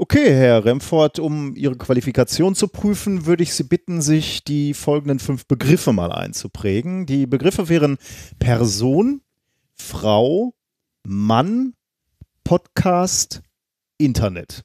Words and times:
Okay, 0.00 0.32
Herr 0.32 0.64
Remford, 0.64 1.18
um 1.18 1.56
Ihre 1.56 1.76
Qualifikation 1.76 2.54
zu 2.54 2.68
prüfen, 2.68 3.26
würde 3.26 3.42
ich 3.42 3.52
Sie 3.52 3.64
bitten, 3.64 4.00
sich 4.00 4.44
die 4.44 4.72
folgenden 4.72 5.18
fünf 5.18 5.46
Begriffe 5.46 5.92
mal 5.92 6.12
einzuprägen. 6.12 7.04
Die 7.04 7.26
Begriffe 7.26 7.68
wären 7.68 7.98
Person, 8.38 9.22
Frau, 9.74 10.54
Mann, 11.02 11.74
Podcast, 12.44 13.42
Internet. 13.98 14.62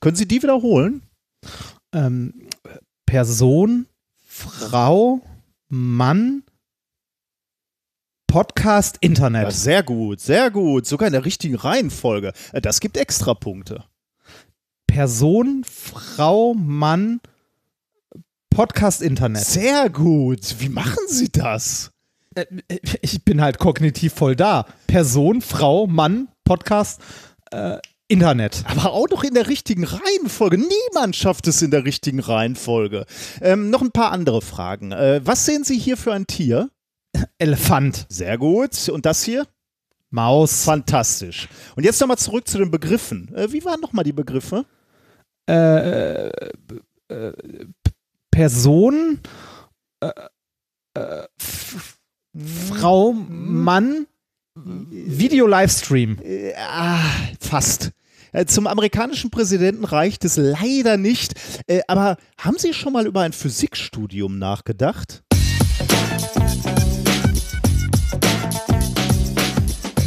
Können 0.00 0.16
Sie 0.16 0.28
die 0.28 0.42
wiederholen? 0.42 1.04
Ähm, 1.94 2.48
Person, 3.06 3.86
Frau, 4.26 5.22
Mann, 5.70 6.42
Podcast, 8.26 8.98
Internet. 9.00 9.44
Ja, 9.44 9.50
sehr 9.52 9.82
gut, 9.82 10.20
sehr 10.20 10.50
gut. 10.50 10.84
Sogar 10.86 11.06
in 11.06 11.14
der 11.14 11.24
richtigen 11.24 11.54
Reihenfolge. 11.56 12.34
Äh, 12.52 12.60
Das 12.60 12.80
gibt 12.80 12.98
extra 12.98 13.32
Punkte. 13.32 13.84
Person, 14.90 15.62
Frau, 15.64 16.52
Mann, 16.54 17.20
Podcast, 18.50 19.02
Internet. 19.02 19.44
Sehr 19.44 19.88
gut. 19.88 20.56
Wie 20.58 20.68
machen 20.68 20.98
Sie 21.06 21.28
das? 21.30 21.92
Äh, 22.34 22.44
Ich 23.00 23.24
bin 23.24 23.40
halt 23.40 23.60
kognitiv 23.60 24.12
voll 24.14 24.34
da. 24.34 24.66
Person, 24.88 25.42
Frau, 25.42 25.86
Mann, 25.86 26.26
Podcast, 26.44 27.00
äh, 27.52 27.78
Internet. 28.08 28.64
Aber 28.66 28.92
auch 28.92 29.08
noch 29.10 29.22
in 29.22 29.34
der 29.34 29.46
richtigen 29.46 29.84
Reihenfolge. 29.84 30.58
Niemand 30.58 31.14
schafft 31.14 31.46
es 31.46 31.62
in 31.62 31.70
der 31.70 31.84
richtigen 31.84 32.18
Reihenfolge. 32.18 33.06
Ähm, 33.40 33.70
noch 33.70 33.82
ein 33.82 33.92
paar 33.92 34.10
andere 34.10 34.42
Fragen. 34.42 34.90
Äh, 34.90 35.20
was 35.24 35.46
sehen 35.46 35.62
Sie 35.62 35.78
hier 35.78 35.96
für 35.96 36.12
ein 36.12 36.26
Tier? 36.26 36.68
Elefant. 37.38 38.06
Sehr 38.08 38.36
gut. 38.38 38.88
Und 38.88 39.06
das 39.06 39.22
hier? 39.22 39.46
Maus. 40.10 40.64
Fantastisch. 40.64 41.48
Und 41.76 41.84
jetzt 41.84 42.00
nochmal 42.00 42.18
zurück 42.18 42.48
zu 42.48 42.58
den 42.58 42.72
Begriffen. 42.72 43.32
Äh, 43.36 43.52
wie 43.52 43.64
waren 43.64 43.80
nochmal 43.80 44.04
die 44.04 44.12
Begriffe? 44.12 44.66
Äh, 45.48 46.28
äh, 47.08 47.32
Person, 48.30 49.20
äh, 50.00 50.10
äh, 50.94 51.26
Frau, 52.68 53.12
Mann, 53.12 54.06
Video-Livestream. 54.54 56.18
Äh, 56.22 56.54
ah, 56.56 57.00
fast. 57.40 57.90
Äh, 58.32 58.46
Zum 58.46 58.66
amerikanischen 58.66 59.30
Präsidenten 59.30 59.84
reicht 59.84 60.24
es 60.24 60.36
leider 60.36 60.96
nicht. 60.96 61.34
Äh, 61.66 61.80
Aber 61.88 62.16
haben 62.38 62.58
Sie 62.58 62.72
schon 62.72 62.92
mal 62.92 63.06
über 63.06 63.22
ein 63.22 63.32
Physikstudium 63.32 64.38
nachgedacht? 64.38 65.22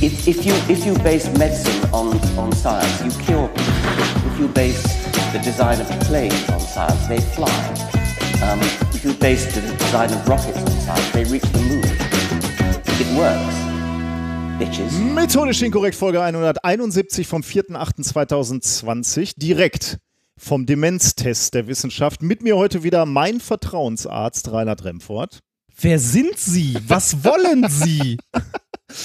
If, 0.01 0.27
if 0.27 0.43
you 0.45 0.53
if 0.67 0.85
you 0.85 0.93
base 0.95 1.29
medicine 1.37 1.81
on, 1.93 2.19
on 2.37 2.51
science, 2.51 3.01
you 3.01 3.09
cure 3.25 3.47
people. 3.47 4.33
If 4.33 4.39
you 4.39 4.47
base 4.49 4.83
the 5.31 5.39
design 5.39 5.79
of 5.79 5.87
planes 6.07 6.49
on 6.49 6.59
science, 6.59 7.07
they 7.07 7.19
fly. 7.19 7.49
Um, 8.43 8.59
if 8.93 9.03
you 9.03 9.13
base 9.13 9.45
the 9.53 9.61
design 9.61 10.11
of 10.11 10.27
rockets 10.27 10.57
on 10.57 10.67
science, 10.81 11.11
they 11.11 11.23
reach 11.25 11.43
the 11.51 11.59
moon. 11.59 11.83
It 12.99 13.07
works, 13.17 13.55
bitches. 14.59 14.91
Methodisch 15.13 15.61
inkorrekt, 15.61 15.95
Folge 15.95 16.21
171 16.21 17.27
vom 17.27 17.41
4.8.2020. 17.41 19.33
Direkt 19.37 19.97
vom 20.37 20.65
Demenztest 20.65 21.53
der 21.53 21.67
Wissenschaft. 21.67 22.21
Mit 22.21 22.43
mir 22.43 22.57
heute 22.57 22.83
wieder 22.83 23.05
mein 23.05 23.39
Vertrauensarzt 23.39 24.51
Reinhard 24.51 24.83
Remford. 24.83 25.39
Wer 25.79 25.99
sind 25.99 26.37
Sie? 26.37 26.77
Was 26.87 27.23
wollen 27.23 27.67
Sie? 27.69 28.17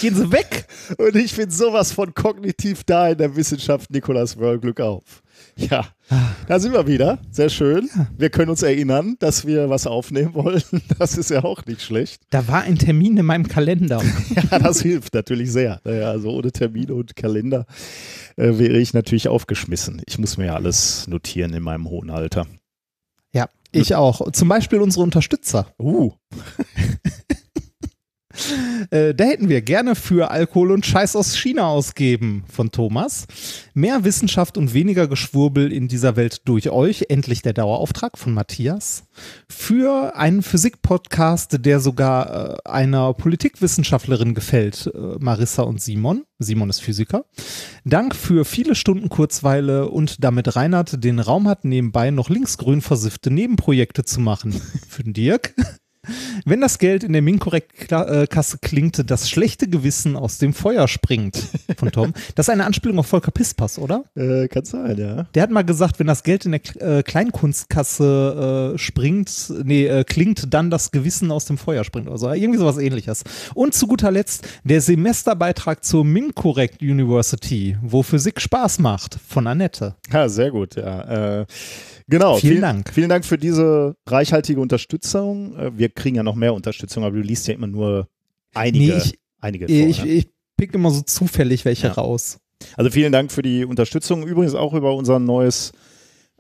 Gehen 0.01 0.15
Sie 0.15 0.33
weg. 0.33 0.67
Und 0.99 1.17
ich 1.17 1.35
bin 1.35 1.51
sowas 1.51 1.93
von 1.93 2.13
kognitiv 2.13 2.85
da 2.85 3.09
in 3.09 3.19
der 3.19 3.35
Wissenschaft. 3.37 3.91
Nikolas 3.91 4.37
Wörl, 4.37 4.59
Glück 4.59 4.81
auf. 4.81 5.23
Ja, 5.59 5.87
da 6.47 6.61
sind 6.61 6.73
wir 6.73 6.87
wieder. 6.87 7.19
Sehr 7.33 7.49
schön. 7.49 7.91
Wir 8.17 8.31
können 8.31 8.49
uns 8.49 8.63
erinnern, 8.63 9.17
dass 9.19 9.45
wir 9.45 9.69
was 9.69 9.89
aufnehmen 9.89 10.35
wollen. 10.35 10.63
Das 10.99 11.19
ist 11.19 11.31
ja 11.31 11.45
auch 11.45 11.67
nicht 11.67 11.83
schlecht. 11.83 12.23
Da 12.31 12.47
war 12.47 12.63
ein 12.63 12.77
Termin 12.79 13.17
in 13.17 13.27
meinem 13.27 13.49
Kalender. 13.49 14.01
Ja, 14.51 14.59
das 14.61 14.81
hilft 14.81 15.15
natürlich 15.15 15.51
sehr. 15.51 15.81
Naja, 15.85 16.11
also 16.11 16.31
ohne 16.31 16.53
Termine 16.53 16.95
und 16.95 17.17
Kalender 17.17 17.67
äh, 18.37 18.59
wäre 18.59 18.79
ich 18.79 18.95
natürlich 18.95 19.29
aufgeschmissen. 19.29 20.01
Ich 20.07 20.19
muss 20.19 20.37
mir 20.37 20.47
ja 20.47 20.55
alles 20.55 21.07
notieren 21.09 21.53
in 21.53 21.63
meinem 21.63 21.89
hohen 21.89 22.11
Alter. 22.11 22.47
Ja, 23.33 23.49
ich 23.73 23.95
auch. 23.95 24.31
Zum 24.31 24.49
Beispiel 24.49 24.81
unsere 24.81 25.03
Unterstützer. 25.03 25.73
Uh, 25.79 26.13
Äh, 28.91 29.15
da 29.15 29.25
hätten 29.25 29.49
wir 29.49 29.63
gerne 29.63 29.95
für 29.95 30.31
Alkohol 30.31 30.73
und 30.73 30.87
Scheiß 30.87 31.17
aus 31.17 31.37
China 31.37 31.67
ausgeben 31.67 32.45
von 32.51 32.71
Thomas. 32.71 33.27
Mehr 33.75 34.05
Wissenschaft 34.05 34.57
und 34.57 34.75
weniger 34.75 35.09
Geschwurbel 35.09 35.73
in 35.73 35.89
dieser 35.89 36.17
Welt 36.17 36.43
durch 36.47 36.71
euch. 36.71 37.07
Endlich 37.09 37.43
der 37.43 37.53
Dauerauftrag 37.53 38.19
von 38.19 38.35
Matthias. 38.35 39.05
Für 39.49 40.17
einen 40.17 40.43
Physik-Podcast, 40.43 41.59
der 41.65 41.81
sogar 41.81 42.59
äh, 42.65 42.69
einer 42.69 43.15
Politikwissenschaftlerin 43.15 44.35
gefällt, 44.35 44.91
äh, 44.95 44.99
Marissa 45.19 45.63
und 45.63 45.81
Simon. 45.81 46.25
Simon 46.39 46.71
ist 46.71 46.81
Physiker. 46.81 47.25
Dank 47.85 48.15
für 48.15 48.45
viele 48.45 48.75
Stunden 48.75 49.09
Kurzweile 49.09 49.89
und 49.89 50.23
damit 50.23 50.55
Reinhard 50.55 51.03
den 51.03 51.19
Raum 51.19 51.49
hat, 51.49 51.65
nebenbei 51.65 52.11
noch 52.11 52.31
linksgrün 52.31 52.81
versiffte 52.81 53.31
Nebenprojekte 53.31 54.05
zu 54.05 54.21
machen. 54.21 54.53
Für 54.89 55.03
den 55.03 55.13
Dirk. 55.13 55.55
Wenn 56.45 56.61
das 56.61 56.79
Geld 56.79 57.05
in 57.05 57.13
der 57.13 57.23
Minkorrekt-Kasse 57.23 58.59
klingt, 58.59 59.11
das 59.11 59.29
schlechte 59.29 59.69
Gewissen 59.69 60.17
aus 60.17 60.39
dem 60.39 60.53
Feuer 60.53 60.89
springt. 60.89 61.43
Von 61.77 61.91
Tom. 61.91 62.13
Das 62.35 62.49
ist 62.49 62.51
eine 62.51 62.65
Anspielung 62.65 62.99
auf 62.99 63.07
Volker 63.07 63.31
Pispas, 63.31 63.79
oder? 63.79 64.05
äh, 64.17 64.49
kann 64.49 64.65
sein, 64.65 64.97
ja. 64.99 65.27
Der 65.35 65.43
hat 65.43 65.51
mal 65.51 65.63
gesagt, 65.63 65.99
wenn 65.99 66.07
das 66.07 66.23
Geld 66.23 66.45
in 66.45 66.53
der 66.53 66.99
äh, 66.99 67.03
Kleinkunstkasse 67.03 68.75
äh, 68.75 68.79
springt, 68.79 69.53
nee, 69.65 69.87
äh, 69.87 70.05
klingt, 70.05 70.53
dann 70.53 70.71
das 70.71 70.91
Gewissen 70.91 71.31
aus 71.31 71.45
dem 71.47 71.59
Feuer 71.59 71.85
springt 71.85 72.09
oder 72.09 72.19
so. 72.19 72.31
Irgendwie 72.33 72.59
sowas 72.59 72.79
ähnliches. 72.79 73.25
Und 73.55 73.75
zu 73.75 73.87
guter 73.87 74.11
Letzt 74.11 74.47
der 74.65 74.81
Semesterbeitrag 74.81 75.85
zur 75.85 76.05
Minkorrekt 76.05 76.83
University, 76.83 77.77
wo 77.83 78.03
Physik 78.03 78.41
Spaß 78.41 78.79
macht, 78.81 79.19
von 79.27 79.47
Annette. 79.47 79.95
Ja, 80.13 80.29
sehr 80.29 80.51
gut, 80.51 80.77
ja. 80.77 81.47
Genau. 82.09 82.37
Vielen 82.39 82.55
viel- 82.55 82.61
Dank. 82.63 82.91
Vielen 82.93 83.09
Dank 83.09 83.25
für 83.25 83.39
diese 83.39 83.95
reichhaltige 84.07 84.61
Unterstützung. 84.61 85.57
Äh, 85.57 85.77
wir 85.79 85.89
kriegen 85.91 86.17
ja 86.17 86.23
noch 86.23 86.35
mehr 86.35 86.55
Unterstützung, 86.55 87.05
aber 87.05 87.17
du 87.17 87.23
liest 87.23 87.47
ja 87.49 87.55
immer 87.55 87.67
nur 87.67 88.09
einige. 88.55 88.93
Nee, 88.95 88.99
ich- 88.99 89.19
einige 89.41 89.69
vor, 89.69 89.75
Ich, 89.77 90.05
ne? 90.05 90.11
ich 90.11 90.29
pick 90.57 90.75
immer 90.75 90.91
so 90.91 91.03
zufällig 91.03 91.65
welche 91.65 91.89
Ja. 91.89 91.93
raus. 91.93 92.39
Also 92.77 92.91
vielen 92.91 93.13
Dank 93.13 93.31
für 93.31 93.43
die 93.43 93.65
Unterstützung. 93.65 94.27
Übrigens 94.27 94.55
auch 94.55 94.75
über 94.75 94.95
unser 94.97 95.19
neues 95.19 95.73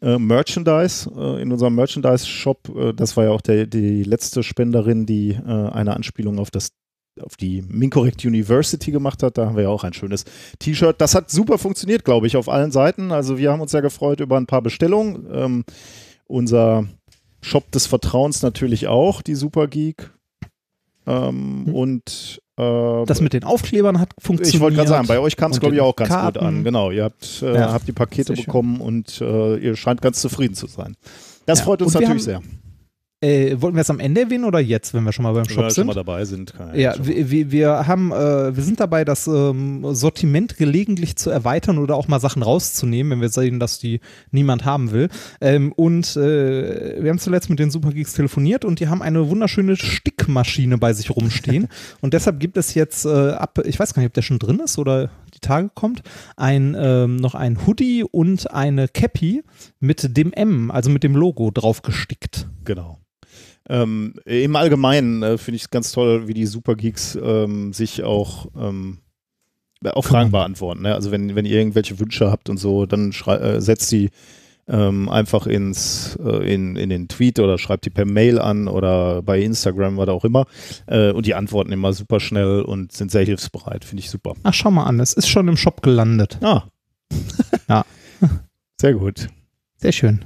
äh, 0.00 0.16
Merchandise 0.18 1.10
äh, 1.16 1.42
in 1.42 1.50
unserem 1.52 1.74
Merchandise-Shop. 1.74 2.68
Äh, 2.76 2.92
das 2.94 3.16
war 3.16 3.24
ja 3.24 3.30
auch 3.30 3.40
der, 3.40 3.66
die 3.66 4.04
letzte 4.04 4.42
Spenderin, 4.44 5.06
die 5.06 5.30
äh, 5.30 5.42
eine 5.44 5.94
Anspielung 5.94 6.38
auf 6.38 6.50
das 6.52 6.70
auf 7.22 7.36
die 7.36 7.62
Mincorrect 7.68 8.24
University 8.24 8.90
gemacht 8.90 9.22
hat. 9.22 9.38
Da 9.38 9.46
haben 9.46 9.56
wir 9.56 9.64
ja 9.64 9.68
auch 9.68 9.84
ein 9.84 9.92
schönes 9.92 10.24
T-Shirt. 10.58 11.00
Das 11.00 11.14
hat 11.14 11.30
super 11.30 11.58
funktioniert, 11.58 12.04
glaube 12.04 12.26
ich, 12.26 12.36
auf 12.36 12.48
allen 12.48 12.70
Seiten. 12.70 13.12
Also 13.12 13.38
wir 13.38 13.50
haben 13.52 13.60
uns 13.60 13.70
sehr 13.70 13.82
gefreut 13.82 14.20
über 14.20 14.36
ein 14.36 14.46
paar 14.46 14.62
Bestellungen. 14.62 15.26
Ähm, 15.32 15.64
unser 16.26 16.86
Shop 17.40 17.70
des 17.72 17.86
Vertrauens 17.86 18.42
natürlich 18.42 18.86
auch, 18.88 19.22
die 19.22 19.34
Supergeek. 19.34 20.10
Ähm, 21.06 21.64
Hm. 21.66 21.74
Und 21.74 22.40
äh, 22.58 23.04
Das 23.06 23.20
mit 23.22 23.32
den 23.32 23.44
Aufklebern 23.44 23.98
hat 23.98 24.10
funktioniert. 24.18 24.54
ich 24.54 24.60
wollte 24.60 24.76
gerade 24.76 24.88
sagen, 24.90 25.06
bei 25.06 25.18
euch 25.20 25.36
kam 25.36 25.52
es, 25.52 25.60
glaube 25.60 25.74
ich, 25.74 25.80
auch 25.80 25.96
ganz 25.96 26.10
gut 26.10 26.18
Karten. 26.18 26.38
an. 26.40 26.64
Genau, 26.64 26.90
ihr 26.90 27.04
habt, 27.04 27.42
äh, 27.42 27.54
Ja, 27.54 27.72
habt 27.72 27.88
die 27.88 27.92
Pakete 27.92 28.34
bekommen 28.34 28.80
und 28.80 29.20
äh, 29.22 29.56
ihr 29.56 29.74
scheint 29.76 30.02
ganz 30.02 30.20
zufrieden 30.20 30.54
zu 30.54 30.66
sein. 30.66 30.96
Das 31.46 31.60
Ja, 31.60 31.64
freut 31.64 31.80
uns 31.82 31.94
natürlich 31.94 32.24
sehr. 32.24 32.42
Äh, 33.20 33.60
wollten 33.60 33.76
wir 33.76 33.80
es 33.80 33.90
am 33.90 33.98
Ende 33.98 34.20
erwähnen 34.20 34.44
oder 34.44 34.60
jetzt, 34.60 34.94
wenn 34.94 35.02
wir 35.02 35.10
schon 35.10 35.24
mal 35.24 35.32
beim 35.32 35.44
Wenn 35.48 35.54
Shop 35.54 35.64
wir 35.64 35.70
schon 35.70 35.74
sind? 35.74 35.86
mal 35.88 35.94
dabei 35.94 36.24
sind. 36.24 36.54
Ja, 36.74 36.94
wir, 37.00 37.50
wir 37.50 37.88
haben, 37.88 38.12
äh, 38.12 38.54
wir 38.56 38.62
sind 38.62 38.78
dabei, 38.78 39.04
das 39.04 39.26
ähm, 39.26 39.84
Sortiment 39.92 40.56
gelegentlich 40.56 41.16
zu 41.16 41.30
erweitern 41.30 41.78
oder 41.78 41.96
auch 41.96 42.06
mal 42.06 42.20
Sachen 42.20 42.44
rauszunehmen, 42.44 43.10
wenn 43.10 43.20
wir 43.20 43.28
sehen, 43.28 43.58
dass 43.58 43.80
die 43.80 44.00
niemand 44.30 44.64
haben 44.64 44.92
will. 44.92 45.08
Ähm, 45.40 45.72
und 45.72 46.16
äh, 46.16 47.02
wir 47.02 47.10
haben 47.10 47.18
zuletzt 47.18 47.50
mit 47.50 47.58
den 47.58 47.72
Supergeeks 47.72 48.12
telefoniert 48.12 48.64
und 48.64 48.78
die 48.78 48.86
haben 48.86 49.02
eine 49.02 49.28
wunderschöne 49.28 49.74
Stickmaschine 49.74 50.78
bei 50.78 50.92
sich 50.92 51.10
rumstehen. 51.10 51.66
und 52.00 52.14
deshalb 52.14 52.38
gibt 52.38 52.56
es 52.56 52.74
jetzt 52.74 53.04
äh, 53.04 53.30
ab, 53.30 53.58
ich 53.64 53.80
weiß 53.80 53.94
gar 53.94 54.02
nicht, 54.02 54.10
ob 54.10 54.14
der 54.14 54.22
schon 54.22 54.38
drin 54.38 54.60
ist 54.60 54.78
oder 54.78 55.10
die 55.30 55.40
Tage 55.40 55.70
kommt, 55.74 56.02
ein 56.36 56.76
ähm, 56.78 57.16
noch 57.16 57.34
ein 57.34 57.66
Hoodie 57.66 58.04
und 58.04 58.50
eine 58.52 58.88
Cappy 58.88 59.42
mit 59.80 60.16
dem 60.16 60.32
M, 60.32 60.70
also 60.70 60.90
mit 60.90 61.02
dem 61.02 61.16
Logo 61.16 61.50
drauf 61.50 61.82
gestickt. 61.82 62.48
Genau. 62.64 62.98
Ähm, 63.68 64.14
Im 64.24 64.56
Allgemeinen 64.56 65.22
äh, 65.22 65.38
finde 65.38 65.56
ich 65.56 65.62
es 65.62 65.70
ganz 65.70 65.92
toll, 65.92 66.26
wie 66.26 66.34
die 66.34 66.46
Supergeeks 66.46 67.18
ähm, 67.22 67.72
sich 67.72 68.02
auch 68.02 68.46
ähm, 68.56 68.98
auch 69.84 70.04
Fragen 70.04 70.30
beantworten. 70.30 70.82
Ne? 70.82 70.94
Also 70.94 71.10
wenn, 71.10 71.36
wenn 71.36 71.44
ihr 71.44 71.58
irgendwelche 71.58 71.98
Wünsche 72.00 72.30
habt 72.30 72.50
und 72.50 72.56
so, 72.56 72.86
dann 72.86 73.12
äh, 73.12 73.60
setzt 73.60 73.92
die 73.92 74.10
ähm, 74.68 75.08
einfach 75.08 75.46
ins, 75.46 76.16
äh, 76.22 76.52
in, 76.52 76.76
in 76.76 76.90
den 76.90 77.08
Tweet 77.08 77.38
oder 77.40 77.58
schreibt 77.58 77.86
die 77.86 77.90
per 77.90 78.04
Mail 78.04 78.38
an 78.38 78.68
oder 78.68 79.22
bei 79.22 79.40
Instagram 79.40 79.98
oder 79.98 80.12
auch 80.12 80.24
immer. 80.24 80.46
Äh, 80.86 81.12
und 81.12 81.26
die 81.26 81.34
antworten 81.34 81.72
immer 81.72 81.92
super 81.92 82.20
schnell 82.20 82.62
und 82.62 82.92
sind 82.92 83.10
sehr 83.10 83.24
hilfsbereit. 83.24 83.84
Finde 83.84 84.02
ich 84.02 84.10
super. 84.10 84.34
Ach, 84.42 84.54
schau 84.54 84.70
mal 84.70 84.84
an, 84.84 85.00
es 85.00 85.14
ist 85.14 85.28
schon 85.28 85.48
im 85.48 85.56
Shop 85.56 85.82
gelandet. 85.82 86.38
Ah. 86.42 86.64
Ja. 87.68 87.84
Sehr 88.80 88.94
gut. 88.94 89.28
Sehr 89.76 89.92
schön. 89.92 90.24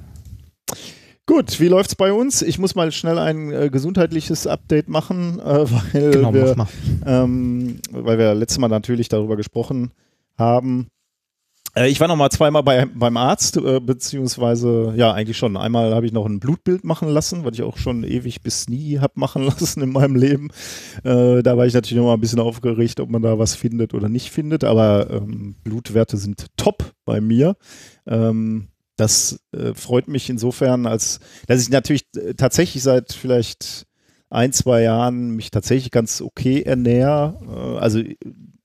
Gut, 1.27 1.61
wie 1.61 1.69
läuft's 1.69 1.95
bei 1.95 2.13
uns? 2.13 2.43
Ich 2.43 2.59
muss 2.59 2.75
mal 2.75 2.91
schnell 2.93 3.19
ein 3.19 3.53
äh, 3.53 3.71
gesundheitliches 3.71 4.47
Update 4.47 4.89
machen, 4.89 5.41
äh, 5.41 5.71
weil, 5.71 6.11
Genau, 6.11 6.35
wir, 6.35 6.67
ähm, 7.07 7.79
weil 7.91 8.19
wir 8.19 8.35
letztes 8.35 8.59
Mal 8.59 8.69
natürlich 8.69 9.09
darüber 9.09 9.37
gesprochen 9.37 9.93
haben. 10.37 10.89
Äh, 11.75 11.89
ich 11.89 12.01
war 12.01 12.09
noch 12.09 12.17
mal 12.17 12.31
zweimal 12.31 12.63
bei, 12.63 12.87
beim 12.87 13.17
Arzt, 13.17 13.57
äh, 13.57 13.81
beziehungsweise 13.81 14.93
ja 14.97 15.13
eigentlich 15.13 15.39
schon. 15.39 15.57
Einmal 15.57 15.95
habe 15.95 16.07
ich 16.07 16.13
noch 16.13 16.27
ein 16.27 16.41
Blutbild 16.41 16.85
machen 16.85 17.09
lassen, 17.09 17.45
was 17.45 17.55
ich 17.55 17.63
auch 17.63 17.79
schon 17.79 18.05
ewig 18.05 18.43
bis 18.43 18.69
nie 18.69 18.99
habe 18.99 19.15
machen 19.17 19.43
lassen 19.61 19.83
in 19.83 19.93
meinem 19.93 20.17
Leben. 20.17 20.51
Äh, 21.05 21.43
da 21.43 21.57
war 21.57 21.67
ich 21.67 21.75
natürlich 21.75 21.99
noch 21.99 22.07
mal 22.09 22.15
ein 22.15 22.21
bisschen 22.21 22.41
aufgeregt, 22.41 23.01
ob 23.01 23.11
man 23.11 23.23
da 23.23 23.39
was 23.39 23.55
findet 23.55 23.95
oder 23.95 24.09
nicht 24.09 24.31
findet. 24.31 24.65
Aber 24.65 25.11
ähm, 25.11 25.57
Blutwerte 25.65 26.17
sind 26.17 26.47
top 26.57 26.93
bei 27.05 27.21
mir. 27.21 27.57
Ähm, 28.07 28.69
das 28.97 29.41
äh, 29.53 29.75
freut 29.75 30.09
mich 30.09 30.29
insofern, 30.29 30.87
als 30.87 31.21
dass 31.47 31.63
ich 31.63 31.71
natürlich 31.71 32.05
äh, 32.17 32.35
tatsächlich 32.35 32.83
seit 32.83 33.13
vielleicht 33.13 33.87
ein, 34.29 34.53
zwei 34.53 34.83
Jahren 34.83 35.31
mich 35.31 35.51
tatsächlich 35.51 35.91
ganz 35.91 36.21
okay 36.21 36.63
ernähre. 36.63 37.39
Äh, 37.49 37.79
also 37.79 38.03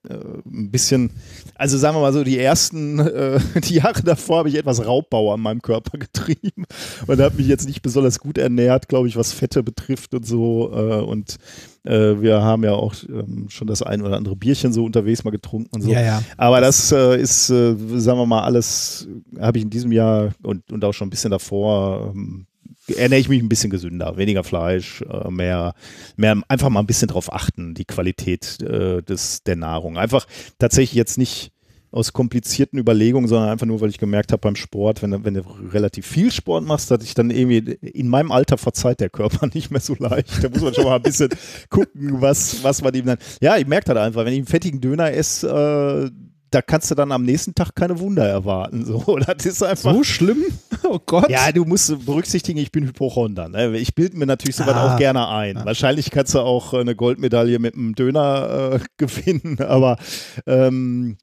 ein 0.10 0.72
bisschen, 0.72 1.12
also 1.56 1.78
sagen 1.78 1.96
wir 1.96 2.02
mal 2.02 2.14
so, 2.14 2.24
die 2.24 2.40
ersten, 2.40 3.00
äh, 3.00 3.40
die 3.64 3.76
Jahre 3.76 4.02
davor 4.04 4.40
habe 4.40 4.50
ich 4.50 4.56
etwas 4.56 4.86
Raubbau 4.86 5.34
an 5.34 5.42
meinem 5.42 5.62
Körper 5.62 5.98
getrieben 5.98 6.66
und 7.06 7.20
habe 7.20 7.38
mich 7.38 7.48
jetzt 7.48 7.68
nicht 7.68 7.82
besonders 7.82 8.20
gut 8.20 8.38
ernährt, 8.38 8.88
glaube 8.88 9.08
ich, 9.08 9.16
was 9.16 9.34
Fette 9.34 9.64
betrifft 9.64 10.14
und 10.14 10.26
so. 10.26 10.72
Äh, 10.74 11.02
und 11.02 11.38
äh, 11.84 12.22
wir 12.22 12.42
haben 12.42 12.64
ja 12.64 12.74
auch 12.74 12.96
ähm, 13.08 13.48
schon 13.50 13.68
das 13.68 13.82
ein 13.82 14.02
oder 14.02 14.18
andere 14.18 14.36
Bierchen 14.36 14.74
so 14.74 14.84
unterwegs 14.84 15.24
mal 15.24 15.32
getrunken 15.32 15.70
und 15.74 15.82
so. 15.82 15.92
Ja, 15.92 16.02
ja. 16.02 16.24
Aber 16.36 16.62
das 16.62 16.92
äh, 16.92 17.20
ist, 17.20 17.50
äh, 17.50 17.76
sagen 17.78 18.20
wir 18.20 18.26
mal, 18.26 18.44
alles 18.44 19.08
habe 19.40 19.58
ich 19.58 19.64
in 19.64 19.70
diesem 19.70 19.92
Jahr 19.92 20.34
und, 20.44 20.72
und 20.72 20.84
auch 20.84 20.94
schon 20.94 21.08
ein 21.08 21.12
bisschen 21.12 21.32
davor 21.32 22.14
ähm, 22.14 22.47
ernähre 22.96 23.20
ich 23.20 23.30
mich 23.30 23.42
ein 23.42 23.50
bisschen 23.50 23.70
gesünder, 23.70 24.18
weniger 24.18 24.44
Fleisch, 24.44 25.02
äh, 25.02 25.30
mehr, 25.30 25.74
mehr 26.16 26.38
einfach 26.48 26.70
mal 26.70 26.80
ein 26.80 26.88
bisschen 26.88 27.08
drauf 27.08 27.32
achten, 27.34 27.74
die 27.74 27.86
Qualität 27.86 28.62
äh, 28.62 29.02
des, 29.02 29.44
der 29.44 29.56
Nahrung. 29.56 29.98
Einfach 29.98 30.26
tatsächlich 30.60 30.94
jetzt 30.96 31.18
nicht 31.18 31.52
aus 31.90 32.12
komplizierten 32.12 32.78
Überlegungen, 32.78 33.30
sondern 33.30 33.50
einfach 33.50 33.66
nur, 33.66 33.80
weil 33.80 33.90
ich 33.90 33.98
gemerkt 33.98 34.34
habe 34.34 34.42
beim 34.42 34.58
Sport, 34.58 35.02
wenn, 35.02 35.12
du- 35.12 35.24
wenn 35.24 35.34
du 35.36 35.42
relativ 35.72 36.06
viel 36.06 36.32
Sport 36.32 36.66
machst, 36.66 36.92
dass 36.92 37.02
ich 37.04 37.14
dann 37.14 37.30
irgendwie 37.30 37.58
in 37.82 38.10
meinem 38.10 38.32
Alter 38.32 38.58
verzeiht 38.58 39.00
der 39.00 39.10
Körper 39.10 39.48
nicht 39.54 39.72
mehr 39.72 39.80
so 39.80 39.96
leicht. 39.98 40.44
Da 40.44 40.50
muss 40.50 40.62
man 40.62 40.74
schon 40.74 40.84
mal 40.84 40.98
ein 40.98 41.02
bisschen 41.02 41.30
gucken, 41.70 42.22
was, 42.22 42.62
was 42.64 42.82
man 42.82 42.94
ihm 42.94 43.06
dann. 43.06 43.18
Ja, 43.42 43.56
ich 43.58 43.66
merke 43.68 43.94
das 43.94 44.04
einfach, 44.04 44.26
wenn 44.26 44.34
ich 44.34 44.40
einen 44.40 44.48
fettigen 44.48 44.82
Döner 44.82 45.14
esse, 45.14 46.12
äh, 46.12 46.12
da 46.52 46.62
kannst 46.62 46.90
du 46.92 46.96
dann 46.96 47.12
am 47.12 47.24
nächsten 47.24 47.54
Tag 47.56 47.76
keine 47.76 48.00
Wunder 48.00 48.26
erwarten. 48.28 48.86
So, 48.86 49.18
das 49.28 49.46
ist 49.46 49.64
einfach. 49.64 49.94
So 49.94 50.04
schlimm? 50.04 50.44
Oh 50.90 51.00
Gott. 51.06 51.30
Ja, 51.30 51.52
du 51.52 51.66
musst 51.66 52.06
berücksichtigen, 52.06 52.60
ich 52.60 52.72
bin 52.72 52.86
Hypochonder. 52.86 53.50
Ne? 53.50 53.78
Ich 53.78 53.94
bilde 53.94 54.16
mir 54.16 54.26
natürlich 54.26 54.56
sowas 54.56 54.76
Ah. 54.76 54.94
auch 54.94 54.98
gerne 54.98 55.28
ein. 55.28 55.60
Wahrscheinlich 55.66 56.12
kannst 56.12 56.34
du 56.34 56.40
auch 56.40 56.74
äh, 56.74 56.80
eine 56.80 56.96
Goldmedaille 56.96 57.60
mit 57.60 57.74
einem 57.74 57.94
Döner 57.94 58.74
äh, 58.76 58.80
gewinnen, 58.98 59.60
aber 59.60 59.98
ähm, 60.46 61.18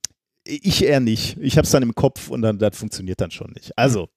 ich 0.44 0.84
eher 0.84 1.00
nicht. 1.00 1.38
Ich 1.40 1.56
habe 1.56 1.64
es 1.64 1.70
dann 1.70 1.82
im 1.82 1.94
Kopf 1.94 2.28
und 2.28 2.42
dann 2.42 2.58
das 2.58 2.76
funktioniert 2.76 3.20
dann 3.22 3.30
schon 3.30 3.52
nicht. 3.52 3.78
Also, 3.78 4.08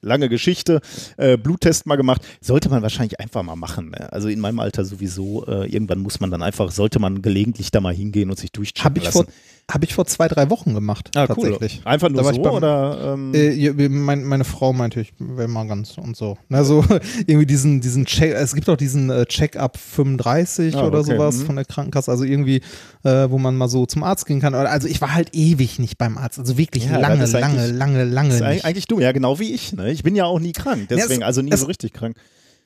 lange 0.00 0.28
Geschichte. 0.28 0.80
Äh, 1.18 1.36
Bluttest 1.36 1.86
mal 1.86 1.96
gemacht. 1.96 2.22
Sollte 2.40 2.68
man 2.70 2.82
wahrscheinlich 2.82 3.20
einfach 3.20 3.42
mal 3.44 3.54
machen. 3.56 3.90
Ne? 3.90 4.12
Also 4.12 4.28
in 4.28 4.40
meinem 4.40 4.58
Alter 4.58 4.84
sowieso. 4.84 5.46
Äh, 5.46 5.66
irgendwann 5.70 6.00
muss 6.00 6.18
man 6.18 6.30
dann 6.32 6.42
einfach, 6.42 6.72
sollte 6.72 6.98
man 6.98 7.22
gelegentlich 7.22 7.70
da 7.70 7.80
mal 7.80 7.94
hingehen 7.94 8.30
und 8.30 8.38
sich 8.38 8.50
durchchecken 8.50 8.84
Habe 8.84 8.98
ich, 8.98 9.04
lassen. 9.04 9.24
vor, 9.24 9.26
hab 9.70 9.84
ich 9.84 9.94
vor 9.94 10.04
zwei, 10.06 10.28
drei 10.28 10.50
Wochen 10.50 10.74
gemacht. 10.74 11.10
ah, 11.14 11.26
tatsächlich. 11.26 11.80
Cool. 11.84 11.92
Einfach 11.92 12.08
nur 12.10 12.20
ich 12.30 12.36
so 12.36 12.42
beim- 12.42 12.52
oder? 12.54 13.12
Ähm, 13.14 13.32
Äh, 13.34 13.52
ja, 13.52 13.72
mein, 13.88 14.24
meine 14.24 14.44
Frau 14.44 14.72
meinte, 14.72 15.00
ich 15.00 15.12
wäre 15.18 15.48
mal 15.48 15.66
ganz 15.66 15.96
und 15.98 16.16
so. 16.16 16.36
Na, 16.48 16.64
so 16.64 16.84
irgendwie 17.26 17.46
diesen, 17.46 17.80
diesen 17.80 18.04
Check, 18.06 18.32
es 18.34 18.54
gibt 18.54 18.68
auch 18.68 18.76
diesen 18.76 19.10
äh, 19.10 19.26
Check-up 19.26 19.76
35 19.78 20.74
Ah, 20.76 20.86
oder 20.86 21.00
okay, 21.00 21.12
sowas 21.16 21.36
mhm. 21.38 21.46
von 21.46 21.56
der 21.56 21.64
Krankenkasse, 21.64 22.10
also 22.10 22.24
irgendwie, 22.24 22.62
äh, 23.04 23.30
wo 23.30 23.38
man 23.38 23.56
mal 23.56 23.68
so 23.68 23.86
zum 23.86 24.02
Arzt 24.02 24.26
gehen 24.26 24.40
kann. 24.40 24.54
Also 24.54 24.88
ich 24.88 25.00
war 25.00 25.14
halt 25.14 25.30
ewig 25.34 25.78
nicht 25.78 25.98
beim 25.98 26.18
Arzt, 26.18 26.38
also 26.38 26.58
wirklich 26.58 26.86
Ja, 26.86 26.98
lange, 26.98 27.18
das 27.20 27.30
ist 27.32 27.40
lange, 27.40 27.66
lange, 27.68 28.04
lange 28.04 28.34
ist 28.34 28.40
nicht. 28.42 28.64
eigentlich, 28.64 28.86
dumm, 28.86 29.00
ja, 29.00 29.12
genau 29.12 29.38
wie 29.38 29.52
ich. 29.54 29.72
Ne? 29.72 29.90
Ich 29.92 30.02
bin 30.02 30.14
ja 30.16 30.24
auch 30.24 30.40
nie 30.40 30.52
krank, 30.52 30.86
Ja, 30.90 30.96
es- 30.96 31.02
deswegen, 31.04 31.22
also 31.22 31.42
nie 31.42 31.50
es- 31.52 31.60
so 31.60 31.66
richtig 31.66 31.92
krank. 31.92 32.16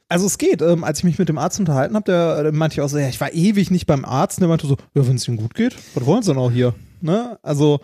Also 0.08 0.26
es 0.26 0.36
geht. 0.36 0.60
Ähm, 0.60 0.84
als 0.84 0.98
ich 0.98 1.04
mich 1.04 1.18
mit 1.18 1.30
dem 1.30 1.38
Arzt 1.38 1.58
unterhalten 1.58 1.94
habe, 1.94 2.04
der, 2.04 2.42
der 2.42 2.52
meinte 2.52 2.84
auch 2.84 2.88
so, 2.88 2.98
ja, 2.98 3.08
ich 3.08 3.20
war 3.22 3.32
ewig 3.32 3.70
nicht 3.70 3.86
beim 3.86 4.04
Arzt. 4.04 4.36
Und 4.38 4.42
der 4.42 4.48
meinte 4.48 4.66
so, 4.66 4.76
ja, 4.94 5.06
wenn 5.08 5.16
es 5.16 5.26
Ihnen 5.26 5.38
gut 5.38 5.54
geht, 5.54 5.74
was 5.94 6.04
wollen 6.04 6.22
Sie 6.22 6.30
denn 6.30 6.38
auch 6.40 6.50
hier? 6.50 6.74
Ne? 7.04 7.38
Also 7.42 7.80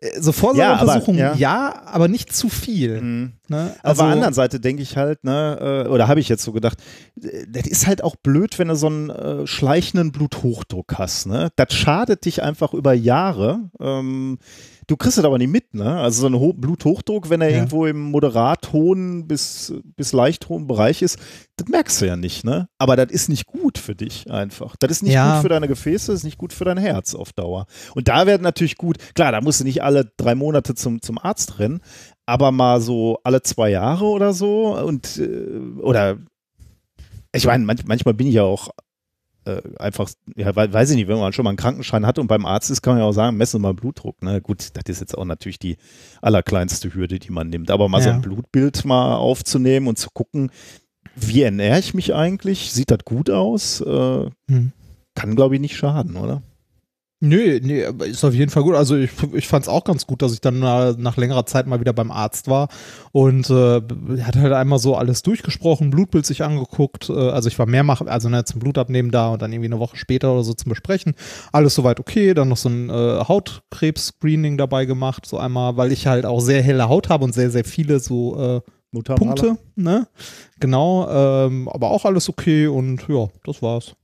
äh, 0.00 0.20
so 0.20 0.32
Vorsorgeuntersuchungen, 0.32 1.20
Ja, 1.20 1.34
ja, 1.34 1.74
aber- 1.84 1.94
aber, 1.94 2.04
ja. 2.06 2.08
nicht 2.08 2.34
zu 2.34 2.48
viel. 2.48 3.00
Mhm. 3.00 3.32
Ne? 3.48 3.74
Auf 3.82 3.98
der 3.98 4.06
anderen 4.06 4.34
Seite 4.34 4.58
denke 4.58 4.82
ich 4.82 4.96
halt, 4.96 5.22
ne, 5.22 5.84
äh, 5.86 5.88
oder 5.88 6.08
habe 6.08 6.18
ich 6.20 6.28
jetzt 6.28 6.42
so 6.42 6.52
gedacht, 6.52 6.78
äh, 7.22 7.44
das 7.48 7.66
ist 7.66 7.86
halt 7.86 8.02
auch 8.02 8.16
blöd, 8.16 8.58
wenn 8.58 8.68
du 8.68 8.76
so 8.76 8.86
einen 8.86 9.10
äh, 9.10 9.46
schleichenden 9.46 10.12
Bluthochdruck 10.12 10.94
hast. 10.98 11.26
Ne? 11.26 11.50
Das 11.56 11.72
schadet 11.74 12.24
dich 12.24 12.42
einfach 12.42 12.72
über 12.74 12.92
Jahre. 12.94 13.60
Ähm, 13.80 14.38
du 14.86 14.96
kriegst 14.96 15.18
es 15.18 15.24
aber 15.24 15.38
nicht 15.38 15.50
mit, 15.50 15.74
ne? 15.74 15.96
Also 16.00 16.22
so 16.22 16.26
ein 16.26 16.34
Ho 16.38 16.52
Bluthochdruck, 16.52 17.30
wenn 17.30 17.40
er 17.40 17.50
Ja. 17.50 17.56
irgendwo 17.56 17.86
im 17.86 18.00
moderat 18.10 18.72
hohen 18.72 19.26
bis, 19.26 19.72
bis 19.96 20.12
leicht 20.12 20.48
hohen 20.48 20.66
Bereich 20.66 21.02
ist, 21.02 21.18
das 21.56 21.68
merkst 21.68 22.00
du 22.00 22.06
ja 22.06 22.16
nicht, 22.16 22.44
ne? 22.44 22.68
Aber 22.78 22.96
das 22.96 23.10
ist 23.10 23.28
nicht 23.28 23.46
gut 23.46 23.78
für 23.78 23.94
dich 23.94 24.30
einfach. 24.30 24.76
Das 24.78 24.90
ist 24.90 25.02
nicht 25.02 25.12
Ja. 25.14 25.32
gut 25.34 25.42
für 25.42 25.48
deine 25.48 25.68
Gefäße, 25.68 26.12
das 26.12 26.20
ist 26.20 26.24
nicht 26.24 26.38
gut 26.38 26.52
für 26.52 26.64
dein 26.64 26.78
Herz 26.78 27.14
auf 27.14 27.32
Dauer. 27.32 27.66
Und 27.94 28.08
da 28.08 28.26
werden 28.26 28.42
natürlich 28.42 28.76
gut, 28.76 28.98
klar, 29.14 29.32
da 29.32 29.40
musst 29.40 29.60
du 29.60 29.64
nicht 29.64 29.82
alle 29.82 30.10
drei 30.16 30.34
Monate 30.34 30.74
zum, 30.74 31.00
zum 31.02 31.18
Arzt 31.18 31.58
rennen, 31.58 31.80
aber 32.26 32.52
mal 32.52 32.80
so 32.80 33.18
alle 33.24 33.42
zwei 33.42 33.70
Jahre 33.70 34.04
oder 34.06 34.32
so 34.32 34.76
und 34.78 35.18
äh, 35.18 35.58
oder 35.80 36.18
ich 37.32 37.46
meine, 37.46 37.64
manch, 37.64 37.84
manchmal 37.84 38.14
bin 38.14 38.28
ich 38.28 38.34
ja 38.34 38.44
auch 38.44 38.68
äh, 39.46 39.60
einfach, 39.78 40.10
ja, 40.36 40.54
wei- 40.56 40.72
weiß 40.72 40.90
ich 40.90 40.96
nicht, 40.96 41.08
wenn 41.08 41.18
man 41.18 41.32
schon 41.32 41.44
mal 41.44 41.50
einen 41.50 41.56
Krankenschein 41.56 42.06
hat 42.06 42.18
und 42.18 42.26
beim 42.26 42.46
Arzt 42.46 42.70
ist, 42.70 42.82
kann 42.82 42.94
man 42.94 43.02
ja 43.02 43.08
auch 43.08 43.12
sagen, 43.12 43.36
messen 43.36 43.60
wir 43.60 43.68
mal 43.68 43.74
Blutdruck. 43.74 44.22
Ne? 44.22 44.40
Gut, 44.40 44.70
das 44.74 44.82
ist 44.86 45.00
jetzt 45.00 45.16
auch 45.18 45.24
natürlich 45.24 45.58
die 45.58 45.76
allerkleinste 46.22 46.94
Hürde, 46.94 47.18
die 47.18 47.30
man 47.30 47.48
nimmt. 47.48 47.70
Aber 47.70 47.88
mal 47.88 48.00
so 48.02 48.08
Ja. 48.08 48.14
ein 48.14 48.22
Blutbild 48.22 48.84
mal 48.84 49.16
aufzunehmen 49.16 49.86
und 49.86 49.98
zu 49.98 50.10
gucken, 50.10 50.50
wie 51.16 51.42
ernähre 51.42 51.78
ich 51.78 51.94
mich 51.94 52.14
eigentlich? 52.14 52.72
Sieht 52.72 52.90
das 52.90 53.04
gut 53.04 53.30
aus? 53.30 53.80
Äh, 53.80 54.30
Hm. 54.50 54.72
kann, 55.14 55.36
glaube 55.36 55.54
ich, 55.54 55.60
nicht 55.60 55.76
schaden, 55.76 56.16
oder? 56.16 56.42
Nö, 57.24 57.58
nee, 57.62 57.82
ist 58.04 58.22
auf 58.22 58.34
jeden 58.34 58.50
Fall 58.50 58.62
gut. 58.62 58.74
Also 58.74 58.96
ich, 58.96 59.10
ich 59.32 59.48
fand 59.48 59.64
es 59.64 59.68
auch 59.68 59.84
ganz 59.84 60.06
gut, 60.06 60.20
dass 60.20 60.34
ich 60.34 60.42
dann 60.42 60.62
äh, 60.62 60.92
nach 60.98 61.16
längerer 61.16 61.46
Zeit 61.46 61.66
mal 61.66 61.80
wieder 61.80 61.94
beim 61.94 62.10
Arzt 62.10 62.48
war 62.48 62.68
und 63.12 63.48
äh, 63.48 63.80
hat 64.22 64.36
halt 64.36 64.52
einmal 64.52 64.78
so 64.78 64.94
alles 64.94 65.22
durchgesprochen, 65.22 65.88
Blutbild 65.88 66.26
sich 66.26 66.42
angeguckt. 66.44 67.08
Äh, 67.08 67.14
also 67.14 67.48
ich 67.48 67.58
war 67.58 67.64
mehrmals, 67.64 68.02
also 68.02 68.28
ne, 68.28 68.44
zum 68.44 68.60
Blutabnehmen 68.60 69.10
da 69.10 69.28
und 69.28 69.40
dann 69.40 69.52
irgendwie 69.52 69.70
eine 69.70 69.78
Woche 69.78 69.96
später 69.96 70.34
oder 70.34 70.44
so 70.44 70.52
zum 70.52 70.68
Besprechen. 70.68 71.14
Alles 71.50 71.74
soweit 71.74 71.98
okay. 71.98 72.34
Dann 72.34 72.48
noch 72.48 72.58
so 72.58 72.68
ein 72.68 72.90
äh, 72.90 73.24
Hautkrebs-Screening 73.26 74.58
dabei 74.58 74.84
gemacht, 74.84 75.24
so 75.24 75.38
einmal, 75.38 75.78
weil 75.78 75.92
ich 75.92 76.06
halt 76.06 76.26
auch 76.26 76.40
sehr 76.40 76.62
helle 76.62 76.90
Haut 76.90 77.08
habe 77.08 77.24
und 77.24 77.32
sehr, 77.32 77.50
sehr 77.50 77.64
viele 77.64 78.00
so 78.00 78.38
äh? 78.38 78.60
Punkte, 79.16 79.58
ne? 79.74 80.06
Genau, 80.60 81.08
ähm, 81.10 81.68
aber 81.68 81.90
auch 81.90 82.04
alles 82.04 82.28
okay 82.28 82.68
und 82.68 83.08
ja, 83.08 83.26
das 83.44 83.60
war's. 83.60 83.96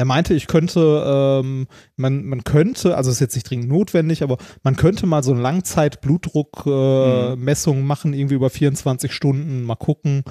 Er 0.00 0.06
meinte, 0.06 0.32
ich 0.32 0.46
könnte, 0.46 1.04
ähm, 1.44 1.66
man, 1.96 2.24
man 2.24 2.42
könnte, 2.42 2.96
also 2.96 3.10
ist 3.10 3.20
jetzt 3.20 3.34
nicht 3.34 3.50
dringend 3.50 3.68
notwendig, 3.68 4.22
aber 4.22 4.38
man 4.62 4.74
könnte 4.76 5.04
mal 5.06 5.22
so 5.22 5.32
eine 5.32 5.42
Langzeit-Blutdruck-Messung 5.42 7.34
äh, 7.34 7.36
Messung 7.36 7.82
machen, 7.86 8.14
irgendwie 8.14 8.34
über 8.36 8.48
24 8.50 9.12
Stunden, 9.12 9.62
mal 9.62 9.74
gucken, 9.76 10.22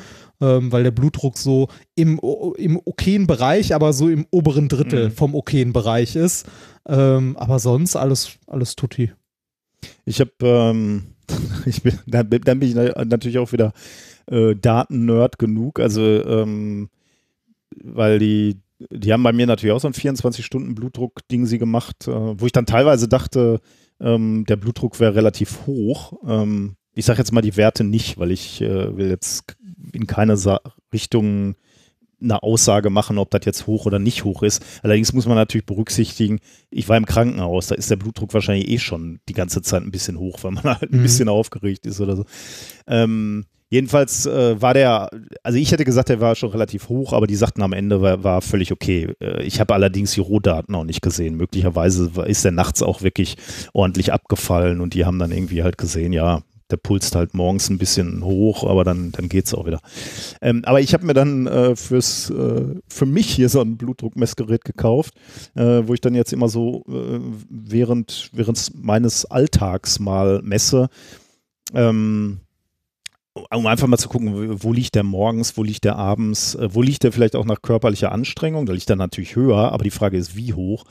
ähm, 0.42 0.72
weil 0.72 0.82
der 0.84 0.90
Blutdruck 0.92 1.38
so 1.38 1.68
im, 1.96 2.20
im 2.58 2.82
okayen 2.84 3.28
Bereich, 3.28 3.76
aber 3.76 3.94
so 3.94 4.10
im 4.10 4.26
oberen 4.32 4.70
Drittel 4.70 5.10
Mhm. 5.10 5.12
vom 5.12 5.36
okayen 5.36 5.72
Bereich 5.72 6.16
ist. 6.16 6.48
Ähm, 6.88 7.38
aber 7.38 7.60
sonst 7.60 7.96
alles, 7.96 8.32
alles 8.48 8.76
tutti. 8.76 9.12
Ich 10.06 10.20
habe, 10.20 10.32
ähm, 10.42 11.04
ich 11.68 11.84
bin, 11.84 11.94
dann, 12.08 12.28
bin- 12.30 12.62
ich 12.64 12.74
na- 12.74 13.06
natürlich 13.06 13.38
auch 13.38 13.52
wieder 13.52 13.72
äh, 14.32 14.56
Daten-Nerd 14.56 15.38
genug. 15.38 15.80
Also, 15.80 16.02
ähm, 16.02 16.90
weil 17.84 18.18
die, 18.20 18.58
die 18.92 19.12
haben 19.12 19.24
bei 19.24 19.34
mir 19.34 19.46
natürlich 19.48 19.74
auch 19.74 19.80
so 19.82 19.88
ein 19.88 19.94
24-Stunden-Blutdruck-Ding 19.94 21.46
sie 21.46 21.58
gemacht, 21.58 22.08
äh, 22.08 22.12
wo 22.12 22.46
ich 22.46 22.52
dann 22.52 22.66
teilweise 22.66 23.08
dachte, 23.08 23.60
ähm, 24.00 24.46
der 24.48 24.56
Blutdruck 24.56 25.00
wäre 25.00 25.16
relativ 25.16 25.66
hoch. 25.68 26.14
Ähm, 26.26 26.76
ich 26.94 27.06
sage 27.06 27.20
jetzt 27.20 27.32
mal 27.32 27.42
die 27.42 27.58
Werte 27.58 27.84
nicht, 27.84 28.18
weil 28.18 28.32
ich 28.32 28.62
äh, 28.62 28.96
will 28.98 29.10
jetzt 29.10 29.56
in 29.94 30.08
keine 30.08 30.38
Sa 30.38 30.60
Richtung 30.94 31.56
eine 32.22 32.44
Aussage 32.44 32.90
machen, 32.90 33.18
ob 33.18 33.32
das 33.32 33.46
jetzt 33.46 33.66
hoch 33.66 33.86
oder 33.86 33.98
nicht 33.98 34.26
hoch 34.26 34.44
ist. 34.44 34.62
Allerdings 34.84 35.14
muss 35.14 35.26
man 35.26 35.36
natürlich 35.36 35.66
berücksichtigen, 35.66 36.40
ich 36.70 36.90
war 36.90 36.98
im 36.98 37.06
Krankenhaus, 37.06 37.68
da 37.68 37.76
ist 37.76 37.90
der 37.90 37.96
Blutdruck 37.96 38.34
wahrscheinlich 38.34 38.68
eh 38.68 38.78
schon 38.78 39.22
die 39.30 39.34
ganze 39.34 39.62
Zeit 39.62 39.84
ein 39.84 39.92
bisschen 39.92 40.20
hoch, 40.20 40.40
weil 40.42 40.52
man 40.52 40.64
halt 40.82 40.92
ein 40.92 40.98
Mhm. 41.00 41.04
bisschen 41.04 41.30
aufgeregt 41.30 41.86
ist 41.86 42.02
oder 42.02 42.18
so. 42.18 42.26
Ähm, 42.88 43.46
jedenfalls 43.70 44.26
äh, 44.26 44.62
war 44.62 44.74
der, 44.74 45.10
also 45.44 45.58
ich 45.58 45.72
hätte 45.72 45.86
gesagt, 45.86 46.10
der 46.10 46.20
war 46.20 46.36
schon 46.36 46.50
relativ 46.52 46.90
hoch, 46.90 47.14
aber 47.14 47.28
die 47.28 47.36
sagten 47.36 47.62
am 47.62 47.74
Ende, 47.74 48.02
war, 48.02 48.24
war 48.24 48.42
völlig 48.42 48.72
okay. 48.72 49.14
Äh, 49.20 49.44
ich 49.44 49.60
habe 49.60 49.74
allerdings 49.74 50.14
die 50.14 50.22
Rohdaten 50.22 50.76
auch 50.76 50.84
nicht 50.84 51.02
gesehen. 51.02 51.36
Möglicherweise 51.36 52.12
ist 52.26 52.44
der 52.44 52.52
nachts 52.52 52.82
auch 52.82 53.02
wirklich 53.02 53.38
ordentlich 53.74 54.12
abgefallen 54.12 54.82
und 54.82 54.94
die 54.94 55.06
haben 55.06 55.20
dann 55.20 55.32
irgendwie 55.32 55.64
halt 55.64 55.78
gesehen, 55.78 56.14
ja, 56.14 56.42
der 56.70 56.78
pulst 56.78 57.16
halt 57.16 57.34
morgens 57.34 57.70
ein 57.70 57.78
bisschen 57.78 58.24
hoch, 58.24 58.64
aber 58.64 58.84
dann, 58.84 59.12
dann 59.12 59.28
geht 59.28 59.46
es 59.46 59.54
auch 59.54 59.66
wieder. 59.66 59.80
Ähm, 60.42 60.62
aber 60.66 60.82
ich 60.82 60.94
habe 60.94 61.06
mir 61.06 61.14
dann 61.14 61.48
äh, 61.48 61.76
fürs, 61.76 62.30
äh, 62.30 62.76
für 62.88 63.06
mich 63.06 63.30
hier 63.30 63.50
so 63.50 63.62
ein 63.62 63.78
Blutdruckmessgerät 63.78 64.64
gekauft, 64.64 65.16
äh, 65.56 65.82
wo 65.86 65.94
ich 65.94 66.02
dann 66.02 66.14
jetzt 66.14 66.32
immer 66.32 66.48
so 66.48 66.84
äh, 66.88 67.20
während, 67.50 68.30
während 68.34 68.72
meines 68.76 69.26
Alltags 69.26 70.00
mal 70.00 70.42
messe. 70.44 70.90
Ähm, 71.74 72.42
um 73.52 73.68
einfach 73.68 73.88
mal 73.88 73.98
zu 73.98 74.10
gucken, 74.10 74.62
wo 74.62 74.74
liegt 74.74 74.96
der 74.96 75.04
morgens, 75.04 75.58
wo 75.58 75.64
liegt 75.64 75.84
der 75.84 75.96
abends, 75.96 76.56
äh, 76.56 76.70
wo 76.72 76.82
liegt 76.82 77.04
der 77.04 77.12
vielleicht 77.12 77.36
auch 77.36 77.46
nach 77.46 77.62
körperlicher 77.62 78.12
Anstrengung, 78.12 78.66
da 78.66 78.74
liegt 78.74 78.90
er 78.90 78.96
natürlich 78.96 79.36
höher, 79.36 79.72
aber 79.72 79.84
die 79.84 79.92
Frage 79.92 80.18
ist, 80.18 80.36
wie 80.36 80.54
hoch. 80.54 80.86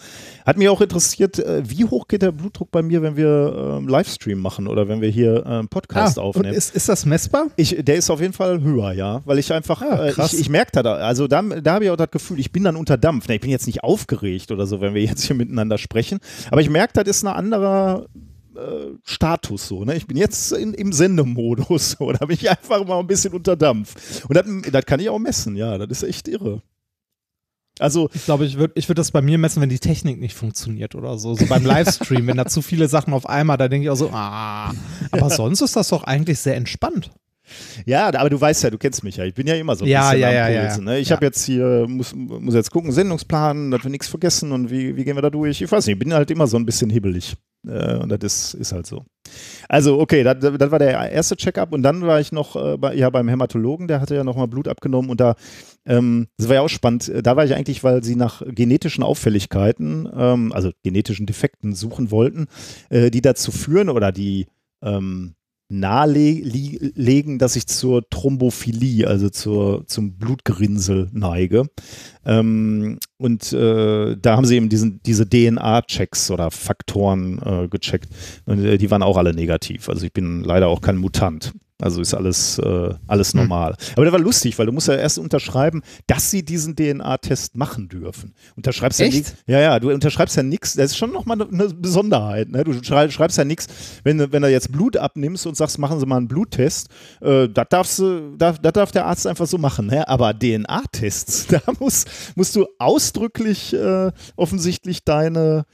Hat 0.47 0.57
mich 0.57 0.69
auch 0.69 0.81
interessiert, 0.81 1.39
äh, 1.39 1.63
wie 1.69 1.85
hoch 1.85 2.09
geht 2.09 2.23
der 2.23 2.33
Blutdruck 2.33 2.71
bei 2.71 2.83
mir, 2.83 3.03
wenn 3.03 3.17
wir 3.17 3.77
ähm, 3.79 3.89
Livestream 3.89 4.39
machen 4.39 4.67
oder 4.67 4.89
wenn 4.89 5.01
wir 5.01 5.09
hier 5.09 5.45
ähm, 5.47 5.69
Podcast 5.69 6.19
ah, 6.19 6.23
aufnehmen. 6.23 6.55
Ist, 6.55 6.75
ist 6.75 6.89
das 6.89 7.07
messbar? 7.07 7.47
Ich, 7.57 7.77
der 7.79 7.97
ist 7.97 8.11
auf 8.11 8.21
jeden 8.21 8.33
Fall 8.33 8.63
höher, 8.63 8.93
ja, 8.93 9.23
weil 9.25 9.39
ich 9.39 9.53
einfach, 9.53 9.83
ah, 9.83 10.07
äh, 10.07 10.11
ich, 10.11 10.41
ich 10.41 10.49
merke 10.49 10.83
da, 10.83 10.95
also 10.95 11.27
da, 11.27 11.43
da 11.43 11.75
habe 11.75 11.85
ich 11.85 11.91
auch 11.91 11.97
das 11.97 12.11
Gefühl, 12.11 12.39
ich 12.39 12.53
bin 12.53 12.65
dann 12.65 12.77
unter 12.77 12.97
Dampf. 12.97 13.29
ich 13.29 13.41
bin 13.41 13.51
jetzt 13.51 13.67
nicht 13.67 13.85
aufgeregt 13.85 14.51
oder 14.51 14.67
so, 14.67 14.81
wenn 14.81 14.95
wir 14.95 15.03
jetzt 15.03 15.25
hier 15.25 15.37
miteinander 15.37 15.79
sprechen, 15.79 16.19
aber 16.51 16.61
ich 16.61 16.71
merke, 16.71 16.93
das 16.95 17.09
ist 17.09 17.25
ein 17.25 17.29
anderer 17.29 18.07
äh, 18.59 18.99
Status 19.05 19.69
so. 19.69 19.85
Ne? 19.85 19.97
Ich 19.97 20.07
bin 20.07 20.17
jetzt 20.17 20.53
in, 20.53 20.75
im 20.75 20.93
Sendemodus. 20.93 21.89
So. 21.99 22.13
Da 22.13 22.27
bin 22.27 22.35
ich 22.35 22.51
einfach 22.51 22.85
mal 22.85 22.99
ein 22.99 23.07
bisschen 23.07 23.33
unter 23.33 23.57
Dampf. 23.57 24.25
Und 24.29 24.37
das, 24.73 24.85
kann 24.85 25.01
ich 25.01 25.09
auch 25.09 25.19
messen, 25.19 25.57
ja. 25.57 25.79
Das 25.79 25.89
ist 25.89 26.03
echt 26.03 26.29
irre. 26.29 26.63
Also 27.79 28.11
ich 28.13 28.25
glaube, 28.25 28.45
ich 28.45 28.59
würde 28.59 28.75
ich 28.77 28.89
würd 28.89 28.99
das 28.99 29.13
bei 29.13 29.23
mir 29.23 29.39
messen, 29.39 29.63
wenn 29.63 29.69
die 29.69 29.79
Technik 29.79 30.19
nicht 30.19 30.35
funktioniert 30.35 30.95
oder 30.95 31.17
so. 31.19 31.35
So 31.35 31.47
beim 31.47 31.65
Livestream, 31.65 32.27
wenn 32.27 32.37
da 32.37 32.47
zu 32.47 32.61
viele 32.61 32.89
Sachen 32.89 33.15
auf 33.15 33.29
einmal, 33.29 33.57
da 33.57 33.69
denke 33.69 33.85
ich 33.85 33.91
auch 33.91 33.97
so, 33.97 34.11
ah. 34.11 34.73
Aber 35.11 35.29
ja. 35.29 35.31
sonst 35.31 35.61
ist 35.61 35.77
das 35.77 35.89
doch 35.89 36.05
eigentlich 36.05 36.39
sehr 36.41 36.57
entspannt. 36.57 37.11
Ja, 37.87 38.09
aber 38.09 38.29
du 38.29 38.41
weißt 38.41 38.65
ja, 38.65 38.71
du 38.71 38.79
kennst 38.79 39.05
mich 39.05 39.17
ja. 39.17 39.25
Ich 39.25 39.35
bin 39.35 39.47
ja 39.47 39.55
immer 39.55 39.77
so 39.77 39.85
ein 39.85 39.89
ja, 39.89 40.11
bisschen 40.11 40.23
ja, 40.23 40.49
ja, 40.49 40.61
Pulsen, 40.63 40.85
ne? 40.85 40.99
Ich 40.99 41.13
habe 41.13 41.25
jetzt 41.25 41.45
hier, 41.45 41.87
muss, 41.89 42.15
muss 42.15 42.55
jetzt 42.55 42.71
gucken, 42.71 42.93
Sendungsplan, 42.93 43.71
dass 43.71 43.85
wir 43.85 43.91
nichts 43.91 44.09
vergessen 44.09 44.53
und 44.53 44.71
wie, 44.71 44.97
wie 44.97 45.05
gehen 45.05 45.17
wir 45.17 45.23
da 45.23 45.31
durch? 45.31 45.63
Ich 45.63 45.71
weiß 45.71 45.87
nicht, 45.87 45.95
ich 45.95 45.99
bin 45.99 46.13
halt 46.13 46.31
immer 46.31 46.47
so 46.47 46.57
ein 46.57 46.67
bisschen 46.67 46.91
hibbelig. 46.91 47.37
Äh, 47.67 47.97
und 47.97 48.11
das 48.11 48.19
ist, 48.23 48.55
ist 48.55 48.73
halt 48.73 48.87
so. 48.87 49.05
Also, 49.69 50.01
okay, 50.01 50.23
das, 50.23 50.43
war 50.43 50.79
der 50.79 51.11
erste 51.11 51.37
Check-up 51.37 51.73
und 51.73 51.83
dann 51.83 52.03
war 52.03 52.21
ich 52.21 52.33
noch 52.33 52.57
äh, 52.57 52.77
bei, 52.79 52.95
ja, 52.95 53.11
beim 53.11 53.29
Hämatologen, 53.29 53.89
der 53.89 54.01
hatte 54.01 54.15
ja 54.15 54.25
nochmal 54.25 54.49
Blut 54.49 54.69
abgenommen 54.69 55.11
und 55.11 55.21
da, 55.21 55.35
ähm, 55.85 56.29
das 56.39 56.49
war 56.49 56.57
ja 56.57 56.61
auch 56.63 56.69
spannend, 56.69 57.13
da 57.23 57.37
war 57.37 57.45
ich 57.45 57.55
eigentlich, 57.55 57.85
weil 57.85 58.03
sie 58.03 58.17
nach 58.17 58.43
genetischen 58.47 59.05
Auffälligkeiten, 59.05 60.09
ähm, 60.17 60.53
also 60.53 60.71
genetischen 60.83 61.27
Defekten 61.27 61.75
suchen 61.75 62.11
wollten, 62.11 62.47
äh, 62.89 63.11
die 63.11 63.21
dazu 63.21 63.53
führen 63.53 63.91
oder 63.91 64.13
die 64.13 64.47
ähm, 64.83 65.35
nahelegen, 65.69 67.39
dass 67.39 67.57
ich 67.57 67.67
zur 67.67 68.09
Thrombophilie, 68.09 69.07
also 69.07 69.29
zur, 69.29 69.87
zum 69.87 70.17
Blutgerinnsel 70.17 71.09
neige. 71.13 71.65
Ähm, 72.25 72.99
und 73.19 73.53
äh, 73.53 74.17
da 74.17 74.37
haben 74.37 74.47
sie 74.47 74.57
eben 74.57 74.69
diesen, 74.69 75.03
diese 75.03 75.29
DNA-Checks 75.29 76.31
oder 76.31 76.51
Faktoren 76.51 77.41
äh, 77.45 77.69
gecheckt. 77.69 78.09
Und 78.47 78.65
äh, 78.65 78.79
die 78.79 78.91
waren 78.91 79.03
auch 79.03 79.17
alle 79.17 79.35
negativ. 79.35 79.89
Also 79.89 80.07
ich 80.07 80.13
bin 80.13 80.43
leider 80.43 80.69
auch 80.69 80.81
kein 80.81 80.97
Mutant. 80.97 81.53
Also 81.81 82.01
ist 82.01 82.13
alles, 82.13 82.59
äh, 82.59 82.95
alles 83.07 83.33
hm. 83.33 83.41
normal. 83.41 83.71
Mhm. 83.71 83.93
Aber 83.95 84.05
der 84.05 84.13
war 84.13 84.19
lustig, 84.19 84.59
weil 84.59 84.67
du 84.67 84.73
musst 84.73 84.89
ja 84.89 84.97
erst 84.97 85.19
unterschreiben, 85.19 85.83
dass 86.09 86.29
sie 86.29 86.45
diesen 86.45 86.75
DNA-Test 86.75 87.57
machen 87.57 87.89
dürfen. 87.89 88.35
Unterschreibst 88.57 89.01
Echt? 89.01 89.13
ja 89.13 89.19
nichts. 89.19 89.35
Ja, 89.47 89.61
ja, 89.61 89.79
du 89.79 89.93
unterschreibst 89.93 90.37
ja 90.37 90.43
nichts. 90.43 90.75
Das 90.75 90.87
ist 90.91 90.97
schon 90.97 91.13
nochmal 91.13 91.41
eine 91.41 91.69
Besonderheit. 91.69 92.49
Ne? 92.49 92.65
Du 92.65 92.73
schreibst 92.83 93.39
ja 93.39 93.45
nichts, 93.45 93.69
wenn, 94.03 94.33
wenn 94.33 94.43
du 94.43 94.51
jetzt 94.51 94.73
Blut 94.73 94.97
abnimmst 94.97 95.47
und 95.47 95.57
sagst, 95.57 95.79
machen 95.79 96.01
Sie 96.01 96.07
mal 96.07 96.17
einen 96.17 96.27
Bluttest. 96.27 96.89
Äh, 97.21 97.49
das, 97.49 97.67
darfst 97.71 97.99
du, 98.01 98.37
darf, 98.37 98.59
das 98.59 98.73
darf 98.73 98.91
der 98.91 99.07
Arzt 99.07 99.29
einfach 99.29 99.47
so 99.47 99.57
machen. 99.57 99.87
Ne? 99.87 100.09
Aber 100.09 100.37
DNA-Tests, 100.37 101.47
da 101.51 101.61
muss, 101.79 102.07
musst 102.35 102.57
du 102.57 102.67
ausdrücklich 102.81 103.73
äh, 103.73 104.11
offensichtlich 104.35 105.05
deine, 105.05 105.65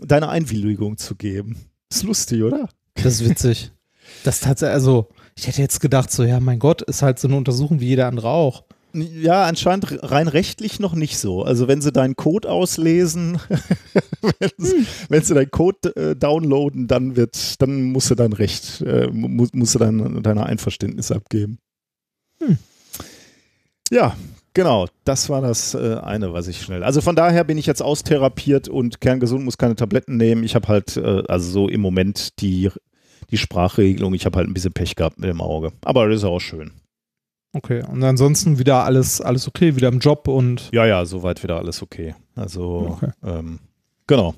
deine 0.00 0.30
Einwilligung 0.30 0.96
zu 0.96 1.16
geben. 1.16 1.56
Ist 1.90 2.02
lustig, 2.02 2.42
oder? 2.42 2.70
Das 2.94 3.20
ist 3.20 3.28
witzig. 3.28 3.72
Das 4.22 4.40
tatsächlich, 4.40 4.74
also 4.74 5.08
ich 5.36 5.46
hätte 5.46 5.62
jetzt 5.62 5.80
gedacht, 5.80 6.10
so, 6.10 6.22
ja, 6.22 6.40
mein 6.40 6.58
Gott, 6.58 6.82
ist 6.82 7.02
halt 7.02 7.18
so 7.18 7.28
eine 7.28 7.36
Untersuchung 7.36 7.80
wie 7.80 7.88
jeder 7.88 8.06
andere 8.06 8.28
auch. 8.28 8.64
Ja, 8.94 9.44
anscheinend 9.46 10.04
rein 10.04 10.28
rechtlich 10.28 10.78
noch 10.78 10.94
nicht 10.94 11.18
so. 11.18 11.42
Also 11.42 11.66
wenn 11.66 11.80
sie 11.80 11.90
deinen 11.90 12.14
Code 12.14 12.48
auslesen, 12.48 13.40
hm. 13.48 14.86
wenn 15.08 15.22
sie 15.22 15.34
deinen 15.34 15.50
Code 15.50 15.96
äh, 15.96 16.14
downloaden, 16.14 16.86
dann 16.86 17.16
wird, 17.16 17.60
dann 17.60 17.82
musst 17.82 18.10
du 18.10 18.14
dein 18.14 18.32
Recht, 18.32 18.82
äh, 18.82 19.08
mu 19.10 19.48
musst 19.52 19.74
du 19.74 19.80
dein, 19.80 20.22
deine 20.22 20.46
Einverständnis 20.46 21.10
abgeben. 21.10 21.58
Hm. 22.38 22.58
Ja, 23.90 24.16
genau. 24.54 24.86
Das 25.04 25.28
war 25.28 25.40
das 25.40 25.74
äh, 25.74 25.96
eine, 25.96 26.32
was 26.32 26.46
ich 26.46 26.62
schnell. 26.62 26.84
Also 26.84 27.00
von 27.00 27.16
daher 27.16 27.42
bin 27.42 27.58
ich 27.58 27.66
jetzt 27.66 27.82
austherapiert 27.82 28.68
und 28.68 29.00
kerngesund, 29.00 29.44
muss 29.44 29.58
keine 29.58 29.74
Tabletten 29.74 30.16
nehmen. 30.16 30.44
Ich 30.44 30.54
habe 30.54 30.68
halt, 30.68 30.96
äh, 30.96 31.24
also 31.26 31.50
so 31.50 31.68
im 31.68 31.80
Moment 31.80 32.40
die 32.40 32.70
die 33.30 33.38
Sprachregelung. 33.38 34.14
Ich 34.14 34.26
habe 34.26 34.38
halt 34.38 34.48
ein 34.48 34.54
bisschen 34.54 34.72
Pech 34.72 34.96
gehabt 34.96 35.18
mit 35.18 35.28
dem 35.28 35.40
Auge. 35.40 35.72
Aber 35.84 36.08
das 36.08 36.18
ist 36.18 36.24
auch 36.24 36.40
schön. 36.40 36.72
Okay, 37.52 37.84
und 37.88 38.02
ansonsten 38.02 38.58
wieder 38.58 38.84
alles, 38.84 39.20
alles 39.20 39.46
okay, 39.46 39.76
wieder 39.76 39.88
im 39.88 40.00
Job 40.00 40.26
und. 40.26 40.70
Ja, 40.72 40.86
ja, 40.86 41.04
soweit 41.04 41.42
wieder 41.42 41.56
alles 41.56 41.82
okay. 41.82 42.14
Also, 42.34 42.98
okay. 43.00 43.12
Ähm, 43.22 43.60
genau. 44.08 44.34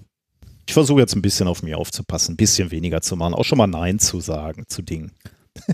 Ich 0.66 0.74
versuche 0.74 1.00
jetzt 1.00 1.14
ein 1.14 1.22
bisschen 1.22 1.48
auf 1.48 1.62
mich 1.62 1.74
aufzupassen, 1.74 2.34
ein 2.34 2.36
bisschen 2.36 2.70
weniger 2.70 3.00
zu 3.00 3.16
machen, 3.16 3.34
auch 3.34 3.44
schon 3.44 3.56
mal 3.56 3.68
Nein 3.68 3.98
zu 3.98 4.20
sagen 4.20 4.64
zu 4.66 4.82
Dingen. 4.82 5.12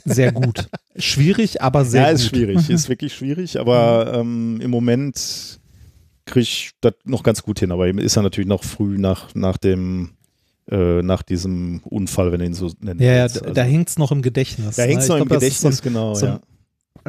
Sehr 0.04 0.30
gut. 0.30 0.68
schwierig, 0.96 1.62
aber 1.62 1.84
sehr 1.84 2.02
gut. 2.02 2.08
Ja, 2.08 2.14
ist 2.14 2.28
schwierig, 2.28 2.70
ist 2.70 2.88
wirklich 2.88 3.14
schwierig, 3.14 3.58
aber 3.58 4.12
ähm, 4.14 4.60
im 4.60 4.70
Moment 4.70 5.58
kriege 6.26 6.42
ich 6.42 6.70
das 6.80 6.94
noch 7.04 7.22
ganz 7.22 7.42
gut 7.42 7.58
hin. 7.58 7.72
Aber 7.72 7.88
ist 7.88 8.14
ja 8.14 8.22
natürlich 8.22 8.48
noch 8.48 8.62
früh 8.62 8.98
nach, 8.98 9.34
nach 9.34 9.56
dem 9.56 10.10
äh, 10.72 11.02
nach 11.02 11.22
diesem 11.22 11.80
Unfall, 11.84 12.32
wenn 12.32 12.40
du 12.40 12.46
ihn 12.46 12.54
so 12.54 12.70
nennen 12.80 13.00
Ja, 13.00 13.12
ja 13.12 13.22
also, 13.24 13.40
da 13.40 13.62
hängt 13.62 13.90
es 13.90 13.98
noch 13.98 14.10
im 14.10 14.22
Gedächtnis. 14.22 14.76
Da 14.76 14.84
hängt 14.84 15.02
es 15.02 15.08
ne? 15.08 15.16
noch 15.16 15.22
im 15.22 15.28
Gedächtnis, 15.28 15.78
so 15.78 15.82
ein, 15.82 15.84
genau, 15.84 16.14
so 16.14 16.26
ein, 16.26 16.32
ja. 16.32 16.40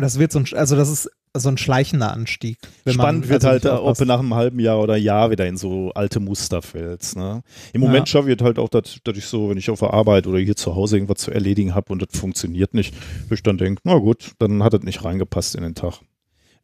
Das 0.02 0.20
wird 0.20 0.32
so 0.32 0.40
ein, 0.40 0.46
also 0.54 0.76
das 0.76 0.90
ist 0.90 1.10
so 1.36 1.50
ein 1.50 1.58
schleichender 1.58 2.12
Anstieg. 2.12 2.58
Spannend 2.88 3.22
man, 3.22 3.30
wird 3.30 3.46
also 3.46 3.70
halt, 3.70 3.82
ob 3.84 3.98
du 3.98 4.06
nach 4.06 4.20
einem 4.20 4.34
halben 4.34 4.60
Jahr 4.60 4.80
oder 4.82 4.98
Jahr 4.98 5.32
wieder 5.32 5.48
in 5.48 5.58
so 5.58 5.92
alte 5.94 6.20
Muster 6.20 6.62
fällst. 6.62 7.16
Ne? 7.16 7.42
Im 7.74 7.82
Moment 7.82 8.08
ja. 8.08 8.12
schaffe 8.12 8.32
ich 8.32 8.42
halt 8.42 8.60
auch, 8.60 8.70
dass, 8.70 8.98
dass 9.04 9.18
ich 9.18 9.26
so, 9.26 9.50
wenn 9.50 9.58
ich 9.58 9.70
auf 9.70 9.80
der 9.80 9.94
Arbeit 9.94 10.28
oder 10.28 10.40
hier 10.40 10.56
zu 10.56 10.76
Hause 10.76 10.98
irgendwas 10.98 11.20
zu 11.20 11.32
erledigen 11.32 11.74
habe 11.74 11.92
und 11.92 12.02
das 12.02 12.20
funktioniert 12.20 12.74
nicht, 12.74 12.94
ich 13.30 13.44
dann 13.44 13.58
denke, 13.58 13.82
na 13.84 13.98
gut, 13.98 14.34
dann 14.40 14.62
hat 14.64 14.74
das 14.74 14.84
nicht 14.84 15.04
reingepasst 15.04 15.56
in 15.56 15.64
den 15.64 15.76
Tag. 15.76 16.02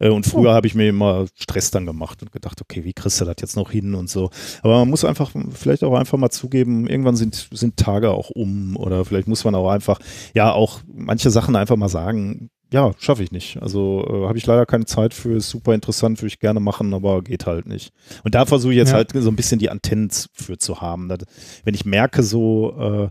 Äh, 0.00 0.08
und 0.08 0.26
früher 0.26 0.50
oh. 0.50 0.54
habe 0.54 0.66
ich 0.66 0.74
mir 0.74 0.88
immer 0.88 1.26
Stress 1.36 1.70
dann 1.70 1.86
gemacht 1.86 2.22
und 2.22 2.32
gedacht, 2.32 2.60
okay, 2.60 2.84
wie 2.84 2.92
kriegst 2.92 3.20
du 3.20 3.24
das 3.24 3.36
jetzt 3.40 3.56
noch 3.56 3.70
hin 3.70 3.94
und 3.94 4.10
so. 4.10 4.30
Aber 4.62 4.78
man 4.80 4.90
muss 4.90 5.04
einfach 5.04 5.30
vielleicht 5.52 5.84
auch 5.84 5.94
einfach 5.94 6.18
mal 6.18 6.30
zugeben, 6.30 6.88
irgendwann 6.88 7.16
sind, 7.16 7.48
sind 7.52 7.76
Tage 7.76 8.10
auch 8.10 8.30
um 8.30 8.76
oder 8.76 9.04
vielleicht 9.04 9.28
muss 9.28 9.44
man 9.44 9.54
auch 9.54 9.70
einfach, 9.70 10.00
ja, 10.34 10.52
auch 10.52 10.80
manche 10.92 11.30
Sachen 11.30 11.54
einfach 11.54 11.76
mal 11.76 11.88
sagen, 11.88 12.50
ja, 12.72 12.92
schaffe 12.98 13.22
ich 13.24 13.32
nicht. 13.32 13.60
Also 13.60 14.04
äh, 14.08 14.28
habe 14.28 14.38
ich 14.38 14.46
leider 14.46 14.64
keine 14.64 14.84
Zeit 14.84 15.12
für, 15.12 15.36
ist 15.36 15.50
super 15.50 15.74
interessant, 15.74 16.20
würde 16.20 16.28
ich 16.28 16.38
gerne 16.38 16.60
machen, 16.60 16.94
aber 16.94 17.22
geht 17.22 17.46
halt 17.46 17.66
nicht. 17.66 17.92
Und 18.22 18.34
da 18.34 18.46
versuche 18.46 18.72
ich 18.72 18.78
jetzt 18.78 18.90
ja. 18.90 18.96
halt 18.96 19.10
so 19.12 19.28
ein 19.28 19.36
bisschen 19.36 19.58
die 19.58 19.70
Antennen 19.70 20.10
für 20.32 20.56
zu 20.56 20.80
haben. 20.80 21.08
Dass, 21.08 21.18
wenn 21.64 21.74
ich 21.74 21.84
merke, 21.84 22.22
so, 22.22 22.76
äh, 22.78 23.08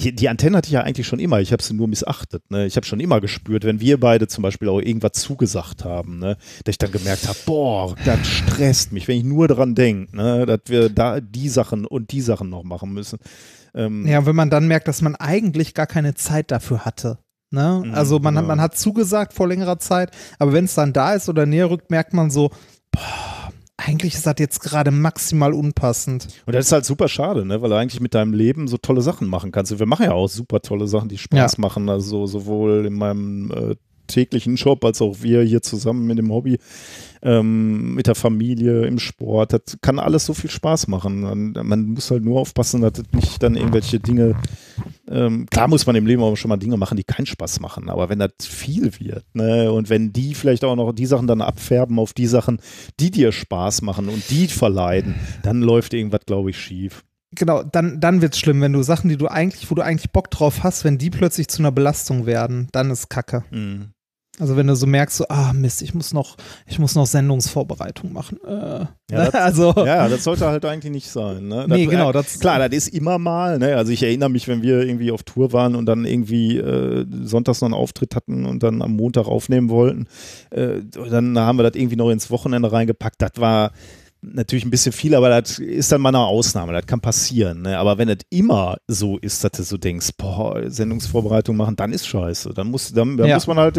die 0.00 0.28
Antenne 0.28 0.56
hatte 0.56 0.68
ich 0.68 0.72
ja 0.72 0.82
eigentlich 0.82 1.06
schon 1.06 1.18
immer, 1.18 1.40
ich 1.40 1.52
habe 1.52 1.62
sie 1.62 1.74
nur 1.74 1.88
missachtet. 1.88 2.50
Ne? 2.50 2.66
Ich 2.66 2.76
habe 2.76 2.86
schon 2.86 3.00
immer 3.00 3.20
gespürt, 3.20 3.64
wenn 3.64 3.80
wir 3.80 3.98
beide 3.98 4.28
zum 4.28 4.42
Beispiel 4.42 4.68
auch 4.68 4.80
irgendwas 4.80 5.12
zugesagt 5.12 5.84
haben, 5.84 6.18
ne? 6.18 6.36
dass 6.64 6.72
ich 6.72 6.78
dann 6.78 6.92
gemerkt 6.92 7.28
habe, 7.28 7.38
boah, 7.46 7.94
das 8.04 8.26
stresst 8.26 8.92
mich, 8.92 9.08
wenn 9.08 9.18
ich 9.18 9.24
nur 9.24 9.48
daran 9.48 9.74
denke, 9.74 10.16
ne? 10.16 10.46
dass 10.46 10.60
wir 10.66 10.88
da 10.88 11.20
die 11.20 11.48
Sachen 11.48 11.86
und 11.86 12.12
die 12.12 12.20
Sachen 12.20 12.48
noch 12.48 12.62
machen 12.62 12.92
müssen. 12.92 13.18
Ähm 13.74 14.06
ja, 14.06 14.24
wenn 14.26 14.36
man 14.36 14.50
dann 14.50 14.66
merkt, 14.66 14.88
dass 14.88 15.02
man 15.02 15.16
eigentlich 15.16 15.74
gar 15.74 15.86
keine 15.86 16.14
Zeit 16.14 16.50
dafür 16.50 16.84
hatte. 16.84 17.18
Ne? 17.50 17.82
Mhm, 17.84 17.94
also 17.94 18.18
man, 18.18 18.34
genau. 18.34 18.42
hat, 18.42 18.48
man 18.48 18.60
hat 18.60 18.78
zugesagt 18.78 19.34
vor 19.34 19.48
längerer 19.48 19.78
Zeit, 19.78 20.12
aber 20.38 20.52
wenn 20.52 20.64
es 20.66 20.74
dann 20.74 20.92
da 20.92 21.14
ist 21.14 21.28
oder 21.28 21.46
näher 21.46 21.70
rückt, 21.70 21.90
merkt 21.90 22.14
man 22.14 22.30
so, 22.30 22.50
boah, 22.92 23.39
eigentlich 23.86 24.14
ist 24.14 24.26
das 24.26 24.34
jetzt 24.38 24.60
gerade 24.60 24.90
maximal 24.90 25.52
unpassend. 25.52 26.28
Und 26.46 26.54
das 26.54 26.66
ist 26.66 26.72
halt 26.72 26.84
super 26.84 27.08
schade, 27.08 27.44
ne? 27.44 27.62
weil 27.62 27.70
du 27.70 27.76
eigentlich 27.76 28.00
mit 28.00 28.14
deinem 28.14 28.32
Leben 28.32 28.68
so 28.68 28.76
tolle 28.76 29.02
Sachen 29.02 29.28
machen 29.28 29.52
kannst. 29.52 29.78
Wir 29.78 29.86
machen 29.86 30.04
ja 30.04 30.12
auch 30.12 30.28
super 30.28 30.60
tolle 30.60 30.86
Sachen, 30.86 31.08
die 31.08 31.18
Spaß 31.18 31.56
ja. 31.56 31.60
machen. 31.60 31.88
Also 31.88 32.26
sowohl 32.26 32.86
in 32.86 32.94
meinem 32.94 33.50
äh, 33.50 33.76
täglichen 34.10 34.56
Job 34.56 34.84
als 34.84 35.00
auch 35.00 35.22
wir 35.22 35.42
hier 35.42 35.62
zusammen 35.62 36.06
mit 36.06 36.18
dem 36.18 36.30
Hobby 36.30 36.58
ähm, 37.22 37.94
mit 37.94 38.06
der 38.06 38.14
Familie, 38.14 38.86
im 38.86 38.98
Sport. 38.98 39.52
Das 39.52 39.78
kann 39.80 39.98
alles 39.98 40.26
so 40.26 40.34
viel 40.34 40.50
Spaß 40.50 40.88
machen. 40.88 41.20
Man, 41.20 41.52
man 41.66 41.84
muss 41.90 42.10
halt 42.10 42.24
nur 42.24 42.40
aufpassen, 42.40 42.80
dass 42.80 42.92
nicht 43.12 43.42
dann 43.42 43.56
irgendwelche 43.56 44.00
Dinge, 44.00 44.36
ähm, 45.08 45.46
klar 45.50 45.68
muss 45.68 45.86
man 45.86 45.96
im 45.96 46.06
Leben 46.06 46.22
auch 46.22 46.36
schon 46.36 46.48
mal 46.48 46.56
Dinge 46.56 46.76
machen, 46.76 46.96
die 46.96 47.04
keinen 47.04 47.26
Spaß 47.26 47.60
machen, 47.60 47.88
aber 47.88 48.08
wenn 48.08 48.18
das 48.18 48.32
viel 48.40 48.90
wird 49.00 49.24
ne, 49.34 49.70
und 49.72 49.90
wenn 49.90 50.12
die 50.12 50.34
vielleicht 50.34 50.64
auch 50.64 50.76
noch 50.76 50.92
die 50.92 51.06
Sachen 51.06 51.26
dann 51.26 51.42
abfärben 51.42 51.98
auf 51.98 52.12
die 52.12 52.26
Sachen, 52.26 52.60
die 52.98 53.10
dir 53.10 53.32
Spaß 53.32 53.82
machen 53.82 54.08
und 54.08 54.28
die 54.30 54.48
verleiden, 54.48 55.14
dann 55.42 55.62
läuft 55.62 55.94
irgendwas, 55.94 56.20
glaube 56.26 56.50
ich, 56.50 56.58
schief. 56.58 57.04
Genau, 57.32 57.62
dann, 57.62 58.00
dann 58.00 58.22
wird's 58.22 58.40
schlimm, 58.40 58.60
wenn 58.60 58.72
du 58.72 58.82
Sachen, 58.82 59.08
die 59.08 59.16
du 59.16 59.28
eigentlich, 59.28 59.70
wo 59.70 59.76
du 59.76 59.82
eigentlich 59.82 60.10
Bock 60.10 60.30
drauf 60.30 60.64
hast, 60.64 60.84
wenn 60.84 60.98
die 60.98 61.10
plötzlich 61.10 61.46
zu 61.46 61.62
einer 61.62 61.70
Belastung 61.70 62.26
werden, 62.26 62.68
dann 62.72 62.90
ist 62.90 63.08
Kacke. 63.08 63.44
Mhm. 63.50 63.92
Also 64.40 64.56
wenn 64.56 64.66
du 64.66 64.74
so 64.74 64.86
merkst, 64.86 65.18
so, 65.18 65.24
ah 65.28 65.52
Mist, 65.52 65.82
ich 65.82 65.92
muss 65.94 66.12
noch, 66.14 66.36
ich 66.66 66.78
muss 66.78 66.94
noch 66.94 67.06
Sendungsvorbereitung 67.06 68.12
machen. 68.12 68.38
Äh, 68.46 68.86
Ja, 69.10 69.30
das- 69.30 69.34
also 69.34 69.74
Ja, 69.76 70.08
das 70.08 70.24
sollte 70.24 70.46
halt 70.46 70.64
eigentlich 70.64 70.90
nicht 70.92 71.08
sein. 71.10 71.46
Ne? 71.48 71.66
Nee, 71.68 71.84
das, 71.84 71.90
genau, 71.92 72.10
äh, 72.10 72.12
das- 72.14 72.38
klar, 72.40 72.58
das 72.58 72.74
ist 72.76 72.88
immer 72.94 73.18
mal. 73.18 73.58
Ne? 73.58 73.76
Also 73.76 73.92
ich 73.92 74.02
erinnere 74.02 74.30
mich, 74.30 74.48
wenn 74.48 74.62
wir 74.62 74.80
irgendwie 74.82 75.10
auf 75.12 75.22
Tour 75.22 75.52
waren 75.52 75.74
und 75.76 75.86
dann 75.86 76.04
irgendwie 76.04 76.56
äh, 76.56 77.04
sonntags 77.24 77.60
noch 77.60 77.66
einen 77.66 77.74
Auftritt 77.74 78.16
hatten 78.16 78.46
und 78.46 78.62
dann 78.62 78.82
am 78.82 78.96
Montag 78.96 79.26
aufnehmen 79.26 79.68
wollten, 79.68 80.06
äh, 80.50 80.80
dann 81.10 81.38
haben 81.38 81.58
wir 81.58 81.64
das 81.64 81.74
irgendwie 81.74 81.96
noch 81.96 82.10
ins 82.10 82.30
Wochenende 82.30 82.72
reingepackt. 82.72 83.20
Das 83.20 83.32
war 83.36 83.72
natürlich 84.22 84.64
ein 84.64 84.70
bisschen 84.70 84.92
viel, 84.92 85.14
aber 85.14 85.28
das 85.28 85.58
ist 85.58 85.90
dann 85.92 86.00
mal 86.00 86.10
eine 86.10 86.18
Ausnahme. 86.18 86.72
Das 86.72 86.86
kann 86.86 87.00
passieren. 87.00 87.62
Ne? 87.62 87.78
Aber 87.78 87.96
wenn 87.98 88.08
es 88.08 88.18
immer 88.28 88.76
so 88.86 89.16
ist, 89.18 89.42
dass 89.44 89.52
du 89.52 89.62
so 89.62 89.76
denkst, 89.78 90.10
boah, 90.18 90.62
Sendungsvorbereitung 90.70 91.56
machen, 91.56 91.76
dann 91.76 91.92
ist 91.92 92.06
scheiße. 92.06 92.50
Dann 92.54 92.68
muss, 92.68 92.92
dann, 92.92 93.16
dann 93.16 93.28
Ja. 93.28 93.36
muss 93.36 93.46
man 93.46 93.58
halt, 93.58 93.78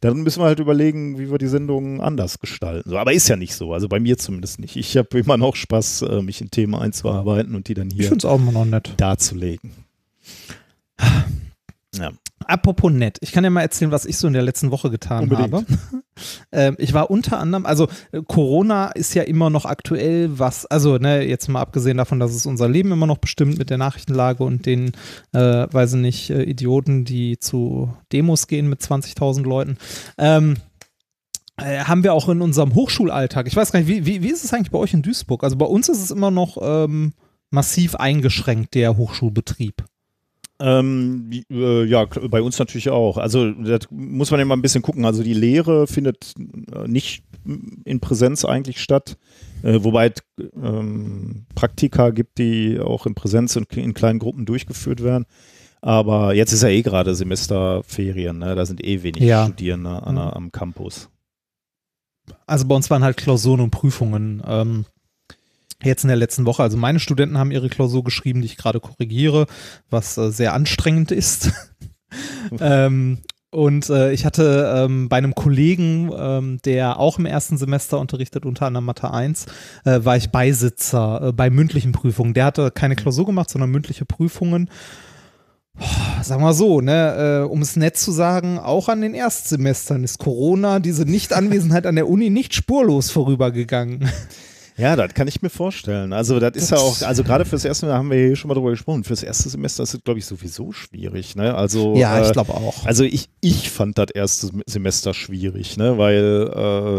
dann 0.00 0.18
müssen 0.22 0.40
wir 0.40 0.46
halt 0.46 0.60
überlegen, 0.60 1.18
wie 1.18 1.30
wir 1.30 1.38
die 1.38 1.48
Sendung 1.48 2.00
anders 2.00 2.38
gestalten. 2.38 2.88
So, 2.88 2.98
aber 2.98 3.12
ist 3.12 3.28
ja 3.28 3.36
nicht 3.36 3.54
so. 3.54 3.72
Also 3.72 3.88
bei 3.88 3.98
mir 4.00 4.16
zumindest 4.16 4.60
nicht. 4.60 4.76
Ich 4.76 4.96
habe 4.96 5.18
immer 5.18 5.36
noch 5.36 5.56
Spaß, 5.56 6.02
äh, 6.02 6.22
mich 6.22 6.40
in 6.40 6.50
Themen 6.50 6.74
einzuarbeiten 6.74 7.54
und 7.54 7.66
die 7.68 7.74
dann 7.74 7.90
hier 7.90 8.04
finde 8.04 8.18
es 8.18 8.24
auch 8.24 8.38
immer 8.38 8.52
noch 8.52 8.64
nett. 8.64 8.92
darzulegen. 8.96 9.72
Ja. 11.96 12.10
Apropos 12.46 12.90
nett, 12.90 13.18
ich 13.20 13.32
kann 13.32 13.44
ja 13.44 13.50
mal 13.50 13.60
erzählen, 13.60 13.90
was 13.90 14.06
ich 14.06 14.16
so 14.16 14.26
in 14.26 14.32
der 14.32 14.42
letzten 14.42 14.70
Woche 14.70 14.90
getan 14.90 15.24
Unbedingt. 15.24 15.52
habe. 15.52 15.66
ähm, 16.52 16.74
ich 16.78 16.94
war 16.94 17.10
unter 17.10 17.38
anderem, 17.38 17.66
also 17.66 17.88
äh, 18.12 18.22
Corona 18.26 18.88
ist 18.88 19.14
ja 19.14 19.22
immer 19.22 19.50
noch 19.50 19.66
aktuell, 19.66 20.38
was, 20.38 20.66
also 20.66 20.96
ne, 20.98 21.22
jetzt 21.22 21.48
mal 21.48 21.60
abgesehen 21.60 21.98
davon, 21.98 22.18
dass 22.18 22.34
es 22.34 22.46
unser 22.46 22.68
Leben 22.68 22.92
immer 22.92 23.06
noch 23.06 23.18
bestimmt 23.18 23.58
mit 23.58 23.70
der 23.70 23.78
Nachrichtenlage 23.78 24.42
und 24.42 24.66
den, 24.66 24.92
äh, 25.32 25.66
weiß 25.70 25.94
ich 25.94 26.00
nicht, 26.00 26.30
äh, 26.30 26.42
Idioten, 26.42 27.04
die 27.04 27.38
zu 27.38 27.94
Demos 28.12 28.46
gehen 28.46 28.68
mit 28.68 28.80
20.000 28.80 29.42
Leuten. 29.42 29.76
Ähm, 30.18 30.56
äh, 31.56 31.80
haben 31.80 32.02
wir 32.02 32.14
auch 32.14 32.28
in 32.28 32.40
unserem 32.40 32.74
Hochschulalltag, 32.74 33.46
ich 33.46 33.56
weiß 33.56 33.70
gar 33.70 33.80
nicht, 33.80 33.88
wie, 33.88 34.06
wie, 34.06 34.22
wie 34.22 34.30
ist 34.30 34.44
es 34.44 34.52
eigentlich 34.52 34.70
bei 34.70 34.78
euch 34.78 34.94
in 34.94 35.02
Duisburg? 35.02 35.44
Also 35.44 35.56
bei 35.56 35.66
uns 35.66 35.88
ist 35.88 36.02
es 36.02 36.10
immer 36.10 36.30
noch 36.30 36.56
ähm, 36.60 37.12
massiv 37.50 37.96
eingeschränkt, 37.96 38.74
der 38.74 38.96
Hochschulbetrieb. 38.96 39.84
Ähm, 40.60 41.30
äh, 41.50 41.84
ja, 41.84 42.04
bei 42.04 42.42
uns 42.42 42.58
natürlich 42.58 42.90
auch. 42.90 43.16
Also 43.16 43.50
das 43.52 43.80
muss 43.90 44.30
man 44.30 44.40
immer 44.40 44.54
ein 44.56 44.62
bisschen 44.62 44.82
gucken. 44.82 45.04
Also 45.06 45.22
die 45.22 45.34
Lehre 45.34 45.86
findet 45.86 46.34
äh, 46.74 46.86
nicht 46.86 47.24
in 47.84 48.00
Präsenz 48.00 48.44
eigentlich 48.44 48.80
statt, 48.80 49.16
äh, 49.62 49.78
wobei 49.82 50.08
es 50.14 50.22
ähm, 50.62 51.46
Praktika 51.54 52.10
gibt, 52.10 52.38
die 52.38 52.78
auch 52.78 53.06
in 53.06 53.14
Präsenz 53.14 53.56
und 53.56 53.74
in 53.76 53.94
kleinen 53.94 54.18
Gruppen 54.18 54.44
durchgeführt 54.44 55.02
werden. 55.02 55.24
Aber 55.82 56.34
jetzt 56.34 56.52
ist 56.52 56.62
ja 56.62 56.68
eh 56.68 56.82
gerade 56.82 57.14
Semesterferien, 57.14 58.38
ne? 58.38 58.54
da 58.54 58.66
sind 58.66 58.84
eh 58.84 59.02
wenig 59.02 59.22
Ja. 59.22 59.46
Studierende 59.46 60.02
an, 60.02 60.16
der- 60.16 60.36
am 60.36 60.52
Campus. 60.52 61.08
also 62.46 62.66
bei 62.68 62.74
uns 62.74 62.90
waren 62.90 63.02
halt 63.02 63.16
Klausuren 63.16 63.60
und 63.60 63.70
Prüfungen. 63.70 64.42
Ähm, 64.46 64.84
jetzt 65.82 66.04
in 66.04 66.08
der 66.08 66.16
letzten 66.16 66.46
Woche. 66.46 66.62
Also 66.62 66.76
meine 66.76 67.00
Studenten 67.00 67.38
haben 67.38 67.50
ihre 67.50 67.68
Klausur 67.68 68.04
geschrieben, 68.04 68.40
die 68.40 68.46
ich 68.46 68.56
gerade 68.56 68.80
korrigiere, 68.80 69.46
was 69.88 70.16
äh, 70.18 70.30
sehr 70.30 70.54
anstrengend 70.54 71.10
ist. 71.10 71.52
ähm, 72.60 73.18
und 73.52 73.90
äh, 73.90 74.12
ich 74.12 74.24
hatte 74.24 74.72
ähm, 74.76 75.08
bei 75.08 75.16
einem 75.16 75.34
Kollegen, 75.34 76.12
ähm, 76.16 76.58
der 76.64 77.00
auch 77.00 77.18
im 77.18 77.26
ersten 77.26 77.56
Semester 77.56 77.98
unterrichtet, 77.98 78.46
unter 78.46 78.66
anderem 78.66 78.84
Mathe 78.84 79.10
1, 79.12 79.46
äh, 79.84 80.04
war 80.04 80.16
ich 80.16 80.30
Beisitzer 80.30 81.28
äh, 81.28 81.32
bei 81.32 81.50
mündlichen 81.50 81.90
Prüfungen. 81.90 82.32
Der 82.32 82.44
hatte 82.44 82.70
keine 82.70 82.94
Klausur 82.94 83.26
gemacht, 83.26 83.50
sondern 83.50 83.70
mündliche 83.70 84.04
Prüfungen. 84.04 84.70
Boah, 85.76 86.22
Sagen 86.22 86.42
wir 86.42 86.54
so, 86.54 86.80
ne, 86.80 87.42
äh, 87.42 87.48
um 87.48 87.62
es 87.62 87.74
nett 87.74 87.96
zu 87.96 88.12
sagen, 88.12 88.58
auch 88.58 88.88
an 88.88 89.00
den 89.00 89.14
Erstsemestern 89.14 90.04
ist 90.04 90.18
Corona, 90.18 90.78
diese 90.78 91.04
Nichtanwesenheit 91.04 91.86
an 91.86 91.96
der 91.96 92.08
Uni, 92.08 92.30
nicht 92.30 92.54
spurlos 92.54 93.10
vorübergegangen. 93.10 94.08
Ja, 94.80 94.96
das 94.96 95.12
kann 95.12 95.28
ich 95.28 95.42
mir 95.42 95.50
vorstellen. 95.50 96.12
Also 96.14 96.40
das 96.40 96.56
ist 96.56 96.70
ja 96.70 96.78
auch, 96.78 97.02
also 97.02 97.22
gerade 97.22 97.44
fürs 97.44 97.64
erste, 97.64 97.86
da 97.86 97.98
haben 97.98 98.10
wir 98.10 98.16
hier 98.16 98.36
schon 98.36 98.48
mal 98.48 98.54
drüber 98.54 98.70
gesprochen, 98.70 99.04
fürs 99.04 99.22
erste 99.22 99.50
Semester 99.50 99.82
ist 99.82 99.92
es, 99.92 100.02
glaube 100.02 100.18
ich, 100.18 100.24
sowieso 100.26 100.72
schwierig. 100.72 101.36
Ne? 101.36 101.54
Also 101.54 101.96
ja, 101.96 102.18
äh, 102.18 102.26
ich 102.26 102.32
glaube 102.32 102.54
auch. 102.54 102.86
Also 102.86 103.04
ich, 103.04 103.28
ich 103.42 103.70
fand 103.70 103.98
das 103.98 104.10
erste 104.10 104.48
Semester 104.66 105.12
schwierig, 105.12 105.76
ne? 105.76 105.98
weil, 105.98 106.50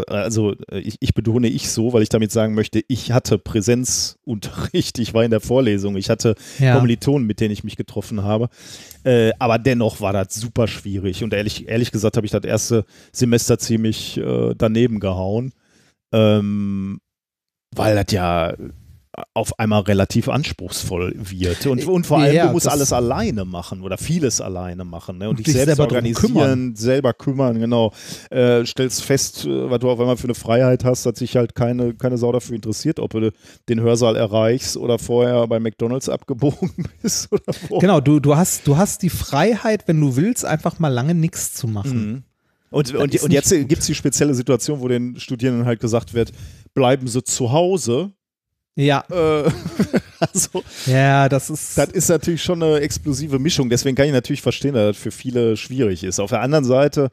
äh, 0.08 0.12
also 0.12 0.54
ich, 0.70 0.96
ich 1.00 1.14
betone 1.14 1.48
ich 1.48 1.70
so, 1.70 1.92
weil 1.92 2.02
ich 2.02 2.08
damit 2.08 2.30
sagen 2.30 2.54
möchte, 2.54 2.84
ich 2.86 3.10
hatte 3.10 3.38
Präsenzunterricht, 3.38 4.98
ich 5.00 5.12
war 5.14 5.24
in 5.24 5.30
der 5.30 5.40
Vorlesung, 5.40 5.96
ich 5.96 6.08
hatte 6.08 6.36
Ja. 6.60 6.76
Kommilitonen, 6.76 7.26
mit 7.26 7.40
denen 7.40 7.52
ich 7.52 7.64
mich 7.64 7.76
getroffen 7.76 8.22
habe, 8.22 8.48
äh, 9.04 9.32
aber 9.38 9.58
dennoch 9.58 10.00
war 10.00 10.12
das 10.12 10.34
super 10.34 10.68
schwierig 10.68 11.24
und 11.24 11.34
ehrlich, 11.34 11.68
ehrlich 11.68 11.90
gesagt 11.90 12.16
habe 12.16 12.26
ich 12.26 12.32
das 12.32 12.44
erste 12.44 12.84
Semester 13.12 13.58
ziemlich 13.58 14.18
äh, 14.18 14.54
daneben 14.56 15.00
gehauen, 15.00 15.52
ähm, 16.12 17.00
weil 17.74 17.96
das 17.96 18.12
ja 18.12 18.54
auf 19.34 19.58
einmal 19.58 19.82
relativ 19.82 20.28
anspruchsvoll 20.30 21.14
wird 21.14 21.66
und, 21.66 21.86
und 21.86 22.06
vor 22.06 22.18
allem 22.20 22.34
Ja, 22.34 22.46
du 22.46 22.52
musst 22.52 22.66
alles 22.66 22.94
alleine 22.94 23.44
machen 23.44 23.82
oder 23.82 23.98
vieles 23.98 24.40
alleine 24.40 24.86
machen 24.86 25.18
ne? 25.18 25.26
und, 25.26 25.30
Und 25.30 25.38
dich 25.40 25.44
dich 25.46 25.54
selbst 25.54 25.76
selber 25.76 25.82
organisieren, 25.82 26.32
kümmern. 26.32 26.76
selber 26.76 27.12
kümmern, 27.12 27.58
genau. 27.58 27.92
Äh, 28.30 28.64
stellst 28.64 29.04
fest, 29.04 29.44
äh, 29.44 29.70
was 29.70 29.80
du 29.80 29.90
auf 29.90 30.00
einmal 30.00 30.16
für 30.16 30.24
eine 30.24 30.34
Freiheit 30.34 30.84
hast, 30.84 31.04
dass 31.04 31.18
sich 31.18 31.36
halt 31.36 31.54
keine, 31.54 31.92
keine 31.92 32.16
Sau 32.16 32.32
dafür 32.32 32.56
interessiert, 32.56 33.00
ob 33.00 33.10
du 33.10 33.30
den 33.68 33.80
Hörsaal 33.80 34.16
erreichst 34.16 34.78
oder 34.78 34.98
vorher 34.98 35.46
bei 35.46 35.60
McDonalds 35.60 36.08
abgebogen 36.08 36.70
bist. 37.02 37.28
Genau, 37.80 38.00
du, 38.00 38.18
du, 38.18 38.34
hast, 38.36 38.66
du 38.66 38.78
hast 38.78 39.02
die 39.02 39.10
Freiheit, 39.10 39.88
wenn 39.88 40.00
du 40.00 40.16
willst, 40.16 40.46
einfach 40.46 40.78
mal 40.78 40.88
lange 40.88 41.14
nichts 41.14 41.52
zu 41.52 41.68
machen. 41.68 42.12
Mhm. 42.12 42.22
Und, 42.70 42.94
und, 42.94 43.22
und 43.22 43.32
jetzt 43.32 43.50
gibt 43.50 43.78
es 43.78 43.86
die 43.86 43.94
spezielle 43.94 44.32
Situation, 44.32 44.80
wo 44.80 44.88
den 44.88 45.20
Studierenden 45.20 45.66
halt 45.66 45.78
gesagt 45.78 46.14
wird, 46.14 46.32
bleiben 46.74 47.06
sie 47.06 47.22
zu 47.22 47.52
Hause. 47.52 48.12
Ja, 48.74 49.04
Äh, 49.10 49.50
also 50.18 50.62
ja, 50.86 51.28
das 51.28 51.50
ist. 51.50 51.76
Das 51.76 51.90
ist 51.90 52.08
natürlich 52.08 52.42
schon 52.42 52.62
eine 52.62 52.80
explosive 52.80 53.38
Mischung. 53.38 53.68
Deswegen 53.68 53.96
kann 53.96 54.06
ich 54.06 54.12
natürlich 54.12 54.42
verstehen, 54.42 54.74
dass 54.74 54.94
das 54.94 54.96
für 54.96 55.10
viele 55.10 55.56
schwierig 55.56 56.04
ist. 56.04 56.18
Auf 56.18 56.30
der 56.30 56.40
anderen 56.40 56.64
Seite, 56.64 57.10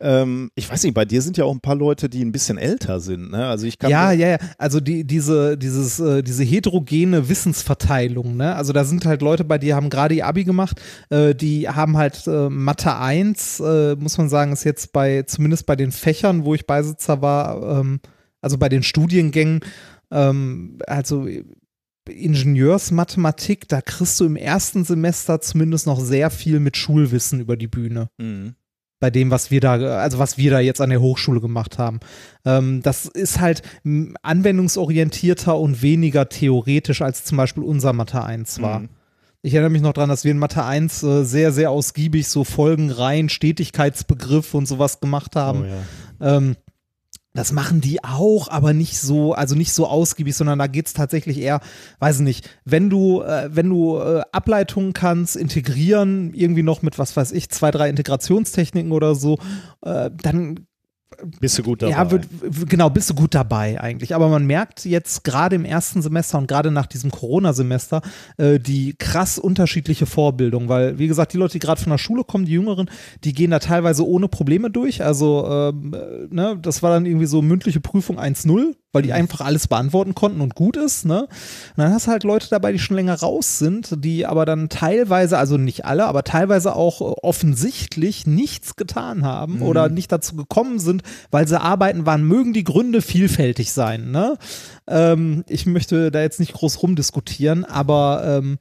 ähm, 0.00 0.50
ich 0.54 0.70
weiß 0.70 0.84
nicht, 0.84 0.94
bei 0.94 1.04
dir 1.04 1.20
sind 1.20 1.36
ja 1.36 1.44
auch 1.44 1.52
ein 1.52 1.60
paar 1.60 1.74
Leute, 1.74 2.08
die 2.08 2.24
ein 2.24 2.30
bisschen 2.30 2.58
älter 2.58 3.00
sind. 3.00 3.32
Ne? 3.32 3.46
Also 3.46 3.66
ich 3.66 3.78
kann 3.78 3.90
ja, 3.90 4.12
ja, 4.12 4.28
ja. 4.28 4.38
Also 4.56 4.78
die, 4.78 5.04
diese, 5.04 5.58
dieses, 5.58 5.98
äh, 5.98 6.22
diese 6.22 6.44
heterogene 6.44 7.28
Wissensverteilung, 7.28 8.36
ne? 8.36 8.54
Also 8.54 8.72
da 8.72 8.84
sind 8.84 9.04
halt 9.04 9.22
Leute 9.22 9.42
bei, 9.44 9.58
die 9.58 9.74
haben 9.74 9.90
gerade 9.90 10.14
ihr 10.14 10.26
Abi 10.26 10.44
gemacht, 10.44 10.80
äh, 11.10 11.34
die 11.34 11.68
haben 11.68 11.96
halt 11.96 12.24
äh, 12.28 12.48
Mathe 12.48 12.94
1, 12.96 13.58
äh, 13.58 13.96
muss 13.96 14.16
man 14.18 14.28
sagen, 14.28 14.52
ist 14.52 14.62
jetzt 14.62 14.92
bei, 14.92 15.24
zumindest 15.24 15.66
bei 15.66 15.74
den 15.74 15.90
Fächern, 15.90 16.44
wo 16.44 16.54
ich 16.54 16.66
Beisitzer 16.66 17.20
war, 17.20 17.80
ähm, 17.80 18.00
also 18.48 18.56
bei 18.56 18.70
den 18.70 18.82
Studiengängen, 18.82 19.60
ähm, 20.10 20.78
also 20.86 21.28
Ingenieursmathematik, 22.08 23.68
da 23.68 23.82
kriegst 23.82 24.18
du 24.18 24.24
im 24.24 24.36
ersten 24.36 24.84
Semester 24.84 25.42
zumindest 25.42 25.86
noch 25.86 26.00
sehr 26.00 26.30
viel 26.30 26.58
mit 26.60 26.78
Schulwissen 26.78 27.40
über 27.40 27.58
die 27.58 27.66
Bühne 27.68 28.08
Mhm. 28.16 28.54
bei 29.00 29.10
dem, 29.10 29.30
was 29.30 29.50
wir 29.50 29.60
da, 29.60 29.74
also 29.74 30.18
was 30.18 30.38
wir 30.38 30.50
da 30.50 30.60
jetzt 30.60 30.80
an 30.80 30.88
der 30.88 31.02
Hochschule 31.02 31.42
gemacht 31.42 31.76
haben. 31.78 32.00
Ähm, 32.46 32.80
das 32.82 33.04
ist 33.04 33.38
halt 33.38 33.60
anwendungsorientierter 34.22 35.58
und 35.58 35.82
weniger 35.82 36.30
theoretisch 36.30 37.02
als 37.02 37.24
zum 37.24 37.36
Beispiel 37.36 37.62
unser 37.62 37.92
Mathe 37.92 38.24
1 38.24 38.62
war. 38.62 38.80
Mhm. 38.80 38.88
Ich 39.42 39.52
erinnere 39.52 39.70
mich 39.70 39.82
noch 39.82 39.92
dran, 39.92 40.08
dass 40.08 40.24
wir 40.24 40.32
in 40.32 40.38
Mathe 40.38 40.64
1 40.64 41.02
äh, 41.02 41.24
sehr, 41.24 41.52
sehr 41.52 41.70
ausgiebig 41.70 42.26
so 42.28 42.42
Folgenreihen, 42.44 43.28
Stetigkeitsbegriff 43.28 44.54
und 44.54 44.66
sowas 44.66 45.00
gemacht 45.00 45.36
haben. 45.36 45.62
Oh, 45.62 45.66
ja. 46.24 46.36
Ähm, 46.38 46.56
das 47.34 47.52
machen 47.52 47.80
die 47.80 48.02
auch, 48.02 48.48
aber 48.48 48.72
nicht 48.72 48.98
so, 48.98 49.32
also 49.32 49.54
nicht 49.54 49.72
so 49.72 49.86
ausgiebig, 49.86 50.34
sondern 50.34 50.58
da 50.58 50.66
geht 50.66 50.86
es 50.86 50.92
tatsächlich 50.92 51.38
eher, 51.38 51.60
weiß 52.00 52.16
ich 52.16 52.22
nicht, 52.22 52.50
wenn 52.64 52.90
du, 52.90 53.22
äh, 53.22 53.48
wenn 53.52 53.68
du 53.68 53.98
äh, 53.98 54.22
Ableitungen 54.32 54.92
kannst, 54.92 55.36
integrieren, 55.36 56.32
irgendwie 56.34 56.62
noch 56.62 56.82
mit, 56.82 56.98
was 56.98 57.16
weiß 57.16 57.32
ich, 57.32 57.50
zwei, 57.50 57.70
drei 57.70 57.90
Integrationstechniken 57.90 58.92
oder 58.92 59.14
so, 59.14 59.38
äh, 59.82 60.10
dann 60.22 60.66
Bist 61.40 61.58
du 61.58 61.62
gut 61.62 61.82
dabei? 61.82 61.92
ja, 61.92 62.10
wird, 62.10 62.28
genau, 62.68 62.90
bist 62.90 63.10
du 63.10 63.14
gut 63.14 63.34
dabei 63.34 63.80
eigentlich. 63.80 64.14
Aber 64.14 64.28
man 64.28 64.46
merkt 64.46 64.84
jetzt 64.84 65.24
gerade 65.24 65.56
im 65.56 65.64
ersten 65.64 66.00
Semester 66.00 66.38
und 66.38 66.46
gerade 66.46 66.70
nach 66.70 66.86
diesem 66.86 67.10
Corona-Semester 67.10 68.02
äh, 68.36 68.58
die 68.60 68.94
krass 68.96 69.38
unterschiedliche 69.38 70.06
Vorbildung, 70.06 70.68
weil, 70.68 70.98
wie 70.98 71.08
gesagt, 71.08 71.32
die 71.32 71.36
Leute, 71.36 71.54
die 71.54 71.58
gerade 71.58 71.80
von 71.80 71.90
der 71.90 71.98
Schule 71.98 72.24
kommen, 72.24 72.44
die 72.44 72.52
Jüngeren, 72.52 72.90
die 73.24 73.32
gehen 73.32 73.50
da 73.50 73.58
teilweise 73.58 74.06
ohne 74.06 74.28
Probleme 74.28 74.70
durch. 74.70 75.02
Also, 75.02 75.46
ähm, 75.50 75.94
äh, 75.94 76.34
ne, 76.34 76.58
das 76.60 76.82
war 76.82 76.90
dann 76.90 77.06
irgendwie 77.06 77.26
so 77.26 77.42
mündliche 77.42 77.80
Prüfung 77.80 78.18
1-0. 78.18 78.74
Weil 78.92 79.02
die 79.02 79.12
einfach 79.12 79.42
alles 79.42 79.68
beantworten 79.68 80.14
konnten 80.14 80.40
und 80.40 80.54
gut 80.54 80.76
ist, 80.76 81.04
ne? 81.04 81.22
Und 81.24 81.28
dann 81.76 81.92
hast 81.92 82.06
du 82.06 82.10
halt 82.10 82.24
Leute 82.24 82.48
dabei, 82.48 82.72
die 82.72 82.78
schon 82.78 82.96
länger 82.96 83.14
raus 83.20 83.58
sind, 83.58 84.02
die 84.04 84.24
aber 84.24 84.46
dann 84.46 84.68
teilweise, 84.70 85.36
also 85.36 85.58
nicht 85.58 85.84
alle, 85.84 86.06
aber 86.06 86.24
teilweise 86.24 86.74
auch 86.74 87.00
äh, 87.00 87.14
offensichtlich 87.22 88.26
nichts 88.26 88.76
getan 88.76 89.24
haben 89.24 89.56
Mhm. 89.56 89.62
oder 89.62 89.88
nicht 89.90 90.10
dazu 90.10 90.36
gekommen 90.36 90.78
sind, 90.78 91.02
weil 91.30 91.46
sie 91.46 91.60
arbeiten 91.60 92.06
waren, 92.06 92.24
mögen 92.24 92.52
die 92.52 92.64
Gründe 92.64 93.02
vielfältig 93.02 93.72
sein, 93.72 94.10
ne? 94.10 94.38
Ähm, 94.86 95.44
ich 95.48 95.66
möchte 95.66 96.10
da 96.10 96.22
jetzt 96.22 96.40
nicht 96.40 96.54
groß 96.54 96.82
rumdiskutieren, 96.82 97.64
aber 97.66 98.22
ähm, 98.24 98.58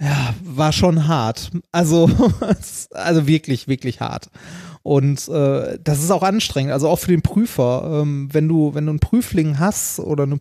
ja, 0.00 0.34
war 0.42 0.72
schon 0.72 1.06
hart. 1.06 1.50
Also, 1.72 2.10
also 2.90 3.26
wirklich, 3.26 3.68
wirklich 3.68 4.00
hart. 4.00 4.28
Und 4.84 5.28
äh, 5.28 5.78
das 5.82 6.02
ist 6.02 6.10
auch 6.10 6.22
anstrengend, 6.22 6.70
also 6.70 6.90
auch 6.90 6.98
für 6.98 7.10
den 7.10 7.22
Prüfer. 7.22 8.02
Ähm, 8.02 8.28
wenn 8.30 8.46
du, 8.48 8.74
wenn 8.74 8.84
du 8.84 8.90
einen 8.90 9.00
Prüfling 9.00 9.58
hast 9.58 9.98
oder 9.98 10.24
eine, 10.24 10.38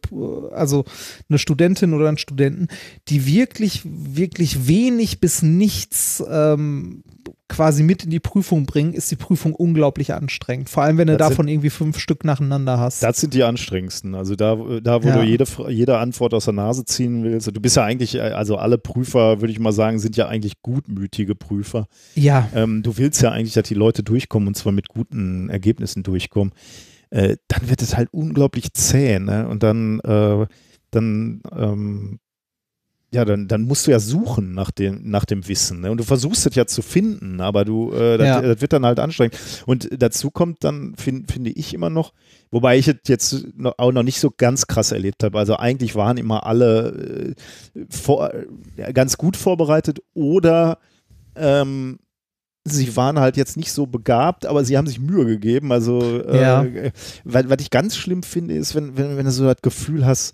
also 0.51 0.83
eine 1.29 1.39
Studentin 1.39 1.93
oder 1.93 2.09
einen 2.09 2.17
Studenten, 2.17 2.67
die 3.07 3.25
wirklich, 3.25 3.83
wirklich 3.85 4.67
wenig 4.67 5.21
bis 5.21 5.43
nichts 5.43 6.21
ähm, 6.29 7.05
quasi 7.47 7.83
mit 7.83 8.03
in 8.03 8.09
die 8.09 8.19
Prüfung 8.19 8.65
bringen, 8.65 8.93
ist 8.93 9.11
die 9.11 9.15
Prüfung 9.15 9.53
unglaublich 9.53 10.13
anstrengend. 10.13 10.69
Vor 10.69 10.83
allem, 10.83 10.97
wenn 10.97 11.07
du 11.07 11.17
Das 11.17 11.27
sind- 11.27 11.31
davon 11.37 11.47
irgendwie 11.47 11.69
fünf 11.69 11.99
Stück 11.99 12.23
nacheinander 12.23 12.79
hast. 12.79 13.03
Das 13.03 13.19
sind 13.21 13.33
die 13.33 13.43
anstrengendsten. 13.43 14.15
Also 14.15 14.35
da, 14.35 14.55
da 14.81 15.03
wo 15.03 15.07
Ja. 15.07 15.17
du 15.17 15.23
jede, 15.23 15.45
jede 15.69 15.97
Antwort 15.97 16.33
aus 16.33 16.45
der 16.45 16.53
Nase 16.53 16.85
ziehen 16.85 17.23
willst. 17.23 17.47
Du 17.47 17.61
bist 17.61 17.75
ja 17.75 17.83
eigentlich, 17.83 18.15
äh, 18.15 18.19
also 18.21 18.57
alle 18.57 18.77
Prüfer, 18.77 19.41
würde 19.41 19.51
ich 19.51 19.59
mal 19.59 19.71
sagen, 19.73 19.99
sind 19.99 20.17
ja 20.17 20.27
eigentlich 20.27 20.61
gutmütige 20.61 21.35
Prüfer. 21.35 21.87
ja, 22.15 22.49
Ähm, 22.55 22.81
du 22.83 22.97
willst 22.97 23.21
ja 23.21 23.31
eigentlich, 23.31 23.53
dass 23.53 23.67
die 23.67 23.73
Leute 23.75 24.03
durchkommen 24.03 24.47
und 24.47 24.55
zwar 24.55 24.71
mit 24.71 24.87
guten 24.89 25.49
Ergebnissen 25.49 26.03
durchkommen. 26.03 26.53
Äh, 27.11 27.37
dann 27.47 27.69
wird 27.69 27.81
es 27.83 27.95
halt 27.95 28.09
unglaublich 28.11 28.73
zäh, 28.73 29.19
ne? 29.19 29.47
Und 29.47 29.61
dann, 29.61 29.99
äh, 29.99 30.47
dann, 30.89 31.41
ähm, 31.55 32.19
ja, 33.13 33.25
dann, 33.25 33.47
dann 33.47 33.61
musst 33.61 33.85
du 33.85 33.91
ja 33.91 33.99
suchen 33.99 34.53
nach 34.53 34.71
dem, 34.71 35.09
nach 35.09 35.25
dem 35.25 35.47
Wissen. 35.47 35.81
Ne? 35.81 35.91
Und 35.91 35.97
du 35.99 36.03
versuchst 36.03 36.45
es 36.47 36.55
ja 36.55 36.65
zu 36.65 36.81
finden, 36.81 37.41
aber 37.41 37.63
du, 37.63 37.91
äh, 37.93 38.17
das, 38.17 38.27
Ja. 38.27 38.41
das 38.41 38.59
wird 38.61 38.73
dann 38.73 38.85
halt 38.85 38.99
anstrengend. 38.99 39.37
Und 39.65 39.89
dazu 39.97 40.31
kommt 40.31 40.63
dann, 40.63 40.95
fin- 40.95 41.25
finde 41.31 41.51
ich 41.51 41.73
immer 41.73 41.89
noch, 41.89 42.13
wobei 42.51 42.77
ich 42.77 42.87
es 42.87 42.95
jetzt 43.07 43.45
noch, 43.55 43.75
auch 43.77 43.91
noch 43.91 44.03
nicht 44.03 44.19
so 44.19 44.31
ganz 44.35 44.65
krass 44.67 44.91
erlebt 44.91 45.23
habe. 45.23 45.37
Also 45.37 45.57
eigentlich 45.57 45.95
waren 45.95 46.17
immer 46.17 46.45
alle 46.45 47.35
äh, 47.75 47.85
vor, 47.89 48.31
ganz 48.93 49.17
gut 49.17 49.37
vorbereitet 49.37 49.99
oder 50.13 50.79
ähm, 51.35 51.99
sie 52.65 52.95
waren 52.95 53.19
halt 53.19 53.35
jetzt 53.37 53.57
nicht 53.57 53.71
so 53.73 53.85
begabt, 53.87 54.45
aber 54.45 54.63
sie 54.63 54.77
haben 54.77 54.87
sich 54.87 54.99
Mühe 54.99 55.25
gegeben. 55.25 55.71
Also, 55.71 55.99
äh, 56.23 56.41
Ja. 56.41 56.65
was, 57.25 57.49
was 57.49 57.57
ich 57.59 57.69
ganz 57.69 57.97
schlimm 57.97 58.23
finde, 58.23 58.55
ist, 58.55 58.73
wenn, 58.73 58.97
wenn, 58.97 59.17
wenn 59.17 59.25
du 59.25 59.31
so 59.31 59.43
das 59.45 59.61
Gefühl 59.61 60.05
hast, 60.05 60.33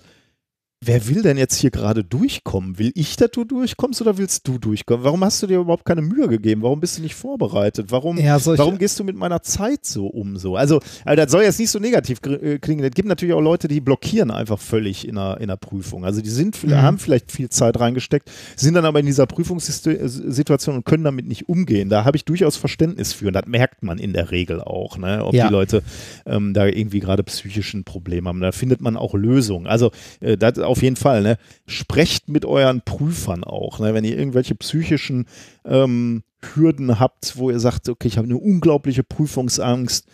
wer 0.81 1.07
will 1.09 1.21
denn 1.21 1.37
jetzt 1.37 1.55
hier 1.55 1.71
gerade 1.71 2.03
durchkommen? 2.05 2.79
Will 2.79 2.91
ich, 2.95 3.17
dass 3.17 3.31
du 3.31 3.43
durchkommst 3.43 4.01
oder 4.01 4.17
willst 4.17 4.47
du 4.47 4.57
durchkommen? 4.57 5.03
Warum 5.03 5.23
hast 5.25 5.43
du 5.43 5.47
dir 5.47 5.59
überhaupt 5.59 5.83
keine 5.83 6.01
Mühe 6.01 6.27
gegeben? 6.29 6.61
Warum 6.61 6.79
bist 6.79 6.97
du 6.97 7.01
nicht 7.01 7.15
vorbereitet? 7.15 7.87
Warum, 7.91 8.17
ja 8.17 8.37
warum 8.45 8.77
gehst 8.77 8.97
du 8.99 9.03
mit 9.03 9.17
meiner 9.17 9.41
Zeit 9.41 9.85
so 9.85 10.07
um? 10.07 10.37
So? 10.37 10.55
Also, 10.55 10.79
also, 11.03 11.21
das 11.21 11.31
soll 11.31 11.43
jetzt 11.43 11.59
nicht 11.59 11.69
so 11.69 11.79
negativ 11.79 12.19
äh, 12.25 12.59
klingen. 12.59 12.83
Es 12.85 12.91
gibt 12.91 13.07
natürlich 13.09 13.33
auch 13.33 13.41
Leute, 13.41 13.67
die 13.67 13.81
blockieren 13.81 14.31
einfach 14.31 14.57
völlig 14.59 15.07
in 15.07 15.15
der, 15.15 15.39
in 15.41 15.47
der 15.49 15.57
Prüfung. 15.57 16.05
Also, 16.05 16.21
die 16.21 16.29
sind, 16.29 16.63
Mhm. 16.63 16.75
haben 16.81 16.97
vielleicht 16.97 17.31
viel 17.31 17.49
Zeit 17.49 17.79
reingesteckt, 17.79 18.31
sind 18.55 18.73
dann 18.75 18.85
aber 18.85 18.99
in 19.01 19.05
dieser 19.05 19.25
Prüfungssituation 19.27 20.75
und 20.77 20.85
können 20.85 21.03
damit 21.03 21.27
nicht 21.27 21.49
umgehen. 21.49 21.89
Da 21.89 22.05
habe 22.05 22.17
ich 22.17 22.25
durchaus 22.25 22.55
Verständnis 22.57 23.13
für. 23.13 23.27
Und 23.27 23.33
das 23.33 23.45
merkt 23.47 23.83
man 23.83 23.97
in 23.97 24.13
der 24.13 24.31
Regel 24.31 24.61
auch, 24.61 24.97
ne? 24.97 25.25
ob 25.25 25.33
Ja. 25.33 25.47
die 25.47 25.53
Leute 25.53 25.83
ähm, 26.25 26.53
da 26.53 26.65
irgendwie 26.67 26.99
gerade 26.99 27.23
psychischen 27.23 27.83
Probleme 27.83 28.29
haben. 28.29 28.39
Da 28.41 28.51
findet 28.51 28.81
man 28.81 28.97
auch 28.97 29.13
Lösungen. 29.13 29.67
Also, 29.67 29.91
äh, 30.21 30.37
das 30.37 30.57
auf 30.69 30.81
jeden 30.81 30.95
Fall. 30.95 31.21
Ne? 31.21 31.37
Sprecht 31.67 32.29
mit 32.29 32.45
euren 32.45 32.81
Prüfern 32.81 33.43
auch. 33.43 33.79
Ne? 33.79 33.93
Wenn 33.93 34.05
ihr 34.05 34.17
irgendwelche 34.17 34.55
psychischen 34.55 35.25
ähm, 35.65 36.23
Hürden 36.41 36.99
habt, 36.99 37.37
wo 37.37 37.49
ihr 37.51 37.59
sagt, 37.59 37.89
okay, 37.89 38.07
ich 38.07 38.17
habe 38.17 38.25
eine 38.25 38.37
unglaubliche 38.37 39.03
Prüfungsangst, 39.03 40.07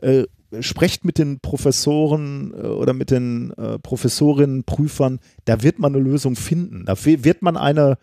äh, 0.00 0.24
sprecht 0.60 1.04
mit 1.04 1.18
den 1.18 1.38
Professoren 1.38 2.52
äh, 2.54 2.66
oder 2.66 2.92
mit 2.92 3.12
den 3.12 3.52
äh, 3.52 3.78
Professorinnen, 3.78 4.64
Prüfern, 4.64 5.20
da 5.44 5.62
wird 5.62 5.78
man 5.78 5.94
eine 5.94 6.02
Lösung 6.02 6.34
finden. 6.34 6.84
Da 6.86 6.94
wi- 7.04 7.22
wird 7.22 7.42
man 7.42 7.56
eine 7.56 7.98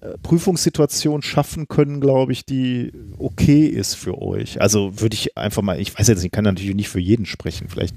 äh, 0.00 0.16
Prüfungssituation 0.22 1.22
schaffen 1.22 1.66
können, 1.66 2.00
glaube 2.00 2.30
ich, 2.30 2.44
die 2.44 2.92
okay 3.18 3.66
ist 3.66 3.94
für 3.94 4.22
euch. 4.22 4.60
Also 4.60 5.00
würde 5.00 5.14
ich 5.14 5.36
einfach 5.36 5.62
mal, 5.62 5.80
ich 5.80 5.98
weiß 5.98 6.06
jetzt, 6.06 6.22
ich 6.22 6.30
kann 6.30 6.44
natürlich 6.44 6.76
nicht 6.76 6.88
für 6.88 7.00
jeden 7.00 7.26
sprechen, 7.26 7.66
vielleicht 7.68 7.96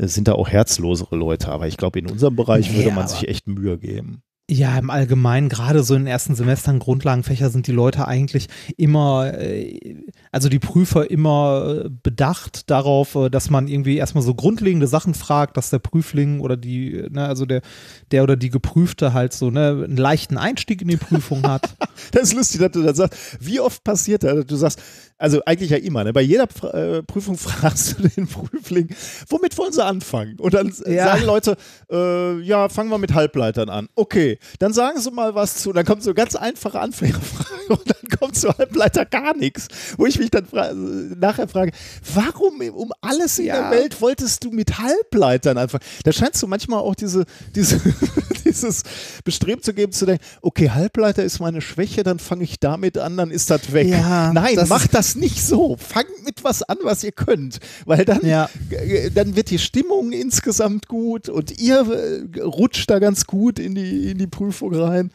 sind 0.00 0.28
da 0.28 0.32
auch 0.32 0.48
herzlosere 0.48 1.16
Leute, 1.16 1.48
aber 1.50 1.66
ich 1.66 1.76
glaube, 1.76 1.98
in 1.98 2.08
unserem 2.10 2.36
Bereich 2.36 2.74
würde 2.74 2.90
man 2.90 2.98
aber- 3.00 3.08
sich 3.08 3.28
echt 3.28 3.46
Mühe 3.46 3.78
geben. 3.78 4.22
Ja, 4.50 4.78
im 4.78 4.88
Allgemeinen, 4.88 5.50
gerade 5.50 5.82
so 5.82 5.94
in 5.94 6.04
den 6.04 6.06
ersten 6.06 6.34
Semestern 6.34 6.78
Grundlagenfächer 6.78 7.50
sind 7.50 7.66
die 7.66 7.72
Leute 7.72 8.08
eigentlich 8.08 8.48
immer, 8.78 9.34
äh, 9.38 9.96
also 10.32 10.48
die 10.48 10.58
Prüfer 10.58 11.10
immer 11.10 11.82
äh, 11.84 11.90
bedacht 12.02 12.70
darauf, 12.70 13.14
äh, 13.14 13.28
dass 13.28 13.50
man 13.50 13.68
irgendwie 13.68 13.98
erstmal 13.98 14.24
so 14.24 14.34
grundlegende 14.34 14.86
Sachen 14.86 15.12
fragt, 15.12 15.58
dass 15.58 15.68
der 15.68 15.80
Prüfling 15.80 16.40
oder 16.40 16.56
die, 16.56 17.04
ne, 17.10 17.26
also 17.26 17.44
der, 17.44 17.60
der 18.10 18.22
oder 18.22 18.36
die 18.36 18.48
Geprüfte 18.48 19.12
halt 19.12 19.34
so 19.34 19.50
ne, 19.50 19.82
einen 19.84 19.98
leichten 19.98 20.38
Einstieg 20.38 20.80
in 20.80 20.88
die 20.88 20.96
Prüfung 20.96 21.42
hat. 21.42 21.76
Das 22.12 22.22
ist 22.22 22.34
lustig, 22.34 22.60
dass 22.60 22.70
du 22.70 22.82
das 22.82 22.96
sagst. 22.96 23.36
Wie 23.40 23.58
oft 23.60 23.82
passiert 23.84 24.22
das, 24.22 24.34
dass 24.34 24.46
du 24.46 24.56
sagst, 24.56 24.80
also 25.18 25.40
eigentlich 25.46 25.70
ja 25.70 25.76
immer, 25.78 26.04
ne? 26.04 26.12
bei 26.12 26.20
jeder 26.22 26.46
äh, 26.72 27.02
Prüfung 27.02 27.36
fragst 27.38 27.98
du 27.98 28.08
den 28.08 28.26
Prüfling, 28.28 28.88
womit 29.28 29.58
wollen 29.58 29.72
sie 29.72 29.84
anfangen? 29.84 30.38
Und 30.38 30.54
dann 30.54 30.72
Ja. 30.86 31.06
sagen 31.06 31.24
Leute, 31.24 31.56
äh, 31.90 32.40
ja, 32.42 32.68
fangen 32.68 32.90
wir 32.90 32.98
mit 32.98 33.14
Halbleitern 33.14 33.68
an. 33.68 33.88
Okay, 33.96 34.38
dann 34.60 34.72
sagen 34.72 35.00
sie 35.00 35.10
mal 35.10 35.34
was 35.34 35.56
zu, 35.56 35.72
dann 35.72 35.84
kommt 35.84 36.02
so 36.02 36.14
ganz 36.14 36.36
einfache 36.36 36.78
Anfängerfrage 36.80 37.48
und 37.68 37.82
dann 37.86 38.18
kommt 38.18 38.36
zu 38.36 38.48
Halbleiter 38.56 39.04
gar 39.04 39.36
nichts, 39.36 39.66
wo 39.96 40.06
ich 40.06 40.18
mich 40.18 40.30
dann 40.30 40.46
fra 40.46 40.72
nachher 40.72 41.48
frage, 41.48 41.72
warum 42.14 42.60
um 42.72 42.92
alles 43.00 43.38
in 43.38 43.46
Ja. 43.46 43.70
der 43.70 43.78
Welt 43.78 44.00
wolltest 44.00 44.44
du 44.44 44.50
mit 44.50 44.78
Halbleitern 44.78 45.58
anfangen? 45.58 45.82
Da 46.04 46.12
scheinst 46.12 46.42
du 46.42 46.46
manchmal 46.46 46.80
auch 46.80 46.94
diese, 46.94 47.24
diese, 47.54 47.80
dieses 48.44 48.82
Bestreben 49.24 49.62
zu 49.62 49.74
geben, 49.74 49.92
zu 49.92 50.06
denken, 50.06 50.24
okay, 50.42 50.70
Halbleiter 50.70 51.24
ist 51.24 51.40
meine 51.40 51.60
Schwäche, 51.60 52.02
dann 52.02 52.18
fange 52.18 52.44
ich 52.44 52.60
damit 52.60 52.98
an, 52.98 53.16
dann 53.16 53.30
ist 53.30 53.50
das 53.50 53.72
weg. 53.72 53.88
Ja, 53.88 54.32
Nein, 54.32 54.54
das 54.56 54.68
macht 54.68 54.94
das 54.94 55.07
nicht 55.16 55.42
so. 55.42 55.76
Fangt 55.76 56.24
mit 56.24 56.44
was 56.44 56.62
an, 56.62 56.78
was 56.82 57.04
ihr 57.04 57.12
könnt, 57.12 57.60
weil 57.86 58.04
dann, 58.04 58.24
Ja. 58.26 58.48
äh, 58.70 59.10
dann 59.10 59.36
wird 59.36 59.50
die 59.50 59.58
Stimmung 59.58 60.12
insgesamt 60.12 60.88
gut 60.88 61.28
und 61.28 61.58
ihr 61.60 61.80
äh, 62.36 62.40
rutscht 62.40 62.90
da 62.90 62.98
ganz 62.98 63.26
gut 63.26 63.58
in 63.58 63.74
die, 63.74 64.10
in 64.10 64.18
die 64.18 64.26
Prüfung 64.26 64.74
rein. 64.74 65.10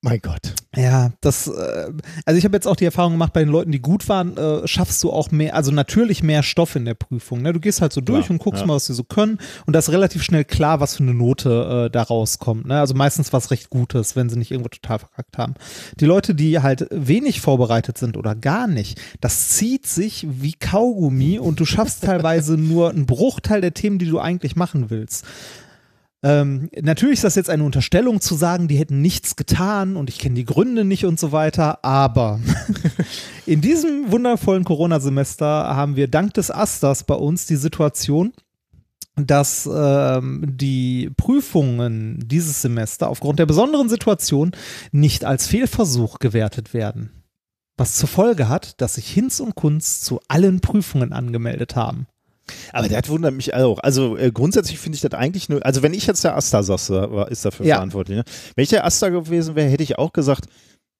Mein 0.00 0.20
Gott. 0.20 0.54
Ja, 0.76 1.10
das, 1.20 1.48
äh, 1.48 1.92
also 2.24 2.38
ich 2.38 2.44
habe 2.44 2.56
jetzt 2.56 2.68
auch 2.68 2.76
die 2.76 2.84
Erfahrung 2.84 3.12
gemacht, 3.12 3.32
bei 3.32 3.40
den 3.40 3.48
Leuten, 3.48 3.72
die 3.72 3.80
gut 3.80 4.08
waren, 4.08 4.36
äh, 4.36 4.68
schaffst 4.68 5.02
du 5.02 5.10
auch 5.10 5.32
mehr, 5.32 5.56
also 5.56 5.72
natürlich 5.72 6.22
mehr 6.22 6.44
Stoff 6.44 6.76
in 6.76 6.84
der 6.84 6.94
Prüfung. 6.94 7.42
Ne? 7.42 7.52
Du 7.52 7.58
gehst 7.58 7.80
halt 7.80 7.92
so 7.92 8.00
durch 8.00 8.26
Klar, 8.26 8.30
und 8.30 8.38
guckst 8.38 8.60
ja. 8.60 8.66
mal, 8.66 8.74
was 8.74 8.86
sie 8.86 8.94
so 8.94 9.02
können 9.02 9.38
und 9.66 9.72
da 9.72 9.80
ist 9.80 9.90
relativ 9.90 10.22
schnell 10.22 10.44
klar, 10.44 10.78
was 10.78 10.94
für 10.94 11.02
eine 11.02 11.14
Note 11.14 11.86
äh, 11.86 11.90
da 11.90 12.02
rauskommt. 12.02 12.66
Ne? 12.66 12.78
Also 12.78 12.94
meistens 12.94 13.32
was 13.32 13.50
recht 13.50 13.70
Gutes, 13.70 14.14
wenn 14.14 14.30
sie 14.30 14.38
nicht 14.38 14.52
irgendwo 14.52 14.68
total 14.68 15.00
verkackt 15.00 15.36
haben. 15.36 15.54
Die 15.98 16.06
Leute, 16.06 16.36
die 16.36 16.60
halt 16.60 16.86
wenig 16.92 17.40
vorbereitet 17.40 17.98
sind 17.98 18.16
oder 18.16 18.36
gar 18.36 18.68
nicht, 18.68 19.00
das 19.20 19.48
zieht 19.48 19.88
sich 19.88 20.28
wie 20.30 20.52
Kaugummi 20.52 21.40
und 21.40 21.58
du 21.58 21.64
schaffst 21.64 22.04
teilweise 22.04 22.52
nur 22.56 22.90
einen 22.90 23.06
Bruchteil 23.06 23.60
der 23.60 23.74
Themen, 23.74 23.98
die 23.98 24.06
du 24.06 24.20
eigentlich 24.20 24.54
machen 24.54 24.90
willst. 24.90 25.24
Ähm, 26.22 26.68
natürlich 26.80 27.18
ist 27.18 27.24
das 27.24 27.36
jetzt 27.36 27.50
eine 27.50 27.62
Unterstellung 27.62 28.20
zu 28.20 28.34
sagen, 28.34 28.66
die 28.66 28.76
hätten 28.76 29.00
nichts 29.00 29.36
getan 29.36 29.96
und 29.96 30.10
ich 30.10 30.18
kenne 30.18 30.34
die 30.34 30.44
Gründe 30.44 30.84
nicht 30.84 31.04
und 31.04 31.20
so 31.20 31.30
weiter, 31.30 31.84
aber 31.84 32.40
in 33.46 33.60
diesem 33.60 34.10
wundervollen 34.10 34.64
Corona-Semester 34.64 35.46
haben 35.46 35.94
wir 35.94 36.08
dank 36.08 36.34
des 36.34 36.50
Asters 36.50 37.04
bei 37.04 37.14
uns 37.14 37.46
die 37.46 37.56
Situation, 37.56 38.32
dass 39.14 39.68
ähm, 39.72 40.44
die 40.56 41.10
Prüfungen 41.16 42.18
dieses 42.26 42.62
Semester 42.62 43.08
aufgrund 43.08 43.38
der 43.38 43.46
besonderen 43.46 43.88
Situation 43.88 44.52
nicht 44.90 45.24
als 45.24 45.46
Fehlversuch 45.46 46.18
gewertet 46.18 46.74
werden. 46.74 47.10
Was 47.76 47.94
zur 47.94 48.08
Folge 48.08 48.48
hat, 48.48 48.80
dass 48.80 48.94
sich 48.94 49.08
Hinz 49.08 49.38
und 49.38 49.54
Kunz 49.54 50.00
zu 50.00 50.20
allen 50.26 50.60
Prüfungen 50.60 51.12
angemeldet 51.12 51.76
haben. 51.76 52.08
Aber 52.72 52.88
das 52.88 53.08
wundert 53.08 53.34
mich 53.34 53.54
auch. 53.54 53.78
Also 53.80 54.16
äh, 54.16 54.30
grundsätzlich 54.32 54.78
finde 54.78 54.96
ich 54.96 55.02
das 55.02 55.12
eigentlich 55.12 55.48
nur, 55.48 55.64
also 55.64 55.82
wenn 55.82 55.94
ich 55.94 56.06
jetzt 56.06 56.24
der 56.24 56.36
Asta 56.36 56.66
war, 56.68 57.30
ist 57.30 57.44
dafür 57.44 57.66
Ja. 57.66 57.76
verantwortlich. 57.76 58.18
Ne? 58.18 58.24
Wenn 58.54 58.62
ich 58.62 58.70
der 58.70 58.84
Asta 58.84 59.08
gewesen 59.08 59.54
wäre, 59.54 59.68
hätte 59.68 59.82
ich 59.82 59.98
auch 59.98 60.12
gesagt, 60.12 60.46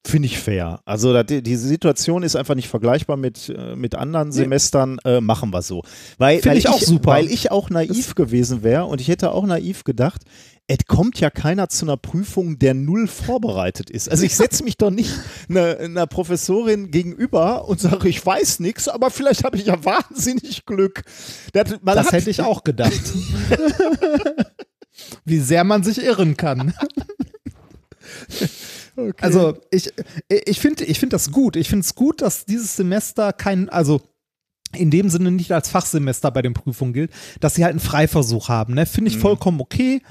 Finde 0.07 0.27
ich 0.27 0.39
fair. 0.39 0.81
Also 0.85 1.13
da, 1.13 1.23
die, 1.25 1.43
diese 1.43 1.67
Situation 1.67 2.23
ist 2.23 2.37
einfach 2.37 2.55
nicht 2.55 2.69
vergleichbar 2.69 3.17
mit, 3.17 3.49
äh, 3.49 3.75
mit 3.75 3.97
anderen 3.97 4.31
Semestern. 4.31 4.99
Äh, 5.05 5.21
machen 5.21 5.51
wir 5.51 5.61
so. 5.61 5.83
Weil, 6.19 6.37
Finde 6.37 6.51
weil 6.51 6.59
ich 6.59 6.69
auch 6.69 6.81
super. 6.81 7.11
Weil 7.11 7.27
ich 7.27 7.51
auch 7.51 7.69
naiv 7.69 8.15
gewesen 8.15 8.63
wäre 8.63 8.85
und 8.87 9.01
ich 9.01 9.09
hätte 9.09 9.33
auch 9.33 9.45
naiv 9.45 9.83
gedacht, 9.85 10.23
es 10.71 10.85
kommt 10.87 11.19
ja 11.19 11.31
keiner 11.31 11.71
zu 11.71 11.87
einer 11.87 11.97
Prüfung, 11.97 12.59
der 12.59 12.75
null 12.75 13.09
vorbereitet 13.09 13.89
ist. 13.89 14.11
Also 14.11 14.25
ich 14.25 14.37
setze 14.37 14.63
mich 14.63 14.77
doch 14.77 14.91
nicht 14.91 15.11
einer, 15.49 15.79
einer 15.79 16.07
Professorin 16.07 16.91
gegenüber 16.91 17.67
und 17.67 17.81
sage, 17.81 18.07
ich 18.09 18.25
weiß 18.25 18.61
nichts, 18.61 18.87
aber 18.87 19.11
vielleicht 19.11 19.45
habe 19.45 19.57
ich 19.57 19.65
ja 19.65 19.83
wahnsinnig 19.83 20.67
Glück. 20.67 21.05
Das, 21.55 21.75
Das 21.83 22.13
hätte 22.13 22.29
ich 22.29 22.43
auch 22.43 22.65
gedacht. 22.65 22.93
Wie 25.25 25.39
sehr 25.41 25.65
man 25.65 25.85
sich 25.85 26.03
irren 26.03 26.37
kann. 26.37 26.75
Okay. 28.97 29.13
Also 29.21 29.57
ich, 29.71 29.91
ich 30.29 30.61
finde 30.61 30.85
ich 30.85 30.99
find 30.99 31.13
das 31.13 31.31
gut. 31.31 31.57
Ich 31.57 31.69
finde 31.69 31.85
es 31.85 31.95
gut, 31.95 32.21
dass 32.21 32.45
dieses 32.45 32.77
Semester 32.77 33.33
kein, 33.33 33.69
also 33.69 34.01
in 34.75 34.91
dem 34.91 35.09
Sinne 35.09 35.31
nicht 35.31 35.53
als 35.53 35.71
Fachsemester 35.71 36.31
bei 36.31 36.43
den 36.43 36.53
Prüfungen 36.53 36.93
gilt, 36.93 37.11
dass 37.41 37.55
sie 37.55 37.65
halt 37.65 37.71
einen 37.73 37.81
Freiversuch 37.81 38.49
haben. 38.49 38.75
Ne? 38.75 38.87
Finde 38.87 39.11
ich 39.11 39.17
Mhm. 39.17 39.21
vollkommen 39.23 39.61
okay. 39.61 40.03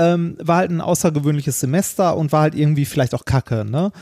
Ähm, 0.00 0.36
war 0.40 0.56
halt 0.56 0.70
ein 0.70 0.80
außergewöhnliches 0.80 1.60
Semester 1.60 2.16
und 2.16 2.32
war 2.32 2.42
halt 2.42 2.54
irgendwie 2.54 2.86
vielleicht 2.86 3.14
auch 3.14 3.24
kacke. 3.24 3.64
Ne? 3.64 3.92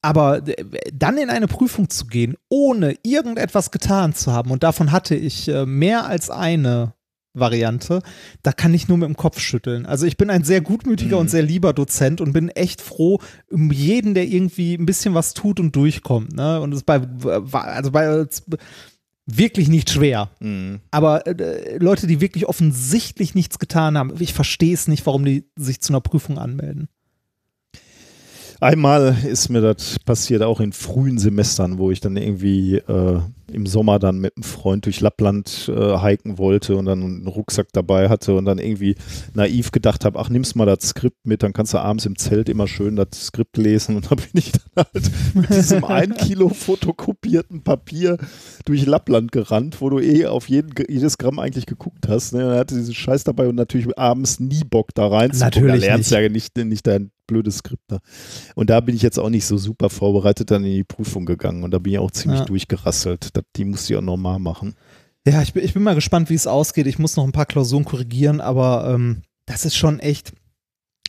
Aber 0.00 0.46
äh, 0.48 0.64
dann 0.92 1.18
in 1.18 1.30
eine 1.30 1.46
Prüfung 1.46 1.90
zu 1.90 2.06
gehen, 2.06 2.36
ohne 2.48 2.96
irgendetwas 3.02 3.70
getan 3.70 4.14
zu 4.14 4.32
haben, 4.32 4.50
und 4.50 4.62
davon 4.62 4.92
hatte 4.92 5.14
ich 5.14 5.48
äh, 5.48 5.66
mehr 5.66 6.06
als 6.06 6.30
eine 6.30 6.94
Variante, 7.34 8.02
da 8.42 8.52
kann 8.52 8.74
ich 8.74 8.88
nur 8.88 8.98
mit 8.98 9.08
dem 9.08 9.16
Kopf 9.16 9.38
schütteln. 9.38 9.86
Also 9.86 10.04
ich 10.06 10.16
bin 10.16 10.28
ein 10.28 10.44
sehr 10.44 10.60
gutmütiger 10.60 11.16
und 11.18 11.30
sehr 11.30 11.42
lieber 11.42 11.72
Dozent 11.72 12.20
und 12.20 12.32
bin 12.32 12.50
echt 12.50 12.82
froh 12.82 13.20
um 13.50 13.72
jeden, 13.72 14.14
der 14.14 14.26
irgendwie 14.26 14.74
ein 14.74 14.84
bisschen 14.84 15.14
was 15.14 15.32
tut 15.32 15.58
und 15.58 15.74
durchkommt. 15.74 16.34
Ne? 16.34 16.60
Und 16.60 16.74
es 16.74 16.82
bei, 16.82 17.00
also 17.52 17.90
bei 17.90 18.26
wirklich 19.26 19.68
nicht 19.68 19.90
schwer. 19.90 20.30
Mhm. 20.40 20.80
Aber 20.90 21.26
äh, 21.26 21.76
Leute, 21.78 22.06
die 22.06 22.20
wirklich 22.20 22.46
offensichtlich 22.46 23.34
nichts 23.34 23.58
getan 23.58 23.96
haben, 23.96 24.14
ich 24.18 24.32
verstehe 24.32 24.74
es 24.74 24.88
nicht, 24.88 25.06
warum 25.06 25.24
die 25.24 25.44
sich 25.56 25.80
zu 25.80 25.92
einer 25.92 26.00
Prüfung 26.00 26.38
anmelden. 26.38 26.88
Einmal 28.62 29.16
ist 29.26 29.48
mir 29.48 29.60
das 29.60 29.98
passiert, 29.98 30.40
auch 30.42 30.60
in 30.60 30.72
frühen 30.72 31.18
Semestern, 31.18 31.78
wo 31.78 31.90
ich 31.90 31.98
dann 31.98 32.16
irgendwie 32.16 32.76
äh, 32.76 33.18
im 33.52 33.66
Sommer 33.66 33.98
dann 33.98 34.20
mit 34.20 34.36
einem 34.36 34.44
Freund 34.44 34.86
durch 34.86 35.00
Lappland 35.00 35.68
äh, 35.74 35.98
hiken 35.98 36.38
wollte 36.38 36.76
und 36.76 36.84
dann 36.84 37.02
einen 37.02 37.26
Rucksack 37.26 37.66
dabei 37.72 38.08
hatte 38.08 38.34
und 38.34 38.44
dann 38.44 38.58
irgendwie 38.58 38.94
naiv 39.34 39.72
gedacht 39.72 40.04
habe, 40.04 40.16
ach, 40.20 40.28
nimmst 40.28 40.54
mal 40.54 40.64
das 40.64 40.90
Skript 40.90 41.26
mit, 41.26 41.42
dann 41.42 41.52
kannst 41.52 41.74
du 41.74 41.78
abends 41.78 42.06
im 42.06 42.16
Zelt 42.16 42.48
immer 42.48 42.68
schön 42.68 42.94
das 42.94 43.08
Skript 43.12 43.56
lesen 43.56 43.96
und 43.96 44.12
da 44.12 44.14
bin 44.14 44.30
ich 44.34 44.52
dann 44.52 44.86
halt 44.94 45.10
mit 45.34 45.50
diesem 45.50 45.84
ein 45.84 46.14
Kilo 46.14 46.48
fotokopierten 46.48 47.64
Papier 47.64 48.16
durch 48.64 48.86
Lappland 48.86 49.32
gerannt, 49.32 49.80
wo 49.80 49.90
du 49.90 49.98
eh 49.98 50.26
auf 50.26 50.48
jeden, 50.48 50.72
jedes 50.88 51.18
Gramm 51.18 51.40
eigentlich 51.40 51.66
geguckt 51.66 52.06
hast. 52.06 52.32
Ne? 52.32 52.46
Und 52.46 52.52
er 52.52 52.60
hatte 52.60 52.76
diesen 52.76 52.94
Scheiß 52.94 53.24
dabei 53.24 53.48
und 53.48 53.56
natürlich 53.56 53.98
abends 53.98 54.38
nie 54.38 54.62
Bock 54.62 54.94
da 54.94 55.08
rein 55.08 55.32
Natürlich 55.34 55.80
Da 55.80 55.86
lernst 55.86 56.12
nicht. 56.12 56.20
ja 56.20 56.28
nicht, 56.28 56.56
nicht 56.56 56.86
dein 56.86 57.10
blödes 57.32 57.58
Skript 57.58 57.82
da. 57.88 57.98
Und 58.54 58.70
da 58.70 58.80
bin 58.80 58.94
ich 58.94 59.02
jetzt 59.02 59.18
auch 59.18 59.30
nicht 59.30 59.46
so 59.46 59.56
super 59.56 59.90
vorbereitet 59.90 60.50
dann 60.50 60.64
in 60.64 60.72
die 60.74 60.84
Prüfung 60.84 61.24
gegangen 61.26 61.64
und 61.64 61.70
da 61.72 61.78
bin 61.78 61.92
ich 61.94 61.98
auch 61.98 62.10
ziemlich 62.10 62.40
Ja. 62.40 62.46
durchgerasselt. 62.46 63.30
Die 63.56 63.64
musste 63.64 63.92
ich 63.92 63.96
auch 63.98 64.02
normal 64.02 64.38
machen. 64.38 64.74
Ja, 65.26 65.40
ich 65.42 65.52
bin, 65.52 65.64
ich 65.64 65.72
bin 65.74 65.82
mal 65.82 65.94
gespannt, 65.94 66.30
wie 66.30 66.34
es 66.34 66.46
ausgeht. 66.46 66.86
Ich 66.86 66.98
muss 66.98 67.16
noch 67.16 67.24
ein 67.24 67.32
paar 67.32 67.46
Klausuren 67.46 67.84
korrigieren, 67.84 68.40
aber 68.40 68.92
ähm, 68.94 69.22
das 69.46 69.64
ist 69.64 69.76
schon 69.76 69.98
echt. 70.00 70.32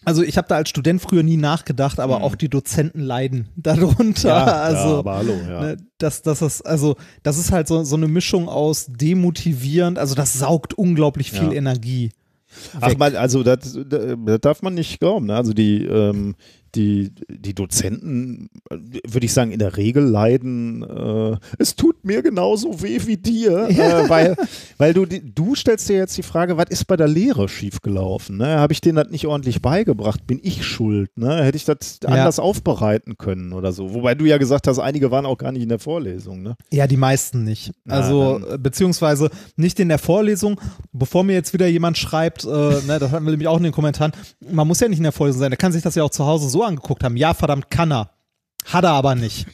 Also 0.06 0.22
ich 0.22 0.38
habe 0.38 0.48
da 0.50 0.56
als 0.56 0.70
Student 0.70 1.02
früher 1.02 1.24
nie 1.24 1.38
nachgedacht, 1.38 2.00
aber 2.00 2.18
Mhm. 2.20 2.24
auch 2.26 2.36
die 2.36 2.50
Dozenten 2.50 3.00
leiden 3.00 3.48
darunter. 3.56 4.62
also 4.62 4.98
aber 5.00 5.16
hallo, 5.16 5.34
ja. 5.48 5.62
ne, 5.62 5.78
das, 5.98 6.22
das 6.22 6.42
ist 6.42 6.62
also 6.62 6.96
das 7.24 7.38
ist 7.38 7.52
halt 7.54 7.68
so, 7.70 7.84
so 7.86 7.96
eine 7.96 8.08
Mischung 8.10 8.50
aus 8.50 8.88
demotivierend. 8.88 9.98
Also 9.98 10.14
das 10.16 10.34
saugt 10.34 10.74
unglaublich 10.74 11.32
viel 11.32 11.44
Ja. 11.48 11.54
Energie. 11.54 12.12
Ach 12.80 12.98
man, 12.98 13.16
also 13.16 13.44
das, 13.44 13.78
das 13.86 14.40
darf 14.42 14.62
man 14.62 14.74
nicht 14.74 15.00
glauben. 15.00 15.28
Ne? 15.28 15.36
Also 15.36 15.54
die, 15.54 15.86
ähm, 15.86 16.36
die, 16.76 17.12
die 17.30 17.54
Dozenten, 17.54 18.50
äh, 18.70 18.78
würde 19.08 19.26
ich 19.26 19.34
sagen, 19.34 19.52
in 19.52 19.60
der 19.60 19.78
Regel 19.78 20.04
leiden, 20.04 20.84
äh, 20.84 21.38
es 21.60 21.76
tut 21.76 22.04
mir 22.04 22.22
genauso 22.24 22.82
weh 22.82 23.00
wie 23.06 23.18
dir, 23.18 23.70
Ja. 23.70 24.02
äh, 24.06 24.10
weil, 24.10 24.36
weil 24.78 24.94
du, 24.94 25.06
du 25.06 25.56
stellst 25.56 25.88
dir 25.90 25.98
jetzt 25.98 26.18
die 26.18 26.24
Frage, 26.24 26.58
was 26.58 26.66
ist 26.70 26.86
bei 26.86 26.98
der 26.98 27.08
Lehre 27.08 27.48
schiefgelaufen? 27.48 28.38
Ne? 28.38 28.58
Habe 28.60 28.74
ich 28.74 28.82
denen 28.82 28.96
das 28.96 29.10
nicht 29.10 29.28
ordentlich 29.28 29.62
beigebracht? 29.62 30.26
Bin 30.26 30.40
ich 30.42 30.66
schuld? 30.66 31.16
Ne? 31.18 31.44
Hätte 31.44 31.58
ich 31.58 31.66
das 31.66 32.00
Ja. 32.04 32.10
anders 32.10 32.40
aufbereiten 32.40 33.18
können 33.18 33.54
oder 33.54 33.72
so? 33.72 33.94
Wobei 33.94 34.16
du 34.16 34.26
ja 34.26 34.38
gesagt 34.38 34.68
hast, 34.68 34.80
einige 34.80 35.12
waren 35.12 35.26
auch 35.26 35.38
gar 35.38 35.52
nicht 35.52 35.64
in 35.64 35.70
der 35.70 35.80
Vorlesung. 35.80 36.42
Ne? 36.42 36.56
Ja, 36.72 36.88
die 36.88 36.98
meisten 36.98 37.44
nicht. 37.44 37.72
Na, 37.86 37.96
Also, 37.96 38.40
dann- 38.40 38.56
äh, 38.56 38.58
beziehungsweise 38.58 39.30
nicht 39.56 39.80
in 39.80 39.90
der 39.90 40.00
Vorlesung. 40.00 40.60
Bevor 40.92 41.24
mir 41.24 41.34
jetzt 41.34 41.54
wieder 41.54 41.68
jemand 41.68 41.98
schreibt, 41.98 42.44
äh, 42.46 42.48
ne, 42.48 42.98
das 43.00 43.12
hatten 43.12 43.26
wir 43.26 43.32
nämlich 43.32 43.48
auch 43.48 43.58
in 43.58 43.64
den 43.64 43.72
Kommentaren, 43.72 44.12
man 44.52 44.68
muss 44.68 44.80
ja 44.80 44.88
nicht 44.88 44.98
in 45.00 45.04
der 45.04 45.12
Vorlesung 45.12 45.42
sein, 45.42 45.52
der 45.52 45.58
kann 45.58 45.72
sich 45.72 45.82
das 45.84 45.96
ja 45.96 46.04
auch 46.04 46.10
zu 46.10 46.26
Hause 46.26 46.50
so 46.50 46.63
angeguckt 46.64 47.04
haben. 47.04 47.18
Ja, 47.18 47.34
verdammt, 47.34 47.70
kann 47.70 47.92
er. 47.92 48.12
Hat 48.66 48.84
er 48.84 48.92
aber 48.92 49.16
nicht. 49.16 49.48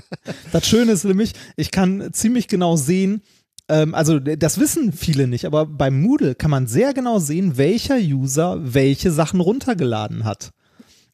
das 0.52 0.66
Schöne 0.66 0.92
ist 0.92 1.04
nämlich, 1.04 1.32
ich 1.56 1.70
kann 1.70 2.12
ziemlich 2.12 2.48
genau 2.48 2.76
sehen, 2.76 3.22
ähm, 3.68 3.94
also 3.94 4.18
das 4.18 4.58
wissen 4.58 4.92
viele 4.92 5.26
nicht, 5.26 5.44
aber 5.44 5.66
beim 5.66 6.00
Moodle 6.00 6.34
kann 6.34 6.50
man 6.50 6.66
sehr 6.66 6.94
genau 6.94 7.18
sehen, 7.18 7.56
welcher 7.56 7.96
User 7.96 8.58
welche 8.60 9.10
Sachen 9.10 9.40
runtergeladen 9.40 10.24
hat. 10.24 10.52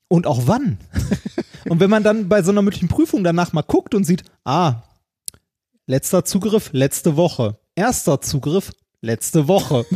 Und 0.08 0.26
auch 0.26 0.42
wann. 0.46 0.78
Und 1.68 1.80
wenn 1.80 1.90
man 1.90 2.02
dann 2.02 2.28
bei 2.28 2.42
so 2.42 2.50
einer 2.50 2.62
mündlichen 2.62 2.88
Prüfung 2.88 3.24
danach 3.24 3.52
mal 3.52 3.62
guckt 3.62 3.94
und 3.94 4.04
sieht, 4.04 4.24
ah, 4.44 4.82
letzter 5.86 6.24
Zugriff, 6.24 6.70
letzte 6.72 7.16
Woche. 7.16 7.58
Erster 7.74 8.20
Zugriff, 8.20 8.72
letzte 9.00 9.48
Woche. 9.48 9.86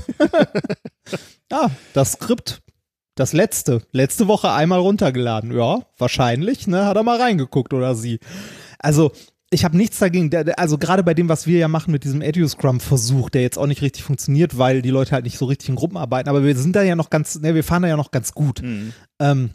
ah, 1.53 1.71
das 1.93 2.13
Skript, 2.13 2.63
das 3.17 3.33
letzte, 3.33 3.83
letzte 3.91 4.29
Woche 4.29 4.53
einmal 4.53 4.79
runtergeladen. 4.79 5.51
Ja, 5.53 5.81
wahrscheinlich, 5.99 6.69
ne, 6.69 6.87
hat 6.87 6.97
er 6.97 7.03
mal 7.03 7.21
reingeguckt 7.21 7.73
oder 7.73 7.97
sie. 7.97 8.21
Also, 8.79 9.11
ich 9.51 9.65
habe 9.65 9.77
nichts 9.77 9.99
dagegen, 9.99 10.31
also 10.57 10.77
gerade 10.77 11.03
bei 11.03 11.15
dem, 11.15 11.29
was 11.29 11.47
wir 11.47 11.59
ja 11.59 11.69
machen 11.69 11.93
mit 11.93 12.05
diesem 12.05 12.21
EduScrum-Versuch, 12.21 13.31
der 13.31 13.43
jetzt 13.43 13.59
auch 13.59 13.67
nicht 13.67 13.81
richtig 13.81 14.03
funktioniert, 14.03 14.59
weil 14.59 14.83
die 14.83 14.91
Leute 14.91 15.13
halt 15.13 15.25
nicht 15.25 15.39
so 15.39 15.47
richtig 15.47 15.69
in 15.69 15.77
Gruppen 15.77 15.97
arbeiten, 15.97 16.29
aber 16.29 16.45
wir 16.45 16.57
sind 16.57 16.77
da 16.77 16.83
ja 16.83 16.97
noch 16.97 17.11
ganz, 17.11 17.41
ne, 17.41 17.55
wir 17.55 17.65
fahren 17.65 17.83
da 17.83 17.89
ja 17.89 17.97
noch 17.97 18.11
ganz 18.11 18.33
gut. 18.33 18.61
Ähm, 19.21 19.51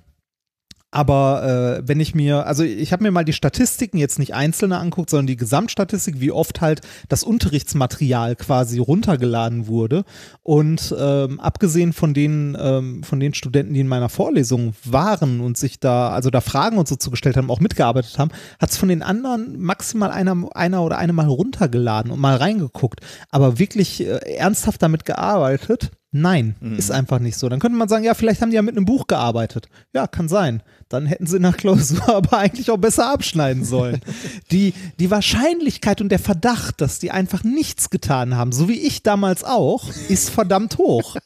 aber 0.92 1.80
äh, 1.80 1.88
wenn 1.88 2.02
ich 2.02 2.14
mir, 2.14 2.46
also 2.46 2.64
ich 2.64 2.92
habe 2.92 3.04
mir 3.04 3.12
mal 3.12 3.24
die 3.24 3.34
Statistiken 3.34 3.98
jetzt 3.98 4.20
nicht 4.20 4.34
einzelne 4.34 4.78
anguckt, 4.78 5.10
sondern 5.10 5.28
die 5.28 5.38
Gesamtstatistik, 5.38 6.20
wie 6.20 6.32
oft 6.32 6.60
halt 6.60 6.82
das 7.08 7.24
Unterrichtsmaterial 7.24 8.36
quasi 8.36 8.78
runtergeladen 8.80 9.68
wurde. 9.68 10.04
Und 10.44 10.94
ähm, 11.00 11.40
abgesehen 11.40 11.94
von 11.94 12.14
den, 12.14 12.58
ähm, 12.60 13.04
von 13.04 13.22
den 13.22 13.34
Studenten, 13.34 13.74
die 13.74 13.80
in 13.80 13.88
meiner 13.88 14.10
Vorlesung 14.10 14.74
waren 14.84 15.40
und 15.40 15.58
sich 15.58 15.80
da, 15.80 16.10
also 16.10 16.30
da 16.30 16.42
Fragen 16.42 16.78
und 16.78 16.90
so 16.90 16.98
zugestellt 16.98 17.38
haben, 17.38 17.50
auch 17.50 17.62
mitgearbeitet 17.62 18.20
haben, 18.20 18.32
hat 18.60 18.72
es 18.72 18.78
von 18.78 18.90
den 18.90 19.02
anderen 19.02 19.62
maximal 19.62 20.12
einer, 20.12 20.50
einer 20.54 20.84
oder 20.84 20.98
eine 20.98 21.14
mal 21.14 21.28
runtergeladen 21.28 22.12
und 22.12 22.20
mal 22.20 22.36
reingeguckt. 22.36 23.00
Aber 23.30 23.60
wirklich 23.60 24.02
äh, 24.02 24.18
ernsthaft 24.36 24.82
damit 24.84 25.06
gearbeitet, 25.06 25.92
Nein, 26.14 26.56
ist 26.78 26.92
einfach 26.92 27.20
nicht 27.20 27.38
so. 27.38 27.48
Dann 27.48 27.62
könnte 27.62 27.78
man 27.78 27.88
sagen, 27.88 28.04
ja, 28.04 28.14
vielleicht 28.14 28.42
haben 28.42 28.50
die 28.50 28.58
ja 28.58 28.62
mit 28.62 28.76
einem 28.76 28.86
Buch 28.86 29.08
gearbeitet. 29.08 29.70
Ja, 29.94 30.08
kann 30.08 30.28
sein. 30.28 30.62
Dann 30.90 31.06
hätten 31.06 31.26
sie 31.26 31.40
nach 31.40 31.56
Klausur 31.56 32.08
aber 32.14 32.38
eigentlich 32.38 32.70
auch 32.70 32.78
besser 32.78 33.10
abschneiden 33.10 33.64
sollen. 33.64 34.02
die, 34.52 34.74
die 35.00 35.10
Wahrscheinlichkeit 35.10 36.02
und 36.02 36.10
der 36.10 36.20
Verdacht, 36.20 36.82
dass 36.82 37.00
die 37.00 37.12
einfach 37.12 37.46
nichts 37.46 37.90
getan 37.90 38.36
haben, 38.36 38.52
so 38.52 38.68
wie 38.68 38.80
ich 38.82 39.04
damals 39.04 39.46
auch, 39.46 39.90
ist 40.10 40.30
verdammt 40.30 40.78
hoch. 40.78 41.16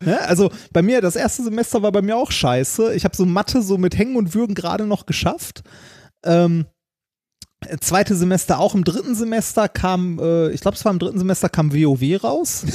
Ne? 0.00 0.20
Also 0.22 0.50
bei 0.72 0.82
mir, 0.82 1.00
das 1.00 1.14
erste 1.14 1.44
Semester 1.44 1.80
war 1.80 1.92
bei 1.92 2.02
mir 2.02 2.16
auch 2.16 2.32
scheiße. 2.32 2.92
Ich 2.94 3.04
habe 3.04 3.16
so 3.16 3.24
Mathe 3.24 3.62
so 3.62 3.78
mit 3.78 3.96
Hängen 3.96 4.16
und 4.16 4.34
Würgen 4.34 4.56
gerade 4.56 4.84
noch 4.84 5.06
geschafft. 5.06 5.62
Ähm, 6.24 6.66
zweite 7.80 8.14
Semester 8.14 8.58
auch 8.60 8.74
im 8.74 8.84
dritten 8.84 9.14
Semester 9.14 9.68
kam, 9.68 10.18
äh, 10.18 10.50
ich 10.50 10.60
glaube, 10.60 10.76
es 10.76 10.84
war 10.84 10.92
im 10.92 10.98
dritten 10.98 11.18
Semester 11.18 11.48
kam 11.48 11.72
WoW 11.72 12.22
raus. 12.22 12.64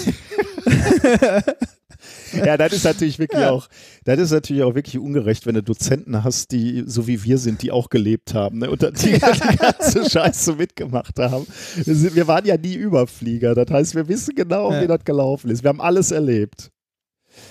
Ja, 2.34 2.58
das 2.58 2.74
ist 2.74 2.84
natürlich 2.86 3.20
wirklich 3.20 3.44
auch, 3.46 3.68
das 4.06 4.20
ist 4.20 4.32
natürlich 4.32 4.64
auch 4.64 4.74
wirklich 4.74 4.98
ungerecht, 4.98 5.46
wenn 5.46 5.56
du 5.56 5.62
Dozenten 5.62 6.24
hast, 6.24 6.52
die 6.52 6.84
so 6.88 7.06
wie 7.06 7.24
wir 7.24 7.38
sind, 7.38 7.62
die 7.62 7.72
auch 7.72 7.90
gelebt 7.90 8.34
haben 8.34 8.60
ne, 8.60 8.72
und 8.72 8.82
die, 8.82 8.92
die 9.14 9.20
ganze 9.20 10.10
Scheiße 10.10 10.54
mitgemacht 10.56 11.20
haben. 11.20 11.46
Wir 11.86 12.28
waren 12.28 12.46
ja 12.46 12.58
nie 12.58 12.74
Überflieger, 12.74 13.54
das 13.54 13.70
heißt, 13.70 13.96
wir 13.96 14.08
wissen 14.08 14.34
genau, 14.34 14.72
Ja. 14.72 14.82
wie 14.82 14.88
das 14.88 15.04
gelaufen 15.04 15.52
ist. 15.52 15.64
Wir 15.64 15.70
haben 15.70 15.82
alles 15.82 16.12
erlebt. 16.12 16.72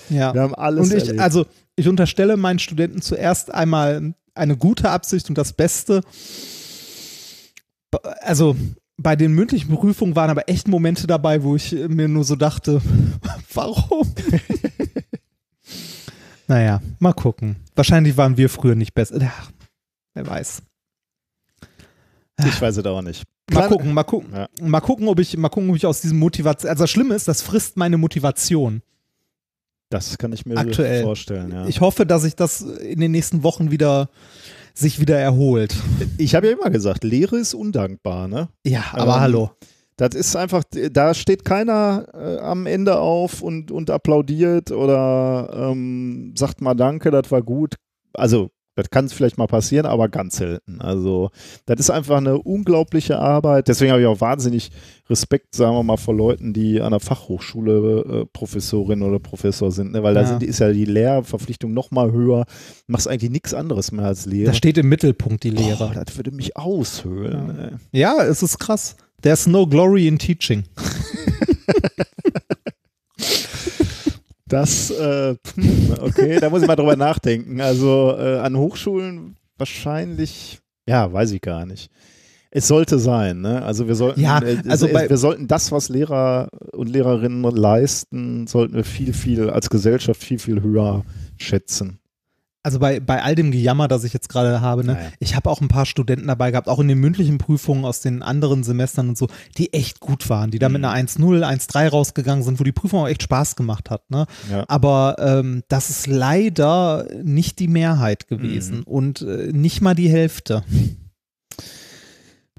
Ja. 0.09 0.33
Wir 0.33 0.41
haben 0.41 0.55
alles 0.55 0.89
Und 0.89 0.97
ich, 0.97 1.03
erlebt. 1.03 1.19
also 1.21 1.45
ich 1.75 1.87
unterstelle 1.87 2.35
meinen 2.35 2.59
Studenten 2.59 3.01
zuerst 3.01 3.53
einmal 3.53 4.13
eine 4.33 4.57
gute 4.57 4.89
Absicht 4.89 5.29
und 5.29 5.37
das 5.37 5.53
Beste. 5.53 6.01
Also 8.21 8.55
bei 8.97 9.15
den 9.15 9.33
mündlichen 9.33 9.75
Prüfungen 9.75 10.15
waren 10.15 10.29
aber 10.29 10.47
echt 10.47 10.67
Momente 10.67 11.07
dabei, 11.07 11.43
wo 11.43 11.55
ich 11.55 11.71
mir 11.71 12.07
nur 12.07 12.23
so 12.23 12.35
dachte, 12.35 12.81
warum? 13.53 14.13
naja, 16.47 16.81
mal 16.99 17.13
gucken. 17.13 17.57
Wahrscheinlich 17.75 18.17
waren 18.17 18.37
wir 18.37 18.49
früher 18.49 18.75
nicht 18.75 18.93
besser. 18.93 19.21
Ja, 19.21 19.33
Wer 20.13 20.27
weiß. 20.27 20.61
Ich 22.45 22.61
weiß 22.61 22.77
es 22.77 22.85
auch 22.85 23.01
nicht. 23.01 23.23
Mal 23.51 23.67
gucken, 23.67 23.93
mal 23.93 24.03
gucken. 24.03 24.33
Ja. 24.33 24.49
Mal 24.61 24.79
gucken, 24.79 25.07
ob 25.07 25.19
ich, 25.19 25.35
mal 25.37 25.49
gucken, 25.49 25.69
ob 25.69 25.75
ich 25.75 25.85
aus 25.85 26.01
diesem 26.01 26.19
Motivation. 26.19 26.69
Also 26.69 26.83
das 26.83 26.91
Schlimme 26.91 27.15
ist, 27.15 27.27
das 27.27 27.41
frisst 27.41 27.77
meine 27.77 27.97
Motivation. 27.97 28.81
Das 29.89 30.17
kann 30.17 30.31
ich 30.31 30.45
mir 30.45 30.57
Aktuell. 30.57 31.03
vorstellen, 31.03 31.51
ja. 31.51 31.67
Ich 31.67 31.81
hoffe, 31.81 32.05
dass 32.05 32.21
sich 32.21 32.35
das 32.35 32.61
in 32.61 32.99
den 32.99 33.11
nächsten 33.11 33.43
Wochen 33.43 33.71
wieder 33.71 34.09
sich 34.73 34.99
wieder 34.99 35.17
erholt. 35.17 35.75
Ich 36.17 36.35
habe 36.35 36.47
ja 36.47 36.53
immer 36.53 36.69
gesagt, 36.69 37.03
Lehre 37.03 37.37
ist 37.37 37.53
undankbar, 37.53 38.27
ne? 38.27 38.49
Ja, 38.65 38.85
aber 38.93 39.15
Ähm, 39.15 39.21
hallo. 39.21 39.51
Das 39.97 40.15
ist 40.15 40.35
einfach, 40.35 40.63
da 40.91 41.13
steht 41.13 41.45
keiner 41.45 42.07
äh, 42.13 42.39
am 42.39 42.65
Ende 42.65 42.97
auf 42.99 43.41
und, 43.41 43.69
und 43.69 43.91
applaudiert 43.91 44.71
oder 44.71 45.69
ähm, 45.71 46.33
sagt 46.35 46.59
mal 46.61 46.73
Danke, 46.73 47.11
das 47.11 47.29
war 47.29 47.43
gut. 47.43 47.75
Also, 48.13 48.49
das 48.75 48.89
kann 48.89 49.09
vielleicht 49.09 49.37
mal 49.37 49.47
passieren, 49.47 49.85
aber 49.85 50.07
ganz 50.09 50.37
selten. 50.37 50.79
Also, 50.81 51.29
das 51.65 51.79
ist 51.79 51.89
einfach 51.89 52.17
eine 52.17 52.37
unglaubliche 52.37 53.19
Arbeit. 53.19 53.67
Deswegen 53.67 53.91
habe 53.91 54.01
ich 54.01 54.07
auch 54.07 54.21
wahnsinnig 54.21 54.71
Respekt, 55.09 55.55
sagen 55.55 55.75
wir 55.75 55.83
mal, 55.83 55.97
vor 55.97 56.15
Leuten, 56.15 56.53
die 56.53 56.79
an 56.81 56.91
der 56.91 57.01
Fachhochschule 57.01 58.21
äh, 58.21 58.25
Professorin 58.31 59.01
oder 59.03 59.19
Professor 59.19 59.71
sind, 59.71 59.91
ne? 59.91 60.03
weil 60.03 60.13
da 60.13 60.21
Ja. 60.21 60.27
sind, 60.27 60.43
ist 60.43 60.59
ja 60.59 60.71
die 60.71 60.85
Lehrverpflichtung 60.85 61.73
noch 61.73 61.91
mal 61.91 62.11
höher. 62.13 62.45
Machst 62.87 63.07
eigentlich 63.09 63.31
nichts 63.31 63.53
anderes 63.53 63.91
mehr 63.91 64.05
als 64.05 64.25
Lehre. 64.25 64.45
Da 64.51 64.53
steht 64.53 64.77
im 64.77 64.87
Mittelpunkt 64.89 65.43
die 65.43 65.49
Lehre. 65.49 65.89
Boah, 65.93 66.03
das 66.05 66.15
würde 66.15 66.31
mich 66.31 66.55
aushöhlen. 66.55 67.59
ey. 67.59 67.99
Ja, 67.99 68.23
es 68.23 68.41
ist 68.41 68.57
krass. 68.59 68.95
There's 69.21 69.47
no 69.47 69.67
glory 69.67 70.07
in 70.07 70.17
teaching. 70.17 70.63
Das, 74.51 74.91
äh, 74.91 75.35
okay, 76.01 76.39
da 76.39 76.49
muss 76.49 76.61
ich 76.61 76.67
mal 76.67 76.75
drüber 76.75 76.95
nachdenken. 76.95 77.61
Also 77.61 78.15
äh, 78.17 78.39
an 78.39 78.55
Hochschulen 78.57 79.37
wahrscheinlich, 79.57 80.59
ja, 80.87 81.11
weiß 81.11 81.31
ich 81.31 81.41
gar 81.41 81.65
nicht. 81.65 81.89
Es 82.53 82.67
sollte 82.67 82.99
sein, 82.99 83.39
ne? 83.39 83.63
Also 83.63 83.87
wir 83.87 83.95
sollten, 83.95 84.19
Ja, 84.19 84.39
äh, 84.43 84.57
also 84.67 84.89
bei- 84.89 85.09
wir 85.09 85.15
sollten 85.17 85.47
das, 85.47 85.71
was 85.71 85.87
Lehrer 85.87 86.49
und 86.73 86.89
Lehrerinnen 86.89 87.41
leisten, 87.43 88.45
sollten 88.45 88.75
wir 88.75 88.83
viel, 88.83 89.13
viel 89.13 89.49
als 89.49 89.69
Gesellschaft 89.69 90.21
viel, 90.21 90.37
viel 90.37 90.61
höher 90.61 91.05
schätzen. 91.37 92.00
Also 92.63 92.77
bei, 92.77 92.99
bei 92.99 93.23
all 93.23 93.33
dem 93.33 93.49
Gejammer, 93.51 93.87
das 93.87 94.03
ich 94.03 94.13
jetzt 94.13 94.29
gerade 94.29 94.61
habe, 94.61 94.83
ne, 94.85 94.93
Naja. 94.93 95.09
ich 95.19 95.35
habe 95.35 95.49
auch 95.49 95.61
ein 95.61 95.67
paar 95.67 95.87
Studenten 95.87 96.27
dabei 96.27 96.51
gehabt, 96.51 96.67
auch 96.67 96.79
in 96.79 96.87
den 96.87 96.99
mündlichen 96.99 97.39
Prüfungen 97.39 97.85
aus 97.85 98.01
den 98.01 98.21
anderen 98.21 98.63
Semestern 98.63 99.09
und 99.09 99.17
so, 99.17 99.27
die 99.57 99.73
echt 99.73 99.99
gut 99.99 100.29
waren, 100.29 100.51
die 100.51 100.59
da 100.59 100.69
Mhm. 100.69 100.73
mit 100.73 100.85
einer 100.85 100.93
1-0, 100.93 101.43
1-3 101.43 101.87
rausgegangen 101.89 102.43
sind, 102.43 102.59
wo 102.59 102.63
die 102.63 102.71
Prüfung 102.71 102.99
auch 103.01 103.07
echt 103.07 103.23
Spaß 103.23 103.55
gemacht 103.55 103.89
hat. 103.89 104.09
Ne? 104.11 104.27
Ja. 104.51 104.63
Aber 104.67 105.15
ähm, 105.19 105.63
das 105.69 105.89
ist 105.89 106.05
leider 106.05 107.07
nicht 107.23 107.57
die 107.57 107.67
Mehrheit 107.67 108.27
gewesen 108.27 108.77
Mhm. 108.79 108.83
und 108.83 109.21
äh, 109.23 109.51
nicht 109.51 109.81
mal 109.81 109.95
die 109.95 110.09
Hälfte. 110.09 110.63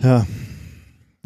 Ja. 0.00 0.26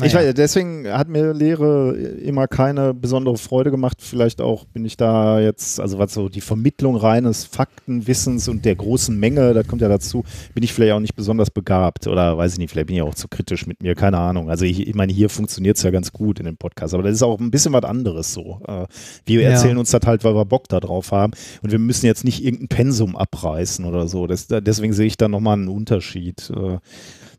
Ich 0.02 0.12
Naja. 0.12 0.26
weiß, 0.28 0.34
deswegen 0.34 0.86
hat 0.92 1.08
mir 1.08 1.32
Lehre 1.32 1.92
immer 1.96 2.48
keine 2.48 2.92
besondere 2.92 3.38
Freude 3.38 3.70
gemacht. 3.70 3.96
Vielleicht 4.02 4.42
auch 4.42 4.66
bin 4.66 4.84
ich 4.84 4.98
da 4.98 5.40
jetzt, 5.40 5.80
also 5.80 5.98
was 5.98 6.12
so 6.12 6.28
die 6.28 6.42
Vermittlung 6.42 6.96
reines 6.96 7.46
Faktenwissens 7.46 8.46
und 8.48 8.66
der 8.66 8.74
großen 8.74 9.18
Menge, 9.18 9.54
das 9.54 9.66
kommt 9.66 9.80
ja 9.80 9.88
dazu, 9.88 10.22
bin 10.52 10.62
ich 10.64 10.74
vielleicht 10.74 10.92
auch 10.92 11.00
nicht 11.00 11.16
besonders 11.16 11.50
begabt 11.50 12.06
oder 12.08 12.36
weiß 12.36 12.52
ich 12.52 12.58
nicht, 12.58 12.70
vielleicht 12.72 12.88
bin 12.88 12.96
ich 12.96 13.00
auch 13.02 13.14
zu 13.14 13.26
kritisch 13.28 13.66
mit 13.66 13.82
mir, 13.82 13.94
keine 13.94 14.18
Ahnung. 14.18 14.50
Also 14.50 14.66
ich, 14.66 14.86
ich 14.86 14.94
meine, 14.94 15.14
hier 15.14 15.30
funktioniert 15.30 15.78
es 15.78 15.82
ja 15.82 15.90
ganz 15.90 16.12
gut 16.12 16.40
in 16.40 16.44
dem 16.44 16.58
Podcast, 16.58 16.92
aber 16.92 17.02
das 17.02 17.12
ist 17.14 17.22
auch 17.22 17.40
ein 17.40 17.50
bisschen 17.50 17.72
was 17.72 17.84
anderes 17.84 18.34
so. 18.34 18.60
Äh, 18.68 18.84
Wir 19.24 19.40
Ja. 19.40 19.50
erzählen 19.52 19.78
uns 19.78 19.92
das 19.92 20.02
halt, 20.04 20.24
weil 20.24 20.34
wir 20.34 20.44
Bock 20.44 20.68
da 20.68 20.78
drauf 20.78 21.10
haben 21.10 21.32
und 21.62 21.72
wir 21.72 21.78
müssen 21.78 22.04
jetzt 22.04 22.22
nicht 22.22 22.44
irgendein 22.44 22.68
Pensum 22.68 23.16
abreißen 23.16 23.86
oder 23.86 24.08
so. 24.08 24.26
Das, 24.26 24.46
deswegen 24.46 24.92
sehe 24.92 25.06
ich 25.06 25.16
da 25.16 25.26
nochmal 25.28 25.54
einen 25.54 25.68
Unterschied. 25.68 26.50
Äh, 26.54 26.80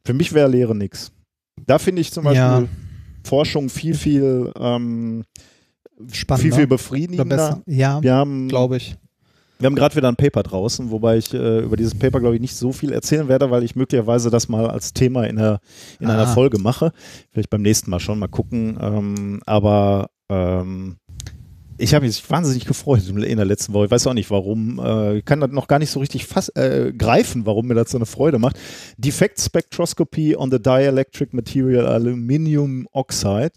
Für 0.04 0.13
mich 0.15 0.34
wäre 0.34 0.50
Lehre 0.50 0.74
nix. 0.74 1.12
Da 1.65 1.80
finde 1.80 2.02
ich 2.02 2.12
zum 2.12 2.24
Beispiel 2.24 2.39
Ja. 2.41 2.63
Forschung 3.24 3.70
viel, 3.70 3.93
viel, 3.96 4.52
ähm, 4.60 5.24
Spannender. 6.12 6.41
viel, 6.43 6.54
viel 6.54 6.67
befriedigender. 6.67 7.62
Ja, 7.65 8.02
Wir 8.04 8.13
haben, 8.13 8.48
glaube 8.48 8.78
ich. 8.78 8.96
wir 9.60 9.65
haben 9.65 9.76
gerade 9.76 9.96
wieder 9.96 10.08
ein 10.08 10.15
Paper 10.15 10.43
draußen, 10.43 10.91
wobei 10.91 11.17
ich 11.17 11.34
äh, 11.34 11.60
über 11.62 11.76
dieses 11.76 11.96
Paper, 11.96 12.20
glaube 12.20 12.36
ich, 12.36 12.41
nicht 12.41 12.56
so 12.56 12.72
viel 12.72 12.91
erzählen 12.93 13.28
werde, 13.28 13.50
weil 13.50 13.63
ich 13.63 13.76
möglicherweise 13.76 14.30
das 14.30 14.48
mal 14.48 14.70
als 14.70 14.93
Thema 14.93 15.26
in, 15.26 15.38
der, 15.38 15.60
in 16.00 16.08
einer 16.08 16.28
Ah. 16.28 16.34
Folge 16.34 16.60
mache. 16.60 16.91
Vielleicht 17.32 17.50
beim 17.50 17.63
nächsten 17.63 17.89
Mal 17.89 18.00
schon, 18.00 18.20
mal 18.20 18.28
gucken. 18.28 18.78
Ähm, 18.80 19.41
aber 19.46 20.10
ähm, 20.30 20.98
ich 21.78 21.94
habe 21.94 22.06
mich 22.06 22.30
wahnsinnig 22.30 22.66
gefreut 22.66 23.08
in 23.08 23.38
der 23.38 23.46
letzten 23.46 23.74
Woche. 23.74 23.86
Ich 23.86 23.92
weiß 23.92 24.08
auch 24.08 24.13
nicht 24.13 24.32
warum. 24.32 24.80
Äh, 24.80 25.18
ich 25.18 25.26
kann 25.26 25.40
das 25.40 25.52
noch 25.52 25.68
gar 25.68 25.80
nicht 25.80 25.92
so 25.92 26.00
richtig 26.00 26.26
fass, 26.26 26.50
äh, 26.50 26.94
greifen, 26.98 27.46
warum 27.46 27.68
mir 27.68 27.76
das 27.76 27.92
so 27.92 27.98
eine 27.98 28.06
Freude 28.06 28.40
macht. 28.40 28.58
Defect 28.98 29.40
Spectroscopy 29.40 30.36
on 30.36 30.52
the 30.52 30.62
Dielectric 30.62 31.36
Material 31.36 31.86
Aluminium 31.86 32.88
Oxide. 32.92 33.52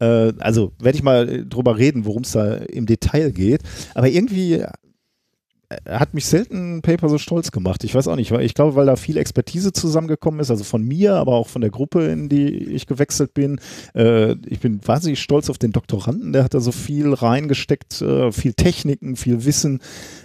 Äh, 0.00 0.32
also 0.38 0.72
werde 0.78 0.96
ich 0.96 1.02
mal 1.02 1.46
drüber 1.46 1.76
reden, 1.76 2.04
worum 2.04 2.22
es 2.22 2.32
da 2.32 2.54
im 2.54 2.86
Detail 2.86 3.32
geht. 3.32 3.62
Aber 3.94 4.08
irgendwie 4.08 4.64
hat 5.86 6.14
mich 6.14 6.24
selten 6.24 6.76
ein 6.76 6.82
Paper 6.82 7.10
so 7.10 7.18
stolz 7.18 7.50
gemacht. 7.50 7.84
Ich 7.84 7.94
weiß 7.94 8.08
auch 8.08 8.16
nicht, 8.16 8.30
weil 8.30 8.42
ich 8.42 8.54
glaube, 8.54 8.74
weil 8.74 8.86
da 8.86 8.96
viel 8.96 9.18
Expertise 9.18 9.72
zusammengekommen 9.72 10.40
ist, 10.40 10.50
also 10.50 10.64
von 10.64 10.82
mir, 10.82 11.14
aber 11.16 11.32
auch 11.34 11.46
von 11.46 11.60
der 11.60 11.70
Gruppe, 11.70 12.06
in 12.06 12.30
die 12.30 12.48
ich 12.48 12.86
gewechselt 12.86 13.34
bin. 13.34 13.60
Äh, 13.94 14.36
ich 14.46 14.60
bin 14.60 14.80
wahnsinnig 14.86 15.20
stolz 15.20 15.50
auf 15.50 15.58
den 15.58 15.72
Doktoranden, 15.72 16.32
der 16.32 16.44
hat 16.44 16.54
da 16.54 16.60
so 16.60 16.72
viel 16.72 17.12
reingesteckt, 17.12 18.00
äh, 18.00 18.32
viel 18.32 18.54
Techniken, 18.54 19.16
viel 19.16 19.44
Wissen. 19.44 19.80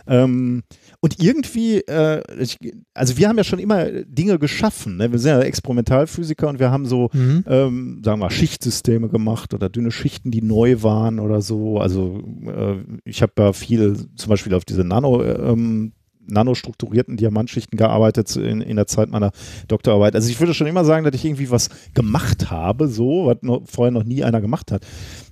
Ähm, 0.07 0.63
und 0.99 1.21
irgendwie, 1.21 1.77
äh, 1.79 2.21
ich, 2.39 2.57
also 2.93 3.17
wir 3.17 3.29
haben 3.29 3.37
ja 3.37 3.43
schon 3.43 3.59
immer 3.59 3.85
Dinge 4.05 4.39
geschaffen. 4.39 4.97
Ne? 4.97 5.11
Wir 5.11 5.19
sind 5.19 5.31
ja 5.31 5.39
Experimentalphysiker 5.41 6.49
und 6.49 6.59
wir 6.59 6.71
haben 6.71 6.85
so 6.85 7.09
Mhm. 7.13 7.43
ähm, 7.47 8.01
sagen 8.03 8.19
wir, 8.19 8.25
mal, 8.25 8.29
Schichtsysteme 8.29 9.09
gemacht 9.09 9.53
oder 9.53 9.69
dünne 9.69 9.91
Schichten, 9.91 10.31
die 10.31 10.41
neu 10.41 10.81
waren 10.83 11.19
oder 11.19 11.41
so. 11.41 11.79
Also 11.79 12.21
äh, 12.45 12.75
ich 13.05 13.21
habe 13.21 13.33
ja 13.37 13.53
viel 13.53 13.95
zum 14.15 14.29
Beispiel 14.29 14.53
auf 14.53 14.65
diese 14.65 14.83
Nano, 14.83 15.23
ähm, 15.23 15.93
nanostrukturierten 16.25 17.17
Diamantschichten 17.17 17.77
gearbeitet 17.77 18.35
in, 18.35 18.61
in 18.61 18.75
der 18.77 18.87
Zeit 18.87 19.09
meiner 19.09 19.31
Doktorarbeit. 19.67 20.15
Also 20.15 20.29
ich 20.29 20.39
würde 20.39 20.53
schon 20.53 20.67
immer 20.67 20.85
sagen, 20.85 21.03
dass 21.03 21.13
ich 21.13 21.25
irgendwie 21.25 21.51
was 21.51 21.69
gemacht 21.93 22.49
habe, 22.49 22.87
so, 22.87 23.25
was 23.25 23.37
noch, 23.41 23.63
vorher 23.65 23.91
noch 23.91 24.05
nie 24.05 24.23
einer 24.23 24.41
gemacht 24.41 24.71
hat. 24.71 24.85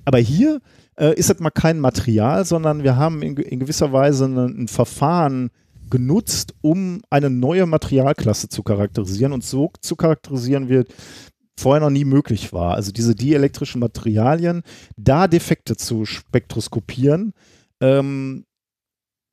Aber 0.06 0.18
hier 0.18 0.60
äh, 1.02 1.16
ist 1.16 1.30
das 1.30 1.40
mal 1.40 1.50
kein 1.50 1.80
Material, 1.80 2.46
sondern 2.46 2.84
wir 2.84 2.96
haben 2.96 3.24
in, 3.24 3.36
in 3.36 3.60
gewisser 3.60 3.92
Weise 3.92 4.26
ein, 4.26 4.38
ein 4.38 4.68
Verfahren 4.68 5.50
genutzt, 5.90 6.54
um 6.62 7.02
eine 7.10 7.30
neue 7.30 7.66
Materialklasse 7.66 8.48
zu 8.48 8.64
charakterisieren 8.64 9.34
und 9.34 9.44
so 9.44 9.72
zu 9.82 9.96
charakterisieren 9.96 10.70
wird, 10.70 10.94
vorher 11.60 11.82
noch 11.82 11.90
nie 11.90 12.06
möglich 12.06 12.54
war. 12.54 12.76
Also 12.76 12.92
diese 12.92 13.16
dielektrischen 13.16 13.82
Materialien, 13.82 14.62
da 14.96 15.28
Defekte 15.28 15.76
zu 15.76 16.06
spektroskopieren, 16.06 17.34
ähm, 17.82 18.46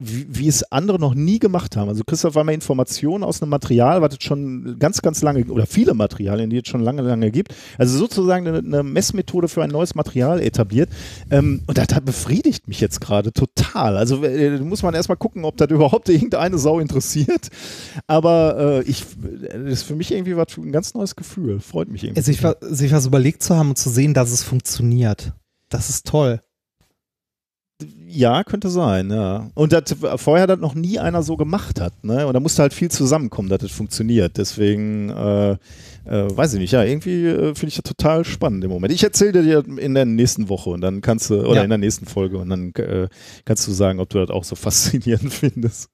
wie, 0.00 0.26
wie 0.28 0.46
es 0.46 0.62
andere 0.70 0.98
noch 1.00 1.14
nie 1.14 1.38
gemacht 1.40 1.76
haben. 1.76 1.88
Also 1.88 2.04
Christoph 2.06 2.36
war 2.36 2.44
mal 2.44 2.52
Informationen 2.52 3.24
aus 3.24 3.42
einem 3.42 3.50
Material, 3.50 4.00
was 4.00 4.14
es 4.14 4.22
schon 4.24 4.76
ganz, 4.78 5.02
ganz 5.02 5.22
lange, 5.22 5.44
oder 5.46 5.66
viele 5.66 5.92
Materialien, 5.94 6.50
die 6.50 6.58
es 6.58 6.68
schon 6.68 6.80
lange, 6.82 7.02
lange 7.02 7.30
gibt. 7.32 7.54
Also 7.78 7.98
sozusagen 7.98 8.46
eine, 8.46 8.58
eine 8.58 8.82
Messmethode 8.84 9.48
für 9.48 9.62
ein 9.62 9.70
neues 9.70 9.96
Material 9.96 10.40
etabliert. 10.40 10.88
Ähm, 11.30 11.62
und 11.66 11.78
das 11.78 11.88
hat 11.92 12.04
befriedigt 12.04 12.68
mich 12.68 12.80
jetzt 12.80 13.00
gerade 13.00 13.32
total. 13.32 13.96
Also 13.96 14.22
äh, 14.22 14.58
muss 14.58 14.84
man 14.84 14.94
erstmal 14.94 15.16
gucken, 15.16 15.44
ob 15.44 15.56
das 15.56 15.68
überhaupt 15.70 16.08
irgendeine 16.08 16.58
Sau 16.58 16.78
interessiert. 16.78 17.48
Aber 18.06 18.56
äh, 18.58 18.82
ich, 18.82 19.04
das 19.52 19.72
ist 19.72 19.82
für 19.82 19.96
mich 19.96 20.12
irgendwie 20.12 20.36
was, 20.36 20.56
ein 20.56 20.70
ganz 20.70 20.94
neues 20.94 21.16
Gefühl. 21.16 21.58
Freut 21.58 21.88
mich 21.88 22.04
irgendwie. 22.04 22.20
wa- 22.42 22.56
sich 22.60 22.92
was 22.92 23.06
überlegt 23.06 23.42
zu 23.42 23.56
haben 23.56 23.70
und 23.70 23.78
zu 23.78 23.90
sehen, 23.90 24.14
dass 24.14 24.30
es 24.30 24.44
funktioniert. 24.44 25.32
Das 25.70 25.90
ist 25.90 26.06
toll. 26.06 26.40
Ja, 28.08 28.42
könnte 28.42 28.70
sein, 28.70 29.10
ja. 29.10 29.50
Und 29.54 29.72
das, 29.72 29.94
vorher 30.16 30.48
das 30.48 30.58
noch 30.58 30.74
nie 30.74 30.98
einer 30.98 31.22
so 31.22 31.36
gemacht 31.36 31.80
hat, 31.80 31.92
ne? 32.02 32.26
Und 32.26 32.34
da 32.34 32.40
musste 32.40 32.62
halt 32.62 32.74
viel 32.74 32.90
zusammenkommen, 32.90 33.48
dass 33.48 33.60
das 33.60 33.70
funktioniert. 33.70 34.36
Deswegen, 34.36 35.10
äh, 35.10 35.52
äh, 35.52 35.56
weiß 36.06 36.54
ich 36.54 36.58
nicht, 36.60 36.72
ja, 36.72 36.82
irgendwie 36.82 37.26
äh, 37.26 37.54
finde 37.54 37.68
ich 37.68 37.76
das 37.76 37.84
total 37.84 38.24
spannend 38.24 38.64
im 38.64 38.70
Moment. 38.70 38.92
Ich 38.92 39.04
erzähle 39.04 39.42
dir 39.44 39.64
in 39.78 39.94
der 39.94 40.06
nächsten 40.06 40.48
Woche 40.48 40.70
und 40.70 40.80
dann 40.80 41.02
kannst 41.02 41.30
du, 41.30 41.42
oder 41.42 41.56
Ja. 41.58 41.62
in 41.62 41.68
der 41.68 41.78
nächsten 41.78 42.06
Folge 42.06 42.38
und 42.38 42.48
dann 42.48 42.72
äh, 42.74 43.08
kannst 43.44 43.68
du 43.68 43.72
sagen, 43.72 44.00
ob 44.00 44.08
du 44.08 44.18
das 44.18 44.30
auch 44.30 44.42
so 44.42 44.56
faszinierend 44.56 45.32
findest. 45.32 45.88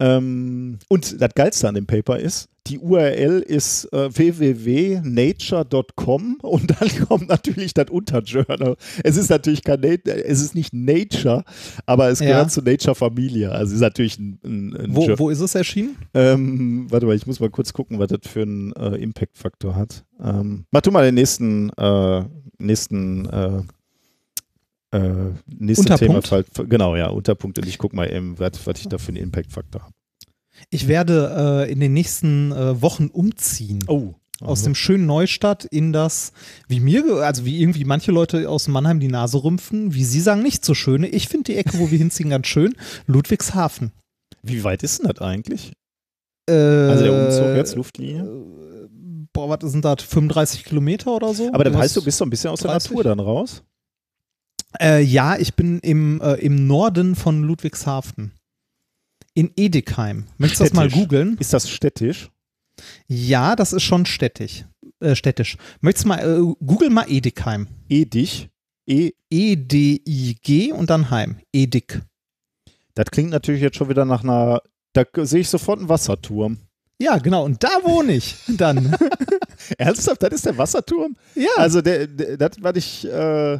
Ähm, 0.00 0.78
und 0.88 1.20
das 1.20 1.34
Geilste 1.34 1.68
an 1.68 1.74
dem 1.74 1.84
Paper 1.86 2.18
ist, 2.18 2.48
die 2.66 2.78
URL 2.78 3.40
ist 3.40 3.86
äh, 3.92 4.08
www.nature.com 4.14 6.36
und 6.42 6.70
dann 6.70 6.88
kommt 7.06 7.28
natürlich 7.28 7.74
das 7.74 7.90
Unterjournal. 7.90 8.76
Es 9.02 9.16
ist 9.16 9.28
natürlich 9.30 9.64
kein 9.64 9.80
Nat 9.80 10.06
es 10.06 10.40
ist 10.40 10.54
nicht 10.54 10.72
Nature, 10.74 11.42
aber 11.86 12.08
es 12.10 12.20
Ja. 12.20 12.26
gehört 12.28 12.52
zur 12.52 12.62
Nature-Familie. 12.64 13.50
Also 13.52 13.70
es 13.70 13.76
ist 13.76 13.80
natürlich 13.80 14.18
ein, 14.18 14.38
ein, 14.44 14.76
ein 14.76 14.94
Wo, 14.96 15.08
wo 15.18 15.30
ist 15.30 15.40
es 15.40 15.54
erschienen? 15.54 15.96
ähm, 16.14 16.86
warte 16.90 17.06
mal, 17.06 17.16
ich 17.16 17.26
muss 17.26 17.40
mal 17.40 17.48
kurz 17.50 17.72
gucken, 17.72 17.98
was 17.98 18.08
das 18.08 18.20
für 18.24 18.42
einen 18.42 18.72
äh, 18.74 18.96
Impact-Faktor 18.96 19.74
hat. 19.74 20.04
Ähm, 20.22 20.64
mach 20.70 20.82
du 20.82 20.90
mal 20.90 21.02
den 21.04 21.14
nächsten, 21.14 21.70
äh, 21.70 22.24
nächsten, 22.58 23.26
äh, 23.26 23.62
äh, 24.92 25.30
nächsten 25.46 25.90
Unterpunkt? 25.92 26.28
Thema. 26.28 26.44
Genau, 26.68 26.94
ja, 26.96 27.08
Unterpunkt. 27.08 27.58
Und 27.58 27.66
ich 27.66 27.78
guck 27.78 27.94
mal 27.94 28.12
eben, 28.12 28.38
was, 28.38 28.66
was 28.66 28.78
ich 28.80 28.88
da 28.88 28.98
für 28.98 29.08
einen 29.08 29.16
Impact-Faktor 29.18 29.82
habe. 29.82 29.94
Ich 30.68 30.86
werde 30.88 31.64
äh, 31.66 31.72
in 31.72 31.80
den 31.80 31.92
nächsten 31.94 32.52
äh, 32.52 32.80
Wochen 32.82 33.06
umziehen. 33.06 33.82
Oh. 33.88 34.14
Aus 34.42 34.62
dem 34.62 34.74
schönen 34.74 35.04
Neustadt 35.04 35.66
in 35.66 35.92
das, 35.92 36.32
wie 36.66 36.80
mir, 36.80 37.04
also 37.16 37.44
wie 37.44 37.60
irgendwie 37.60 37.84
manche 37.84 38.10
Leute 38.10 38.48
aus 38.48 38.68
Mannheim 38.68 38.98
die 38.98 39.08
Nase 39.08 39.44
rümpfen, 39.44 39.92
wie 39.92 40.04
sie 40.04 40.20
sagen, 40.22 40.42
nicht 40.42 40.64
so 40.64 40.72
schöne. 40.72 41.08
Ich 41.08 41.28
finde 41.28 41.52
die 41.52 41.56
Ecke, 41.58 41.78
wo 41.78 41.90
wir 41.90 41.98
hinziehen, 41.98 42.30
ganz 42.30 42.46
schön. 42.46 42.74
Ludwigshafen. 43.06 43.92
Wie 44.42 44.64
weit 44.64 44.82
ist 44.82 44.98
denn 45.02 45.08
das 45.10 45.18
eigentlich? 45.20 45.72
Äh, 46.48 46.52
Also 46.54 47.04
der 47.04 47.12
Umzug 47.26 47.54
jetzt, 47.56 47.76
Luftlinie? 47.76 48.24
Boah, 49.34 49.50
was 49.60 49.70
sind 49.70 49.84
das? 49.84 50.02
35 50.04 50.64
Kilometer 50.64 51.14
oder 51.14 51.34
so? 51.34 51.50
Aber 51.52 51.64
Das- 51.64 51.76
heißt, 51.76 51.96
du 51.96 52.02
bist 52.02 52.16
so 52.16 52.24
ein 52.24 52.30
bisschen 52.30 52.50
aus 52.50 52.60
der 52.60 52.70
30? 52.70 52.90
Natur 52.92 53.04
dann 53.04 53.20
raus? 53.20 53.62
Äh, 54.80 55.02
ja, 55.02 55.36
ich 55.36 55.54
bin 55.54 55.80
im, 55.80 56.20
äh, 56.22 56.34
im 56.36 56.66
Norden 56.66 57.14
von 57.14 57.42
Ludwigshafen. 57.42 58.32
In 59.34 59.50
Edekheim. 59.56 60.26
Möchtest 60.38 60.60
du 60.60 60.64
das 60.64 60.72
mal 60.72 60.90
googeln? 60.90 61.36
Ist 61.38 61.52
das 61.52 61.70
städtisch? 61.70 62.30
Ja, 63.06 63.56
das 63.56 63.72
ist 63.72 63.82
schon 63.82 64.06
städtisch. 64.06 64.64
Äh, 65.00 65.14
städtisch. 65.14 65.56
Möchtest 65.80 66.04
du 66.04 66.08
mal, 66.08 66.18
äh, 66.18 66.54
google 66.64 66.90
mal 66.90 67.06
Edekheim. 67.08 67.68
Edig? 67.88 68.48
E, 68.86 69.12
E-D-I-G 69.30 70.72
und 70.72 70.90
dann 70.90 71.10
Heim. 71.10 71.36
Edik. 71.52 72.00
das 72.94 73.06
klingt 73.12 73.30
natürlich 73.30 73.62
jetzt 73.62 73.76
schon 73.76 73.88
wieder 73.88 74.04
nach 74.04 74.24
einer, 74.24 74.62
da 74.94 75.04
sehe 75.24 75.40
ich 75.40 75.48
sofort 75.48 75.78
einen 75.78 75.88
Wasserturm. 75.88 76.58
Ja, 77.00 77.16
genau. 77.18 77.44
Und 77.44 77.62
da 77.62 77.68
wohne 77.82 78.12
ich 78.14 78.36
dann. 78.48 78.96
Ernsthaft, 79.78 80.22
das 80.22 80.32
ist 80.32 80.46
der 80.46 80.58
Wasserturm? 80.58 81.16
ja. 81.34 81.50
Also 81.56 81.80
der, 81.80 82.06
der 82.08 82.36
das 82.36 82.62
war 82.62 82.74
ich, 82.76 83.06
äh, 83.06 83.58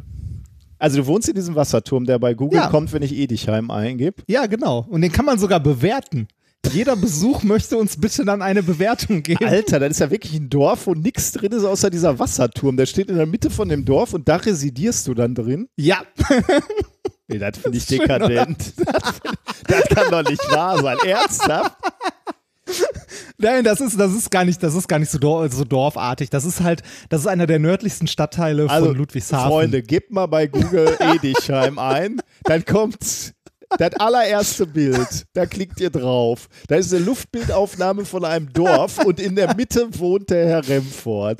also 0.81 0.97
du 0.97 1.07
wohnst 1.07 1.29
in 1.29 1.35
diesem 1.35 1.55
Wasserturm, 1.55 2.05
der 2.05 2.19
bei 2.19 2.33
Google 2.33 2.59
Ja. 2.59 2.67
kommt, 2.67 2.91
wenn 2.93 3.01
ich 3.03 3.13
Edichheim 3.15 3.71
eingebe. 3.71 4.23
ja, 4.27 4.45
genau. 4.47 4.85
Und 4.89 5.01
den 5.01 5.11
kann 5.11 5.25
man 5.25 5.39
sogar 5.39 5.59
bewerten. 5.59 6.27
Jeder 6.71 6.95
Besuch 6.95 7.41
möchte 7.43 7.77
uns 7.77 7.99
bitte 7.99 8.23
dann 8.25 8.41
eine 8.41 8.61
Bewertung 8.63 9.23
geben. 9.23 9.45
Alter, 9.45 9.79
das 9.79 9.91
ist 9.91 9.99
ja 9.99 10.11
wirklich 10.11 10.33
ein 10.35 10.49
Dorf, 10.49 10.85
wo 10.87 10.93
nichts 10.93 11.31
drin 11.31 11.51
ist, 11.53 11.63
außer 11.63 11.89
dieser 11.89 12.19
Wasserturm. 12.19 12.77
Der 12.77 12.85
steht 12.85 13.09
in 13.09 13.17
der 13.17 13.25
Mitte 13.25 13.49
von 13.49 13.67
dem 13.69 13.83
Dorf 13.85 14.13
und 14.13 14.27
da 14.29 14.35
residierst 14.35 15.07
du 15.07 15.13
dann 15.13 15.33
drin. 15.35 15.67
Ja. 15.75 16.01
Nee, 17.27 17.39
das 17.39 17.57
finde 17.57 17.77
ich 17.77 17.85
Schön, 17.85 17.99
dekadent. 17.99 18.73
Das, 18.77 19.09
find- 19.09 19.37
das 19.67 19.83
kann 19.89 20.11
doch 20.11 20.29
nicht 20.29 20.51
wahr 20.51 20.81
sein. 20.81 20.97
Ernsthaft? 21.05 21.75
Nein, 23.37 23.63
das 23.63 23.81
ist, 23.81 23.99
das 23.99 24.13
ist 24.13 24.29
gar 24.29 24.45
nicht, 24.45 24.61
das 24.61 24.75
ist 24.75 24.87
gar 24.87 24.99
nicht 24.99 25.09
so, 25.11 25.17
dor 25.17 25.49
so 25.49 25.63
dorfartig. 25.63 26.29
Das 26.29 26.45
ist 26.45 26.61
halt, 26.61 26.83
das 27.09 27.21
ist 27.21 27.27
einer 27.27 27.47
der 27.47 27.59
nördlichsten 27.59 28.07
Stadtteile 28.07 28.69
Also, 28.69 28.87
von 28.87 28.95
Ludwigshafen. 28.95 29.49
Freunde, 29.49 29.81
gebt 29.81 30.11
mal 30.11 30.27
bei 30.27 30.47
Google 30.47 30.95
Edichheim 30.99 31.79
ein, 31.79 32.21
dann 32.43 32.63
kommt 32.65 33.33
das 33.77 33.93
allererste 33.99 34.67
Bild. 34.67 35.25
Da 35.33 35.45
klickt 35.45 35.79
ihr 35.79 35.89
drauf. 35.89 36.47
Da 36.67 36.75
ist 36.75 36.93
eine 36.93 37.03
Luftbildaufnahme 37.05 38.05
von 38.05 38.25
einem 38.25 38.51
Dorf 38.53 39.03
und 39.03 39.19
in 39.19 39.35
der 39.35 39.55
Mitte 39.55 39.87
wohnt 39.97 40.29
der 40.29 40.45
Herr 40.47 40.67
Remford. 40.67 41.39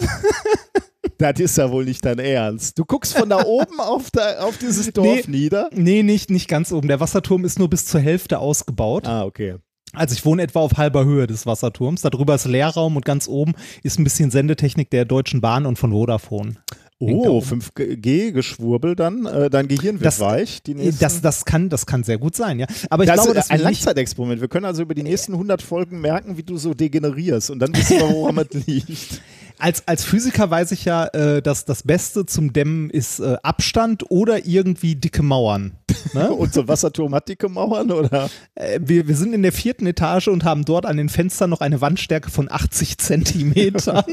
Das 1.18 1.40
ist 1.40 1.58
ja 1.58 1.70
wohl 1.72 1.86
nicht 1.86 2.04
dein 2.04 2.18
Ernst. 2.20 2.80
Du 2.80 2.86
guckst 2.86 3.16
von 3.16 3.30
da 3.30 3.44
oben 3.46 3.80
auf, 3.80 4.10
da, 4.12 4.40
auf 4.40 4.58
dieses 4.58 4.92
Dorf 4.92 5.06
Nee. 5.06 5.24
nieder. 5.28 5.70
Nee, 5.72 6.02
nicht, 6.04 6.32
nicht 6.32 6.48
ganz 6.48 6.72
oben. 6.72 6.88
Der 6.88 7.00
Wasserturm 7.00 7.46
ist 7.46 7.60
nur 7.60 7.70
bis 7.70 7.86
zur 7.86 8.00
Hälfte 8.02 8.40
ausgebaut. 8.40 9.08
Ah, 9.08 9.24
okay. 9.26 9.58
Also 9.94 10.14
ich 10.14 10.26
wohne 10.26 10.44
etwa 10.44 10.60
auf 10.60 10.78
halber 10.78 11.04
Höhe 11.04 11.28
des 11.28 11.46
Wasserturms. 11.46 12.02
Darüber 12.02 12.36
ist 12.36 12.46
Leerraum 12.46 12.96
und 12.96 13.06
ganz 13.06 13.28
oben 13.28 13.54
ist 13.84 14.00
ein 14.00 14.04
bisschen 14.04 14.32
Sendetechnik 14.32 14.90
der 14.90 15.06
Deutschen 15.06 15.42
Bahn 15.42 15.66
und 15.66 15.78
von 15.78 15.92
Vodafone. 15.92 16.56
Oh, 17.02 17.38
oben. 17.38 17.62
5G-Geschwurbel 17.62 18.96
dann. 18.96 19.26
Äh, 19.26 19.50
dein 19.50 19.68
Gehirn 19.68 19.96
wird 19.96 20.06
Das- 20.06 20.20
weich. 20.20 20.62
Die 20.64 20.76
nächsten, 20.76 21.00
Das, 21.00 21.22
das, 21.22 21.46
kann, 21.46 21.70
das 21.70 21.86
kann 21.86 22.04
sehr 22.04 22.18
gut 22.18 22.36
sein, 22.36 22.60
ja. 22.60 22.68
Aber 22.90 23.04
ich 23.04 23.10
das 23.10 23.24
glaube, 23.24 23.40
ist 23.40 23.50
ein 23.52 23.62
Langzeitexperiment. 23.62 24.42
Wir 24.42 24.48
können 24.48 24.66
also 24.66 24.82
über 24.84 24.94
die 24.94 25.04
nächsten 25.04 25.34
100 25.34 25.62
Folgen 25.62 26.00
merken, 26.02 26.38
wie 26.38 26.44
du 26.44 26.58
so 26.58 26.74
degenerierst. 26.74 27.50
Und 27.50 27.60
dann 27.60 27.76
wissen 27.76 27.98
wir, 27.98 28.10
woran 28.14 28.38
es 28.38 28.68
liegt. 28.68 29.22
als, 29.58 29.88
als 29.88 30.04
Physiker 30.04 30.50
weiß 30.50 30.72
ich 30.74 30.86
ja, 30.86 31.06
äh, 31.08 31.42
dass 31.42 31.66
das 31.66 31.84
Beste 31.84 32.26
zum 32.26 32.54
Dämmen 32.54 32.90
ist 32.90 33.20
äh, 33.20 33.38
Abstand 33.44 34.10
oder 34.10 34.46
irgendwie 34.46 34.96
dicke 34.96 35.24
Mauern. 35.24 35.74
Ne? 36.14 36.32
Und 36.34 36.54
so 36.54 36.62
ein 36.62 36.68
Wasserturm 36.68 37.14
hat 37.16 37.30
dicke 37.30 37.50
Mauern, 37.50 37.92
oder? 37.92 38.30
Äh, 38.56 38.80
wir, 38.84 39.08
wir 39.08 39.16
sind 39.16 39.34
in 39.34 39.42
der 39.42 39.52
vierten 39.52 39.88
Etage 39.88 40.28
und 40.28 40.44
haben 40.44 40.66
dort 40.66 40.86
an 40.86 40.98
den 40.98 41.10
Fenstern 41.10 41.50
noch 41.50 41.62
eine 41.62 41.82
Wandstärke 41.82 42.30
von 42.30 42.50
80 42.52 42.98
Zentimetern 43.00 44.04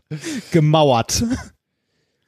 gemauert. 0.52 1.24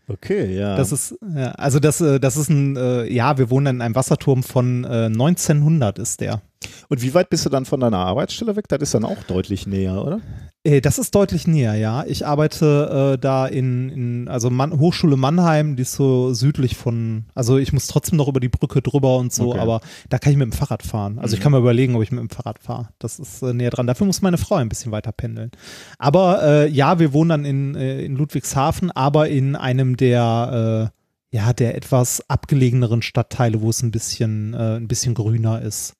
Okay, 0.08 0.56
ja. 0.56 0.76
Das 0.76 0.90
ist, 0.90 1.16
ja, 1.34 1.50
also 1.52 1.78
das, 1.80 2.00
äh, 2.00 2.18
das 2.18 2.36
ist 2.36 2.48
ein, 2.48 2.76
äh, 2.76 3.04
ja, 3.12 3.36
wir 3.36 3.50
wohnen 3.50 3.76
in 3.76 3.82
einem 3.82 3.94
Wasserturm 3.94 4.42
von 4.42 4.84
äh, 4.84 5.06
1900 5.06 5.98
ist 5.98 6.20
der. 6.20 6.40
Und 6.88 7.02
wie 7.02 7.12
weit 7.14 7.30
bist 7.30 7.44
du 7.44 7.50
dann 7.50 7.66
von 7.66 7.80
deiner 7.80 7.98
Arbeitsstelle 7.98 8.56
weg? 8.56 8.66
Das 8.68 8.80
ist 8.80 8.94
dann 8.94 9.04
auch 9.04 9.22
deutlich 9.24 9.66
näher, 9.66 10.02
oder? 10.02 10.20
Äh, 10.64 10.80
das 10.80 10.98
ist 10.98 11.14
deutlich 11.14 11.46
näher, 11.46 11.74
ja. 11.76 12.04
Ich 12.06 12.26
arbeite 12.26 13.14
äh, 13.14 13.18
da 13.18 13.46
in, 13.46 13.88
in 13.90 14.28
also 14.28 14.50
Mann, 14.50 14.78
Hochschule 14.78 15.16
Mannheim, 15.16 15.76
die 15.76 15.82
ist 15.82 15.92
so 15.92 16.34
südlich 16.34 16.76
von, 16.76 17.26
also 17.34 17.58
ich 17.58 17.72
muss 17.72 17.86
trotzdem 17.86 18.16
noch 18.16 18.28
über 18.28 18.40
die 18.40 18.48
Brücke 18.48 18.82
drüber 18.82 19.16
und 19.18 19.32
so, 19.32 19.50
Okay. 19.50 19.58
aber 19.60 19.80
da 20.08 20.18
kann 20.18 20.32
ich 20.32 20.36
mit 20.38 20.46
dem 20.46 20.52
Fahrrad 20.52 20.82
fahren. 20.82 21.18
Also 21.20 21.34
ich 21.34 21.40
Mhm. 21.40 21.42
kann 21.44 21.52
mir 21.52 21.58
überlegen, 21.58 21.94
ob 21.94 22.02
ich 22.02 22.10
mit 22.10 22.20
dem 22.20 22.30
Fahrrad 22.30 22.58
fahre. 22.58 22.88
Das 22.98 23.18
ist 23.18 23.40
äh, 23.42 23.52
näher 23.54 23.70
dran. 23.70 23.86
Dafür 23.86 24.06
muss 24.06 24.20
meine 24.20 24.36
Frau 24.38 24.56
ein 24.56 24.68
bisschen 24.68 24.90
weiter 24.92 25.12
pendeln. 25.12 25.52
Aber 25.98 26.42
äh, 26.42 26.68
ja, 26.68 26.98
wir 26.98 27.12
wohnen 27.12 27.28
dann 27.30 27.44
in, 27.44 27.74
äh, 27.76 28.02
in 28.02 28.16
Ludwigshafen, 28.16 28.90
aber 28.90 29.28
in 29.28 29.54
einem 29.54 29.96
der, 29.96 30.90
äh, 30.92 31.36
ja, 31.36 31.52
der 31.52 31.76
etwas 31.76 32.22
abgelegeneren 32.28 33.02
Stadtteile, 33.02 33.60
wo 33.60 33.70
es 33.70 33.82
ein 33.82 33.90
bisschen, 33.90 34.54
äh, 34.54 34.76
ein 34.76 34.88
bisschen 34.88 35.14
grüner 35.14 35.62
ist. 35.62 35.92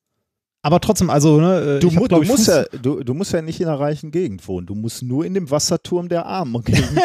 Aber 0.68 0.80
trotzdem, 0.80 1.08
also, 1.08 1.40
ne, 1.40 1.76
äh, 1.78 1.80
Du, 1.80 1.90
hab, 1.96 2.10
du, 2.10 2.20
musst 2.20 2.46
Fuß- 2.46 2.54
ja, 2.74 2.78
du, 2.82 3.02
du 3.02 3.14
musst 3.14 3.32
ja 3.32 3.40
nicht 3.40 3.58
in 3.58 3.68
einer 3.68 3.80
reichen 3.80 4.10
Gegend 4.10 4.46
wohnen. 4.46 4.66
Du 4.66 4.74
musst 4.74 5.02
nur 5.02 5.24
in 5.24 5.32
dem 5.32 5.50
Wasserturm 5.50 6.10
der 6.10 6.26
Armen 6.26 6.62
gehen. 6.62 6.84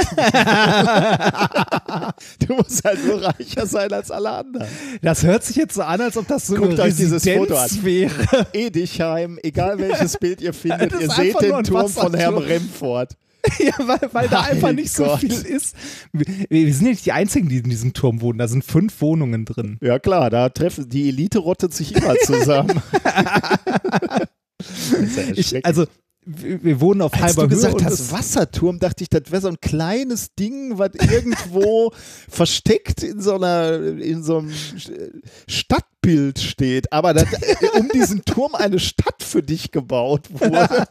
du 2.46 2.56
musst 2.56 2.84
halt 2.84 3.06
nur 3.06 3.24
reicher 3.24 3.66
sein 3.66 3.94
als 3.94 4.12
alle 4.12 4.32
anderen. 4.32 4.68
Das 5.02 5.24
hört 5.24 5.46
sich 5.46 5.56
jetzt 5.56 5.76
so 5.76 5.82
an, 5.82 6.02
als 6.02 6.18
ob 6.18 6.28
das 6.28 6.46
so 6.46 6.56
Guckt 6.56 6.74
eine 6.74 6.82
euch 6.82 6.98
dieses 6.98 7.24
Foto 7.24 7.56
an. 7.56 7.70
wäre. 7.84 8.12
Edichheim, 8.52 9.40
egal 9.42 9.80
welches 9.80 10.18
Bild 10.18 10.42
ihr 10.42 10.54
findet, 10.54 10.92
ihr 11.00 11.10
seht 11.10 11.42
den 11.42 11.64
Turm 11.64 11.88
von 11.88 12.14
Herrn. 12.16 12.38
Remford. 12.38 13.16
ja, 13.60 13.74
weil, 13.80 14.10
weil 14.14 14.28
da 14.30 14.42
einfach 14.42 14.72
nicht 14.72 14.92
so 14.92 15.06
Gott. 15.06 15.20
viel 15.20 15.34
ist. 15.34 15.76
Wir, 16.14 16.26
wir 16.50 16.74
sind 16.74 16.86
ja 16.86 16.92
nicht 16.92 17.06
die 17.06 17.12
Einzigen, 17.12 17.50
die 17.50 17.58
in 17.58 17.70
diesem 17.70 17.94
Turm 17.94 18.22
wohnen. 18.22 18.40
Da 18.40 18.48
sind 18.48 18.64
fünf 18.64 19.02
Wohnungen 19.02 19.46
drin. 19.46 19.78
Ja 19.82 20.00
klar, 20.00 20.30
da 20.30 20.50
treffen 20.50 20.88
die 20.88 21.10
Elite 21.10 21.40
rottet 21.40 21.74
sich 21.74 21.96
immer 21.96 22.16
zusammen. 22.26 22.82
Ja 23.04 24.28
Ich, 25.36 25.66
also, 25.66 25.86
wir, 26.26 26.64
wir 26.64 26.80
wohnen 26.80 27.02
auf 27.02 27.12
Als 27.14 27.22
halber 27.22 27.44
du 27.44 27.50
Höhe. 27.50 27.56
gesagt 27.56 27.74
und 27.76 27.86
hast, 27.86 28.12
Wasserturm, 28.14 28.80
dachte 28.80 29.04
ich, 29.04 29.10
das 29.10 29.24
wäre 29.30 29.42
so 29.42 29.50
ein 29.50 29.60
kleines 29.60 30.34
Ding, 30.36 30.78
was 30.78 30.92
irgendwo 30.96 31.92
versteckt 32.30 33.04
in 33.04 33.20
so 33.20 33.36
einer, 33.36 33.74
in 34.00 34.24
so 34.24 34.38
einem 34.38 34.52
Stadtbild 35.48 36.40
steht. 36.40 36.94
Aber 36.94 37.14
das, 37.14 37.26
äh, 37.34 37.78
um 37.78 37.90
diesen 37.90 38.24
Turm 38.24 38.56
eine 38.56 38.80
Stadt 38.80 39.22
für 39.22 39.44
dich 39.44 39.72
gebaut 39.72 40.30
wurde. 40.32 40.88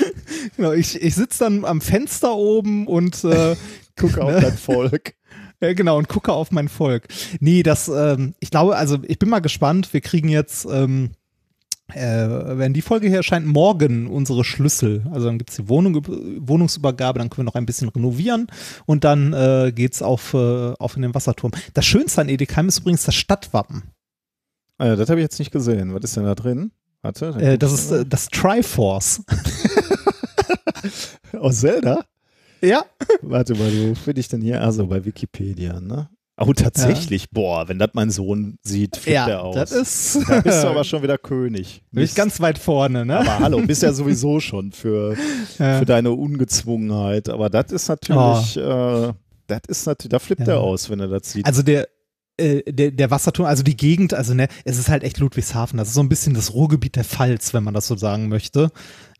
genau, 0.56 0.72
ich, 0.72 1.00
ich 1.00 1.14
sitze 1.14 1.44
dann 1.44 1.64
am 1.64 1.80
Fenster 1.80 2.34
oben 2.34 2.86
und 2.86 3.24
äh, 3.24 3.56
Guck 3.96 4.18
auf 4.18 4.32
Ne? 4.32 4.40
dein 4.40 4.56
Volk. 4.56 5.14
Ja, 5.60 5.72
genau, 5.74 5.96
und 5.98 6.08
gucke 6.08 6.32
auf 6.32 6.50
mein 6.50 6.68
Volk. 6.68 7.06
Nee, 7.38 7.62
das, 7.62 7.88
ähm, 7.88 8.34
ich 8.40 8.50
glaube, 8.50 8.76
also 8.76 8.98
ich 9.06 9.18
bin 9.18 9.28
mal 9.28 9.38
gespannt. 9.40 9.92
Wir 9.92 10.00
kriegen 10.00 10.28
jetzt, 10.28 10.66
ähm, 10.68 11.10
äh, 11.92 12.26
wenn 12.58 12.72
die 12.72 12.82
Folge 12.82 13.06
hier 13.06 13.18
erscheint, 13.18 13.46
morgen 13.46 14.08
unsere 14.08 14.42
Schlüssel. 14.42 15.04
Also 15.12 15.26
dann 15.26 15.38
gibt 15.38 15.50
es 15.50 15.56
die 15.56 15.68
Wohnung, 15.68 16.04
Wohnungsübergabe, 16.04 17.20
dann 17.20 17.30
können 17.30 17.46
wir 17.46 17.50
noch 17.50 17.54
ein 17.54 17.66
bisschen 17.66 17.90
renovieren 17.90 18.48
und 18.86 19.04
dann 19.04 19.32
äh, 19.34 19.72
geht's 19.72 20.02
auf, 20.02 20.34
äh, 20.34 20.72
auf 20.72 20.96
in 20.96 21.02
den 21.02 21.14
Wasserturm. 21.14 21.52
Das 21.74 21.86
Schönste 21.86 22.22
an 22.22 22.28
Edekheim 22.28 22.66
ist 22.66 22.80
übrigens 22.80 23.04
das 23.04 23.14
Stadtwappen. 23.14 23.84
Äh, 24.78 24.96
das 24.96 25.10
habe 25.10 25.20
ich 25.20 25.24
jetzt 25.24 25.38
nicht 25.38 25.52
gesehen. 25.52 25.94
Was 25.94 26.02
ist 26.02 26.16
denn 26.16 26.24
da 26.24 26.34
drin? 26.34 26.72
Warte. 27.02 27.26
Äh, 27.40 27.58
das 27.58 27.72
ist 27.72 27.90
äh, 27.90 28.04
das 28.06 28.28
Triforce. 28.28 29.22
aus 31.38 31.56
Zelda? 31.60 32.04
ja. 32.60 32.84
Warte 33.22 33.54
mal, 33.54 33.70
wo 33.90 33.94
finde 33.94 34.20
ich 34.20 34.28
denn 34.28 34.40
hier? 34.40 34.62
Also 34.62 34.86
bei 34.86 35.04
Wikipedia, 35.04 35.80
ne? 35.80 36.08
Oh, 36.38 36.52
tatsächlich. 36.54 37.30
Boah, 37.30 37.68
wenn 37.68 37.78
das 37.78 37.90
mein 37.92 38.10
Sohn 38.10 38.56
sieht, 38.62 38.96
flippt 38.96 39.16
er 39.16 39.28
Ja, 39.28 39.40
aus. 39.40 39.54
das 39.54 39.70
ist. 39.72 40.28
da 40.28 40.40
bist 40.40 40.64
du 40.64 40.68
aber 40.68 40.82
schon 40.84 41.02
wieder 41.02 41.18
König. 41.18 41.82
bin 41.92 42.02
ich 42.04 42.14
ganz 42.14 42.40
weit 42.40 42.58
vorne, 42.58 43.04
ne? 43.04 43.18
Aber 43.18 43.38
hallo, 43.40 43.60
bist 43.66 43.82
ja 43.82 43.92
sowieso 43.92 44.40
schon 44.40 44.72
für, 44.72 45.14
Ja. 45.58 45.78
für 45.78 45.84
deine 45.84 46.10
Ungezwungenheit. 46.12 47.28
Aber 47.28 47.50
das 47.50 47.70
ist 47.70 47.86
natürlich, 47.88 48.56
äh, 48.56 49.12
das 49.46 49.60
ist 49.68 49.86
natürlich, 49.86 50.10
da 50.10 50.18
flippt 50.18 50.46
Ja. 50.48 50.54
er 50.54 50.60
aus, 50.60 50.88
wenn 50.90 51.00
er 51.00 51.08
das 51.08 51.30
sieht. 51.30 51.46
Also 51.46 51.62
der, 51.62 51.86
äh, 52.42 52.72
der, 52.72 52.90
der 52.90 53.10
Wasserturm, 53.10 53.46
also 53.46 53.62
die 53.62 53.76
Gegend, 53.76 54.14
also 54.14 54.34
ne, 54.34 54.48
es 54.64 54.78
ist 54.78 54.88
halt 54.88 55.04
echt 55.04 55.18
Ludwigshafen. 55.18 55.78
Das 55.78 55.88
ist 55.88 55.94
so 55.94 56.02
ein 56.02 56.08
bisschen 56.08 56.34
das 56.34 56.52
Ruhrgebiet 56.52 56.96
der 56.96 57.04
Pfalz, 57.04 57.54
wenn 57.54 57.64
man 57.64 57.74
das 57.74 57.86
so 57.86 57.96
sagen 57.96 58.28
möchte. 58.28 58.70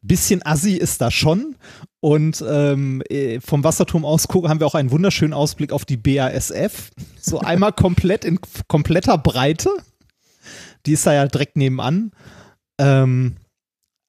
Bisschen 0.03 0.45
assi 0.45 0.73
ist 0.73 1.01
da 1.01 1.11
schon. 1.11 1.57
Und 2.01 2.45
ähm, 2.47 3.03
äh, 3.09 3.41
vom 3.41 3.63
Wasserturm 3.63 4.05
aus 4.05 4.27
gucken, 4.27 4.51
haben 4.51 4.59
wir 4.59 4.67
auch 4.67 4.75
einen 4.75 4.91
wunderschönen 4.91 5.33
Ausblick 5.33 5.73
auf 5.73 5.85
die 5.85 5.97
BASF. 5.97 6.91
So 7.21 7.39
einmal 7.39 7.73
komplett 7.73 8.25
in 8.25 8.41
kompletter 8.67 9.17
Breite. 9.19 9.71
Die 10.87 10.93
ist 10.93 11.07
da 11.07 11.13
ja 11.13 11.27
direkt 11.27 11.57
nebenan. 11.57 12.11
Ähm, 12.79 13.37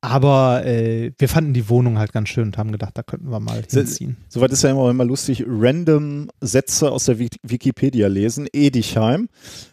Aber 0.04 0.66
äh, 0.66 1.14
wir 1.18 1.30
fanden 1.30 1.54
die 1.54 1.70
Wohnung 1.70 1.98
halt 1.98 2.12
ganz 2.12 2.28
schön 2.28 2.48
und 2.48 2.58
haben 2.58 2.74
gedacht, 2.74 2.98
da 2.98 3.04
könnten 3.04 3.32
wir 3.32 3.40
mal 3.40 3.64
hinziehen. 3.66 4.18
Soweit 4.28 4.52
ist 4.52 4.62
ja 4.62 4.72
immer, 4.72 4.90
immer 4.90 5.06
lustig, 5.06 5.46
random 5.48 6.30
Sätze 6.42 6.92
aus 6.92 7.06
der 7.06 7.20
Wik 7.20 7.38
Wikipedia 7.42 8.10
lesen. 8.10 8.46
Edichheim. 8.52 9.30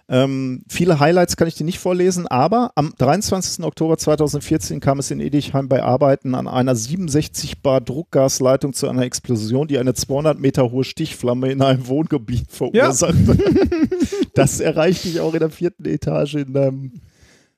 Ähm, 0.08 0.62
viele 0.68 1.00
Highlights 1.00 1.36
kann 1.36 1.48
ich 1.48 1.56
dir 1.56 1.64
nicht 1.64 1.80
vorlesen, 1.80 2.28
aber 2.28 2.70
am 2.76 2.94
23. 2.96 3.64
Oktober 3.64 3.98
2014 3.98 4.78
kam 4.78 5.00
es 5.00 5.10
in 5.10 5.18
Edichheim 5.18 5.68
bei 5.68 5.82
Arbeiten 5.82 6.36
an 6.36 6.46
einer 6.46 6.76
67 6.76 7.60
Bar 7.60 7.80
Druckgasleitung 7.80 8.72
zu 8.72 8.88
einer 8.88 9.02
Explosion, 9.02 9.66
die 9.66 9.78
eine 9.78 9.94
200 9.94 10.38
Meter 10.38 10.70
hohe 10.70 10.84
Stichflamme 10.84 11.50
in 11.50 11.60
einem 11.60 11.88
Wohngebiet 11.88 12.46
verursachte. 12.52 13.36
Ja. 13.36 14.26
das 14.34 14.60
erreichte 14.60 15.08
ich 15.08 15.18
auch 15.18 15.34
in 15.34 15.40
der 15.40 15.50
vierten 15.50 15.86
Etage 15.86 16.36
in 16.36 16.56
einem 16.56 16.92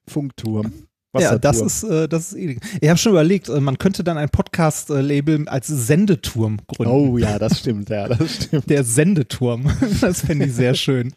Funkturm. 0.08 0.72
Ja, 1.20 1.36
das 1.38 1.60
ist, 1.60 1.82
äh, 1.84 2.08
das 2.08 2.32
ist 2.32 2.38
eh. 2.38 2.58
Ich 2.80 2.88
habe 2.88 2.96
schon 2.98 3.12
überlegt, 3.12 3.50
äh, 3.50 3.60
man 3.60 3.76
könnte 3.76 4.02
dann 4.02 4.16
ein 4.16 4.30
Podcast-Label 4.30 5.46
als 5.46 5.66
Sendeturm 5.66 6.58
gründen. 6.66 6.92
Oh 6.92 7.18
ja, 7.18 7.38
das 7.38 7.58
stimmt, 7.58 7.90
ja, 7.90 8.08
das 8.08 8.34
stimmt. 8.44 8.70
Der 8.70 8.82
Sendeturm. 8.84 9.66
Das 10.00 10.22
fände 10.22 10.46
ich 10.46 10.54
sehr 10.54 10.74
schön. 10.74 11.12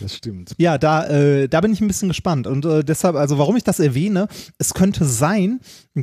Das 0.00 0.14
stimmt. 0.14 0.54
Ja, 0.58 0.78
da, 0.78 1.06
äh, 1.06 1.48
da 1.48 1.60
bin 1.60 1.72
ich 1.72 1.80
ein 1.80 1.88
bisschen 1.88 2.08
gespannt. 2.08 2.46
Und 2.46 2.64
äh, 2.64 2.84
deshalb, 2.84 3.16
also 3.16 3.38
warum 3.38 3.56
ich 3.56 3.64
das 3.64 3.80
erwähne, 3.80 4.28
es 4.58 4.74
könnte 4.74 5.04
sein, 5.04 5.60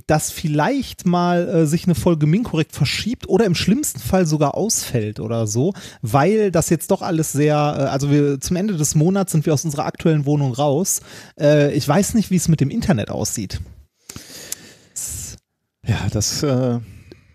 dass 0.08 0.32
vielleicht 0.32 1.06
mal 1.06 1.48
äh, 1.48 1.66
sich 1.66 1.86
eine 1.86 1.96
Folge 1.96 2.28
Minkorrekt 2.28 2.74
verschiebt 2.74 3.30
oder 3.30 3.46
im 3.46 3.56
schlimmsten 3.56 4.00
Fall 4.00 4.26
sogar 4.26 4.56
ausfällt 4.56 5.20
oder 5.20 5.48
so, 5.48 5.74
weil 6.02 6.52
das 6.52 6.70
jetzt 6.70 6.92
doch 6.92 7.02
alles 7.02 7.32
sehr, 7.32 7.56
äh, 7.56 7.84
also 7.84 8.12
wir 8.12 8.40
zum 8.42 8.56
Ende 8.56 8.76
des 8.76 8.96
Monats 8.96 9.32
sind 9.32 9.46
wir 9.46 9.54
aus 9.54 9.66
unserer 9.66 9.86
aktuellen 9.86 10.26
Wohnung 10.26 10.54
raus. 10.54 11.02
Äh, 11.40 11.74
ich 11.74 11.88
weiß 11.88 12.14
nicht, 12.16 12.32
wie 12.32 12.36
es 12.38 12.48
mit 12.48 12.62
dem 12.62 12.70
Internet 12.70 13.10
aussieht. 13.10 13.62
Ja, 15.88 16.08
das. 16.12 16.44
Äh 16.44 16.80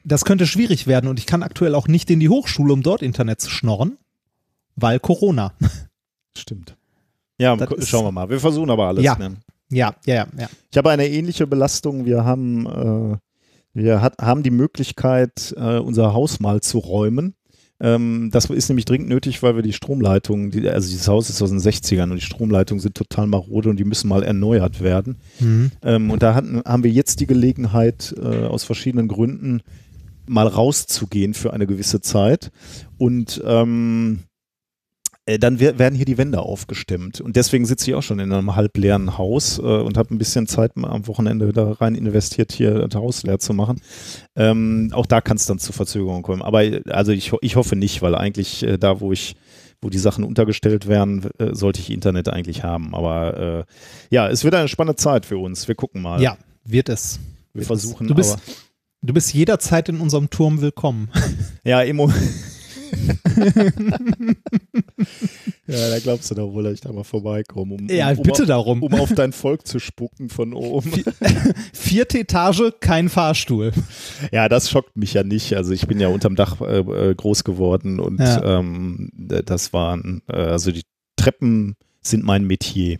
das 0.04 0.24
könnte 0.24 0.46
schwierig 0.46 0.86
werden 0.86 1.08
und 1.08 1.18
ich 1.18 1.26
kann 1.26 1.42
aktuell 1.42 1.74
auch 1.74 1.88
nicht 1.88 2.10
in 2.10 2.20
die 2.20 2.28
Hochschule, 2.28 2.72
um 2.72 2.82
dort 2.82 3.02
Internet 3.02 3.40
zu 3.40 3.50
schnorren, 3.50 3.98
weil 4.76 4.98
Corona. 4.98 5.54
Stimmt. 6.36 6.76
Ja, 7.38 7.56
das 7.56 7.88
schauen 7.88 8.04
wir 8.04 8.12
mal. 8.12 8.28
Wir 8.28 8.40
versuchen 8.40 8.70
aber 8.70 8.88
alles. 8.88 9.02
Ja, 9.02 9.16
ne? 9.16 9.36
ja, 9.70 9.94
ja, 10.04 10.14
ja, 10.14 10.26
ja. 10.38 10.48
Ich 10.70 10.76
habe 10.76 10.90
eine 10.90 11.08
ähnliche 11.08 11.46
Belastung. 11.46 12.04
Wir 12.04 12.24
haben, 12.24 12.66
äh, 12.66 13.16
wir 13.72 14.02
hat, 14.02 14.18
haben 14.20 14.42
die 14.42 14.50
Möglichkeit, 14.50 15.54
äh, 15.56 15.78
unser 15.78 16.12
Haus 16.12 16.40
mal 16.40 16.60
zu 16.60 16.78
räumen. 16.78 17.34
Ähm, 17.82 18.28
das 18.30 18.44
ist 18.44 18.68
nämlich 18.68 18.84
dringend 18.84 19.08
nötig, 19.08 19.42
weil 19.42 19.56
wir 19.56 19.62
die 19.62 19.72
Stromleitungen, 19.72 20.50
die, 20.50 20.68
also 20.68 20.88
dieses 20.90 21.08
Haus 21.08 21.30
ist 21.30 21.40
aus 21.40 21.48
den 21.48 21.60
60ern 21.60 22.10
und 22.10 22.16
die 22.16 22.20
Stromleitungen 22.20 22.80
sind 22.80 22.94
total 22.94 23.26
marode 23.26 23.70
und 23.70 23.78
die 23.78 23.84
müssen 23.84 24.08
mal 24.08 24.22
erneuert 24.22 24.82
werden. 24.82 25.16
Mhm. 25.40 25.72
Ähm, 25.82 26.10
und 26.10 26.22
da 26.22 26.34
hatten, 26.34 26.62
haben 26.66 26.84
wir 26.84 26.90
jetzt 26.90 27.20
die 27.20 27.26
Gelegenheit, 27.26 28.14
äh, 28.20 28.44
aus 28.44 28.64
verschiedenen 28.64 29.08
Gründen 29.08 29.62
mal 30.26 30.46
rauszugehen 30.46 31.32
für 31.32 31.54
eine 31.54 31.66
gewisse 31.66 32.02
Zeit. 32.02 32.50
Und 32.98 33.42
ähm, 33.46 34.20
äh, 34.20 34.29
dann 35.38 35.60
werden 35.60 35.94
hier 35.94 36.04
die 36.04 36.18
Wände 36.18 36.40
aufgestimmt. 36.40 37.20
Und 37.20 37.36
deswegen 37.36 37.66
sitze 37.66 37.90
ich 37.90 37.94
auch 37.94 38.02
schon 38.02 38.18
in 38.18 38.32
einem 38.32 38.56
halbleeren 38.56 39.18
Haus 39.18 39.58
äh, 39.58 39.62
und 39.62 39.96
habe 39.96 40.14
ein 40.14 40.18
bisschen 40.18 40.46
Zeit 40.46 40.72
am 40.76 41.06
Wochenende 41.06 41.52
da 41.52 41.72
rein 41.72 41.94
investiert, 41.94 42.52
hier 42.52 42.88
das 42.88 43.00
Haus 43.00 43.22
leer 43.22 43.38
zu 43.38 43.52
machen. 43.52 43.80
Ähm, 44.36 44.90
auch 44.92 45.06
da 45.06 45.20
kann 45.20 45.36
es 45.36 45.46
dann 45.46 45.58
zu 45.58 45.72
Verzögerungen 45.72 46.22
kommen. 46.22 46.42
Aber 46.42 46.62
also 46.88 47.12
ich, 47.12 47.32
ich 47.40 47.56
hoffe 47.56 47.76
nicht, 47.76 48.02
weil 48.02 48.14
eigentlich 48.14 48.62
äh, 48.62 48.78
da, 48.78 49.00
wo 49.00 49.12
ich 49.12 49.36
wo 49.82 49.88
die 49.88 49.98
Sachen 49.98 50.24
untergestellt 50.24 50.86
werden, 50.88 51.30
äh, 51.38 51.54
sollte 51.54 51.80
ich 51.80 51.90
Internet 51.90 52.28
eigentlich 52.28 52.62
haben. 52.62 52.94
Aber 52.94 53.66
äh, 53.70 54.14
ja, 54.14 54.28
es 54.28 54.44
wird 54.44 54.54
eine 54.54 54.68
spannende 54.68 54.96
Zeit 54.96 55.24
für 55.24 55.38
uns. 55.38 55.68
Wir 55.68 55.74
gucken 55.74 56.02
mal. 56.02 56.20
Ja, 56.20 56.36
wird 56.64 56.88
es. 56.88 57.18
Wir 57.52 57.60
wird 57.60 57.66
versuchen. 57.66 58.04
Es. 58.04 58.08
Du 58.08 58.14
bist, 58.14 58.38
du 59.02 59.14
bist 59.14 59.32
jederzeit 59.32 59.88
in 59.88 60.00
unserem 60.00 60.28
Turm 60.28 60.60
willkommen. 60.60 61.08
Ja, 61.64 61.82
im 61.82 61.96
Moment. 61.96 62.20
ja, 65.66 65.90
da 65.90 65.98
glaubst 66.00 66.30
du 66.30 66.34
doch 66.34 66.52
wohl, 66.52 66.64
dass 66.64 66.74
ich 66.74 66.80
da 66.80 66.92
mal 66.92 67.04
vorbeikomme. 67.04 67.74
Um, 67.74 67.88
ja, 67.88 68.10
um, 68.10 68.22
bitte 68.22 68.42
um, 68.42 68.48
darum. 68.48 68.82
Um 68.82 68.94
auf 68.94 69.12
dein 69.14 69.32
Volk 69.32 69.66
zu 69.66 69.78
spucken 69.78 70.28
von 70.28 70.52
oben. 70.52 70.92
Vierte 71.72 72.20
Etage, 72.20 72.72
kein 72.80 73.08
Fahrstuhl. 73.08 73.72
Ja, 74.32 74.48
das 74.48 74.70
schockt 74.70 74.96
mich 74.96 75.14
ja 75.14 75.22
nicht. 75.22 75.54
Also 75.54 75.72
ich 75.72 75.86
bin 75.86 76.00
ja 76.00 76.08
unterm 76.08 76.36
Dach 76.36 76.60
äh, 76.60 76.78
äh 76.80 77.14
groß 77.14 77.44
geworden 77.44 78.00
und 78.00 78.20
ja. 78.20 78.58
ähm, 78.58 79.10
das 79.12 79.72
waren, 79.72 80.22
äh, 80.28 80.36
also 80.36 80.72
die 80.72 80.82
Treppen 81.16 81.76
sind 82.02 82.24
mein 82.24 82.46
Metier. 82.46 82.98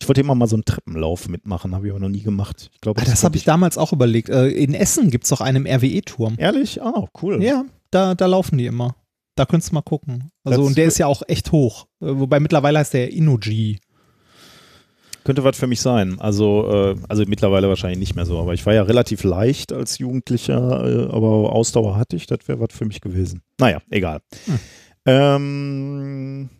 Ich 0.00 0.08
wollte 0.08 0.20
immer 0.20 0.34
mal 0.34 0.46
so 0.46 0.56
einen 0.56 0.64
Treppenlauf 0.64 1.28
mitmachen, 1.28 1.74
habe 1.74 1.86
ich 1.86 1.92
aber 1.92 2.00
noch 2.00 2.10
nie 2.10 2.22
gemacht. 2.22 2.70
Ich 2.74 2.80
glaube, 2.80 3.00
ah, 3.00 3.04
das, 3.04 3.14
das 3.14 3.24
habe 3.24 3.36
ich 3.36 3.44
damals 3.44 3.78
auch 3.78 3.92
überlegt. 3.92 4.28
Äh, 4.28 4.48
in 4.48 4.74
Essen 4.74 5.10
gibt 5.10 5.24
es 5.24 5.30
doch 5.30 5.40
einen 5.40 5.66
RWE-Turm. 5.66 6.34
Ehrlich? 6.36 6.82
Ah, 6.82 7.06
cool. 7.22 7.42
Ja, 7.42 7.64
da, 7.90 8.14
da 8.14 8.26
laufen 8.26 8.58
die 8.58 8.66
immer. 8.66 8.96
Da 9.34 9.46
könntest 9.46 9.70
du 9.70 9.74
mal 9.74 9.82
gucken. 9.82 10.30
Also, 10.44 10.60
das 10.60 10.68
und 10.68 10.78
der 10.78 10.86
ist 10.86 10.98
ja 10.98 11.06
auch 11.06 11.22
echt 11.26 11.52
hoch. 11.52 11.86
Äh, 12.00 12.06
wobei 12.18 12.40
mittlerweile 12.40 12.78
heißt 12.78 12.94
der 12.94 13.12
Inuji. 13.12 13.80
Könnte 15.24 15.42
was 15.42 15.56
für 15.56 15.66
mich 15.66 15.80
sein. 15.80 16.20
Also, 16.20 16.70
äh, 16.70 16.96
also 17.08 17.24
mittlerweile 17.26 17.68
wahrscheinlich 17.68 17.98
nicht 17.98 18.14
mehr 18.14 18.26
so. 18.26 18.38
Aber 18.38 18.52
ich 18.54 18.64
war 18.66 18.74
ja 18.74 18.82
relativ 18.82 19.24
leicht 19.24 19.72
als 19.72 19.98
Jugendlicher, 19.98 21.08
äh, 21.08 21.12
aber 21.12 21.52
Ausdauer 21.52 21.96
hatte 21.96 22.16
ich. 22.16 22.26
Das 22.26 22.46
wäre 22.46 22.60
was 22.60 22.72
für 22.72 22.84
mich 22.84 23.00
gewesen. 23.00 23.40
Naja, 23.58 23.80
egal. 23.90 24.20
Hm. 24.44 24.58
Ähm, 25.06 26.50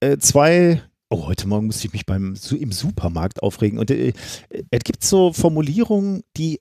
äh, 0.00 0.18
zwei 0.18 0.82
Oh, 1.12 1.26
heute 1.26 1.48
Morgen 1.48 1.66
musste 1.66 1.88
ich 1.88 1.92
mich 1.92 2.06
beim 2.06 2.36
im 2.52 2.70
Supermarkt 2.72 3.42
aufregen. 3.42 3.80
Und 3.80 3.90
äh, 3.90 4.12
es 4.70 4.84
gibt 4.84 5.02
so 5.02 5.32
Formulierungen, 5.32 6.22
die 6.36 6.58
äh, 6.58 6.60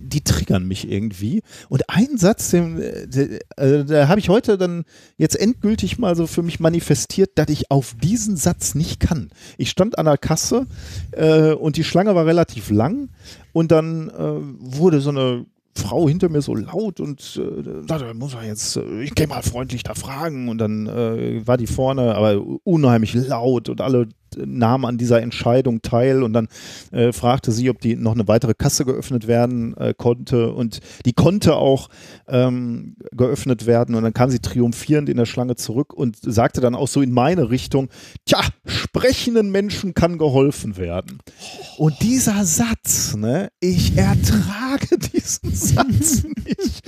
die 0.00 0.22
triggern 0.22 0.66
mich 0.66 0.90
irgendwie. 0.90 1.42
Und 1.68 1.88
ein 1.88 2.16
Satz, 2.16 2.50
den, 2.50 2.80
äh, 2.80 3.40
äh, 3.56 3.84
da 3.84 4.08
habe 4.08 4.20
ich 4.20 4.28
heute 4.28 4.58
dann 4.58 4.84
jetzt 5.16 5.38
endgültig 5.38 5.98
mal 5.98 6.16
so 6.16 6.26
für 6.26 6.42
mich 6.42 6.60
manifestiert, 6.60 7.30
dass 7.36 7.48
ich 7.48 7.70
auf 7.70 7.94
diesen 8.02 8.36
Satz 8.36 8.74
nicht 8.74 9.00
kann. 9.00 9.30
Ich 9.58 9.70
stand 9.70 9.98
an 9.98 10.06
der 10.06 10.18
Kasse 10.18 10.66
äh, 11.12 11.52
und 11.52 11.76
die 11.76 11.84
Schlange 11.84 12.14
war 12.14 12.26
relativ 12.26 12.70
lang 12.70 13.08
und 13.52 13.72
dann 13.72 14.08
äh, 14.08 14.12
wurde 14.58 15.00
so 15.00 15.10
eine 15.10 15.46
Frau 15.74 16.08
hinter 16.08 16.28
mir 16.28 16.42
so 16.42 16.54
laut 16.54 17.00
und 17.00 17.20
äh, 17.40 17.86
sagte, 17.88 18.12
muss 18.14 18.34
er 18.34 18.44
jetzt, 18.44 18.76
äh, 18.76 19.02
ich 19.02 19.14
gehe 19.14 19.26
mal 19.26 19.42
freundlich 19.42 19.82
da 19.82 19.94
fragen 19.94 20.48
und 20.48 20.58
dann 20.58 20.86
äh, 20.86 21.46
war 21.46 21.56
die 21.56 21.66
vorne, 21.66 22.14
aber 22.14 22.42
unheimlich 22.64 23.14
laut 23.14 23.68
und 23.68 23.80
alle 23.80 24.08
nahm 24.36 24.84
an 24.84 24.98
dieser 24.98 25.22
Entscheidung 25.22 25.82
teil 25.82 26.22
und 26.22 26.32
dann 26.32 26.48
äh, 26.90 27.12
fragte 27.12 27.52
sie, 27.52 27.70
ob 27.70 27.80
die 27.80 27.96
noch 27.96 28.12
eine 28.12 28.28
weitere 28.28 28.54
Kasse 28.54 28.84
geöffnet 28.84 29.26
werden 29.26 29.76
äh, 29.76 29.94
konnte 29.96 30.52
und 30.52 30.80
die 31.04 31.12
konnte 31.12 31.56
auch 31.56 31.88
ähm, 32.28 32.96
geöffnet 33.12 33.66
werden 33.66 33.94
und 33.94 34.02
dann 34.02 34.14
kam 34.14 34.30
sie 34.30 34.38
triumphierend 34.40 35.08
in 35.08 35.16
der 35.16 35.26
Schlange 35.26 35.56
zurück 35.56 35.92
und 35.92 36.16
sagte 36.20 36.60
dann 36.60 36.74
auch 36.74 36.88
so 36.88 37.02
in 37.02 37.12
meine 37.12 37.50
Richtung, 37.50 37.88
tja, 38.26 38.40
sprechenden 38.66 39.50
Menschen 39.50 39.94
kann 39.94 40.18
geholfen 40.18 40.76
werden. 40.76 41.18
Und 41.78 42.00
dieser 42.02 42.44
Satz, 42.44 43.14
ne, 43.16 43.50
ich 43.60 43.96
ertrage 43.96 44.98
diesen 45.12 45.54
Satz 45.54 46.24
nicht. 46.24 46.82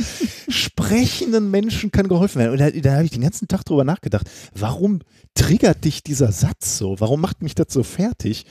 Sprechenden 0.48 1.50
Menschen 1.50 1.90
kann 1.90 2.08
geholfen 2.08 2.40
werden. 2.40 2.52
Und 2.52 2.60
da, 2.60 2.70
da 2.70 2.94
habe 2.96 3.04
ich 3.04 3.10
den 3.10 3.22
ganzen 3.22 3.48
Tag 3.48 3.64
drüber 3.64 3.84
nachgedacht, 3.84 4.28
warum 4.54 5.00
triggert 5.34 5.84
dich 5.84 6.02
dieser 6.02 6.32
Satz 6.32 6.78
so? 6.78 6.98
Warum 7.00 7.20
macht 7.20 7.42
mich 7.42 7.54
das 7.54 7.66
so 7.70 7.82
fertig? 7.82 8.46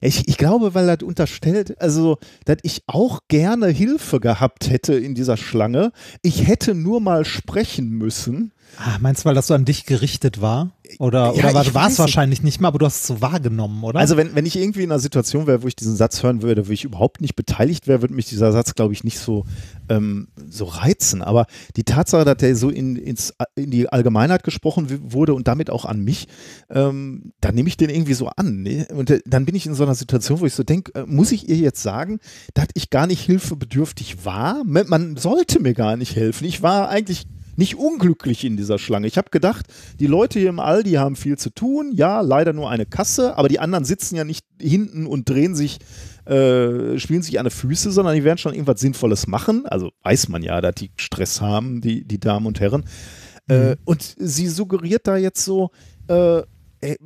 Ich, 0.00 0.28
ich 0.28 0.36
glaube, 0.36 0.74
weil 0.74 0.86
das 0.86 1.02
unterstellt, 1.02 1.80
also, 1.80 2.18
dass 2.44 2.58
ich 2.62 2.82
auch 2.86 3.20
gerne 3.28 3.68
Hilfe 3.68 4.20
gehabt 4.20 4.68
hätte 4.68 4.94
in 4.94 5.14
dieser 5.14 5.38
Schlange. 5.38 5.90
Ich 6.22 6.46
hätte 6.46 6.74
nur 6.74 7.00
mal 7.00 7.24
sprechen 7.24 7.90
müssen. 7.90 8.52
Ah, 8.78 8.98
meinst 9.00 9.24
du, 9.24 9.28
weil 9.28 9.34
das 9.34 9.46
so 9.46 9.54
an 9.54 9.64
dich 9.64 9.86
gerichtet 9.86 10.40
war? 10.40 10.75
Oder, 10.98 11.34
ja, 11.34 11.50
oder 11.50 11.74
war 11.74 11.88
es 11.88 11.98
wahrscheinlich 11.98 12.42
nicht 12.42 12.60
mal, 12.60 12.68
aber 12.68 12.78
du 12.78 12.86
hast 12.86 13.02
es 13.02 13.06
so 13.06 13.20
wahrgenommen, 13.20 13.82
oder? 13.84 13.98
Also 13.98 14.16
wenn, 14.16 14.34
wenn 14.34 14.46
ich 14.46 14.56
irgendwie 14.56 14.82
in 14.82 14.90
einer 14.90 14.98
Situation 14.98 15.46
wäre, 15.46 15.62
wo 15.62 15.68
ich 15.68 15.76
diesen 15.76 15.96
Satz 15.96 16.22
hören 16.22 16.42
würde, 16.42 16.68
wo 16.68 16.72
ich 16.72 16.84
überhaupt 16.84 17.20
nicht 17.20 17.36
beteiligt 17.36 17.86
wäre, 17.86 18.02
würde 18.02 18.14
mich 18.14 18.26
dieser 18.26 18.52
Satz, 18.52 18.74
glaube 18.74 18.92
ich, 18.92 19.04
nicht 19.04 19.18
so, 19.18 19.44
ähm, 19.88 20.28
so 20.48 20.64
reizen. 20.64 21.22
Aber 21.22 21.46
die 21.76 21.84
Tatsache, 21.84 22.24
dass 22.24 22.36
der 22.38 22.56
so 22.56 22.70
in, 22.70 22.96
ins, 22.96 23.34
in 23.54 23.70
die 23.70 23.88
Allgemeinheit 23.88 24.42
gesprochen 24.42 25.12
wurde 25.12 25.34
und 25.34 25.48
damit 25.48 25.70
auch 25.70 25.84
an 25.84 26.00
mich, 26.00 26.28
ähm, 26.70 27.32
dann 27.40 27.54
nehme 27.54 27.68
ich 27.68 27.76
den 27.76 27.90
irgendwie 27.90 28.14
so 28.14 28.28
an. 28.28 28.62
Ne? 28.62 28.86
Und 28.94 29.10
äh, 29.10 29.20
dann 29.26 29.44
bin 29.44 29.54
ich 29.54 29.66
in 29.66 29.74
so 29.74 29.84
einer 29.84 29.94
Situation, 29.94 30.40
wo 30.40 30.46
ich 30.46 30.54
so 30.54 30.62
denke, 30.62 30.94
äh, 30.94 31.04
muss 31.06 31.32
ich 31.32 31.48
ihr 31.48 31.56
jetzt 31.56 31.82
sagen, 31.82 32.18
dass 32.54 32.68
ich 32.74 32.90
gar 32.90 33.06
nicht 33.06 33.22
hilfebedürftig 33.22 34.24
war? 34.24 34.62
Man 34.64 35.16
sollte 35.16 35.60
mir 35.60 35.74
gar 35.74 35.96
nicht 35.96 36.16
helfen. 36.16 36.44
Ich 36.44 36.62
war 36.62 36.88
eigentlich 36.88 37.26
nicht 37.56 37.76
unglücklich 37.76 38.44
in 38.44 38.56
dieser 38.56 38.78
Schlange. 38.78 39.06
Ich 39.06 39.18
habe 39.18 39.30
gedacht, 39.30 39.66
die 39.98 40.06
Leute 40.06 40.38
hier 40.38 40.48
im 40.48 40.60
Aldi 40.60 40.92
haben 40.92 41.16
viel 41.16 41.38
zu 41.38 41.50
tun. 41.50 41.92
Ja, 41.94 42.20
leider 42.20 42.52
nur 42.52 42.70
eine 42.70 42.86
Kasse, 42.86 43.36
aber 43.36 43.48
die 43.48 43.58
anderen 43.58 43.84
sitzen 43.84 44.16
ja 44.16 44.24
nicht 44.24 44.44
hinten 44.60 45.06
und 45.06 45.28
drehen 45.28 45.54
sich, 45.54 45.78
äh, 46.26 46.98
spielen 46.98 47.22
sich 47.22 47.38
an 47.38 47.46
die 47.46 47.50
Füße, 47.50 47.90
sondern 47.90 48.14
die 48.14 48.24
werden 48.24 48.38
schon 48.38 48.52
irgendwas 48.52 48.80
Sinnvolles 48.80 49.26
machen. 49.26 49.66
Also 49.66 49.90
weiß 50.02 50.28
man 50.28 50.42
ja, 50.42 50.60
dass 50.60 50.74
die 50.74 50.90
Stress 50.96 51.40
haben, 51.40 51.80
die, 51.80 52.04
die 52.04 52.20
Damen 52.20 52.46
und 52.46 52.60
Herren. 52.60 52.84
Äh, 53.48 53.70
mhm. 53.70 53.74
und 53.84 54.14
sie 54.18 54.48
suggeriert 54.48 55.06
da 55.06 55.16
jetzt 55.16 55.44
so, 55.44 55.70
äh, 56.08 56.38
äh, 56.38 56.42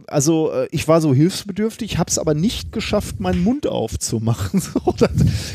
also 0.07 0.53
äh, 0.53 0.68
ich 0.73 0.89
war 0.89 1.01
so 1.01 1.14
hilfsbedürftig, 1.14 1.99
habe 1.99 2.11
es 2.11 2.18
aber 2.18 2.35
nicht 2.35 2.73
geschafft, 2.73 3.21
meinen 3.21 3.43
Mund 3.43 3.66
aufzumachen. 3.66 4.61
So, 4.71 4.95
das, 4.97 5.11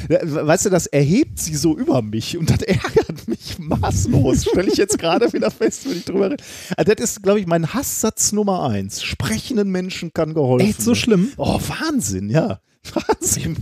äh, 0.09 0.20
weißt 0.24 0.66
du, 0.66 0.70
das 0.70 0.88
erhebt 0.88 1.39
sie 1.39 1.55
so 1.55 1.78
über 1.78 2.01
mich 2.01 2.38
und 2.38 2.49
das 2.49 2.61
ärgert 2.63 3.28
mich 3.28 3.59
maßlos. 3.59 4.45
Stelle 4.45 4.72
ich 4.72 4.78
jetzt 4.78 4.97
gerade 4.97 5.32
wieder 5.32 5.51
fest, 5.51 5.88
wenn 5.88 5.97
ich 5.97 6.05
drüber 6.05 6.32
rede. 6.32 6.43
Also 6.76 6.93
das 6.93 7.11
ist, 7.11 7.24
glaube 7.24 7.39
ich, 7.39 7.45
mein 7.45 7.74
Hasssatz 7.74 8.32
Nummer 8.32 8.68
eins. 8.68 9.03
Sprechenden 9.03 9.70
Menschen 9.70 10.13
kann 10.13 10.34
geholfen 10.34 10.68
Echt 10.68 10.82
so 10.82 10.95
schlimm? 10.95 11.30
Oh, 11.38 11.59
Wahnsinn, 11.68 12.30
ja. 12.30 12.59
Wahnsinn. 12.93 13.57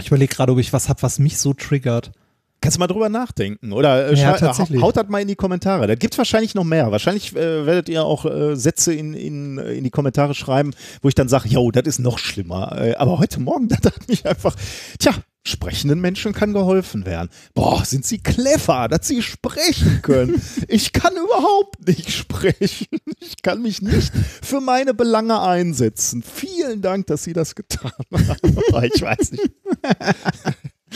Ich 0.00 0.08
überlege 0.08 0.34
gerade, 0.34 0.52
ob 0.52 0.58
ich 0.58 0.72
was 0.72 0.88
habe, 0.88 1.02
was 1.02 1.18
mich 1.18 1.38
so 1.38 1.52
triggert. 1.52 2.12
Kannst 2.60 2.76
du 2.76 2.80
mal 2.80 2.86
drüber 2.86 3.08
nachdenken 3.08 3.72
oder 3.72 4.08
äh, 4.10 4.14
Ja, 4.14 4.40
haut 4.40 4.96
das 4.96 5.08
mal 5.08 5.20
in 5.20 5.28
die 5.28 5.36
Kommentare. 5.36 5.86
Da 5.86 5.94
gibt 5.94 6.14
es 6.14 6.18
wahrscheinlich 6.18 6.54
noch 6.54 6.64
mehr. 6.64 6.90
Wahrscheinlich 6.90 7.34
äh, 7.36 7.66
werdet 7.66 7.88
ihr 7.88 8.04
auch 8.04 8.24
äh, 8.24 8.56
Sätze 8.56 8.94
in, 8.94 9.14
in, 9.14 9.58
in 9.58 9.84
die 9.84 9.90
Kommentare 9.90 10.34
schreiben, 10.34 10.72
wo 11.02 11.08
ich 11.08 11.14
dann 11.14 11.28
sage, 11.28 11.48
yo, 11.48 11.70
das 11.70 11.86
ist 11.86 11.98
noch 11.98 12.18
schlimmer. 12.18 12.76
Äh, 12.80 12.94
aber 12.94 13.18
heute 13.18 13.40
Morgen, 13.40 13.68
da 13.68 13.76
dachte 13.76 14.00
ich 14.08 14.26
einfach, 14.26 14.56
tja, 14.98 15.12
sprechenden 15.46 16.00
Menschen 16.00 16.32
kann 16.32 16.52
geholfen 16.52 17.06
werden. 17.06 17.28
Boah, 17.54 17.84
sind 17.84 18.04
sie 18.04 18.18
clever, 18.18 18.88
dass 18.88 19.06
sie 19.06 19.22
sprechen 19.22 20.00
können. 20.02 20.42
Ich 20.68 20.92
kann 20.92 21.12
überhaupt 21.14 21.86
nicht 21.86 22.10
sprechen. 22.10 22.86
Ich 23.20 23.42
kann 23.42 23.62
mich 23.62 23.82
nicht 23.82 24.12
für 24.42 24.60
meine 24.60 24.94
Belange 24.94 25.40
einsetzen. 25.40 26.22
Vielen 26.22 26.82
Dank, 26.82 27.06
dass 27.06 27.24
Sie 27.24 27.32
das 27.32 27.54
getan 27.54 27.92
haben. 28.12 28.90
ich 28.94 29.02
weiß 29.02 29.32
nicht. 29.32 29.52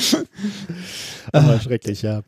Aber 1.32 1.60
schrecklich, 1.60 2.02
ja. 2.02 2.22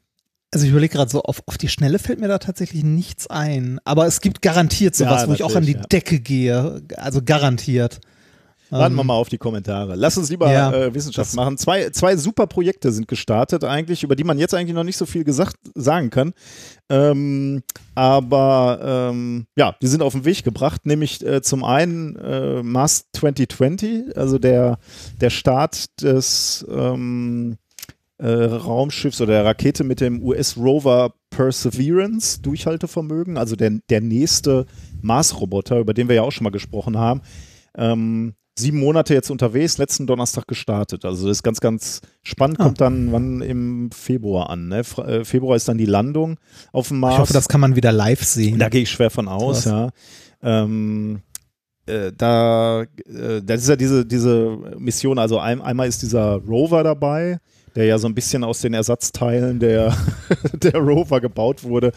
Also 0.54 0.66
ich 0.66 0.70
überlege 0.72 0.92
gerade 0.94 1.10
so, 1.10 1.22
auf, 1.22 1.42
auf 1.46 1.56
die 1.56 1.68
Schnelle 1.68 1.98
fällt 1.98 2.20
mir 2.20 2.28
da 2.28 2.38
tatsächlich 2.38 2.84
nichts 2.84 3.26
ein. 3.26 3.80
Aber 3.84 4.06
es 4.06 4.20
gibt 4.20 4.42
garantiert 4.42 4.94
sowas, 4.94 5.22
Ja, 5.22 5.28
wo 5.28 5.32
ich 5.32 5.42
auch 5.42 5.56
an 5.56 5.64
die 5.64 5.72
ja. 5.72 5.80
Decke 5.80 6.20
gehe. 6.20 6.82
Also 6.96 7.20
garantiert. 7.24 8.00
Warten 8.68 8.94
wir 8.94 9.00
Ähm, 9.02 9.06
mal 9.06 9.14
auf 9.14 9.28
die 9.28 9.36
Kommentare. 9.38 9.96
Lass 9.96 10.16
uns 10.16 10.30
lieber 10.30 10.50
Ja, 10.50 10.72
äh, 10.72 10.94
Wissenschaft 10.94 11.34
machen. 11.34 11.58
Zwei, 11.58 11.90
zwei 11.90 12.16
super 12.16 12.46
Projekte 12.46 12.90
sind 12.90 13.06
gestartet 13.06 13.64
eigentlich, 13.64 14.02
über 14.02 14.16
die 14.16 14.24
man 14.24 14.38
jetzt 14.38 14.54
eigentlich 14.54 14.74
noch 14.74 14.84
nicht 14.84 14.96
so 14.96 15.04
viel 15.04 15.24
gesagt 15.24 15.56
sagen 15.74 16.08
kann. 16.08 16.32
Ähm, 16.88 17.62
aber 17.94 19.10
ähm, 19.12 19.46
ja, 19.56 19.74
die 19.82 19.86
sind 19.86 20.02
auf 20.02 20.14
den 20.14 20.24
Weg 20.24 20.42
gebracht, 20.42 20.86
nämlich 20.86 21.24
äh, 21.24 21.42
zum 21.42 21.64
einen 21.64 22.16
äh, 22.16 22.62
Mars 22.62 23.06
2020, 23.14 24.16
also 24.16 24.38
der, 24.38 24.78
der 25.20 25.30
Start 25.30 26.00
des 26.02 26.64
ähm, 26.70 27.58
äh, 28.22 28.44
Raumschiffs 28.44 29.20
oder 29.20 29.32
der 29.32 29.44
Rakete 29.44 29.84
mit 29.84 30.00
dem 30.00 30.22
US-Rover 30.22 31.14
Perseverance, 31.30 32.40
Durchhaltevermögen, 32.42 33.36
also 33.36 33.56
der, 33.56 33.78
der 33.90 34.00
nächste 34.00 34.66
Mars-Roboter, 35.00 35.78
über 35.80 35.92
den 35.94 36.08
wir 36.08 36.16
ja 36.16 36.22
auch 36.22 36.30
schon 36.30 36.44
mal 36.44 36.50
gesprochen 36.50 36.96
haben. 36.98 37.22
Ähm, 37.76 38.34
sieben 38.58 38.78
Monate 38.80 39.14
jetzt 39.14 39.30
unterwegs, 39.30 39.78
letzten 39.78 40.06
Donnerstag 40.06 40.46
gestartet. 40.46 41.04
Also 41.04 41.26
das 41.26 41.38
ist 41.38 41.42
ganz, 41.42 41.60
ganz 41.60 42.00
spannend, 42.22 42.60
Ah. 42.60 42.64
kommt 42.64 42.80
dann 42.80 43.10
wann 43.12 43.40
im 43.40 43.90
Februar 43.92 44.50
an. 44.50 44.68
Ne? 44.68 44.82
Äh, 44.98 45.24
Februar 45.24 45.56
ist 45.56 45.68
dann 45.68 45.78
die 45.78 45.86
Landung 45.86 46.38
auf 46.70 46.88
dem 46.88 47.00
Mars. 47.00 47.14
Ich 47.14 47.20
hoffe, 47.20 47.32
das 47.32 47.48
kann 47.48 47.60
man 47.62 47.76
wieder 47.76 47.92
live 47.92 48.22
sehen. 48.22 48.58
Da 48.58 48.68
gehe 48.68 48.82
ich 48.82 48.90
schwer 48.90 49.10
von 49.10 49.26
aus, 49.28 49.62
Krass. 49.64 49.90
ja. 50.42 50.62
Ähm, 50.64 51.20
äh, 51.86 52.12
da, 52.16 52.82
äh, 52.82 53.40
das 53.42 53.62
ist 53.62 53.68
ja 53.68 53.76
diese, 53.76 54.04
diese 54.04 54.56
Mission, 54.78 55.18
also 55.18 55.38
ein, 55.38 55.60
einmal 55.62 55.88
ist 55.88 56.02
dieser 56.02 56.34
Rover 56.36 56.84
dabei, 56.84 57.38
der 57.74 57.84
ja 57.86 57.98
so 57.98 58.06
ein 58.06 58.14
bisschen 58.14 58.44
aus 58.44 58.60
den 58.60 58.74
Ersatzteilen 58.74 59.58
der, 59.60 59.96
der 60.54 60.74
Rover 60.76 61.20
gebaut 61.20 61.64
wurde, 61.64 61.92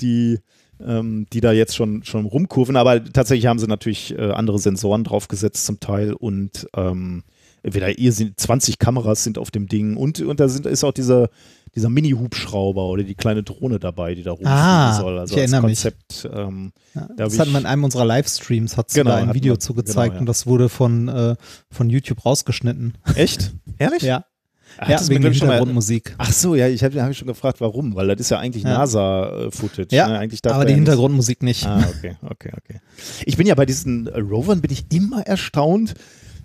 die, 0.00 0.38
ähm, 0.84 1.26
die 1.32 1.40
da 1.40 1.52
jetzt 1.52 1.76
schon, 1.76 2.02
schon 2.04 2.26
rumkurven, 2.26 2.76
aber 2.76 3.02
tatsächlich 3.04 3.46
haben 3.46 3.58
sie 3.58 3.66
natürlich 3.66 4.16
äh, 4.18 4.30
andere 4.32 4.58
Sensoren 4.58 5.04
draufgesetzt 5.04 5.64
zum 5.66 5.78
Teil 5.80 6.12
und 6.14 6.66
ähm, 6.76 7.22
entweder 7.62 7.98
ihr 7.98 8.12
sind 8.12 8.40
20 8.40 8.78
Kameras 8.78 9.22
sind 9.22 9.36
auf 9.38 9.50
dem 9.50 9.66
Ding 9.66 9.96
und, 9.96 10.20
und 10.20 10.40
da 10.40 10.48
sind, 10.48 10.64
ist 10.66 10.82
auch 10.82 10.92
dieser, 10.92 11.28
dieser 11.74 11.90
Mini-Hubschrauber 11.90 12.86
oder 12.86 13.02
die 13.04 13.14
kleine 13.14 13.42
Drohne 13.42 13.78
dabei, 13.78 14.14
die 14.14 14.22
da 14.22 14.30
rumfliegen 14.30 14.52
Ah, 14.52 14.94
soll. 14.98 15.18
Also 15.18 15.36
ich 15.36 15.42
als 15.42 15.52
erinnere 15.52 15.68
mich. 15.70 15.82
Konzept. 15.82 16.28
Ähm, 16.34 16.72
Ja, 16.94 17.08
Da 17.16 17.24
das 17.24 17.38
hat 17.38 17.48
man 17.48 17.62
in 17.62 17.66
einem 17.66 17.84
unserer 17.84 18.06
Livestreams, 18.06 18.76
hat 18.78 18.88
Genau, 18.94 19.10
da 19.10 19.16
ein 19.18 19.34
Video 19.34 19.52
man- 19.52 19.60
zu 19.60 19.74
genau, 19.74 19.84
gezeigt 19.84 20.14
ja. 20.14 20.20
und 20.20 20.26
das 20.26 20.46
wurde 20.46 20.68
von, 20.70 21.08
äh, 21.08 21.36
von 21.70 21.90
YouTube 21.90 22.24
rausgeschnitten. 22.24 22.94
echt? 23.14 23.52
Ehrlich? 23.78 24.02
Ja, 24.02 24.24
Ach, 24.78 24.88
ja 24.88 25.08
wegen 25.08 25.22
der 25.22 25.32
Hintergrundmusik. 25.32 26.14
Ach 26.18 26.32
so, 26.32 26.54
ja, 26.54 26.68
ich 26.68 26.82
habe 26.82 27.02
hab 27.02 27.10
ich 27.10 27.18
schon 27.18 27.28
gefragt, 27.28 27.60
warum, 27.60 27.94
weil 27.94 28.08
das 28.08 28.20
ist 28.20 28.30
ja 28.30 28.38
eigentlich 28.38 28.64
Ja. 28.64 28.78
NASA-Footage. 28.78 29.94
Ja, 29.94 30.08
ne? 30.08 30.18
eigentlich 30.18 30.40
aber 30.46 30.60
er 30.60 30.64
die 30.66 30.74
Hintergrundmusik 30.74 31.42
nicht. 31.42 31.66
Ah, 31.66 31.84
okay, 31.96 32.16
okay, 32.22 32.50
okay. 32.56 32.80
Ich 33.26 33.36
bin 33.36 33.46
ja 33.46 33.54
bei 33.54 33.66
diesen 33.66 34.08
Rovern 34.08 34.60
bin 34.60 34.70
ich 34.70 34.86
immer 34.92 35.26
erstaunt, 35.26 35.94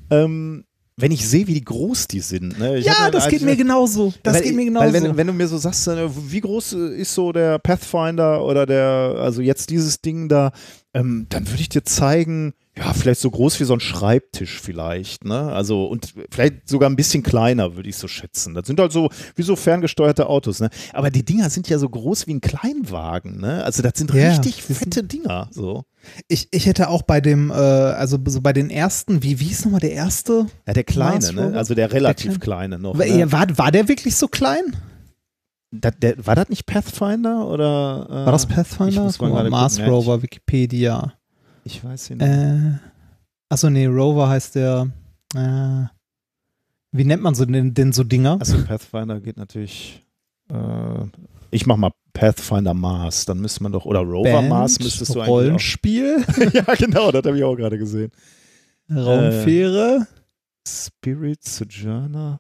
ähm, 0.10 0.66
wenn 0.98 1.12
ich 1.12 1.28
sehe, 1.28 1.46
wie 1.48 1.60
groß 1.60 2.08
die 2.08 2.22
sind. 2.22 2.58
Ne? 2.58 2.80
Ja, 2.80 3.12
das 3.12 3.28
geht 3.28 3.42
mir 3.42 3.58
genauso. 3.58 4.14
Das 4.24 4.36
weil, 4.36 4.44
geht 4.44 4.56
mir 4.56 4.74
Weil 4.74 4.92
genauso. 4.92 4.94
wenn, 4.94 5.18
wenn 5.18 5.28
du 5.28 5.34
mir 5.34 5.48
so 5.48 5.58
sagst, 5.58 5.88
äh, 5.88 6.08
wie 6.32 6.40
groß 6.40 6.74
ist 6.74 7.14
so 7.14 7.34
der 7.34 7.60
Pathfinder 7.60 8.44
oder 8.46 8.66
der, 8.66 9.16
also 9.20 9.42
jetzt 9.42 9.70
dieses 9.70 10.00
Ding 10.02 10.30
da, 10.30 10.52
ähm, 10.94 11.26
dann 11.30 11.48
würde 11.50 11.62
ich 11.62 11.70
dir 11.70 11.84
zeigen, 11.84 12.54
ja, 12.78 12.92
vielleicht 12.94 13.22
so 13.22 13.32
groß 13.32 13.60
wie 13.60 13.64
so 13.64 13.74
ein 13.74 13.80
Schreibtisch 13.80 14.60
vielleicht, 14.60 15.24
ne? 15.24 15.52
Also 15.54 15.86
und 15.86 16.14
vielleicht 16.30 16.68
sogar 16.68 16.90
ein 16.90 16.96
bisschen 16.98 17.24
kleiner, 17.24 17.76
würde 17.76 17.88
ich 17.88 17.96
so 17.96 18.08
schätzen. 18.08 18.54
Das 18.54 18.68
sind 18.68 18.80
halt 18.80 18.92
so 18.92 19.10
wie 19.36 19.44
so 19.44 19.56
ferngesteuerte 19.56 20.28
Autos, 20.28 20.60
ne? 20.60 20.70
Aber 20.94 21.10
die 21.10 21.24
Dinger 21.24 21.50
sind 21.50 21.70
ja 21.70 21.78
so 21.78 21.88
groß 21.88 22.28
wie 22.28 22.34
ein 22.34 22.42
Kleinwagen, 22.42 23.40
ne? 23.40 23.64
Also 23.64 23.82
das 23.82 23.94
sind 23.96 24.14
Ja, 24.14 24.28
richtig 24.30 24.58
das 24.58 24.68
sind- 24.68 24.78
fette 24.78 25.04
Dinger, 25.04 25.48
so. 25.52 25.86
ich, 26.28 26.50
ich 26.52 26.66
hätte 26.66 26.90
auch 26.90 27.04
bei 27.04 27.22
dem, 27.22 27.50
äh, 27.50 27.54
also 27.54 28.18
so 28.28 28.42
bei 28.42 28.52
den 28.52 28.70
ersten, 28.70 29.24
wie, 29.24 29.40
wie 29.40 29.46
hieß 29.46 29.66
nochmal 29.66 29.80
der 29.80 29.94
erste? 29.94 30.48
Ja, 30.68 30.74
der 30.74 30.84
kleine, 30.84 31.32
ne? 31.32 31.54
Also 31.56 31.76
der 31.76 31.94
relativ 31.94 32.32
Der 32.34 32.40
kleine 32.40 32.78
noch. 32.78 32.98
War, 32.98 33.06
Ne? 33.06 33.32
war, 33.32 33.46
war 33.58 33.72
der 33.72 33.88
wirklich 33.88 34.16
so 34.18 34.28
klein? 34.28 34.64
Das, 35.72 35.94
der, 36.02 36.26
war 36.26 36.36
das 36.36 36.50
nicht 36.50 36.66
Pathfinder 36.66 37.48
oder? 37.48 38.08
Äh, 38.10 38.14
War 38.26 38.32
das 38.32 38.46
Pathfinder? 38.46 38.92
ich 38.92 39.00
muss 39.00 39.20
mal 39.20 39.30
gerade 39.30 39.50
Mars 39.50 39.78
gucken, 39.78 39.92
Rover, 39.92 40.22
Wikipedia. 40.22 41.14
Ich, 41.66 41.84
weiß 41.84 42.12
ihn 42.12 42.18
nicht. 42.18 42.28
Äh, 42.28 42.78
achso, 43.50 43.70
nee, 43.70 43.88
Rover 43.88 44.30
heißt 44.30 44.56
der. 44.56 44.90
Äh, 45.36 45.86
wie 46.92 47.04
nennt 47.04 47.24
man 47.24 47.36
so 47.36 47.46
denn, 47.46 47.74
denn 47.74 47.92
so 47.92 48.04
Dinger? 48.04 48.38
Also 48.40 48.64
Pathfinder 48.64 49.20
geht 49.20 49.36
natürlich. 49.36 50.02
Äh, 50.50 51.06
ich 51.52 51.66
mach 51.66 51.76
mal 51.76 51.92
Pathfinder 52.14 52.74
Mars, 52.74 53.26
dann 53.26 53.40
müsste 53.40 53.64
man 53.64 53.72
doch 53.72 53.86
oder 53.86 54.00
Rover 54.00 54.32
Band, 54.32 54.50
Mars 54.50 54.80
müsstest 54.80 55.14
du 55.14 55.20
eigentlich 55.20 55.30
Rollenspiel, 55.30 56.24
ja, 56.54 56.64
genau, 56.76 57.12
das 57.12 57.26
habe 57.26 57.38
ich 57.38 57.44
auch 57.44 57.56
gerade 57.56 57.78
gesehen. 57.78 58.12
Raumfähre. 58.90 60.08
Spirit 60.68 61.44
Sojourner 61.44 62.40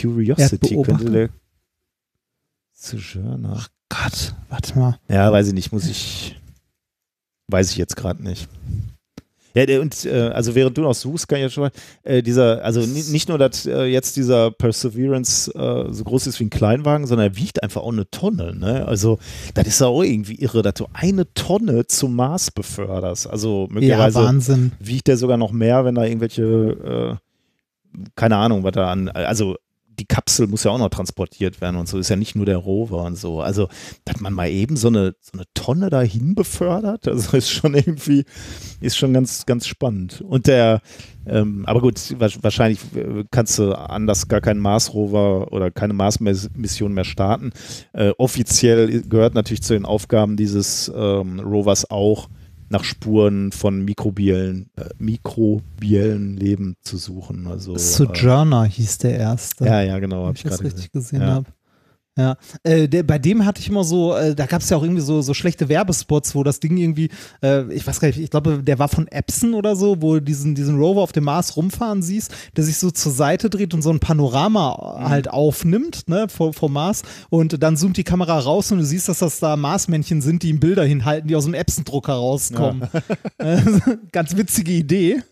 Curiosity 0.00 0.82
könnte 0.82 1.10
der 1.10 1.28
Sojourner. 2.72 3.64
Gott, 3.88 4.34
warte 4.48 4.78
mal. 4.78 4.98
Ja, 5.08 5.30
weiß 5.30 5.48
ich 5.48 5.54
nicht, 5.54 5.72
muss 5.72 5.86
ich 5.86 6.41
weiß 7.52 7.70
ich 7.70 7.76
jetzt 7.76 7.96
gerade 7.96 8.22
nicht. 8.22 8.48
Ja, 9.54 9.80
und 9.82 10.06
äh, 10.06 10.30
also 10.32 10.54
während 10.54 10.78
du 10.78 10.80
noch 10.80 10.94
suchst, 10.94 11.28
kann 11.28 11.36
ich 11.36 11.42
ja 11.42 11.50
schon 11.50 11.64
mal, 11.64 11.70
äh, 12.04 12.22
dieser, 12.22 12.64
also 12.64 12.80
ni- 12.80 13.02
nicht 13.10 13.28
nur, 13.28 13.36
dass 13.36 13.66
äh, 13.66 13.84
jetzt 13.84 14.16
dieser 14.16 14.50
Perseverance 14.50 15.52
äh, 15.54 15.92
so 15.92 16.04
groß 16.04 16.26
ist 16.28 16.40
wie 16.40 16.44
ein 16.44 16.50
Kleinwagen, 16.50 17.06
sondern 17.06 17.26
er 17.28 17.36
wiegt 17.36 17.62
einfach 17.62 17.82
auch 17.82 17.92
eine 17.92 18.08
Tonne, 18.10 18.54
ne? 18.56 18.86
Also, 18.86 19.18
das 19.52 19.66
ist 19.66 19.80
ja 19.82 19.88
auch 19.88 20.02
irgendwie 20.02 20.36
irre, 20.36 20.62
dass 20.62 20.72
du 20.74 20.86
eine 20.94 21.30
Tonne 21.34 21.86
zum 21.86 22.16
Mars 22.16 22.50
beförderst. 22.50 23.26
Also 23.28 23.66
Ja, 23.68 23.74
möglicherweise 23.74 24.20
Wahnsinn. 24.20 24.72
wiegt 24.80 25.06
der 25.08 25.18
sogar 25.18 25.36
noch 25.36 25.52
mehr, 25.52 25.84
wenn 25.84 25.96
da 25.96 26.04
irgendwelche, 26.06 27.18
äh, 27.94 27.98
keine 28.16 28.38
Ahnung, 28.38 28.64
was 28.64 28.72
da 28.72 28.90
an, 28.90 29.10
also 29.10 29.56
die 29.98 30.06
Kapsel 30.06 30.46
muss 30.46 30.64
ja 30.64 30.70
auch 30.70 30.78
noch 30.78 30.88
transportiert 30.88 31.60
werden 31.60 31.76
und 31.76 31.88
so, 31.88 31.98
ist 31.98 32.08
ja 32.08 32.16
nicht 32.16 32.34
nur 32.34 32.46
der 32.46 32.56
Rover 32.56 33.04
und 33.04 33.16
so. 33.16 33.40
Also, 33.40 33.68
dass 34.04 34.20
man 34.20 34.32
mal 34.32 34.48
eben 34.48 34.76
so 34.76 34.88
eine, 34.88 35.14
so 35.20 35.32
eine 35.34 35.44
Tonne 35.54 35.90
dahin 35.90 36.34
befördert, 36.34 37.06
also 37.08 37.36
ist 37.36 37.50
schon 37.50 37.74
irgendwie, 37.74 38.24
ist 38.80 38.96
schon 38.96 39.12
ganz, 39.12 39.46
ganz 39.46 39.66
spannend. 39.66 40.22
Und 40.22 40.46
der, 40.46 40.80
ähm, 41.26 41.64
aber 41.66 41.80
gut, 41.80 41.98
wa- 42.18 42.28
wahrscheinlich 42.40 42.80
äh, 42.94 43.24
kannst 43.30 43.58
du 43.58 43.72
anders 43.72 44.28
gar 44.28 44.40
keinen 44.40 44.60
Mars-Rover 44.60 45.52
oder 45.52 45.70
keine 45.70 45.92
Mars-Mission 45.92 46.92
mehr 46.92 47.04
starten. 47.04 47.52
Äh, 47.92 48.10
offiziell 48.18 49.02
gehört 49.02 49.34
natürlich 49.34 49.62
zu 49.62 49.74
den 49.74 49.84
Aufgaben 49.84 50.36
dieses 50.36 50.90
ähm, 50.94 51.40
Rovers 51.40 51.90
auch, 51.90 52.28
nach 52.72 52.84
Spuren 52.84 53.52
von 53.52 53.84
mikrobiellen, 53.84 54.70
äh, 54.76 54.88
mikrobiellen 54.98 56.36
Leben 56.36 56.76
zu 56.80 56.96
suchen. 56.96 57.46
Also, 57.46 57.74
äh, 57.74 57.78
Sojourner 57.78 58.64
hieß 58.64 58.98
der 58.98 59.18
erste. 59.18 59.66
ja, 59.66 59.82
ja, 59.82 59.98
genau, 59.98 60.20
wenn 60.20 60.26
habe 60.28 60.36
ich 60.36 60.42
das 60.42 60.52
gerade 60.58 60.64
richtig 60.64 60.90
gesehen. 60.90 61.20
gesehen 61.20 61.28
Ja. 61.28 61.34
habe. 61.34 61.46
Ja, 62.18 62.36
äh, 62.62 62.88
der, 62.88 63.04
bei 63.04 63.18
dem 63.18 63.46
hatte 63.46 63.60
ich 63.62 63.70
immer 63.70 63.84
so, 63.84 64.14
äh, 64.14 64.34
da 64.34 64.44
gab 64.44 64.60
es 64.60 64.68
ja 64.68 64.76
auch 64.76 64.82
irgendwie 64.82 65.00
so, 65.00 65.22
so 65.22 65.32
schlechte 65.32 65.70
Werbespots, 65.70 66.34
wo 66.34 66.42
das 66.42 66.60
Ding 66.60 66.76
irgendwie, 66.76 67.08
äh, 67.42 67.72
ich 67.72 67.86
weiß 67.86 68.00
gar 68.00 68.08
nicht, 68.08 68.18
ich 68.20 68.28
glaube, 68.28 68.62
der 68.62 68.78
war 68.78 68.88
von 68.88 69.08
Epson 69.08 69.54
oder 69.54 69.76
so, 69.76 70.02
wo 70.02 70.14
du 70.16 70.20
diesen, 70.22 70.54
diesen 70.54 70.78
Rover 70.78 71.00
auf 71.00 71.12
dem 71.12 71.24
Mars 71.24 71.56
rumfahren 71.56 72.02
siehst, 72.02 72.30
der 72.56 72.64
sich 72.64 72.76
so 72.76 72.90
zur 72.90 73.12
Seite 73.12 73.48
dreht 73.48 73.72
und 73.72 73.80
so 73.80 73.88
ein 73.90 73.98
Panorama 74.00 74.98
Mhm. 75.00 75.08
halt 75.08 75.30
aufnimmt, 75.30 76.06
ne, 76.08 76.26
vom, 76.28 76.52
vom 76.52 76.72
Mars 76.74 77.02
und 77.30 77.62
dann 77.62 77.76
zoomt 77.78 77.96
die 77.96 78.04
Kamera 78.04 78.38
raus 78.40 78.70
und 78.72 78.78
du 78.78 78.84
siehst, 78.84 79.08
dass 79.08 79.20
das 79.20 79.38
da 79.40 79.56
Marsmännchen 79.56 80.20
sind, 80.20 80.42
die 80.42 80.50
ihm 80.50 80.60
Bilder 80.60 80.84
hinhalten, 80.84 81.28
die 81.28 81.36
aus 81.36 81.44
dem 81.44 81.54
Epson-Drucker 81.54 82.12
rauskommen. 82.12 82.82
Äh, 83.38 83.60
Ganz 84.12 84.36
witzige 84.36 84.70
Idee. 84.72 85.22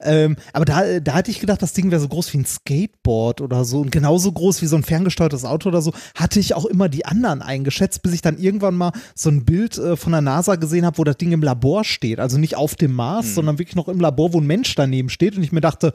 Ähm, 0.00 0.36
aber 0.52 0.64
da, 0.64 0.98
da 1.00 1.14
hatte 1.14 1.30
ich 1.30 1.38
gedacht, 1.40 1.62
das 1.62 1.72
Ding 1.72 1.90
wäre 1.90 2.00
so 2.00 2.08
groß 2.08 2.32
wie 2.32 2.38
ein 2.38 2.44
Skateboard 2.46 3.40
oder 3.40 3.64
so 3.64 3.80
und 3.80 3.92
genauso 3.92 4.32
groß 4.32 4.60
wie 4.62 4.66
so 4.66 4.76
ein 4.76 4.82
ferngesteuertes 4.82 5.44
Auto 5.44 5.68
oder 5.68 5.80
so. 5.82 5.92
Hatte 6.14 6.38
ich 6.38 6.54
auch 6.54 6.64
immer 6.64 6.88
die 6.88 7.04
anderen 7.06 7.42
eingeschätzt, 7.42 8.02
bis 8.02 8.12
ich 8.12 8.22
dann 8.22 8.38
irgendwann 8.38 8.76
mal 8.76 8.92
so 9.14 9.30
ein 9.30 9.44
Bild 9.44 9.78
äh, 9.78 9.96
von 9.96 10.12
der 10.12 10.20
NASA 10.20 10.54
gesehen 10.56 10.86
habe, 10.86 10.98
wo 10.98 11.04
das 11.04 11.16
Ding 11.16 11.32
im 11.32 11.42
Labor 11.42 11.84
steht. 11.84 12.20
Also 12.20 12.38
nicht 12.38 12.56
auf 12.56 12.76
dem 12.76 12.92
Mars, 12.92 13.34
sondern 13.34 13.58
wirklich 13.58 13.76
noch 13.76 13.88
im 13.88 14.00
Labor, 14.00 14.32
wo 14.32 14.40
ein 14.40 14.46
Mensch 14.46 14.74
daneben 14.76 15.08
steht. 15.08 15.36
Und 15.36 15.42
ich 15.42 15.52
mir 15.52 15.60
dachte, 15.60 15.92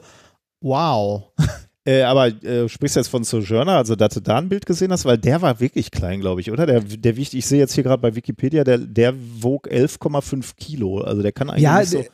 wow. 0.60 1.32
Äh, 1.86 2.02
aber 2.02 2.26
äh, 2.44 2.68
sprichst 2.68 2.96
du 2.96 3.00
jetzt 3.00 3.08
von 3.08 3.24
Sojourner, 3.24 3.78
also 3.78 3.96
dass 3.96 4.12
du 4.12 4.20
da 4.20 4.36
ein 4.36 4.50
Bild 4.50 4.66
gesehen 4.66 4.92
hast, 4.92 5.06
weil 5.06 5.16
der 5.16 5.40
war 5.40 5.60
wirklich 5.60 5.90
klein, 5.90 6.20
glaube 6.20 6.42
ich, 6.42 6.50
oder? 6.50 6.66
Der, 6.66 6.80
der 6.80 7.16
wiegt, 7.16 7.32
ich 7.32 7.46
sehe 7.46 7.58
jetzt 7.58 7.72
hier 7.72 7.82
gerade 7.82 8.02
bei 8.02 8.14
Wikipedia, 8.14 8.64
der, 8.64 8.76
der 8.76 9.14
wog 9.40 9.66
11,5 9.66 10.56
Kilo. 10.56 11.00
Also 11.00 11.22
der 11.22 11.32
kann 11.32 11.48
eigentlich 11.48 11.62
Ja, 11.62 11.80
nicht 11.80 11.88
so 11.88 12.04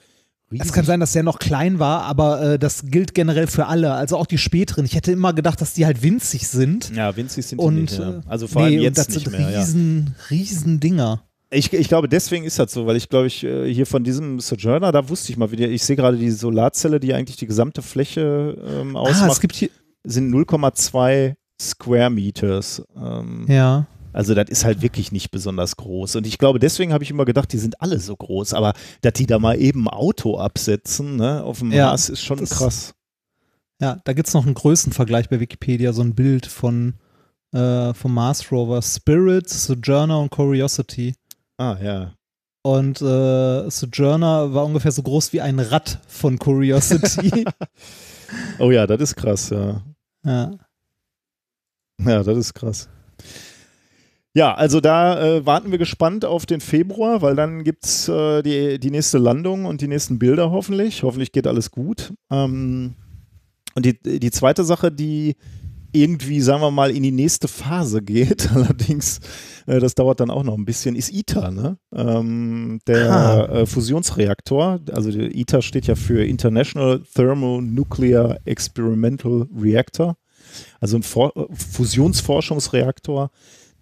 riesig. 0.51 0.66
Es 0.66 0.72
kann 0.72 0.84
sein, 0.84 1.01
dass 1.01 1.12
der 1.12 1.22
noch 1.22 1.38
klein 1.38 1.78
war, 1.78 2.03
aber 2.03 2.42
äh, 2.55 2.59
das 2.59 2.84
gilt 2.86 3.14
generell 3.14 3.47
für 3.47 3.66
alle, 3.66 3.92
also 3.92 4.16
auch 4.16 4.26
die 4.26 4.38
späteren. 4.38 4.84
Ich 4.84 4.94
hätte 4.94 5.12
immer 5.12 5.32
gedacht, 5.32 5.61
dass 5.61 5.74
die 5.74 5.86
halt 5.86 6.03
winzig 6.03 6.49
sind. 6.49 6.94
Ja, 6.94 7.16
winzig 7.16 7.47
sind 7.47 7.61
die 7.61 7.64
Und 7.64 7.74
nicht, 7.82 7.99
ja. 7.99 8.18
äh, 8.18 8.20
Also 8.26 8.47
vor 8.47 8.62
nee, 8.62 8.74
allem 8.76 8.80
jetzt 8.82 8.99
das 8.99 9.09
nicht 9.09 9.28
sind 9.28 9.38
mehr. 9.38 9.51
Ja. 9.51 9.66
riesen, 10.30 10.80
Dinger. 10.80 11.22
Ich, 11.51 11.72
ich 11.72 11.88
glaube, 11.88 12.09
deswegen 12.09 12.44
ist 12.44 12.59
das 12.59 12.72
so, 12.72 12.86
weil 12.86 12.97
ich 12.97 13.09
glaube, 13.09 13.28
ich 13.28 13.44
äh, 13.44 13.72
hier 13.72 13.86
von 13.86 14.03
diesem 14.03 14.40
Sojourner, 14.40 14.90
da 14.90 15.09
wusste 15.09 15.30
ich 15.30 15.38
mal 15.38 15.51
wieder, 15.53 15.68
ich 15.68 15.84
sehe 15.84 15.94
gerade 15.94 16.16
die 16.16 16.30
Solarzelle, 16.30 16.99
die 16.99 17.14
eigentlich 17.14 17.36
die 17.36 17.47
gesamte 17.47 17.82
Fläche 17.82 18.57
ähm, 18.68 18.97
Ah, 18.97 19.05
es 19.09 19.20
ausmacht, 19.22 19.40
gibt 19.40 19.55
hier, 19.55 19.70
sind 20.03 20.34
0,2 20.34 21.34
Square 21.61 22.11
Meters. 22.11 22.82
Ähm, 22.97 23.47
ja. 23.49 23.86
Also 24.16 24.32
das 24.32 24.48
ist 24.48 24.64
halt 24.64 24.80
wirklich 24.80 25.12
nicht 25.12 25.30
besonders 25.30 25.76
groß. 25.76 26.16
Und 26.16 26.26
ich 26.26 26.38
glaube, 26.38 26.58
deswegen 26.58 26.94
habe 26.94 27.04
ich 27.04 27.10
immer 27.10 27.26
gedacht, 27.26 27.52
die 27.52 27.58
sind 27.58 27.82
alle 27.82 28.00
so 28.00 28.16
groß. 28.16 28.54
Aber 28.54 28.72
dass 29.02 29.12
die 29.12 29.26
da 29.26 29.38
mal 29.38 29.60
eben 29.60 29.86
ein 29.86 29.92
Auto 29.92 30.38
absetzen, 30.38 31.16
ne, 31.16 31.44
auf 31.44 31.58
dem 31.58 31.70
Ja, 31.70 31.88
Mars, 31.88 32.08
ist 32.08 32.22
schon 32.22 32.42
krass. 32.42 32.94
Ja, 33.78 34.00
da 34.04 34.14
gibt 34.14 34.26
es 34.26 34.32
noch 34.32 34.46
einen 34.46 34.54
Größenvergleich 34.54 35.28
bei 35.28 35.38
Wikipedia, 35.38 35.92
so 35.92 36.00
ein 36.00 36.14
Bild 36.14 36.46
von 36.46 36.94
äh, 37.52 37.92
vom 37.92 38.14
Mars 38.14 38.50
Rover 38.50 38.80
Spirit, 38.80 39.50
Sojourner 39.50 40.18
und 40.18 40.30
Curiosity. 40.30 41.14
Ah, 41.58 41.76
ja. 41.82 42.14
Und 42.62 43.02
äh, 43.02 43.68
Sojourner 43.70 44.54
war 44.54 44.64
ungefähr 44.64 44.92
so 44.92 45.02
groß 45.02 45.34
wie 45.34 45.42
ein 45.42 45.58
Rad 45.60 46.00
von 46.08 46.38
Curiosity. 46.38 47.44
Oh 48.58 48.70
ja, 48.70 48.86
das 48.86 49.00
ist 49.00 49.14
krass, 49.14 49.50
ja. 49.50 49.82
ja. 50.24 50.52
Ja, 52.04 52.22
das 52.22 52.36
ist 52.38 52.54
krass. 52.54 52.88
Ja, 54.37 54.53
also 54.53 54.82
da 54.82 55.18
äh, 55.18 55.47
warten 55.47 55.70
wir 55.70 55.78
gespannt 55.78 56.26
auf 56.26 56.45
den 56.45 56.61
Februar, 56.61 57.22
weil 57.22 57.37
dann 57.37 57.64
gibt 57.64 57.87
es 57.87 58.07
äh, 58.07 58.43
die, 58.43 58.78
die 58.78 58.91
nächste 58.91 59.16
Landung 59.16 59.64
und 59.64 59.80
die 59.80 59.89
nächsten 59.89 60.18
Bilder 60.18 60.51
hoffentlich. 60.51 61.05
Hoffentlich 61.05 61.32
geht 61.32 61.47
alles 61.47 61.70
gut. 61.70 62.12
Ähm, 62.30 62.97
und 63.74 63.87
die, 63.87 63.99
die 63.99 64.30
zweite 64.30 64.62
Sache, 64.64 64.93
die 64.93 65.37
irgendwie, 65.91 66.43
sagen 66.43 66.61
wir 66.61 66.70
mal, 66.70 66.91
in 66.91 67.03
die 67.03 67.12
nächste 67.12 67.49
Phase 67.49 68.03
geht, 68.03 68.53
allerdings, 68.55 69.20
äh, 69.64 69.80
das 69.80 69.95
dauert 69.95 70.20
dann 70.20 70.28
auch 70.28 70.43
noch 70.43 70.59
ein 70.59 70.66
bisschen, 70.66 70.97
ist 70.97 71.14
ITER, 71.14 71.51
ne? 71.51 71.78
Ähm, 71.95 72.80
der 72.87 73.49
äh, 73.51 73.64
Fusionsreaktor, 73.64 74.80
also 74.93 75.09
ITER 75.09 75.62
steht 75.62 75.87
ja 75.87 75.95
für 75.95 76.22
International 76.22 77.03
Thermonuclear 77.14 78.37
Experimental 78.45 79.47
Reactor, 79.59 80.18
also 80.78 80.99
ein 80.99 81.03
For 81.03 81.32
Fusionsforschungsreaktor, 81.55 83.30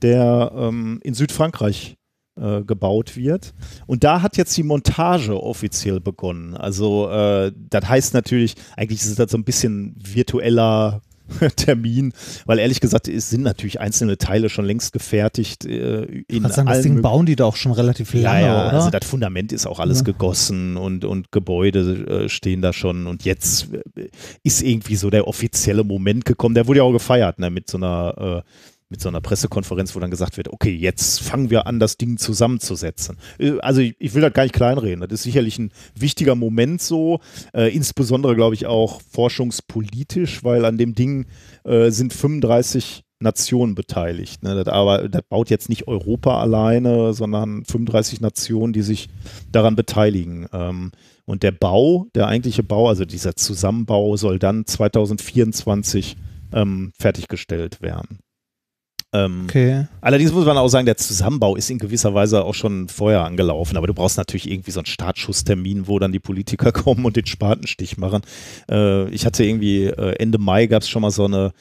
der 0.03 0.53
ähm, 0.55 1.01
in 1.03 1.15
Südfrankreich 1.15 1.97
äh, 2.37 2.63
gebaut 2.63 3.17
wird. 3.17 3.55
Und 3.87 4.05
da 4.05 4.23
hat 4.23 4.37
jetzt 4.37 4.57
die 4.57 4.63
Montage 4.63 5.41
offiziell 5.41 6.01
begonnen. 6.01 6.57
Also 6.57 7.09
äh, 7.11 7.53
das 7.71 7.89
heißt 7.89 8.15
natürlich, 8.15 8.55
eigentlich 8.77 9.03
ist 9.03 9.19
das 9.19 9.31
so 9.31 9.39
ein 9.39 9.45
bisschen 9.45 9.95
virtueller 9.97 11.01
Termin, 11.57 12.13
weil 12.45 12.59
ehrlich 12.59 12.81
gesagt, 12.81 13.09
es 13.09 13.31
sind 13.31 13.43
natürlich 13.43 13.81
einzelne 13.81 14.19
Teile 14.19 14.51
schon 14.51 14.65
längst 14.65 14.93
gefertigt. 14.93 15.65
Äh, 15.65 16.25
in 16.29 16.47
sagen, 16.49 16.69
das 16.69 16.83
Ding 16.83 17.01
bauen 17.01 17.25
die 17.25 17.37
doch 17.37 17.57
schon 17.57 17.73
relativ 17.73 18.13
lange, 18.13 18.25
ja, 18.25 18.47
ja, 18.47 18.69
oder? 18.69 18.73
also 18.75 18.91
das 18.91 19.05
Fundament 19.09 19.53
ist 19.53 19.67
auch 19.67 19.81
alles 19.81 19.99
Ja. 19.99 20.05
gegossen 20.05 20.77
und, 20.77 21.05
und 21.05 21.33
Gebäude 21.33 22.25
äh, 22.25 22.29
stehen 22.29 22.61
da 22.61 22.73
schon 22.73 23.07
und 23.07 23.25
jetzt 23.25 23.69
äh, 23.97 24.09
ist 24.43 24.61
irgendwie 24.63 24.97
so 24.97 25.09
der 25.09 25.27
offizielle 25.27 25.83
Moment 25.85 26.25
gekommen, 26.27 26.55
der 26.55 26.67
wurde 26.67 26.79
ja 26.81 26.85
auch 26.85 26.93
gefeiert, 26.93 27.39
ne, 27.39 27.49
mit 27.51 27.71
so 27.71 27.79
einer 27.79 28.43
äh, 28.45 28.51
mit 28.89 29.01
so 29.01 29.09
einer 29.09 29.21
Pressekonferenz, 29.21 29.95
wo 29.95 30.01
dann 30.01 30.11
gesagt 30.11 30.37
wird, 30.37 30.49
okay, 30.49 30.75
jetzt 30.75 31.21
fangen 31.21 31.51
wir 31.51 31.67
an, 31.67 31.81
das 31.81 31.97
Ding 31.97 32.19
zusammenzusetzen. 32.19 33.19
Äh, 33.39 33.59
Also 33.61 33.81
ich, 33.81 33.97
ich 33.99 34.15
will 34.15 34.23
das 34.23 34.33
gar 34.33 34.43
nicht 34.45 34.55
kleinreden. 34.55 35.01
Das 35.01 35.13
ist 35.13 35.23
sicherlich 35.23 35.59
ein 35.59 35.73
wichtiger 35.95 36.35
Moment 36.35 36.83
so, 36.83 37.21
äh, 37.55 37.75
insbesondere 37.75 38.35
glaube 38.35 38.55
ich 38.55 38.67
auch 38.67 39.01
forschungspolitisch, 39.11 40.45
weil 40.45 40.65
an 40.65 40.79
dem 40.79 40.95
Ding 40.95 41.27
äh, 41.65 41.91
sind 41.91 42.13
35 42.13 43.05
Nationen 43.21 43.75
beteiligt. 43.75 44.43
Ne? 44.43 44.55
Das, 44.55 44.73
aber 44.73 45.09
das 45.09 45.23
baut 45.29 45.51
jetzt 45.51 45.69
nicht 45.69 45.89
Europa 45.89 46.41
alleine, 46.41 47.15
sondern 47.15 47.65
35 47.65 48.21
Nationen, 48.21 48.73
die 48.73 48.83
sich 48.83 49.09
daran 49.51 49.77
beteiligen. 49.77 50.47
Ähm, 50.53 50.93
und 51.25 51.43
der 51.43 51.53
Bau, 51.53 52.07
der 52.15 52.29
eigentliche 52.29 52.63
Bau, 52.63 52.89
also 52.89 53.05
dieser 53.05 53.35
Zusammenbau, 53.35 54.17
soll 54.17 54.39
dann 54.39 54.67
2024 54.67 56.17
ähm, 56.53 56.93
fertiggestellt 56.99 57.81
werden. 57.81 58.19
Ähm, 59.15 59.45
okay. 59.45 59.87
Allerdings 60.01 60.33
muss 60.33 60.45
man 60.45 60.59
auch 60.59 60.67
sagen, 60.67 60.87
der 60.87 60.97
Zusammenbau 60.97 61.55
ist 61.55 61.71
in 61.71 61.79
gewisser 61.79 62.15
Weise 62.15 62.45
auch 62.45 62.55
schon 62.55 62.89
vorher 62.89 63.25
angelaufen, 63.25 63.77
aber 63.77 63.87
du 63.87 63.95
brauchst 63.95 64.19
natürlich 64.19 64.51
irgendwie 64.51 64.73
so 64.73 64.81
einen 64.81 64.87
Startschusstermin, 64.87 65.87
wo 65.87 66.01
dann 66.01 66.11
die 66.11 66.19
Politiker 66.19 66.73
kommen 66.73 67.05
und 67.05 67.15
den 67.15 67.27
Spatenstich 67.27 67.97
machen. 67.97 68.23
Äh, 68.69 69.09
ich 69.11 69.25
hatte 69.25 69.45
irgendwie 69.45 69.85
äh, 69.85 70.17
Ende 70.19 70.39
Mai 70.39 70.67
gab 70.67 70.83
es 70.83 70.89
schon 70.89 71.03
mal 71.03 71.13
so, 71.13 71.27
eine, 71.27 71.53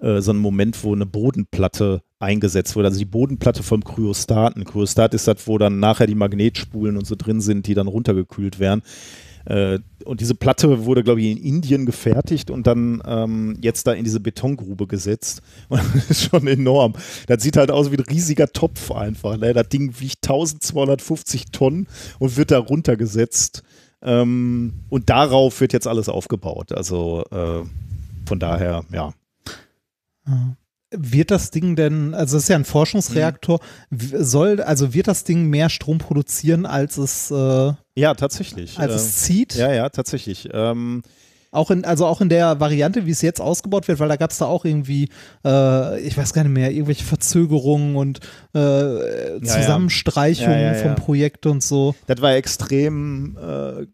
äh, 0.00 0.22
so 0.22 0.30
einen 0.30 0.40
Moment, 0.40 0.82
wo 0.82 0.94
eine 0.94 1.04
Bodenplatte 1.04 2.00
eingesetzt 2.18 2.76
wurde, 2.76 2.88
also 2.88 2.98
die 2.98 3.04
Bodenplatte 3.04 3.62
vom 3.62 3.84
Kryostat. 3.84 4.56
Ein 4.56 4.64
Kryostat 4.64 5.12
ist 5.12 5.28
das, 5.28 5.46
wo 5.46 5.58
dann 5.58 5.80
nachher 5.80 6.06
die 6.06 6.14
Magnetspulen 6.14 6.96
und 6.96 7.06
so 7.06 7.14
drin 7.14 7.42
sind, 7.42 7.66
die 7.66 7.74
dann 7.74 7.88
runtergekühlt 7.88 8.58
werden. 8.58 8.82
Äh, 9.44 9.78
und 10.04 10.20
diese 10.20 10.34
Platte 10.34 10.84
wurde, 10.84 11.02
glaube 11.02 11.20
ich, 11.20 11.30
in 11.30 11.38
Indien 11.38 11.86
gefertigt 11.86 12.50
und 12.50 12.66
dann 12.66 13.02
ähm, 13.06 13.58
jetzt 13.60 13.86
da 13.86 13.92
in 13.92 14.04
diese 14.04 14.20
Betongrube 14.20 14.86
gesetzt. 14.86 15.42
Und 15.68 15.80
das 15.94 16.10
ist 16.10 16.22
schon 16.24 16.46
enorm. 16.46 16.94
Das 17.26 17.42
sieht 17.42 17.56
halt 17.56 17.70
aus 17.70 17.90
wie 17.90 17.96
ein 17.96 18.04
riesiger 18.04 18.48
Topf 18.48 18.90
einfach. 18.90 19.36
Ne? 19.36 19.52
Das 19.52 19.68
Ding 19.68 19.94
wiegt 20.00 20.24
1250 20.24 21.46
Tonnen 21.52 21.86
und 22.18 22.36
wird 22.36 22.50
da 22.50 22.58
runtergesetzt. 22.58 23.62
Ähm, 24.02 24.74
und 24.88 25.08
darauf 25.08 25.60
wird 25.60 25.72
jetzt 25.72 25.86
alles 25.86 26.08
aufgebaut. 26.08 26.72
Also 26.72 27.24
äh, 27.30 27.62
von 28.26 28.38
daher, 28.38 28.84
ja. 28.92 29.14
Ja. 30.26 30.56
Wird 30.94 31.30
das 31.30 31.50
Ding 31.50 31.74
denn, 31.76 32.14
also 32.14 32.36
es 32.36 32.44
ist 32.44 32.48
ja 32.48 32.56
ein 32.56 32.64
Forschungsreaktor, 32.64 33.60
w- 33.90 34.22
soll, 34.22 34.60
also 34.60 34.92
wird 34.94 35.08
das 35.08 35.24
Ding 35.24 35.46
mehr 35.48 35.68
Strom 35.70 35.98
produzieren, 35.98 36.66
als 36.66 36.96
es, 36.98 37.30
äh, 37.30 37.72
Ja, 37.96 38.14
tatsächlich. 38.14 38.78
als 38.78 38.92
Äh, 38.92 38.96
es 38.96 39.16
zieht? 39.16 39.54
ja, 39.54 39.72
ja, 39.72 39.88
tatsächlich. 39.88 40.48
Ähm, 40.52 41.02
Auch 41.54 41.70
in, 41.70 41.84
also 41.84 42.06
auch 42.06 42.22
in 42.22 42.30
der 42.30 42.60
Variante, 42.60 43.04
wie 43.04 43.10
es 43.10 43.20
jetzt 43.20 43.38
ausgebaut 43.40 43.86
wird, 43.86 44.00
weil 44.00 44.08
da 44.08 44.16
gab 44.16 44.30
es 44.30 44.38
da 44.38 44.46
auch 44.46 44.64
irgendwie, 44.64 45.10
äh, 45.44 46.00
ich 46.00 46.16
weiß 46.16 46.32
gar 46.32 46.44
nicht 46.44 46.52
mehr, 46.54 46.70
irgendwelche 46.72 47.04
Verzögerungen 47.04 47.96
und 47.96 48.20
äh. 48.54 49.38
Zusammenstreichungen 49.42 50.50
Ja, 50.58 50.72
ja, 50.72 50.76
ja. 50.76 50.82
vom 50.82 50.94
Projekt 50.94 51.44
und 51.44 51.62
so. 51.62 51.94
Das 52.06 52.22
war 52.22 52.34
extrem, 52.36 53.36
äh, 53.36 53.86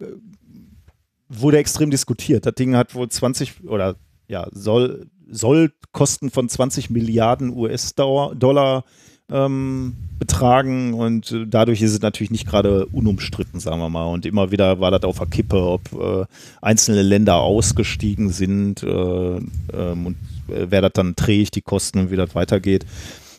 wurde 1.28 1.58
extrem 1.58 1.90
diskutiert. 1.90 2.46
Das 2.46 2.54
Ding 2.54 2.76
hat 2.76 2.94
wohl 2.94 3.08
20 3.08 3.64
oder 3.66 3.96
ja, 4.28 4.46
soll, 4.52 5.06
soll 5.30 5.72
Kosten 5.92 6.30
von 6.30 6.48
20 6.48 6.90
Milliarden 6.90 7.56
US-Dollar 7.56 8.84
ähm, 9.30 9.94
betragen 10.18 10.94
und 10.94 11.30
äh, 11.32 11.46
dadurch 11.46 11.82
ist 11.82 11.92
es 11.92 12.00
natürlich 12.00 12.30
nicht 12.30 12.46
gerade 12.46 12.86
unumstritten, 12.86 13.60
sagen 13.60 13.80
wir 13.80 13.88
mal. 13.88 14.06
Und 14.06 14.26
immer 14.26 14.50
wieder 14.50 14.80
war 14.80 14.90
das 14.90 15.02
auf 15.02 15.18
der 15.18 15.26
Kippe, 15.26 15.62
ob 15.62 15.92
äh, 15.92 16.24
einzelne 16.62 17.02
Länder 17.02 17.36
ausgestiegen 17.36 18.30
sind 18.30 18.82
äh, 18.82 19.36
ähm, 19.36 20.06
und 20.06 20.16
äh, 20.48 20.66
wer 20.70 20.80
das 20.80 20.92
dann 20.94 21.14
trägt, 21.14 21.56
die 21.56 21.62
Kosten 21.62 21.98
und 21.98 22.10
wie 22.10 22.16
das 22.16 22.34
weitergeht. 22.34 22.86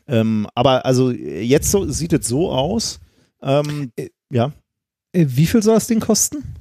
Ähm, 0.08 0.48
aber 0.56 0.86
also 0.86 1.12
jetzt 1.12 1.72
so, 1.72 1.90
sieht 1.90 2.14
es 2.14 2.28
so 2.28 2.52
aus. 2.52 3.00
Ähm, 3.42 3.92
ja. 4.30 4.52
Äh, 5.12 5.26
wie 5.28 5.48
viel 5.48 5.64
soll 5.64 5.76
das 5.76 5.88
Ding 5.88 6.00
kosten? 6.00 6.56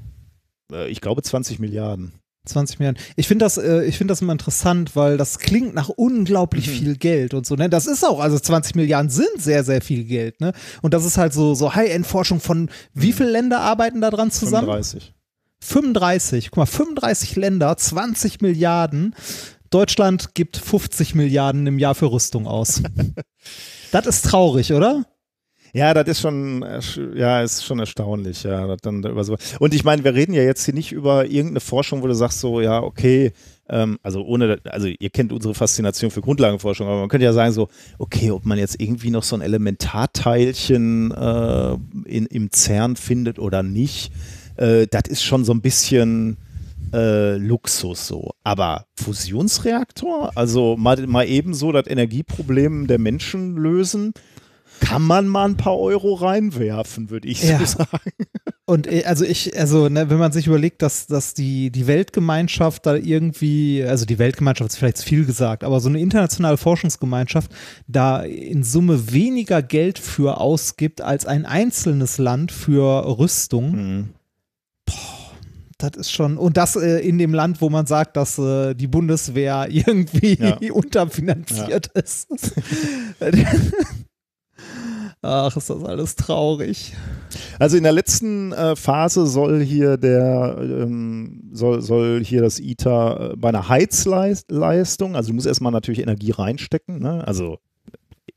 Ich 0.88 1.00
glaube 1.00 1.22
20 1.22 1.58
Milliarden. 1.60 2.12
20 2.48 2.78
Milliarden. 2.78 3.02
Ich 3.16 3.28
finde 3.28 3.44
das, 3.44 3.56
äh, 3.58 3.84
ich 3.84 3.96
finde 3.98 4.12
das 4.12 4.20
immer 4.22 4.32
interessant, 4.32 4.96
weil 4.96 5.16
das 5.16 5.38
klingt 5.38 5.74
nach 5.74 5.88
unglaublich 5.88 6.66
Mhm. 6.66 6.72
viel 6.72 6.96
Geld 6.96 7.34
und 7.34 7.46
so. 7.46 7.54
Ne? 7.54 7.68
Das 7.68 7.86
ist 7.86 8.04
auch, 8.04 8.20
also 8.20 8.38
20 8.38 8.74
Milliarden 8.74 9.10
sind 9.10 9.28
sehr, 9.38 9.64
sehr 9.64 9.80
viel 9.80 10.04
Geld. 10.04 10.40
Ne? 10.40 10.52
Und 10.82 10.94
das 10.94 11.04
ist 11.04 11.18
halt 11.18 11.32
so, 11.32 11.54
so 11.54 11.74
High-End-Forschung 11.74 12.40
von 12.40 12.70
wie 12.94 13.12
viele 13.12 13.30
Länder 13.30 13.60
arbeiten 13.60 14.00
da 14.00 14.10
dran 14.10 14.30
zusammen? 14.30 14.66
35. 14.66 15.14
35. 15.60 16.50
Guck 16.50 16.56
mal, 16.58 16.66
35 16.66 17.36
Länder, 17.36 17.76
20 17.76 18.40
Milliarden. 18.40 19.14
Deutschland 19.70 20.34
gibt 20.34 20.56
50 20.56 21.14
Milliarden 21.14 21.66
im 21.66 21.78
Jahr 21.78 21.94
für 21.94 22.10
Rüstung 22.10 22.46
aus. 22.46 22.82
das 23.92 24.06
ist 24.06 24.24
traurig, 24.26 24.72
oder? 24.72 25.04
Ja, 25.72 25.92
das 25.94 26.08
ist 26.08 26.20
schon, 26.20 26.64
sch- 26.64 27.16
ja, 27.16 27.42
ist 27.42 27.64
schon 27.64 27.78
erstaunlich, 27.78 28.42
ja. 28.42 28.76
Dann 28.76 29.02
über 29.04 29.24
so. 29.24 29.36
Und 29.58 29.74
ich 29.74 29.84
meine, 29.84 30.02
wir 30.04 30.14
reden 30.14 30.32
ja 30.32 30.42
jetzt 30.42 30.64
hier 30.64 30.74
nicht 30.74 30.92
über 30.92 31.26
irgendeine 31.26 31.60
Forschung, 31.60 32.02
wo 32.02 32.06
du 32.06 32.14
sagst 32.14 32.40
so, 32.40 32.60
ja, 32.60 32.82
okay, 32.82 33.32
ähm, 33.68 33.98
also 34.02 34.24
ohne, 34.24 34.60
also 34.64 34.88
ihr 34.88 35.10
kennt 35.10 35.32
unsere 35.32 35.54
Faszination 35.54 36.10
für 36.10 36.22
Grundlagenforschung, 36.22 36.86
aber 36.86 37.00
man 37.00 37.08
könnte 37.08 37.24
ja 37.26 37.32
sagen 37.32 37.52
so, 37.52 37.68
okay, 37.98 38.30
ob 38.30 38.46
man 38.46 38.58
jetzt 38.58 38.80
irgendwie 38.80 39.10
noch 39.10 39.22
so 39.22 39.36
ein 39.36 39.42
Elementarteilchen 39.42 41.10
äh, 41.12 41.72
in, 42.04 42.26
im 42.26 42.50
CERN 42.52 42.96
findet 42.96 43.38
oder 43.38 43.62
nicht, 43.62 44.10
äh, 44.56 44.86
das 44.90 45.02
ist 45.08 45.22
schon 45.22 45.44
so 45.44 45.52
ein 45.52 45.60
bisschen 45.60 46.38
äh, 46.94 47.36
Luxus 47.36 48.06
so. 48.06 48.30
Aber 48.42 48.86
Fusionsreaktor, 48.96 50.32
also 50.34 50.76
mal, 50.78 51.06
mal 51.06 51.28
eben 51.28 51.52
so 51.52 51.70
das 51.72 51.86
Energieproblem 51.86 52.86
der 52.86 52.98
Menschen 52.98 53.56
lösen, 53.56 54.12
kann 54.80 55.02
man 55.02 55.26
mal 55.28 55.44
ein 55.48 55.56
paar 55.56 55.78
Euro 55.78 56.14
reinwerfen, 56.14 57.10
würde 57.10 57.28
ich 57.28 57.42
Ja. 57.42 57.58
so 57.58 57.64
sagen. 57.64 58.12
Und 58.66 58.86
äh, 58.86 59.04
also 59.04 59.24
ich, 59.24 59.58
also 59.58 59.88
ne, 59.88 60.10
wenn 60.10 60.18
man 60.18 60.30
sich 60.32 60.46
überlegt, 60.46 60.82
dass, 60.82 61.06
dass 61.06 61.32
die, 61.34 61.70
die 61.70 61.86
Weltgemeinschaft 61.86 62.84
da 62.86 62.94
irgendwie, 62.94 63.82
also 63.82 64.04
die 64.04 64.18
Weltgemeinschaft 64.18 64.70
ist 64.70 64.76
vielleicht 64.76 64.98
zu 64.98 65.06
viel 65.06 65.24
gesagt, 65.24 65.64
aber 65.64 65.80
so 65.80 65.88
eine 65.88 66.00
internationale 66.00 66.56
Forschungsgemeinschaft 66.58 67.50
da 67.86 68.20
in 68.22 68.62
Summe 68.62 69.12
weniger 69.12 69.62
Geld 69.62 69.98
für 69.98 70.38
ausgibt 70.40 71.00
als 71.00 71.24
ein 71.26 71.46
einzelnes 71.46 72.18
Land 72.18 72.52
für 72.52 73.18
Rüstung, 73.18 73.70
Mhm. 73.72 74.08
das 75.78 75.92
ist 75.96 76.10
schon, 76.12 76.36
und 76.36 76.56
das 76.56 76.76
äh, 76.76 76.98
in 76.98 77.18
dem 77.18 77.32
Land, 77.32 77.60
wo 77.62 77.70
man 77.70 77.86
sagt, 77.86 78.16
dass 78.16 78.38
äh, 78.38 78.74
die 78.74 78.86
Bundeswehr 78.88 79.66
irgendwie 79.70 80.34
Ja. 80.34 80.58
unterfinanziert 80.72 81.86
ist. 81.94 82.28
Ach, 85.20 85.56
ist 85.56 85.68
das 85.68 85.84
alles 85.84 86.14
traurig. 86.14 86.94
Also 87.58 87.76
in 87.76 87.82
der 87.82 87.92
letzten 87.92 88.52
äh, 88.52 88.76
Phase 88.76 89.26
soll 89.26 89.60
hier 89.60 89.96
der 89.96 90.56
ähm, 90.60 91.50
soll, 91.52 91.82
soll 91.82 92.22
hier 92.24 92.42
das 92.42 92.60
ITER 92.60 93.32
äh, 93.32 93.36
bei 93.36 93.48
einer 93.48 93.68
Heizleistung, 93.68 95.16
also 95.16 95.28
du 95.28 95.34
musst 95.34 95.46
erstmal 95.46 95.72
natürlich 95.72 96.00
Energie 96.00 96.30
reinstecken, 96.30 97.00
ne? 97.00 97.26
Also 97.26 97.58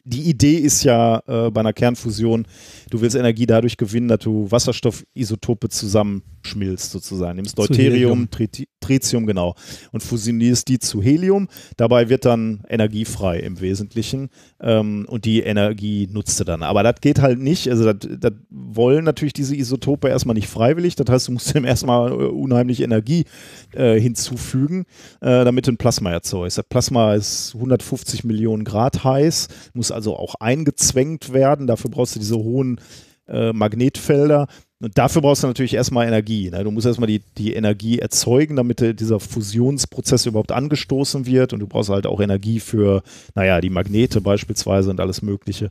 die 0.04 0.24
Idee 0.24 0.56
ist 0.56 0.84
ja 0.84 1.22
äh, 1.28 1.52
bei 1.52 1.60
einer 1.60 1.74
Kernfusion, 1.74 2.48
du 2.92 3.02
willst 3.02 3.16
Energie 3.16 3.48
dadurch 3.48 3.78
gewinnen, 3.78 4.08
dass 4.08 4.20
du 4.20 4.52
Wasserstoffisotope 4.52 5.70
zusammenschmilzt 5.70 6.92
sozusagen. 6.92 7.38
Nimmst 7.38 7.58
Deuterium, 7.58 8.30
Triti- 8.30 8.68
Tritium, 8.82 9.26
genau, 9.26 9.56
und 9.92 10.02
fusionierst 10.02 10.68
die 10.68 10.80
zu 10.80 11.02
Helium. 11.02 11.48
Dabei 11.78 12.10
wird 12.10 12.26
dann 12.26 12.64
Energie 12.68 13.06
frei 13.06 13.40
im 13.40 13.62
Wesentlichen 13.62 14.30
ähm, 14.60 15.06
und 15.08 15.26
die 15.26 15.42
Energie 15.42 16.10
nutzt 16.12 16.40
du 16.40 16.44
dann. 16.44 16.64
Aber 16.64 16.84
das 16.84 16.96
geht 17.00 17.22
halt 17.22 17.40
nicht, 17.40 17.70
also 17.70 17.94
das, 17.94 18.10
das 18.20 18.34
wollen 18.50 19.06
natürlich 19.06 19.34
diese 19.34 19.56
Isotope 19.56 20.10
erstmal 20.10 20.34
nicht 20.34 20.48
freiwillig, 20.48 20.96
das 20.96 21.08
heißt, 21.10 21.28
du 21.30 21.32
musst 21.34 21.56
dem 21.56 21.64
erstmal 21.64 22.12
äh, 22.12 22.16
unheimlich 22.16 22.82
Energie 22.82 23.26
äh, 23.74 24.00
hinzufügen, 24.00 24.86
äh, 25.22 25.46
damit 25.46 25.68
du 25.68 25.72
ein 25.72 25.78
Plasma 25.78 26.12
erzeugst. 26.12 26.58
Das 26.58 26.66
Plasma 26.68 27.14
ist 27.14 27.54
150 27.56 28.24
Millionen 28.26 28.66
Grad 28.66 29.04
heiß, 29.04 29.48
muss 29.74 29.92
also 29.92 30.18
auch 30.18 30.36
eingezwängt 30.40 31.32
werden. 31.32 31.68
Dafür 31.68 31.92
brauchst 31.92 32.16
du 32.16 32.20
diese 32.20 32.36
hohen 32.36 32.81
äh, 33.28 33.54
Magnetfelder. 33.54 34.48
Und 34.82 34.98
dafür 34.98 35.22
brauchst 35.22 35.44
du 35.44 35.48
natürlich 35.48 35.76
erstmal 35.76 36.08
Energie. 36.08 36.50
Ne? 36.50 36.64
Du 36.64 36.72
musst 36.72 36.88
erstmal 36.88 37.08
die, 37.08 37.22
die 37.38 37.54
Energie 37.54 38.00
erzeugen, 38.00 38.56
damit 38.56 39.00
dieser 39.00 39.20
Fusionsprozess 39.20 40.26
überhaupt 40.26 40.52
angestoßen 40.52 41.26
wird. 41.28 41.54
Und 41.54 41.60
du 41.60 41.68
brauchst 41.68 41.90
halt 41.90 42.08
auch 42.08 42.20
Energie 42.20 42.60
für, 42.60 43.04
naja, 43.36 43.62
die 43.62 43.70
Magnete 43.70 44.22
beispielsweise 44.22 44.90
und 44.90 45.00
alles 45.00 45.22
Mögliche. 45.22 45.70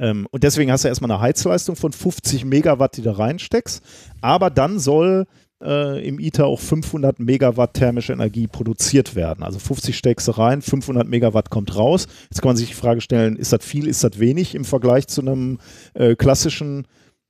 Ähm, 0.00 0.26
und 0.30 0.42
deswegen 0.42 0.72
hast 0.72 0.84
du 0.84 0.88
erstmal 0.88 1.10
eine 1.10 1.20
Heizleistung 1.20 1.76
von 1.76 1.92
50 1.92 2.44
Megawatt, 2.44 2.96
die 2.96 3.02
du 3.02 3.16
reinsteckst. 3.16 3.82
Aber 4.20 4.50
dann 4.50 4.80
soll 4.80 5.26
äh, 5.62 6.06
im 6.06 6.18
ITER 6.18 6.46
auch 6.46 6.60
500 6.60 7.18
Megawatt 7.18 7.74
thermische 7.74 8.12
Energie 8.12 8.46
produziert 8.46 9.14
werden. 9.14 9.42
Also 9.42 9.58
50 9.58 9.96
steckst 9.96 10.28
du 10.28 10.32
rein, 10.32 10.62
500 10.62 11.06
Megawatt 11.06 11.50
kommt 11.50 11.76
raus. 11.76 12.06
Jetzt 12.30 12.40
kann 12.40 12.50
man 12.50 12.56
sich 12.56 12.68
die 12.68 12.74
Frage 12.74 13.00
stellen, 13.00 13.36
ist 13.36 13.52
das 13.52 13.64
viel, 13.64 13.86
ist 13.86 14.04
das 14.04 14.18
wenig 14.18 14.54
im 14.54 14.64
Vergleich 14.64 15.08
zu 15.08 15.20
einem 15.20 15.58
äh, 15.94 16.14
klassischen 16.14 16.86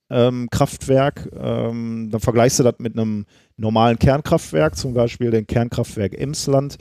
ähm, 0.09 0.49
Kraftwerk? 0.51 1.29
Ähm, 1.37 2.09
dann 2.11 2.21
vergleichst 2.21 2.59
du 2.59 2.63
das 2.63 2.75
mit 2.79 2.97
einem 2.97 3.25
normalen 3.57 3.99
Kernkraftwerk, 3.99 4.75
zum 4.75 4.93
Beispiel 4.93 5.31
dem 5.31 5.47
Kernkraftwerk 5.47 6.13
Emsland. 6.13 6.77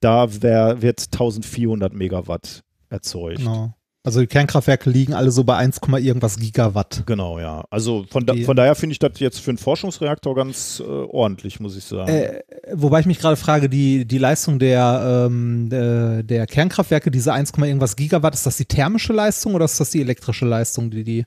Da 0.00 0.42
wär, 0.42 0.82
wird 0.82 1.00
1400 1.12 1.92
Megawatt 1.92 2.62
erzeugt. 2.88 3.38
Genau. 3.38 3.74
Also 4.04 4.20
die 4.20 4.26
Kernkraftwerke 4.26 4.90
liegen 4.90 5.14
alle 5.14 5.30
so 5.30 5.44
bei 5.44 5.56
1, 5.56 5.80
irgendwas 6.00 6.36
Gigawatt. 6.36 7.04
Genau, 7.06 7.38
ja. 7.38 7.64
Also 7.70 8.04
von, 8.10 8.26
da, 8.26 8.34
von 8.34 8.56
daher 8.56 8.74
finde 8.74 8.92
ich 8.94 8.98
das 8.98 9.12
jetzt 9.20 9.38
für 9.38 9.52
einen 9.52 9.58
Forschungsreaktor 9.58 10.34
ganz 10.34 10.80
äh, 10.84 10.90
ordentlich, 10.90 11.60
muss 11.60 11.76
ich 11.76 11.84
sagen. 11.84 12.08
Äh, 12.10 12.40
wobei 12.72 12.98
ich 12.98 13.06
mich 13.06 13.20
gerade 13.20 13.36
frage, 13.36 13.68
die, 13.68 14.04
die 14.04 14.18
Leistung 14.18 14.58
der, 14.58 15.28
ähm, 15.30 15.68
der, 15.70 16.24
der 16.24 16.46
Kernkraftwerke, 16.48 17.12
diese 17.12 17.32
1, 17.32 17.52
irgendwas 17.58 17.94
Gigawatt, 17.94 18.34
ist 18.34 18.44
das 18.44 18.56
die 18.56 18.64
thermische 18.64 19.12
Leistung 19.12 19.54
oder 19.54 19.66
ist 19.66 19.78
das 19.78 19.90
die 19.90 20.00
elektrische 20.00 20.46
Leistung, 20.46 20.90
die 20.90 21.04
die 21.04 21.24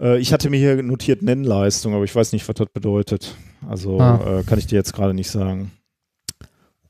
Äh, 0.00 0.18
ich 0.18 0.32
hatte 0.32 0.48
mir 0.48 0.58
hier 0.58 0.80
notiert 0.80 1.22
Nennleistung, 1.22 1.92
aber 1.92 2.04
ich 2.04 2.14
weiß 2.14 2.32
nicht, 2.32 2.48
was 2.48 2.54
das 2.54 2.68
bedeutet. 2.72 3.34
Also 3.68 3.98
Ah. 3.98 4.38
äh, 4.38 4.42
kann 4.44 4.60
ich 4.60 4.68
dir 4.68 4.76
jetzt 4.76 4.92
gerade 4.92 5.12
nicht 5.12 5.30
sagen. 5.30 5.72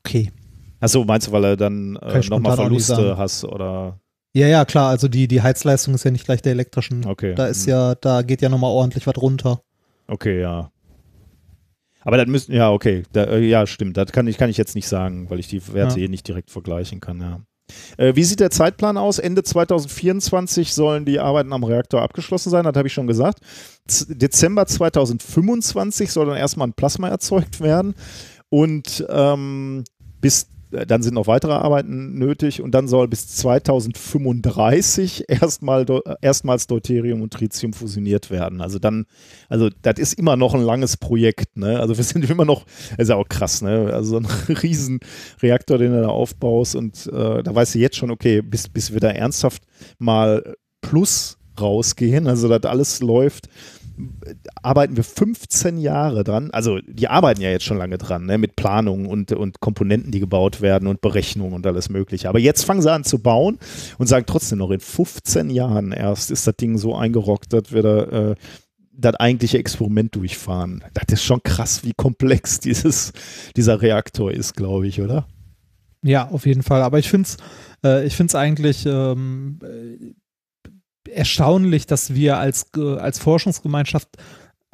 Okay. 0.05 0.31
Achso, 0.79 1.03
meinst 1.05 1.27
du, 1.27 1.31
weil 1.31 1.43
er 1.45 1.57
dann 1.57 1.95
äh, 1.95 2.19
nochmal 2.29 2.55
Verluste 2.55 3.17
hast 3.17 3.45
oder 3.45 3.99
Ja, 4.35 4.47
ja, 4.47 4.65
klar, 4.65 4.89
also 4.89 5.07
die, 5.07 5.27
die 5.27 5.41
Heizleistung 5.43 5.93
ist 5.93 6.03
ja 6.05 6.11
nicht 6.11 6.25
gleich 6.25 6.41
der 6.41 6.53
elektrischen. 6.53 7.05
okay. 7.05 7.35
Da 7.35 7.47
ist 7.47 7.65
hm, 7.65 7.69
ja, 7.71 7.95
da 7.95 8.23
geht 8.23 8.41
ja 8.41 8.49
nochmal 8.49 8.71
ordentlich 8.71 9.05
was 9.05 9.17
runter. 9.17 9.61
Okay, 10.07 10.41
ja. 10.41 10.71
Aber 12.01 12.17
das 12.17 12.27
müssen, 12.27 12.53
ja, 12.53 12.71
okay, 12.71 13.03
da, 13.13 13.25
äh, 13.25 13.39
ja, 13.45 13.65
stimmt. 13.67 13.95
Das 13.95 14.11
kann 14.11 14.27
ich, 14.27 14.37
kann 14.37 14.49
ich 14.49 14.57
jetzt 14.57 14.75
nicht 14.75 14.87
sagen, 14.87 15.29
weil 15.29 15.39
ich 15.39 15.47
die 15.47 15.61
Werte 15.73 15.93
Ja. 15.93 15.99
hier 15.99 16.09
nicht 16.09 16.27
direkt 16.27 16.49
vergleichen 16.51 16.99
kann, 16.99 17.21
ja. 17.21 17.41
Äh, 17.97 18.15
wie 18.15 18.23
sieht 18.23 18.39
der 18.41 18.51
Zeitplan 18.51 18.97
aus? 18.97 19.19
Ende 19.19 19.41
2024 19.43 20.73
sollen 20.73 21.05
die 21.05 21.19
Arbeiten 21.19 21.53
am 21.53 21.63
Reaktor 21.63 22.01
abgeschlossen 22.01 22.49
sein, 22.49 22.65
das 22.65 22.75
habe 22.75 22.87
ich 22.87 22.93
schon 22.93 23.07
gesagt. 23.07 23.39
Z 23.87 24.21
Dezember 24.21 24.65
2025 24.65 26.11
soll 26.11 26.25
dann 26.25 26.37
erstmal 26.37 26.67
ein 26.67 26.73
Plasma 26.73 27.07
erzeugt 27.07 27.61
werden 27.61 27.93
und 28.49 29.05
ähm, 29.09 29.83
bis 30.19 30.47
dann 30.87 31.03
sind 31.03 31.13
noch 31.13 31.27
weitere 31.27 31.53
Arbeiten 31.53 32.17
nötig 32.17 32.61
und 32.61 32.71
dann 32.71 32.87
soll 32.87 33.07
bis 33.07 33.27
2035 33.27 35.25
erstmal 35.27 35.85
äh, 35.89 36.15
erstmals 36.21 36.67
Deuterium 36.67 37.21
und 37.21 37.31
Tritium 37.33 37.73
fusioniert 37.73 38.31
werden. 38.31 38.61
Also 38.61 38.79
dann, 38.79 39.05
also 39.49 39.69
das 39.81 39.99
ist 39.99 40.13
immer 40.13 40.35
noch 40.35 40.53
ein 40.53 40.61
langes 40.61 40.97
Projekt, 40.97 41.57
ne? 41.57 41.79
Also 41.79 41.97
wir 41.97 42.03
sind 42.13 42.29
immer 42.29 42.45
noch, 42.45 42.65
ist 42.97 43.09
ja 43.09 43.15
auch 43.15 43.27
krass, 43.29 43.61
ne? 43.61 43.91
Also 43.93 44.11
so 44.11 44.17
ein 44.17 44.25
riesen 44.61 44.99
Reaktor, 45.41 45.77
den 45.77 45.93
du 45.93 46.01
da 46.01 46.07
aufbaust 46.07 46.75
und 46.75 47.07
äh, 47.07 47.43
da 47.43 47.55
weißt 47.55 47.75
du 47.75 47.79
jetzt 47.79 47.97
schon, 47.97 48.11
okay, 48.11 48.41
bis, 48.41 48.67
bis 48.67 48.93
wir 48.93 48.99
da 48.99 49.09
ernsthaft 49.09 49.63
mal 49.99 50.55
plus 50.81 51.37
rausgehen, 51.59 52.27
also 52.27 52.47
das 52.47 52.63
alles 52.69 52.99
läuft, 53.01 53.47
arbeiten 54.61 54.95
wir 54.95 55.03
15 55.03 55.77
Jahre 55.77 56.23
dran. 56.23 56.51
Also 56.51 56.79
die 56.79 57.07
arbeiten 57.07 57.41
ja 57.41 57.49
jetzt 57.49 57.65
schon 57.65 57.77
lange 57.77 57.97
dran, 57.97 58.25
ne, 58.25 58.37
mit 58.37 58.55
Planungen 58.55 59.05
und, 59.05 59.31
und 59.31 59.59
Komponenten, 59.59 60.11
die 60.11 60.19
gebaut 60.19 60.61
werden 60.61 60.87
und 60.87 61.01
Berechnungen 61.01 61.53
und 61.53 61.65
alles 61.67 61.89
Mögliche. 61.89 62.29
Aber 62.29 62.39
jetzt 62.39 62.63
fangen 62.63 62.81
sie 62.81 62.91
an 62.91 63.03
zu 63.03 63.19
bauen 63.19 63.59
und 63.97 64.07
sagen 64.07 64.25
trotzdem 64.27 64.59
noch, 64.59 64.71
in 64.71 64.79
15 64.79 65.49
Jahren 65.49 65.91
erst 65.91 66.31
ist 66.31 66.47
das 66.47 66.55
Ding 66.55 66.77
so 66.77 66.95
eingerockt, 66.95 67.53
dass 67.53 67.71
wir 67.71 67.81
da 67.81 68.31
äh, 68.31 68.35
das 68.95 69.15
eigentliche 69.15 69.57
Experiment 69.57 70.15
durchfahren. 70.15 70.83
Das 70.93 71.05
ist 71.11 71.23
schon 71.23 71.41
krass, 71.43 71.83
wie 71.83 71.93
komplex 71.95 72.59
dieses, 72.61 73.13
dieser 73.55 73.81
Reaktor 73.81 74.31
ist, 74.31 74.55
glaube 74.55 74.87
ich, 74.87 75.01
oder? 75.01 75.27
Ja, 76.03 76.29
auf 76.29 76.45
jeden 76.45 76.63
Fall. 76.63 76.81
Aber 76.81 76.99
ich 76.99 77.09
finde 77.09 77.27
es 77.81 78.33
äh, 78.33 78.37
eigentlich 78.37 78.85
ähm, 78.85 79.59
äh, 79.63 80.13
erstaunlich, 81.13 81.87
dass 81.87 82.13
wir 82.13 82.37
als, 82.37 82.67
äh, 82.77 82.97
als 82.97 83.19
Forschungsgemeinschaft 83.19 84.09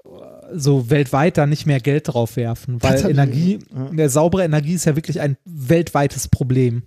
äh, 0.03 0.07
so 0.55 0.89
weltweit 0.89 1.37
da 1.37 1.45
nicht 1.45 1.65
mehr 1.65 1.79
Geld 1.79 2.07
drauf 2.07 2.35
werfen, 2.35 2.81
weil 2.81 3.09
Energie, 3.09 3.59
ja. 3.73 3.89
der 3.91 4.09
saubere 4.09 4.43
Energie 4.43 4.73
ist 4.73 4.85
ja 4.85 4.95
wirklich 4.95 5.21
ein 5.21 5.37
weltweites 5.45 6.27
Problem. 6.27 6.83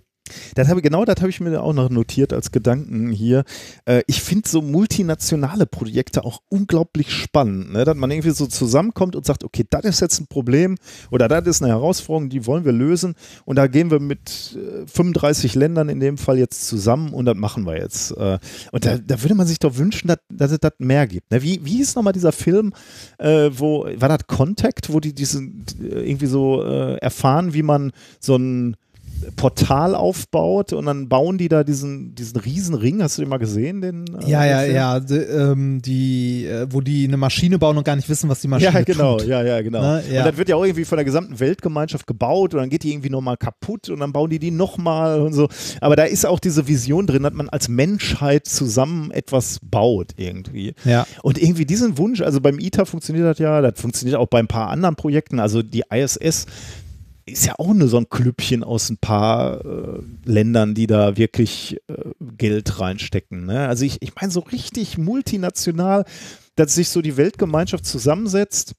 Das 0.55 0.69
habe, 0.69 0.81
genau 0.81 1.03
das 1.03 1.17
habe 1.17 1.29
ich 1.29 1.41
mir 1.41 1.61
auch 1.61 1.73
noch 1.73 1.89
notiert 1.89 2.31
als 2.31 2.51
Gedanken 2.51 3.11
hier. 3.11 3.43
Äh, 3.85 4.03
ich 4.07 4.21
finde 4.21 4.47
so 4.47 4.61
multinationale 4.61 5.65
Projekte 5.65 6.23
auch 6.23 6.41
unglaublich 6.47 7.11
spannend, 7.11 7.73
ne? 7.73 7.83
dass 7.83 7.95
man 7.95 8.09
irgendwie 8.09 8.31
so 8.31 8.47
zusammenkommt 8.47 9.17
und 9.17 9.25
sagt, 9.25 9.43
okay, 9.43 9.65
das 9.69 9.83
ist 9.83 9.99
jetzt 9.99 10.21
ein 10.21 10.27
Problem 10.27 10.77
oder 11.11 11.27
das 11.27 11.45
ist 11.47 11.61
eine 11.61 11.71
Herausforderung, 11.71 12.29
die 12.29 12.45
wollen 12.45 12.63
wir 12.63 12.71
lösen 12.71 13.15
und 13.43 13.57
da 13.57 13.67
gehen 13.67 13.91
wir 13.91 13.99
mit 13.99 14.57
äh, 14.57 14.87
35 14.87 15.55
Ländern 15.55 15.89
in 15.89 15.99
dem 15.99 16.17
Fall 16.17 16.37
jetzt 16.37 16.67
zusammen 16.67 17.13
und 17.13 17.25
das 17.25 17.35
machen 17.35 17.65
wir 17.65 17.77
jetzt. 17.77 18.11
Äh, 18.11 18.39
und 18.71 18.85
da, 18.85 18.97
da, 18.97 19.21
würde 19.21 19.35
man 19.35 19.47
sich 19.47 19.59
doch 19.59 19.75
wünschen, 19.75 20.07
dass, 20.07 20.19
dass 20.29 20.51
es 20.51 20.59
das 20.59 20.73
mehr 20.77 21.05
gibt. 21.05 21.31
Ne? 21.31 21.41
Wie, 21.41 21.59
wie 21.65 21.77
hieß 21.77 21.95
nochmal 21.95 22.13
dieser 22.13 22.31
Film, 22.31 22.73
äh, 23.17 23.49
wo, 23.53 23.85
war 23.97 24.09
das 24.09 24.25
Contact, 24.27 24.93
wo 24.93 25.01
die 25.01 25.13
diesen 25.13 25.65
äh, 25.81 26.09
irgendwie 26.09 26.27
so 26.27 26.63
äh, 26.63 26.95
erfahren, 26.97 27.53
wie 27.53 27.63
man 27.63 27.91
so 28.19 28.37
ein 28.37 28.77
Portal 29.35 29.95
aufbaut 29.95 30.73
und 30.73 30.85
dann 30.85 31.09
bauen 31.09 31.37
die 31.37 31.49
da 31.49 31.63
diesen, 31.63 32.15
diesen 32.15 32.39
riesen 32.39 32.75
Ring. 32.75 33.01
Hast 33.01 33.17
du 33.17 33.21
den 33.21 33.29
mal 33.29 33.37
gesehen? 33.37 33.81
Den, 33.81 34.05
äh, 34.21 34.29
ja, 34.29 34.45
ja, 34.45 34.59
Film? 34.59 34.75
ja. 34.75 34.99
Die, 34.99 35.15
ähm, 35.15 35.81
die, 35.81 36.45
äh, 36.45 36.67
wo 36.69 36.81
die 36.81 37.05
eine 37.07 37.17
Maschine 37.17 37.59
bauen 37.59 37.77
und 37.77 37.83
gar 37.83 37.95
nicht 37.95 38.09
wissen, 38.09 38.29
was 38.29 38.41
die 38.41 38.47
Maschine 38.47 38.73
ja, 38.73 38.81
genau, 38.83 39.17
tut. 39.17 39.27
Ja, 39.27 39.43
ja, 39.43 39.61
genau. 39.61 39.81
Ne? 39.81 40.03
Ja. 40.11 40.19
Und 40.19 40.27
dann 40.27 40.37
wird 40.37 40.49
ja 40.49 40.55
auch 40.55 40.63
irgendwie 40.63 40.85
von 40.85 40.97
der 40.97 41.05
gesamten 41.05 41.39
Weltgemeinschaft 41.39 42.07
gebaut 42.07 42.53
und 42.53 42.59
dann 42.59 42.69
geht 42.69 42.83
die 42.83 42.91
irgendwie 42.91 43.09
nochmal 43.09 43.37
kaputt 43.37 43.89
und 43.89 43.99
dann 43.99 44.13
bauen 44.13 44.29
die 44.29 44.39
die 44.39 44.51
nochmal 44.51 45.21
und 45.21 45.33
so. 45.33 45.49
Aber 45.81 45.95
da 45.95 46.03
ist 46.03 46.25
auch 46.25 46.39
diese 46.39 46.67
Vision 46.67 47.07
drin, 47.07 47.23
dass 47.23 47.33
man 47.33 47.49
als 47.49 47.69
Menschheit 47.69 48.47
zusammen 48.47 49.11
etwas 49.11 49.59
baut 49.61 50.11
irgendwie. 50.17 50.73
Ja. 50.85 51.07
Und 51.21 51.41
irgendwie 51.41 51.65
diesen 51.65 51.97
Wunsch, 51.97 52.21
also 52.21 52.41
beim 52.41 52.59
ITER 52.59 52.85
funktioniert 52.85 53.25
das 53.25 53.39
ja, 53.39 53.61
das 53.61 53.79
funktioniert 53.79 54.17
auch 54.17 54.27
bei 54.27 54.39
ein 54.39 54.47
paar 54.47 54.69
anderen 54.69 54.95
Projekten. 54.95 55.39
Also 55.39 55.61
die 55.61 55.83
ISS 55.89 56.45
ist 57.25 57.45
ja 57.45 57.55
auch 57.57 57.73
nur 57.73 57.87
so 57.87 57.97
ein 57.97 58.09
Klüppchen 58.09 58.63
aus 58.63 58.89
ein 58.89 58.97
paar 58.97 59.63
äh, 59.63 59.99
Ländern, 60.25 60.73
die 60.73 60.87
da 60.87 61.15
wirklich 61.17 61.77
äh, 61.87 62.11
Geld 62.37 62.79
reinstecken. 62.79 63.45
Ne? 63.45 63.67
Also 63.67 63.85
ich, 63.85 64.01
ich 64.01 64.15
meine 64.15 64.31
so 64.31 64.41
richtig 64.41 64.97
multinational, 64.97 66.05
dass 66.55 66.75
sich 66.75 66.89
so 66.89 67.01
die 67.01 67.17
Weltgemeinschaft 67.17 67.85
zusammensetzt 67.85 68.75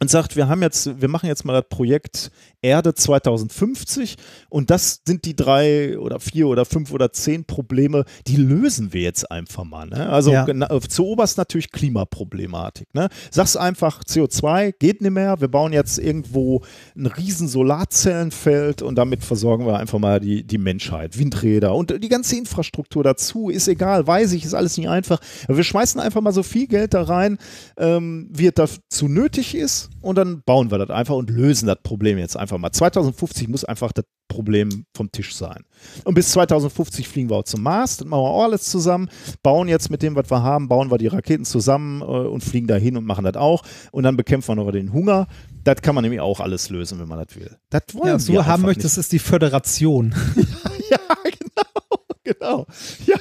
und 0.00 0.10
sagt, 0.10 0.34
wir 0.34 0.48
haben 0.48 0.62
jetzt, 0.62 1.00
wir 1.00 1.08
machen 1.08 1.26
jetzt 1.26 1.44
mal 1.44 1.52
das 1.52 1.68
Projekt 1.68 2.30
Erde 2.62 2.94
2050 2.94 4.16
und 4.48 4.70
das 4.70 5.02
sind 5.06 5.26
die 5.26 5.36
drei 5.36 5.98
oder 5.98 6.20
vier 6.20 6.48
oder 6.48 6.64
fünf 6.64 6.90
oder 6.90 7.12
zehn 7.12 7.44
Probleme, 7.44 8.04
die 8.26 8.36
lösen 8.36 8.94
wir 8.94 9.02
jetzt 9.02 9.30
einfach 9.30 9.64
mal. 9.64 9.86
Ne? 9.86 10.08
Also 10.08 10.32
Ja. 10.32 10.46
ja. 10.46 10.80
zu 10.80 11.06
oberst 11.06 11.36
natürlich 11.36 11.70
Klimaproblematik. 11.70 12.94
Ne? 12.94 13.08
Sag's 13.30 13.56
einfach, 13.56 14.02
CO2 14.02 14.72
geht 14.78 15.02
nicht 15.02 15.10
mehr, 15.10 15.40
wir 15.40 15.48
bauen 15.48 15.72
jetzt 15.72 15.98
irgendwo 15.98 16.62
ein 16.96 17.06
riesen 17.06 17.48
Solarzellenfeld 17.48 18.80
und 18.80 18.96
damit 18.96 19.22
versorgen 19.22 19.66
wir 19.66 19.78
einfach 19.78 19.98
mal 19.98 20.18
die, 20.18 20.44
die 20.44 20.58
Menschheit. 20.58 21.18
Windräder 21.18 21.74
und 21.74 22.02
die 22.02 22.08
ganze 22.08 22.36
Infrastruktur 22.36 23.04
dazu, 23.04 23.50
ist 23.50 23.68
egal, 23.68 24.06
weiß 24.06 24.32
ich, 24.32 24.46
ist 24.46 24.54
alles 24.54 24.78
nicht 24.78 24.88
einfach. 24.88 25.20
Aber 25.44 25.58
wir 25.58 25.64
schmeißen 25.64 26.00
einfach 26.00 26.22
mal 26.22 26.32
so 26.32 26.42
viel 26.42 26.66
Geld 26.66 26.94
da 26.94 27.02
rein, 27.02 27.38
ähm, 27.76 28.28
wie 28.30 28.46
es 28.46 28.54
dazu 28.54 29.06
nötig 29.06 29.54
ist 29.54 29.89
und 30.00 30.16
dann 30.16 30.42
bauen 30.42 30.70
wir 30.70 30.78
das 30.78 30.90
einfach 30.90 31.14
und 31.14 31.30
lösen 31.30 31.66
das 31.66 31.78
Problem 31.82 32.18
jetzt 32.18 32.36
einfach 32.36 32.58
mal. 32.58 32.72
2050 32.72 33.48
muss 33.48 33.64
einfach 33.64 33.92
das 33.92 34.04
Problem 34.28 34.86
vom 34.96 35.12
Tisch 35.12 35.34
sein. 35.34 35.64
Und 36.04 36.14
bis 36.14 36.30
2050 36.30 37.06
fliegen 37.06 37.28
wir 37.28 37.36
auch 37.36 37.44
zum 37.44 37.62
Mars, 37.62 37.98
dann 37.98 38.08
machen 38.08 38.22
wir 38.22 38.30
auch 38.30 38.44
alles 38.44 38.64
zusammen, 38.64 39.10
bauen 39.42 39.68
jetzt 39.68 39.90
mit 39.90 40.02
dem, 40.02 40.14
was 40.14 40.30
wir 40.30 40.42
haben, 40.42 40.68
bauen 40.68 40.90
wir 40.90 40.98
die 40.98 41.08
Raketen 41.08 41.44
zusammen 41.44 42.00
äh, 42.00 42.04
und 42.04 42.42
fliegen 42.42 42.66
dahin 42.66 42.96
und 42.96 43.04
machen 43.04 43.24
das 43.24 43.36
auch. 43.36 43.62
Und 43.92 44.04
dann 44.04 44.16
bekämpfen 44.16 44.56
wir 44.56 44.64
noch 44.64 44.70
den 44.70 44.92
Hunger. 44.92 45.26
Das 45.64 45.82
kann 45.82 45.94
man 45.94 46.02
nämlich 46.02 46.20
auch 46.20 46.40
alles 46.40 46.70
lösen, 46.70 46.98
wenn 46.98 47.08
man 47.08 47.24
das 47.24 47.36
will. 47.36 47.56
Das 47.68 47.82
wollen 47.92 48.08
Ja, 48.08 48.14
was 48.14 48.28
wir 48.28 48.40
du 48.40 48.46
haben 48.46 48.62
möchtest, 48.62 48.96
ist 48.96 49.12
die 49.12 49.18
Föderation. 49.18 50.14
ja, 50.90 50.98
genau, 51.24 52.04
genau. 52.24 52.66
Ja, 53.06 53.18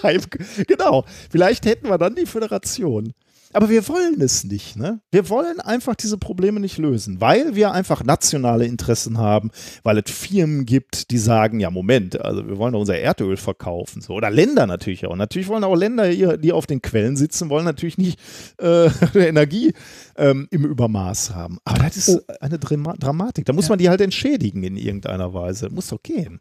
genau. 0.66 1.06
Vielleicht 1.30 1.66
hätten 1.66 1.90
wir 1.90 1.98
dann 1.98 2.16
die 2.16 2.26
Föderation. 2.26 3.14
Aber 3.52 3.70
wir 3.70 3.88
wollen 3.88 4.22
es 4.22 4.44
nicht, 4.44 4.76
ne? 4.76 5.02
Wir 5.12 5.28
wollen 5.30 5.60
einfach 5.60 5.96
diese 5.96 6.18
Probleme 6.20 6.60
nicht 6.60 6.78
lösen, 6.78 7.20
weil 7.20 7.56
wir 7.56 7.72
einfach 7.72 8.04
nationale 8.04 8.66
Interessen 8.66 9.18
haben, 9.18 9.50
weil 9.82 9.98
es 9.98 10.12
Firmen 10.12 10.66
gibt, 10.66 11.10
die 11.10 11.18
sagen, 11.18 11.60
ja, 11.60 11.72
Moment, 11.72 12.22
also 12.22 12.48
wir 12.48 12.58
wollen 12.60 12.74
doch 12.74 12.80
unser 12.80 13.00
Erdöl 13.00 13.38
verkaufen. 13.38 14.02
So. 14.02 14.14
Oder 14.14 14.30
Länder 14.30 14.68
natürlich 14.68 15.06
auch. 15.08 15.16
Natürlich 15.16 15.48
wollen 15.48 15.64
auch 15.64 15.76
Länder, 15.76 16.06
hier, 16.08 16.38
die 16.38 16.52
auf 16.52 16.68
den 16.68 16.82
Quellen 16.84 17.18
sitzen, 17.18 17.50
wollen 17.50 17.66
natürlich 17.66 17.98
nicht 17.98 18.20
äh, 18.62 18.90
Energie 19.16 19.74
ähm, 20.16 20.48
im 20.52 20.66
Übermaß 20.66 21.34
haben. 21.34 21.58
Aber 21.66 21.80
das 21.84 21.98
ist 21.98 22.42
eine 22.42 22.60
Drama 22.60 22.94
Dramatik. 23.00 23.46
Da 23.46 23.54
muss 23.54 23.66
Ja. 23.66 23.70
man 23.70 23.80
die 23.80 23.90
halt 23.90 24.02
entschädigen 24.02 24.64
in 24.64 24.78
irgendeiner 24.78 25.34
Weise. 25.34 25.70
Muss 25.72 25.88
doch 25.88 26.04
gehen. 26.04 26.40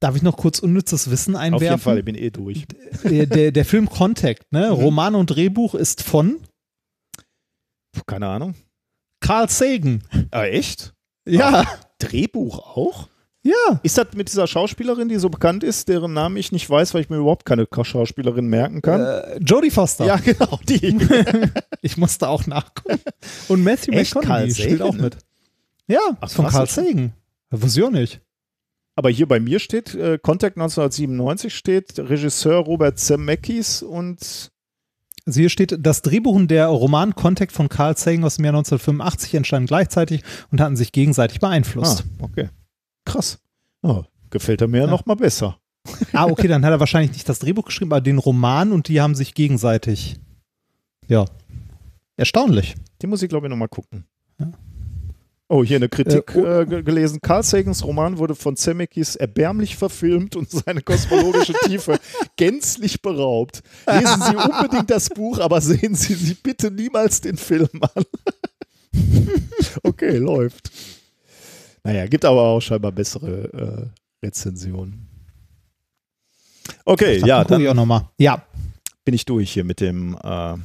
Darf 0.00 0.14
ich 0.14 0.22
noch 0.22 0.36
kurz 0.36 0.60
unnützes 0.60 1.10
Wissen 1.10 1.34
Auf 1.34 1.42
jeden 1.44 1.54
einwerfen? 1.56 1.80
Fall, 1.80 1.98
ich 1.98 2.04
bin 2.04 2.14
eh 2.14 2.30
durch. 2.30 2.66
der, 3.04 3.26
der, 3.26 3.50
der 3.52 3.64
Film 3.64 3.88
Contact, 3.88 4.52
ne? 4.52 4.66
Mhm. 4.68 4.72
Roman 4.82 5.14
und 5.16 5.26
Drehbuch 5.30 5.74
ist 5.74 6.02
von 6.04 6.36
Keine 8.06 8.28
Ahnung. 8.28 8.54
Carl 9.20 9.48
Sagan. 9.48 10.02
Ah, 10.30 10.44
echt? 10.44 10.94
Ja, 11.26 11.64
Drehbuch 11.98 12.58
auch? 12.58 13.08
ja. 13.42 13.80
Ist 13.82 13.98
das 13.98 14.08
mit 14.14 14.28
dieser 14.28 14.46
Schauspielerin, 14.46 15.08
die 15.08 15.16
so 15.16 15.28
bekannt 15.30 15.64
ist, 15.64 15.88
deren 15.88 16.12
Namen 16.12 16.36
ich 16.36 16.52
nicht 16.52 16.68
weiß, 16.68 16.94
weil 16.94 17.00
ich 17.02 17.10
mir 17.10 17.16
überhaupt 17.16 17.44
keine 17.44 17.66
Schauspielerin 17.82 18.46
merken 18.46 18.82
kann? 18.82 19.00
Äh, 19.00 19.38
Jodie 19.38 19.70
Foster. 19.70 20.06
ja, 20.06 20.16
genau, 20.24 20.58
die. 20.68 20.98
Ich 21.80 21.96
musste 21.96 22.28
auch 22.28 22.44
nachgucken. 22.46 23.00
Und 23.46 23.62
Matthew 23.62 23.92
Echt? 23.92 24.14
McConaughey 24.14 24.52
spielt 24.52 24.82
auch 24.82 24.94
mit. 24.94 25.16
Ja, 25.86 26.00
Ach, 26.20 26.28
von 26.28 26.46
Carl. 26.48 26.66
Sagan. 26.66 27.12
Wusste 27.50 27.80
ich 27.80 27.86
auch 27.86 27.90
nicht. 27.90 28.20
Aber 28.96 29.10
hier 29.10 29.28
bei 29.28 29.38
mir 29.38 29.60
steht, 29.60 29.94
äh, 29.94 30.18
Contact 30.18 30.56
1997 30.56 31.54
steht, 31.54 31.98
Regisseur 32.00 32.58
Robert 32.58 32.98
Zemeckis 32.98 33.82
und 33.82 34.50
Also 35.28 35.40
hier 35.40 35.50
steht, 35.50 35.76
das 35.78 36.00
Drehbuch 36.00 36.34
und 36.34 36.50
der 36.50 36.68
Roman 36.68 37.14
Contact 37.14 37.52
von 37.52 37.68
Carl 37.68 37.94
Sagan 37.98 38.24
aus 38.24 38.36
dem 38.36 38.46
Jahr 38.46 38.54
1985 38.54 39.34
entstanden 39.34 39.66
gleichzeitig 39.66 40.22
und 40.50 40.58
hatten 40.58 40.74
sich 40.74 40.90
gegenseitig 40.90 41.38
beeinflusst. 41.38 42.06
Ah, 42.18 42.24
okay. 42.24 42.48
Krass. 43.04 43.38
Oh, 43.82 44.04
gefällt 44.30 44.62
er 44.62 44.68
mir 44.68 44.78
ja. 44.78 44.84
Ja. 44.84 44.90
noch 44.90 45.04
mal 45.04 45.16
besser. 45.16 45.58
Ah, 46.14 46.24
okay, 46.24 46.48
dann 46.48 46.64
hat 46.64 46.72
er 46.72 46.80
wahrscheinlich 46.80 47.12
nicht 47.12 47.28
das 47.28 47.40
Drehbuch 47.40 47.66
geschrieben, 47.66 47.92
aber 47.92 48.00
den 48.00 48.16
Roman 48.16 48.72
und 48.72 48.88
die 48.88 49.02
haben 49.02 49.14
sich 49.14 49.34
gegenseitig. 49.34 50.18
Ja. 51.08 51.26
Erstaunlich. 52.16 52.74
Die 53.02 53.06
muss 53.06 53.22
ich, 53.22 53.28
glaube 53.28 53.46
ich, 53.46 53.50
noch 53.50 53.56
mal 53.56 53.68
gucken. 53.68 54.06
Ja. 54.40 54.50
Oh, 55.50 55.64
hier 55.64 55.76
eine 55.76 55.88
Kritik 55.88 56.34
Äh, 56.34 56.38
oh. 56.38 56.44
äh, 56.60 56.66
ge- 56.66 56.82
gelesen. 56.82 57.20
Carl 57.22 57.42
Sagans 57.42 57.82
Roman 57.84 58.18
wurde 58.18 58.34
von 58.34 58.54
Zemeckis 58.56 59.16
erbärmlich 59.16 59.76
verfilmt 59.76 60.36
und 60.36 60.50
seine 60.50 60.82
kosmologische 60.82 61.54
Tiefe 61.64 61.98
gänzlich 62.36 63.00
beraubt. 63.00 63.62
Lesen 63.86 64.20
Sie 64.22 64.36
unbedingt 64.36 64.90
das 64.90 65.08
Buch, 65.08 65.38
aber 65.38 65.60
sehen 65.62 65.94
Sie 65.94 66.14
sich 66.14 66.42
bitte 66.42 66.70
niemals 66.70 67.22
den 67.22 67.38
Film 67.38 67.68
an. 67.80 68.04
okay, 69.84 70.18
läuft. 70.18 70.70
Naja, 71.82 72.06
gibt 72.06 72.24
aber 72.26 72.42
auch 72.42 72.60
scheinbar 72.60 72.92
bessere 72.92 73.90
äh, 74.22 74.26
Rezensionen. 74.26 75.06
Okay, 76.84 77.22
ja, 77.24 77.44
dann 77.44 77.62
ich 77.62 77.68
auch 77.68 77.74
nochmal. 77.74 78.08
Ja. 78.18 78.42
bin 79.04 79.14
ich 79.14 79.24
durch 79.24 79.50
hier 79.52 79.64
mit 79.64 79.80
dem. 79.80 80.14
Äh, 80.22 80.56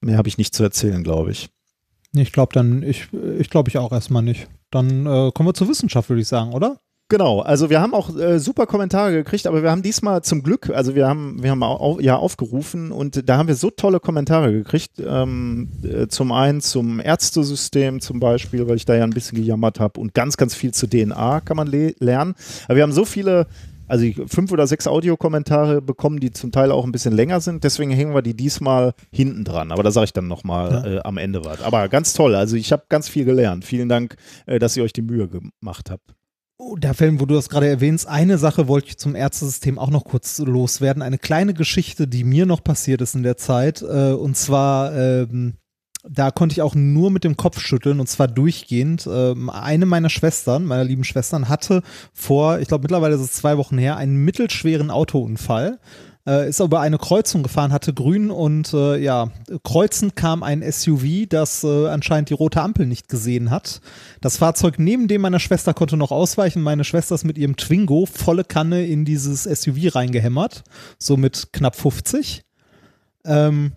mehr 0.00 0.16
habe 0.18 0.28
ich 0.28 0.38
nicht 0.38 0.54
zu 0.54 0.64
erzählen, 0.64 1.04
glaube 1.04 1.30
ich. 1.30 1.48
Ich 2.16 2.32
glaube 2.32 2.52
dann, 2.52 2.82
ich, 2.82 3.08
ich 3.38 3.50
glaube 3.50 3.68
ich 3.68 3.78
auch 3.78 3.92
erstmal 3.92 4.22
nicht. 4.22 4.48
Dann 4.70 5.06
äh, 5.06 5.30
kommen 5.32 5.48
wir 5.48 5.54
zur 5.54 5.68
Wissenschaft, 5.68 6.08
würde 6.08 6.22
ich 6.22 6.28
sagen, 6.28 6.52
oder? 6.52 6.78
Genau, 7.10 7.40
also 7.40 7.68
wir 7.68 7.82
haben 7.82 7.92
auch 7.92 8.16
äh, 8.16 8.40
super 8.40 8.66
Kommentare 8.66 9.12
gekriegt, 9.12 9.46
aber 9.46 9.62
wir 9.62 9.70
haben 9.70 9.82
diesmal 9.82 10.22
zum 10.22 10.42
Glück, 10.42 10.70
also 10.70 10.94
wir 10.94 11.06
haben, 11.06 11.42
wir 11.42 11.50
haben 11.50 11.62
au, 11.62 12.00
ja 12.00 12.16
aufgerufen 12.16 12.92
und 12.92 13.28
da 13.28 13.36
haben 13.36 13.46
wir 13.46 13.56
so 13.56 13.70
tolle 13.70 14.00
Kommentare 14.00 14.52
gekriegt. 14.52 14.92
Ähm, 15.06 15.68
äh, 15.82 16.08
zum 16.08 16.32
einen 16.32 16.62
zum 16.62 17.00
Ärztesystem 17.00 18.00
zum 18.00 18.20
Beispiel, 18.20 18.66
weil 18.68 18.76
ich 18.76 18.86
da 18.86 18.94
ja 18.94 19.04
ein 19.04 19.10
bisschen 19.10 19.36
gejammert 19.36 19.80
habe 19.80 20.00
und 20.00 20.14
ganz, 20.14 20.38
ganz 20.38 20.54
viel 20.54 20.72
zu 20.72 20.88
DNA 20.88 21.42
kann 21.42 21.58
man 21.58 21.66
le 21.66 21.94
lernen. 21.98 22.34
Aber 22.64 22.76
wir 22.76 22.82
haben 22.82 22.92
so 22.92 23.04
viele, 23.04 23.48
also 23.94 24.04
ich- 24.04 24.20
fünf 24.26 24.50
oder 24.50 24.66
sechs 24.66 24.86
Audiokommentare 24.86 25.80
bekommen, 25.80 26.18
die 26.18 26.30
zum 26.32 26.50
Teil 26.52 26.72
auch 26.72 26.84
ein 26.84 26.90
bisschen 26.92 27.14
länger 27.14 27.40
sind. 27.40 27.62
Deswegen 27.64 27.90
hängen 27.92 28.14
wir 28.14 28.22
die 28.22 28.34
diesmal 28.36 28.92
hinten 29.12 29.44
dran. 29.44 29.70
Aber 29.70 29.82
da 29.84 29.90
sage 29.92 30.06
ich 30.06 30.12
dann 30.12 30.26
nochmal 30.26 30.70
Ja. 30.72 30.84
äh, 30.96 31.00
am 31.04 31.16
Ende 31.16 31.44
was. 31.44 31.60
Aber 31.62 31.88
ganz 31.88 32.12
toll, 32.12 32.34
also 32.34 32.56
ich 32.56 32.72
habe 32.72 32.82
ganz 32.88 33.08
viel 33.08 33.24
gelernt. 33.24 33.64
Vielen 33.64 33.88
Dank, 33.88 34.16
äh, 34.46 34.58
dass 34.58 34.76
ihr 34.76 34.82
euch 34.82 34.92
die 34.92 35.02
Mühe 35.02 35.28
gemacht 35.28 35.90
habt. 35.90 36.14
Oh, 36.56 36.76
der 36.76 36.94
Film, 36.94 37.20
wo 37.20 37.26
du 37.26 37.34
das 37.34 37.48
gerade 37.48 37.68
erwähnst, 37.68 38.06
eine 38.08 38.38
Sache 38.38 38.68
wollte 38.68 38.88
ich 38.88 38.98
zum 38.98 39.14
Ärztesystem 39.16 39.78
auch 39.78 39.90
noch 39.90 40.04
kurz 40.04 40.38
loswerden. 40.38 41.02
Eine 41.02 41.18
kleine 41.18 41.54
Geschichte, 41.54 42.06
die 42.08 42.24
mir 42.24 42.46
noch 42.46 42.62
passiert 42.62 43.00
ist 43.00 43.14
in 43.14 43.22
der 43.22 43.36
Zeit. 43.36 43.82
Äh, 43.82 44.12
und 44.12 44.36
zwar, 44.36 44.94
ähm, 44.96 45.54
da 46.08 46.30
konnte 46.30 46.52
ich 46.52 46.62
auch 46.62 46.74
nur 46.74 47.10
mit 47.10 47.24
dem 47.24 47.36
Kopf 47.36 47.60
schütteln 47.60 48.00
und 48.00 48.08
zwar 48.08 48.28
durchgehend. 48.28 49.08
Ähm, 49.10 49.50
eine 49.50 49.86
meiner 49.86 50.10
Schwestern, 50.10 50.64
meiner 50.64 50.84
lieben 50.84 51.04
Schwestern, 51.04 51.48
hatte 51.48 51.82
vor, 52.12 52.58
ich 52.58 52.68
glaube 52.68 52.82
mittlerweile 52.82 53.14
ist 53.14 53.22
es 53.22 53.32
zwei 53.32 53.56
Wochen 53.56 53.78
her, 53.78 53.96
einen 53.96 54.16
mittelschweren 54.16 54.90
Autounfall. 54.90 55.78
äh, 56.26 56.48
ist 56.48 56.60
über 56.60 56.80
eine 56.80 56.98
Kreuzung 56.98 57.42
gefahren, 57.42 57.72
hatte 57.72 57.92
grün 57.92 58.30
und 58.30 58.72
äh, 58.72 58.98
ja, 58.98 59.30
kreuzend 59.62 60.16
kam 60.16 60.42
ein 60.42 60.62
SUV, 60.62 61.26
das 61.28 61.64
äh, 61.64 61.88
anscheinend 61.88 62.30
die 62.30 62.34
rote 62.34 62.62
Ampel 62.62 62.86
nicht 62.86 63.08
gesehen 63.08 63.50
hat. 63.50 63.80
Das 64.20 64.38
Fahrzeug 64.38 64.78
neben 64.78 65.08
dem 65.08 65.20
meiner 65.20 65.40
Schwester 65.40 65.74
konnte 65.74 65.96
noch 65.96 66.12
ausweichen. 66.12 66.62
Meine 66.62 66.84
Schwester 66.84 67.14
ist 67.14 67.24
mit 67.24 67.38
ihrem 67.38 67.56
Twingo 67.56 68.06
volle 68.06 68.44
Kanne 68.44 68.86
in 68.86 69.04
dieses 69.04 69.44
SUV 69.44 69.94
reingehämmert, 69.94 70.64
so 70.98 71.16
mit 71.16 71.52
knapp 71.52 71.76
50. 71.76 72.44
Ähm, 73.26 73.72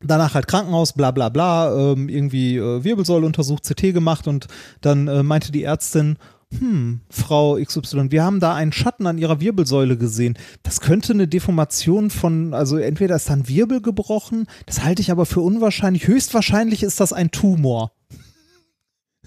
Danach 0.00 0.34
halt 0.34 0.46
Krankenhaus, 0.46 0.92
bla 0.92 1.10
bla 1.10 1.28
bla, 1.28 1.92
ähm, 1.92 2.08
irgendwie 2.08 2.56
äh, 2.56 2.84
Wirbelsäule 2.84 3.26
untersucht, 3.26 3.64
CT 3.64 3.92
gemacht 3.92 4.28
und 4.28 4.46
dann 4.80 5.08
äh, 5.08 5.22
meinte 5.24 5.50
die 5.50 5.64
Ärztin, 5.64 6.18
hm, 6.56 7.00
Frau 7.10 7.56
XY, 7.62 8.10
wir 8.10 8.24
haben 8.24 8.40
da 8.40 8.54
einen 8.54 8.72
Schatten 8.72 9.06
an 9.06 9.18
ihrer 9.18 9.40
Wirbelsäule 9.40 9.98
gesehen. 9.98 10.38
Das 10.62 10.80
könnte 10.80 11.12
eine 11.12 11.28
Deformation 11.28 12.10
von, 12.10 12.54
also 12.54 12.78
entweder 12.78 13.16
ist 13.16 13.28
da 13.28 13.34
ein 13.34 13.48
Wirbel 13.48 13.82
gebrochen, 13.82 14.46
das 14.66 14.82
halte 14.82 15.02
ich 15.02 15.10
aber 15.10 15.26
für 15.26 15.40
unwahrscheinlich. 15.40 16.06
Höchstwahrscheinlich 16.06 16.82
ist 16.82 17.00
das 17.00 17.12
ein 17.12 17.30
Tumor. 17.30 17.92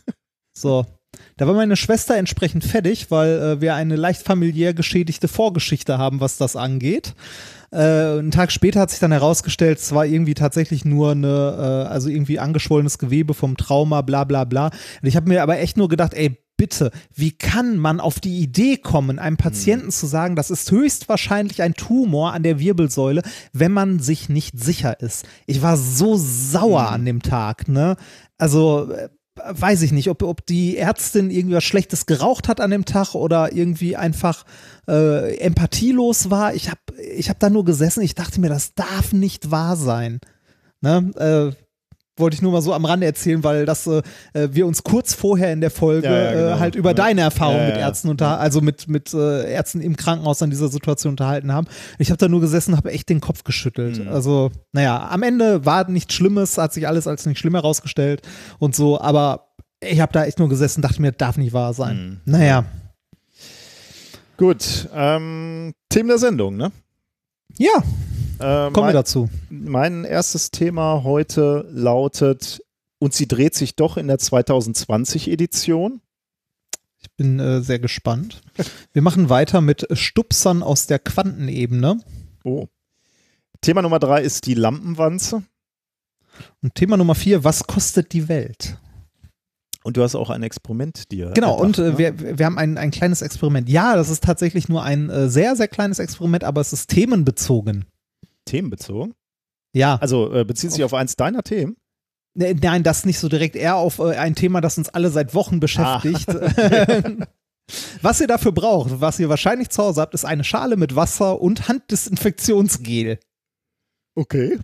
So. 0.53 0.85
Da 1.41 1.47
war 1.47 1.55
meine 1.55 1.75
Schwester 1.75 2.17
entsprechend 2.17 2.63
fertig, 2.63 3.09
weil 3.09 3.31
äh, 3.31 3.61
wir 3.61 3.73
eine 3.73 3.95
leicht 3.95 4.21
familiär 4.21 4.75
geschädigte 4.75 5.27
Vorgeschichte 5.27 5.97
haben, 5.97 6.19
was 6.19 6.37
das 6.37 6.55
angeht. 6.55 7.15
Äh, 7.71 7.79
einen 7.79 8.29
Tag 8.29 8.51
später 8.51 8.79
hat 8.79 8.91
sich 8.91 8.99
dann 8.99 9.11
herausgestellt, 9.11 9.79
es 9.79 9.91
war 9.91 10.05
irgendwie 10.05 10.35
tatsächlich 10.35 10.85
nur 10.85 11.13
eine, 11.13 11.87
äh, 11.87 11.91
also 11.91 12.09
irgendwie 12.09 12.37
angeschwollenes 12.37 12.99
Gewebe 12.99 13.33
vom 13.33 13.57
Trauma, 13.57 14.03
bla 14.03 14.23
bla 14.23 14.43
bla. 14.43 14.67
Und 14.67 15.07
ich 15.07 15.15
habe 15.15 15.29
mir 15.29 15.41
aber 15.41 15.57
echt 15.57 15.77
nur 15.77 15.89
gedacht, 15.89 16.13
ey, 16.13 16.37
bitte, 16.57 16.91
wie 17.15 17.31
kann 17.31 17.77
man 17.77 17.99
auf 17.99 18.19
die 18.19 18.37
Idee 18.37 18.77
kommen, 18.77 19.17
einem 19.17 19.37
Patienten 19.37 19.87
mhm. 19.87 19.91
zu 19.93 20.05
sagen, 20.05 20.35
das 20.35 20.51
ist 20.51 20.69
höchstwahrscheinlich 20.69 21.63
ein 21.63 21.73
Tumor 21.73 22.33
an 22.33 22.43
der 22.43 22.59
Wirbelsäule, 22.59 23.23
wenn 23.51 23.71
man 23.71 23.97
sich 23.97 24.29
nicht 24.29 24.59
sicher 24.59 24.99
ist? 24.99 25.25
Ich 25.47 25.63
war 25.63 25.75
so 25.75 26.17
sauer 26.17 26.83
mhm. 26.89 26.93
an 26.93 27.05
dem 27.05 27.21
Tag, 27.23 27.67
ne? 27.67 27.95
Also, 28.37 28.91
äh, 28.91 29.09
weiß 29.35 29.81
ich 29.83 29.91
nicht, 29.91 30.09
ob, 30.09 30.23
ob 30.23 30.45
die 30.45 30.77
Ärztin 30.77 31.31
irgendwie 31.31 31.55
was 31.55 31.63
Schlechtes 31.63 32.05
geraucht 32.05 32.47
hat 32.47 32.59
an 32.59 32.71
dem 32.71 32.85
Tag 32.85 33.15
oder 33.15 33.53
irgendwie 33.53 33.95
einfach 33.95 34.45
äh, 34.87 35.37
empathielos 35.37 36.29
war. 36.29 36.53
Ich 36.53 36.69
habe 36.69 36.81
ich 37.13 37.29
hab 37.29 37.39
da 37.39 37.49
nur 37.49 37.65
gesessen, 37.65 38.01
ich 38.01 38.15
dachte 38.15 38.41
mir, 38.41 38.49
das 38.49 38.73
darf 38.73 39.13
nicht 39.13 39.51
wahr 39.51 39.77
sein. 39.77 40.19
Ne? 40.81 41.11
Äh, 41.55 41.61
wollte 42.17 42.35
ich 42.35 42.41
nur 42.41 42.51
mal 42.51 42.61
so 42.61 42.73
am 42.73 42.85
Rande 42.85 43.05
erzählen, 43.05 43.43
weil 43.43 43.65
das 43.65 43.87
äh, 43.87 44.01
äh, 44.33 44.49
wir 44.51 44.67
uns 44.67 44.83
kurz 44.83 45.13
vorher 45.13 45.53
in 45.53 45.61
der 45.61 45.71
Folge 45.71 46.07
ja, 46.07 46.23
ja, 46.23 46.31
genau. 46.31 46.55
äh, 46.55 46.59
halt 46.59 46.75
über 46.75 46.93
deine 46.93 47.21
Erfahrung 47.21 47.57
ja, 47.57 47.67
mit 47.67 47.77
Ärzten 47.77 48.09
unter, 48.09 48.39
also 48.39 48.61
mit 48.61 48.87
mit 48.87 49.13
äh, 49.13 49.51
Ärzten 49.51 49.81
im 49.81 49.95
Krankenhaus 49.95 50.41
an 50.41 50.49
dieser 50.49 50.67
Situation 50.67 51.11
unterhalten 51.11 51.51
haben. 51.51 51.67
Ich 51.99 52.09
habe 52.09 52.17
da 52.17 52.27
nur 52.27 52.41
gesessen, 52.41 52.77
habe 52.77 52.91
echt 52.91 53.09
den 53.09 53.21
Kopf 53.21 53.43
geschüttelt. 53.43 54.03
Mhm. 54.03 54.09
Also 54.09 54.51
naja, 54.71 55.07
am 55.09 55.23
Ende 55.23 55.65
war 55.65 55.89
nichts 55.89 56.13
Schlimmes, 56.13 56.57
hat 56.57 56.73
sich 56.73 56.87
alles 56.87 57.07
als 57.07 57.25
nicht 57.25 57.39
schlimm 57.39 57.55
herausgestellt 57.55 58.21
und 58.59 58.75
so, 58.75 58.99
aber 58.99 59.47
ich 59.79 59.99
habe 59.99 60.13
da 60.13 60.25
echt 60.25 60.39
nur 60.39 60.49
gesessen, 60.49 60.81
dachte 60.81 61.01
mir, 61.01 61.11
darf 61.11 61.37
nicht 61.37 61.53
wahr 61.53 61.73
sein. 61.73 62.21
Mhm. 62.25 62.31
Naja. 62.31 62.65
Gut, 64.37 64.89
ähm, 64.93 65.73
Themen 65.89 66.09
der 66.09 66.17
Sendung, 66.17 66.57
ne? 66.57 66.71
Ja. 67.57 67.83
Äh, 68.39 68.71
Kommen 68.71 68.87
wir 68.87 68.93
dazu. 68.93 69.29
Mein 69.49 70.03
erstes 70.03 70.51
Thema 70.51 71.03
heute 71.03 71.67
lautet, 71.71 72.61
und 72.99 73.13
sie 73.15 73.27
dreht 73.27 73.55
sich 73.55 73.75
doch 73.75 73.97
in 73.97 74.07
der 74.07 74.19
2020-Edition. 74.19 76.01
Ich 76.99 77.11
bin 77.17 77.39
äh, 77.39 77.61
sehr 77.61 77.79
gespannt. 77.79 78.41
Wir 78.93 79.01
machen 79.01 79.29
weiter 79.29 79.59
mit 79.59 79.87
Stupsern 79.91 80.61
aus 80.61 80.85
der 80.85 80.99
Quantenebene. 80.99 81.99
Oh. 82.43 82.67
Thema 83.61 83.81
Nummer 83.81 83.97
drei 83.97 84.21
ist 84.21 84.45
die 84.45 84.53
Lampenwanze. 84.53 85.43
Und 86.61 86.75
Thema 86.75 86.97
Nummer 86.97 87.15
vier, 87.15 87.43
was 87.43 87.65
kostet 87.65 88.13
die 88.13 88.27
Welt? 88.27 88.77
Und 89.83 89.97
du 89.97 90.03
hast 90.03 90.15
auch 90.15 90.29
ein 90.29 90.43
Experiment 90.43 91.11
dir. 91.11 91.31
Genau, 91.31 91.57
erdacht, 91.57 91.79
und 91.79 91.79
äh, 91.79 91.91
ne? 91.91 91.97
wir, 91.97 92.37
wir 92.37 92.45
haben 92.45 92.57
ein, 92.57 92.77
ein 92.77 92.91
kleines 92.91 93.21
Experiment. 93.21 93.67
Ja, 93.67 93.95
das 93.95 94.09
ist 94.09 94.23
tatsächlich 94.23 94.69
nur 94.69 94.83
ein 94.83 95.09
äh, 95.09 95.27
sehr, 95.29 95.55
sehr 95.55 95.67
kleines 95.67 95.99
Experiment, 95.99 96.43
aber 96.43 96.61
es 96.61 96.71
ist 96.71 96.89
themenbezogen 96.89 97.85
themenbezogen? 98.45 99.13
Ja. 99.73 99.97
Also 100.01 100.33
äh, 100.33 100.43
bezieht 100.45 100.71
sich 100.71 100.83
auf 100.83 100.93
eins 100.93 101.15
deiner 101.15 101.43
Themen? 101.43 101.77
Ne, 102.33 102.53
nein, 102.53 102.83
das 102.83 103.05
nicht 103.05 103.19
so 103.19 103.29
direkt. 103.29 103.55
Eher 103.55 103.75
auf 103.75 103.99
äh, 103.99 104.15
ein 104.15 104.35
Thema, 104.35 104.61
das 104.61 104.77
uns 104.77 104.89
alle 104.89 105.09
seit 105.09 105.33
Wochen 105.33 105.59
beschäftigt. 105.59 106.29
Ah. 106.29 107.27
was 108.01 108.21
ihr 108.21 108.27
dafür 108.27 108.51
braucht, 108.51 109.01
was 109.01 109.19
ihr 109.19 109.29
wahrscheinlich 109.29 109.69
zu 109.69 109.83
Hause 109.83 110.01
habt, 110.01 110.13
ist 110.13 110.25
eine 110.25 110.43
Schale 110.43 110.77
mit 110.77 110.95
Wasser 110.95 111.41
und 111.41 111.67
Handdesinfektionsgel. 111.67 113.19
Okay. 114.15 114.59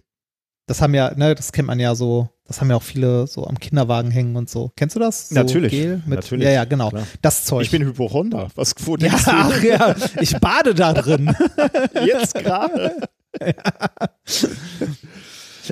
Das 0.67 0.81
haben 0.81 0.93
ja, 0.93 1.13
ne, 1.15 1.33
das 1.33 1.53
kennt 1.53 1.67
man 1.67 1.79
ja 1.79 1.95
so, 1.95 2.27
das 2.45 2.59
haben 2.59 2.69
ja 2.69 2.75
auch 2.75 2.83
viele 2.83 3.25
so 3.25 3.47
am 3.47 3.57
Kinderwagen 3.57 4.11
hängen 4.11 4.35
und 4.35 4.49
so. 4.49 4.71
Kennst 4.75 4.97
du 4.97 4.99
das? 4.99 5.29
So 5.29 5.35
natürlich. 5.35 5.71
Gel 5.71 6.03
mit, 6.05 6.19
natürlich. 6.19 6.45
Ja, 6.45 6.51
ja, 6.51 6.65
genau. 6.65 6.89
Klar. 6.89 7.07
Das 7.21 7.45
Zeug. 7.45 7.63
Ich 7.63 7.71
bin 7.71 7.83
Hypochonder. 7.83 8.49
Was 8.55 8.75
wo 8.85 8.97
ja, 8.97 9.13
ach, 9.25 9.63
ja, 9.63 9.95
ich 10.19 10.37
bade 10.39 10.75
da 10.75 10.93
drin. 10.93 11.33
Jetzt 12.05 12.35
gerade. 12.35 12.97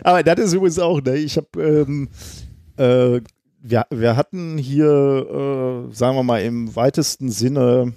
Aber 0.03 0.23
das 0.23 0.39
ist 0.39 0.53
übrigens 0.53 0.79
auch, 0.79 1.01
ne? 1.01 1.17
Ich 1.17 1.35
habe, 1.37 1.47
ähm, 1.61 2.09
äh, 2.77 3.21
wir, 3.61 3.85
wir 3.89 4.15
hatten 4.15 4.57
hier, 4.57 5.89
äh, 5.89 5.93
sagen 5.93 6.15
wir 6.15 6.23
mal, 6.23 6.41
im 6.41 6.73
weitesten 6.73 7.29
Sinne 7.31 7.93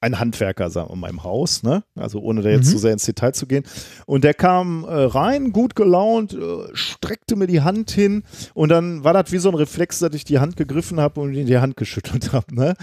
ein 0.00 0.18
Handwerker, 0.18 0.70
sagen 0.70 0.88
wir 0.90 0.96
mal, 0.96 1.10
im 1.10 1.24
Haus, 1.24 1.62
ne? 1.62 1.84
Also 1.94 2.20
ohne 2.20 2.40
da 2.40 2.48
jetzt 2.48 2.68
mhm. 2.68 2.70
zu 2.70 2.78
sehr 2.78 2.92
ins 2.92 3.04
Detail 3.04 3.32
zu 3.32 3.46
gehen. 3.46 3.64
Und 4.06 4.24
der 4.24 4.32
kam 4.32 4.84
äh, 4.84 4.88
rein, 4.88 5.52
gut 5.52 5.74
gelaunt, 5.74 6.32
äh, 6.32 6.74
streckte 6.74 7.36
mir 7.36 7.46
die 7.46 7.60
Hand 7.60 7.90
hin 7.90 8.22
und 8.54 8.70
dann 8.70 9.04
war 9.04 9.12
das 9.12 9.30
wie 9.30 9.38
so 9.38 9.50
ein 9.50 9.54
Reflex, 9.54 9.98
dass 9.98 10.14
ich 10.14 10.24
die 10.24 10.38
Hand 10.38 10.56
gegriffen 10.56 11.00
habe 11.00 11.20
und 11.20 11.34
in 11.34 11.46
die 11.46 11.58
Hand 11.58 11.76
geschüttelt 11.76 12.32
habe. 12.32 12.54
Ne? 12.54 12.74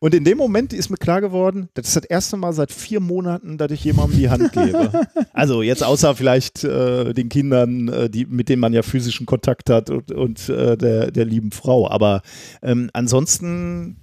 Und 0.00 0.14
in 0.14 0.24
dem 0.24 0.36
Moment 0.36 0.74
ist 0.74 0.90
mir 0.90 0.98
klar 0.98 1.22
geworden, 1.22 1.70
das 1.74 1.88
ist 1.88 1.96
das 1.96 2.04
erste 2.04 2.36
Mal 2.36 2.52
seit 2.52 2.72
vier 2.72 3.00
Monaten, 3.00 3.56
dass 3.56 3.70
ich 3.70 3.82
jemandem 3.82 4.18
die 4.18 4.28
Hand 4.28 4.52
gebe. 4.52 4.90
also 5.32 5.62
jetzt 5.62 5.82
außer 5.82 6.14
vielleicht 6.14 6.62
äh, 6.62 7.14
den 7.14 7.30
Kindern, 7.30 7.88
äh, 7.88 8.10
die, 8.10 8.26
mit 8.26 8.50
denen 8.50 8.60
man 8.60 8.74
ja 8.74 8.82
physischen 8.82 9.24
Kontakt 9.24 9.70
hat 9.70 9.88
und, 9.88 10.12
und 10.12 10.48
äh, 10.50 10.76
der, 10.76 11.10
der 11.10 11.24
lieben 11.24 11.52
Frau. 11.52 11.88
Aber 11.88 12.20
ähm, 12.62 12.90
ansonsten 12.92 13.96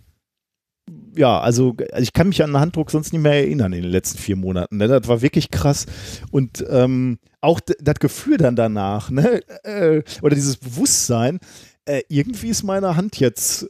ja, 1.16 1.40
also, 1.40 1.76
also 1.92 2.04
ich 2.04 2.14
kann 2.14 2.28
mich 2.28 2.44
an 2.44 2.52
den 2.52 2.60
Handdruck 2.60 2.92
sonst 2.92 3.14
nicht 3.14 3.22
mehr 3.22 3.34
erinnern 3.34 3.74
in 3.74 3.84
den 3.84 3.92
letzten 3.92 4.18
vier 4.18 4.36
Monaten. 4.36 4.78
Ne? 4.78 4.88
Das 4.88 5.08
war 5.08 5.22
wirklich 5.22 5.52
krass. 5.52 5.86
Und 6.32 6.66
ähm, 6.70 7.20
auch 7.42 7.60
das 7.60 7.96
Gefühl 8.00 8.38
dann 8.38 8.56
danach, 8.56 9.10
ne? 9.10 9.42
Äh, 9.64 10.04
oder 10.22 10.36
dieses 10.36 10.58
Bewusstsein, 10.58 11.40
äh, 11.86 12.02
irgendwie 12.10 12.50
ist 12.50 12.64
meine 12.64 12.96
Hand 12.96 13.20
jetzt 13.20 13.70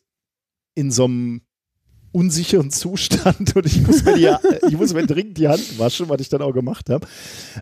in 0.76 0.92
so 0.92 1.06
einem 1.06 1.42
unsicheren 2.12 2.70
Zustand 2.70 3.56
und 3.56 3.66
ich 3.66 3.86
muss 3.86 4.04
mir, 4.06 4.16
die, 4.16 4.68
ich 4.68 4.78
muss 4.78 4.94
mir 4.94 5.06
dringend 5.06 5.38
die 5.38 5.48
Hand 5.48 5.80
waschen, 5.80 6.10
was 6.10 6.22
ich 6.22 6.30
dann 6.30 6.42
auch 6.42 6.54
gemacht 6.54 6.90
habe, 6.90 7.08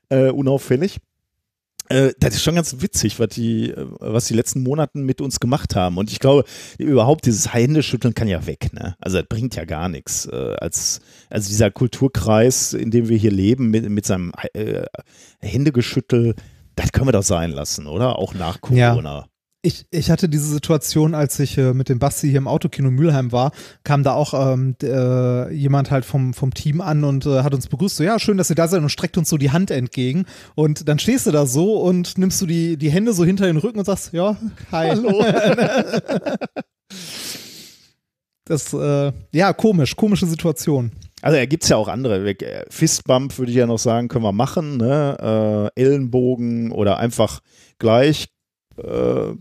äh, 0.09 0.29
unauffällig. 0.29 0.99
Äh, 1.91 2.13
das 2.19 2.35
ist 2.35 2.43
schon 2.43 2.55
ganz 2.55 2.75
witzig, 2.79 3.19
was 3.19 3.29
die, 3.29 3.73
was 3.99 4.25
die 4.25 4.33
letzten 4.33 4.63
Monaten 4.63 5.03
mit 5.03 5.21
uns 5.21 5.39
gemacht 5.39 5.75
haben. 5.75 5.97
Und 5.97 6.11
ich 6.11 6.19
glaube, 6.19 6.43
überhaupt 6.77 7.25
dieses 7.25 7.53
Händeschütteln 7.53 8.13
kann 8.13 8.27
ja 8.27 8.45
weg. 8.45 8.73
Ne? 8.73 8.95
Also 8.99 9.19
das 9.19 9.27
bringt 9.27 9.55
ja 9.55 9.65
gar 9.65 9.89
nichts. 9.89 10.25
Äh, 10.25 10.55
als, 10.59 11.01
also 11.29 11.49
dieser 11.49 11.71
Kulturkreis, 11.71 12.73
in 12.73 12.91
dem 12.91 13.09
wir 13.09 13.17
hier 13.17 13.31
leben, 13.31 13.69
mit, 13.69 13.89
mit 13.89 14.05
seinem 14.05 14.31
äh, 14.53 14.83
Händegeschüttel, 15.39 16.35
das 16.75 16.91
können 16.91 17.07
wir 17.07 17.11
doch 17.11 17.23
sein 17.23 17.51
lassen, 17.51 17.87
oder? 17.87 18.17
Auch 18.17 18.33
nach 18.33 18.61
Corona. 18.61 19.19
Ja. 19.19 19.25
Ich, 19.63 19.85
ich 19.91 20.09
hatte 20.09 20.27
diese 20.27 20.47
Situation, 20.47 21.13
als 21.13 21.39
ich 21.39 21.55
äh, 21.55 21.75
mit 21.75 21.87
dem 21.87 21.99
Basti 21.99 22.27
hier 22.29 22.39
im 22.39 22.47
Autokino 22.47 22.89
Mülheim 22.89 23.31
war, 23.31 23.51
kam 23.83 24.01
da 24.01 24.13
auch 24.13 24.33
ähm, 24.33 24.75
äh, 24.81 25.53
jemand 25.53 25.91
halt 25.91 26.03
vom, 26.03 26.33
vom 26.33 26.51
Team 26.51 26.81
an 26.81 27.03
und 27.03 27.27
äh, 27.27 27.43
hat 27.43 27.53
uns 27.53 27.67
begrüßt, 27.67 27.97
so 27.97 28.03
ja, 28.03 28.17
schön, 28.17 28.37
dass 28.37 28.49
ihr 28.49 28.55
da 28.55 28.67
seid 28.67 28.81
und 28.81 28.89
streckt 28.89 29.19
uns 29.19 29.29
so 29.29 29.37
die 29.37 29.51
Hand 29.51 29.69
entgegen. 29.69 30.25
Und 30.55 30.87
dann 30.87 30.97
stehst 30.97 31.27
du 31.27 31.31
da 31.31 31.45
so 31.45 31.79
und 31.79 32.17
nimmst 32.17 32.41
du 32.41 32.47
die, 32.47 32.75
die 32.75 32.89
Hände 32.89 33.13
so 33.13 33.23
hinter 33.23 33.45
den 33.45 33.57
Rücken 33.57 33.77
und 33.77 33.85
sagst, 33.85 34.13
ja, 34.13 34.35
hi. 34.71 34.89
Hallo. 34.89 35.23
das, 38.45 38.73
äh, 38.73 39.11
ja, 39.31 39.53
komisch, 39.53 39.95
komische 39.95 40.25
Situation. 40.25 40.91
Also 41.21 41.37
da 41.37 41.45
gibt 41.45 41.61
es 41.61 41.69
ja 41.69 41.77
auch 41.77 41.87
andere. 41.87 42.27
Äh, 42.31 42.65
Fistbump 42.67 43.37
würde 43.37 43.51
ich 43.51 43.57
ja 43.59 43.67
noch 43.67 43.77
sagen, 43.77 44.07
können 44.07 44.25
wir 44.25 44.31
machen, 44.31 44.77
ne? 44.77 45.69
Äh, 45.75 45.81
Ellenbogen 45.81 46.71
oder 46.71 46.97
einfach 46.97 47.41
gleich 47.77 48.29
äh, 48.77 49.33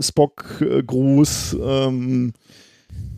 Spock-Gruß, 0.00 1.56
ähm, 1.62 2.32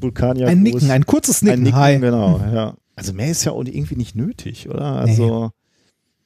Vulkanier. 0.00 0.48
Ein 0.48 0.62
Nicken, 0.62 0.90
ein 0.90 1.06
kurzes 1.06 1.42
Nicken. 1.42 1.60
Ein 1.60 1.62
Nicken, 1.64 1.78
Hi. 1.78 1.98
genau, 1.98 2.38
ja. 2.52 2.74
Also 2.96 3.12
mehr 3.12 3.30
ist 3.30 3.44
ja 3.44 3.52
auch 3.52 3.64
irgendwie 3.64 3.96
nicht 3.96 4.14
nötig, 4.14 4.68
oder? 4.68 4.96
Also, 4.96 5.46
nee. 5.46 5.50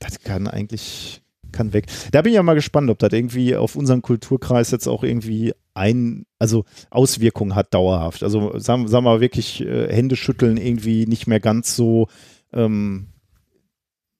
das 0.00 0.20
kann 0.20 0.48
eigentlich, 0.48 1.22
kann 1.52 1.72
weg. 1.72 1.86
Da 2.10 2.22
bin 2.22 2.32
ich 2.32 2.36
ja 2.36 2.42
mal 2.42 2.54
gespannt, 2.54 2.90
ob 2.90 2.98
das 2.98 3.12
irgendwie 3.12 3.54
auf 3.56 3.76
unseren 3.76 4.02
Kulturkreis 4.02 4.70
jetzt 4.72 4.88
auch 4.88 5.04
irgendwie 5.04 5.52
ein, 5.74 6.26
also 6.38 6.64
Auswirkungen 6.90 7.54
hat 7.54 7.74
dauerhaft. 7.74 8.22
Also 8.22 8.58
sagen, 8.58 8.88
sagen 8.88 9.04
wir 9.04 9.10
mal 9.12 9.20
wirklich, 9.20 9.60
äh, 9.60 9.92
Hände 9.92 10.16
schütteln 10.16 10.56
irgendwie 10.56 11.06
nicht 11.06 11.26
mehr 11.26 11.40
ganz 11.40 11.76
so 11.76 12.08
ähm, 12.52 13.08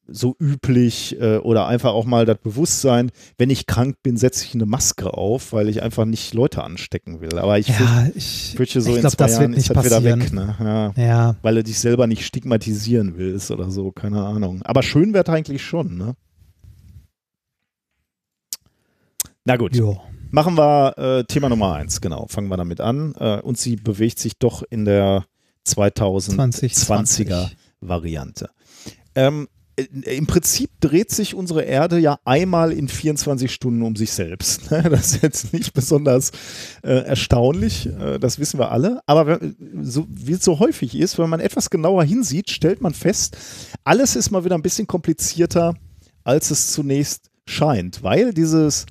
so 0.07 0.37
üblich 0.39 1.19
äh, 1.21 1.39
oder 1.39 1.67
einfach 1.67 1.93
auch 1.93 2.05
mal 2.05 2.27
das 2.27 2.39
Bewusstsein, 2.39 3.11
wenn 3.39 3.51
ich 3.51 3.67
krank 3.67 3.97
bin, 4.03 4.17
setze 4.17 4.45
ich 4.45 4.55
eine 4.55 4.67
Maske 4.67 5.15
auf, 5.15 5.53
weil 5.53 5.69
ich 5.69 5.83
einfach 5.83 6.05
nicht 6.05 6.35
Leute 6.35 6.63
anstecken 6.63 7.21
will. 7.21 7.39
Aber 7.39 7.59
ich 7.59 7.69
ja, 7.69 8.09
ich, 8.15 8.55
so 8.57 8.63
ich 8.63 8.77
in 8.77 8.83
glaub, 9.01 9.13
zwei 9.13 9.25
das 9.25 9.33
Jahren 9.33 9.41
wird 9.43 9.51
nicht 9.53 9.71
ist 9.71 9.77
das 9.77 9.85
wieder 9.85 9.97
passieren. 9.97 10.21
weg. 10.21 10.33
Ne? 10.33 10.57
Ja. 10.61 10.93
Ja, 11.05 11.37
Weil 11.43 11.55
du 11.57 11.65
dich 11.65 11.79
selber 11.79 12.07
nicht 12.07 12.25
stigmatisieren 12.27 13.17
willst 13.17 13.51
oder 13.51 13.71
so, 13.71 13.93
keine 13.93 14.23
Ahnung. 14.25 14.63
Aber 14.63 14.83
schön 14.83 15.15
wäre 15.15 15.31
eigentlich 15.33 15.63
schon, 15.63 15.97
ne? 15.97 16.15
Na 19.45 19.57
gut. 19.57 19.75
jo. 19.75 20.01
Machen 20.31 20.57
wir 20.57 20.99
äh, 20.99 21.25
Thema 21.25 21.49
Nummer 21.49 21.75
eins, 21.75 22.01
genau. 22.01 22.27
Fangen 22.29 22.49
wir 22.49 22.57
damit 22.57 22.81
an. 22.81 23.15
Äh, 23.19 23.41
und 23.41 23.57
sie 23.57 23.77
bewegt 23.77 24.19
sich 24.19 24.37
doch 24.39 24.65
in 24.69 24.85
der 24.85 25.27
2020er 25.65 26.73
2020. 26.73 27.57
Variante. 27.81 28.51
Ähm, 29.15 29.47
äh, 29.47 29.54
Im 29.77 30.27
Prinzip 30.27 30.71
dreht 30.81 31.11
sich 31.11 31.35
unsere 31.35 31.63
Erde 31.63 31.99
ja 31.99 32.19
einmal 32.25 32.73
in 32.73 32.89
24 32.89 33.53
Stunden 33.53 33.83
um 33.83 33.97
sich 33.97 34.13
selbst. 34.13 34.71
Das 34.71 35.13
ist 35.13 35.23
jetzt 35.23 35.53
nicht 35.53 35.73
besonders 35.73 36.31
äh, 36.83 37.05
erstaunlich, 37.05 37.87
äh, 37.87 38.19
das 38.19 38.39
wissen 38.39 38.59
wir 38.59 38.71
alle. 38.71 39.01
Aber 39.07 39.41
so, 39.83 40.07
wie 40.09 40.33
es 40.33 40.45
so 40.45 40.59
häufig 40.61 40.95
ist, 40.97 41.19
wenn 41.19 41.31
man 41.31 41.41
etwas 41.41 41.71
genauer 41.71 42.05
hinsieht, 42.05 42.51
stellt 42.51 42.81
man 42.81 42.95
fest, 42.95 43.37
alles 43.83 44.15
ist 44.15 44.31
mal 44.31 44.45
wieder 44.45 44.55
ein 44.55 44.63
bisschen 44.63 44.87
komplizierter, 44.87 45.75
als 46.23 46.51
es 46.51 46.73
zunächst 46.73 47.31
scheint, 47.47 48.03
weil 48.03 48.33
dieses 48.33 48.87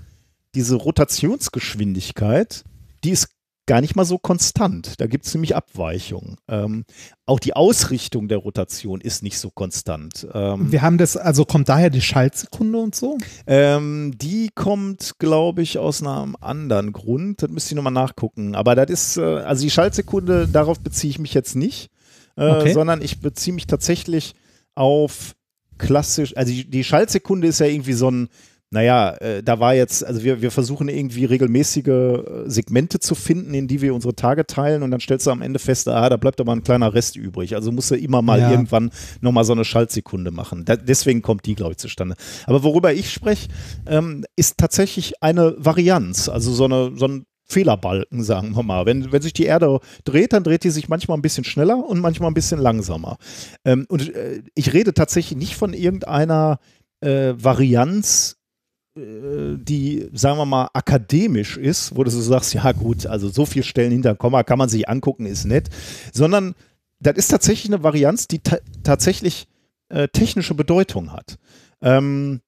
diese 0.55 0.75
Rotationsgeschwindigkeit, 0.75 2.63
die 3.03 3.11
ist 3.11 3.29
gar 3.65 3.79
nicht 3.81 3.95
mal 3.95 4.03
so 4.05 4.17
konstant. 4.17 4.99
Da 4.99 5.07
gibt 5.07 5.25
es 5.25 5.33
nämlich 5.33 5.55
Abweichungen. 5.55 6.37
Ähm, 6.49 6.83
auch 7.25 7.39
die 7.39 7.55
Ausrichtung 7.55 8.27
der 8.27 8.39
Rotation 8.39 8.99
ist 8.99 9.23
nicht 9.23 9.39
so 9.39 9.49
konstant. 9.51 10.27
Ähm, 10.33 10.71
Wir 10.71 10.81
haben 10.81 10.97
das, 10.97 11.15
also 11.15 11.45
kommt 11.45 11.69
daher 11.69 11.89
die 11.89 12.01
Schaltsekunde 12.01 12.77
und 12.79 12.93
so? 12.95 13.17
ähm, 13.47 14.13
die 14.17 14.49
kommt, 14.53 15.13
glaube 15.19 15.61
ich, 15.61 15.77
aus 15.77 16.01
einem 16.03 16.35
anderen 16.41 16.91
Grund. 16.91 17.41
Das 17.41 17.49
müsste 17.49 17.71
ich 17.71 17.75
nochmal 17.75 17.93
nachgucken. 17.93 18.55
Aber 18.55 18.75
das 18.75 18.89
ist, 18.89 19.17
äh, 19.17 19.21
also 19.21 19.63
die 19.63 19.71
Schaltsekunde, 19.71 20.47
darauf 20.47 20.79
beziehe 20.81 21.11
ich 21.11 21.19
mich 21.19 21.33
jetzt 21.33 21.55
nicht, 21.55 21.89
äh, 22.35 22.49
Okay. 22.49 22.73
sondern 22.73 23.01
ich 23.01 23.21
beziehe 23.21 23.53
mich 23.53 23.67
tatsächlich 23.67 24.33
auf 24.75 25.35
klassisch, 25.77 26.35
also 26.35 26.51
die, 26.51 26.69
die 26.69 26.83
Schaltsekunde 26.83 27.47
ist 27.47 27.59
ja 27.59 27.65
irgendwie 27.67 27.93
so 27.93 28.09
ein, 28.09 28.27
naja, 28.73 29.11
äh, 29.17 29.43
da 29.43 29.59
war 29.59 29.75
jetzt, 29.75 30.03
also 30.03 30.23
wir, 30.23 30.41
wir 30.41 30.49
versuchen 30.49 30.89
irgendwie 30.89 31.25
regelmäßige 31.25 31.87
äh, 31.87 32.23
Segmente 32.47 32.99
zu 32.99 33.13
finden, 33.13 33.53
in 33.53 33.67
die 33.67 33.81
wir 33.81 33.93
unsere 33.93 34.15
Tage 34.15 34.47
teilen 34.47 34.81
und 34.81 34.89
dann 34.89 34.99
stellst 34.99 35.27
du 35.27 35.31
am 35.31 35.43
Ende 35.43 35.59
fest, 35.59 35.87
ah, 35.87 36.09
da 36.09 36.17
bleibt 36.17 36.41
aber 36.41 36.53
ein 36.53 36.63
kleiner 36.63 36.93
Rest 36.95 37.15
übrig. 37.15 37.53
Also 37.55 37.71
musst 37.71 37.91
du 37.91 37.95
immer 37.95 38.23
mal 38.23 38.39
Ja. 38.39 38.49
irgendwann 38.49 38.89
nochmal 39.21 39.43
so 39.45 39.53
eine 39.53 39.63
Schaltsekunde 39.63 40.31
machen. 40.31 40.65
Da, 40.65 40.75
deswegen 40.75 41.21
kommt 41.21 41.45
die, 41.45 41.53
glaube 41.53 41.73
ich, 41.73 41.77
zustande. 41.77 42.15
Aber 42.47 42.63
worüber 42.63 42.91
ich 42.93 43.11
spreche, 43.11 43.47
ähm, 43.85 44.25
ist 44.35 44.57
tatsächlich 44.57 45.21
eine 45.21 45.53
Varianz, 45.59 46.27
also 46.27 46.51
so, 46.51 46.65
eine, 46.65 46.93
so 46.95 47.07
ein 47.07 47.25
Fehlerbalken, 47.45 48.23
sagen 48.23 48.55
wir 48.55 48.63
mal. 48.63 48.87
Wenn, 48.87 49.11
wenn 49.11 49.21
sich 49.21 49.33
die 49.33 49.45
Erde 49.45 49.79
dreht, 50.03 50.33
dann 50.33 50.43
dreht 50.43 50.63
die 50.63 50.71
sich 50.71 50.89
manchmal 50.89 51.15
ein 51.17 51.21
bisschen 51.21 51.43
schneller 51.43 51.77
und 51.77 51.99
manchmal 51.99 52.31
ein 52.31 52.33
bisschen 52.33 52.59
langsamer. 52.59 53.17
Ähm, 53.65 53.85
und 53.87 54.15
äh, 54.15 54.41
ich 54.55 54.73
rede 54.73 54.95
tatsächlich 54.95 55.37
nicht 55.37 55.55
von 55.55 55.73
irgendeiner 55.73 56.57
äh, 57.01 57.33
Varianz, 57.37 58.37
die, 58.95 60.09
sagen 60.13 60.37
wir 60.37 60.45
mal, 60.45 60.69
akademisch 60.73 61.57
ist, 61.57 61.95
wo 61.95 62.03
du 62.03 62.11
so 62.11 62.21
sagst, 62.21 62.53
ja 62.53 62.71
gut, 62.73 63.07
also 63.07 63.27
so 63.27 63.45
viele 63.45 63.63
Stellen 63.63 63.91
hinter 63.91 64.15
Komma 64.15 64.43
kann 64.43 64.59
man 64.59 64.69
sich 64.69 64.87
angucken, 64.87 65.25
ist 65.25 65.45
nett, 65.45 65.69
sondern 66.11 66.53
das 66.99 67.17
ist 67.17 67.29
tatsächlich 67.29 67.73
eine 67.73 67.83
Varianz, 67.83 68.27
die 68.27 68.39
ta 68.39 68.57
tatsächlich 68.83 69.47
äh, 69.89 70.07
technische 70.07 70.53
Bedeutung 70.53 71.11
hat. 71.11 71.37
Ähm, 71.81 72.41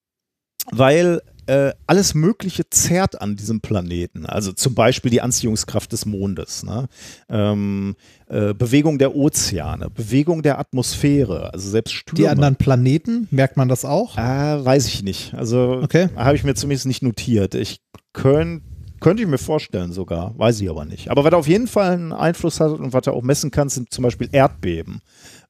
weil 0.72 1.22
äh, 1.48 1.74
alles 1.88 2.14
Mögliche 2.14 2.70
zerrt 2.70 3.22
an 3.22 3.36
diesem 3.36 3.62
Planeten. 3.62 4.26
Also 4.26 4.52
zum 4.52 4.74
Beispiel 4.76 5.12
die 5.12 5.22
Anziehungskraft 5.22 5.92
des 5.92 6.06
Mondes, 6.06 6.64
ne? 6.64 6.88
ähm, 7.30 7.96
äh, 8.28 8.54
Bewegung 8.54 8.98
der 8.98 9.16
Ozeane, 9.16 9.90
Bewegung 9.90 10.42
der 10.42 10.58
Atmosphäre, 10.60 11.54
also 11.54 11.70
selbst 11.70 11.94
Stürme. 11.94 12.18
Die 12.22 12.28
anderen 12.28 12.56
Planeten, 12.56 13.28
merkt 13.32 13.58
man 13.58 13.70
das 13.70 13.86
auch? 13.86 14.18
Ah, 14.18 14.64
weiß 14.64 14.88
ich 14.88 15.04
nicht. 15.04 15.34
Also 15.34 15.82
Okay. 15.84 16.10
habe 16.16 16.36
ich 16.36 16.44
mir 16.44 16.56
zumindest 16.56 16.88
nicht 16.88 17.04
notiert. 17.04 17.56
Ich 17.56 17.80
könnt, 18.14 18.64
könnte 19.00 19.22
ich 19.22 19.30
mir 19.30 19.38
vorstellen 19.38 19.92
sogar, 19.92 20.38
weiß 20.40 20.62
ich 20.62 20.70
aber 20.70 20.86
nicht. 20.86 21.12
Aber 21.12 21.24
was 21.24 21.34
auf 21.34 21.48
jeden 21.48 21.68
Fall 21.68 21.92
einen 21.92 22.12
Einfluss 22.14 22.60
hat 22.60 22.72
und 22.72 22.94
was 22.94 23.04
du 23.04 23.12
auch 23.12 23.22
messen 23.22 23.52
kannst, 23.52 23.76
sind 23.76 23.92
zum 23.94 24.04
Beispiel 24.04 24.30
Erdbeben. 24.32 25.02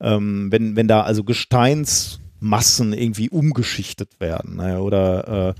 Ähm, 0.02 0.52
wenn, 0.52 0.76
wenn 0.76 0.88
da 0.90 1.02
also 1.02 1.24
Gesteinsmassen 2.46 2.94
irgendwie 2.94 3.30
umgeschichtet 3.30 4.20
werden 4.20 4.58
ne, 4.58 4.82
oder 4.82 5.56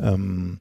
äh, 0.00 0.06
ähm, 0.06 0.58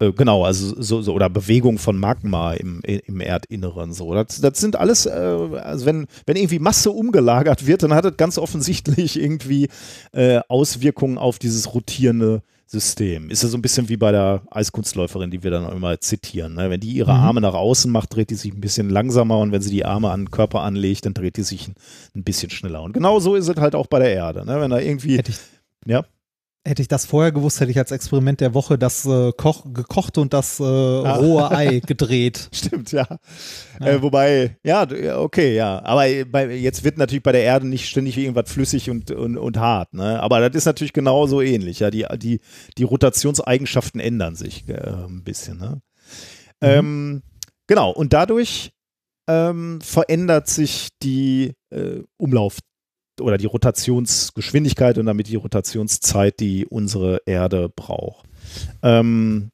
äh, 0.00 0.12
Genau, 0.12 0.44
also 0.44 0.80
so, 0.80 1.00
so 1.00 1.14
oder 1.14 1.30
Bewegung 1.30 1.78
von 1.78 1.98
Magma 1.98 2.52
im, 2.54 2.80
im 2.82 3.20
Erdinneren 3.20 3.92
so. 3.92 4.12
Das, 4.14 4.40
das 4.40 4.58
sind 4.60 4.76
alles, 4.76 5.06
äh, 5.06 5.10
also 5.10 5.86
wenn, 5.86 6.06
wenn 6.26 6.36
irgendwie 6.36 6.58
Masse 6.58 6.90
umgelagert 6.90 7.66
wird, 7.66 7.82
dann 7.82 7.94
hat 7.94 8.04
das 8.04 8.16
ganz 8.16 8.38
offensichtlich 8.38 9.18
irgendwie 9.18 9.68
äh, 10.12 10.40
Auswirkungen 10.48 11.18
auf 11.18 11.38
dieses 11.38 11.72
rotierende 11.74 12.42
System. 12.68 13.30
Ist 13.30 13.42
ja 13.44 13.48
so 13.48 13.56
ein 13.56 13.62
bisschen 13.62 13.88
wie 13.88 13.96
bei 13.96 14.10
der 14.10 14.42
Eiskunstläuferin, 14.50 15.30
die 15.30 15.42
wir 15.44 15.52
dann 15.52 15.64
auch 15.66 15.72
immer 15.72 16.00
zitieren. 16.00 16.54
Ne? 16.54 16.68
Wenn 16.68 16.80
die 16.80 16.90
ihre 16.92 17.12
Mhm. 17.14 17.20
Arme 17.20 17.40
nach 17.40 17.54
außen 17.54 17.90
macht, 17.90 18.14
dreht 18.14 18.30
die 18.30 18.34
sich 18.34 18.52
ein 18.52 18.60
bisschen 18.60 18.90
langsamer 18.90 19.38
und 19.38 19.52
wenn 19.52 19.62
sie 19.62 19.70
die 19.70 19.84
Arme 19.84 20.10
an 20.10 20.22
den 20.24 20.30
Körper 20.32 20.62
anlegt, 20.62 21.06
dann 21.06 21.14
dreht 21.14 21.36
die 21.36 21.42
sich 21.42 21.68
ein, 21.68 21.74
ein 22.16 22.24
bisschen 22.24 22.50
schneller. 22.50 22.82
Und 22.82 22.92
genau 22.92 23.20
so 23.20 23.36
ist 23.36 23.48
es 23.48 23.56
halt 23.56 23.74
auch 23.76 23.86
bei 23.86 24.00
der 24.00 24.12
Erde. 24.12 24.44
Ne? 24.44 24.60
Wenn 24.60 24.70
da 24.70 24.80
irgendwie, 24.80 25.16
Hätte 25.16 25.30
ich, 25.30 25.38
ja, 25.86 26.04
hätte 26.66 26.82
ich 26.82 26.88
das 26.88 27.06
vorher 27.06 27.32
gewusst, 27.32 27.60
hätte 27.60 27.70
ich 27.70 27.78
als 27.78 27.92
Experiment 27.92 28.40
der 28.40 28.52
Woche 28.54 28.76
das 28.76 29.06
äh, 29.06 29.32
Koch, 29.36 29.64
gekochte 29.72 30.20
und 30.20 30.32
das 30.32 30.58
äh, 30.60 30.64
Ah. 30.64 31.14
rohe 31.16 31.50
Ei 31.56 31.80
gedreht. 31.80 32.48
Stimmt, 32.52 32.92
ja. 32.92 33.06
Ja. 33.80 33.86
Äh, 33.86 34.02
wobei, 34.02 34.56
ja, 34.64 34.86
okay, 35.18 35.54
ja. 35.54 35.82
Aber 35.84 36.02
bei, 36.30 36.54
jetzt 36.56 36.82
wird 36.84 36.98
natürlich 36.98 37.22
bei 37.22 37.32
der 37.32 37.42
Erde 37.42 37.66
nicht 37.68 37.88
ständig 37.88 38.18
irgendwas 38.18 38.50
flüssig 38.50 38.90
und, 38.90 39.10
und, 39.10 39.36
und 39.38 39.56
hart, 39.58 39.94
ne? 39.94 40.20
Aber 40.20 40.40
das 40.40 40.56
ist 40.56 40.64
natürlich 40.66 40.92
genauso 40.92 41.40
ähnlich, 41.40 41.80
ja. 41.80 41.90
Die, 41.90 42.04
die, 42.16 42.40
die 42.76 42.82
Rotationseigenschaften 42.84 44.00
ändern 44.00 44.34
sich 44.34 44.68
äh, 44.68 44.74
ein 44.90 45.22
bisschen, 45.24 45.58
ne? 45.58 45.80
Ähm, 46.60 47.22
genau, 47.66 47.90
und 47.90 48.12
dadurch 48.12 48.72
ähm, 49.28 49.80
verändert 49.82 50.48
sich 50.48 50.88
die 51.02 51.52
äh, 51.70 52.00
Umlauf- 52.16 52.60
oder 53.20 53.38
die 53.38 53.46
Rotationsgeschwindigkeit 53.46 54.98
und 54.98 55.06
damit 55.06 55.28
die 55.28 55.36
Rotationszeit, 55.36 56.40
die 56.40 56.66
unsere 56.66 57.20
Erde 57.26 57.68
braucht. 57.74 58.26
Ähm, 58.82 59.50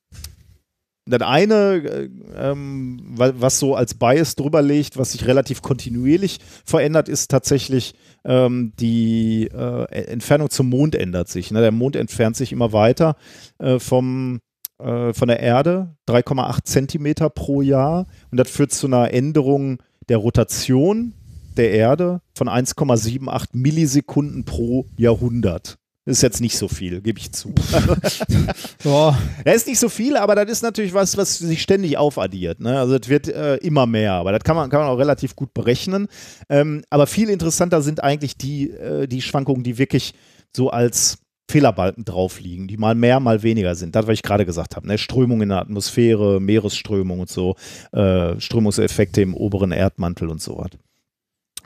das 1.04 1.22
eine, 1.22 1.54
äh, 1.82 2.08
ähm, 2.36 3.00
wa- 3.04 3.32
was 3.36 3.58
so 3.58 3.74
als 3.74 3.94
Bias 3.94 4.36
drüber 4.36 4.62
legt, 4.62 4.96
was 4.96 5.12
sich 5.12 5.26
relativ 5.26 5.60
kontinuierlich 5.60 6.38
verändert, 6.64 7.08
ist 7.08 7.28
tatsächlich 7.30 7.94
ähm, 8.24 8.72
die 8.78 9.48
äh, 9.52 9.84
Entfernung 10.06 10.48
zum 10.50 10.68
Mond 10.68 10.94
ändert 10.94 11.28
sich. 11.28 11.50
Ne? 11.50 11.60
Der 11.60 11.72
Mond 11.72 11.96
entfernt 11.96 12.36
sich 12.36 12.52
immer 12.52 12.72
weiter 12.72 13.16
äh, 13.58 13.80
vom, 13.80 14.38
äh, 14.78 15.12
von 15.12 15.26
der 15.26 15.40
Erde, 15.40 15.96
3,8 16.08 16.62
Zentimeter 16.64 17.30
pro 17.30 17.62
Jahr. 17.62 18.06
Und 18.30 18.38
das 18.38 18.48
führt 18.48 18.70
zu 18.72 18.86
einer 18.86 19.12
Änderung 19.12 19.82
der 20.08 20.18
Rotation 20.18 21.14
der 21.58 21.70
Erde 21.72 22.20
von 22.34 22.48
1,78 22.48 23.48
Millisekunden 23.52 24.44
pro 24.44 24.86
Jahrhundert. 24.96 25.78
Das 26.04 26.16
ist 26.16 26.22
jetzt 26.22 26.40
nicht 26.40 26.58
so 26.58 26.66
viel, 26.66 27.00
gebe 27.00 27.20
ich 27.20 27.32
zu. 27.32 27.54
Ja, 28.84 29.16
Ja, 29.44 29.52
ist 29.52 29.68
nicht 29.68 29.78
so 29.78 29.88
viel, 29.88 30.16
aber 30.16 30.34
das 30.34 30.50
ist 30.50 30.62
natürlich 30.62 30.94
was, 30.94 31.16
was 31.16 31.38
sich 31.38 31.62
ständig 31.62 31.96
aufaddiert. 31.96 32.58
Ne? 32.60 32.78
Also 32.78 32.96
es 32.96 33.08
wird 33.08 33.28
äh, 33.28 33.56
immer 33.56 33.86
mehr, 33.86 34.14
aber 34.14 34.32
das 34.32 34.42
kann 34.42 34.56
man, 34.56 34.68
kann 34.68 34.80
man 34.80 34.88
auch 34.88 34.98
relativ 34.98 35.36
gut 35.36 35.54
berechnen. 35.54 36.08
Ähm, 36.48 36.82
aber 36.90 37.06
viel 37.06 37.30
interessanter 37.30 37.82
sind 37.82 38.02
eigentlich 38.02 38.36
die, 38.36 38.70
äh, 38.70 39.06
die 39.06 39.22
Schwankungen, 39.22 39.62
die 39.62 39.78
wirklich 39.78 40.14
so 40.54 40.70
als 40.70 41.18
Fehlerbalken 41.48 42.04
drauf 42.04 42.40
liegen, 42.40 42.66
die 42.66 42.78
mal 42.78 42.96
mehr, 42.96 43.20
mal 43.20 43.44
weniger 43.44 43.76
sind. 43.76 43.94
Das, 43.94 44.06
was 44.08 44.14
ich 44.14 44.22
gerade 44.22 44.46
gesagt 44.46 44.74
habe. 44.74 44.88
Ne? 44.88 44.98
Strömung 44.98 45.40
in 45.42 45.50
der 45.50 45.58
Atmosphäre, 45.58 46.40
Meeresströmung 46.40 47.20
und 47.20 47.28
so, 47.28 47.54
äh, 47.92 48.40
Strömungseffekte 48.40 49.20
im 49.20 49.34
oberen 49.34 49.70
Erdmantel 49.70 50.28
und 50.28 50.40
so 50.40 50.58
was. 50.58 50.70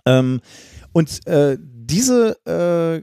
Ähm, 0.07 0.41
und 0.93 1.27
äh, 1.27 1.59
diese 1.61 2.37
äh, 2.47 3.03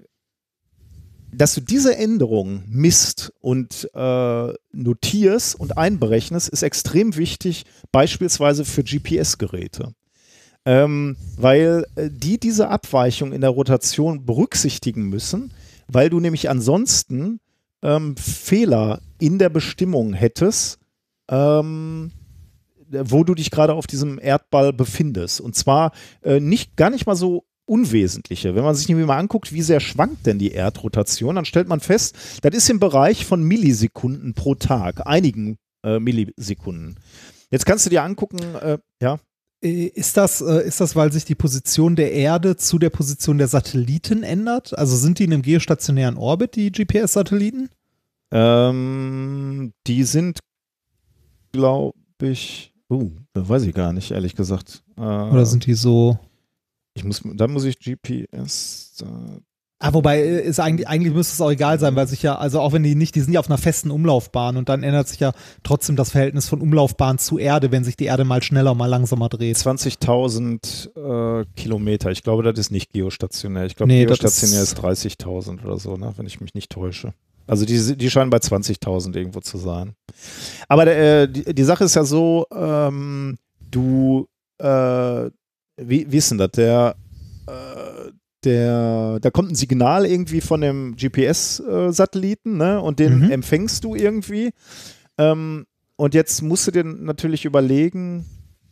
dass 1.35 1.55
du 1.55 1.61
diese 1.61 1.97
Änderungen 1.97 2.63
misst 2.67 3.33
und 3.41 3.89
äh, 3.93 4.53
notierst 4.71 5.59
und 5.59 5.77
einberechnest, 5.77 6.49
ist 6.49 6.63
extrem 6.63 7.15
wichtig, 7.15 7.65
beispielsweise 7.91 8.65
für 8.65 8.83
GPS-Geräte. 8.83 9.93
Ähm, 10.65 11.17
weil 11.37 11.85
äh, 11.95 12.09
die 12.09 12.39
diese 12.39 12.69
Abweichung 12.69 13.33
in 13.33 13.41
der 13.41 13.49
Rotation 13.49 14.25
berücksichtigen 14.25 15.09
müssen, 15.09 15.51
weil 15.87 16.09
du 16.09 16.19
nämlich 16.19 16.49
ansonsten 16.49 17.39
ähm, 17.81 18.15
Fehler 18.15 19.01
in 19.19 19.39
der 19.39 19.49
Bestimmung 19.49 20.13
hättest, 20.13 20.79
ähm, 21.29 22.11
wo 23.05 23.23
du 23.23 23.35
dich 23.35 23.51
gerade 23.51 23.73
auf 23.73 23.87
diesem 23.87 24.19
Erdball 24.19 24.73
befindest. 24.73 25.41
Und 25.41 25.55
zwar 25.55 25.91
äh, 26.21 26.39
nicht 26.39 26.75
gar 26.75 26.89
nicht 26.89 27.05
mal 27.05 27.15
so 27.15 27.45
Unwesentliche. 27.65 28.55
Wenn 28.55 28.63
man 28.63 28.75
sich 28.75 28.89
nämlich 28.89 29.07
mal 29.07 29.17
anguckt, 29.17 29.53
wie 29.53 29.61
sehr 29.61 29.79
schwankt 29.79 30.25
denn 30.25 30.37
die 30.37 30.51
Erdrotation, 30.51 31.35
dann 31.35 31.45
stellt 31.45 31.69
man 31.69 31.79
fest, 31.79 32.15
das 32.41 32.53
ist 32.53 32.69
im 32.69 32.79
Bereich 32.79 33.25
von 33.25 33.41
Millisekunden 33.41 34.33
pro 34.33 34.55
Tag, 34.55 35.07
einigen 35.07 35.57
äh, 35.83 35.99
Millisekunden. 35.99 36.99
Jetzt 37.51 37.65
kannst 37.65 37.85
du 37.85 37.89
dir 37.89 38.03
angucken, 38.03 38.39
äh, 38.55 38.79
ja. 39.01 39.17
Äh, 39.63 39.85
ist 39.85 40.17
das, 40.17 40.41
äh, 40.41 40.67
ist 40.67 40.81
das, 40.81 40.95
weil 40.97 41.13
sich 41.13 41.23
die 41.23 41.35
Position 41.35 41.95
der 41.95 42.11
Erde 42.11 42.57
zu 42.57 42.79
der 42.79 42.89
Position 42.89 43.37
der 43.37 43.47
Satelliten 43.47 44.23
ändert? 44.23 44.77
Also 44.77 44.97
sind 44.97 45.19
die 45.19 45.23
in 45.23 45.33
einem 45.33 45.41
geostationären 45.41 46.17
Orbit, 46.17 46.55
die 46.55 46.71
GPS-Satelliten? 46.71 47.69
Ähm, 48.31 49.71
die 49.87 50.03
sind, 50.03 50.39
glaube 51.53 51.93
ich, 52.21 52.72
uh, 52.93 53.11
das 53.33 53.49
weiß 53.49 53.63
ich 53.63 53.73
gar 53.73 53.93
nicht, 53.93 54.11
ehrlich 54.11 54.35
gesagt. 54.35 54.83
Äh, 54.97 55.01
Oder 55.01 55.45
sind 55.45 55.65
die 55.65 55.73
so? 55.73 56.17
Ich 56.93 57.03
muss, 57.03 57.21
da 57.23 57.47
muss 57.47 57.63
ich 57.65 57.79
GPS. 57.79 59.01
Äh, 59.01 59.39
Ah, 59.83 59.93
wobei 59.93 60.21
äh, 60.21 60.41
ist 60.41 60.61
eigentlich, 60.61 60.87
eigentlich 60.87 61.13
müsste 61.13 61.33
es 61.33 61.41
auch 61.41 61.51
egal 61.51 61.77
sein, 61.77 61.93
weil 61.97 62.07
sich 62.07 62.23
ja, 62.23 62.35
also 62.37 62.61
auch 62.61 62.71
wenn 62.71 62.83
die 62.83 62.95
nicht, 62.95 63.15
die 63.15 63.19
sind 63.19 63.33
ja 63.33 63.41
auf 63.41 63.49
einer 63.49 63.57
festen 63.57 63.91
Umlaufbahn 63.91 64.55
und 64.55 64.69
dann 64.69 64.81
ändert 64.81 65.09
sich 65.09 65.19
ja 65.19 65.33
trotzdem 65.61 65.97
das 65.97 66.11
Verhältnis 66.11 66.47
von 66.47 66.61
Umlaufbahn 66.61 67.17
zu 67.17 67.37
Erde, 67.37 67.69
wenn 67.73 67.83
sich 67.83 67.97
die 67.97 68.05
Erde 68.05 68.23
mal 68.23 68.41
schneller, 68.41 68.75
mal 68.75 68.85
langsamer 68.85 69.27
dreht. 69.27 69.57
20.000 69.57 71.41
äh, 71.41 71.45
Kilometer. 71.57 72.11
Ich 72.11 72.23
glaube, 72.23 72.43
das 72.43 72.57
ist 72.57 72.71
nicht 72.71 72.93
geostationär. 72.93 73.65
Ich 73.65 73.75
glaube, 73.75 73.91
nee, 73.91 74.05
geostationär 74.05 74.61
ist, 74.61 74.77
ist 74.77 74.79
30.000 74.79 75.65
oder 75.65 75.77
so, 75.77 75.97
ne? 75.97 76.13
wenn 76.15 76.27
ich 76.27 76.39
mich 76.39 76.53
nicht 76.53 76.71
täusche. 76.71 77.13
Also 77.45 77.65
die, 77.65 77.97
die 77.97 78.09
scheinen 78.09 78.29
bei 78.29 78.37
20.000 78.37 79.15
irgendwo 79.15 79.41
zu 79.41 79.57
sein. 79.57 79.95
Aber 80.67 80.87
äh, 80.87 81.27
die, 81.27 81.53
die, 81.53 81.63
Sache 81.63 81.83
ist 81.83 81.95
ja 81.95 82.03
so, 82.03 82.45
ähm, 82.53 83.37
du, 83.59 84.27
äh, 84.59 85.29
wie, 85.77 86.11
wie 86.11 86.17
ist 86.17 86.31
denn 86.31 86.37
das? 86.37 86.51
Der, 86.51 86.95
äh, 87.47 88.11
der, 88.43 89.19
da 89.19 89.31
kommt 89.31 89.51
ein 89.51 89.55
Signal 89.55 90.05
irgendwie 90.05 90.41
von 90.41 90.61
dem 90.61 90.95
GPS-Satelliten, 90.95 92.57
ne? 92.57 92.81
Und 92.81 92.99
den 92.99 93.19
mhm. 93.19 93.31
empfängst 93.31 93.83
du 93.83 93.95
irgendwie. 93.95 94.51
Ähm, 95.17 95.65
und 95.95 96.13
jetzt 96.13 96.41
musst 96.41 96.67
du 96.67 96.71
dir 96.71 96.83
natürlich 96.83 97.45
überlegen, 97.45 98.25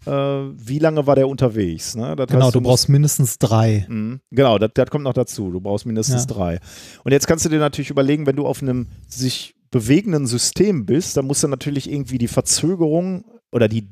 wie 0.05 0.79
lange 0.79 1.05
war 1.05 1.15
der 1.15 1.27
unterwegs. 1.27 1.95
Ne? 1.95 2.15
Genau, 2.15 2.45
heißt, 2.45 2.55
du, 2.55 2.59
du, 2.59 2.65
brauchst 2.65 2.89
mindestens 2.89 3.37
drei. 3.37 3.85
Mh, 3.87 4.19
genau, 4.31 4.57
das, 4.57 4.71
das, 4.73 4.89
kommt 4.89 5.03
noch 5.03 5.13
dazu. 5.13 5.51
Du 5.51 5.61
brauchst 5.61 5.85
mindestens 5.85 6.25
ja. 6.27 6.35
drei. 6.35 6.59
Und 7.03 7.11
jetzt 7.11 7.27
kannst 7.27 7.45
du 7.45 7.49
dir 7.49 7.59
natürlich 7.59 7.89
überlegen, 7.89 8.25
wenn 8.25 8.35
du 8.35 8.45
auf 8.45 8.61
einem 8.61 8.87
sich 9.07 9.55
bewegenden 9.69 10.27
System 10.27 10.85
bist, 10.85 11.17
dann 11.17 11.25
musst 11.25 11.43
du 11.43 11.47
natürlich 11.47 11.89
irgendwie 11.89 12.17
die 12.17 12.27
Verzögerung 12.27 13.25
oder 13.51 13.67
die 13.67 13.87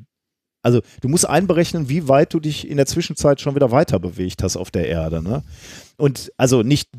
also 0.61 0.81
du 0.99 1.07
musst 1.07 1.27
einberechnen, 1.27 1.87
wie 1.87 2.09
weit 2.09 2.33
du 2.33 2.41
dich 2.41 2.67
in 2.67 2.75
der 2.75 2.85
Zwischenzeit 2.85 3.39
schon 3.39 3.55
wieder 3.55 3.71
weiter 3.71 3.97
bewegt 3.97 4.43
hast 4.43 4.57
auf 4.57 4.71
der 4.71 4.89
Erde. 4.89 5.23
Ne? 5.23 5.41
Und 5.95 6.33
also 6.35 6.63
nicht, 6.63 6.89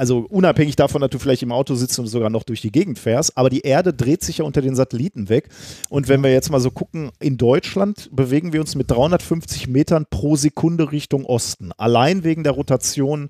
also 0.00 0.20
unabhängig 0.30 0.76
davon, 0.76 1.02
dass 1.02 1.10
du 1.10 1.18
vielleicht 1.18 1.42
im 1.42 1.52
Auto 1.52 1.74
sitzt 1.74 1.98
und 1.98 2.06
sogar 2.06 2.30
noch 2.30 2.42
durch 2.42 2.62
die 2.62 2.72
Gegend 2.72 2.98
fährst, 2.98 3.36
aber 3.36 3.50
die 3.50 3.60
Erde 3.60 3.92
dreht 3.92 4.24
sich 4.24 4.38
ja 4.38 4.46
unter 4.46 4.62
den 4.62 4.74
Satelliten 4.74 5.28
weg. 5.28 5.50
Und 5.90 6.08
wenn 6.08 6.22
wir 6.22 6.32
jetzt 6.32 6.50
mal 6.50 6.58
so 6.58 6.70
gucken, 6.70 7.10
in 7.20 7.36
Deutschland 7.36 8.08
bewegen 8.10 8.54
wir 8.54 8.62
uns 8.62 8.74
mit 8.74 8.90
350 8.90 9.68
Metern 9.68 10.06
pro 10.08 10.36
Sekunde 10.36 10.90
Richtung 10.90 11.26
Osten, 11.26 11.72
allein 11.76 12.24
wegen 12.24 12.44
der 12.44 12.54
Rotation 12.54 13.28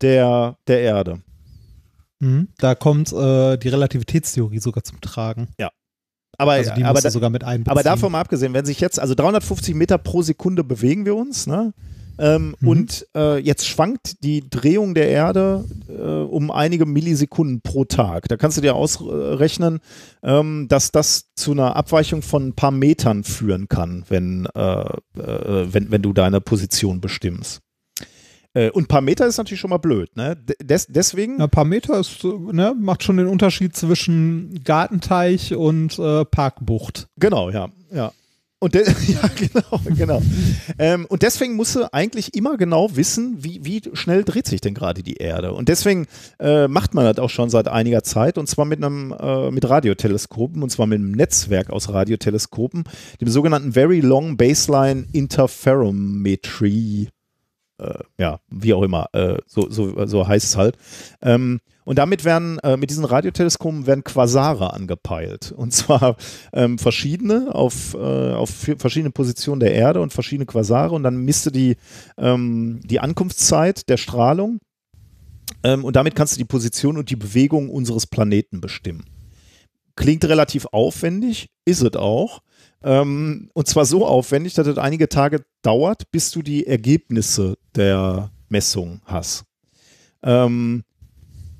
der, 0.00 0.58
der 0.68 0.80
Erde. 0.82 1.22
Mhm. 2.20 2.50
Da 2.58 2.76
kommt 2.76 3.12
äh, 3.12 3.56
die 3.56 3.68
Relativitätstheorie 3.68 4.60
sogar 4.60 4.84
zum 4.84 5.00
Tragen. 5.00 5.48
Ja, 5.58 5.70
aber, 6.38 6.52
also 6.52 6.72
die 6.74 6.84
aber, 6.84 7.00
da, 7.00 7.10
sogar 7.10 7.30
mit 7.30 7.42
einbeziehen. 7.42 7.72
aber 7.72 7.82
davon 7.82 8.12
mal 8.12 8.20
abgesehen, 8.20 8.54
wenn 8.54 8.64
sich 8.64 8.78
jetzt, 8.78 9.00
also 9.00 9.16
350 9.16 9.74
Meter 9.74 9.98
pro 9.98 10.22
Sekunde 10.22 10.62
bewegen 10.62 11.04
wir 11.04 11.16
uns, 11.16 11.48
ne? 11.48 11.74
Ähm, 12.18 12.54
mhm. 12.60 12.68
Und 12.68 13.06
äh, 13.16 13.38
jetzt 13.38 13.66
schwankt 13.66 14.22
die 14.22 14.48
Drehung 14.48 14.94
der 14.94 15.08
Erde 15.08 15.64
äh, 15.88 15.92
um 15.92 16.50
einige 16.50 16.86
Millisekunden 16.86 17.60
pro 17.62 17.84
Tag. 17.84 18.28
Da 18.28 18.36
kannst 18.36 18.56
du 18.56 18.60
dir 18.60 18.74
ausrechnen, 18.74 19.80
ähm, 20.22 20.66
dass 20.68 20.92
das 20.92 21.32
zu 21.34 21.52
einer 21.52 21.76
Abweichung 21.76 22.22
von 22.22 22.48
ein 22.48 22.54
paar 22.54 22.70
Metern 22.70 23.24
führen 23.24 23.68
kann, 23.68 24.04
wenn, 24.08 24.46
äh, 24.54 24.60
äh 24.60 25.66
wenn, 25.72 25.90
wenn 25.90 26.02
du 26.02 26.12
deine 26.12 26.40
Position 26.40 27.00
bestimmst. 27.00 27.60
Äh, 28.54 28.70
und 28.70 28.84
ein 28.84 28.88
paar 28.88 29.00
Meter 29.00 29.26
ist 29.26 29.38
natürlich 29.38 29.60
schon 29.60 29.70
mal 29.70 29.78
blöd, 29.78 30.14
ne? 30.16 30.36
Des, 30.62 30.86
deswegen. 30.88 31.40
ein 31.40 31.50
paar 31.50 31.64
Meter 31.64 31.98
ist, 31.98 32.22
ne, 32.24 32.74
macht 32.78 33.02
schon 33.02 33.16
den 33.16 33.26
Unterschied 33.26 33.74
zwischen 33.74 34.62
Gartenteich 34.64 35.54
und 35.54 35.98
äh, 35.98 36.24
Parkbucht. 36.24 37.08
Genau, 37.16 37.50
ja, 37.50 37.68
ja. 37.90 38.12
Und 38.62 38.74
ja, 39.08 39.28
genau, 39.34 39.80
genau. 39.96 40.22
ähm, 40.78 41.04
und 41.06 41.22
deswegen 41.22 41.56
musst 41.56 41.74
du 41.74 41.92
eigentlich 41.92 42.32
immer 42.36 42.56
genau 42.56 42.94
wissen, 42.94 43.42
wie, 43.42 43.58
wie 43.64 43.82
schnell 43.92 44.22
dreht 44.22 44.46
sich 44.46 44.60
denn 44.60 44.72
gerade 44.72 45.02
die 45.02 45.16
Erde. 45.16 45.52
Und 45.52 45.68
deswegen 45.68 46.06
äh, 46.38 46.68
macht 46.68 46.94
man 46.94 47.04
das 47.04 47.18
auch 47.18 47.28
schon 47.28 47.50
seit 47.50 47.66
einiger 47.66 48.04
Zeit 48.04 48.38
und 48.38 48.48
zwar 48.48 48.64
mit 48.64 48.78
einem 48.78 49.12
äh, 49.18 49.50
mit 49.50 49.68
Radioteleskopen 49.68 50.62
und 50.62 50.70
zwar 50.70 50.86
mit 50.86 51.00
einem 51.00 51.10
Netzwerk 51.10 51.70
aus 51.70 51.88
Radioteleskopen, 51.88 52.84
dem 53.20 53.28
sogenannten 53.28 53.72
Very 53.72 53.98
Long 53.98 54.36
Baseline 54.36 55.06
Interferometry 55.12 57.08
ja, 58.18 58.40
wie 58.48 58.74
auch 58.74 58.82
immer, 58.82 59.08
äh, 59.12 59.38
so, 59.46 59.70
so, 59.70 60.06
so 60.06 60.26
heißt 60.26 60.46
es 60.46 60.56
halt. 60.56 60.76
Ähm, 61.22 61.60
und 61.84 61.98
damit 61.98 62.24
werden, 62.24 62.58
äh, 62.60 62.76
mit 62.76 62.90
diesen 62.90 63.04
Radioteleskopen 63.04 63.86
werden 63.86 64.04
Quasare 64.04 64.72
angepeilt. 64.72 65.52
Und 65.56 65.72
zwar 65.72 66.16
ähm, 66.52 66.78
verschiedene 66.78 67.54
auf, 67.54 67.94
äh, 67.94 68.32
auf 68.32 68.50
verschiedene 68.50 69.10
Positionen 69.10 69.60
der 69.60 69.74
Erde 69.74 70.00
und 70.00 70.12
verschiedene 70.12 70.46
Quasare. 70.46 70.94
Und 70.94 71.02
dann 71.02 71.16
misst 71.24 71.46
du 71.46 71.50
die, 71.50 71.76
ähm, 72.18 72.80
die 72.84 73.00
Ankunftszeit 73.00 73.88
der 73.88 73.96
Strahlung. 73.96 74.60
Ähm, 75.64 75.84
und 75.84 75.96
damit 75.96 76.14
kannst 76.14 76.34
du 76.34 76.38
die 76.38 76.44
Position 76.44 76.96
und 76.96 77.10
die 77.10 77.16
Bewegung 77.16 77.68
unseres 77.68 78.06
Planeten 78.06 78.60
bestimmen. 78.60 79.04
Klingt 79.96 80.24
relativ 80.24 80.66
aufwendig, 80.72 81.50
ist 81.64 81.82
es 81.82 81.96
auch. 81.96 82.42
Ähm, 82.84 83.50
und 83.54 83.68
zwar 83.68 83.84
so 83.84 84.06
aufwendig, 84.06 84.54
dass 84.54 84.66
es 84.66 84.78
einige 84.78 85.08
Tage 85.08 85.44
dauert, 85.62 86.10
bis 86.10 86.30
du 86.30 86.42
die 86.42 86.66
Ergebnisse 86.66 87.56
der 87.74 88.30
Messung 88.48 89.00
hast. 89.04 89.44
Ähm, 90.22 90.84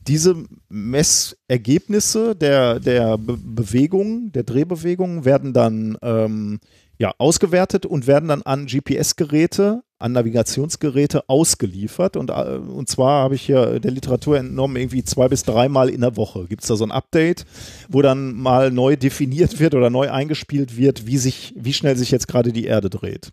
diese 0.06 0.36
Messergebnisse 0.68 2.34
der, 2.34 2.80
der 2.80 3.18
Be 3.18 3.36
Bewegung, 3.36 4.32
der 4.32 4.42
Drehbewegung 4.42 5.24
werden 5.24 5.52
dann 5.52 5.96
ähm, 6.02 6.58
ja, 6.98 7.12
ausgewertet 7.18 7.86
und 7.86 8.06
werden 8.06 8.28
dann 8.28 8.42
an 8.42 8.66
GPS-Geräte, 8.66 9.82
an 9.98 10.12
Navigationsgeräte 10.12 11.28
ausgeliefert. 11.28 12.16
Und, 12.16 12.30
äh, 12.30 12.58
und 12.58 12.88
zwar 12.88 13.24
habe 13.24 13.34
ich 13.34 13.42
hier 13.42 13.80
der 13.80 13.90
Literatur 13.90 14.38
entnommen, 14.38 14.76
irgendwie 14.76 15.04
zwei 15.04 15.28
bis 15.28 15.42
dreimal 15.42 15.88
in 15.88 16.00
der 16.00 16.16
Woche 16.16 16.46
gibt 16.46 16.62
es 16.62 16.68
da 16.68 16.76
so 16.76 16.84
ein 16.84 16.92
Update, 16.92 17.44
wo 17.88 18.02
dann 18.02 18.34
mal 18.34 18.70
neu 18.70 18.96
definiert 18.96 19.58
wird 19.58 19.74
oder 19.74 19.90
neu 19.90 20.10
eingespielt 20.10 20.76
wird, 20.76 21.06
wie, 21.06 21.18
sich, 21.18 21.54
wie 21.56 21.72
schnell 21.72 21.96
sich 21.96 22.10
jetzt 22.10 22.28
gerade 22.28 22.52
die 22.52 22.66
Erde 22.66 22.90
dreht. 22.90 23.30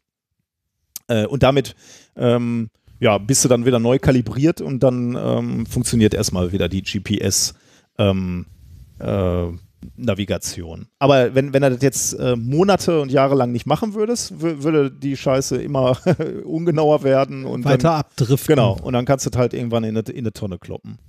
Äh, 1.10 1.26
und 1.26 1.44
damit 1.44 1.76
ähm, 2.16 2.70
ja, 3.00 3.18
bist 3.18 3.44
du 3.44 3.50
dann 3.50 3.66
wieder 3.66 3.80
neu 3.80 4.00
kalibriert 4.00 4.62
und 4.62 4.82
dann 4.84 5.18
ähm, 5.20 5.66
funktioniert 5.66 6.14
erstmal 6.14 6.52
wieder 6.52 6.70
die 6.70 6.84
GPS. 6.84 7.54
Ähm, 7.98 8.46
äh, 9.00 9.48
Navigation. 9.96 10.88
Aber 11.00 11.36
wenn, 11.36 11.54
wenn 11.54 11.64
er 11.64 11.70
das 11.70 11.82
jetzt 11.82 12.14
äh, 12.14 12.36
Monate 12.36 13.00
und 13.00 13.12
Jahre 13.12 13.36
lang 13.36 13.52
nicht 13.52 13.66
machen 13.66 13.94
würdest, 13.94 14.42
würde 14.42 14.92
die 14.92 15.16
Scheiße 15.16 15.62
immer 15.62 15.98
ungenauer 16.44 17.04
werden 17.04 17.46
und 17.46 17.64
weiter 17.64 17.90
dann, 17.90 18.00
abdriften. 18.00 18.56
Genau, 18.56 18.78
und 18.82 18.92
dann 18.94 19.06
kannst 19.06 19.26
du 19.26 19.38
halt 19.38 19.54
irgendwann 19.54 19.86
in 19.86 19.98
eine, 19.98 20.08
in 20.10 20.20
eine 20.20 20.34
Tonne 20.34 20.58
kloppen. 20.58 21.00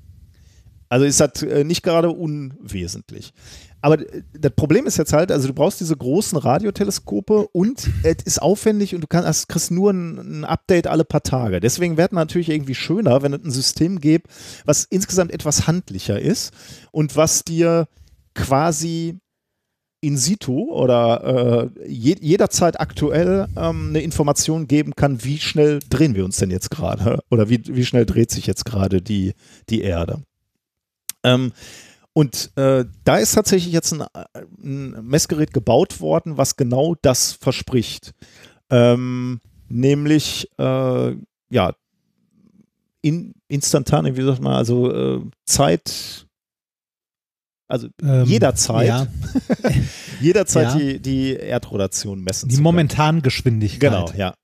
Also 0.88 1.04
ist 1.04 1.20
das 1.20 1.42
äh, 1.42 1.64
nicht 1.64 1.82
gerade 1.82 2.10
unwesentlich. 2.10 3.32
Aber 3.82 4.00
äh, 4.00 4.22
das 4.32 4.52
Problem 4.52 4.86
ist 4.86 4.96
jetzt 4.96 5.12
halt, 5.12 5.32
also 5.32 5.48
du 5.48 5.54
brauchst 5.54 5.80
diese 5.80 5.96
großen 5.96 6.38
Radioteleskope 6.38 7.48
und 7.52 7.88
es 8.02 8.22
ist 8.24 8.42
aufwendig 8.42 8.94
und 8.94 9.02
du 9.02 9.06
kannst, 9.06 9.48
kriegst 9.48 9.70
nur 9.70 9.92
ein, 9.92 10.18
ein, 10.18 10.44
Update 10.44 10.86
alle 10.86 11.04
paar 11.04 11.22
Tage. 11.22 11.60
Deswegen 11.60 11.96
wäre 11.96 12.08
es 12.08 12.12
natürlich 12.12 12.48
irgendwie 12.48 12.74
schöner, 12.74 13.22
wenn 13.22 13.32
es 13.32 13.44
ein 13.44 13.50
System 13.50 14.00
gibt, 14.00 14.28
was 14.64 14.84
insgesamt 14.84 15.32
etwas 15.32 15.66
handlicher 15.66 16.20
ist 16.20 16.52
und 16.92 17.16
was 17.16 17.44
dir 17.44 17.86
quasi 18.34 19.18
in 20.02 20.16
situ 20.16 20.72
oder 20.72 21.70
äh, 21.84 21.86
je, 21.86 22.16
jederzeit 22.20 22.80
aktuell 22.80 23.48
ähm, 23.56 23.90
eine 23.90 24.00
Information 24.00 24.66
geben 24.66 24.94
kann, 24.96 25.22
wie 25.24 25.38
schnell 25.38 25.80
drehen 25.90 26.14
wir 26.14 26.24
uns 26.24 26.38
denn 26.38 26.50
jetzt 26.50 26.70
gerade 26.70 27.20
oder 27.30 27.50
wie, 27.50 27.62
wie 27.66 27.84
schnell 27.84 28.06
dreht 28.06 28.30
sich 28.30 28.46
jetzt 28.46 28.64
gerade 28.64 29.02
die, 29.02 29.34
die 29.68 29.82
Erde. 29.82 30.22
Ähm, 31.22 31.52
und 32.12 32.50
äh, 32.56 32.84
da 33.04 33.16
ist 33.18 33.34
tatsächlich 33.34 33.72
jetzt 33.72 33.92
ein, 33.92 34.02
ein, 34.62 35.06
Messgerät 35.06 35.52
gebaut 35.52 36.00
worden, 36.00 36.36
was 36.36 36.56
genau 36.56 36.96
das 37.02 37.32
verspricht. 37.32 38.14
Ähm, 38.68 39.40
nämlich, 39.68 40.50
äh, 40.58 41.16
ja, 41.50 41.74
in, 43.02 43.34
instantan, 43.48 44.16
wie 44.16 44.22
sagt 44.22 44.42
man, 44.42 44.54
also 44.54 44.92
äh, 44.92 45.20
Zeit, 45.46 46.26
also 47.68 47.88
ähm, 48.02 48.24
jederzeit, 48.24 48.88
ja. 48.88 49.06
jederzeit 50.20 50.74
ja. 50.74 50.78
Die, 50.78 50.98
die 50.98 51.36
Erdrotation 51.36 52.20
messen. 52.20 52.48
Die 52.48 52.60
momentane 52.60 53.22
Geschwindigkeit. 53.22 53.80
Genau, 53.80 54.10
ja. 54.16 54.34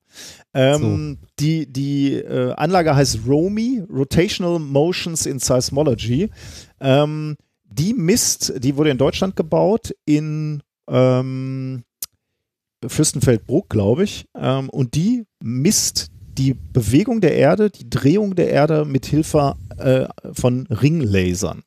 Ähm, 0.55 1.19
Die, 1.39 1.71
die 1.71 2.15
äh, 2.15 2.53
Anlage 2.55 2.95
heißt 2.97 3.21
ROMI, 3.27 3.83
Rotational 3.91 4.59
Motions 4.59 5.27
in 5.27 5.39
Seismology. 5.39 6.31
Ähm, 6.81 7.37
die 7.79 7.95
misst, 7.95 8.53
die 8.63 8.77
wurde 8.77 8.91
in 8.91 8.99
Deutschland 8.99 9.37
gebaut, 9.37 9.95
in 10.05 10.63
ähm, 10.89 11.85
Fürstenfeldbruck, 12.87 13.69
glaube 13.69 14.05
ich. 14.05 14.27
Ähm, 14.37 14.71
und 14.71 14.95
die 14.95 15.25
misst 15.43 16.09
die 16.39 16.55
Bewegung 16.55 17.21
der 17.21 17.35
Erde, 17.35 17.71
die 17.71 17.89
Drehung 17.89 18.35
der 18.35 18.51
Erde 18.51 18.85
mit 18.85 19.07
Hilfe 19.07 19.57
äh, 19.79 20.07
von 20.33 20.67
Ringlasern. 20.67 21.63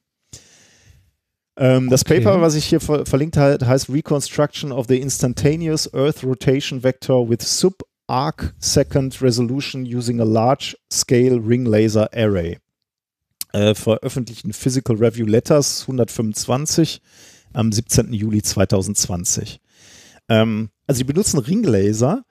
Ähm, 1.57 1.90
das 1.90 2.02
Okay. 2.02 2.22
Paper, 2.22 2.41
was 2.41 2.56
ich 2.56 2.65
hier 2.65 2.80
ver 2.80 3.06
verlinkt 3.06 3.36
habe, 3.38 3.65
heißt 3.65 3.90
Reconstruction 3.90 4.72
of 4.72 4.88
the 4.88 4.99
Instantaneous 4.99 5.91
Earth 5.94 6.23
Rotation 6.23 6.81
Vector 6.84 7.30
with 7.30 7.40
Sub-Arc 7.41 8.53
Second 8.60 9.22
Resolution 9.22 9.86
using 9.86 10.22
a 10.22 10.26
Large 10.26 10.77
Scale 10.91 11.40
Ring 11.40 11.65
Laser 11.65 12.10
Array. 12.14 12.57
Äh, 13.52 13.74
veröffentlicht 13.74 14.46
in 14.46 14.54
Physical 14.54 14.98
Review 14.98 15.26
Letters 15.26 15.82
125 15.82 17.02
am 17.54 17.72
17. 17.72 18.14
Juli 18.14 18.44
2020. 18.44 19.60
Ähm, 20.30 20.70
also 20.86 21.00
die 21.00 21.04
benutzen 21.06 21.40
Ringlaser. 21.40 22.24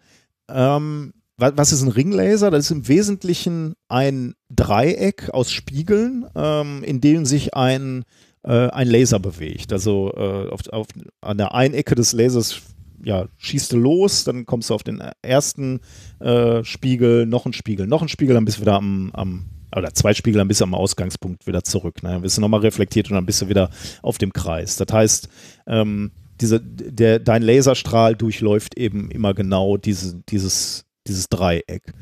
Ähm, 0.49 1.13
wa- 1.37 1.53
was 1.57 1.73
ist 1.73 1.83
ein 1.83 1.89
Ringlaser? 1.89 2.51
Das 2.53 2.67
ist 2.67 2.71
im 2.71 2.87
Wesentlichen 2.87 3.75
ein 3.89 4.35
Dreieck 4.49 5.31
aus 5.31 5.51
Spiegeln, 5.51 6.27
ähm, 6.37 6.85
in 6.85 7.01
dem 7.01 7.27
sich 7.27 7.55
ein, 7.55 8.05
äh, 8.45 8.69
ein 8.69 8.87
Laser 8.89 9.19
bewegt. 9.19 9.73
Also 9.73 10.13
äh, 10.17 10.49
auf, 10.51 10.69
auf, 10.69 10.87
an 11.21 11.39
der 11.39 11.53
einen 11.55 11.75
Ecke 11.75 11.97
des 11.97 12.13
Lasers 12.13 12.61
ja, 13.03 13.27
schießt 13.39 13.73
du 13.73 13.77
los, 13.77 14.25
dann 14.25 14.47
kommst 14.47 14.71
du 14.71 14.75
auf 14.75 14.83
den 14.83 15.03
ersten 15.23 15.81
äh, 16.21 16.63
Spiegel, 16.65 17.27
noch 17.27 17.47
ein 17.47 17.53
Spiegel, 17.53 17.87
noch 17.87 18.03
ein 18.03 18.09
Spiegel, 18.09 18.35
dann 18.35 18.45
bist 18.45 18.59
du 18.59 18.63
wieder 18.63 18.75
am, 18.75 19.11
am 19.15 19.47
oder 19.79 19.95
zwei 19.95 20.15
Spiegel, 20.15 20.39
dann 20.39 20.49
bist 20.49 20.61
du 20.61 20.65
am 20.65 20.75
Ausgangspunkt 20.75 21.47
wieder 21.47 21.65
zurück. 21.65 22.03
Ne? 22.03 22.11
Dann 22.11 22.23
bist 22.23 22.37
du 22.37 22.41
nochmal 22.41 22.61
reflektiert 22.61 23.11
und 23.11 23.15
dann 23.15 23.27
bist 23.27 23.43
du 23.43 23.49
wieder 23.49 23.71
auf 24.03 24.19
dem 24.19 24.33
Kreis. 24.33 24.77
Das 24.77 24.93
heißt, 24.93 25.29
ähm, 25.67 26.11
diese, 26.41 26.61
der, 26.61 27.19
dein 27.19 27.43
Laserstrahl 27.43 28.15
durchläuft 28.15 28.77
eben 28.77 29.11
immer 29.11 29.35
genau 29.35 29.77
diese, 29.77 30.21
dieses, 30.29 30.85
dieses 31.07 31.29
Dreieck. 31.29 31.93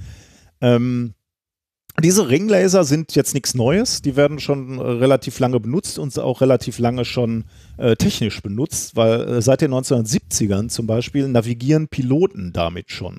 Ähm, 0.61 1.15
diese 2.03 2.29
Ringlaser 2.29 2.85
sind 2.85 3.15
jetzt 3.15 3.33
nichts 3.33 3.55
Neues, 3.55 4.03
die 4.03 4.17
werden 4.17 4.39
schon 4.39 4.79
relativ 4.79 5.39
lange 5.39 5.61
benutzt 5.61 5.99
und 5.99 6.19
auch 6.19 6.43
relativ 6.43 6.79
lange 6.79 7.07
schon 7.07 7.45
äh, 7.79 7.97
technisch 7.97 8.43
benutzt, 8.43 8.97
weil 8.97 9.21
äh, 9.23 9.43
seit 9.43 9.63
den 9.63 9.73
1970ern 9.73 10.69
zum 10.69 10.87
Beispiel 10.87 11.27
navigieren 11.27 11.89
Piloten 11.89 12.53
damit 12.53 12.91
schon. 12.91 13.19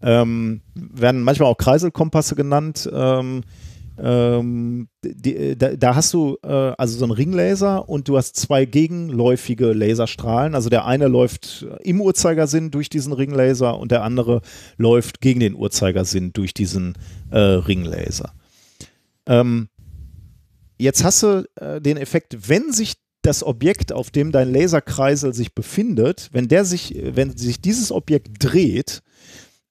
Ähm, 0.00 0.60
werden 0.74 1.22
manchmal 1.22 1.50
auch 1.50 1.58
Kreiselkompasse 1.58 2.36
genannt. 2.36 2.88
Ähm, 2.92 3.42
ähm, 3.96 4.88
die, 5.04 5.56
da, 5.56 5.76
da 5.76 5.94
hast 5.94 6.12
du 6.14 6.36
äh, 6.42 6.48
also 6.48 6.98
so 6.98 7.04
einen 7.04 7.12
Ringlaser 7.12 7.88
und 7.88 8.08
du 8.08 8.16
hast 8.16 8.36
zwei 8.36 8.64
gegenläufige 8.64 9.72
Laserstrahlen. 9.72 10.54
Also 10.54 10.68
der 10.68 10.84
eine 10.84 11.06
läuft 11.06 11.66
im 11.82 12.00
Uhrzeigersinn 12.00 12.70
durch 12.70 12.88
diesen 12.88 13.12
Ringlaser 13.12 13.78
und 13.78 13.92
der 13.92 14.02
andere 14.02 14.40
läuft 14.76 15.20
gegen 15.20 15.40
den 15.40 15.54
Uhrzeigersinn 15.54 16.32
durch 16.32 16.54
diesen 16.54 16.94
äh, 17.30 17.38
Ringlaser. 17.38 18.32
Ähm, 19.26 19.68
jetzt 20.78 21.04
hast 21.04 21.22
du 21.22 21.48
äh, 21.56 21.80
den 21.80 21.96
Effekt, 21.96 22.48
wenn 22.48 22.72
sich 22.72 22.94
das 23.22 23.42
Objekt, 23.42 23.92
auf 23.92 24.10
dem 24.10 24.32
dein 24.32 24.52
Laserkreisel 24.52 25.32
sich 25.32 25.54
befindet, 25.54 26.28
wenn 26.32 26.48
der 26.48 26.64
sich, 26.64 26.94
wenn 26.98 27.36
sich 27.36 27.60
dieses 27.60 27.90
Objekt 27.90 28.32
dreht, 28.40 29.02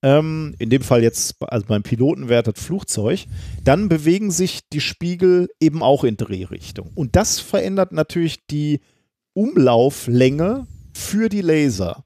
ähm, 0.03 0.53
in 0.59 0.69
dem 0.69 0.81
Fall 0.81 1.01
jetzt, 1.01 1.35
also 1.41 1.65
beim 1.65 1.81
Piloten 1.81 2.27
wäre 2.29 2.43
das 2.43 2.61
Flugzeug, 2.61 3.25
dann 3.63 3.89
bewegen 3.89 4.29
sich 4.29 4.59
die 4.71 4.81
Spiegel 4.81 5.49
eben 5.59 5.81
auch 5.81 6.03
in 6.03 6.17
Drehrichtung. 6.17 6.91
Und 6.93 7.15
das 7.15 7.39
verändert 7.39 7.93
natürlich 7.93 8.45
die 8.45 8.81
Umlauflänge 9.33 10.67
für 10.93 11.29
die 11.29 11.41
Laser. 11.41 12.03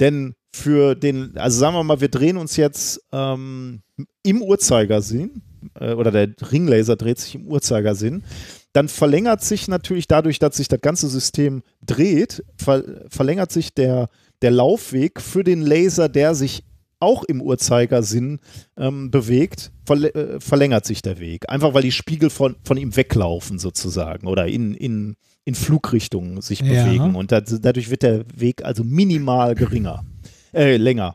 Denn 0.00 0.34
für 0.52 0.94
den, 0.94 1.36
also 1.36 1.58
sagen 1.58 1.76
wir 1.76 1.84
mal, 1.84 2.00
wir 2.00 2.08
drehen 2.08 2.38
uns 2.38 2.56
jetzt 2.56 3.00
ähm, 3.12 3.82
im 4.22 4.42
Uhrzeigersinn, 4.42 5.42
äh, 5.78 5.92
oder 5.92 6.10
der 6.10 6.34
Ringlaser 6.50 6.96
dreht 6.96 7.18
sich 7.18 7.34
im 7.34 7.46
Uhrzeigersinn, 7.46 8.24
dann 8.72 8.88
verlängert 8.88 9.42
sich 9.42 9.68
natürlich 9.68 10.08
dadurch, 10.08 10.38
dass 10.38 10.56
sich 10.56 10.68
das 10.68 10.80
ganze 10.80 11.08
System 11.08 11.62
dreht, 11.84 12.42
ver 12.56 12.82
verlängert 13.08 13.52
sich 13.52 13.74
der, 13.74 14.08
der 14.42 14.50
Laufweg 14.50 15.20
für 15.20 15.44
den 15.44 15.60
Laser, 15.60 16.08
der 16.08 16.34
sich 16.34 16.64
auch 17.04 17.22
im 17.24 17.40
Uhrzeigersinn 17.40 18.40
ähm, 18.76 19.10
bewegt, 19.10 19.70
verl 19.84 20.06
äh, 20.06 20.40
verlängert 20.40 20.84
sich 20.86 21.02
der 21.02 21.18
Weg. 21.20 21.48
Einfach 21.48 21.74
weil 21.74 21.82
die 21.82 21.92
Spiegel 21.92 22.30
von, 22.30 22.56
von 22.64 22.76
ihm 22.76 22.96
weglaufen 22.96 23.58
sozusagen 23.58 24.26
oder 24.26 24.46
in, 24.48 24.74
in, 24.74 25.16
in 25.44 25.54
Flugrichtungen 25.54 26.40
sich 26.42 26.60
Ja. 26.60 26.84
bewegen. 26.84 27.14
Und 27.14 27.30
das, 27.30 27.60
dadurch 27.60 27.90
wird 27.90 28.02
der 28.02 28.24
Weg 28.34 28.64
also 28.64 28.82
minimal 28.84 29.54
geringer, 29.54 30.04
äh, 30.52 30.76
länger. 30.76 31.14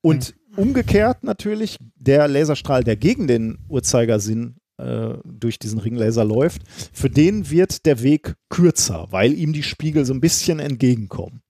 Und 0.00 0.34
umgekehrt 0.56 1.24
natürlich, 1.24 1.78
der 1.96 2.28
Laserstrahl, 2.28 2.84
der 2.84 2.96
gegen 2.96 3.26
den 3.26 3.58
Uhrzeigersinn 3.68 4.56
äh, 4.76 5.14
durch 5.24 5.58
diesen 5.58 5.78
Ringlaser 5.80 6.24
läuft, 6.24 6.62
für 6.92 7.10
den 7.10 7.50
wird 7.50 7.86
der 7.86 8.02
Weg 8.02 8.34
kürzer, 8.48 9.06
weil 9.10 9.32
ihm 9.32 9.52
die 9.52 9.62
Spiegel 9.62 10.04
so 10.04 10.12
ein 10.14 10.20
bisschen 10.20 10.60
entgegenkommen. 10.60 11.40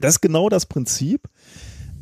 Das 0.00 0.14
ist 0.14 0.20
genau 0.20 0.48
das 0.48 0.64
Prinzip. 0.66 1.28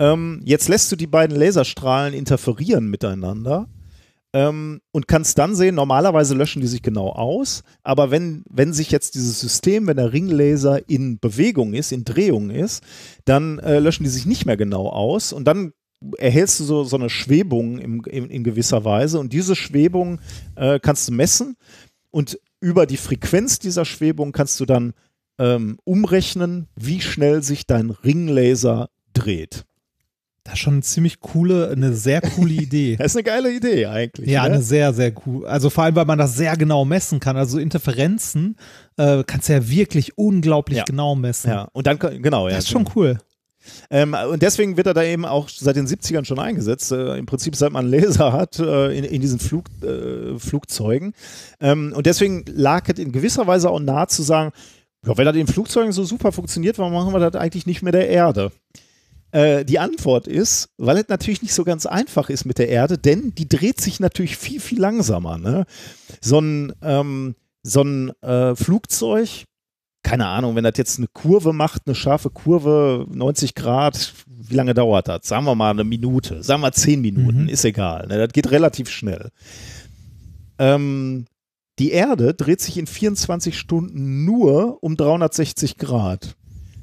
Ähm, 0.00 0.40
jetzt 0.44 0.68
lässt 0.68 0.90
du 0.92 0.96
die 0.96 1.06
beiden 1.06 1.36
Laserstrahlen 1.36 2.14
interferieren 2.14 2.88
miteinander 2.88 3.68
ähm, 4.32 4.80
und 4.92 5.08
kannst 5.08 5.38
dann 5.38 5.54
sehen, 5.54 5.74
normalerweise 5.74 6.34
löschen 6.34 6.60
die 6.60 6.68
sich 6.68 6.82
genau 6.82 7.10
aus, 7.10 7.62
aber 7.82 8.10
wenn, 8.10 8.44
wenn 8.48 8.72
sich 8.72 8.90
jetzt 8.90 9.14
dieses 9.14 9.40
System, 9.40 9.86
wenn 9.86 9.96
der 9.96 10.12
Ringlaser 10.12 10.88
in 10.88 11.18
Bewegung 11.18 11.74
ist, 11.74 11.92
in 11.92 12.04
Drehung 12.04 12.50
ist, 12.50 12.82
dann 13.24 13.58
äh, 13.58 13.78
löschen 13.78 14.04
die 14.04 14.10
sich 14.10 14.26
nicht 14.26 14.46
mehr 14.46 14.56
genau 14.56 14.88
aus 14.88 15.32
und 15.32 15.46
dann 15.46 15.72
erhältst 16.18 16.60
du 16.60 16.64
so, 16.64 16.84
so 16.84 16.96
eine 16.96 17.10
Schwebung 17.10 17.78
im, 17.78 18.04
in, 18.04 18.30
in 18.30 18.44
gewisser 18.44 18.84
Weise 18.84 19.18
und 19.18 19.32
diese 19.32 19.56
Schwebung 19.56 20.20
äh, 20.54 20.78
kannst 20.78 21.08
du 21.08 21.12
messen 21.12 21.56
und 22.10 22.38
über 22.60 22.86
die 22.86 22.96
Frequenz 22.96 23.58
dieser 23.58 23.84
Schwebung 23.84 24.32
kannst 24.32 24.60
du 24.60 24.64
dann 24.64 24.92
ähm, 25.38 25.78
umrechnen, 25.84 26.68
wie 26.76 27.00
schnell 27.00 27.42
sich 27.42 27.66
dein 27.66 27.90
Ringlaser 27.90 28.90
dreht. 29.12 29.64
Das 30.48 30.54
ist 30.54 30.60
schon 30.60 30.72
eine 30.74 30.82
ziemlich 30.82 31.20
coole, 31.20 31.68
eine 31.70 31.92
sehr 31.92 32.22
coole 32.22 32.52
Idee. 32.54 32.96
Das 32.96 33.08
ist 33.08 33.16
eine 33.16 33.24
geile 33.24 33.52
Idee 33.52 33.84
eigentlich. 33.84 34.30
Ja, 34.30 34.44
ne? 34.44 34.54
eine 34.54 34.62
sehr, 34.62 34.94
sehr 34.94 35.12
cool. 35.26 35.46
Also 35.46 35.68
vor 35.68 35.84
allem, 35.84 35.94
weil 35.94 36.06
man 36.06 36.16
das 36.18 36.36
sehr 36.36 36.56
genau 36.56 36.86
messen 36.86 37.20
kann. 37.20 37.36
Also 37.36 37.58
Interferenzen 37.58 38.56
äh, 38.96 39.24
kannst 39.26 39.50
du 39.50 39.52
ja 39.52 39.68
wirklich 39.68 40.16
unglaublich 40.16 40.78
Ja. 40.78 40.84
genau 40.84 41.14
messen. 41.14 41.50
ja. 41.50 41.68
Und 41.72 41.86
dann, 41.86 41.98
genau, 41.98 42.48
ja. 42.48 42.54
Das 42.56 42.64
ist 42.64 42.70
schon 42.70 42.88
cool. 42.96 43.18
Ähm, 43.90 44.16
und 44.32 44.40
deswegen 44.40 44.78
wird 44.78 44.86
er 44.86 44.94
da 44.94 45.02
eben 45.02 45.26
auch 45.26 45.50
seit 45.50 45.76
den 45.76 45.86
70ern 45.86 46.24
schon 46.24 46.38
eingesetzt. 46.38 46.90
Äh, 46.92 47.18
Im 47.18 47.26
Prinzip, 47.26 47.54
seit 47.54 47.70
man 47.70 47.86
Laser 47.86 48.32
hat 48.32 48.58
äh, 48.58 48.96
in, 48.96 49.04
in 49.04 49.20
diesen 49.20 49.38
Flug, 49.38 49.66
äh, 49.82 50.38
Flugzeugen. 50.38 51.12
Ähm, 51.60 51.92
und 51.94 52.06
deswegen 52.06 52.44
lag 52.46 52.88
es 52.88 52.98
in 52.98 53.12
gewisser 53.12 53.46
Weise 53.46 53.68
auch 53.68 53.80
nahe 53.80 54.06
zu 54.06 54.22
sagen, 54.22 54.52
ja, 55.06 55.16
wenn 55.18 55.26
das 55.26 55.36
in 55.36 55.46
Flugzeugen 55.46 55.92
so 55.92 56.04
super 56.04 56.32
funktioniert, 56.32 56.78
warum 56.78 56.94
machen 56.94 57.12
wir 57.12 57.20
das 57.20 57.38
eigentlich 57.38 57.66
nicht 57.66 57.82
mit 57.82 57.92
der 57.92 58.08
Erde? 58.08 58.50
Äh, 59.30 59.64
die 59.64 59.78
Antwort 59.78 60.26
ist, 60.26 60.70
weil 60.78 60.96
es 60.98 61.08
natürlich 61.08 61.42
nicht 61.42 61.52
so 61.54 61.64
ganz 61.64 61.84
einfach 61.86 62.30
ist 62.30 62.44
mit 62.46 62.58
der 62.58 62.68
Erde, 62.68 62.96
denn 62.98 63.34
die 63.36 63.48
dreht 63.48 63.80
sich 63.80 64.00
natürlich 64.00 64.36
viel, 64.36 64.60
viel 64.60 64.80
langsamer. 64.80 65.36
Ne? 65.38 65.66
So 66.22 66.38
ein, 66.40 66.72
ähm, 66.82 67.34
so 67.62 67.82
ein 67.82 68.10
äh, 68.22 68.54
Flugzeug, 68.56 69.44
keine 70.02 70.26
Ahnung, 70.26 70.54
wenn 70.56 70.64
das 70.64 70.78
jetzt 70.78 70.98
eine 70.98 71.08
Kurve 71.08 71.52
macht, 71.52 71.82
eine 71.84 71.94
scharfe 71.94 72.30
Kurve, 72.30 73.04
90 73.10 73.54
Grad, 73.54 74.14
wie 74.26 74.54
lange 74.54 74.72
dauert 74.72 75.08
das? 75.08 75.26
Sagen 75.28 75.44
wir 75.44 75.54
mal 75.54 75.70
eine 75.70 75.84
Minute, 75.84 76.42
sagen 76.42 76.62
wir 76.62 76.72
zehn 76.72 77.00
Minuten, 77.02 77.42
Mhm. 77.42 77.48
ist 77.48 77.64
egal. 77.66 78.06
Ne? 78.06 78.16
Das 78.16 78.32
geht 78.32 78.50
relativ 78.50 78.88
schnell. 78.88 79.30
Ähm, 80.58 81.26
die 81.78 81.90
Erde 81.90 82.32
dreht 82.34 82.60
sich 82.60 82.78
in 82.78 82.86
24 82.86 83.58
Stunden 83.58 84.24
nur 84.24 84.82
um 84.82 84.96
360 84.96 85.76
Grad. 85.76 86.36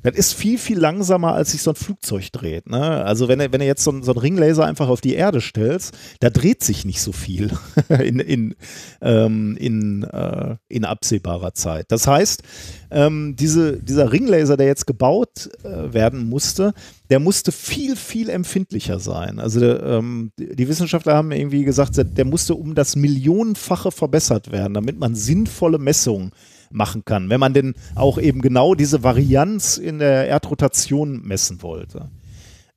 Das 0.05 0.15
ist 0.15 0.33
viel, 0.33 0.59
viel 0.59 0.77
langsamer, 0.77 1.33
als 1.33 1.51
sich 1.51 1.63
so 1.63 1.71
ein 1.71 1.75
Flugzeug 1.75 2.31
dreht. 2.31 2.69
Ne? 2.69 3.03
Also 3.03 3.27
wenn 3.27 3.39
du, 3.39 3.51
wenn 3.51 3.61
jetzt 3.61 3.83
so, 3.83 4.01
so 4.03 4.11
einen 4.11 4.19
Ringlaser 4.19 4.63
einfach 4.63 4.87
auf 4.87 5.01
die 5.01 5.15
Erde 5.15 5.41
stellst, 5.41 5.97
da 6.19 6.29
dreht 6.29 6.63
sich 6.63 6.85
nicht 6.85 7.01
so 7.01 7.11
viel 7.11 7.51
in, 7.89 8.19
in, 8.19 8.55
ähm, 9.01 9.57
in, 9.57 10.03
äh, 10.03 10.57
in 10.69 10.85
absehbarer 10.85 11.53
Zeit. 11.55 11.87
Das 11.89 12.05
heißt, 12.05 12.43
ähm, 12.91 13.35
diese, 13.35 13.81
dieser 13.81 14.11
Ringlaser, 14.11 14.57
der 14.57 14.67
jetzt 14.67 14.85
gebaut 14.85 15.49
äh, 15.63 15.93
werden 15.93 16.29
musste, 16.29 16.73
der 17.09 17.19
musste 17.19 17.51
viel, 17.51 17.95
viel 17.95 18.29
empfindlicher 18.29 18.99
sein. 18.99 19.39
Also 19.39 19.59
ähm, 19.65 20.31
die 20.37 20.67
Wissenschaftler 20.67 21.15
haben 21.15 21.31
irgendwie 21.31 21.63
gesagt, 21.63 21.97
der, 21.97 22.03
der 22.03 22.25
musste 22.25 22.53
um 22.53 22.75
das 22.75 22.95
Millionenfache 22.95 23.91
verbessert 23.91 24.51
werden, 24.51 24.75
damit 24.75 24.99
man 24.99 25.15
sinnvolle 25.15 25.79
Messungen 25.79 26.31
machen 26.75 27.03
kann, 27.05 27.29
wenn 27.29 27.39
man 27.39 27.53
denn 27.53 27.73
auch 27.95 28.17
eben 28.19 28.41
genau 28.41 28.75
diese 28.75 29.01
Varianz 29.03 29.77
in 29.77 29.99
der 29.99 30.27
Erdrotation 30.27 31.21
messen 31.23 31.61
wollte. 31.61 32.09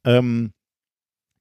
Ähm, 0.06 0.50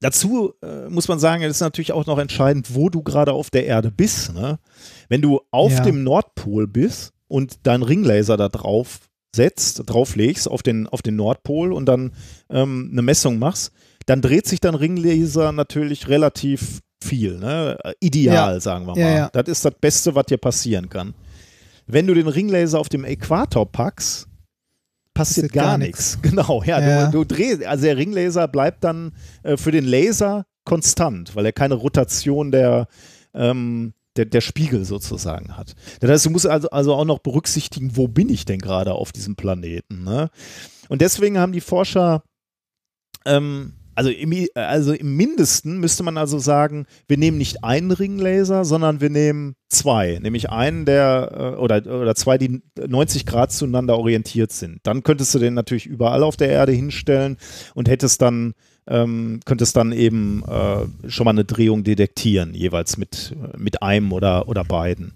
Dazu 0.00 0.54
äh, 0.62 0.88
muss 0.88 1.08
man 1.08 1.18
sagen, 1.18 1.42
es 1.42 1.56
ist 1.56 1.60
natürlich 1.60 1.90
auch 1.92 2.06
noch 2.06 2.18
entscheidend, 2.18 2.72
wo 2.74 2.88
du 2.88 3.02
gerade 3.02 3.32
auf 3.32 3.50
der 3.50 3.66
Erde 3.66 3.90
bist. 3.90 4.32
Ne? 4.32 4.60
Wenn 5.08 5.22
du 5.22 5.40
auf 5.50 5.72
Ja. 5.72 5.80
dem 5.82 6.04
Nordpol 6.04 6.68
bist 6.68 7.12
und 7.26 7.66
deinen 7.66 7.82
Ringlaser 7.82 8.36
da 8.36 8.48
drauf 8.48 9.00
setzt, 9.34 9.82
drauflegst 9.86 10.48
auf 10.48 10.62
den, 10.62 10.86
auf 10.86 11.02
den 11.02 11.16
Nordpol 11.16 11.72
und 11.72 11.86
dann 11.86 12.12
ähm, 12.48 12.90
eine 12.92 13.02
Messung 13.02 13.40
machst, 13.40 13.72
dann 14.06 14.22
dreht 14.22 14.46
sich 14.46 14.60
dein 14.60 14.76
Ringlaser 14.76 15.50
natürlich 15.50 16.06
relativ 16.08 16.78
viel. 17.02 17.36
Ne? 17.38 17.76
Äh, 17.82 17.94
Ideal, 17.98 18.60
sagen 18.60 18.86
wir 18.86 18.92
mal. 18.94 19.00
Ja, 19.00 19.10
ja. 19.16 19.30
Das 19.32 19.48
ist 19.48 19.64
das 19.64 19.74
Beste, 19.80 20.14
was 20.14 20.26
dir 20.26 20.38
passieren 20.38 20.88
kann. 20.88 21.12
Wenn 21.88 22.06
du 22.06 22.14
den 22.14 22.28
Ringlaser 22.28 22.78
auf 22.78 22.88
dem 22.88 23.04
Äquator 23.04 23.70
packst, 23.70 24.28
passiert 25.14 25.52
gar, 25.52 25.64
gar 25.64 25.78
nichts. 25.78 26.18
Genau, 26.22 26.62
ja, 26.64 26.80
Ja. 26.80 27.06
Du, 27.06 27.24
du 27.24 27.34
drehst, 27.34 27.64
also 27.64 27.84
der 27.84 27.96
Ringlaser 27.96 28.46
bleibt 28.46 28.84
dann 28.84 29.12
äh, 29.42 29.56
für 29.56 29.72
den 29.72 29.84
Laser 29.84 30.46
konstant, 30.64 31.34
weil 31.34 31.46
er 31.46 31.52
keine 31.52 31.74
Rotation 31.74 32.52
der, 32.52 32.86
ähm, 33.34 33.94
der, 34.16 34.26
der 34.26 34.42
Spiegel 34.42 34.84
sozusagen 34.84 35.56
hat. 35.56 35.74
Das 36.00 36.10
heißt, 36.10 36.26
du 36.26 36.30
musst 36.30 36.46
also, 36.46 36.68
also 36.70 36.94
auch 36.94 37.04
noch 37.06 37.20
berücksichtigen, 37.20 37.96
wo 37.96 38.06
bin 38.06 38.28
ich 38.28 38.44
denn 38.44 38.60
gerade 38.60 38.92
auf 38.92 39.10
diesem 39.10 39.34
Planeten. 39.34 40.04
Ne? 40.04 40.30
Und 40.88 41.00
deswegen 41.00 41.38
haben 41.38 41.52
die 41.52 41.60
Forscher 41.60 42.22
ähm, 43.24 43.77
also 43.98 44.10
im, 44.10 44.30
I- 44.30 44.48
also 44.54 44.92
im 44.92 45.16
Mindesten 45.16 45.80
müsste 45.80 46.04
man 46.04 46.16
also 46.16 46.38
sagen, 46.38 46.86
wir 47.08 47.16
nehmen 47.18 47.36
nicht 47.36 47.64
einen 47.64 47.90
Ringlaser, 47.90 48.64
sondern 48.64 49.00
wir 49.00 49.10
nehmen 49.10 49.56
zwei. 49.68 50.20
Nämlich 50.22 50.50
einen, 50.50 50.84
der 50.84 51.54
äh, 51.56 51.60
oder, 51.60 51.78
oder 51.84 52.14
zwei, 52.14 52.38
die 52.38 52.62
90 52.78 53.26
Grad 53.26 53.50
zueinander 53.50 53.98
orientiert 53.98 54.52
sind. 54.52 54.78
Dann 54.84 55.02
könntest 55.02 55.34
du 55.34 55.40
den 55.40 55.54
natürlich 55.54 55.86
überall 55.86 56.22
auf 56.22 56.36
der 56.36 56.48
Erde 56.48 56.70
hinstellen 56.70 57.38
und 57.74 57.88
hättest 57.88 58.22
dann 58.22 58.54
ähm, 58.86 59.40
könntest 59.44 59.76
dann 59.76 59.90
eben 59.92 60.44
äh, 60.48 61.10
schon 61.10 61.24
mal 61.24 61.32
eine 61.32 61.44
Drehung 61.44 61.82
detektieren, 61.82 62.54
jeweils 62.54 62.96
mit, 62.96 63.34
mit 63.56 63.82
einem 63.82 64.12
oder, 64.12 64.48
oder 64.48 64.62
beiden. 64.64 65.12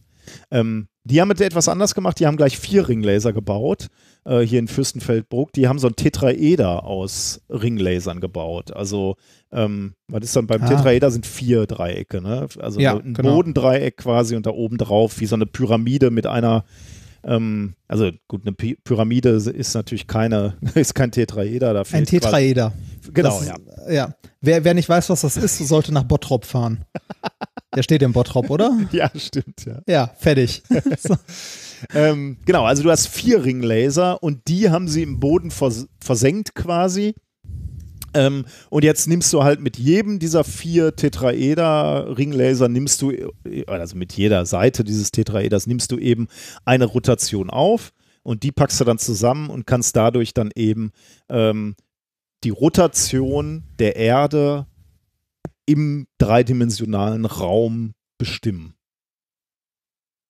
Ähm, 0.51 0.89
die 1.05 1.21
haben 1.21 1.31
es 1.33 1.41
etwas 1.41 1.69
anders 1.69 1.95
gemacht, 1.95 2.21
die 2.21 2.27
haben 2.27 2.37
gleich 2.37 2.59
vier 2.59 2.89
Ringlaser 2.89 3.33
gebaut, 3.33 3.89
äh, 4.25 4.41
hier 4.41 4.61
in 4.61 4.69
Fürstenfeldbruck. 4.69 5.53
Die 5.53 5.67
haben 5.67 5.79
so 5.81 5.89
ein 5.89 5.97
Tetraeder 5.97 6.85
aus 6.85 7.41
Ringlasern 7.51 8.21
gebaut. 8.21 8.73
Also, 8.73 9.17
ähm, 9.51 9.95
was 10.07 10.23
ist 10.25 10.37
dann 10.37 10.47
beim 10.47 10.63
Ah. 10.63 10.69
Tetraeder 10.69 11.11
sind 11.11 11.27
vier 11.27 11.67
Dreiecke, 11.67 12.21
ne? 12.23 12.47
Also 12.61 12.79
Ja, 12.81 12.97
ein 12.97 13.15
genau. 13.15 13.35
Bodendreieck 13.35 13.97
quasi 13.97 14.37
und 14.37 14.47
da 14.47 14.51
oben 14.51 14.79
drauf 14.79 15.19
wie 15.19 15.27
so 15.27 15.35
eine 15.35 15.47
Pyramide 15.47 16.11
mit 16.11 16.27
einer 16.27 16.65
ähm, 17.25 17.75
also 17.87 18.11
gut, 18.27 18.43
eine 18.45 18.53
Pyramide 18.53 19.29
ist 19.31 19.75
natürlich 19.75 20.09
keine, 20.09 20.57
ist 20.75 20.95
kein 20.97 21.13
Tetraeder. 21.13 21.73
Da 21.73 21.81
Ein 21.81 21.85
fehlt 21.85 22.09
quasi- 22.09 22.21
Tetraeder. 22.21 22.73
Genau, 23.15 23.39
das, 23.39 23.47
ja. 23.47 23.93
ja. 23.93 24.15
Wer, 24.43 24.65
wer 24.65 24.75
nicht 24.75 24.89
weiß, 24.89 25.09
was 25.09 25.21
das 25.21 25.37
ist, 25.37 25.57
sollte 25.59 25.95
nach 25.95 26.03
Bottrop 26.03 26.45
fahren. 26.45 26.85
Der 27.75 27.85
steht 27.85 28.03
im 28.03 28.13
Bottrop, 28.13 28.51
oder? 28.51 28.77
Ja, 28.93 29.11
stimmt, 29.15 29.65
ja. 29.65 29.81
Ja, 29.87 30.11
fertig. 30.19 30.63
so. 30.99 31.17
Ähm, 31.95 32.37
genau, 32.45 32.65
also 32.65 32.83
du 32.83 32.91
hast 32.91 33.07
vier 33.07 33.45
Ringlaser 33.45 34.23
und 34.23 34.49
die 34.49 34.69
haben 34.71 34.89
sie 34.89 35.03
im 35.03 35.21
Boden 35.21 35.51
vers 35.53 35.87
versenkt 36.01 36.57
quasi. 36.57 37.15
Ähm, 38.15 38.45
und 38.69 38.85
jetzt 38.85 39.07
nimmst 39.07 39.33
du 39.33 39.45
halt 39.45 39.61
mit 39.61 39.79
jedem 39.79 40.19
dieser 40.19 40.45
vier 40.45 40.97
Tetraeder-Ringlaser, 40.97 42.69
nimmst 42.69 43.01
du, 43.01 43.13
also 43.67 43.97
mit 43.97 44.13
jeder 44.13 44.45
Seite 44.45 44.85
dieses 44.85 45.13
Tetraeders, 45.13 45.67
nimmst 45.67 45.93
du 45.93 45.99
eben 45.99 46.27
eine 46.65 46.85
Rotation 46.85 47.49
auf 47.49 47.93
und 48.23 48.43
die 48.43 48.53
packst 48.53 48.81
du 48.81 48.85
dann 48.85 48.99
zusammen 48.99 49.49
und 49.49 49.67
kannst 49.67 49.97
dadurch 49.97 50.35
dann 50.35 50.51
eben 50.55 50.91
ähm, 51.31 51.75
die 52.45 52.51
Rotation 52.51 53.65
der 53.79 53.97
Erde 53.97 54.67
im 55.67 56.07
dreidimensionalen 56.19 57.25
Raum 57.25 57.93
bestimmen. 58.19 58.75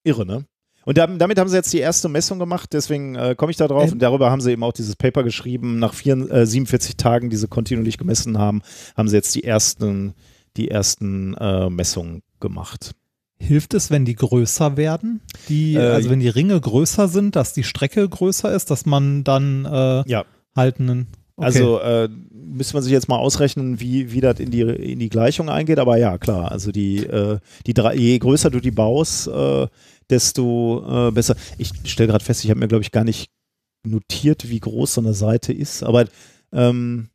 Irre, 0.04 0.26
ne? 0.26 0.44
Und 0.84 0.98
dam- 0.98 1.18
damit 1.18 1.38
haben 1.38 1.48
sie 1.48 1.56
jetzt 1.56 1.72
die 1.72 1.78
erste 1.78 2.08
Messung 2.08 2.40
gemacht, 2.40 2.70
deswegen 2.72 3.14
äh, 3.14 3.34
komme 3.36 3.52
ich 3.52 3.56
da 3.56 3.68
drauf. 3.68 3.86
Ähm. 3.86 3.92
und 3.92 3.98
darüber 4.00 4.30
haben 4.32 4.40
sie 4.40 4.50
eben 4.50 4.64
auch 4.64 4.72
dieses 4.72 4.96
Paper 4.96 5.22
geschrieben. 5.22 5.78
Nach 5.78 5.94
vier, 5.94 6.14
äh, 6.30 6.44
47 6.44 6.96
Tagen, 6.96 7.30
die 7.30 7.36
sie 7.36 7.46
kontinuierlich 7.46 7.98
gemessen 7.98 8.36
haben, 8.38 8.62
haben 8.96 9.08
sie 9.08 9.14
jetzt 9.16 9.34
die 9.36 9.44
ersten, 9.44 10.14
die 10.56 10.68
ersten 10.70 11.34
äh, 11.34 11.70
Messungen 11.70 12.22
gemacht. 12.40 12.92
Hilft 13.38 13.74
es, 13.74 13.90
wenn 13.90 14.04
die 14.04 14.16
größer 14.16 14.76
werden? 14.76 15.20
Die, 15.48 15.74
Äh, 15.76 15.78
also 15.78 16.10
wenn 16.10 16.20
die 16.20 16.28
Ringe 16.28 16.60
größer 16.60 17.06
sind, 17.08 17.36
dass 17.36 17.54
die 17.54 17.64
Strecke 17.64 18.08
größer 18.08 18.52
ist, 18.52 18.70
dass 18.70 18.84
man 18.84 19.22
dann 19.24 19.64
äh, 19.64 20.02
Ja. 20.10 20.24
halt 20.56 20.80
einen. 20.80 21.06
Okay. 21.42 21.46
Also 21.46 21.80
äh, 21.80 22.08
müsste 22.32 22.74
man 22.74 22.82
sich 22.84 22.92
jetzt 22.92 23.08
mal 23.08 23.18
ausrechnen, 23.18 23.80
wie, 23.80 24.12
wie 24.12 24.20
das 24.20 24.38
in 24.38 24.50
die, 24.50 24.60
in 24.60 25.00
die 25.00 25.08
Gleichung 25.08 25.48
eingeht. 25.48 25.78
Aber 25.78 25.96
ja, 25.96 26.18
klar, 26.18 26.52
also 26.52 26.70
die, 26.70 26.98
äh, 26.98 27.38
die 27.66 27.74
drei, 27.74 27.96
je 27.96 28.18
größer 28.18 28.48
du 28.48 28.60
die 28.60 28.70
baust, 28.70 29.26
äh, 29.26 29.66
desto 30.08 31.08
äh, 31.08 31.10
besser. 31.10 31.34
Ich 31.58 31.72
stelle 31.84 32.08
gerade 32.08 32.24
fest, 32.24 32.44
ich 32.44 32.50
habe 32.50 32.60
mir, 32.60 32.68
glaube 32.68 32.82
ich, 32.82 32.92
gar 32.92 33.02
nicht 33.02 33.30
notiert, 33.84 34.48
wie 34.48 34.60
groß 34.60 34.94
so 34.94 35.00
eine 35.00 35.14
Seite 35.14 35.52
ist. 35.52 35.82
Aber 35.82 36.04
ähm, 36.52 37.08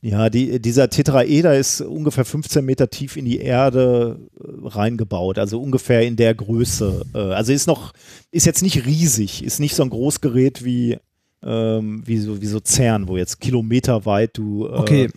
ja, 0.00 0.30
die, 0.30 0.60
dieser 0.60 0.88
Tetraeder 0.88 1.56
ist 1.56 1.80
ungefähr 1.80 2.24
15 2.24 2.64
Meter 2.64 2.88
tief 2.88 3.16
in 3.16 3.24
die 3.24 3.40
Erde 3.40 4.20
äh, 4.38 4.68
reingebaut, 4.68 5.38
also 5.40 5.60
ungefähr 5.60 6.06
in 6.06 6.14
der 6.14 6.34
Größe. 6.36 7.04
Äh, 7.14 7.18
also 7.18 7.52
ist 7.52 7.66
noch, 7.66 7.92
ist 8.30 8.46
jetzt 8.46 8.62
nicht 8.62 8.86
riesig, 8.86 9.42
ist 9.42 9.58
nicht 9.58 9.74
so 9.74 9.82
ein 9.82 9.90
Großgerät 9.90 10.64
wie, 10.64 10.98
ähm, 11.42 12.02
wie, 12.06 12.18
so, 12.18 12.40
wie 12.40 12.46
so 12.46 12.60
CERN, 12.62 13.08
wo 13.08 13.16
jetzt 13.16 13.40
kilometerweit 13.40 14.36
du, 14.36 14.66
äh, 14.66 14.70
Okay. 14.70 15.10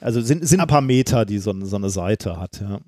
also 0.00 0.20
sind, 0.20 0.46
sind 0.46 0.60
ein 0.60 0.66
paar 0.68 0.80
Meter, 0.80 1.24
die 1.24 1.38
so, 1.38 1.50
eine- 1.50 1.66
so 1.66 1.76
eine 1.76 1.90
Seite 1.90 2.38
hat, 2.40 2.60
ja. 2.60 2.78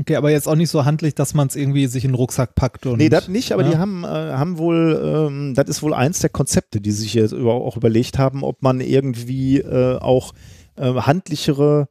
okay, 0.00 0.16
aber 0.16 0.30
jetzt 0.30 0.48
auch 0.48 0.56
nicht 0.56 0.70
so 0.70 0.84
handlich, 0.84 1.14
dass 1.14 1.34
man 1.34 1.46
es 1.48 1.54
irgendwie 1.56 1.86
sich 1.86 2.04
in 2.04 2.10
den 2.10 2.16
Rucksack 2.16 2.54
packt 2.56 2.86
und. 2.86 2.98
Nee, 2.98 3.08
das 3.08 3.28
nicht, 3.28 3.52
aber 3.52 3.62
ja. 3.62 3.70
die 3.70 3.76
haben, 3.78 4.02
äh, 4.04 4.06
haben 4.08 4.58
wohl, 4.58 5.28
ähm, 5.30 5.54
das 5.54 5.68
ist 5.68 5.82
wohl 5.82 5.94
eins 5.94 6.18
der 6.20 6.30
Konzepte, 6.30 6.80
die 6.80 6.90
sich 6.92 7.14
jetzt 7.14 7.32
über, 7.32 7.54
auch 7.54 7.76
überlegt 7.76 8.18
haben, 8.18 8.42
ob 8.42 8.62
man 8.62 8.80
irgendwie 8.80 9.58
äh, 9.58 9.98
auch 9.98 10.32
äh, 10.76 10.92
handlichere 10.92 11.88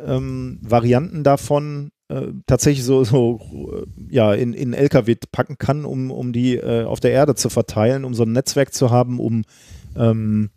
ähm, 0.00 0.58
Varianten 0.62 1.22
davon 1.24 1.90
äh, 2.08 2.28
tatsächlich 2.46 2.84
so, 2.84 3.04
so 3.04 3.84
ja, 4.10 4.32
in, 4.34 4.52
in 4.54 4.72
LKW 4.74 5.16
packen 5.32 5.58
kann, 5.58 5.84
um, 5.84 6.10
um 6.10 6.32
die 6.32 6.56
äh, 6.56 6.84
auf 6.84 7.00
der 7.00 7.12
Erde 7.12 7.34
zu 7.34 7.48
verteilen, 7.50 8.04
um 8.04 8.14
so 8.14 8.22
ein 8.24 8.32
Netzwerk 8.32 8.72
zu 8.74 8.90
haben, 8.90 9.18
um 9.20 9.44
ähm, 9.96 10.50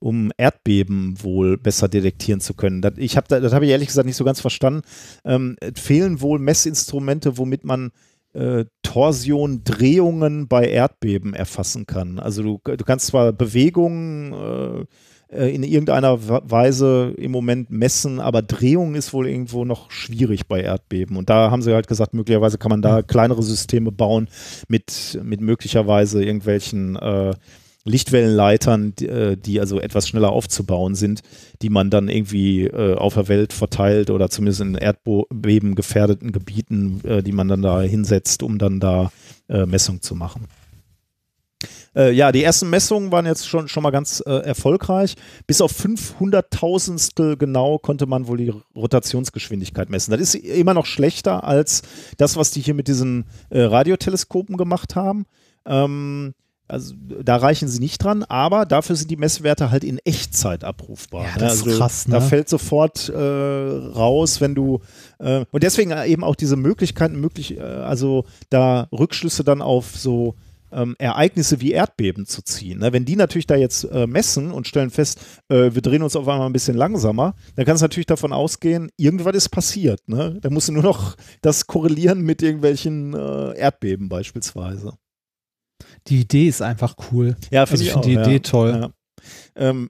um 0.00 0.30
Erdbeben 0.36 1.22
wohl 1.22 1.56
besser 1.56 1.88
detektieren 1.88 2.40
zu 2.40 2.52
können. 2.52 2.82
Das, 2.82 2.94
ich 2.98 3.16
hab, 3.16 3.26
da- 3.28 3.40
das 3.40 3.54
habe 3.54 3.64
ich 3.64 3.70
ehrlich 3.70 3.88
gesagt 3.88 4.06
nicht 4.06 4.16
so 4.16 4.24
ganz 4.24 4.38
verstanden. 4.40 4.82
Ähm, 5.24 5.56
fehlen 5.74 6.20
wohl 6.20 6.38
Messinstrumente, 6.38 7.38
womit 7.38 7.64
man 7.64 7.90
äh, 8.34 8.66
Torsion, 8.82 9.62
Drehungen 9.64 10.46
bei 10.46 10.66
Erdbeben 10.68 11.32
erfassen 11.32 11.86
kann. 11.86 12.18
Also 12.18 12.42
du, 12.42 12.60
du 12.64 12.84
kannst 12.84 13.06
zwar 13.06 13.32
Bewegungen 13.32 14.32
äh, 14.32 14.84
in 15.34 15.62
irgendeiner 15.62 16.18
Weise 16.48 17.14
im 17.16 17.30
Moment 17.30 17.70
messen, 17.70 18.20
aber 18.20 18.42
Drehung 18.42 18.94
ist 18.94 19.12
wohl 19.12 19.28
irgendwo 19.28 19.64
noch 19.64 19.90
schwierig 19.90 20.46
bei 20.46 20.60
Erdbeben. 20.60 21.16
Und 21.16 21.30
da 21.30 21.50
haben 21.50 21.62
sie 21.62 21.74
halt 21.74 21.88
gesagt, 21.88 22.14
möglicherweise 22.14 22.58
kann 22.58 22.70
man 22.70 22.82
da 22.82 23.02
kleinere 23.02 23.42
Systeme 23.42 23.92
bauen 23.92 24.28
mit, 24.68 25.18
mit 25.22 25.40
möglicherweise 25.40 26.24
irgendwelchen 26.24 26.96
äh, 26.96 27.34
Lichtwellenleitern, 27.84 28.94
die, 28.94 29.08
äh, 29.08 29.36
die 29.36 29.60
also 29.60 29.78
etwas 29.78 30.08
schneller 30.08 30.32
aufzubauen 30.32 30.94
sind, 30.94 31.20
die 31.60 31.68
man 31.68 31.90
dann 31.90 32.08
irgendwie 32.08 32.64
äh, 32.64 32.94
auf 32.94 33.14
der 33.14 33.28
Welt 33.28 33.52
verteilt 33.52 34.10
oder 34.10 34.30
zumindest 34.30 34.62
in 34.62 34.74
Erdbeben 34.74 35.74
gefährdeten 35.74 36.32
Gebieten, 36.32 37.00
äh, 37.04 37.22
die 37.22 37.32
man 37.32 37.48
dann 37.48 37.62
da 37.62 37.82
hinsetzt, 37.82 38.42
um 38.42 38.58
dann 38.58 38.80
da 38.80 39.12
äh, 39.48 39.66
Messungen 39.66 40.00
zu 40.00 40.14
machen. 40.14 40.46
Äh, 41.96 42.12
ja, 42.12 42.32
die 42.32 42.42
ersten 42.42 42.70
Messungen 42.70 43.12
waren 43.12 43.26
jetzt 43.26 43.48
schon, 43.48 43.68
schon 43.68 43.82
mal 43.82 43.90
ganz 43.90 44.22
äh, 44.26 44.30
erfolgreich. 44.30 45.14
Bis 45.46 45.60
auf 45.60 45.72
500.000stel 45.72 47.36
genau 47.36 47.78
konnte 47.78 48.06
man 48.06 48.26
wohl 48.26 48.38
die 48.38 48.52
Rotationsgeschwindigkeit 48.74 49.90
messen. 49.90 50.12
Das 50.12 50.20
ist 50.20 50.34
immer 50.34 50.74
noch 50.74 50.86
schlechter 50.86 51.44
als 51.44 51.82
das, 52.16 52.36
was 52.36 52.50
die 52.50 52.60
hier 52.60 52.74
mit 52.74 52.88
diesen 52.88 53.24
äh, 53.50 53.62
Radioteleskopen 53.62 54.56
gemacht 54.56 54.96
haben. 54.96 55.26
Ähm, 55.66 56.34
also 56.66 56.94
da 56.98 57.36
reichen 57.36 57.68
sie 57.68 57.78
nicht 57.78 58.02
dran, 58.02 58.22
aber 58.22 58.64
dafür 58.64 58.96
sind 58.96 59.10
die 59.10 59.16
Messwerte 59.16 59.70
halt 59.70 59.84
in 59.84 59.98
Echtzeit 59.98 60.64
abrufbar. 60.64 61.24
Ja, 61.26 61.32
ne? 61.34 61.38
das 61.40 61.56
ist 61.56 61.66
also 61.66 61.78
krass, 61.78 62.04
Da 62.08 62.20
ne? 62.20 62.26
fällt 62.26 62.48
sofort 62.48 63.10
äh, 63.10 63.14
raus, 63.18 64.40
wenn 64.40 64.54
du 64.54 64.80
äh, 65.18 65.44
und 65.50 65.62
deswegen 65.62 65.92
eben 66.06 66.24
auch 66.24 66.36
diese 66.36 66.56
Möglichkeiten, 66.56 67.20
möglich, 67.20 67.58
äh, 67.58 67.60
also 67.60 68.24
da 68.48 68.88
Rückschlüsse 68.92 69.44
dann 69.44 69.60
auf 69.60 69.94
so 69.94 70.36
ähm, 70.74 70.94
Ereignisse 70.98 71.60
wie 71.60 71.72
Erdbeben 71.72 72.26
zu 72.26 72.42
ziehen. 72.42 72.80
Ne? 72.80 72.92
Wenn 72.92 73.04
die 73.04 73.16
natürlich 73.16 73.46
da 73.46 73.56
jetzt 73.56 73.84
äh, 73.84 74.06
messen 74.06 74.50
und 74.50 74.68
stellen 74.68 74.90
fest, 74.90 75.20
äh, 75.48 75.70
wir 75.72 75.82
drehen 75.82 76.02
uns 76.02 76.16
auf 76.16 76.28
einmal 76.28 76.46
ein 76.46 76.52
bisschen 76.52 76.76
langsamer, 76.76 77.34
dann 77.56 77.64
kann 77.64 77.76
es 77.76 77.82
natürlich 77.82 78.06
davon 78.06 78.32
ausgehen, 78.32 78.90
irgendwas 78.96 79.34
ist 79.34 79.48
passiert. 79.50 80.08
Ne? 80.08 80.38
Da 80.40 80.50
musst 80.50 80.68
du 80.68 80.72
nur 80.72 80.82
noch 80.82 81.16
das 81.40 81.66
korrelieren 81.66 82.22
mit 82.22 82.42
irgendwelchen 82.42 83.14
äh, 83.14 83.56
Erdbeben 83.58 84.08
beispielsweise. 84.08 84.94
Die 86.08 86.20
Idee 86.20 86.48
ist 86.48 86.62
einfach 86.62 86.96
cool. 87.10 87.36
Ja, 87.50 87.62
Also 87.62 87.76
finde 87.76 87.82
ich 87.82 87.88
ich 87.88 87.92
finde 87.92 87.98
auch, 87.98 88.04
die 88.04 88.12
ja. 88.14 88.26
Idee 88.26 88.40
toll. 88.40 88.70
Ja. 88.80 88.90
Ähm, 89.56 89.88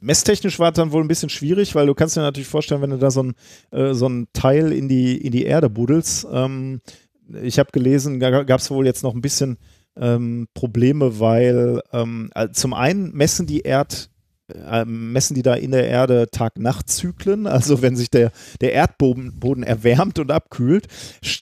messtechnisch 0.00 0.58
war 0.58 0.70
es 0.70 0.76
dann 0.76 0.92
wohl 0.92 1.02
ein 1.02 1.08
bisschen 1.08 1.30
schwierig, 1.30 1.74
weil 1.74 1.86
du 1.86 1.94
kannst 1.94 2.16
dir 2.16 2.20
natürlich 2.20 2.48
vorstellen, 2.48 2.82
wenn 2.82 2.90
du 2.90 2.98
da 2.98 3.10
so 3.10 3.22
ein, 3.22 3.34
äh, 3.70 3.94
so 3.94 4.08
ein 4.08 4.28
Teil 4.32 4.72
in 4.72 4.88
die, 4.88 5.16
in 5.16 5.32
die 5.32 5.44
Erde 5.44 5.70
buddelst. 5.70 6.26
Ähm, 6.30 6.80
ich 7.42 7.58
habe 7.58 7.70
gelesen, 7.72 8.20
da 8.20 8.44
gab 8.44 8.60
es 8.60 8.70
wohl 8.70 8.86
jetzt 8.86 9.02
noch 9.02 9.14
ein 9.14 9.20
bisschen 9.20 9.58
ähm, 9.98 10.48
Probleme, 10.54 11.20
weil 11.20 11.80
ähm, 11.92 12.30
also 12.34 12.52
zum 12.52 12.74
einen 12.74 13.12
messen 13.12 13.46
die 13.46 13.60
Erd 13.60 14.10
äh, 14.48 14.84
messen 14.84 15.34
die 15.34 15.42
da 15.42 15.54
in 15.54 15.72
der 15.72 15.88
Erde 15.88 16.28
Tag-Nacht-Zyklen. 16.30 17.46
Also 17.48 17.82
wenn 17.82 17.96
sich 17.96 18.10
der, 18.10 18.30
der 18.60 18.72
Erdboden 18.72 19.40
Boden 19.40 19.64
erwärmt 19.64 20.20
und 20.20 20.30
abkühlt, 20.30 20.86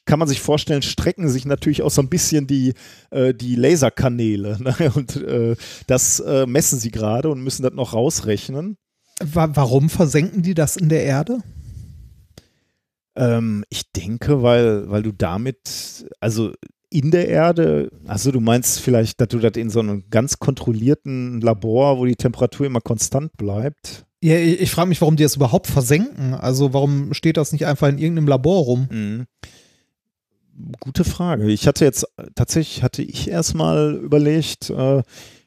kann 0.07 0.19
man 0.19 0.29
sich 0.29 0.41
vorstellen, 0.41 0.81
strecken 0.81 1.29
sich 1.29 1.45
natürlich 1.45 1.83
auch 1.83 1.91
so 1.91 2.01
ein 2.01 2.09
bisschen 2.09 2.47
die, 2.47 2.73
äh, 3.11 3.35
die 3.35 3.57
Laserkanäle. 3.57 4.59
Ne? 4.65 4.93
Und 4.95 5.17
äh, 5.17 5.57
das 5.87 6.21
äh, 6.21 6.47
messen 6.47 6.79
sie 6.79 6.91
gerade 6.91 7.29
und 7.29 7.43
müssen 7.43 7.63
das 7.63 7.75
noch 7.75 7.93
rausrechnen. 7.93 8.79
Warum 9.21 9.91
versenken 9.91 10.43
die 10.43 10.55
das 10.55 10.77
in 10.77 10.89
der 10.89 11.05
Erde? 11.05 11.41
Ähm, 13.15 13.65
ich 13.69 13.93
denke, 13.93 14.43
weil, 14.43 14.89
weil 14.89 15.03
du 15.03 15.13
damit, 15.13 16.07
also 16.21 16.53
in 16.95 17.11
der 17.11 17.29
Erde, 17.29 17.91
also 18.07 18.31
du 18.31 18.39
meinst 18.39 18.79
vielleicht, 18.79 19.21
dass 19.21 19.27
du 19.29 19.41
das 19.41 19.57
in 19.57 19.69
so 19.69 19.81
einem 19.81 20.05
ganz 20.11 20.39
kontrollierten 20.39 21.41
Labor, 21.41 21.99
wo 21.99 22.05
die 22.05 22.15
Temperatur 22.15 22.67
immer 22.67 22.81
konstant 22.81 23.37
bleibt? 23.37 24.07
Ja, 24.23 24.37
ich, 24.37 24.61
ich 24.61 24.71
frage 24.71 24.89
mich, 24.89 25.01
warum 25.01 25.17
die 25.17 25.25
das 25.25 25.35
überhaupt 25.35 25.67
versenken. 25.67 26.35
Also 26.35 26.73
warum 26.73 27.13
steht 27.13 27.37
das 27.37 27.51
nicht 27.51 27.67
einfach 27.67 27.89
in 27.89 27.99
irgendeinem 27.99 28.29
Labor 28.29 28.63
rum? 28.63 28.89
Mhm. 28.91 29.27
Gute 30.79 31.03
Frage. 31.03 31.51
Ich 31.51 31.67
hatte 31.67 31.85
jetzt, 31.85 32.07
tatsächlich 32.37 32.85
hatte 32.85 33.03
ich 33.03 33.29
erstmal 33.29 33.97
überlegt, 33.97 34.71
äh, 34.71 35.03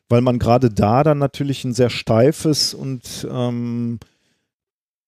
weil 0.09 0.21
man 0.21 0.39
gerade 0.39 0.69
da 0.69 1.03
dann 1.03 1.17
natürlich 1.17 1.63
ein 1.63 1.73
sehr 1.73 1.89
steifes 1.89 2.73
und 2.73 3.25
ähm, 3.31 3.99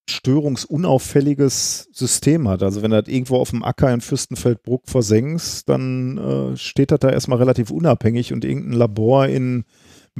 störungsunauffälliges 0.09 1.89
System 1.91 2.47
hat. 2.47 2.63
Also 2.63 2.81
wenn 2.81 2.91
du 2.91 3.01
das 3.01 3.11
irgendwo 3.11 3.37
auf 3.37 3.51
dem 3.51 3.63
Acker 3.63 3.93
in 3.93 4.01
Fürstenfeldbruck 4.01 4.87
versenkst, 4.87 5.67
dann 5.69 6.17
äh, 6.17 6.57
steht 6.57 6.91
das 6.91 6.99
da 6.99 7.09
erstmal 7.09 7.39
relativ 7.39 7.71
unabhängig 7.71 8.33
und 8.33 8.43
irgendein 8.45 8.77
Labor 8.77 9.27
in, 9.27 9.63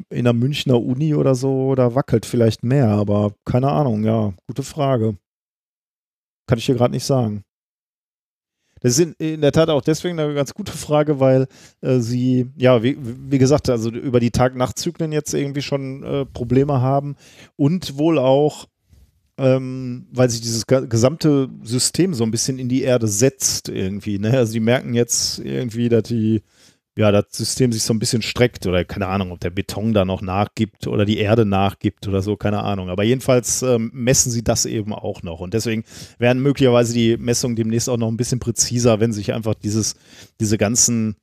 in 0.10 0.26
der 0.26 0.34
Münchner 0.34 0.82
Uni 0.82 1.16
oder 1.16 1.36
so, 1.36 1.76
da 1.76 1.95
wackelt 1.95 2.26
vielleicht 2.26 2.64
mehr, 2.64 2.90
aber 2.90 3.34
keine 3.45 3.72
Ahnung, 3.72 4.03
ja, 4.03 4.34
gute 4.48 4.64
Frage. 4.64 5.18
Kann 6.48 6.57
ich 6.57 6.66
dir 6.66 6.76
gerade 6.76 6.94
nicht 6.94 7.06
sagen. 7.06 7.44
Das 8.82 8.98
ist 8.98 8.99
in, 8.99 9.14
in, 9.34 9.41
der 9.41 9.52
Tat 9.52 9.70
auch 9.70 9.82
deswegen 9.82 10.20
eine 10.20 10.34
ganz 10.34 10.53
gute 10.53 10.72
Frage, 10.72 11.20
weil 11.20 11.48
äh, 11.82 11.99
sie, 11.99 12.48
ja, 12.56 12.82
wie, 12.82 12.98
wie, 12.99 13.38
gesagt, 13.38 13.70
also 13.70 13.90
über 13.90 14.20
die 14.20 14.32
Tag-Nacht-Zyklen 14.32 15.11
jetzt 15.11 15.34
irgendwie 15.34 15.61
schon 15.61 16.03
äh, 16.03 16.26
Probleme 16.26 16.82
haben 16.82 17.16
und 17.56 17.98
wohl 17.98 18.18
auch 18.18 18.68
ähm, 19.40 20.06
weil 20.11 20.30
sich 20.30 20.41
dieses 20.41 20.68
gesamte 20.68 21.49
System 21.64 22.14
so 22.14 22.26
ein 22.26 22.32
bisschen 22.32 22.60
in 22.60 22.68
die 22.68 22.84
Erde 22.84 23.07
setzt 23.07 23.70
irgendwie. 23.70 24.20
Ne? 24.20 24.32
Also 24.38 24.52
die 24.52 24.60
merken 24.60 24.94
jetzt 24.94 25.40
irgendwie, 25.40 25.88
dass 25.88 26.03
die, 26.03 26.44
ja, 26.98 27.10
das 27.11 27.28
System 27.32 27.72
sich 27.72 27.84
so 27.84 27.94
ein 27.94 27.99
bisschen 27.99 28.22
streckt 28.22 28.68
oder 28.68 28.84
keine 28.84 29.07
Ahnung, 29.07 29.32
ob 29.32 29.40
der 29.40 29.49
Beton 29.49 29.94
da 29.94 30.03
noch 30.03 30.22
nachgibt 30.22 30.88
oder 30.88 31.06
die 31.06 31.20
Erde 31.20 31.45
nachgibt 31.45 32.06
oder 32.10 32.22
so, 32.22 32.36
keine 32.36 32.64
Ahnung. 32.64 32.90
Aber 32.90 33.03
jedenfalls 33.03 33.61
ähm, 33.61 33.90
messen 33.94 34.30
sie 34.30 34.44
das 34.44 34.66
eben 34.66 34.94
auch 34.94 35.24
noch. 35.24 35.40
Und 35.40 35.53
deswegen 35.53 35.86
werden 36.18 36.44
möglicherweise 36.44 36.94
die 36.94 37.16
Messungen 37.16 37.56
demnächst 37.56 37.88
auch 37.88 37.98
noch 37.98 38.10
ein 38.10 38.18
bisschen 38.18 38.41
präziser, 38.41 38.99
wenn 38.99 39.14
sich 39.14 39.34
einfach 39.34 39.53
dieses, 39.53 39.95
diese 40.41 40.57
ganzen 40.57 41.16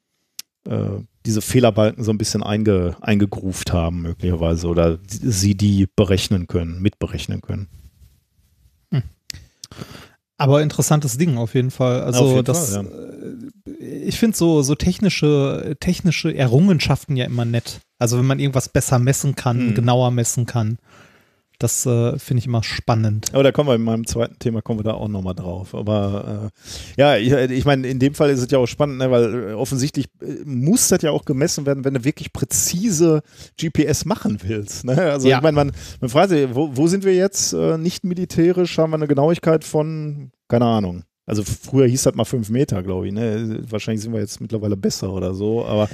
äh, 0.67 1.01
diese 1.27 1.43
Fehlerbalken 1.43 2.03
so 2.03 2.13
ein 2.13 2.19
bisschen 2.19 2.43
einge, 2.43 2.97
eingegruft 3.01 3.73
haben, 3.73 4.03
möglicherweise, 4.03 4.69
oder 4.69 5.01
sie 5.07 5.57
die 5.57 5.87
berechnen 5.97 6.47
können, 6.47 6.81
mitberechnen 6.81 7.43
können. 7.43 7.69
Aber 10.39 10.63
interessantes 10.63 11.17
Ding 11.17 11.39
auf 11.39 11.55
jeden 11.55 11.71
Fall. 11.71 12.03
Also 12.03 12.35
jeden 12.35 12.45
das, 12.45 12.75
Fall, 12.75 12.85
ja. 12.85 13.73
Äh, 13.73 14.05
ich 14.05 14.19
finde 14.19 14.37
so, 14.37 14.63
so 14.63 14.75
technische, 14.75 15.77
technische 15.81 16.35
Errungenschaften 16.35 17.17
ja 17.17 17.25
immer 17.25 17.45
nett. 17.45 17.81
Also 17.99 18.19
wenn 18.19 18.27
man 18.27 18.39
irgendwas 18.39 18.69
besser 18.69 18.99
messen 18.99 19.35
kann, 19.35 19.69
mhm. 19.69 19.75
genauer 19.75 20.11
messen 20.11 20.47
kann. 20.47 20.79
Das 21.59 21.87
äh, 21.87 22.19
finde 22.19 22.41
ich 22.41 22.47
immer 22.47 22.63
spannend. 22.63 23.29
Aber 23.33 23.43
da 23.43 23.51
kommen 23.51 23.69
wir 23.69 23.75
in 23.75 23.83
meinem 23.83 24.07
zweiten 24.07 24.39
Thema, 24.39 24.61
kommen 24.61 24.79
wir 24.81 24.85
da 24.85 24.95
auch 24.95 25.09
nochmal 25.09 25.35
drauf. 25.35 25.75
Aber 25.75 26.51
äh, 26.97 27.01
ja, 27.01 27.17
ich, 27.17 27.33
ich 27.33 27.65
meine, 27.65 27.87
in 27.87 27.99
dem 27.99 28.15
Fall 28.15 28.31
ist 28.31 28.41
es 28.41 28.51
ja 28.51 28.59
auch 28.59 28.67
spannend, 28.67 28.99
ne, 28.99 29.11
weil 29.11 29.51
äh, 29.51 29.53
offensichtlich 29.53 30.07
äh, 30.21 30.45
muss 30.45 30.89
das 30.89 31.03
ja 31.03 31.11
auch 31.11 31.25
gemessen 31.25 31.65
werden, 31.65 31.85
wenn 31.85 31.95
du 31.95 32.05
wirklich 32.05 32.33
präzise 32.33 33.23
GPS 33.59 34.05
machen 34.05 34.39
willst. 34.43 34.85
Ne? 34.85 35.01
Also 35.01 35.29
ja. 35.29 35.39
ich 35.39 35.43
meine, 35.43 35.55
man, 35.55 35.73
man 36.01 36.11
fragt 36.11 36.31
sich, 36.31 36.55
wo, 36.55 36.77
wo 36.77 36.87
sind 36.89 37.05
wir 37.05 37.15
jetzt? 37.15 37.55
Äh, 37.55 37.79
nicht 37.79 38.05
militärisch 38.05 38.77
haben 38.77 38.91
wir 38.91 38.97
eine 38.97 39.09
Genauigkeit 39.09 39.65
von, 39.65 40.31
keine 40.49 40.67
Ahnung. 40.67 41.05
Also 41.27 41.43
früher 41.43 41.89
hieß 41.89 42.05
das 42.05 42.15
mal 42.15 42.25
fünf 42.25 42.51
Meter, 42.51 42.83
glaube 42.83 43.09
ich. 43.09 43.13
Ne? 43.13 43.61
Wahrscheinlich 43.69 44.03
sind 44.03 44.13
wir 44.13 44.21
jetzt 44.21 44.41
mittlerweile 44.41 44.77
besser 44.77 45.11
oder 45.13 45.35
so. 45.35 45.65
Aber 45.65 45.89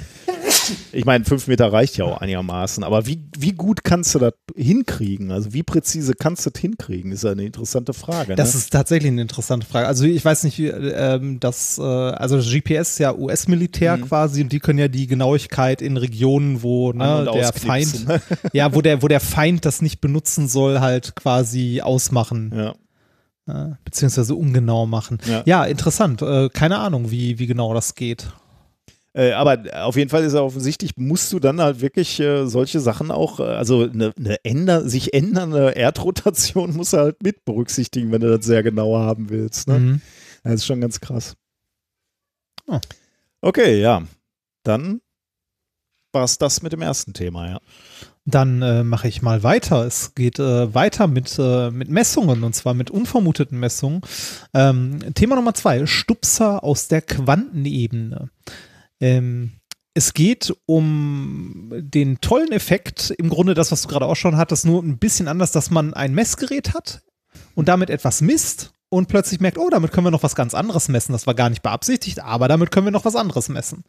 ich 0.91 1.05
meine, 1.05 1.25
fünf 1.25 1.47
Meter 1.47 1.71
reicht 1.71 1.97
ja 1.97 2.05
auch 2.05 2.21
einigermaßen, 2.21 2.83
aber 2.83 3.05
wie, 3.05 3.23
wie 3.37 3.53
gut 3.53 3.83
kannst 3.83 4.15
du 4.15 4.19
das 4.19 4.33
hinkriegen? 4.55 5.31
Also 5.31 5.53
wie 5.53 5.63
präzise 5.63 6.13
kannst 6.13 6.45
du 6.45 6.49
das 6.49 6.61
hinkriegen, 6.61 7.11
ist 7.11 7.23
ja 7.23 7.31
eine 7.31 7.45
interessante 7.45 7.93
Frage. 7.93 8.35
Das 8.35 8.53
ne? 8.53 8.59
ist 8.59 8.71
tatsächlich 8.71 9.11
eine 9.11 9.21
interessante 9.21 9.65
Frage. 9.65 9.87
Also 9.87 10.05
ich 10.05 10.23
weiß 10.23 10.43
nicht, 10.43 10.57
wie, 10.57 10.67
ähm, 10.67 11.39
das, 11.39 11.77
äh, 11.77 11.81
also 11.81 12.37
das 12.37 12.49
GPS 12.49 12.91
ist 12.91 12.99
ja 12.99 13.13
US-Militär 13.13 13.97
mhm. 13.97 14.07
quasi 14.07 14.41
und 14.41 14.51
die 14.51 14.59
können 14.59 14.79
ja 14.79 14.87
die 14.87 15.07
Genauigkeit 15.07 15.81
in 15.81 15.97
Regionen, 15.97 16.63
wo 16.63 16.93
ne, 16.93 17.29
der 17.33 17.53
Feind, 17.53 18.05
ja, 18.53 18.73
wo 18.73 18.81
der, 18.81 19.01
wo 19.01 19.07
der 19.07 19.19
Feind 19.19 19.65
das 19.65 19.81
nicht 19.81 20.01
benutzen 20.01 20.47
soll, 20.47 20.79
halt 20.79 21.15
quasi 21.15 21.81
ausmachen. 21.81 22.51
Ja 22.55 22.73
beziehungsweise 23.83 24.35
ungenau 24.35 24.85
machen. 24.85 25.17
Ja, 25.25 25.43
ja 25.45 25.65
interessant. 25.65 26.21
Äh, 26.21 26.47
keine 26.47 26.79
Ahnung, 26.79 27.11
wie, 27.11 27.39
wie 27.39 27.45
genau 27.45 27.73
das 27.73 27.95
geht. 27.95 28.31
Äh, 29.13 29.31
aber 29.31 29.63
auf 29.85 29.95
jeden 29.95 30.09
Fall 30.09 30.23
ist 30.23 30.33
er 30.33 30.43
offensichtlich, 30.43 30.97
musst 30.97 31.31
du 31.31 31.39
dann 31.39 31.61
halt 31.61 31.81
wirklich 31.81 32.19
äh, 32.19 32.47
solche 32.47 32.79
Sachen 32.79 33.11
auch, 33.11 33.39
äh, 33.39 33.43
also 33.43 33.83
eine, 33.83 34.11
eine 34.17 34.43
änder, 34.43 34.87
sich 34.89 35.13
ändernde 35.13 35.71
Erdrotation 35.71 36.73
muss 36.75 36.93
er 36.93 37.01
halt 37.01 37.23
mit 37.23 37.45
berücksichtigen, 37.45 38.11
wenn 38.11 38.21
du 38.21 38.35
das 38.35 38.45
sehr 38.45 38.63
genau 38.63 38.97
haben 38.97 39.29
willst. 39.29 39.67
Ne? 39.67 39.79
Mhm. 39.79 40.01
Das 40.43 40.55
ist 40.55 40.65
schon 40.65 40.81
ganz 40.81 40.99
krass. 40.99 41.35
Oh. 42.67 42.79
Okay, 43.41 43.79
ja. 43.79 44.03
Dann 44.63 45.01
war 46.11 46.23
es 46.23 46.37
das 46.37 46.61
mit 46.61 46.73
dem 46.73 46.81
ersten 46.81 47.13
Thema, 47.13 47.49
ja. 47.49 47.59
Dann 48.25 48.61
äh, 48.61 48.83
mache 48.83 49.09
ich 49.09 49.21
mal 49.21 49.43
weiter. 49.43 49.85
Es 49.85 50.15
geht 50.15 50.39
äh, 50.39 50.73
weiter 50.73 51.07
mit, 51.07 51.37
äh, 51.37 51.71
mit 51.71 51.89
Messungen 51.89 52.43
und 52.43 52.53
zwar 52.55 52.73
mit 52.73 52.89
unvermuteten 52.89 53.59
Messungen. 53.59 54.01
Ähm, 54.53 55.13
Thema 55.13 55.35
Nummer 55.35 55.53
zwei: 55.53 55.85
Stupser 55.85 56.63
aus 56.63 56.87
der 56.87 57.01
Quantenebene. 57.01 58.29
Ähm, 59.03 59.51
es 59.93 60.13
geht 60.13 60.55
um 60.65 61.69
den 61.75 62.21
tollen 62.21 62.53
Effekt, 62.53 63.13
im 63.17 63.29
Grunde 63.29 63.53
das, 63.53 63.71
was 63.71 63.81
du 63.81 63.89
gerade 63.89 64.05
auch 64.05 64.15
schon 64.15 64.37
hattest, 64.37 64.65
nur 64.65 64.81
ein 64.81 64.97
bisschen 64.97 65.27
anders, 65.27 65.51
dass 65.51 65.69
man 65.69 65.93
ein 65.93 66.15
Messgerät 66.15 66.73
hat 66.73 67.03
und 67.53 67.67
damit 67.67 67.89
etwas 67.89 68.21
misst 68.21 68.73
und 68.89 69.09
plötzlich 69.09 69.41
merkt, 69.41 69.57
oh, 69.57 69.69
damit 69.69 69.91
können 69.91 70.07
wir 70.07 70.11
noch 70.11 70.23
was 70.23 70.35
ganz 70.35 70.55
anderes 70.55 70.87
messen. 70.87 71.11
Das 71.11 71.27
war 71.27 71.33
gar 71.33 71.49
nicht 71.49 71.61
beabsichtigt, 71.61 72.23
aber 72.23 72.47
damit 72.47 72.71
können 72.71 72.87
wir 72.87 72.91
noch 72.91 73.03
was 73.03 73.17
anderes 73.17 73.49
messen. 73.49 73.83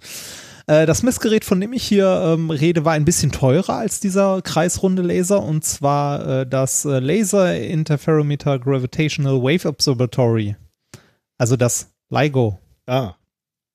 Äh, 0.66 0.84
das 0.84 1.04
Messgerät, 1.04 1.44
von 1.44 1.60
dem 1.60 1.72
ich 1.72 1.84
hier 1.84 2.08
ähm, 2.34 2.50
rede, 2.50 2.84
war 2.84 2.94
ein 2.94 3.04
bisschen 3.04 3.30
teurer 3.30 3.76
als 3.76 4.00
dieser 4.00 4.42
kreisrunde 4.42 5.02
Laser 5.02 5.42
und 5.42 5.64
zwar 5.64 6.40
äh, 6.40 6.46
das 6.46 6.84
äh, 6.84 6.98
Laser 6.98 7.56
Interferometer 7.56 8.58
Gravitational 8.58 9.40
Wave 9.40 9.68
Observatory. 9.68 10.56
Also 11.38 11.56
das 11.56 11.94
LIGO. 12.10 12.58
Ah. 12.86 13.14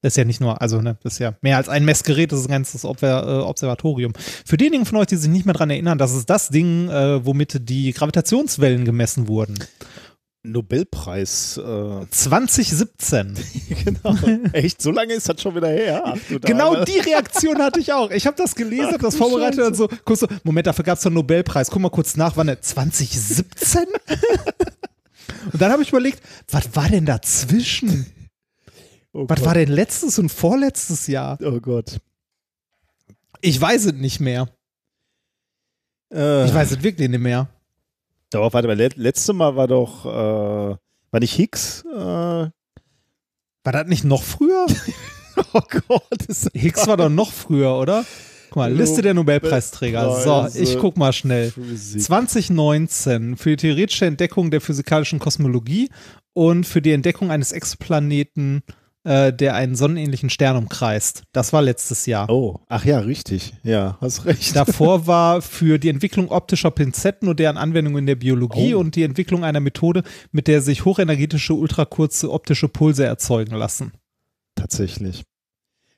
Das 0.02 0.14
ist 0.14 0.18
ja 0.18 0.24
nicht 0.24 0.40
nur, 0.40 0.62
also 0.62 0.82
ne, 0.82 0.98
das 1.04 1.14
ist 1.14 1.20
ja 1.20 1.34
mehr 1.42 1.58
als 1.58 1.68
ein 1.68 1.84
Messgerät, 1.84 2.32
das 2.32 2.40
ist 2.40 2.46
ein 2.46 2.52
ganzes 2.52 2.86
äh, 2.86 2.88
Observatorium. 2.88 4.14
Für 4.46 4.56
diejenigen 4.56 4.86
von 4.86 4.98
euch, 4.98 5.08
die 5.08 5.18
sich 5.18 5.30
nicht 5.30 5.46
mehr 5.46 5.54
daran 5.54 5.70
erinnern, 5.70 5.98
das 5.98 6.14
ist 6.14 6.30
das 6.30 6.50
Ding, 6.50 6.90
äh, 6.90 7.26
womit 7.26 7.70
die 7.70 7.92
Gravitationswellen 7.92 8.86
gemessen 8.86 9.28
wurden. 9.28 9.60
Nobelpreis 10.42 11.58
äh 11.58 12.06
2017. 12.10 13.36
genau. 13.84 14.16
Echt, 14.54 14.82
so 14.82 14.92
lange 14.92 15.14
ist 15.14 15.28
das 15.28 15.42
schon 15.42 15.54
wieder 15.54 15.68
her. 15.68 16.02
Ach, 16.06 16.18
genau 16.42 16.86
die 16.86 17.00
Reaktion 17.00 17.58
hatte 17.58 17.82
ich 17.82 17.92
auch. 17.92 18.10
Ich 18.12 18.26
habe 18.26 18.38
das 18.38 18.56
gelesen, 18.56 18.94
Ach, 18.96 19.02
das 19.02 19.18
vorbereitet 19.18 19.60
und 19.60 19.76
so, 19.76 19.90
kurz 20.06 20.22
so, 20.22 20.28
Moment, 20.44 20.66
dafür 20.66 20.86
gab 20.86 20.98
es 20.98 21.04
doch 21.04 21.08
einen 21.08 21.16
Nobelpreis. 21.16 21.70
Guck 21.70 21.82
mal 21.82 21.90
kurz 21.90 22.16
nach, 22.16 22.38
wann 22.38 22.48
der 22.48 22.62
2017? 22.62 23.82
und 25.52 25.62
dann 25.62 25.74
habe 25.74 25.84
ich 25.84 25.90
überlegt, 25.90 26.22
was 26.50 26.74
war 26.74 26.88
denn 26.88 27.06
dazwischen? 27.06 28.06
Oh 29.14 29.26
Was 29.28 29.40
Gott. 29.40 29.48
war 29.48 29.54
denn 29.56 29.70
letztes 29.70 30.20
und 30.20 30.30
vorletztes 30.30 31.08
Jahr? 31.08 31.38
Oh 31.42 31.60
Gott. 31.60 32.00
Ich 33.42 33.60
weiß 33.60 33.86
es 33.86 33.94
nicht 33.94 34.20
mehr. 34.20 34.50
Äh, 36.14 36.46
ich 36.46 36.54
weiß 36.54 36.72
es 36.72 36.84
wirklich 36.84 37.10
nicht 37.10 37.20
mehr. 37.20 37.50
Doch, 38.32 38.54
warte 38.54 38.68
mal, 38.68 38.78
letzte 38.78 39.34
Mal 39.34 39.56
war 39.56 39.68
doch, 39.68 40.06
äh, 40.06 40.78
war 41.12 41.20
nicht 41.20 41.34
Higgs? 41.34 41.84
Äh, 41.86 41.98
war 41.98 42.52
das 43.64 43.88
nicht 43.88 44.04
noch 44.04 44.24
früher? 44.24 44.68
oh 45.54 45.62
Gott. 45.88 46.52
Higgs 46.54 46.88
war 46.88 46.98
doch 46.98 47.10
noch 47.10 47.32
früher, 47.32 47.76
oder? 47.76 48.06
Guck 48.50 48.58
mal, 48.58 48.74
Liste 48.74 49.04
der 49.04 49.14
Nobelpreisträger. 49.14 50.22
So, 50.22 50.48
ich 50.60 50.78
guck 50.80 50.98
mal 50.98 51.14
schnell. 51.14 51.52
Physik. 51.52 52.02
2019 52.02 53.38
für 53.38 53.52
die 53.52 53.58
theoretische 53.58 54.08
Entdeckung 54.08 54.50
der 54.50 54.60
physikalischen 54.60 55.20
Kosmologie 55.20 55.90
und 56.34 56.66
für 56.66 56.82
die 56.82 56.92
Entdeckung 56.92 57.30
eines 57.30 57.52
Exoplaneten, 57.52 58.64
äh, 59.04 59.32
der 59.32 59.56
einen 59.56 59.76
sonnenähnlichen 59.76 60.30
Stern 60.30 60.58
umkreist. 60.58 61.24
Das 61.32 61.54
war 61.54 61.62
letztes 61.62 62.06
Jahr. 62.06 62.30
Oh, 62.30 62.60
ach 62.68 62.84
ja, 62.86 63.00
richtig. 63.00 63.54
Ja, 63.64 63.98
hast 64.02 64.26
recht. 64.26 64.56
Davor 64.56 65.08
war 65.08 65.42
für 65.42 65.80
die 65.80 65.90
Entwicklung 65.90 66.30
optischer 66.30 66.72
Pinzetten 66.72 67.28
und 67.30 67.40
deren 67.40 67.58
Anwendung 67.58 67.98
in 67.98 68.06
der 68.06 68.16
Biologie 68.16 68.76
Oh. 68.76 68.80
und 68.80 68.96
die 68.96 69.04
Entwicklung 69.04 69.44
einer 69.44 69.60
Methode, 69.62 70.04
mit 70.32 70.48
der 70.48 70.62
sich 70.62 70.86
hochenergetische, 70.86 71.54
ultrakurze 71.54 72.32
optische 72.32 72.68
Pulse 72.68 73.06
erzeugen 73.06 73.56
lassen. 73.56 73.94
Tatsächlich. 74.56 75.24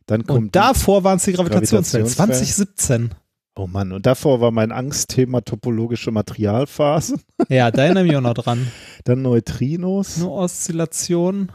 Dann 0.06 0.26
kommt 0.26 0.40
Und 0.40 0.56
davor 0.56 1.04
waren 1.04 1.18
es 1.18 1.24
die 1.26 1.34
Gravitationswellen. 1.34 2.06
Gravitationswellen. 2.08 3.10
2017. 3.10 3.16
Oh 3.56 3.68
Mann, 3.68 3.92
und 3.92 4.06
davor 4.06 4.40
war 4.40 4.52
mein 4.52 4.72
Angstthema 4.72 5.42
topologische 5.42 6.12
Materialphase. 6.12 7.18
Ja, 7.50 7.70
da 7.70 7.84
erinnere 7.84 8.06
ich 8.06 8.10
mich 8.12 8.18
auch 8.18 8.22
noch 8.22 8.34
dran. 8.36 8.68
Dann 9.04 9.22
Neutrinos, 9.24 10.18
Nur 10.18 10.32
Oszillation. 10.32 11.52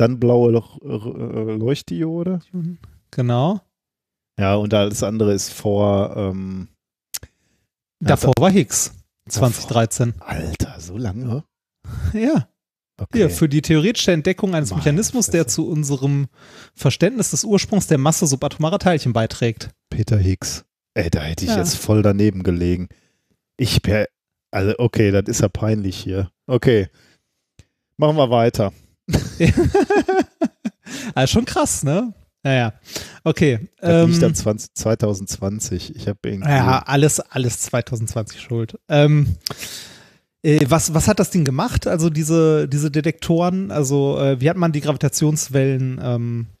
Dann 0.00 0.18
blaue 0.20 0.62
äh, 0.82 1.56
Leuchtdiode. 1.56 2.40
Genau. 3.10 3.60
Ja, 4.38 4.54
und 4.54 4.72
alles 4.72 5.02
andere 5.02 5.32
ist 5.34 5.52
vor. 5.52 6.16
Ähm, 6.16 6.68
Davor 8.00 8.32
war 8.38 8.50
Higgs. 8.50 8.92
2013. 9.28 10.14
Alter, 10.20 10.76
so 10.80 10.96
lange? 10.96 11.44
Ja. 12.12 12.48
Okay. 13.00 13.18
Ja, 13.20 13.28
für 13.30 13.48
die 13.48 13.62
theoretische 13.62 14.12
Entdeckung 14.12 14.54
eines 14.54 14.70
Meine 14.70 14.80
Mechanismus, 14.80 15.28
der 15.28 15.48
zu 15.48 15.66
unserem 15.66 16.28
Verständnis 16.74 17.30
des 17.30 17.44
Ursprungs 17.44 17.86
der 17.86 17.96
Masse 17.98 18.26
subatomarer 18.26 18.78
Teilchen 18.78 19.12
beiträgt. 19.14 19.70
Peter 19.88 20.18
Higgs. 20.18 20.64
Ey, 20.94 21.08
da 21.10 21.20
hätte 21.22 21.44
ich 21.44 21.50
Ja. 21.50 21.56
jetzt 21.58 21.76
voll 21.76 22.02
daneben 22.02 22.42
gelegen. 22.42 22.88
Ich 23.56 23.80
per. 23.82 24.06
Also, 24.52 24.74
okay, 24.78 25.10
das 25.10 25.24
ist 25.26 25.40
ja 25.40 25.48
peinlich 25.48 25.96
hier. 25.96 26.30
Okay. 26.46 26.88
Machen 27.96 28.16
wir 28.16 28.30
weiter. 28.30 28.72
Also 31.14 31.32
schon 31.32 31.44
krass, 31.44 31.82
ne? 31.82 32.14
Naja. 32.42 32.72
Okay. 33.22 33.68
Das 33.80 34.08
liegt 34.08 34.22
ähm, 34.22 34.28
an 34.28 34.34
20, 34.34 34.74
2020. 34.74 35.96
Ich 35.96 36.08
habe 36.08 36.18
irgendwie. 36.24 36.48
Ja, 36.48 36.82
alles, 36.86 37.20
alles 37.20 37.60
2020 37.60 38.40
schuld. 38.40 38.78
Ähm, 38.88 39.36
äh, 40.42 40.64
was, 40.68 40.94
was 40.94 41.06
hat 41.06 41.20
das 41.20 41.30
Ding 41.30 41.44
gemacht? 41.44 41.86
Also 41.86 42.08
diese, 42.08 42.66
diese 42.68 42.90
Detektoren, 42.90 43.70
also 43.70 44.18
äh, 44.18 44.40
wie 44.40 44.48
hat 44.48 44.56
man 44.56 44.72
die 44.72 44.80
Gravitationswellen 44.80 46.00
ähm, 46.02 46.46
äh, 46.46 46.59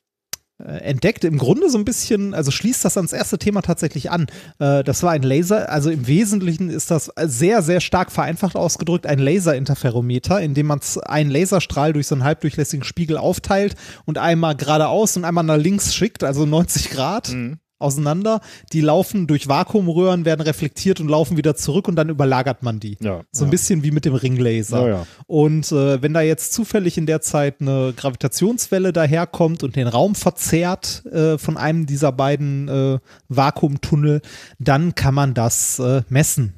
entdeckt? 0.64 1.24
Im 1.24 1.38
Grunde 1.38 1.70
so 1.70 1.78
ein 1.78 1.84
bisschen, 1.84 2.34
also 2.34 2.50
schließt 2.50 2.84
das 2.84 2.96
ans 2.96 3.12
erste 3.12 3.38
Thema 3.38 3.62
tatsächlich 3.62 4.10
an. 4.10 4.26
Äh, 4.58 4.84
das 4.84 5.02
war 5.02 5.12
ein 5.12 5.22
Laser, 5.22 5.70
also 5.70 5.90
im 5.90 6.06
Wesentlichen 6.06 6.70
ist 6.70 6.90
das 6.90 7.10
sehr, 7.24 7.62
sehr 7.62 7.80
stark 7.80 8.12
vereinfacht 8.12 8.56
ausgedrückt 8.56 9.06
ein 9.06 9.18
Laserinterferometer, 9.18 10.40
in 10.40 10.54
dem 10.54 10.66
man 10.66 10.80
einen 11.04 11.30
Laserstrahl 11.30 11.92
durch 11.92 12.06
so 12.06 12.14
einen 12.14 12.24
halbdurchlässigen 12.24 12.84
Spiegel 12.84 13.16
aufteilt 13.16 13.76
und 14.04 14.18
einmal 14.18 14.56
geradeaus 14.56 15.16
und 15.16 15.24
einmal 15.24 15.44
nach 15.44 15.56
links 15.56 15.94
schickt, 15.94 16.24
also 16.24 16.46
90 16.46 16.90
Grad 16.90 17.30
Mhm. 17.30 17.58
Auseinander. 17.80 18.40
Die 18.72 18.80
laufen 18.80 19.26
durch 19.26 19.48
Vakuumröhren, 19.48 20.24
werden 20.24 20.40
reflektiert 20.40 21.00
und 21.00 21.08
laufen 21.08 21.36
wieder 21.36 21.56
zurück 21.56 21.88
und 21.88 21.96
dann 21.96 22.08
überlagert 22.08 22.62
man 22.62 22.80
die. 22.80 22.96
Ja. 23.00 23.22
So 23.32 23.44
ein 23.44 23.48
ja. 23.48 23.50
bisschen 23.50 23.82
wie 23.82 23.90
mit 23.90 24.04
dem 24.04 24.14
Ringlaser. 24.14 24.88
Ja. 24.88 25.06
Und 25.26 25.72
äh, 25.72 26.02
wenn 26.02 26.14
da 26.14 26.20
jetzt 26.20 26.52
zufällig 26.52 26.98
in 26.98 27.06
der 27.06 27.20
Zeit 27.20 27.56
eine 27.60 27.92
Gravitationswelle 27.96 28.92
daherkommt 28.92 29.62
und 29.62 29.76
den 29.76 29.88
Raum 29.88 30.14
verzerrt 30.14 31.04
äh, 31.06 31.38
von 31.38 31.56
einem 31.56 31.86
dieser 31.86 32.12
beiden 32.12 32.68
äh, 32.68 32.98
Vakuumtunnel, 33.28 34.20
dann 34.58 34.94
kann 34.94 35.14
man 35.14 35.34
das 35.34 35.78
äh, 35.78 36.02
messen. 36.08 36.54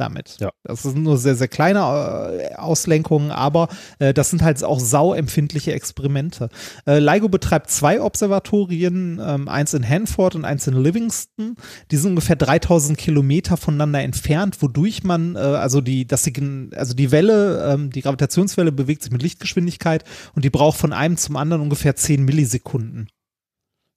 Damit. 0.00 0.38
Ja. 0.40 0.50
Das 0.64 0.82
sind 0.82 1.02
nur 1.02 1.18
sehr, 1.18 1.34
sehr 1.34 1.46
kleine 1.46 1.80
äh, 1.80 2.54
Auslenkungen, 2.54 3.30
aber 3.30 3.68
äh, 3.98 4.14
das 4.14 4.30
sind 4.30 4.40
halt 4.40 4.64
auch 4.64 4.80
sauempfindliche 4.80 5.74
Experimente. 5.74 6.48
Äh, 6.86 7.00
LIGO 7.00 7.28
betreibt 7.28 7.70
zwei 7.70 8.00
Observatorien, 8.00 9.20
ähm, 9.22 9.46
eins 9.46 9.74
in 9.74 9.86
Hanford 9.86 10.36
und 10.36 10.46
eins 10.46 10.66
in 10.66 10.74
Livingston. 10.74 11.56
Die 11.90 11.96
sind 11.98 12.12
ungefähr 12.12 12.36
3000 12.36 12.96
Kilometer 12.96 13.58
voneinander 13.58 14.00
entfernt, 14.00 14.62
wodurch 14.62 15.04
man, 15.04 15.36
äh, 15.36 15.40
also 15.40 15.82
die, 15.82 16.06
das, 16.06 16.26
also 16.74 16.94
die 16.94 17.10
Welle, 17.10 17.70
ähm, 17.70 17.90
die 17.90 18.00
Gravitationswelle 18.00 18.72
bewegt 18.72 19.02
sich 19.02 19.12
mit 19.12 19.22
Lichtgeschwindigkeit 19.22 20.04
und 20.34 20.46
die 20.46 20.50
braucht 20.50 20.78
von 20.78 20.94
einem 20.94 21.18
zum 21.18 21.36
anderen 21.36 21.60
ungefähr 21.60 21.94
10 21.94 22.24
Millisekunden. 22.24 23.10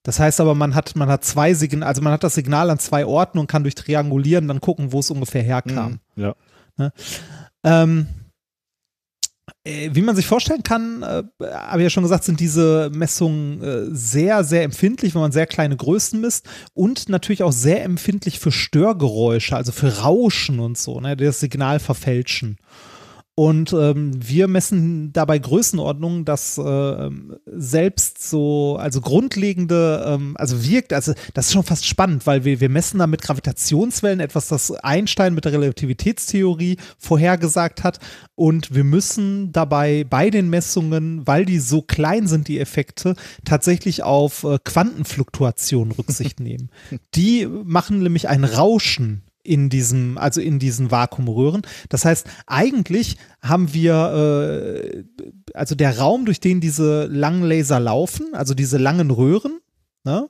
Das 0.03 0.19
heißt 0.19 0.41
aber, 0.41 0.53
man 0.53 0.75
hat, 0.75 0.95
man 0.95 1.09
hat 1.09 1.23
zwei 1.23 1.53
Signale, 1.53 1.87
also 1.87 2.01
man 2.01 2.13
hat 2.13 2.23
das 2.23 2.35
Signal 2.35 2.69
an 2.69 2.79
zwei 2.79 3.05
Orten 3.05 3.39
und 3.39 3.47
kann 3.47 3.63
durch 3.63 3.75
Triangulieren 3.75 4.47
dann 4.47 4.61
gucken, 4.61 4.91
wo 4.91 4.99
es 4.99 5.09
ungefähr 5.09 5.43
herkam. 5.43 5.99
Mhm. 6.15 6.23
Ja. 6.77 6.91
Ähm, 7.63 8.07
äh, 9.63 9.89
wie 9.93 10.01
man 10.01 10.15
sich 10.15 10.25
vorstellen 10.25 10.63
kann, 10.63 11.03
äh, 11.03 11.23
habe 11.41 11.79
ich 11.79 11.83
ja 11.83 11.89
schon 11.89 12.03
gesagt, 12.03 12.25
sind 12.25 12.39
diese 12.39 12.91
Messungen 12.93 13.61
äh, 13.61 13.85
sehr, 13.91 14.43
sehr 14.43 14.63
empfindlich, 14.63 15.15
wenn 15.15 15.21
man 15.21 15.31
sehr 15.31 15.47
kleine 15.47 15.77
Größen 15.77 16.19
misst 16.19 16.47
und 16.73 17.07
natürlich 17.07 17.43
auch 17.43 17.53
sehr 17.53 17.83
empfindlich 17.83 18.39
für 18.39 18.51
Störgeräusche, 18.51 19.55
also 19.55 19.71
für 19.71 19.99
Rauschen 19.99 20.59
und 20.59 20.77
so, 20.77 20.99
ne, 20.99 21.15
die 21.15 21.23
das 21.23 21.39
Signal 21.39 21.79
verfälschen. 21.79 22.57
Und 23.35 23.73
ähm, 23.73 24.11
wir 24.15 24.47
messen 24.47 25.11
dabei 25.11 25.39
Größenordnungen, 25.39 26.23
dass 26.23 26.59
äh, 26.59 27.09
selbst 27.47 28.29
so, 28.29 28.77
also 28.79 29.01
grundlegende, 29.01 30.05
ähm, 30.05 30.35
also 30.37 30.63
wirkt, 30.63 30.93
also 30.93 31.13
das 31.33 31.47
ist 31.47 31.53
schon 31.53 31.63
fast 31.63 31.87
spannend, 31.87 32.27
weil 32.27 32.45
wir, 32.45 32.59
wir 32.59 32.69
messen 32.69 32.99
da 32.99 33.07
mit 33.07 33.23
Gravitationswellen 33.23 34.19
etwas, 34.19 34.49
das 34.49 34.69
Einstein 34.69 35.33
mit 35.33 35.45
der 35.45 35.53
Relativitätstheorie 35.53 36.77
vorhergesagt 36.99 37.83
hat. 37.83 37.97
Und 38.35 38.75
wir 38.75 38.83
müssen 38.83 39.51
dabei 39.51 40.05
bei 40.07 40.29
den 40.29 40.51
Messungen, 40.51 41.25
weil 41.25 41.45
die 41.45 41.59
so 41.59 41.81
klein 41.81 42.27
sind, 42.27 42.47
die 42.47 42.59
Effekte, 42.59 43.15
tatsächlich 43.45 44.03
auf 44.03 44.43
äh, 44.43 44.59
Quantenfluktuationen 44.63 45.91
Rücksicht 45.93 46.39
nehmen. 46.39 46.69
Die 47.15 47.47
machen 47.47 47.99
nämlich 47.99 48.27
ein 48.27 48.43
Rauschen 48.43 49.23
in 49.43 49.69
diesem, 49.69 50.17
also 50.17 50.41
in 50.41 50.59
diesen 50.59 50.91
Vakuumröhren. 50.91 51.63
Das 51.89 52.05
heißt, 52.05 52.27
eigentlich 52.47 53.17
haben 53.41 53.73
wir, 53.73 54.73
äh, 54.83 55.03
also 55.53 55.75
der 55.75 55.97
Raum, 55.97 56.25
durch 56.25 56.39
den 56.39 56.61
diese 56.61 57.05
langen 57.05 57.43
Laser 57.43 57.79
laufen, 57.79 58.33
also 58.33 58.53
diese 58.53 58.77
langen 58.77 59.11
Röhren, 59.11 59.59
ne, 60.03 60.29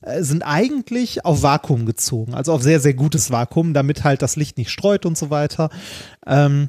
äh, 0.00 0.22
sind 0.22 0.42
eigentlich 0.42 1.24
auf 1.24 1.42
Vakuum 1.42 1.86
gezogen, 1.86 2.34
also 2.34 2.52
auf 2.52 2.62
sehr, 2.62 2.80
sehr 2.80 2.94
gutes 2.94 3.30
Vakuum, 3.30 3.74
damit 3.74 4.04
halt 4.04 4.22
das 4.22 4.36
Licht 4.36 4.56
nicht 4.56 4.70
streut 4.70 5.06
und 5.06 5.18
so 5.18 5.30
weiter. 5.30 5.70
Ähm, 6.26 6.68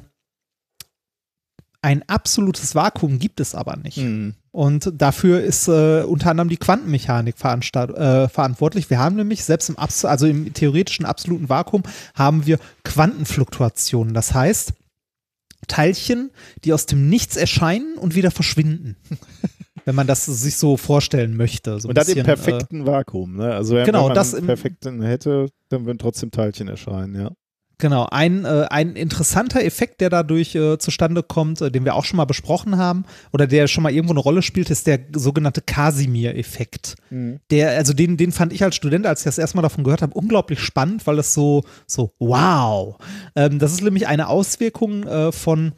ein 1.86 2.02
absolutes 2.08 2.74
Vakuum 2.74 3.20
gibt 3.20 3.38
es 3.38 3.54
aber 3.54 3.76
nicht. 3.76 3.98
Mhm. 3.98 4.34
Und 4.50 4.90
dafür 4.92 5.40
ist 5.40 5.68
äh, 5.68 6.02
unter 6.02 6.32
anderem 6.32 6.48
die 6.48 6.56
Quantenmechanik 6.56 7.36
äh, 7.38 8.28
verantwortlich. 8.28 8.90
Wir 8.90 8.98
haben 8.98 9.14
nämlich 9.14 9.44
selbst 9.44 9.68
im, 9.68 9.78
Abs 9.78 10.04
also 10.04 10.26
im 10.26 10.52
theoretischen 10.52 11.06
absoluten 11.06 11.48
Vakuum 11.48 11.84
haben 12.16 12.44
wir 12.44 12.58
Quantenfluktuationen. 12.82 14.14
Das 14.14 14.34
heißt, 14.34 14.72
Teilchen, 15.68 16.32
die 16.64 16.72
aus 16.72 16.86
dem 16.86 17.08
Nichts 17.08 17.36
erscheinen 17.36 17.96
und 17.98 18.16
wieder 18.16 18.32
verschwinden. 18.32 18.96
Wenn 19.84 19.94
man 19.94 20.08
das 20.08 20.26
sich 20.26 20.56
so 20.56 20.76
vorstellen 20.76 21.36
möchte. 21.36 21.78
So 21.78 21.88
Und 21.88 21.96
das 21.96 22.08
im 22.08 22.14
bisschen, 22.14 22.28
äh, 22.28 22.34
perfekten 22.34 22.84
Vakuum, 22.86 23.36
ne? 23.36 23.54
Also 23.54 23.76
wenn, 23.76 23.86
genau, 23.86 24.00
wenn 24.00 24.06
man 24.08 24.14
das 24.16 24.32
im- 24.32 24.46
perfekten 24.46 25.00
hätte, 25.02 25.50
dann 25.68 25.86
würden 25.86 25.98
trotzdem 25.98 26.32
Teilchen 26.32 26.66
erscheinen, 26.66 27.14
ja. 27.14 27.30
Genau, 27.78 28.06
ein, 28.10 28.46
äh, 28.46 28.66
ein 28.70 28.96
interessanter 28.96 29.62
Effekt, 29.62 30.00
der 30.00 30.08
dadurch 30.08 30.54
äh, 30.54 30.78
zustande 30.78 31.22
kommt, 31.22 31.60
äh, 31.60 31.70
den 31.70 31.84
wir 31.84 31.94
auch 31.94 32.06
schon 32.06 32.16
mal 32.16 32.24
besprochen 32.24 32.78
haben, 32.78 33.04
oder 33.34 33.46
der 33.46 33.68
schon 33.68 33.82
mal 33.82 33.92
irgendwo 33.92 34.14
eine 34.14 34.20
Rolle 34.20 34.40
spielt, 34.40 34.70
ist 34.70 34.86
der 34.86 35.00
sogenannte 35.14 35.60
Casimir-Effekt. 35.60 36.96
Der, 37.50 37.70
also 37.72 37.92
den, 37.92 38.16
den 38.16 38.32
fand 38.32 38.54
ich 38.54 38.64
als 38.64 38.76
Student, 38.76 39.06
als 39.06 39.20
ich 39.20 39.24
das 39.24 39.36
erstmal 39.36 39.62
davon 39.62 39.84
gehört 39.84 40.00
habe, 40.00 40.14
unglaublich 40.14 40.60
spannend, 40.60 41.06
weil 41.06 41.16
das 41.16 41.34
so, 41.34 41.64
so, 41.86 42.14
wow. 42.18 42.96
Ähm, 43.34 43.58
das 43.58 43.72
ist 43.72 43.82
nämlich 43.82 44.06
eine 44.06 44.28
Auswirkung 44.28 45.04
äh, 45.04 45.30
von 45.30 45.72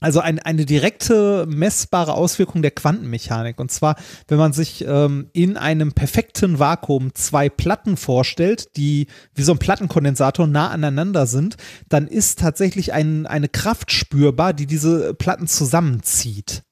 also 0.00 0.20
ein, 0.20 0.38
eine 0.38 0.64
direkte 0.64 1.46
messbare 1.46 2.14
Auswirkung 2.14 2.62
der 2.62 2.70
Quantenmechanik. 2.70 3.60
Und 3.60 3.70
zwar, 3.70 3.96
wenn 4.28 4.38
man 4.38 4.52
sich 4.52 4.84
ähm, 4.86 5.28
in 5.32 5.56
einem 5.58 5.92
perfekten 5.92 6.58
Vakuum 6.58 7.14
zwei 7.14 7.48
Platten 7.50 7.96
vorstellt, 7.98 8.76
die 8.76 9.06
wie 9.34 9.42
so 9.42 9.52
ein 9.52 9.58
Plattenkondensator 9.58 10.46
nah 10.46 10.70
aneinander 10.70 11.26
sind, 11.26 11.56
dann 11.88 12.06
ist 12.06 12.38
tatsächlich 12.38 12.92
ein, 12.94 13.26
eine 13.26 13.48
Kraft 13.48 13.92
spürbar, 13.92 14.54
die 14.54 14.66
diese 14.66 15.12
Platten 15.14 15.46
zusammenzieht. 15.46 16.62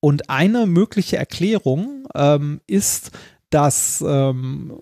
Und 0.00 0.30
eine 0.30 0.66
mögliche 0.66 1.18
Erklärung 1.18 2.08
ähm, 2.14 2.60
ist, 2.66 3.12
dass 3.50 4.02
ähm, 4.04 4.72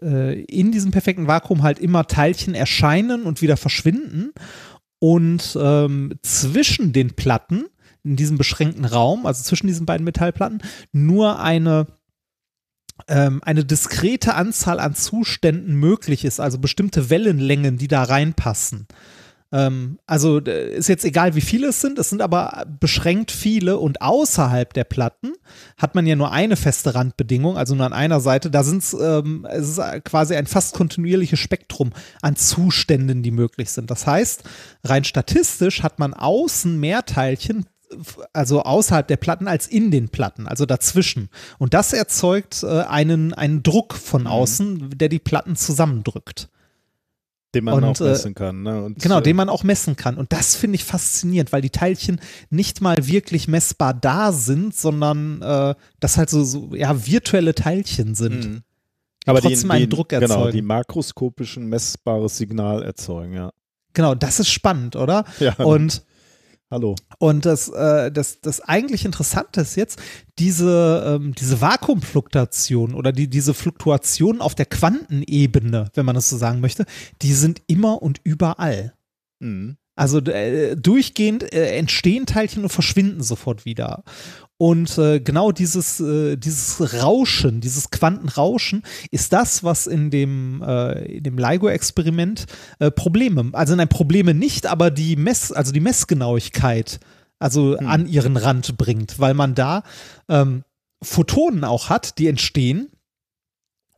äh, 0.00 0.42
in 0.42 0.70
diesem 0.70 0.90
perfekten 0.90 1.26
Vakuum 1.26 1.62
halt 1.62 1.78
immer 1.78 2.06
Teilchen 2.06 2.54
erscheinen 2.54 3.24
und 3.24 3.42
wieder 3.42 3.56
verschwinden 3.56 4.32
und 4.98 5.56
ähm, 5.60 6.14
zwischen 6.22 6.92
den 6.92 7.14
Platten 7.14 7.66
in 8.04 8.16
diesem 8.16 8.38
beschränkten 8.38 8.84
Raum, 8.84 9.26
also 9.26 9.42
zwischen 9.42 9.66
diesen 9.66 9.86
beiden 9.86 10.04
Metallplatten, 10.04 10.62
nur 10.92 11.40
eine 11.40 11.86
ähm, 13.06 13.40
eine 13.44 13.64
diskrete 13.64 14.34
Anzahl 14.34 14.80
an 14.80 14.94
Zuständen 14.94 15.76
möglich 15.76 16.24
ist, 16.24 16.40
also 16.40 16.58
bestimmte 16.58 17.10
Wellenlängen, 17.10 17.78
die 17.78 17.88
da 17.88 18.02
reinpassen. 18.02 18.88
Ähm, 19.50 19.98
also 20.06 20.40
äh, 20.40 20.76
ist 20.76 20.88
jetzt 20.88 21.04
egal, 21.04 21.34
wie 21.34 21.40
viele 21.40 21.68
es 21.68 21.80
sind, 21.80 21.98
es 21.98 22.10
sind 22.10 22.20
aber 22.20 22.66
beschränkt 22.80 23.30
viele 23.30 23.78
und 23.78 24.02
außerhalb 24.02 24.74
der 24.74 24.84
Platten 24.84 25.32
hat 25.78 25.94
man 25.94 26.06
ja 26.06 26.16
nur 26.16 26.32
eine 26.32 26.56
feste 26.56 26.94
Randbedingung, 26.94 27.56
also 27.56 27.74
nur 27.74 27.86
an 27.86 27.94
einer 27.94 28.20
Seite. 28.20 28.50
Da 28.50 28.62
sind 28.62 28.84
ähm, 29.00 29.46
es 29.50 29.78
ist 29.78 30.04
quasi 30.04 30.36
ein 30.36 30.46
fast 30.46 30.74
kontinuierliches 30.74 31.38
Spektrum 31.38 31.92
an 32.20 32.36
Zuständen, 32.36 33.22
die 33.22 33.30
möglich 33.30 33.70
sind. 33.70 33.90
Das 33.90 34.06
heißt, 34.06 34.42
rein 34.84 35.04
statistisch 35.04 35.82
hat 35.82 35.98
man 35.98 36.12
außen 36.12 36.78
mehr 36.78 37.04
Teilchen 37.04 37.66
also 38.34 38.62
außerhalb 38.62 39.06
der 39.08 39.16
Platten 39.16 39.48
als 39.48 39.66
in 39.66 39.90
den 39.90 40.10
Platten, 40.10 40.46
also 40.46 40.66
dazwischen. 40.66 41.30
Und 41.56 41.72
das 41.72 41.94
erzeugt 41.94 42.62
äh, 42.62 42.82
einen, 42.82 43.32
einen 43.32 43.62
Druck 43.62 43.94
von 43.94 44.22
mhm. 44.22 44.26
außen, 44.26 44.90
der 44.98 45.08
die 45.08 45.18
Platten 45.18 45.56
zusammendrückt. 45.56 46.50
Den 47.54 47.64
man 47.64 47.74
und, 47.74 47.84
auch 47.84 48.00
äh, 48.00 48.10
messen 48.10 48.34
kann. 48.34 48.62
Ne? 48.62 48.82
Und, 48.82 48.98
genau, 48.98 49.20
äh, 49.20 49.22
den 49.22 49.36
man 49.36 49.48
auch 49.48 49.64
messen 49.64 49.96
kann. 49.96 50.16
Und 50.16 50.32
das 50.32 50.54
finde 50.54 50.76
ich 50.76 50.84
faszinierend, 50.84 51.50
weil 51.52 51.62
die 51.62 51.70
Teilchen 51.70 52.20
nicht 52.50 52.80
mal 52.80 52.96
wirklich 53.00 53.48
messbar 53.48 53.94
da 53.94 54.32
sind, 54.32 54.74
sondern 54.74 55.40
äh, 55.40 55.74
das 55.98 56.18
halt 56.18 56.28
so, 56.28 56.44
so 56.44 56.74
ja, 56.74 57.06
virtuelle 57.06 57.54
Teilchen 57.54 58.14
sind. 58.14 58.44
Mhm. 58.44 58.62
Aber 59.24 59.40
trotzdem 59.40 59.70
die, 59.70 59.76
einen 59.76 59.90
Druck 59.90 60.12
erzeugen. 60.12 60.40
Genau, 60.40 60.50
die 60.50 60.62
makroskopischen 60.62 61.66
messbares 61.68 62.36
Signal 62.36 62.82
erzeugen, 62.82 63.34
ja. 63.34 63.50
Genau, 63.94 64.14
das 64.14 64.40
ist 64.40 64.50
spannend, 64.50 64.96
oder? 64.96 65.24
Ja. 65.40 65.54
Und 65.56 66.02
Hallo. 66.70 66.96
Und 67.18 67.46
das, 67.46 67.70
äh, 67.70 68.12
das, 68.12 68.40
das 68.42 68.60
eigentlich 68.60 69.06
Interessante 69.06 69.62
ist 69.62 69.76
jetzt, 69.76 69.98
diese, 70.38 71.18
ähm, 71.18 71.34
diese 71.34 71.62
Vakuumfluktuation 71.62 72.94
oder 72.94 73.10
die, 73.10 73.28
diese 73.28 73.54
Fluktuation 73.54 74.42
auf 74.42 74.54
der 74.54 74.66
Quantenebene, 74.66 75.90
wenn 75.94 76.04
man 76.04 76.14
das 76.14 76.28
so 76.28 76.36
sagen 76.36 76.60
möchte, 76.60 76.84
die 77.22 77.32
sind 77.32 77.62
immer 77.68 78.02
und 78.02 78.20
überall. 78.22 78.94
Mhm. 79.40 79.78
Also 79.96 80.18
äh, 80.18 80.76
durchgehend 80.76 81.52
äh, 81.52 81.76
entstehen 81.76 82.26
Teilchen 82.26 82.62
und 82.62 82.68
verschwinden 82.68 83.22
sofort 83.22 83.64
wieder. 83.64 84.04
Und 84.60 84.98
äh, 84.98 85.20
genau 85.20 85.52
dieses, 85.52 86.00
äh, 86.00 86.36
dieses 86.36 87.02
Rauschen, 87.02 87.60
dieses 87.60 87.90
Quantenrauschen 87.90 88.82
ist 89.12 89.32
das, 89.32 89.62
was 89.62 89.86
in 89.86 90.10
dem, 90.10 90.62
äh, 90.66 91.16
in 91.16 91.22
dem 91.22 91.38
LIGO-Experiment 91.38 92.46
äh, 92.80 92.90
Probleme, 92.90 93.50
also 93.52 93.76
nein, 93.76 93.88
Probleme 93.88 94.34
nicht, 94.34 94.66
aber 94.66 94.90
die 94.90 95.14
Mess, 95.14 95.52
also 95.52 95.70
die 95.70 95.80
Messgenauigkeit 95.80 96.98
also 97.38 97.78
hm. 97.78 97.86
an 97.86 98.06
ihren 98.06 98.36
Rand 98.36 98.76
bringt, 98.76 99.18
weil 99.18 99.34
man 99.34 99.54
da 99.54 99.82
ähm, 100.28 100.64
Photonen 101.02 101.64
auch 101.64 101.88
hat, 101.88 102.18
die 102.18 102.26
entstehen 102.26 102.90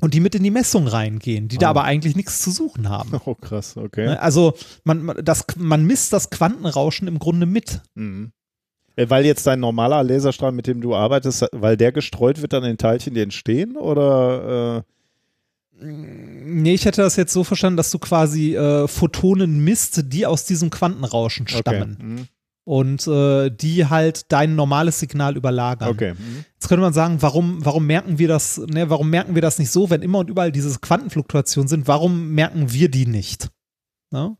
und 0.01 0.15
die 0.15 0.21
mit 0.21 0.35
in 0.35 0.43
die 0.43 0.51
Messung 0.51 0.87
reingehen, 0.87 1.49
die 1.49 1.57
ah. 1.57 1.61
da 1.61 1.71
aber 1.71 1.85
eigentlich 1.85 2.17
nichts 2.17 2.43
zu 2.43 2.51
suchen 2.51 2.89
haben. 2.89 3.11
Oh, 3.25 3.35
krass, 3.35 3.77
okay. 3.77 4.07
Ne, 4.07 4.21
also 4.21 4.55
man, 4.85 5.15
das, 5.23 5.47
man 5.57 5.85
misst 5.85 6.13
das 6.13 6.31
Quantenrauschen 6.31 7.09
im 7.09 7.19
Grunde 7.19 7.47
mit. 7.47 7.81
Mhm. 7.95 8.33
Äh, 9.01 9.11
weil 9.11 9.25
jetzt 9.25 9.47
dein 9.47 9.61
normaler 9.61 10.03
Laserstrahl, 10.03 10.53
mit 10.53 10.67
dem 10.67 10.81
du 10.81 10.95
arbeitest, 10.95 11.47
weil 11.53 11.77
der 11.77 11.93
gestreut 11.93 12.43
wird 12.43 12.55
an 12.55 12.63
den 12.63 12.79
Teilchen, 12.79 13.15
die 13.15 13.21
entstehen? 13.21 13.77
Oder? 13.77 14.79
Äh 14.79 14.91
Nee, 15.83 16.75
ich 16.75 16.85
hätte 16.85 17.01
das 17.01 17.17
jetzt 17.17 17.33
so 17.33 17.43
verstanden, 17.43 17.79
dass 17.79 17.91
du 17.91 17.99
quasi 17.99 18.55
äh, 18.55 18.87
Photonen 18.87 19.65
misst, 19.65 20.13
die 20.13 20.27
aus 20.27 20.45
diesem 20.45 20.69
Quantenrauschen 20.69 21.49
stammen. 21.49 21.97
Okay. 21.99 22.05
Mhm. 22.05 22.29
Und 22.65 23.07
äh, 23.07 23.51
die 23.51 23.87
halt 23.87 24.31
dein 24.31 24.57
normales 24.57 25.01
Signal 25.01 25.39
überlagern. 25.39 25.89
Okay. 25.89 26.13
Mhm. 26.13 26.45
Jetzt 26.53 26.69
könnte 26.69 26.83
man 26.83 26.93
sagen, 26.93 27.17
warum, 27.21 27.65
warum 27.65 27.87
merken 27.87 28.19
wir 28.19 28.29
das, 28.29 28.59
ne, 28.59 28.91
warum 28.91 29.09
merken 29.09 29.35
wir 29.35 29.41
das 29.41 29.59
nicht 29.59 29.71
so, 29.71 29.89
wenn 29.89 30.03
immer 30.03 30.19
und 30.19 30.29
überall 30.29 30.53
diese 30.53 30.79
Quantenfluktuationen 30.79 31.69
sind, 31.69 31.89
warum 31.89 32.29
merken 32.33 32.71
wir 32.71 32.91
die 32.91 33.07
nicht? 33.07 33.49
Ne? 34.11 34.37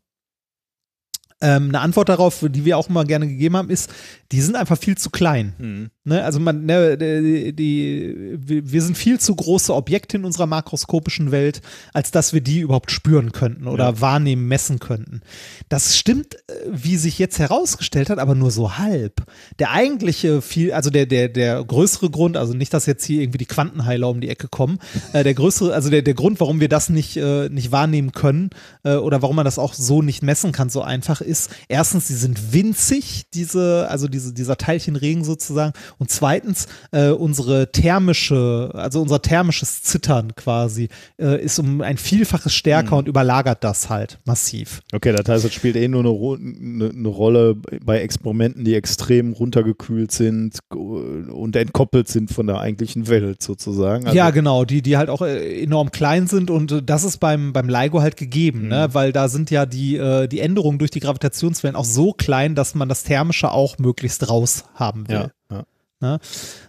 Ähm, 1.41 1.69
eine 1.69 1.79
Antwort 1.79 2.09
darauf, 2.09 2.45
die 2.47 2.65
wir 2.65 2.77
auch 2.77 2.89
immer 2.89 3.03
gerne 3.05 3.27
gegeben 3.27 3.57
haben, 3.57 3.69
ist, 3.69 3.89
die 4.31 4.41
sind 4.41 4.55
einfach 4.55 4.77
viel 4.77 4.97
zu 4.97 5.09
klein. 5.09 5.53
Mhm. 5.57 5.89
Ne? 6.03 6.23
Also 6.23 6.39
man, 6.39 6.65
ne, 6.65 6.97
die, 6.97 7.53
die, 7.53 8.37
wir 8.47 8.81
sind 8.81 8.97
viel 8.97 9.19
zu 9.19 9.35
große 9.35 9.73
Objekte 9.73 10.17
in 10.17 10.25
unserer 10.25 10.47
makroskopischen 10.47 11.31
Welt, 11.31 11.61
als 11.93 12.11
dass 12.11 12.33
wir 12.33 12.41
die 12.41 12.59
überhaupt 12.59 12.91
spüren 12.91 13.33
könnten 13.33 13.67
oder 13.67 13.85
ja. 13.85 14.01
wahrnehmen, 14.01 14.47
messen 14.47 14.79
könnten. 14.79 15.21
Das 15.69 15.97
stimmt, 15.97 16.35
äh, 16.35 16.53
wie 16.71 16.95
sich 16.95 17.19
jetzt 17.19 17.39
herausgestellt 17.39 18.09
hat, 18.09 18.19
aber 18.19 18.35
nur 18.35 18.51
so 18.51 18.77
halb. 18.77 19.23
Der 19.59 19.71
eigentliche 19.71 20.41
viel, 20.41 20.71
also 20.71 20.89
der, 20.89 21.05
der, 21.05 21.27
der 21.27 21.63
größere 21.63 22.09
Grund, 22.09 22.37
also 22.37 22.53
nicht, 22.53 22.73
dass 22.73 22.85
jetzt 22.85 23.03
hier 23.03 23.21
irgendwie 23.21 23.39
die 23.39 23.45
Quantenheiler 23.45 24.09
um 24.09 24.21
die 24.21 24.29
Ecke 24.29 24.47
kommen, 24.47 24.79
äh, 25.13 25.23
der 25.23 25.33
größere, 25.33 25.73
also 25.73 25.89
der, 25.89 26.03
der 26.03 26.13
Grund, 26.13 26.39
warum 26.39 26.59
wir 26.61 26.69
das 26.69 26.89
nicht, 26.89 27.17
äh, 27.17 27.49
nicht 27.49 27.71
wahrnehmen 27.71 28.11
können 28.13 28.51
äh, 28.83 28.95
oder 28.95 29.21
warum 29.21 29.35
man 29.35 29.45
das 29.45 29.59
auch 29.59 29.73
so 29.73 30.01
nicht 30.01 30.23
messen 30.23 30.51
kann, 30.51 30.69
so 30.69 30.81
einfach 30.81 31.21
ist, 31.21 31.30
erstens, 31.67 32.07
sie 32.07 32.15
sind 32.15 32.53
winzig, 32.53 33.23
diese, 33.33 33.87
also 33.89 34.07
diese, 34.07 34.33
dieser 34.33 34.57
Teilchenregen 34.57 35.23
sozusagen 35.23 35.73
und 35.97 36.09
zweitens, 36.09 36.67
äh, 36.91 37.09
unsere 37.09 37.71
thermische, 37.71 38.71
also 38.73 39.01
unser 39.01 39.21
thermisches 39.21 39.83
Zittern 39.83 40.35
quasi, 40.35 40.89
äh, 41.17 41.41
ist 41.43 41.59
um 41.59 41.81
ein 41.81 41.97
Vielfaches 41.97 42.53
stärker 42.53 42.91
mhm. 42.91 42.99
und 42.99 43.07
überlagert 43.07 43.63
das 43.63 43.89
halt 43.89 44.19
massiv. 44.25 44.81
Okay, 44.93 45.13
das 45.13 45.27
heißt, 45.27 45.45
es 45.45 45.53
spielt 45.53 45.75
eh 45.75 45.87
nur 45.87 46.01
eine, 46.01 46.09
eine, 46.09 46.89
eine 46.89 47.07
Rolle 47.07 47.55
bei 47.83 47.99
Experimenten, 48.01 48.63
die 48.63 48.75
extrem 48.75 49.33
runtergekühlt 49.33 50.11
sind 50.11 50.59
und 50.69 51.55
entkoppelt 51.55 52.07
sind 52.07 52.31
von 52.31 52.47
der 52.47 52.59
eigentlichen 52.59 53.07
Welt 53.07 53.41
sozusagen. 53.41 54.05
Also 54.05 54.17
ja, 54.17 54.29
genau, 54.31 54.65
die, 54.65 54.81
die 54.81 54.97
halt 54.97 55.09
auch 55.09 55.21
äh, 55.21 55.63
enorm 55.63 55.91
klein 55.91 56.27
sind 56.27 56.49
und 56.49 56.71
äh, 56.71 56.81
das 56.83 57.03
ist 57.03 57.17
beim, 57.17 57.53
beim 57.53 57.69
LIGO 57.69 58.01
halt 58.01 58.17
gegeben, 58.17 58.61
ne? 58.61 58.65
mhm. 58.65 58.69
ne? 58.69 58.93
weil 58.93 59.11
da 59.11 59.27
sind 59.29 59.51
ja 59.51 59.65
die, 59.65 59.97
äh, 59.97 60.27
die 60.27 60.39
Änderungen 60.39 60.79
durch 60.79 60.91
die 60.91 60.99
Gravitationswellen 61.21 61.75
auch 61.75 61.85
so 61.85 62.13
klein, 62.13 62.55
dass 62.55 62.75
man 62.75 62.89
das 62.89 63.03
Thermische 63.03 63.51
auch 63.51 63.77
möglichst 63.77 64.29
raus 64.29 64.65
haben 64.75 65.07
will. 65.07 65.31
Ja, 65.49 65.57
ja. 65.57 65.63
Ne? 65.99 66.19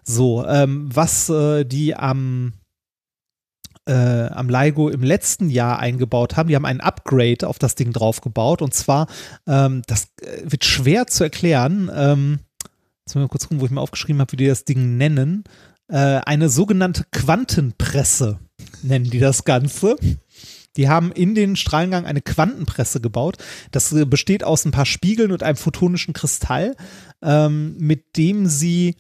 So, 0.05 0.47
ähm, 0.47 0.89
was 0.93 1.29
äh, 1.29 1.65
die 1.65 1.97
am 1.97 2.53
äh, 3.89 4.27
am 4.27 4.49
LIGO 4.49 4.91
im 4.91 5.03
letzten 5.03 5.51
Jahr 5.51 5.81
eingebaut 5.81 6.37
haben. 6.37 6.49
Die 6.49 6.55
haben 6.55 6.67
ein 6.67 6.81
Upgrade 6.81 7.49
auf 7.49 7.59
das 7.59 7.75
Ding 7.75 7.93
draufgebaut 7.93 8.63
und 8.63 8.73
zwar, 8.75 9.09
ähm, 9.49 9.83
das 9.89 10.09
äh, 10.21 10.43
wird 10.45 10.65
schwer 10.65 11.09
zu 11.09 11.25
erklären. 11.25 11.91
Ähm, 11.93 12.39
jetzt 13.05 13.17
mal 13.17 13.27
kurz 13.27 13.45
gucken, 13.45 13.61
wo 13.61 13.65
ich 13.65 13.73
mal 13.73 13.81
aufgeschrieben 13.81 14.21
habe, 14.21 14.31
wie 14.33 14.37
die 14.37 14.47
das 14.47 14.65
Ding 14.65 14.99
nennen. 14.99 15.43
Äh, 15.89 16.21
eine 16.25 16.49
sogenannte 16.49 17.05
Quantenpresse 17.11 18.39
nennen 18.83 19.11
die 19.11 19.19
das 19.19 19.43
Ganze. 19.43 19.97
Die 20.77 20.89
haben 20.89 21.13
in 21.13 21.35
den 21.35 21.57
Strahlengang 21.57 22.07
eine 22.07 22.23
Quantenpresse 22.23 23.01
gebaut. 23.01 23.37
Das 23.71 23.93
äh, 23.93 24.05
besteht 24.05 24.45
aus 24.45 24.65
ein 24.65 24.73
paar 24.73 24.87
Spiegeln 24.87 25.33
und 25.33 25.43
einem 25.43 25.57
photonischen 25.57 26.15
Kristall, 26.15 26.77
ähm, 27.23 27.77
mit 27.79 28.17
dem 28.17 28.47
sie 28.47 28.97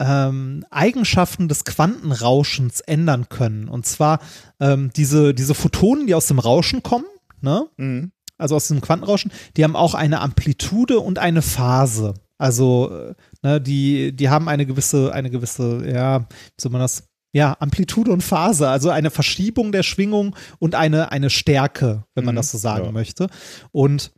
ähm, 0.00 0.64
Eigenschaften 0.70 1.48
des 1.48 1.64
Quantenrauschens 1.64 2.80
ändern 2.80 3.28
können. 3.28 3.68
Und 3.68 3.86
zwar 3.86 4.20
ähm, 4.60 4.90
diese, 4.96 5.34
diese 5.34 5.54
Photonen, 5.54 6.06
die 6.06 6.14
aus 6.14 6.26
dem 6.26 6.38
Rauschen 6.38 6.82
kommen, 6.82 7.06
ne? 7.40 7.66
Mhm. 7.76 8.12
also 8.36 8.56
aus 8.56 8.68
dem 8.68 8.80
Quantenrauschen, 8.80 9.32
die 9.56 9.64
haben 9.64 9.76
auch 9.76 9.94
eine 9.94 10.20
Amplitude 10.20 10.98
und 10.98 11.18
eine 11.18 11.42
Phase. 11.42 12.14
Also, 12.36 12.90
äh, 12.90 13.14
ne, 13.42 13.60
die, 13.60 14.16
die 14.16 14.28
haben 14.28 14.48
eine 14.48 14.66
gewisse, 14.66 15.12
eine 15.12 15.30
gewisse, 15.30 15.88
ja, 15.88 16.20
wie 16.20 16.60
soll 16.60 16.72
man 16.72 16.80
das? 16.80 17.04
Ja, 17.32 17.56
Amplitude 17.60 18.10
und 18.10 18.22
Phase, 18.22 18.68
also 18.68 18.90
eine 18.90 19.10
Verschiebung 19.10 19.72
der 19.72 19.82
Schwingung 19.82 20.36
und 20.58 20.74
eine, 20.74 21.12
eine 21.12 21.30
Stärke, 21.30 22.04
wenn 22.14 22.24
man 22.24 22.34
mhm, 22.34 22.36
das 22.36 22.50
so 22.50 22.58
sagen 22.58 22.86
ja. 22.86 22.92
möchte. 22.92 23.28
Und 23.70 24.12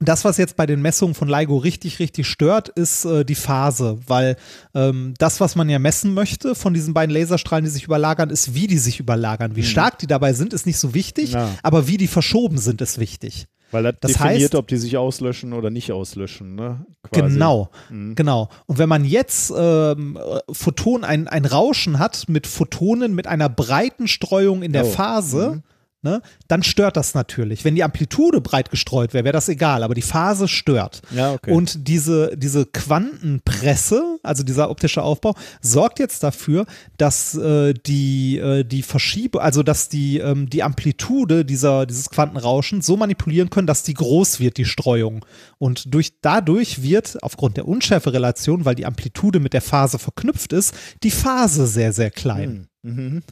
das, 0.00 0.24
was 0.24 0.36
jetzt 0.36 0.56
bei 0.56 0.66
den 0.66 0.82
Messungen 0.82 1.14
von 1.14 1.28
LIGO 1.28 1.56
richtig, 1.56 1.98
richtig 1.98 2.26
stört, 2.26 2.68
ist 2.68 3.04
äh, 3.04 3.24
die 3.24 3.34
Phase, 3.34 3.98
weil 4.06 4.36
ähm, 4.74 5.14
das, 5.18 5.40
was 5.40 5.56
man 5.56 5.68
ja 5.68 5.78
messen 5.78 6.14
möchte 6.14 6.54
von 6.54 6.74
diesen 6.74 6.94
beiden 6.94 7.14
Laserstrahlen, 7.14 7.64
die 7.64 7.70
sich 7.70 7.84
überlagern, 7.84 8.30
ist, 8.30 8.54
wie 8.54 8.66
die 8.66 8.78
sich 8.78 9.00
überlagern. 9.00 9.56
Wie 9.56 9.60
mhm. 9.60 9.66
stark 9.66 9.98
die 9.98 10.06
dabei 10.06 10.32
sind, 10.32 10.52
ist 10.52 10.66
nicht 10.66 10.78
so 10.78 10.94
wichtig, 10.94 11.32
ja. 11.32 11.48
aber 11.62 11.86
wie 11.86 11.96
die 11.96 12.08
verschoben 12.08 12.58
sind, 12.58 12.80
ist 12.80 12.98
wichtig. 12.98 13.46
Weil 13.70 13.82
das, 13.82 13.94
das 14.00 14.12
definiert, 14.12 14.42
heißt, 14.42 14.54
ob 14.54 14.68
die 14.68 14.76
sich 14.76 14.96
auslöschen 14.96 15.52
oder 15.52 15.70
nicht 15.70 15.90
auslöschen. 15.90 16.54
Ne? 16.54 16.84
Genau, 17.10 17.70
mhm. 17.90 18.14
genau. 18.14 18.48
Und 18.66 18.78
wenn 18.78 18.88
man 18.88 19.04
jetzt 19.04 19.52
ähm, 19.56 20.18
Photon, 20.50 21.04
ein, 21.04 21.26
ein 21.26 21.44
Rauschen 21.44 21.98
hat 21.98 22.28
mit 22.28 22.46
Photonen 22.46 23.14
mit 23.14 23.26
einer 23.26 23.48
breiten 23.48 24.06
Streuung 24.06 24.62
in 24.62 24.72
der 24.72 24.86
oh. 24.86 24.90
Phase, 24.90 25.50
mhm 25.56 25.62
ne, 26.04 26.22
dann 26.46 26.62
stört 26.62 26.96
das 26.96 27.14
natürlich. 27.14 27.64
Wenn 27.64 27.74
die 27.74 27.82
Amplitude 27.82 28.40
breit 28.40 28.70
gestreut 28.70 29.14
wäre, 29.14 29.24
wäre 29.24 29.32
das 29.32 29.48
egal, 29.48 29.82
aber 29.82 29.94
die 29.94 30.02
Phase 30.02 30.46
stört. 30.46 31.02
Ja, 31.10 31.32
okay. 31.32 31.50
Und 31.50 31.88
diese, 31.88 32.36
diese 32.36 32.66
Quantenpresse, 32.66 34.18
also 34.22 34.42
dieser 34.42 34.70
optische 34.70 35.02
Aufbau, 35.02 35.34
sorgt 35.60 35.98
jetzt 35.98 36.22
dafür, 36.22 36.66
dass 36.98 37.34
äh, 37.34 37.74
die, 37.74 38.38
äh, 38.38 38.64
die 38.64 38.82
Verschiebe, 38.82 39.40
also 39.40 39.62
dass 39.62 39.88
die, 39.88 40.18
ähm, 40.18 40.48
die 40.48 40.62
Amplitude 40.62 41.44
dieser, 41.44 41.86
dieses 41.86 42.10
Quantenrauschens 42.10 42.86
so 42.86 42.96
manipulieren 42.96 43.50
können, 43.50 43.66
dass 43.66 43.82
die 43.82 43.94
groß 43.94 44.38
wird, 44.38 44.58
die 44.58 44.66
Streuung. 44.66 45.24
Und 45.58 45.94
durch, 45.94 46.20
dadurch 46.20 46.82
wird, 46.82 47.22
aufgrund 47.22 47.56
der 47.56 47.66
Unschärferelation, 47.66 48.64
weil 48.66 48.74
die 48.74 48.86
Amplitude 48.86 49.40
mit 49.40 49.54
der 49.54 49.62
Phase 49.62 49.98
verknüpft 49.98 50.52
ist, 50.52 50.74
die 51.02 51.10
Phase 51.10 51.66
sehr, 51.66 51.92
sehr 51.92 52.10
klein. 52.10 52.68
Hm. 52.82 52.94
Mhm. 52.96 53.22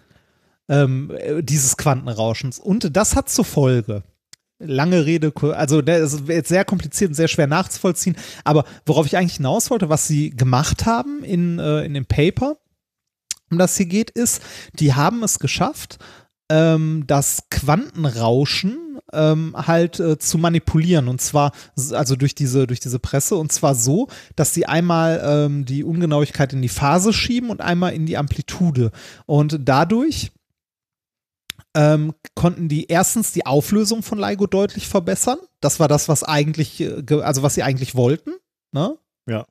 Ähm, 0.68 1.10
äh, 1.16 1.42
dieses 1.42 1.76
Quantenrauschens. 1.76 2.58
Und 2.58 2.96
das 2.96 3.16
hat 3.16 3.28
zur 3.28 3.44
Folge, 3.44 4.02
lange 4.58 5.04
Rede, 5.06 5.32
also 5.54 5.82
das 5.82 6.14
ist 6.14 6.28
jetzt 6.28 6.48
sehr 6.48 6.64
kompliziert 6.64 7.10
und 7.10 7.14
sehr 7.14 7.28
schwer 7.28 7.46
nachzuvollziehen, 7.46 8.16
aber 8.44 8.64
worauf 8.86 9.06
ich 9.06 9.16
eigentlich 9.16 9.36
hinaus 9.36 9.70
wollte, 9.70 9.88
was 9.88 10.06
sie 10.06 10.30
gemacht 10.30 10.86
haben 10.86 11.24
in, 11.24 11.58
äh, 11.58 11.84
in 11.84 11.94
dem 11.94 12.06
Paper, 12.06 12.58
um 13.50 13.58
das 13.58 13.76
hier 13.76 13.86
geht, 13.86 14.10
ist, 14.10 14.42
die 14.78 14.94
haben 14.94 15.22
es 15.22 15.38
geschafft, 15.38 15.98
ähm, 16.50 17.04
das 17.06 17.44
Quantenrauschen 17.50 18.98
ähm, 19.12 19.54
halt 19.56 20.00
äh, 20.00 20.18
zu 20.18 20.38
manipulieren. 20.38 21.08
Und 21.08 21.20
zwar 21.20 21.52
also 21.92 22.16
durch 22.16 22.34
diese 22.34 22.66
durch 22.66 22.80
diese 22.80 22.98
Presse. 22.98 23.36
Und 23.36 23.52
zwar 23.52 23.74
so, 23.74 24.08
dass 24.36 24.54
sie 24.54 24.66
einmal 24.66 25.22
ähm, 25.24 25.64
die 25.64 25.84
Ungenauigkeit 25.84 26.52
in 26.52 26.62
die 26.62 26.68
Phase 26.68 27.12
schieben 27.12 27.50
und 27.50 27.60
einmal 27.60 27.92
in 27.92 28.06
die 28.06 28.16
Amplitude. 28.16 28.90
Und 29.26 29.60
dadurch 29.62 30.32
ähm, 31.74 32.14
konnten 32.34 32.68
die 32.68 32.86
erstens 32.86 33.32
die 33.32 33.46
Auflösung 33.46 34.02
von 34.02 34.18
LIGO 34.18 34.46
deutlich 34.46 34.88
verbessern. 34.88 35.38
Das 35.60 35.80
war 35.80 35.88
das, 35.88 36.08
was 36.08 36.22
eigentlich, 36.22 36.80
äh, 36.80 37.02
also 37.22 37.42
was 37.42 37.54
sie 37.54 37.62
eigentlich 37.62 37.94
wollten. 37.94 38.32
Ne? 38.72 38.98
Ja. 39.26 39.46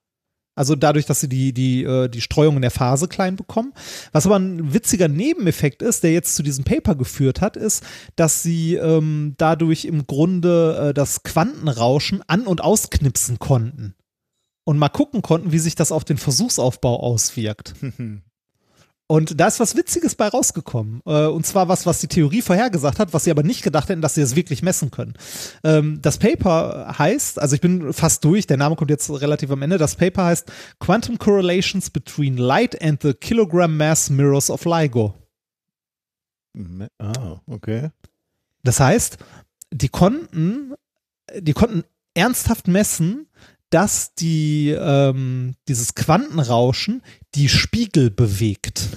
Also 0.54 0.76
dadurch, 0.76 1.06
dass 1.06 1.22
sie 1.22 1.30
die, 1.30 1.54
die, 1.54 1.84
äh, 1.84 2.10
die 2.10 2.22
Streuung 2.22 2.58
in 2.58 2.62
der 2.62 2.72
Phase 2.72 3.08
klein 3.08 3.38
bekommen. 3.38 3.74
Was 4.12 4.26
aber 4.26 4.38
ein 4.38 4.74
witziger 4.74 5.08
Nebeneffekt 5.08 5.82
ist, 5.82 6.04
der 6.04 6.12
jetzt 6.12 6.36
zu 6.36 6.44
diesem 6.44 6.66
Paper 6.66 6.96
geführt 6.96 7.42
hat, 7.42 7.56
ist, 7.56 7.84
dass 8.18 8.44
sie 8.44 8.76
ähm, 8.76 9.34
dadurch 9.38 9.86
im 9.86 10.06
Grunde 10.06 10.90
äh, 10.90 10.94
das 10.94 11.24
Quantenrauschen 11.24 12.22
an- 12.28 12.48
und 12.48 12.62
ausknipsen 12.62 13.40
konnten. 13.40 13.96
Und 14.64 14.78
mal 14.78 14.90
gucken 14.90 15.22
konnten, 15.22 15.52
wie 15.52 15.60
sich 15.60 15.76
das 15.76 15.92
auf 15.92 16.04
den 16.04 16.18
Versuchsaufbau 16.18 17.00
auswirkt. 17.00 17.74
Und 19.12 19.42
da 19.42 19.48
ist 19.48 19.60
was 19.60 19.76
Witziges 19.76 20.16
bei 20.16 20.30
rausgekommen. 20.30 21.02
Äh, 21.06 21.26
und 21.26 21.46
zwar 21.46 21.68
was, 21.68 21.86
was 21.86 22.00
die 22.00 22.08
Theorie 22.08 22.42
vorhergesagt 22.42 22.98
hat, 22.98 23.14
was 23.14 23.26
sie 23.26 23.32
aber 23.32 23.44
nicht 23.44 23.62
gedacht 23.62 23.90
hätten, 23.90 24.02
dass 24.02 24.16
sie 24.16 24.22
es 24.22 24.38
wirklich 24.38 24.62
messen 24.62 24.90
können. 24.90 25.16
Ähm, 25.66 26.00
das 26.02 26.18
Paper 26.18 26.96
heißt, 26.98 27.38
also 27.38 27.54
ich 27.54 27.60
bin 27.60 27.92
fast 27.92 28.24
durch, 28.24 28.48
der 28.48 28.56
Name 28.56 28.78
kommt 28.78 28.90
jetzt 28.90 29.10
relativ 29.10 29.52
am 29.52 29.64
Ende. 29.64 29.78
Das 29.78 29.98
Paper 29.98 30.24
heißt 30.24 30.50
Quantum 30.80 31.18
Correlations 31.18 31.90
between 31.90 32.38
Light 32.38 32.82
and 32.82 33.02
the 33.02 33.14
Kilogram 33.14 33.76
Mass 33.76 34.10
Mirrors 34.10 34.50
of 34.50 34.64
LIGO. 34.64 35.14
Ah, 36.98 37.42
okay. 37.48 37.90
Das 38.64 38.80
heißt, 38.80 39.18
die 39.74 39.90
konnten, 39.90 40.74
die 41.38 41.52
konnten 41.52 41.84
ernsthaft 42.14 42.70
messen, 42.70 43.28
dass 43.72 44.16
die, 44.16 44.70
ähm, 44.70 45.56
dieses 45.68 45.96
Quantenrauschen 45.96 47.02
die 47.36 47.50
Spiegel 47.50 48.10
bewegt. 48.12 48.90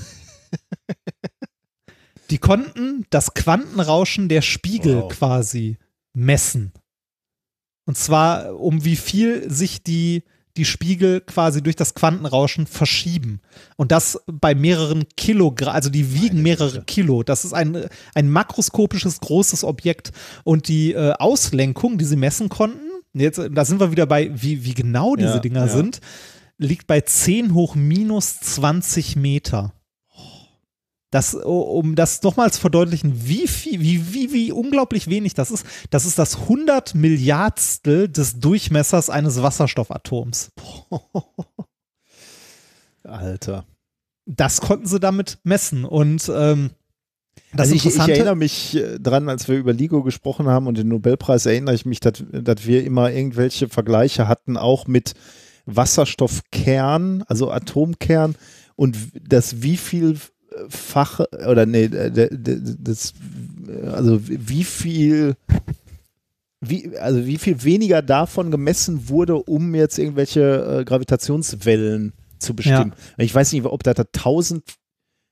die 2.31 2.39
konnten 2.39 3.07
das 3.11 3.35
Quantenrauschen 3.35 4.29
der 4.29 4.43
Spiegel 4.43 5.03
Wow. 5.03 5.13
quasi 5.13 5.79
messen. 6.15 6.73
Und 7.87 7.99
zwar, 7.99 8.59
um 8.59 8.85
wie 8.85 8.97
viel 8.97 9.51
sich 9.51 9.83
die, 9.83 10.23
die 10.57 10.65
Spiegel 10.65 11.21
quasi 11.21 11.63
durch 11.63 11.77
das 11.77 11.95
Quantenrauschen 11.95 12.67
verschieben. 12.67 13.41
Und 13.77 13.93
das 13.93 14.19
bei 14.27 14.55
mehreren 14.55 15.05
Kilogramm, 15.17 15.75
also 15.75 15.91
die 15.91 16.15
wiegen 16.15 16.43
mehrere 16.43 16.83
Kilo. 16.85 17.23
Das 17.25 17.45
ist 17.45 17.53
ein, 17.53 17.87
ein 18.15 18.31
makroskopisches 18.31 19.21
großes 19.21 19.65
Objekt. 19.65 20.13
Und 20.45 20.69
die 20.69 20.93
äh, 20.93 21.13
Auslenkung, 21.13 21.99
die 21.99 22.05
sie 22.05 22.17
messen 22.17 22.49
konnten, 22.49 22.81
jetzt, 23.13 23.41
da 23.51 23.65
sind 23.65 23.81
wir 23.81 23.91
wieder 23.91 24.07
bei, 24.07 24.31
wie, 24.33 24.65
wie 24.65 24.75
genau 24.75 25.15
diese 25.17 25.35
Ja, 25.35 25.39
Dinger 25.41 25.67
ja. 25.67 25.69
sind, 25.69 26.01
liegt 26.59 26.87
bei 26.87 27.01
10 27.01 27.55
hoch 27.55 27.75
minus 27.75 28.41
20 28.41 29.17
Meter. 29.17 29.73
Das, 31.11 31.35
um 31.35 31.95
das 31.95 32.23
nochmals 32.25 32.57
zu 32.57 32.61
verdeutlichen, 32.61 33.29
wie 33.29 33.47
viel, 33.47 33.81
wie, 33.81 34.13
wie, 34.13 34.33
wie 34.33 34.51
unglaublich 34.51 35.09
wenig 35.09 35.35
das 35.35 35.53
ist, 35.53 35.65
das 35.91 36.07
ist 36.07 36.19
das 36.19 36.41
100 36.41 36.97
Milliardstel 36.97 38.09
des 38.09 38.41
Durchmessers 38.41 39.11
eines 39.11 39.41
Wasserstoffatoms. 39.41 40.51
Alter. 43.05 43.65
Das 44.27 44.61
konnten 44.61 44.87
sie 44.87 44.99
damit 44.99 45.39
messen. 45.45 45.85
Und 45.85 46.29
ähm, 46.35 46.71
das 47.53 47.71
also 47.71 47.75
ich, 47.77 47.87
ich 47.87 47.97
erinnere 47.97 48.35
mich 48.35 48.75
äh, 48.75 48.99
dran, 48.99 49.29
als 49.29 49.47
wir 49.47 49.57
über 49.57 49.73
LIGO 49.73 50.03
gesprochen 50.03 50.49
haben 50.49 50.67
und 50.67 50.77
den 50.77 50.89
Nobelpreis, 50.89 51.47
erinnere 51.47 51.77
ich 51.77 51.87
mich, 51.87 52.01
dass, 52.01 52.25
dass 52.33 52.67
wir 52.67 52.85
immer 52.85 53.13
irgendwelche 53.13 53.69
Vergleiche 53.69 54.27
hatten, 54.27 54.57
auch 54.57 54.89
mit 54.89 55.15
Wasserstoffkern, 55.67 57.25
also 57.27 57.51
Atomkern 57.51 58.35
und 58.77 58.97
das 59.29 59.63
wie 59.63 59.77
viel 59.77 60.19
Fache 60.69 61.29
oder 61.49 61.67
nee, 61.67 61.89
d- 61.89 62.29
das, 62.79 63.13
also 63.93 64.21
wie 64.29 64.65
viel 64.65 65.37
wie, 66.61 66.97
also 66.97 67.27
wie 67.27 67.39
viel 67.39 67.63
weniger 67.65 68.01
davon 68.03 68.51
gemessen 68.51 69.09
wurde, 69.09 69.37
um 69.37 69.75
jetzt 69.75 69.99
irgendwelche 69.99 70.81
äh, 70.81 70.85
Gravitationswellen 70.85 72.13
zu 72.39 72.55
bestimmen. 72.55 72.93
Ich 73.19 73.35
weiß 73.35 73.53
nicht, 73.53 73.65
ob 73.67 73.83
da 73.83 73.93
der 73.95 74.11
tausend, 74.13 74.63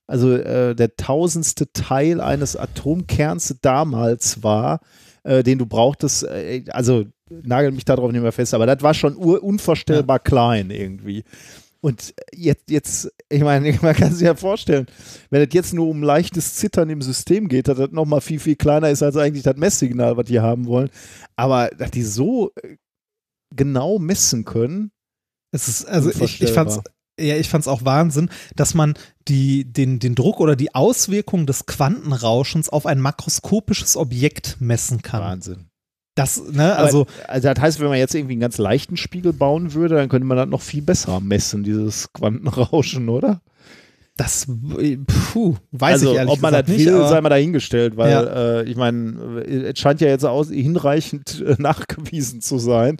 also 0.06 0.32
äh, 0.34 0.74
der 0.74 0.96
tausendste 0.96 1.72
Teil 1.72 2.20
eines 2.20 2.56
Atomkerns 2.56 3.54
damals 3.62 4.42
war, 4.42 4.80
äh, 5.22 5.42
den 5.42 5.59
du 5.59 5.66
brauchtest, 5.66 6.24
äh, 6.24 6.64
also 6.70 7.06
nagel 7.42 7.72
mich 7.72 7.84
darauf 7.84 8.12
nicht 8.12 8.22
mehr 8.22 8.32
fest, 8.32 8.54
aber 8.54 8.66
das 8.66 8.82
war 8.82 8.94
schon 8.94 9.14
unvorstellbar 9.16 10.18
klein 10.18 10.70
irgendwie. 10.70 11.24
Und 11.82 12.14
jetzt, 12.32 12.70
jetzt, 12.70 13.12
ich 13.28 13.42
meine, 13.42 13.72
man 13.82 13.94
kann 13.94 14.12
sich 14.12 14.24
ja 14.24 14.36
vorstellen, 14.36 14.86
wenn 15.30 15.42
es 15.42 15.52
jetzt 15.52 15.74
nur 15.74 15.88
um 15.88 16.02
leichtes 16.02 16.54
Zittern 16.54 16.88
im 16.90 17.02
System 17.02 17.48
geht, 17.48 17.68
dass 17.68 17.76
das 17.76 17.90
nochmal 17.90 18.20
viel, 18.20 18.38
viel 18.38 18.56
kleiner 18.56 18.88
ist 18.88 19.02
als 19.02 19.16
eigentlich 19.16 19.42
das 19.42 19.56
Messsignal, 19.56 20.16
was 20.16 20.26
die 20.26 20.40
haben 20.40 20.66
wollen. 20.66 20.90
Aber 21.34 21.70
dass 21.70 21.90
die 21.90 22.04
so 22.04 22.52
äh, 22.62 22.76
genau 23.54 23.98
messen 23.98 24.44
können, 24.44 24.92
Es 25.50 25.68
ist, 25.68 25.84
also 25.84 26.10
ich, 26.10 26.40
ich 26.40 26.52
fand's, 26.52 26.80
ja, 27.18 27.36
ich 27.36 27.48
fand's 27.48 27.68
auch 27.68 27.84
Wahnsinn, 27.84 28.30
dass 28.54 28.74
man 28.74 28.94
die, 29.26 29.64
den, 29.64 29.98
den 29.98 30.14
Druck 30.14 30.38
oder 30.38 30.54
die 30.54 30.74
Auswirkung 30.74 31.46
des 31.46 31.66
Quantenrauschens 31.66 32.68
auf 32.68 32.86
ein 32.86 33.00
makroskopisches 33.00 33.96
Objekt 33.96 34.56
messen 34.60 35.02
kann. 35.02 35.20
Wahnsinn. 35.20 35.72
Das, 36.14 36.43
ne, 36.51 36.74
Aber, 36.76 36.84
also, 36.86 37.06
also 37.26 37.48
das 37.52 37.60
heißt, 37.62 37.80
wenn 37.80 37.89
man 37.89 37.98
jetzt 37.98 38.14
irgendwie 38.14 38.34
einen 38.34 38.40
ganz 38.43 38.59
leichten 38.59 38.97
Spiegel 38.97 39.32
bauen 39.32 39.72
würde, 39.72 39.94
dann 39.97 40.09
könnte 40.10 40.26
man 40.26 40.36
das 40.36 40.47
noch 40.48 40.60
viel 40.60 40.82
besser 40.82 41.20
messen, 41.20 41.62
dieses 41.64 42.12
Quantenrauschen, 42.12 43.09
oder? 43.09 43.40
das, 44.18 44.47
puh, 44.47 45.56
weiß 45.72 45.93
also, 45.94 46.10
ich 46.12 46.16
ehrlich 46.18 46.32
ob 46.34 46.40
man 46.43 46.52
das 46.52 46.68
nicht, 46.68 46.84
will, 46.84 47.09
sei 47.09 47.20
mal 47.22 47.30
dahingestellt, 47.30 47.97
weil 47.97 48.10
Ja. 48.12 48.60
äh, 48.60 48.64
ich 48.64 48.76
meine, 48.76 49.40
es 49.40 49.78
scheint 49.78 50.01
ja 50.02 50.09
jetzt 50.09 50.24
aus, 50.24 50.51
hinreichend 50.51 51.43
äh, 51.44 51.56
nachgewiesen 51.59 52.40
zu 52.43 52.59
sein. 52.59 52.98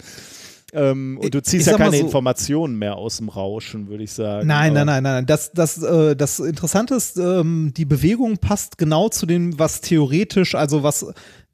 Ähm, 0.72 1.18
und 1.22 1.34
du 1.34 1.43
ziehst 1.43 1.66
Ich 1.66 1.70
ja 1.70 1.76
keine 1.76 1.98
so- 1.98 2.02
Informationen 2.02 2.78
mehr 2.78 2.97
aus 2.97 3.18
dem 3.18 3.28
Rauschen, 3.28 3.89
würde 3.89 4.05
ich 4.05 4.12
sagen. 4.12 4.47
Nein, 4.47 4.72
nein, 4.72 4.86
nein, 4.86 5.02
nein. 5.02 5.26
Das, 5.26 5.52
das, 5.52 5.82
äh, 5.82 6.16
das 6.16 6.40
Interessante 6.40 6.94
ist, 6.94 7.18
ähm, 7.18 7.74
die 7.76 7.84
Bewegung 7.84 8.39
passt 8.39 8.78
genau 8.78 9.10
zu 9.10 9.26
dem, 9.26 9.59
was 9.59 9.82
theoretisch, 9.82 10.55
also 10.55 10.82
was 10.82 11.06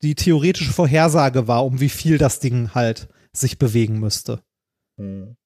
die 0.02 0.14
theoretische 0.14 0.72
Vorhersage 0.72 1.48
war, 1.48 1.64
um 1.64 1.80
wie 1.80 1.88
viel 1.88 2.18
das 2.18 2.40
Ding 2.40 2.74
halt 2.74 3.08
sich 3.32 3.58
bewegen 3.58 3.98
müsste. 3.98 4.40
Hm. 4.98 5.36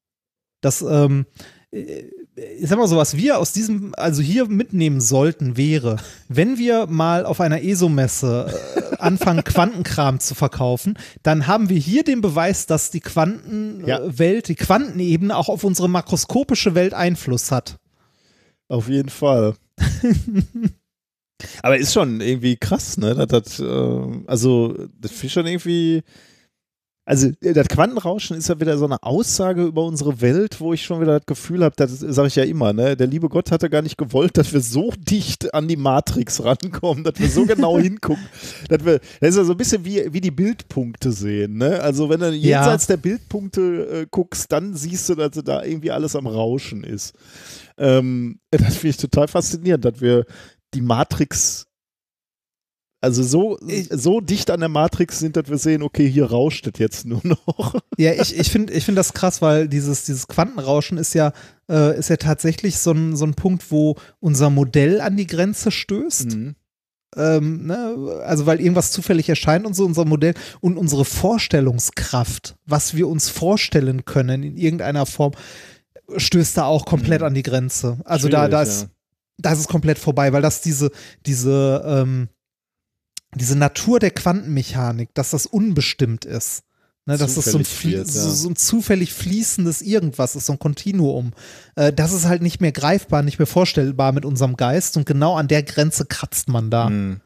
Das, 0.60 0.82
ähm, 0.82 1.26
äh, 1.70 2.04
ich 2.34 2.68
sag 2.68 2.78
mal 2.78 2.88
so, 2.88 2.96
was 2.96 3.16
wir 3.16 3.38
aus 3.38 3.52
diesem, 3.52 3.94
also 3.96 4.22
hier 4.22 4.46
mitnehmen 4.46 5.00
sollten, 5.00 5.56
wäre, 5.56 5.96
wenn 6.28 6.56
wir 6.56 6.86
mal 6.86 7.26
auf 7.26 7.40
einer 7.40 7.62
ESO-Messe 7.62 8.92
äh, 8.92 8.96
anfangen, 8.96 9.44
Quantenkram 9.44 10.18
zu 10.18 10.34
verkaufen, 10.34 10.98
dann 11.22 11.46
haben 11.46 11.68
wir 11.68 11.78
hier 11.78 12.04
den 12.04 12.22
Beweis, 12.22 12.66
dass 12.66 12.90
die 12.90 13.00
Quantenwelt, 13.00 14.48
die 14.48 14.54
Quantenebene 14.54 15.36
auch 15.36 15.48
auf 15.48 15.64
unsere 15.64 15.88
makroskopische 15.88 16.74
Welt 16.74 16.94
Einfluss 16.94 17.50
hat. 17.50 17.78
Auf 18.68 18.88
jeden 18.88 19.10
Fall. 19.10 19.56
Aber 21.62 21.76
ist 21.76 21.92
schon 21.92 22.20
irgendwie 22.20 22.56
krass, 22.56 22.96
ne? 22.98 23.14
Das, 23.14 23.26
das, 23.28 23.60
äh, 23.60 24.22
also, 24.26 24.74
das 24.98 25.10
finde 25.10 25.26
ich 25.26 25.32
schon 25.32 25.46
irgendwie. 25.46 26.02
Also, 27.04 27.30
das 27.40 27.66
Quantenrauschen 27.66 28.36
ist 28.36 28.48
ja 28.48 28.60
wieder 28.60 28.78
so 28.78 28.84
eine 28.84 29.02
Aussage 29.02 29.64
über 29.64 29.84
unsere 29.84 30.20
Welt, 30.20 30.60
wo 30.60 30.72
ich 30.72 30.84
schon 30.84 31.00
wieder 31.00 31.18
das 31.18 31.26
Gefühl 31.26 31.64
habe, 31.64 31.74
das 31.76 31.98
sage 31.98 32.28
ich 32.28 32.36
ja 32.36 32.44
immer, 32.44 32.72
ne? 32.72 32.96
Der 32.96 33.08
liebe 33.08 33.28
Gott 33.28 33.50
hatte 33.50 33.68
gar 33.68 33.82
nicht 33.82 33.98
gewollt, 33.98 34.38
dass 34.38 34.52
wir 34.52 34.60
so 34.60 34.92
dicht 34.96 35.52
an 35.52 35.66
die 35.66 35.76
Matrix 35.76 36.44
rankommen, 36.44 37.02
dass 37.02 37.18
wir 37.18 37.28
so 37.28 37.44
genau 37.44 37.76
hingucken. 37.80 38.24
Dass 38.68 38.84
wir, 38.84 39.00
das 39.20 39.30
ist 39.30 39.36
ja 39.36 39.44
so 39.44 39.50
ein 39.50 39.56
bisschen 39.56 39.84
wie, 39.84 40.12
wie 40.12 40.20
die 40.20 40.30
Bildpunkte 40.30 41.10
sehen, 41.10 41.58
ne? 41.58 41.80
Also, 41.80 42.08
wenn 42.08 42.20
du 42.20 42.30
jenseits 42.30 42.86
der 42.86 42.98
Bildpunkte 42.98 44.02
äh, 44.02 44.06
guckst, 44.08 44.52
dann 44.52 44.76
siehst 44.76 45.08
du, 45.08 45.16
dass 45.16 45.32
da 45.32 45.64
irgendwie 45.64 45.90
alles 45.90 46.14
am 46.14 46.28
Rauschen 46.28 46.84
ist. 46.84 47.14
Ähm, 47.78 48.38
das 48.50 48.76
finde 48.76 48.90
ich 48.90 48.96
total 48.98 49.26
faszinierend, 49.26 49.84
dass 49.84 50.00
wir 50.00 50.24
die 50.74 50.80
Matrix 50.80 51.66
Also 53.00 53.22
so, 53.24 53.58
so 53.90 54.20
dicht 54.20 54.48
an 54.50 54.60
der 54.60 54.68
Matrix 54.68 55.18
sind, 55.18 55.36
dass 55.36 55.48
wir 55.48 55.58
sehen, 55.58 55.82
okay, 55.82 56.08
hier 56.08 56.26
rauscht 56.26 56.68
es 56.68 56.78
jetzt 56.78 57.04
nur 57.04 57.20
noch. 57.24 57.74
Ja, 57.98 58.12
ich, 58.12 58.38
ich 58.38 58.50
finde 58.50 58.72
ich 58.72 58.84
find 58.84 58.96
das 58.96 59.12
krass, 59.12 59.42
weil 59.42 59.68
dieses, 59.68 60.04
dieses 60.04 60.28
Quantenrauschen 60.28 60.98
ist 60.98 61.12
ja, 61.14 61.32
äh, 61.68 61.98
ist 61.98 62.10
ja 62.10 62.16
tatsächlich 62.16 62.78
so 62.78 62.92
ein, 62.92 63.16
so 63.16 63.24
ein 63.24 63.34
Punkt, 63.34 63.70
wo 63.72 63.96
unser 64.20 64.50
Modell 64.50 65.00
an 65.00 65.16
die 65.16 65.26
Grenze 65.26 65.72
stößt. 65.72 66.36
Mhm. 66.36 66.54
Ähm, 67.16 67.66
ne? 67.66 68.22
Also 68.24 68.46
weil 68.46 68.60
irgendwas 68.60 68.92
zufällig 68.92 69.28
erscheint 69.28 69.66
und 69.66 69.74
so 69.74 69.84
unser 69.84 70.04
Modell 70.04 70.34
und 70.60 70.78
unsere 70.78 71.04
Vorstellungskraft, 71.04 72.54
was 72.64 72.94
wir 72.96 73.08
uns 73.08 73.28
vorstellen 73.28 74.04
können 74.04 74.44
in 74.44 74.56
irgendeiner 74.56 75.06
Form, 75.06 75.32
stößt 76.16 76.56
da 76.56 76.64
auch 76.64 76.86
komplett 76.86 77.20
Mhm. 77.20 77.26
an 77.26 77.34
die 77.34 77.42
Grenze. 77.42 77.98
Also 78.04 78.28
da, 78.28 78.48
da 78.48 78.64
Schwierig, 78.64 78.82
ist, 78.84 78.88
da 79.38 79.52
ist 79.52 79.60
es 79.60 79.68
komplett 79.68 79.98
vorbei, 79.98 80.32
weil 80.32 80.42
das 80.42 80.60
diese, 80.60 80.90
diese, 81.26 81.82
ähm, 81.86 82.28
diese 83.34 83.56
Natur 83.56 83.98
der 83.98 84.10
Quantenmechanik, 84.10 85.14
dass 85.14 85.30
das 85.30 85.46
unbestimmt 85.46 86.24
ist. 86.24 86.64
Ne, 87.04 87.18
dass 87.18 87.34
das 87.34 87.46
so 87.46 87.58
ein, 87.58 87.66
wird, 87.66 88.06
ja. 88.06 88.22
so, 88.22 88.48
ein 88.48 88.54
zufällig 88.54 89.12
fließendes 89.12 89.82
Irgendwas 89.82 90.36
ist, 90.36 90.46
so 90.46 90.52
ein 90.52 90.60
Kontinuum. 90.60 91.32
Äh, 91.74 91.92
das 91.92 92.12
ist 92.12 92.26
halt 92.26 92.42
nicht 92.42 92.60
mehr 92.60 92.70
greifbar, 92.70 93.22
nicht 93.22 93.40
mehr 93.40 93.46
vorstellbar 93.46 94.12
mit 94.12 94.24
unserem 94.24 94.56
Geist 94.56 94.96
und 94.96 95.04
genau 95.04 95.34
an 95.34 95.48
der 95.48 95.64
Grenze 95.64 96.06
kratzt 96.06 96.48
man 96.48 96.70
da. 96.70 96.90
Mhm. 96.90 97.20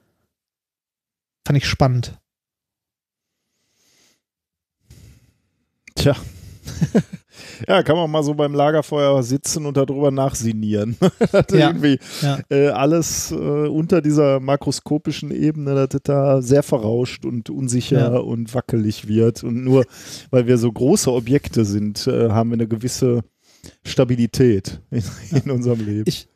Fand 1.47 1.59
ich 1.59 1.67
spannend. 1.67 2.19
Tja. 5.95 6.17
ja, 7.69 7.83
kann 7.83 7.97
man 7.97 8.11
mal 8.11 8.23
so 8.23 8.35
beim 8.35 8.55
Lagerfeuer 8.55 9.23
sitzen 9.23 9.67
und 9.67 9.77
darüber 9.77 10.11
nachsinieren. 10.11 10.97
das 11.33 11.45
Ja. 11.53 11.69
irgendwie 11.69 11.99
Ja. 12.23 12.39
äh, 12.51 12.69
alles 12.69 13.33
äh, 13.33 13.35
unter 13.35 14.01
dieser 14.03 14.41
makroskopischen 14.41 15.31
Ebene, 15.31 15.75
dass 15.75 15.89
das 15.91 16.01
da 16.05 16.43
sehr 16.43 16.63
verrauscht 16.63 17.25
und 17.25 17.51
unsicher 17.51 18.13
Ja. 18.15 18.19
und 18.19 18.55
wackelig 18.55 19.09
wird. 19.09 19.43
Und 19.45 19.65
nur 19.65 19.85
weil 20.31 20.47
wir 20.47 20.59
so 20.59 20.71
große 20.73 21.13
Objekte 21.13 21.65
sind, 21.65 22.07
äh, 22.07 22.31
haben 22.31 22.51
wir 22.51 22.55
eine 22.55 22.69
gewisse 22.69 23.23
Stabilität 23.85 24.81
in, 24.91 25.03
in 25.45 25.51
unserem 25.51 25.85
Leben. 25.85 26.05
Ich, 26.07 26.29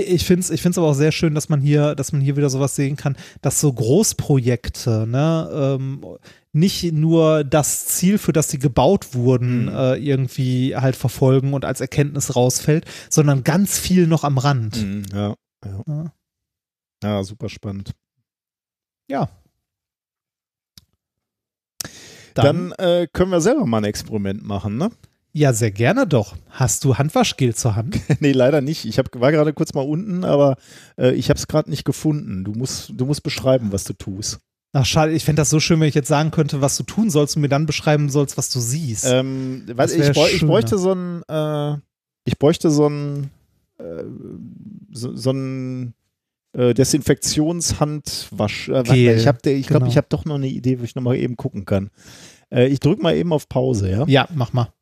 ich 0.00 0.24
finde 0.24 0.40
es 0.40 0.50
ich 0.50 0.62
find's 0.62 0.78
aber 0.78 0.88
auch 0.88 0.94
sehr 0.94 1.12
schön, 1.12 1.34
dass 1.34 1.48
man 1.48 1.60
hier, 1.60 1.94
dass 1.94 2.12
man 2.12 2.20
hier 2.20 2.36
wieder 2.36 2.50
sowas 2.50 2.74
sehen 2.76 2.96
kann, 2.96 3.16
dass 3.42 3.60
so 3.60 3.72
Großprojekte, 3.72 5.06
ne, 5.06 5.48
ähm, 5.52 6.04
nicht 6.52 6.92
nur 6.92 7.42
das 7.44 7.86
Ziel, 7.86 8.18
für 8.18 8.32
das 8.32 8.48
sie 8.50 8.58
gebaut 8.58 9.14
wurden, 9.14 9.64
Mhm. 9.64 9.68
äh, 9.68 9.94
irgendwie 9.96 10.76
halt 10.76 10.96
verfolgen 10.96 11.52
und 11.52 11.64
als 11.64 11.80
Erkenntnis 11.80 12.36
rausfällt, 12.36 12.84
sondern 13.10 13.42
ganz 13.44 13.78
viel 13.78 14.06
noch 14.06 14.24
am 14.24 14.38
Rand. 14.38 14.76
Mhm, 14.82 15.02
ja, 15.12 15.34
ja. 15.64 15.82
Ja. 15.86 16.12
Ja, 17.02 17.22
super 17.24 17.48
spannend. 17.48 17.90
Ja. 19.10 19.28
Dann, 22.34 22.72
äh, 22.72 23.06
können 23.12 23.30
wir 23.30 23.40
selber 23.40 23.66
mal 23.66 23.78
ein 23.78 23.84
Experiment 23.84 24.44
machen, 24.44 24.76
ne? 24.76 24.90
Ja, 25.36 25.52
sehr 25.52 25.72
gerne 25.72 26.06
doch. 26.06 26.36
Hast 26.48 26.84
du 26.84 26.96
Handwaschgel 26.96 27.56
zur 27.56 27.74
Hand? 27.74 27.98
nee, 28.20 28.30
leider 28.30 28.60
nicht. 28.60 28.84
Ich 28.84 28.98
hab, 28.98 29.08
war 29.20 29.32
gerade 29.32 29.52
kurz 29.52 29.74
mal 29.74 29.80
unten, 29.80 30.24
aber 30.24 30.56
äh, 30.96 31.12
ich 31.14 31.28
habe 31.28 31.38
es 31.38 31.48
gerade 31.48 31.68
nicht 31.68 31.84
gefunden. 31.84 32.44
Du 32.44 32.52
musst, 32.52 32.92
du 32.94 33.04
musst 33.04 33.24
beschreiben, 33.24 33.72
was 33.72 33.82
du 33.82 33.94
tust. 33.94 34.38
Ach, 34.72 34.86
schade, 34.86 35.12
ich 35.12 35.24
fände 35.24 35.40
das 35.40 35.50
so 35.50 35.58
schön, 35.58 35.80
wenn 35.80 35.88
ich 35.88 35.96
jetzt 35.96 36.06
sagen 36.06 36.30
könnte, 36.30 36.60
was 36.60 36.76
du 36.76 36.84
tun 36.84 37.10
sollst 37.10 37.34
und 37.34 37.42
mir 37.42 37.48
dann 37.48 37.66
beschreiben 37.66 38.10
sollst, 38.10 38.38
was 38.38 38.48
du 38.48 38.60
siehst. 38.60 39.06
Ähm, 39.08 39.64
was, 39.74 39.92
ich, 39.92 40.12
bräu 40.12 40.28
ich 40.28 40.40
bräuchte 40.40 40.78
so 40.78 40.92
ein, 40.92 41.22
äh, 41.28 41.78
ich 42.24 42.38
bräuchte 42.38 42.70
so 42.70 42.86
ein, 42.86 43.30
äh, 43.78 44.04
so, 44.92 45.16
so 45.16 45.32
ein 45.32 45.94
äh, 46.52 46.74
Desinfektionshandwasch. 46.74 48.68
Äh, 48.68 49.16
ich 49.16 49.26
habe, 49.26 49.50
ich 49.50 49.66
glaube, 49.66 49.80
genau. 49.80 49.90
ich 49.90 49.96
habe 49.96 50.06
doch 50.10 50.24
noch 50.24 50.36
eine 50.36 50.46
Idee, 50.48 50.78
wo 50.78 50.84
ich 50.84 50.94
noch 50.94 51.02
mal 51.02 51.16
eben 51.16 51.36
gucken 51.36 51.64
kann. 51.64 51.90
Äh, 52.52 52.68
ich 52.68 52.78
drücke 52.78 53.02
mal 53.02 53.16
eben 53.16 53.32
auf 53.32 53.48
Pause, 53.48 53.90
ja? 53.90 54.04
ja, 54.06 54.28
mach 54.32 54.52
mal. 54.52 54.72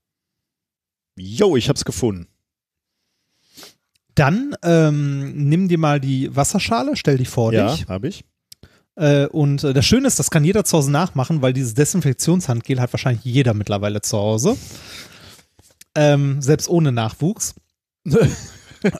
Jo, 1.17 1.57
ich 1.57 1.69
habe 1.69 1.77
es 1.77 1.85
gefunden. 1.85 2.27
Dann 4.15 4.55
ähm, 4.63 5.49
nimm 5.49 5.69
dir 5.69 5.79
mal 5.79 5.99
die 6.01 6.35
Wasserschale, 6.37 6.97
stell 6.97 7.17
die 7.17 7.25
vor 7.25 7.53
ja, 7.53 7.75
dich. 7.75 7.87
habe 7.89 8.09
ich. 8.09 8.25
Äh, 8.95 9.27
und 9.27 9.65
äh, 9.65 9.73
das 9.73 9.87
Schöne 9.87 10.07
ist, 10.07 10.19
das 10.19 10.31
kann 10.31 10.45
jeder 10.45 10.65
zu 10.65 10.77
Hause 10.77 10.91
nachmachen, 10.91 11.41
weil 11.41 11.55
dieses 11.55 11.73
Desinfektionshandgel 11.75 12.79
hat 12.79 12.93
wahrscheinlich 12.93 13.25
jeder 13.25 13.55
mittlerweile 13.55 14.03
zu 14.03 14.19
Hause. 14.19 14.57
Ähm, 15.95 16.43
selbst 16.43 16.69
ohne 16.69 16.93
Nachwuchs. 16.93 17.55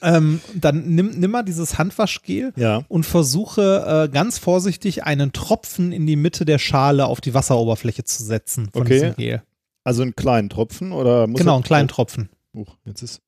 ähm, 0.03 0.41
dann 0.55 0.95
nimm, 0.95 1.11
nimm 1.19 1.31
mal 1.31 1.43
dieses 1.43 1.77
Handwaschgel 1.77 2.53
Ja. 2.57 2.85
und 2.89 3.05
versuche 3.05 4.07
äh, 4.09 4.13
ganz 4.13 4.39
vorsichtig 4.39 5.05
einen 5.05 5.33
Tropfen 5.33 5.93
in 5.93 6.07
die 6.07 6.17
Mitte 6.17 6.47
der 6.47 6.59
Schale 6.59 7.05
auf 7.05 7.21
die 7.21 7.35
Wasseroberfläche 7.35 8.05
zu 8.05 8.23
setzen 8.25 8.71
von 8.73 8.83
Okay. 8.83 8.95
diesem 8.95 9.17
Gel. 9.17 9.43
Also 9.85 10.03
einen 10.03 10.15
kleinen 10.15 10.49
Tropfen 10.49 10.93
oder 10.93 11.27
muss 11.27 11.41
Genau, 11.41 11.55
einen 11.55 11.65
kleinen 11.65 11.89
Tropfen. 11.89 12.29
Oh, 12.55 12.67
jetzt 12.85 13.03
ist. 13.03 13.21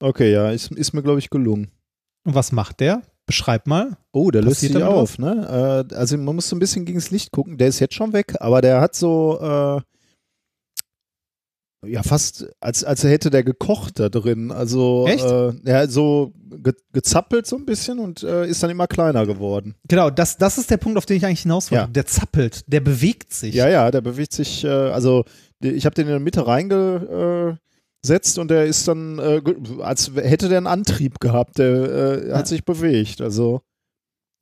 Okay, 0.00 0.32
ja, 0.32 0.50
ist, 0.50 0.70
ist 0.72 0.92
mir, 0.92 1.02
glaube 1.02 1.18
ich, 1.18 1.30
gelungen. 1.30 1.70
Und 2.24 2.34
was 2.34 2.52
macht 2.52 2.80
der? 2.80 3.02
Beschreib 3.26 3.66
mal. 3.66 3.96
Oh, 4.12 4.30
der 4.30 4.42
löst 4.42 4.60
sich 4.60 4.72
damit 4.72 4.88
auf, 4.88 5.18
ne? 5.18 5.86
Äh, 5.90 5.94
also 5.94 6.16
man 6.16 6.34
muss 6.34 6.48
so 6.48 6.56
ein 6.56 6.60
bisschen 6.60 6.84
gegen 6.84 6.98
das 6.98 7.10
Licht 7.10 7.30
gucken. 7.30 7.58
Der 7.58 7.68
ist 7.68 7.78
jetzt 7.78 7.94
schon 7.94 8.12
weg, 8.12 8.34
aber 8.40 8.60
der 8.62 8.80
hat 8.80 8.94
so, 8.94 9.38
äh, 9.40 9.80
ja, 11.86 12.02
fast, 12.02 12.46
als, 12.60 12.82
als 12.84 13.04
hätte 13.04 13.30
der 13.30 13.44
gekocht 13.44 14.00
da 14.00 14.08
drin. 14.08 14.50
Also, 14.50 15.06
Echt? 15.08 15.24
Äh, 15.24 15.52
ja, 15.64 15.86
so 15.86 16.32
ge 16.62 16.72
gezappelt 16.92 17.46
so 17.46 17.56
ein 17.56 17.66
bisschen 17.66 17.98
und 18.00 18.22
äh, 18.24 18.46
ist 18.48 18.62
dann 18.62 18.70
immer 18.70 18.86
kleiner 18.88 19.26
geworden. 19.26 19.76
Genau, 19.86 20.10
das, 20.10 20.36
das 20.38 20.58
ist 20.58 20.70
der 20.70 20.76
Punkt, 20.78 20.98
auf 20.98 21.06
den 21.06 21.18
ich 21.18 21.24
eigentlich 21.24 21.42
hinaus 21.42 21.70
wollte. 21.70 21.84
Ja. 21.84 21.86
Der 21.88 22.06
zappelt, 22.06 22.64
der 22.66 22.80
bewegt 22.80 23.32
sich. 23.32 23.54
Ja, 23.54 23.68
ja, 23.68 23.90
der 23.90 24.00
bewegt 24.00 24.32
sich, 24.32 24.64
äh, 24.64 24.68
also 24.68 25.24
ich 25.60 25.84
habe 25.86 25.94
den 25.94 26.06
in 26.06 26.10
der 26.12 26.20
Mitte 26.20 26.46
reingesetzt 26.46 28.38
und 28.38 28.50
der 28.50 28.66
ist 28.66 28.86
dann, 28.88 29.18
äh, 29.18 29.40
als 29.80 30.10
hätte 30.16 30.48
der 30.48 30.58
einen 30.58 30.66
Antrieb 30.66 31.20
gehabt, 31.20 31.58
der 31.58 31.70
äh, 31.74 32.32
hat 32.32 32.40
Ja. 32.40 32.46
sich 32.46 32.64
bewegt. 32.64 33.20
Also, 33.20 33.60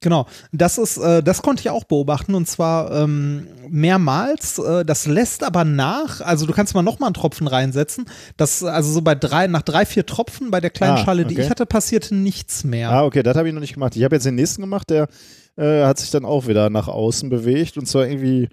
Genau, 0.00 0.26
das 0.52 0.76
ist, 0.76 0.98
äh, 0.98 1.22
das 1.22 1.40
konnte 1.40 1.62
ich 1.62 1.70
auch 1.70 1.84
beobachten 1.84 2.34
und 2.34 2.46
zwar 2.46 2.92
ähm, 2.92 3.48
mehrmals. 3.68 4.58
Äh, 4.58 4.84
das 4.84 5.06
lässt 5.06 5.42
aber 5.42 5.64
nach. 5.64 6.20
Also 6.20 6.44
du 6.46 6.52
kannst 6.52 6.74
mal 6.74 6.82
noch 6.82 6.98
mal 6.98 7.06
einen 7.06 7.14
Tropfen 7.14 7.46
reinsetzen. 7.46 8.04
Das 8.36 8.62
also 8.62 8.92
so 8.92 9.00
bei 9.00 9.14
drei, 9.14 9.46
nach 9.46 9.62
drei, 9.62 9.86
vier 9.86 10.04
Tropfen 10.04 10.50
bei 10.50 10.60
der 10.60 10.70
kleinen 10.70 10.98
Ah, 10.98 11.04
Schale, 11.04 11.24
die 11.24 11.34
okay. 11.34 11.44
ich 11.44 11.50
hatte, 11.50 11.64
passierte 11.64 12.14
nichts 12.14 12.62
mehr. 12.62 12.90
Ah, 12.90 13.04
okay, 13.04 13.22
das 13.22 13.36
habe 13.36 13.48
ich 13.48 13.54
noch 13.54 13.60
nicht 13.60 13.74
gemacht. 13.74 13.96
Ich 13.96 14.04
habe 14.04 14.14
jetzt 14.14 14.26
den 14.26 14.34
nächsten 14.34 14.60
gemacht, 14.60 14.90
der 14.90 15.08
äh, 15.56 15.84
hat 15.84 15.98
sich 15.98 16.10
dann 16.10 16.26
auch 16.26 16.46
wieder 16.46 16.68
nach 16.68 16.88
außen 16.88 17.30
bewegt 17.30 17.78
und 17.78 17.86
zwar 17.86 18.06
irgendwie 18.06 18.48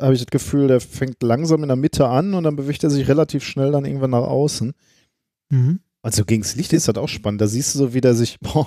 habe 0.00 0.14
ich 0.14 0.20
das 0.20 0.30
Gefühl, 0.30 0.68
der 0.68 0.80
fängt 0.80 1.22
langsam 1.22 1.62
in 1.62 1.68
der 1.68 1.76
Mitte 1.76 2.06
an 2.06 2.34
und 2.34 2.44
dann 2.44 2.56
bewegt 2.56 2.84
er 2.84 2.90
sich 2.90 3.08
relativ 3.08 3.44
schnell 3.44 3.72
dann 3.72 3.84
irgendwann 3.84 4.10
nach 4.10 4.22
außen. 4.22 4.72
Mhm. 5.50 5.80
Also 6.02 6.24
gegen 6.24 6.42
das 6.42 6.56
Licht 6.56 6.72
ist 6.72 6.88
das 6.88 6.96
auch 6.96 7.08
spannend. 7.08 7.40
Da 7.40 7.46
siehst 7.46 7.74
du 7.74 7.78
so, 7.78 7.94
wie 7.94 8.00
der 8.00 8.14
sich, 8.14 8.38
boah, 8.40 8.66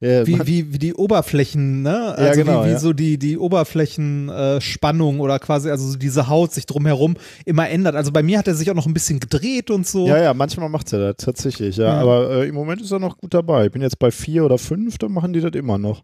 der, 0.00 0.26
Wie, 0.26 0.46
wie, 0.46 0.72
wie 0.72 0.78
die 0.78 0.94
Oberflächen, 0.94 1.82
ne? 1.82 2.14
Also 2.14 2.24
Ja, 2.24 2.32
genau, 2.32 2.62
wie, 2.62 2.68
wie 2.68 2.72
ja. 2.72 2.78
so 2.78 2.94
die, 2.94 3.18
die 3.18 3.36
Oberflächenspannung 3.36 5.18
äh, 5.18 5.20
oder 5.20 5.38
quasi, 5.38 5.70
also 5.70 5.86
so 5.86 5.98
diese 5.98 6.28
Haut 6.28 6.52
sich 6.54 6.64
drumherum 6.64 7.16
immer 7.44 7.68
ändert. 7.68 7.96
Also 7.96 8.10
bei 8.10 8.22
mir 8.22 8.38
hat 8.38 8.48
er 8.48 8.54
sich 8.54 8.70
auch 8.70 8.74
noch 8.74 8.86
ein 8.86 8.94
bisschen 8.94 9.20
gedreht 9.20 9.70
und 9.70 9.86
so. 9.86 10.06
ja, 10.06 10.22
ja, 10.22 10.32
manchmal 10.32 10.70
macht 10.70 10.90
er 10.94 11.12
das 11.12 11.16
tatsächlich, 11.24 11.76
ja. 11.76 11.84
Ja. 11.84 12.00
Aber 12.00 12.30
äh, 12.30 12.48
im 12.48 12.54
Moment 12.54 12.80
ist 12.80 12.90
er 12.92 12.98
noch 12.98 13.18
gut 13.18 13.34
dabei. 13.34 13.66
Ich 13.66 13.72
bin 13.72 13.82
jetzt 13.82 13.98
bei 13.98 14.10
vier 14.10 14.44
oder 14.44 14.56
fünf, 14.56 14.96
dann 14.96 15.12
machen 15.12 15.34
die 15.34 15.40
das 15.40 15.52
immer 15.52 15.76
noch. 15.76 16.02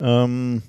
Ähm, 0.00 0.62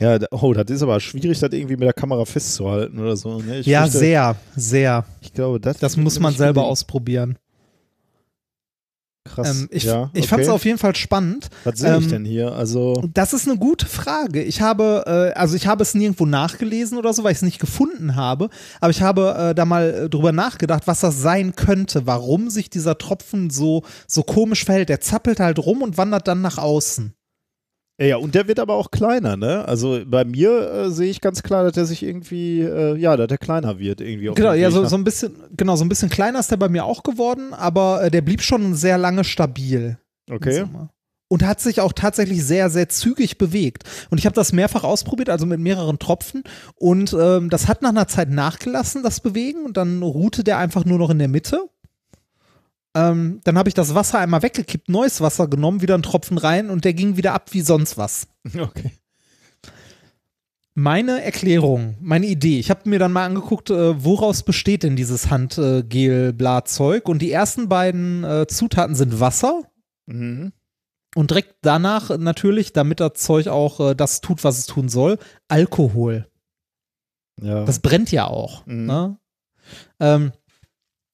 ja, 0.00 0.18
oh, 0.30 0.52
das 0.52 0.70
ist 0.70 0.82
aber 0.82 0.98
schwierig, 1.00 1.38
das 1.38 1.52
irgendwie 1.52 1.76
mit 1.76 1.84
der 1.84 1.92
Kamera 1.92 2.24
festzuhalten 2.24 2.98
oder 2.98 3.14
so. 3.16 3.40
Ne? 3.40 3.60
Ja, 3.60 3.82
fürchte, 3.82 3.98
sehr, 3.98 4.36
sehr. 4.56 5.04
Ich 5.20 5.32
glaube, 5.32 5.60
das, 5.60 5.78
Das 5.78 5.96
muss 5.96 6.18
man 6.18 6.34
selber 6.34 6.64
ausprobieren. 6.64 7.38
Krass. 9.24 9.60
Ähm, 9.60 9.68
ich 9.70 9.84
ja, 9.84 10.10
ich 10.14 10.26
fand 10.26 10.42
es 10.42 10.48
auf 10.48 10.64
jeden 10.64 10.78
Fall 10.78 10.96
spannend. 10.96 11.48
Was 11.64 11.78
sehe 11.78 11.96
ich 11.96 12.04
ähm, 12.04 12.10
denn 12.10 12.24
hier? 12.24 12.52
Also, 12.52 13.04
Das 13.14 13.32
ist 13.32 13.48
eine 13.48 13.56
gute 13.56 13.86
Frage. 13.86 14.42
Ich 14.42 14.60
habe, 14.60 15.04
äh, 15.06 15.38
also 15.38 15.54
ich 15.54 15.68
habe 15.68 15.82
es 15.82 15.94
nirgendwo 15.94 16.26
nachgelesen 16.26 16.98
oder 16.98 17.12
so, 17.12 17.22
weil 17.22 17.30
ich 17.32 17.38
es 17.38 17.42
nicht 17.42 17.60
gefunden 17.60 18.16
habe. 18.16 18.50
Aber 18.80 18.90
ich 18.90 19.00
habe 19.00 19.34
äh, 19.38 19.54
da 19.54 19.64
mal 19.64 19.90
äh, 19.90 20.08
drüber 20.08 20.32
nachgedacht, 20.32 20.86
was 20.86 21.00
das 21.00 21.20
sein 21.20 21.54
könnte, 21.54 22.06
warum 22.06 22.50
sich 22.50 22.68
dieser 22.68 22.98
Tropfen 22.98 23.50
so, 23.50 23.84
so 24.08 24.24
komisch 24.24 24.64
verhält. 24.64 24.88
Der 24.88 25.00
zappelt 25.00 25.38
halt 25.38 25.60
rum 25.60 25.82
und 25.82 25.98
wandert 25.98 26.26
dann 26.26 26.40
nach 26.40 26.58
außen. 26.58 27.14
Ja, 28.00 28.16
und 28.16 28.34
der 28.34 28.48
wird 28.48 28.58
aber 28.58 28.74
auch 28.74 28.90
kleiner, 28.90 29.36
ne? 29.36 29.66
Also 29.66 30.00
bei 30.06 30.24
mir 30.24 30.72
äh, 30.72 30.90
sehe 30.90 31.10
ich 31.10 31.20
ganz 31.20 31.42
klar, 31.42 31.64
dass 31.64 31.74
der 31.74 31.84
sich 31.84 32.02
irgendwie, 32.02 32.60
äh, 32.60 32.96
ja, 32.96 33.16
dass 33.16 33.28
der 33.28 33.38
kleiner 33.38 33.78
wird 33.78 34.00
irgendwie. 34.00 34.32
Genau, 34.34 34.52
ja, 34.54 34.70
so, 34.70 34.84
so 34.86 34.96
ein 34.96 35.04
bisschen, 35.04 35.34
genau, 35.56 35.76
so 35.76 35.84
ein 35.84 35.88
bisschen 35.88 36.08
kleiner 36.08 36.40
ist 36.40 36.50
der 36.50 36.56
bei 36.56 36.68
mir 36.68 36.84
auch 36.84 37.02
geworden, 37.02 37.52
aber 37.52 38.04
äh, 38.04 38.10
der 38.10 38.22
blieb 38.22 38.42
schon 38.42 38.74
sehr 38.74 38.98
lange 38.98 39.24
stabil. 39.24 39.98
Okay. 40.30 40.64
Und 41.28 41.46
hat 41.46 41.60
sich 41.60 41.80
auch 41.80 41.92
tatsächlich 41.92 42.44
sehr, 42.44 42.68
sehr 42.70 42.88
zügig 42.88 43.38
bewegt. 43.38 43.84
Und 44.10 44.18
ich 44.18 44.26
habe 44.26 44.34
das 44.34 44.52
mehrfach 44.52 44.84
ausprobiert, 44.84 45.30
also 45.30 45.46
mit 45.46 45.60
mehreren 45.60 45.98
Tropfen. 45.98 46.44
Und 46.74 47.16
ähm, 47.18 47.48
das 47.48 47.68
hat 47.68 47.80
nach 47.80 47.88
einer 47.88 48.06
Zeit 48.06 48.28
nachgelassen, 48.28 49.02
das 49.02 49.20
Bewegen. 49.20 49.64
Und 49.64 49.78
dann 49.78 50.02
ruhte 50.02 50.44
der 50.44 50.58
einfach 50.58 50.84
nur 50.84 50.98
noch 50.98 51.08
in 51.08 51.18
der 51.18 51.28
Mitte. 51.28 51.70
Ähm, 52.94 53.40
dann 53.44 53.56
habe 53.56 53.68
ich 53.68 53.74
das 53.74 53.94
Wasser 53.94 54.18
einmal 54.18 54.42
weggekippt, 54.42 54.88
neues 54.88 55.20
Wasser 55.20 55.48
genommen, 55.48 55.80
wieder 55.80 55.94
einen 55.94 56.02
Tropfen 56.02 56.36
rein 56.38 56.68
und 56.68 56.84
der 56.84 56.92
ging 56.94 57.16
wieder 57.16 57.32
ab 57.32 57.52
wie 57.52 57.62
sonst 57.62 57.96
was. 57.96 58.26
Okay. 58.58 58.92
Meine 60.74 61.22
Erklärung, 61.22 61.96
meine 62.00 62.26
Idee, 62.26 62.58
ich 62.58 62.70
habe 62.70 62.88
mir 62.88 62.98
dann 62.98 63.12
mal 63.12 63.26
angeguckt, 63.26 63.68
äh, 63.68 64.02
woraus 64.02 64.42
besteht 64.42 64.84
denn 64.84 64.96
dieses 64.96 65.30
Handgel-Bla-Zeug 65.30 67.08
und 67.10 67.20
die 67.20 67.30
ersten 67.30 67.68
beiden 67.68 68.24
äh, 68.24 68.46
Zutaten 68.46 68.94
sind 68.94 69.20
Wasser 69.20 69.62
Mhm. 70.06 70.52
und 71.14 71.30
direkt 71.30 71.56
danach 71.60 72.16
natürlich, 72.18 72.72
damit 72.72 73.00
das 73.00 73.12
Zeug 73.14 73.48
auch 73.48 73.90
äh, 73.90 73.94
das 73.94 74.20
tut, 74.22 74.42
was 74.44 74.58
es 74.58 74.66
tun 74.66 74.88
soll, 74.88 75.18
Alkohol. 75.48 76.26
Ja. 77.40 77.64
Das 77.64 77.78
brennt 77.80 78.10
ja 78.10 78.26
auch. 78.26 78.66
Mhm. 78.66 78.86
Ne? 78.86 79.18
Ähm, 80.00 80.32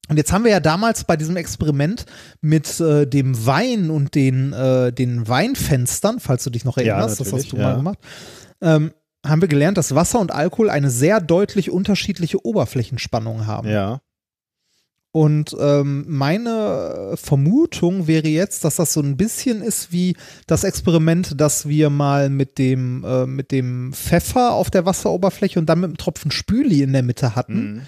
und 0.09 0.17
jetzt 0.17 0.33
haben 0.33 0.45
wir 0.45 0.51
ja 0.51 0.61
damals 0.61 1.05
bei 1.05 1.17
diesem 1.17 1.37
Experiment 1.37 2.07
mit 2.41 2.81
äh, 2.81 3.07
dem 3.07 3.47
Wein 3.47 3.91
und 3.91 4.15
den, 4.15 4.53
äh, 4.53 4.93
den 4.93 5.29
Weinfenstern, 5.29 6.21
falls 6.21 6.45
du 6.45 6.51
dich 6.51 6.65
noch 6.65 6.77
Ja, 6.79 6.95
erinnerst, 6.95 7.21
das 7.21 7.33
hast 7.33 7.53
du 7.53 7.57
ja. 7.57 7.63
mal 7.65 7.77
gemacht, 7.77 7.99
ähm, 8.61 8.93
haben 9.27 9.41
wir 9.41 9.49
gelernt, 9.49 9.77
dass 9.79 9.95
Wasser 9.95 10.21
und 10.21 10.33
Alkohol 10.33 10.71
eine 10.71 10.91
sehr 10.91 11.21
deutlich 11.21 11.71
unterschiedliche 11.71 12.45
Oberflächenspannung 12.45 13.47
haben. 13.47 13.69
ja. 13.69 14.01
Und 15.11 15.57
ähm, 15.59 16.05
meine 16.07 17.15
Vermutung 17.17 18.07
wäre 18.07 18.29
jetzt, 18.29 18.65
dass 18.65 18.77
das 18.77 18.93
so 18.93 19.01
ein 19.01 19.17
bisschen 19.17 19.63
ist 19.63 19.91
wie 19.91 20.17
das 20.47 20.65
Experiment, 20.65 21.41
das 21.41 21.67
wir 21.67 21.89
mal 21.89 22.29
mit 22.29 22.59
dem, 22.59 23.05
äh, 23.05 23.27
mit 23.27 23.51
dem 23.51 23.95
Pfeffer 23.95 24.53
auf 24.53 24.71
der 24.71 24.85
Wasseroberfläche 24.85 25.59
und 25.59 25.67
dann 25.67 25.81
mit 25.81 25.89
einem 25.89 25.97
Tropfen 25.97 26.31
Spüli 26.31 26.83
in 26.83 26.93
der 26.93 27.03
Mitte 27.03 27.35
hatten 27.35 27.73
Mhm. 27.73 27.83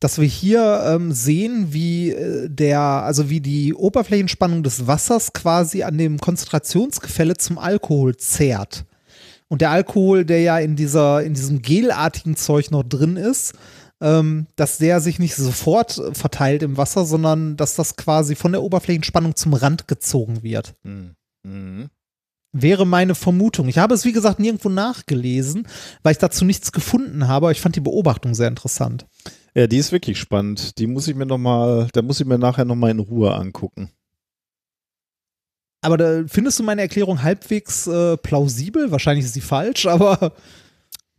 Dass 0.00 0.20
wir 0.20 0.28
hier 0.28 0.82
ähm, 0.86 1.12
sehen, 1.12 1.68
wie 1.72 2.10
äh, 2.10 2.48
der, 2.48 2.80
also 2.80 3.30
wie 3.30 3.40
die 3.40 3.74
Oberflächenspannung 3.74 4.62
des 4.62 4.86
Wassers 4.86 5.32
quasi 5.32 5.82
an 5.82 5.96
dem 5.96 6.18
Konzentrationsgefälle 6.18 7.36
zum 7.36 7.58
Alkohol 7.58 8.16
zehrt. 8.16 8.84
Und 9.48 9.62
der 9.62 9.70
Alkohol, 9.70 10.24
der 10.24 10.40
ja 10.40 10.58
in 10.58 10.76
dieser, 10.76 11.22
in 11.22 11.34
diesem 11.34 11.62
gelartigen 11.62 12.36
Zeug 12.36 12.70
noch 12.70 12.82
drin 12.82 13.16
ist, 13.16 13.54
ähm, 14.00 14.46
dass 14.56 14.78
der 14.78 15.00
sich 15.00 15.18
nicht 15.18 15.36
sofort 15.36 16.02
verteilt 16.12 16.62
im 16.62 16.76
Wasser, 16.76 17.04
sondern 17.06 17.56
dass 17.56 17.74
das 17.76 17.96
quasi 17.96 18.34
von 18.34 18.52
der 18.52 18.62
Oberflächenspannung 18.62 19.36
zum 19.36 19.54
Rand 19.54 19.88
gezogen 19.88 20.42
wird. 20.42 20.74
Mhm. 20.82 21.14
Mhm. 21.44 21.88
Wäre 22.52 22.86
meine 22.86 23.14
Vermutung. 23.14 23.68
Ich 23.68 23.78
habe 23.78 23.94
es, 23.94 24.04
wie 24.04 24.12
gesagt, 24.12 24.38
nirgendwo 24.38 24.68
nachgelesen, 24.68 25.66
weil 26.02 26.12
ich 26.12 26.18
dazu 26.18 26.44
nichts 26.44 26.72
gefunden 26.72 27.28
habe, 27.28 27.46
aber 27.46 27.52
ich 27.52 27.60
fand 27.60 27.76
die 27.76 27.80
Beobachtung 27.80 28.34
sehr 28.34 28.48
interessant. 28.48 29.06
Ja, 29.56 29.66
die 29.66 29.78
ist 29.78 29.90
wirklich 29.90 30.18
spannend. 30.18 30.78
Die 30.78 30.86
muss 30.86 31.08
ich 31.08 31.14
mir 31.14 31.24
noch 31.24 31.38
mal, 31.38 31.88
da 31.94 32.02
muss 32.02 32.20
ich 32.20 32.26
mir 32.26 32.38
nachher 32.38 32.66
noch 32.66 32.74
mal 32.74 32.90
in 32.90 32.98
Ruhe 32.98 33.34
angucken. 33.34 33.90
Aber 35.82 35.96
da 35.96 36.24
findest 36.26 36.58
du 36.58 36.62
meine 36.62 36.82
Erklärung 36.82 37.22
halbwegs 37.22 37.86
äh, 37.86 38.18
plausibel? 38.18 38.90
Wahrscheinlich 38.90 39.24
ist 39.24 39.32
sie 39.32 39.40
falsch, 39.40 39.86
aber 39.86 40.34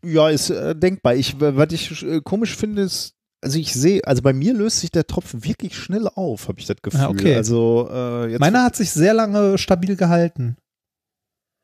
Ja, 0.03 0.29
ist 0.29 0.51
äh, 0.51 0.75
denkbar. 0.75 1.15
Ich, 1.15 1.39
was 1.39 1.71
ich 1.71 2.03
äh, 2.03 2.21
komisch 2.21 2.55
finde, 2.55 2.83
ist, 2.83 3.15
also 3.41 3.57
ich 3.57 3.73
sehe, 3.73 4.05
also 4.05 4.21
bei 4.21 4.33
mir 4.33 4.53
löst 4.53 4.81
sich 4.81 4.91
der 4.91 5.07
Tropfen 5.07 5.43
wirklich 5.43 5.75
schnell 5.75 6.07
auf, 6.07 6.47
habe 6.47 6.59
ich 6.59 6.67
das 6.67 6.77
Gefühl. 6.81 7.01
Ja, 7.01 7.09
okay. 7.09 7.35
Also 7.35 7.89
äh, 7.91 8.37
meiner 8.37 8.63
hat 8.63 8.75
sich 8.75 8.91
sehr 8.91 9.15
lange 9.15 9.57
stabil 9.57 9.95
gehalten. 9.95 10.57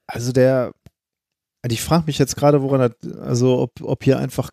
also 0.07 0.31
der, 0.31 0.73
also 1.61 1.73
ich 1.73 1.81
frage 1.81 2.05
mich 2.07 2.17
jetzt 2.17 2.35
gerade, 2.35 2.63
woran 2.63 2.81
das, 2.81 3.19
also 3.19 3.59
ob, 3.59 3.79
ob 3.81 4.03
hier 4.03 4.17
einfach 4.17 4.49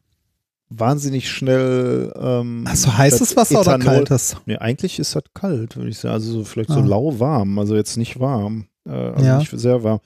wahnsinnig 0.71 1.31
schnell. 1.31 2.13
Ähm, 2.17 2.65
Hast 2.67 2.87
du 2.87 2.97
heißes 2.97 3.37
Wasser 3.37 3.61
oder 3.61 3.75
Ethanol- 3.77 3.85
kaltes? 3.85 4.37
Nee, 4.47 4.57
eigentlich 4.57 4.99
ist 4.99 5.15
das 5.15 5.25
kalt, 5.35 5.77
würde 5.77 5.91
ich 5.91 5.99
sagen. 5.99 6.15
Also 6.15 6.33
so, 6.33 6.45
vielleicht 6.45 6.71
so 6.71 6.81
Ah. 6.81 6.85
lauwarm, 6.87 7.59
also 7.59 7.77
jetzt 7.77 7.97
nicht 7.97 8.19
warm. 8.21 8.67
Äh, 8.87 8.91
also 8.93 9.25
Ja. 9.27 9.39
nicht 9.39 9.51
sehr 9.51 9.83
warm. 9.83 10.01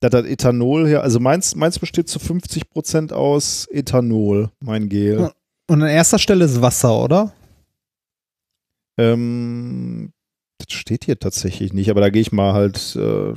Da 0.00 0.08
das 0.08 0.24
Ethanol 0.26 0.86
hier, 0.86 1.02
also 1.02 1.18
meins, 1.20 1.54
meins 1.56 1.78
besteht 1.78 2.08
zu 2.08 2.18
50 2.18 2.68
Prozent 2.70 3.12
aus 3.12 3.66
Ethanol, 3.70 4.50
mein 4.60 4.88
Gel. 4.88 5.30
Und 5.68 5.82
an 5.82 5.88
erster 5.88 6.18
Stelle 6.18 6.44
ist 6.44 6.60
Wasser, 6.60 7.02
oder? 7.02 7.32
Ähm, 8.98 10.12
das 10.58 10.72
steht 10.78 11.04
hier 11.06 11.18
tatsächlich 11.18 11.72
nicht, 11.72 11.90
aber 11.90 12.00
da 12.00 12.10
gehe 12.10 12.22
ich 12.22 12.32
mal 12.32 12.52
halt 12.52 12.94
äh, 12.96 13.34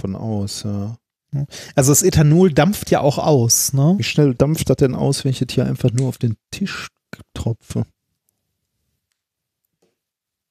von 0.00 0.16
aus. 0.16 0.62
Ja. 0.64 0.96
Also 1.74 1.92
das 1.92 2.02
Ethanol 2.02 2.52
dampft 2.52 2.90
ja 2.90 3.00
auch 3.00 3.18
aus, 3.18 3.72
ne? 3.72 3.94
Wie 3.98 4.02
schnell 4.02 4.34
dampft 4.34 4.70
das 4.70 4.76
denn 4.76 4.94
aus, 4.94 5.24
wenn 5.24 5.30
ich 5.30 5.40
das 5.40 5.54
hier 5.54 5.66
einfach 5.66 5.90
nur 5.92 6.08
auf 6.08 6.18
den 6.18 6.36
Tisch 6.50 6.88
tropfe? 7.34 7.84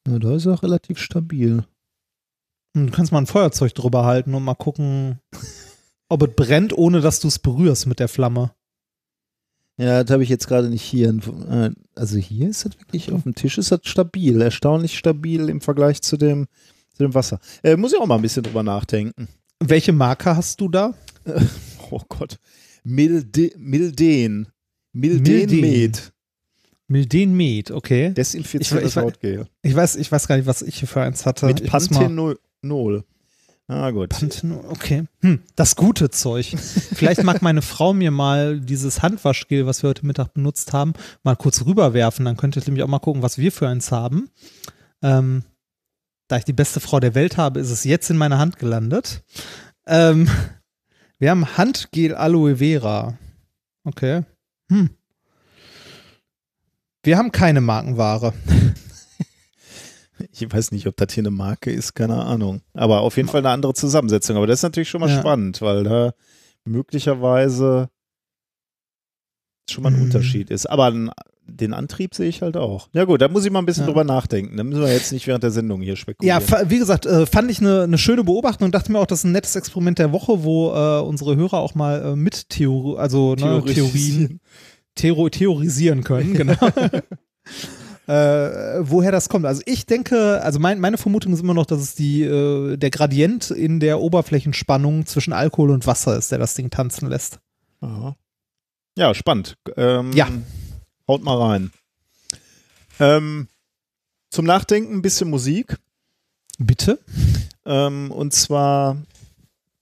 Na, 0.06 0.20
da 0.20 0.36
ist 0.36 0.46
er 0.46 0.62
relativ 0.62 1.00
stabil. 1.00 1.66
Und 2.76 2.88
Du 2.88 2.92
kannst 2.92 3.12
mal 3.12 3.20
ein 3.20 3.28
Feuerzeug 3.28 3.74
drüber 3.74 4.06
halten 4.06 4.34
und 4.36 4.44
mal 4.44 4.56
gucken, 4.56 5.20
ob 6.10 6.24
es 6.24 6.36
brennt, 6.36 6.78
ohne 6.78 7.02
dass 7.02 7.20
du 7.20 7.28
es 7.28 7.40
berührst 7.40 7.88
mit 7.88 8.00
der 8.00 8.08
Flamme. 8.08 8.52
Ja, 9.80 10.04
das 10.04 10.12
habe 10.12 10.24
ich 10.24 10.30
jetzt 10.30 10.48
gerade 10.48 10.70
nicht 10.70 10.82
hier. 10.84 11.10
Äh, 11.50 11.72
Also 11.96 12.18
hier 12.18 12.50
ist 12.50 12.66
das 12.66 12.80
wirklich 12.80 13.12
auf 13.12 13.24
dem 13.24 13.36
Tisch 13.36 13.58
ist 13.58 13.72
das 13.72 13.82
stabil, 13.84 14.42
erstaunlich 14.42 14.98
stabil 14.98 15.50
im 15.50 15.62
Vergleich 15.62 16.02
zu 16.02 16.18
dem, 16.18 16.48
zu 16.94 17.04
dem 17.04 17.14
Wasser. 17.14 17.40
Äh, 17.64 17.76
muss 17.78 17.94
ich 17.94 18.00
auch 18.00 18.08
mal 18.08 18.16
ein 18.16 18.22
bisschen 18.22 18.44
drüber 18.44 18.64
nachdenken. 18.64 19.28
Welche 19.60 19.92
Marke 19.94 20.36
hast 20.36 20.62
du 20.62 20.70
da? 20.70 20.94
Oh 21.90 22.02
Gott. 22.10 22.38
Milde, 22.84 23.52
Milden. 23.58 24.48
Milden 24.92 25.24
Milden. 25.24 25.62
Med. 25.62 26.12
Milden 26.90 27.34
Med, 27.38 27.72
okay. 27.72 28.14
Ich- 28.18 28.96
Hautgel. 28.98 29.48
Ich 29.62 29.74
weiß, 29.74 29.96
ich 29.96 30.12
weiß 30.12 30.28
gar 30.28 30.36
nicht, 30.36 30.48
was 30.48 30.62
ich 30.62 30.80
hier 30.80 30.88
für 30.90 31.02
eins 31.02 31.26
hatte. 31.26 31.46
Mit 31.46 31.66
Panthenol. 31.66 32.38
Ah, 33.70 33.92
gut. 33.92 34.10
Panthenol, 34.10 34.66
okay. 34.70 35.04
Hm, 35.22 35.40
das 35.56 35.78
gute 35.78 36.10
Zeug. 36.10 36.56
Vielleicht 36.58 37.24
mag 37.24 37.42
meine 37.42 37.62
Frau 37.62 37.94
mir 37.94 38.12
mal 38.12 38.60
dieses 38.60 39.02
Handwaschgel, 39.02 39.66
was 39.66 39.82
wir 39.82 39.90
heute 39.90 40.06
Mittag 40.06 40.34
benutzt 40.34 40.74
haben, 40.74 40.92
mal 41.24 41.36
kurz 41.38 41.66
rüberwerfen. 41.66 42.26
Dann 42.26 42.36
könnt 42.36 42.58
ihr 42.58 42.64
nämlich 42.66 42.84
auch 42.84 42.88
mal 42.90 43.00
gucken, 43.00 43.22
was 43.22 43.38
wir 43.38 43.52
für 43.54 43.68
eins 43.70 43.92
haben. 43.92 44.30
Ähm, 45.02 45.44
da 46.28 46.38
ich 46.38 46.46
die 46.46 46.54
beste 46.54 46.80
Frau 46.80 47.00
der 47.00 47.16
Welt 47.16 47.38
habe, 47.38 47.60
ist 47.60 47.70
es 47.72 47.84
jetzt 47.84 48.10
in 48.10 48.18
meiner 48.18 48.38
Hand 48.38 48.58
gelandet. 48.60 49.24
Ähm, 49.86 50.30
wir 51.20 51.30
haben 51.32 51.58
Handgel 51.58 52.16
Aloe 52.16 52.58
Vera. 52.58 53.18
Okay. 53.84 54.24
Hm. 54.70 54.90
Wir 57.04 57.18
haben 57.18 57.32
keine 57.32 57.62
Markenware. 57.62 58.34
Ich 60.32 60.52
weiß 60.52 60.72
nicht, 60.72 60.88
ob 60.88 60.98
das 60.98 61.14
hier 61.14 61.22
eine 61.22 61.32
Marke 61.32 61.72
ist, 61.72 61.94
keine 61.94 62.26
Ahnung. 62.26 62.62
Aber 62.74 63.02
auf 63.02 63.18
jeden 63.18 63.30
Fall 63.30 63.40
eine 63.42 63.52
andere 63.52 63.74
Zusammensetzung. 63.76 64.36
Aber 64.36 64.48
das 64.48 64.60
ist 64.60 64.64
natürlich 64.64 64.90
schon 64.90 65.00
mal 65.02 65.10
Ja. 65.10 65.20
spannend, 65.20 65.62
weil 65.62 65.84
da 65.84 66.14
möglicherweise 66.66 67.90
schon 69.70 69.84
mal 69.84 69.92
ein 69.92 69.98
Mhm. 69.98 70.06
Unterschied 70.06 70.50
ist. 70.50 70.66
Aber 70.66 70.86
an- 70.86 71.12
den 71.50 71.74
Antrieb 71.74 72.14
sehe 72.14 72.28
ich 72.30 72.42
halt 72.42 72.58
auch. 72.58 72.90
Ja 72.94 73.06
gut, 73.06 73.22
da 73.22 73.28
muss 73.28 73.46
ich 73.46 73.52
mal 73.52 73.60
ein 73.60 73.66
bisschen 73.66 73.84
Ja. 73.84 73.88
drüber 73.88 74.04
nachdenken. 74.04 74.58
Da 74.58 74.64
müssen 74.64 74.82
wir 74.82 74.92
jetzt 74.92 75.12
nicht 75.12 75.26
während 75.28 75.44
der 75.44 75.52
Sendung 75.52 75.80
hier 75.82 75.94
Ja, 75.94 75.96
spekulieren. 75.96 76.42
fa- 76.42 76.64
wie 76.70 76.78
gesagt, 76.80 77.06
äh, 77.06 77.26
fand 77.26 77.50
ich 77.50 77.60
eine 77.60 77.88
ne 77.88 77.98
schöne 77.98 78.24
Beobachtung 78.24 78.66
und 78.66 78.76
dachte 78.76 78.92
mir 78.92 79.00
auch, 79.00 79.06
das 79.06 79.20
ist 79.20 79.24
ein 79.26 79.32
nettes 79.32 79.56
Experiment 79.56 79.98
der 80.00 80.12
Woche, 80.12 80.44
wo 80.44 80.72
äh, 80.74 81.00
unsere 81.02 81.36
Hörer 81.36 81.60
auch 81.60 81.74
mal 81.76 82.02
äh, 82.04 82.16
mit 82.16 82.50
Theorie, 82.50 82.98
also 82.98 83.36
ne, 83.36 83.64
Theorien 83.66 84.40
theorisieren 85.32 86.04
können, 86.04 86.34
genau. 86.34 86.54
äh, 88.08 88.80
woher 88.82 89.12
das 89.12 89.30
kommt. 89.30 89.46
Also 89.46 89.62
ich 89.66 89.86
denke, 89.86 90.42
also 90.42 90.60
mein, 90.60 90.80
meine 90.80 90.98
Vermutung 90.98 91.34
ist 91.34 91.42
immer 91.42 91.54
noch, 91.54 91.66
dass 91.66 91.82
es 91.82 91.96
die, 91.96 92.24
äh, 92.24 92.78
der 92.78 92.90
Gradient 92.90 93.52
in 93.52 93.80
der 93.80 94.00
Oberflächenspannung 94.02 95.06
zwischen 95.06 95.34
Alkohol 95.34 95.72
und 95.72 95.86
Wasser 95.88 96.18
ist, 96.18 96.32
der 96.32 96.40
das 96.40 96.54
Ding 96.56 96.70
tanzen 96.70 97.10
lässt. 97.10 97.40
Aha. 97.82 98.16
Ja, 98.98 99.14
spannend. 99.14 99.56
Ähm, 99.76 100.12
Ja. 100.14 100.28
Haut 101.08 101.24
mal 101.24 101.38
rein. 101.38 101.72
Ähm, 103.00 103.48
zum 104.30 104.46
Nachdenken 104.46 104.94
ein 104.96 105.02
bisschen 105.02 105.30
Musik. 105.30 105.78
Bitte? 106.60 107.00
Ähm, 107.66 108.12
und 108.12 108.34
zwar 108.34 108.98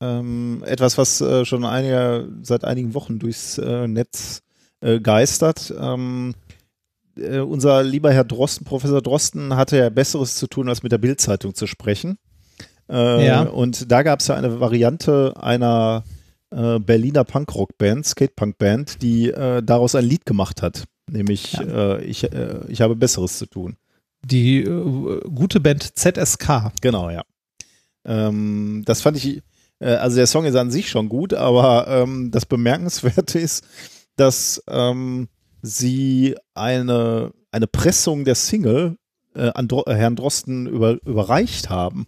ähm, 0.02 0.64
etwas, 0.66 0.98
was 0.98 1.22
äh, 1.22 1.46
schon 1.46 1.66
einige, 1.66 2.30
seit 2.42 2.64
einigen 2.64 2.94
Wochen 2.94 3.18
durchs 3.18 3.58
äh, 3.58 3.88
Netz 3.88 4.42
äh, 4.82 5.00
geistert. 5.00 5.74
Ähm, 5.80 6.36
äh, 7.18 7.40
unser 7.40 7.82
lieber 7.84 8.12
Herr 8.12 8.26
Drosten, 8.26 8.66
Professor 8.66 9.02
Drosten, 9.02 9.56
hatte 9.56 9.78
ja 9.78 9.90
Besseres 9.90 10.36
zu 10.36 10.48
tun, 10.48 10.70
als 10.70 10.84
mit 10.84 10.92
der 10.92 10.98
Bildzeitung 10.98 11.56
zu 11.56 11.66
sprechen. 11.66 12.18
Äh, 12.90 13.26
Ja. 13.26 13.44
Und 13.44 13.92
da 13.92 14.04
gab 14.04 14.20
es 14.20 14.28
ja 14.28 14.36
eine 14.36 14.60
Variante 14.60 15.34
einer 15.38 16.04
äh, 16.52 16.78
Berliner 16.78 17.24
Punkrock-Band, 17.24 18.06
Skatepunk-Band, 18.06 19.02
die 19.02 19.32
daraus 19.32 19.96
ein 19.96 20.06
Lied 20.06 20.26
gemacht 20.26 20.62
hat. 20.62 20.84
Nämlich 21.10 21.58
äh, 21.60 22.04
ich, 22.04 22.24
äh, 22.32 22.62
ich 22.68 22.82
habe 22.82 22.96
Besseres 22.96 23.38
zu 23.38 23.46
tun. 23.46 23.78
Die 24.24 24.62
äh, 24.62 25.22
gute 25.30 25.60
Band 25.60 25.84
ZSK. 25.98 26.72
Genau, 26.82 27.10
ja. 27.10 27.24
Ähm, 28.06 28.84
das 28.86 29.02
fand 29.02 29.18
ich, 29.18 29.44
äh, 29.80 29.96
also 29.96 30.16
der 30.16 30.28
Song 30.28 30.46
ist 30.46 30.56
an 30.56 30.72
sich 30.72 30.90
schon 30.90 31.10
gut, 31.10 31.34
aber 31.34 31.88
ähm, 31.88 32.32
das 32.32 32.46
Bemerkenswerte 32.46 33.40
ist, 33.40 33.66
dass 34.16 34.64
ähm, 34.68 35.28
sie 35.62 36.36
eine, 36.54 37.32
eine 37.52 37.68
Pressung 37.68 38.26
der 38.26 38.36
Single 38.36 38.98
äh, 39.36 39.52
an 39.54 39.68
Dro 39.68 39.84
äh, 39.86 39.94
Herrn 39.94 40.16
Drosten 40.16 40.66
über, 40.66 40.98
überreicht 41.06 41.70
haben. 41.70 42.08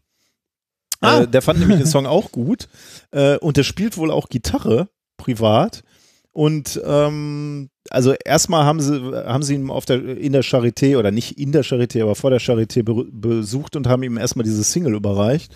Ah. 1.01 1.27
Der 1.27 1.43
fand 1.43 1.59
nämlich 1.59 1.77
den 1.77 1.87
Song 1.87 2.07
auch 2.07 2.31
gut 2.31 2.69
und 3.11 3.57
der 3.57 3.63
spielt 3.63 3.97
wohl 3.97 4.09
auch 4.09 4.29
Gitarre 4.29 4.89
privat. 5.17 5.83
Und 6.31 6.81
ähm, 6.85 7.69
also 7.89 8.13
erstmal 8.13 8.65
haben 8.65 8.79
sie, 8.81 8.99
haben 9.25 9.43
sie 9.43 9.55
ihn 9.55 9.69
auf 9.69 9.85
der, 9.85 10.17
in 10.17 10.33
der 10.33 10.43
Charité 10.43 10.97
oder 10.97 11.11
nicht 11.11 11.39
in 11.39 11.51
der 11.51 11.63
Charité, 11.63 12.01
aber 12.01 12.15
vor 12.15 12.29
der 12.29 12.41
Charité 12.41 12.83
be 12.83 13.05
besucht 13.11 13.75
und 13.75 13.87
haben 13.87 14.03
ihm 14.03 14.17
erstmal 14.17 14.43
diese 14.43 14.63
Single 14.63 14.95
überreicht. 14.95 15.51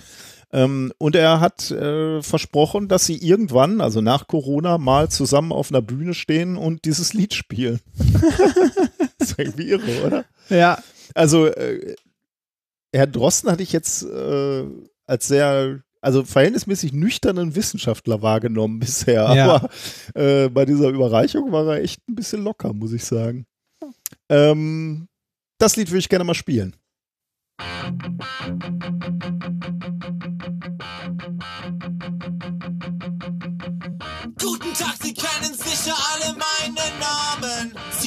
Ähm, 0.54 0.92
und 0.98 1.16
er 1.16 1.40
hat 1.40 1.72
äh, 1.72 2.22
versprochen, 2.22 2.88
dass 2.88 3.06
sie 3.06 3.18
irgendwann, 3.18 3.80
also 3.80 4.02
nach 4.02 4.28
Corona, 4.28 4.78
mal 4.78 5.10
zusammen 5.10 5.52
auf 5.52 5.72
einer 5.72 5.82
Bühne 5.82 6.14
stehen 6.14 6.58
und 6.58 6.86
dieses 6.86 7.14
Lied 7.14 7.34
spielen. 7.34 7.80
das 9.18 9.30
ist 9.30 9.40
irgendwie 9.40 9.70
irre, 9.70 10.06
oder? 10.06 10.26
Ja. 10.50 10.78
Also, 11.14 11.48
äh, 11.48 11.96
Herr 12.94 13.08
Drosten 13.08 13.50
hatte 13.50 13.64
ich 13.64 13.72
jetzt 13.72 14.04
äh, 14.04 14.66
als 15.06 15.28
sehr, 15.28 15.80
also 16.02 16.24
verhältnismäßig 16.24 16.94
nüchternen 16.94 17.56
Wissenschaftler 17.56 18.22
wahrgenommen 18.22 18.80
bisher. 18.80 19.34
Ja. 19.36 19.56
Aber 19.56 19.70
äh, 20.16 20.50
bei 20.50 20.66
dieser 20.66 20.90
Überreichung 20.90 21.52
war 21.52 21.68
er 21.68 21.82
echt 21.82 22.02
ein 22.10 22.16
bisschen 22.16 22.44
locker, 22.44 22.74
muss 22.74 22.92
ich 22.92 23.06
sagen. 23.06 23.46
Ähm, 24.30 25.08
das 25.60 25.76
Lied 25.76 25.90
würde 25.90 26.00
ich 26.00 26.10
gerne 26.10 26.26
mal 26.26 26.34
spielen. 26.34 26.76
Guten 34.40 34.74
Tag, 34.74 34.96
Sie 35.02 35.14
kennen 35.14 35.54
sicher 35.54 35.96
alle 36.14 36.32
Namen. 36.32 36.51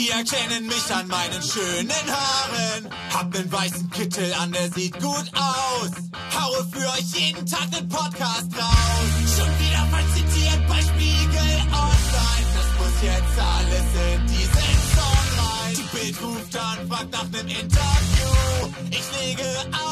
Sie 0.05 0.11
erkennen 0.11 0.67
mich 0.67 0.95
an 0.95 1.09
meinen 1.09 1.43
schönen 1.43 1.89
Haaren. 1.89 2.91
Hab 3.15 3.33
nen 3.33 3.51
weißen 3.51 3.89
Kittel 3.89 4.35
an, 4.35 4.53
der 4.53 4.71
sieht 4.71 5.01
gut 5.01 5.31
aus. 5.33 5.93
Haue 6.39 6.67
für 6.71 6.87
euch 6.93 7.11
jeden 7.15 7.47
Tag 7.47 7.71
nen 7.71 7.89
Podcast 7.89 8.49
raus. 8.55 9.35
Schon 9.35 9.49
wieder 9.61 9.87
mal 9.87 10.05
zitiert 10.15 10.69
bei 10.69 10.81
Spiegel 10.83 11.57
Online. 11.73 12.47
Das 12.53 12.69
muss 12.79 13.03
jetzt 13.03 13.39
alles 13.39 13.89
in 14.13 14.27
diesen 14.27 14.77
Song 14.95 15.27
rein. 15.39 15.75
Die 15.75 15.97
Bild 15.97 16.23
ruft 16.23 16.55
an, 16.55 16.87
fragt 16.87 17.13
nach 17.13 17.29
nem 17.31 17.49
Interview. 17.49 18.75
Ich 18.91 19.21
lege 19.23 19.49
auf, 19.73 19.84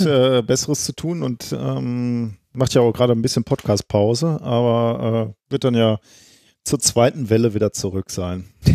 hat 0.00 0.06
äh, 0.08 0.42
Besseres 0.42 0.84
zu 0.84 0.92
tun 0.94 1.22
und 1.22 1.54
ähm, 1.58 2.36
macht 2.52 2.74
ja 2.74 2.80
auch 2.82 2.92
gerade 2.92 3.12
ein 3.12 3.22
bisschen 3.22 3.44
Podcast-Pause, 3.44 4.40
aber 4.42 5.30
äh, 5.30 5.52
wird 5.52 5.64
dann 5.64 5.74
ja 5.74 5.98
zur 6.64 6.78
zweiten 6.78 7.30
Welle 7.30 7.54
wieder 7.54 7.72
zurück 7.72 8.10
sein. 8.10 8.44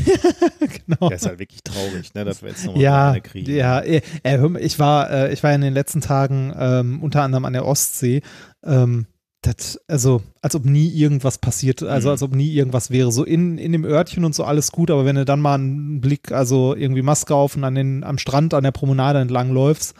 Genau. 0.87 1.09
Der 1.09 1.17
ist 1.17 1.25
halt 1.25 1.39
wirklich 1.39 1.63
traurig, 1.63 2.13
ne, 2.13 2.25
dass 2.25 2.41
wir 2.43 2.49
jetzt 2.49 2.65
nochmal 2.65 2.81
Ja, 2.81 3.11
eine 3.11 3.21
kriegen. 3.21 3.51
ja, 3.55 3.79
äh, 3.79 4.01
äh, 4.23 4.59
ich 4.59 4.77
war, 4.77 5.09
äh, 5.09 5.33
ich 5.33 5.41
war 5.43 5.53
in 5.53 5.61
den 5.61 5.73
letzten 5.73 6.01
Tagen 6.01 6.53
ähm, 6.57 7.01
unter 7.01 7.23
anderem 7.23 7.45
an 7.45 7.53
der 7.53 7.65
Ostsee. 7.65 8.21
Ähm, 8.63 9.07
das, 9.41 9.79
also, 9.87 10.21
als 10.41 10.55
ob 10.55 10.65
nie 10.65 10.87
irgendwas 10.89 11.37
passiert, 11.39 11.81
also 11.83 12.07
Mhm. 12.07 12.11
als 12.11 12.23
ob 12.23 12.35
nie 12.35 12.51
irgendwas 12.51 12.89
wäre. 12.91 13.11
So 13.11 13.23
in, 13.23 13.57
in 13.57 13.71
dem 13.71 13.83
Örtchen 13.85 14.25
und 14.25 14.33
so 14.35 14.43
alles 14.43 14.71
gut, 14.71 14.91
aber 14.91 15.05
wenn 15.05 15.15
du 15.15 15.25
dann 15.25 15.39
mal 15.39 15.55
einen 15.55 16.01
Blick, 16.01 16.31
also 16.31 16.75
irgendwie 16.75 17.01
Maske 17.03 17.33
auf 17.35 17.55
und 17.55 17.63
an 17.63 17.75
den, 17.75 18.03
am 18.03 18.17
Strand, 18.17 18.53
an 18.53 18.63
der 18.63 18.71
Promenade 18.71 19.19
entlang 19.19 19.51
läufst, 19.51 19.95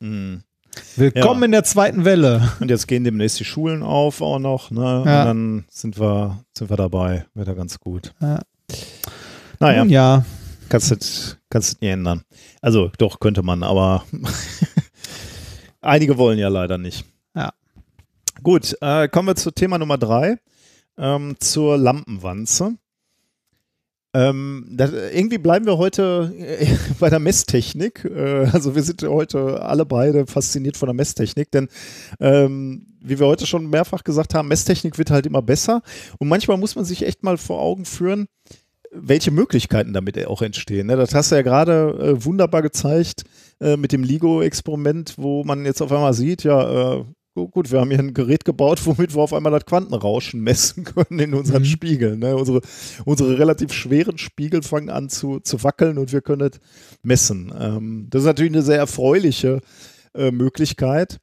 Mhm. 0.00 0.42
willkommen 0.96 1.40
Ja. 1.42 1.44
in 1.46 1.52
der 1.52 1.64
zweiten 1.64 2.04
Welle. 2.04 2.52
Und 2.60 2.70
jetzt 2.70 2.88
gehen 2.88 3.04
demnächst 3.04 3.38
die 3.38 3.44
Schulen 3.44 3.82
auf 3.82 4.22
auch 4.22 4.38
noch, 4.38 4.70
ne? 4.70 4.80
Ja. 4.80 5.20
Und 5.20 5.26
dann 5.26 5.64
sind 5.70 6.00
wir, 6.00 6.42
sind 6.56 6.70
wir 6.70 6.76
dabei. 6.76 7.26
Wird 7.34 7.48
ja 7.48 7.54
ganz 7.54 7.78
gut. 7.78 8.14
Ja. 8.20 8.40
Naja, 9.58 9.84
Nun 9.84 9.90
ja, 9.92 10.24
kannst 10.70 10.90
du 10.90 10.96
kannst 11.50 11.82
nie 11.82 11.88
ändern. 11.88 12.22
Also 12.62 12.90
doch, 12.96 13.20
könnte 13.20 13.42
man, 13.42 13.62
aber 13.62 14.04
einige 15.82 16.16
wollen 16.16 16.38
ja 16.38 16.48
leider 16.48 16.78
nicht. 16.78 17.04
Ja. 17.34 17.52
Gut, 18.42 18.74
äh, 18.80 19.08
kommen 19.08 19.28
wir 19.28 19.36
zu 19.36 19.50
Thema 19.50 19.76
Nummer 19.76 19.98
drei, 19.98 20.38
ähm, 20.96 21.36
zur 21.40 21.76
Lampenwanze. 21.76 22.76
Ähm, 24.12 24.66
das, 24.68 24.92
irgendwie 24.92 25.38
bleiben 25.38 25.66
wir 25.66 25.78
heute 25.78 26.34
äh, 26.36 26.66
bei 26.98 27.10
der 27.10 27.20
Messtechnik. 27.20 28.04
Äh, 28.04 28.48
also 28.52 28.74
wir 28.74 28.82
sind 28.82 29.02
heute 29.02 29.62
alle 29.62 29.86
beide 29.86 30.26
fasziniert 30.26 30.76
von 30.76 30.88
der 30.88 30.94
Messtechnik, 30.94 31.50
denn 31.52 31.68
ähm, 32.18 32.86
wie 33.00 33.20
wir 33.20 33.26
heute 33.26 33.46
schon 33.46 33.70
mehrfach 33.70 34.02
gesagt 34.02 34.34
haben, 34.34 34.48
Messtechnik 34.48 34.98
wird 34.98 35.10
halt 35.10 35.26
immer 35.26 35.42
besser 35.42 35.82
und 36.18 36.28
manchmal 36.28 36.56
muss 36.56 36.74
man 36.74 36.84
sich 36.84 37.06
echt 37.06 37.22
mal 37.22 37.38
vor 37.38 37.60
Augen 37.62 37.84
führen, 37.84 38.26
welche 38.90 39.30
Möglichkeiten 39.30 39.92
damit 39.92 40.26
auch 40.26 40.42
entstehen. 40.42 40.88
Ne? 40.88 40.96
Das 40.96 41.14
hast 41.14 41.30
du 41.30 41.36
ja 41.36 41.42
gerade 41.42 42.16
äh, 42.18 42.24
wunderbar 42.24 42.62
gezeigt 42.62 43.22
äh, 43.60 43.76
mit 43.76 43.92
dem 43.92 44.02
LIGO-Experiment, 44.02 45.14
wo 45.18 45.44
man 45.44 45.64
jetzt 45.64 45.80
auf 45.80 45.92
einmal 45.92 46.14
sieht, 46.14 46.42
ja, 46.42 47.04
gut, 47.34 47.70
wir 47.70 47.80
haben 47.80 47.90
hier 47.90 47.98
ein 47.98 48.14
Gerät 48.14 48.44
gebaut, 48.44 48.80
womit 48.84 49.14
wir 49.14 49.22
auf 49.22 49.32
einmal 49.32 49.52
das 49.52 49.66
Quantenrauschen 49.66 50.40
messen 50.40 50.84
können 50.84 51.18
in 51.18 51.34
unseren 51.34 51.62
mhm. 51.62 51.66
Spiegeln. 51.66 52.18
Ne? 52.18 52.36
Unsere, 52.36 52.60
unsere 53.04 53.38
relativ 53.38 53.72
schweren 53.72 54.18
Spiegel 54.18 54.62
fangen 54.62 54.90
an 54.90 55.08
zu, 55.08 55.40
zu 55.40 55.62
wackeln 55.62 55.98
und 55.98 56.12
wir 56.12 56.20
können 56.20 56.50
das 56.50 56.60
messen. 57.02 57.52
Ähm, 57.58 58.06
das 58.10 58.22
ist 58.22 58.26
natürlich 58.26 58.52
eine 58.52 58.62
sehr 58.62 58.78
erfreuliche 58.78 59.60
äh, 60.14 60.30
Möglichkeit. 60.30 61.18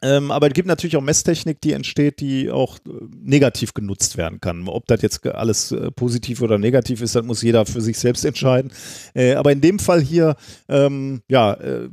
Ähm, 0.00 0.30
aber 0.30 0.46
es 0.46 0.52
gibt 0.52 0.68
natürlich 0.68 0.96
auch 0.96 1.02
Messtechnik, 1.02 1.60
die 1.60 1.72
entsteht, 1.72 2.20
die 2.20 2.50
auch 2.50 2.78
äh, 2.86 2.90
negativ 3.20 3.74
genutzt 3.74 4.16
werden 4.16 4.40
kann. 4.40 4.68
Ob 4.68 4.86
das 4.86 5.02
jetzt 5.02 5.26
alles 5.26 5.72
äh, 5.72 5.90
positiv 5.90 6.40
oder 6.40 6.56
negativ 6.56 7.02
ist, 7.02 7.16
das 7.16 7.24
muss 7.24 7.42
jeder 7.42 7.66
für 7.66 7.80
sich 7.80 7.98
selbst 7.98 8.24
entscheiden. 8.24 8.70
Äh, 9.14 9.34
aber 9.34 9.50
in 9.50 9.60
dem 9.60 9.80
Fall 9.80 10.00
hier, 10.00 10.36
ähm, 10.68 11.22
ja, 11.28 11.54
äh, 11.54 11.88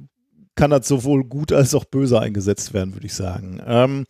kann 0.55 0.71
das 0.71 0.87
sowohl 0.87 1.23
gut 1.23 1.51
als 1.51 1.75
auch 1.75 1.85
böse 1.85 2.19
eingesetzt 2.19 2.73
werden, 2.73 2.93
würde 2.93 3.05
ich 3.07 3.13
sagen. 3.13 3.61
Ähm, 3.65 4.05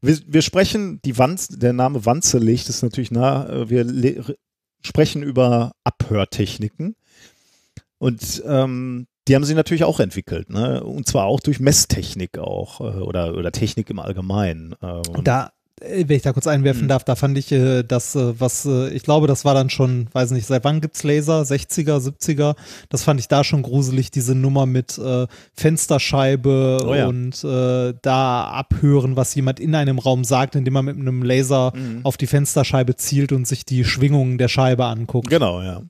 wir, 0.00 0.18
wir, 0.26 0.42
sprechen, 0.42 1.00
die 1.04 1.18
Wanze, 1.18 1.58
der 1.58 1.72
Name 1.72 2.04
Wanze 2.04 2.38
legt 2.38 2.68
es 2.68 2.82
natürlich 2.82 3.10
nah, 3.10 3.48
äh, 3.48 3.70
wir 3.70 4.36
sprechen 4.82 5.22
über 5.22 5.72
Abhörtechniken. 5.84 6.96
Und 7.98 8.42
ähm, 8.46 9.06
die 9.28 9.36
haben 9.36 9.44
sie 9.44 9.54
natürlich 9.54 9.84
auch 9.84 10.00
entwickelt, 10.00 10.50
ne? 10.50 10.82
Und 10.82 11.06
zwar 11.06 11.26
auch 11.26 11.38
durch 11.38 11.60
Messtechnik 11.60 12.38
auch 12.38 12.80
äh, 12.80 12.98
oder, 13.00 13.36
oder 13.36 13.52
Technik 13.52 13.90
im 13.90 14.00
Allgemeinen. 14.00 14.74
Ähm. 14.82 15.02
Da, 15.22 15.52
wenn 15.82 16.16
ich 16.16 16.22
da 16.22 16.32
kurz 16.32 16.46
einwerfen 16.46 16.84
mhm. 16.84 16.88
darf, 16.88 17.04
da 17.04 17.14
fand 17.14 17.36
ich 17.38 17.50
äh, 17.52 17.82
das, 17.82 18.14
äh, 18.14 18.38
was, 18.38 18.64
äh, 18.66 18.90
ich 18.90 19.02
glaube, 19.02 19.26
das 19.26 19.44
war 19.44 19.54
dann 19.54 19.70
schon, 19.70 20.08
weiß 20.12 20.30
nicht, 20.30 20.46
seit 20.46 20.64
wann 20.64 20.80
gibt's 20.80 21.02
Laser? 21.02 21.42
60er, 21.42 21.98
70er? 21.98 22.54
Das 22.88 23.02
fand 23.02 23.20
ich 23.20 23.28
da 23.28 23.44
schon 23.44 23.62
gruselig, 23.62 24.10
diese 24.10 24.34
Nummer 24.34 24.66
mit 24.66 24.98
äh, 24.98 25.26
Fensterscheibe 25.54 26.86
oh 26.86 26.94
ja. 26.94 27.06
und 27.06 27.42
äh, 27.44 27.94
da 28.02 28.44
abhören, 28.44 29.16
was 29.16 29.34
jemand 29.34 29.60
in 29.60 29.74
einem 29.74 29.98
Raum 29.98 30.24
sagt, 30.24 30.54
indem 30.54 30.74
man 30.74 30.84
mit 30.84 30.96
einem 30.96 31.22
Laser 31.22 31.72
mhm. 31.74 32.00
auf 32.04 32.16
die 32.16 32.26
Fensterscheibe 32.26 32.96
zielt 32.96 33.32
und 33.32 33.46
sich 33.46 33.64
die 33.64 33.84
Schwingungen 33.84 34.38
der 34.38 34.48
Scheibe 34.48 34.84
anguckt. 34.86 35.30
Genau, 35.30 35.62
ja. 35.62 35.82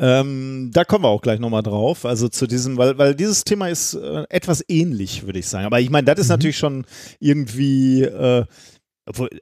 Ähm, 0.00 0.70
da 0.72 0.84
kommen 0.84 1.04
wir 1.04 1.08
auch 1.08 1.22
gleich 1.22 1.40
nochmal 1.40 1.62
drauf. 1.62 2.04
Also 2.04 2.28
zu 2.28 2.46
diesem, 2.46 2.76
weil, 2.76 2.96
weil 2.98 3.14
dieses 3.14 3.42
Thema 3.42 3.68
ist 3.68 3.94
äh, 3.94 4.24
etwas 4.28 4.64
ähnlich, 4.68 5.26
würde 5.26 5.40
ich 5.40 5.48
sagen. 5.48 5.66
Aber 5.66 5.80
ich 5.80 5.90
meine, 5.90 6.04
das 6.04 6.20
ist 6.20 6.26
mhm. 6.26 6.34
natürlich 6.34 6.58
schon 6.58 6.86
irgendwie 7.18 8.02
äh, 8.02 8.44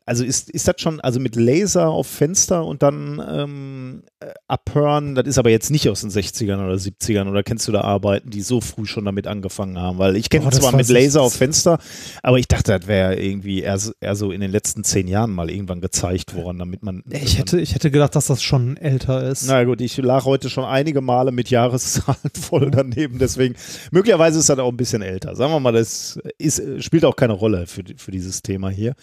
also 0.04 0.24
ist, 0.24 0.50
ist 0.50 0.68
das 0.68 0.76
schon, 0.78 1.00
also 1.00 1.20
mit 1.20 1.36
Laser 1.36 1.88
auf 1.88 2.06
Fenster 2.06 2.64
und 2.64 2.82
dann 2.82 3.22
ähm, 3.28 4.02
äh, 4.20 4.32
abhören, 4.48 5.14
das 5.14 5.26
ist 5.26 5.38
aber 5.38 5.50
jetzt 5.50 5.70
nicht 5.70 5.88
aus 5.88 6.02
den 6.02 6.10
60ern 6.10 6.64
oder 6.64 6.74
70ern 6.74 7.28
oder 7.28 7.42
kennst 7.42 7.66
du 7.66 7.72
da 7.72 7.80
Arbeiten, 7.80 8.30
die 8.30 8.42
so 8.42 8.60
früh 8.60 8.86
schon 8.86 9.04
damit 9.04 9.26
angefangen 9.26 9.78
haben? 9.78 9.98
Weil 9.98 10.16
ich 10.16 10.30
kenne 10.30 10.50
zwar 10.50 10.74
mit 10.74 10.88
Laser 10.88 11.22
auf 11.22 11.34
Fenster, 11.34 11.78
aber 12.22 12.38
ich 12.38 12.48
dachte, 12.48 12.78
das 12.78 12.86
wäre 12.86 13.20
irgendwie 13.20 13.62
eher, 13.62 13.78
eher 14.00 14.16
so 14.16 14.30
in 14.30 14.40
den 14.40 14.50
letzten 14.50 14.84
zehn 14.84 15.08
Jahren 15.08 15.32
mal 15.32 15.50
irgendwann 15.50 15.80
gezeigt 15.80 16.34
worden, 16.34 16.58
damit 16.58 16.82
man. 16.82 17.02
Ich 17.10 17.38
hätte, 17.38 17.60
ich 17.60 17.74
hätte 17.74 17.90
gedacht, 17.90 18.14
dass 18.14 18.26
das 18.26 18.42
schon 18.42 18.76
älter 18.76 19.28
ist. 19.28 19.46
Na 19.46 19.64
gut, 19.64 19.80
ich 19.80 19.96
lag 19.96 20.24
heute 20.24 20.50
schon 20.50 20.64
einige 20.64 21.00
Male 21.00 21.32
mit 21.32 21.50
Jahreszahlen 21.50 22.18
voll 22.40 22.70
daneben, 22.70 23.18
deswegen 23.18 23.54
möglicherweise 23.90 24.38
ist 24.38 24.48
das 24.48 24.58
auch 24.58 24.70
ein 24.70 24.76
bisschen 24.76 25.02
älter. 25.02 25.34
Sagen 25.34 25.52
wir 25.52 25.60
mal, 25.60 25.72
das 25.72 26.18
ist, 26.38 26.62
spielt 26.82 27.04
auch 27.04 27.16
keine 27.16 27.32
Rolle 27.32 27.66
für, 27.66 27.82
für 27.96 28.10
dieses 28.10 28.42
Thema 28.42 28.70
hier. 28.70 28.94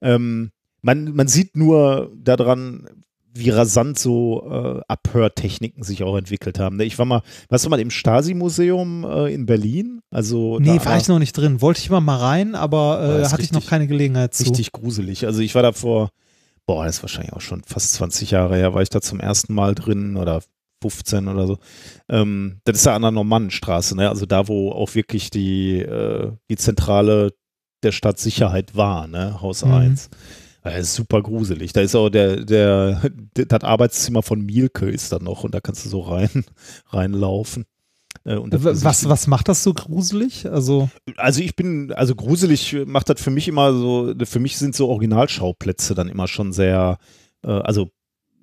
Ähm, 0.00 0.50
man, 0.82 1.14
man 1.14 1.28
sieht 1.28 1.56
nur 1.56 2.12
daran, 2.16 2.86
wie 3.32 3.50
rasant 3.50 3.98
so 3.98 4.42
äh, 4.50 4.80
Abhörtechniken 4.88 5.82
sich 5.82 6.02
auch 6.02 6.16
entwickelt 6.16 6.58
haben. 6.58 6.80
Ich 6.80 6.98
war 6.98 7.06
mal, 7.06 7.22
warst 7.48 7.64
du 7.64 7.70
mal 7.70 7.80
im 7.80 7.90
Stasi-Museum 7.90 9.04
äh, 9.04 9.32
in 9.32 9.46
Berlin? 9.46 10.00
Also 10.10 10.58
nee, 10.58 10.80
war 10.84 10.96
ich 10.96 11.08
noch 11.08 11.18
nicht 11.18 11.36
drin. 11.36 11.60
Wollte 11.60 11.80
ich 11.80 11.88
immer 11.88 12.00
mal 12.00 12.16
rein, 12.16 12.54
aber 12.54 13.00
äh, 13.02 13.24
hatte 13.24 13.38
richtig, 13.38 13.44
ich 13.44 13.52
noch 13.52 13.66
keine 13.66 13.86
Gelegenheit 13.86 14.34
zu. 14.34 14.44
Richtig 14.44 14.72
gruselig. 14.72 15.26
Also 15.26 15.40
ich 15.40 15.54
war 15.54 15.62
da 15.62 15.72
vor, 15.72 16.10
boah, 16.66 16.84
das 16.84 16.96
ist 16.96 17.02
wahrscheinlich 17.02 17.32
auch 17.32 17.40
schon 17.40 17.62
fast 17.64 17.92
20 17.94 18.32
Jahre 18.32 18.56
her, 18.56 18.74
war 18.74 18.82
ich 18.82 18.90
da 18.90 19.00
zum 19.00 19.20
ersten 19.20 19.54
Mal 19.54 19.74
drin 19.74 20.16
oder 20.16 20.42
15 20.82 21.28
oder 21.28 21.46
so. 21.46 21.58
Ähm, 22.08 22.60
das 22.64 22.78
ist 22.78 22.86
ja 22.86 22.96
an 22.96 23.02
der 23.02 23.10
Normannenstraße, 23.10 23.96
ne? 23.96 24.08
also 24.08 24.26
da, 24.26 24.48
wo 24.48 24.72
auch 24.72 24.94
wirklich 24.94 25.30
die, 25.30 25.78
äh, 25.78 26.32
die 26.48 26.56
zentrale 26.56 27.32
der 27.82 27.92
Stadt 27.92 28.18
Sicherheit 28.18 28.76
war, 28.76 29.06
ne? 29.06 29.40
Haus 29.40 29.64
mhm. 29.64 29.72
1. 29.72 30.10
Das 30.62 30.78
ist 30.78 30.94
super 30.94 31.22
gruselig. 31.22 31.72
Da 31.72 31.80
ist 31.80 31.94
auch 31.94 32.10
der, 32.10 32.44
der, 32.44 33.10
das 33.34 33.64
Arbeitszimmer 33.64 34.22
von 34.22 34.44
Mielke 34.44 34.90
ist 34.90 35.10
da 35.10 35.18
noch 35.18 35.44
und 35.44 35.54
da 35.54 35.60
kannst 35.60 35.84
du 35.84 35.88
so 35.88 36.00
rein, 36.00 36.44
reinlaufen. 36.90 37.64
Äh, 38.24 38.36
was, 38.38 39.08
was 39.08 39.26
macht 39.26 39.48
das 39.48 39.62
so 39.62 39.72
gruselig? 39.72 40.50
Also, 40.50 40.90
also 41.16 41.40
ich 41.40 41.56
bin, 41.56 41.92
also 41.92 42.14
gruselig 42.14 42.76
macht 42.86 43.08
das 43.08 43.22
für 43.22 43.30
mich 43.30 43.48
immer 43.48 43.72
so, 43.72 44.12
für 44.24 44.40
mich 44.40 44.58
sind 44.58 44.74
so 44.74 44.88
Originalschauplätze 44.88 45.94
dann 45.94 46.08
immer 46.08 46.28
schon 46.28 46.52
sehr, 46.52 46.98
äh, 47.42 47.50
also 47.50 47.88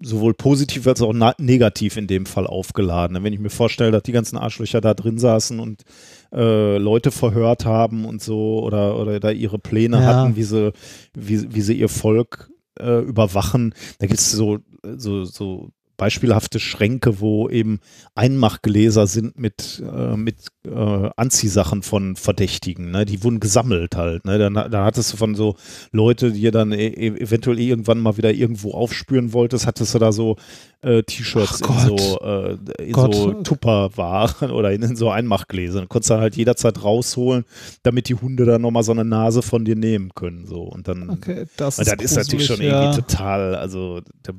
sowohl 0.01 0.33
positiv 0.33 0.85
als 0.87 1.01
auch 1.01 1.13
negativ 1.37 1.97
in 1.97 2.07
dem 2.07 2.25
Fall 2.25 2.45
aufgeladen. 2.47 3.23
Wenn 3.23 3.33
ich 3.33 3.39
mir 3.39 3.49
vorstelle, 3.49 3.91
dass 3.91 4.03
die 4.03 4.11
ganzen 4.11 4.37
Arschlöcher 4.37 4.81
da 4.81 4.93
drin 4.93 5.17
saßen 5.17 5.59
und 5.59 5.83
äh, 6.31 6.77
Leute 6.77 7.11
verhört 7.11 7.65
haben 7.65 8.05
und 8.05 8.21
so 8.21 8.59
oder, 8.63 8.99
oder 8.99 9.19
da 9.19 9.31
ihre 9.31 9.59
Pläne 9.59 10.01
ja. 10.01 10.05
hatten, 10.05 10.35
wie 10.35 10.43
sie, 10.43 10.73
wie, 11.15 11.53
wie 11.53 11.61
sie 11.61 11.79
ihr 11.79 11.89
Volk 11.89 12.51
äh, 12.79 12.99
überwachen, 12.99 13.73
da 13.99 14.07
gibt 14.07 14.19
es 14.19 14.31
so, 14.31 14.59
so, 14.83 15.23
so 15.25 15.71
beispielhafte 15.97 16.59
Schränke, 16.59 17.19
wo 17.19 17.49
eben 17.49 17.79
Einmachgläser 18.15 19.07
sind 19.07 19.37
mit, 19.37 19.83
äh, 19.83 20.15
mit 20.15 20.35
äh, 20.65 21.09
Anziehsachen 21.15 21.81
von 21.81 22.15
Verdächtigen. 22.15 22.91
Ne? 22.91 23.05
Die 23.05 23.23
wurden 23.23 23.39
gesammelt 23.39 23.95
halt. 23.95 24.25
Ne? 24.25 24.37
Dann, 24.37 24.53
dann 24.53 24.85
hattest 24.85 25.11
du 25.11 25.17
von 25.17 25.33
so 25.35 25.55
Leute, 25.91 26.31
die 26.31 26.41
ihr 26.41 26.51
dann 26.51 26.71
e 26.71 26.87
eventuell 26.87 27.59
irgendwann 27.59 27.99
mal 27.99 28.17
wieder 28.17 28.31
irgendwo 28.31 28.71
aufspüren 28.71 29.33
wolltest, 29.33 29.65
hattest 29.65 29.95
du 29.95 29.99
da 29.99 30.11
so 30.11 30.37
äh, 30.81 31.01
T-Shirts 31.01 31.61
in 31.61 31.97
so, 31.97 32.19
äh, 32.21 32.57
in 32.83 32.93
so 32.93 33.33
Tupperwaren 33.41 34.51
oder 34.51 34.71
in, 34.71 34.83
in, 34.83 34.95
so 34.95 35.09
Einmachgläsern. 35.09 35.89
Konntest 35.89 36.11
du 36.11 36.17
halt 36.17 36.35
jederzeit 36.35 36.83
rausholen, 36.83 37.45
damit 37.81 38.09
die 38.09 38.15
Hunde 38.15 38.45
dann 38.45 38.61
nochmal 38.61 38.83
so 38.83 38.91
eine 38.91 39.03
Nase 39.03 39.41
von 39.41 39.65
dir 39.65 39.75
nehmen 39.75 40.13
können. 40.13 40.45
So. 40.45 40.61
Und 40.61 40.87
dann, 40.87 41.09
okay, 41.09 41.45
das, 41.57 41.79
ist, 41.79 41.91
das 41.91 42.03
ist 42.03 42.15
natürlich 42.15 42.45
schon 42.45 42.61
ja. 42.61 42.83
irgendwie 42.83 43.01
total, 43.01 43.55
also 43.55 44.01
da, 44.21 44.33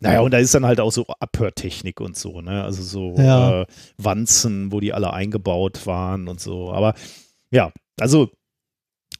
naja, 0.00 0.20
und 0.20 0.30
da 0.30 0.38
ist 0.38 0.54
dann 0.54 0.66
halt 0.66 0.80
auch 0.80 0.92
so 0.92 1.06
Abhörtechnik 1.06 2.00
und 2.00 2.16
so, 2.16 2.40
ne? 2.40 2.62
Also 2.62 2.82
so 2.82 3.14
ja. 3.18 3.62
äh, 3.62 3.66
Wanzen, 3.96 4.70
wo 4.70 4.80
die 4.80 4.92
alle 4.92 5.12
eingebaut 5.12 5.86
waren 5.86 6.28
und 6.28 6.40
so. 6.40 6.72
Aber 6.72 6.94
ja, 7.50 7.72
also 7.98 8.30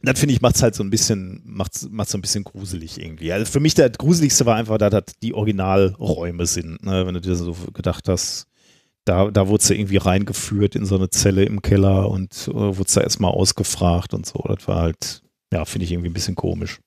das 0.03 0.21
finde 0.21 0.35
ich 0.35 0.41
macht 0.41 0.57
es 0.57 0.63
halt 0.63 0.75
so 0.75 0.85
ein 0.85 0.91
bisschen, 0.91 1.43
macht 1.45 1.75
es 1.75 1.81
so 1.83 2.19
ein 2.19 2.21
bisschen 2.21 2.45
gruselig 2.45 3.01
irgendwie. 3.01 3.33
Also 3.33 3.51
für 3.51 3.61
mich 3.61 3.75
der 3.75 3.91
gruseligste 3.91 4.47
war 4.47 4.57
einfach, 4.57 4.79
dass 4.79 4.91
das 4.91 5.05
die 5.21 5.35
Originalräume 5.35 6.47
sind, 6.47 6.85
ne? 6.85 7.07
wenn 7.07 7.15
du 7.15 7.21
dir 7.21 7.35
so 7.35 7.57
gedacht 7.73 8.09
hast, 8.09 8.47
da, 9.05 9.31
da 9.31 9.49
wurde 9.49 9.65
sie 9.65 9.75
irgendwie 9.75 9.97
reingeführt 9.97 10.77
in 10.77 10.85
so 10.85 10.97
eine 10.97 11.11
Zelle 11.11 11.45
im 11.45 11.63
Keller 11.63 12.11
und 12.11 12.49
äh, 12.49 12.55
wurde 12.55 12.91
da 12.95 13.01
erstmal 13.01 13.33
ausgefragt 13.33 14.15
und 14.15 14.27
so. 14.27 14.45
Das 14.47 14.69
war 14.69 14.83
halt, 14.83 15.23
ja, 15.53 15.65
finde 15.65 15.85
ich 15.87 15.93
irgendwie 15.93 16.11
ein 16.11 16.15
bisschen 16.15 16.37
komisch. 16.37 16.79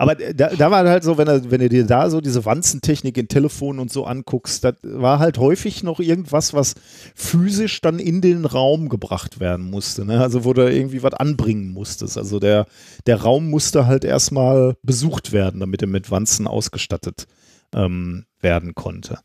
Aber 0.00 0.14
da, 0.14 0.48
da 0.48 0.70
war 0.70 0.88
halt 0.88 1.04
so, 1.04 1.18
wenn, 1.18 1.28
er, 1.28 1.50
wenn 1.50 1.60
du 1.60 1.68
dir 1.68 1.84
da 1.84 2.08
so 2.08 2.22
diese 2.22 2.46
Wanzentechnik 2.46 3.18
in 3.18 3.28
Telefonen 3.28 3.80
und 3.80 3.92
so 3.92 4.06
anguckst, 4.06 4.64
das 4.64 4.76
war 4.82 5.18
halt 5.18 5.36
häufig 5.36 5.82
noch 5.82 6.00
irgendwas, 6.00 6.54
was 6.54 6.74
physisch 7.14 7.82
dann 7.82 7.98
in 7.98 8.22
den 8.22 8.46
Raum 8.46 8.88
gebracht 8.88 9.40
werden 9.40 9.68
musste. 9.68 10.06
Ne? 10.06 10.18
Also 10.18 10.46
wo 10.46 10.54
du 10.54 10.66
irgendwie 10.66 11.02
was 11.02 11.12
anbringen 11.12 11.74
musstest. 11.74 12.16
Also 12.16 12.38
der, 12.38 12.64
der 13.04 13.20
Raum 13.20 13.50
musste 13.50 13.86
halt 13.86 14.06
erstmal 14.06 14.74
besucht 14.82 15.32
werden, 15.32 15.60
damit 15.60 15.82
er 15.82 15.88
mit 15.88 16.10
Wanzen 16.10 16.46
ausgestattet 16.46 17.26
ähm, 17.74 18.24
werden 18.40 18.74
konnte. 18.74 19.18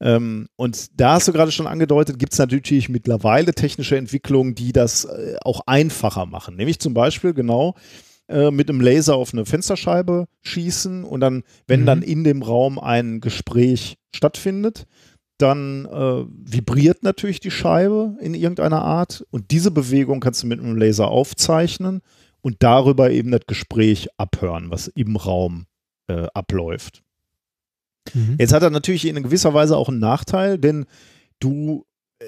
Ähm, 0.00 0.48
und 0.56 1.00
da 1.00 1.12
hast 1.12 1.28
du 1.28 1.32
gerade 1.32 1.52
schon 1.52 1.68
angedeutet, 1.68 2.18
gibt 2.18 2.32
es 2.32 2.40
natürlich 2.40 2.88
mittlerweile 2.88 3.54
technische 3.54 3.96
Entwicklungen, 3.96 4.56
die 4.56 4.72
das 4.72 5.04
äh, 5.04 5.36
auch 5.44 5.60
einfacher 5.66 6.26
machen. 6.26 6.56
Nämlich 6.56 6.80
zum 6.80 6.94
Beispiel 6.94 7.32
genau 7.32 7.76
äh, 8.30 8.50
mit 8.50 8.68
einem 8.68 8.80
Laser 8.80 9.16
auf 9.16 9.32
eine 9.32 9.44
Fensterscheibe 9.44 10.26
schießen 10.42 11.04
und 11.04 11.20
dann, 11.20 11.42
wenn 11.66 11.82
mhm. 11.82 11.86
dann 11.86 12.02
in 12.02 12.24
dem 12.24 12.42
Raum 12.42 12.78
ein 12.78 13.20
Gespräch 13.20 13.98
stattfindet, 14.14 14.86
dann 15.38 15.86
äh, 15.86 16.24
vibriert 16.28 17.02
natürlich 17.02 17.40
die 17.40 17.50
Scheibe 17.50 18.16
in 18.20 18.34
irgendeiner 18.34 18.82
Art 18.82 19.26
und 19.30 19.50
diese 19.50 19.70
Bewegung 19.70 20.20
kannst 20.20 20.42
du 20.42 20.46
mit 20.46 20.60
einem 20.60 20.76
Laser 20.76 21.08
aufzeichnen 21.08 22.02
und 22.40 22.56
darüber 22.60 23.10
eben 23.10 23.30
das 23.30 23.42
Gespräch 23.46 24.08
abhören, 24.16 24.70
was 24.70 24.88
im 24.88 25.16
Raum 25.16 25.66
äh, 26.08 26.26
abläuft. 26.32 27.02
Mhm. 28.14 28.36
Jetzt 28.38 28.52
hat 28.52 28.62
er 28.62 28.70
natürlich 28.70 29.06
in 29.06 29.22
gewisser 29.22 29.54
Weise 29.54 29.76
auch 29.76 29.88
einen 29.88 29.98
Nachteil, 29.98 30.58
denn 30.58 30.86
du 31.40 31.84
äh, 32.20 32.24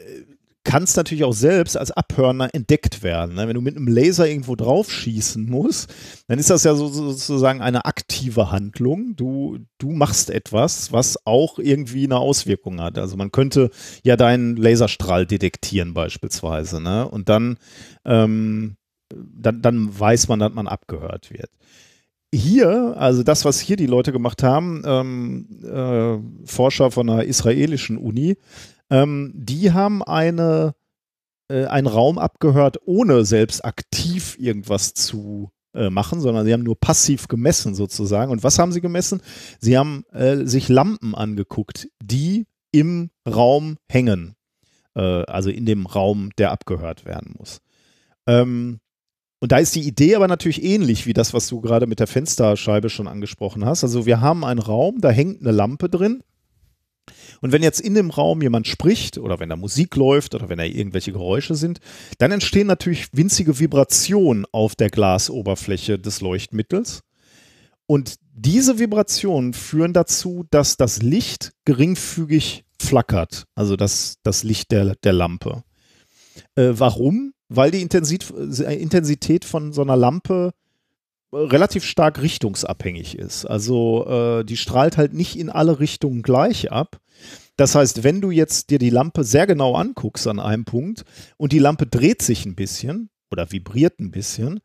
kannst 0.64 0.96
natürlich 0.96 1.24
auch 1.24 1.32
selbst 1.32 1.76
als 1.76 1.90
Abhörner 1.90 2.50
entdeckt 2.54 3.02
werden. 3.02 3.34
Ne? 3.34 3.48
Wenn 3.48 3.54
du 3.54 3.60
mit 3.60 3.76
einem 3.76 3.88
Laser 3.88 4.28
irgendwo 4.28 4.54
drauf 4.56 4.90
schießen 4.90 5.44
musst, 5.48 5.92
dann 6.28 6.38
ist 6.38 6.50
das 6.50 6.64
ja 6.64 6.74
so, 6.74 6.88
sozusagen 6.88 7.60
eine 7.60 7.84
aktive 7.84 8.50
Handlung. 8.50 9.16
Du, 9.16 9.58
du 9.78 9.90
machst 9.90 10.30
etwas, 10.30 10.92
was 10.92 11.26
auch 11.26 11.58
irgendwie 11.58 12.04
eine 12.04 12.18
Auswirkung 12.18 12.80
hat. 12.80 12.98
Also 12.98 13.16
man 13.16 13.32
könnte 13.32 13.70
ja 14.04 14.16
deinen 14.16 14.56
Laserstrahl 14.56 15.26
detektieren 15.26 15.94
beispielsweise. 15.94 16.80
Ne? 16.80 17.08
Und 17.08 17.28
dann, 17.28 17.58
ähm, 18.04 18.76
dann, 19.12 19.62
dann 19.62 19.98
weiß 19.98 20.28
man, 20.28 20.38
dass 20.38 20.52
man 20.52 20.68
abgehört 20.68 21.30
wird 21.30 21.50
hier, 22.34 22.94
also 22.96 23.22
das, 23.22 23.44
was 23.44 23.60
hier 23.60 23.76
die 23.76 23.86
Leute 23.86 24.10
gemacht 24.10 24.42
haben, 24.42 24.82
ähm, 24.86 25.46
äh, 25.62 26.46
Forscher 26.46 26.90
von 26.90 27.10
einer 27.10 27.24
israelischen 27.24 27.98
Uni, 27.98 28.38
ähm, 28.92 29.32
die 29.34 29.72
haben 29.72 30.02
eine, 30.02 30.74
äh, 31.48 31.64
einen 31.64 31.86
Raum 31.86 32.18
abgehört, 32.18 32.76
ohne 32.84 33.24
selbst 33.24 33.64
aktiv 33.64 34.36
irgendwas 34.38 34.92
zu 34.92 35.50
äh, 35.74 35.88
machen, 35.88 36.20
sondern 36.20 36.44
sie 36.44 36.52
haben 36.52 36.62
nur 36.62 36.78
passiv 36.78 37.26
gemessen 37.26 37.74
sozusagen. 37.74 38.30
Und 38.30 38.44
was 38.44 38.58
haben 38.58 38.70
sie 38.70 38.82
gemessen? 38.82 39.22
Sie 39.58 39.78
haben 39.78 40.04
äh, 40.12 40.44
sich 40.44 40.68
Lampen 40.68 41.14
angeguckt, 41.14 41.88
die 42.02 42.46
im 42.70 43.10
Raum 43.26 43.78
hängen. 43.88 44.36
Äh, 44.94 45.00
also 45.00 45.48
in 45.48 45.64
dem 45.64 45.86
Raum, 45.86 46.28
der 46.36 46.52
abgehört 46.52 47.06
werden 47.06 47.34
muss. 47.38 47.62
Ähm, 48.26 48.80
und 49.40 49.52
da 49.52 49.56
ist 49.56 49.74
die 49.74 49.88
Idee 49.88 50.16
aber 50.16 50.28
natürlich 50.28 50.62
ähnlich 50.62 51.06
wie 51.06 51.14
das, 51.14 51.32
was 51.32 51.48
du 51.48 51.62
gerade 51.62 51.86
mit 51.86 51.98
der 51.98 52.06
Fensterscheibe 52.06 52.90
schon 52.90 53.08
angesprochen 53.08 53.64
hast. 53.64 53.84
Also 53.84 54.04
wir 54.04 54.20
haben 54.20 54.44
einen 54.44 54.60
Raum, 54.60 55.00
da 55.00 55.08
hängt 55.08 55.40
eine 55.40 55.50
Lampe 55.50 55.88
drin 55.88 56.22
und 57.40 57.52
wenn 57.52 57.62
jetzt 57.62 57.80
in 57.80 57.94
dem 57.94 58.10
Raum 58.10 58.42
jemand 58.42 58.66
spricht 58.68 59.18
oder 59.18 59.40
wenn 59.40 59.48
da 59.48 59.56
Musik 59.56 59.96
läuft 59.96 60.34
oder 60.34 60.48
wenn 60.48 60.58
da 60.58 60.64
irgendwelche 60.64 61.12
Geräusche 61.12 61.54
sind, 61.54 61.80
dann 62.18 62.30
entstehen 62.30 62.66
natürlich 62.66 63.08
winzige 63.12 63.58
Vibrationen 63.58 64.46
auf 64.52 64.76
der 64.76 64.90
Glasoberfläche 64.90 65.98
des 65.98 66.20
Leuchtmittels. 66.20 67.00
Und 67.86 68.16
diese 68.32 68.78
Vibrationen 68.78 69.52
führen 69.52 69.92
dazu, 69.92 70.44
dass 70.50 70.76
das 70.76 71.02
Licht 71.02 71.52
geringfügig 71.64 72.64
flackert, 72.80 73.44
also 73.54 73.76
das, 73.76 74.16
das 74.22 74.44
Licht 74.44 74.70
der, 74.70 74.94
der 75.02 75.12
Lampe. 75.12 75.64
Äh, 76.54 76.70
warum? 76.72 77.34
Weil 77.48 77.70
die 77.70 77.82
Intensität 77.82 79.44
von 79.44 79.72
so 79.72 79.82
einer 79.82 79.96
Lampe 79.96 80.52
relativ 81.32 81.84
stark 81.84 82.20
richtungsabhängig 82.20 83.18
ist. 83.18 83.46
Also 83.46 84.06
äh, 84.06 84.44
die 84.44 84.56
strahlt 84.56 84.96
halt 84.96 85.14
nicht 85.14 85.36
in 85.38 85.50
alle 85.50 85.80
Richtungen 85.80 86.22
gleich 86.22 86.70
ab. 86.70 87.00
Das 87.56 87.74
heißt, 87.74 88.04
wenn 88.04 88.20
du 88.20 88.30
jetzt 88.30 88.70
dir 88.70 88.78
die 88.78 88.90
Lampe 88.90 89.24
sehr 89.24 89.46
genau 89.46 89.74
anguckst 89.74 90.26
an 90.26 90.40
einem 90.40 90.64
Punkt 90.64 91.04
und 91.36 91.52
die 91.52 91.58
Lampe 91.58 91.86
dreht 91.86 92.22
sich 92.22 92.46
ein 92.46 92.54
bisschen 92.54 93.10
oder 93.30 93.50
vibriert 93.52 94.00
ein 94.00 94.10
bisschen, 94.10 94.60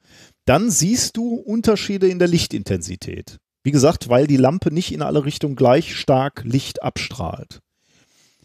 dann 0.45 0.69
siehst 0.69 1.18
du 1.18 1.35
Unterschiede 1.35 2.07
in 2.07 2.19
der 2.19 2.27
Lichtintensität. 2.27 3.38
Wie 3.64 3.72
gesagt, 3.72 4.10
weil 4.10 4.27
die 4.27 4.38
Lampe 4.38 4.73
nicht 4.73 4.94
in 4.94 5.02
alle 5.02 5.26
Richtungen 5.26 5.56
gleich 5.56 5.95
stark 5.95 6.44
Licht 6.45 6.84
abstrahlt. 6.84 7.60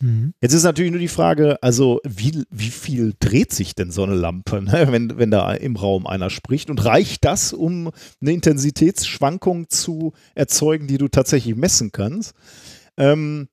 Mhm. 0.03 0.35
Jetzt 0.41 0.53
ist 0.53 0.65
natürlich 0.65 0.91
nur 0.91 1.01
die 1.01 1.09
Frage, 1.09 1.63
also 1.63 2.01
wie, 2.05 2.43
wie 2.51 2.71
viel 2.71 3.15
dreht 3.21 3.53
sich 3.53 3.77
denn 3.77 3.93
so 3.93 4.03
eine 4.03 4.15
Lampe, 4.15 4.61
ne? 4.61 4.89
wenn, 4.91 5.17
wenn 5.17 5.31
da 5.31 5.53
im 5.53 5.77
Raum 5.77 6.07
einer 6.07 6.29
spricht? 6.29 6.71
Und 6.71 6.85
reicht 6.85 7.25
das, 7.25 7.53
um 7.53 7.91
eine 8.21 8.33
Intensitätsschwankung 8.33 9.71
zu 9.71 10.13
erzeugen, 10.35 10.89
die 10.89 10.99
du 10.99 11.09
tatsächlich 11.09 11.55
messen 11.55 11.93
kannst? 11.93 12.35
Ähm, 12.97 13.49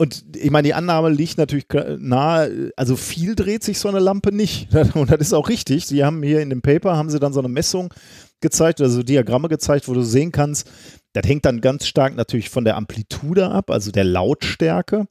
und 0.00 0.36
ich 0.36 0.50
meine, 0.50 0.66
die 0.66 0.74
Annahme 0.74 1.10
liegt 1.10 1.38
natürlich 1.38 1.66
nahe, 1.98 2.70
also 2.76 2.94
viel 2.94 3.34
dreht 3.34 3.64
sich 3.64 3.78
so 3.78 3.88
eine 3.88 3.98
Lampe 3.98 4.32
nicht. 4.32 4.72
Und 4.94 5.10
das 5.10 5.18
ist 5.18 5.32
auch 5.32 5.48
richtig. 5.48 5.86
Sie 5.86 6.04
haben 6.04 6.22
hier 6.22 6.40
in 6.40 6.50
dem 6.50 6.62
Paper, 6.62 6.96
haben 6.96 7.10
sie 7.10 7.18
dann 7.18 7.32
so 7.32 7.40
eine 7.40 7.48
Messung 7.48 7.92
gezeigt, 8.40 8.80
also 8.80 9.02
Diagramme 9.02 9.48
gezeigt, 9.48 9.88
wo 9.88 9.94
du 9.94 10.02
sehen 10.02 10.30
kannst, 10.30 10.70
das 11.14 11.26
hängt 11.26 11.44
dann 11.44 11.60
ganz 11.60 11.88
stark 11.88 12.14
natürlich 12.14 12.48
von 12.48 12.64
der 12.64 12.76
Amplitude 12.76 13.48
ab, 13.50 13.70
also 13.70 13.90
der 13.90 14.04
Lautstärke 14.04 15.08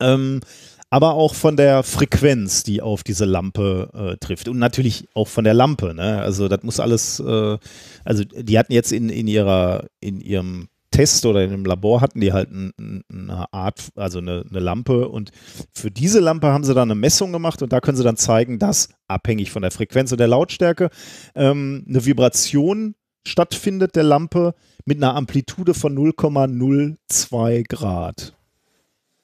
ähm, 0.00 0.40
aber 0.88 1.14
auch 1.14 1.34
von 1.34 1.56
der 1.56 1.82
Frequenz, 1.82 2.62
die 2.62 2.80
auf 2.80 3.02
diese 3.02 3.24
Lampe 3.24 3.90
äh, 3.92 4.16
trifft. 4.24 4.48
Und 4.48 4.58
natürlich 4.58 5.08
auch 5.14 5.28
von 5.28 5.44
der 5.44 5.54
Lampe. 5.54 5.94
Ne? 5.94 6.20
Also 6.20 6.48
das 6.48 6.62
muss 6.62 6.80
alles, 6.80 7.20
äh, 7.20 7.58
also 8.04 8.24
die 8.24 8.58
hatten 8.58 8.72
jetzt 8.72 8.92
in, 8.92 9.08
in 9.08 9.26
ihrer, 9.26 9.86
in 10.00 10.20
ihrem 10.20 10.68
Test 10.92 11.26
oder 11.26 11.44
in 11.44 11.52
einem 11.52 11.64
Labor 11.64 12.00
hatten 12.00 12.20
die 12.20 12.32
halt 12.32 12.48
eine 12.50 13.52
Art, 13.52 13.88
also 13.96 14.18
eine, 14.18 14.44
eine, 14.48 14.60
Lampe 14.60 15.08
und 15.08 15.30
für 15.72 15.90
diese 15.90 16.20
Lampe 16.20 16.46
haben 16.46 16.64
sie 16.64 16.72
dann 16.72 16.90
eine 16.90 16.98
Messung 16.98 17.32
gemacht 17.32 17.60
und 17.60 17.72
da 17.72 17.80
können 17.80 17.98
sie 17.98 18.04
dann 18.04 18.16
zeigen, 18.16 18.58
dass 18.58 18.88
abhängig 19.08 19.50
von 19.50 19.60
der 19.60 19.72
Frequenz 19.72 20.12
und 20.12 20.18
der 20.18 20.28
Lautstärke 20.28 20.88
ähm, 21.34 21.84
eine 21.86 22.06
Vibration 22.06 22.94
stattfindet 23.26 23.96
der 23.96 24.04
Lampe 24.04 24.54
mit 24.86 24.98
einer 24.98 25.16
Amplitude 25.16 25.74
von 25.74 25.94
0,02 25.98 27.68
Grad. 27.68 28.35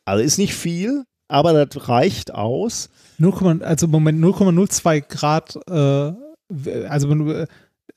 Also 0.05 0.25
ist 0.25 0.39
nicht 0.39 0.55
viel, 0.55 1.05
aber 1.29 1.65
das 1.65 1.89
reicht 1.89 2.35
aus. 2.35 2.91
0, 3.19 3.63
also 3.63 3.87
Moment, 3.89 4.23
0,02 4.23 5.01
Grad, 5.09 5.57
äh, 5.69 6.87
also 6.87 7.11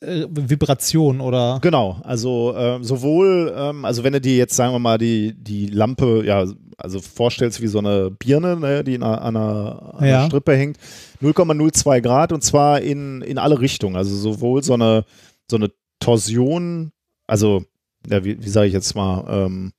äh, 0.02 0.28
Vibration 0.30 1.22
oder? 1.22 1.60
Genau, 1.62 2.00
also 2.04 2.54
äh, 2.56 2.84
sowohl, 2.84 3.54
ähm, 3.56 3.86
also 3.86 4.04
wenn 4.04 4.14
du 4.14 4.22
dir 4.22 4.38
jetzt, 4.38 4.56
sagen 4.56 4.74
wir 4.74 4.80
mal, 4.80 4.98
die, 4.98 5.34
die 5.36 5.68
Lampe, 5.68 6.24
ja, 6.26 6.46
also 6.78 7.00
vorstellst 7.00 7.62
wie 7.62 7.68
so 7.68 7.80
eine 7.80 8.12
Birne, 8.12 8.58
ne, 8.58 8.84
die 8.84 8.96
an 8.96 9.04
einer, 9.04 9.96
an 9.96 10.08
ja. 10.08 10.26
Strippe 10.26 10.56
hängt, 10.56 10.78
0,02 11.22 12.02
Grad 12.02 12.32
und 12.32 12.44
zwar 12.44 12.82
in, 12.82 13.22
in 13.22 13.38
alle 13.38 13.60
Richtungen, 13.60 13.96
also 13.96 14.16
sowohl 14.16 14.64
so 14.64 14.74
eine, 14.74 15.06
so 15.50 15.56
eine 15.58 15.72
Torsion, 16.00 16.92
also, 17.28 17.64
ja, 18.10 18.24
wie, 18.24 18.44
wie 18.44 18.50
sage 18.50 18.68
ich 18.68 18.74
jetzt 18.74 18.96
mal, 18.96 19.26
ähm, 19.30 19.72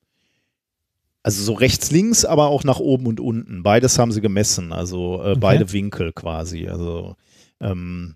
also 1.26 1.42
so 1.42 1.54
rechts, 1.54 1.90
links, 1.90 2.24
aber 2.24 2.46
auch 2.46 2.62
nach 2.62 2.78
oben 2.78 3.08
und 3.08 3.18
unten. 3.18 3.64
Beides 3.64 3.98
haben 3.98 4.12
sie 4.12 4.20
gemessen, 4.20 4.72
also 4.72 5.20
äh, 5.24 5.30
okay. 5.30 5.40
beide 5.40 5.72
Winkel 5.72 6.12
quasi. 6.12 6.68
Also 6.68 7.16
ähm, 7.60 8.14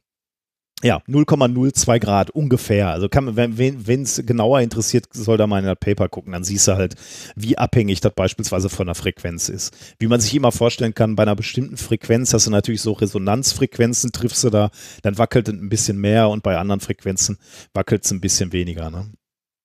ja, 0.85 1.03
0,02 1.09 1.99
Grad 1.99 2.31
ungefähr. 2.31 2.91
Also 2.91 3.09
kann 3.09 3.37
wenn 3.37 4.03
es 4.03 4.23
genauer 4.25 4.61
interessiert, 4.61 5.07
soll 5.13 5.39
da 5.39 5.49
mal 5.49 5.59
in 5.59 5.65
das 5.65 5.81
Paper 5.81 6.09
gucken. 6.09 6.33
Dann 6.35 6.45
siehst 6.45 6.69
du 6.69 6.77
halt, 6.77 6.95
wie 7.35 7.59
abhängig 7.59 8.01
das 8.01 8.13
beispielsweise 8.15 8.69
von 8.69 8.87
der 8.87 8.95
Frequenz 8.95 9.49
ist. 9.49 9.77
Wie 9.99 10.07
man 10.07 10.21
sich 10.21 10.33
immer 10.37 10.53
vorstellen 10.53 10.95
kann, 10.95 11.17
bei 11.17 11.25
einer 11.25 11.35
bestimmten 11.35 11.79
Frequenz 11.79 12.33
hast 12.33 12.47
du 12.47 12.53
natürlich 12.53 12.81
so 12.81 12.93
Resonanzfrequenzen, 12.93 14.13
triffst 14.13 14.45
du 14.45 14.51
da, 14.51 14.71
dann 15.03 15.19
wackelt 15.19 15.49
es 15.49 15.55
ein 15.55 15.69
bisschen 15.69 15.99
mehr 15.99 16.29
und 16.29 16.45
bei 16.45 16.57
anderen 16.57 16.81
Frequenzen 16.81 17.39
wackelt 17.75 18.05
es 18.05 18.13
ein 18.13 18.21
bisschen 18.21 18.53
weniger. 18.53 18.89
Ne? 18.89 19.11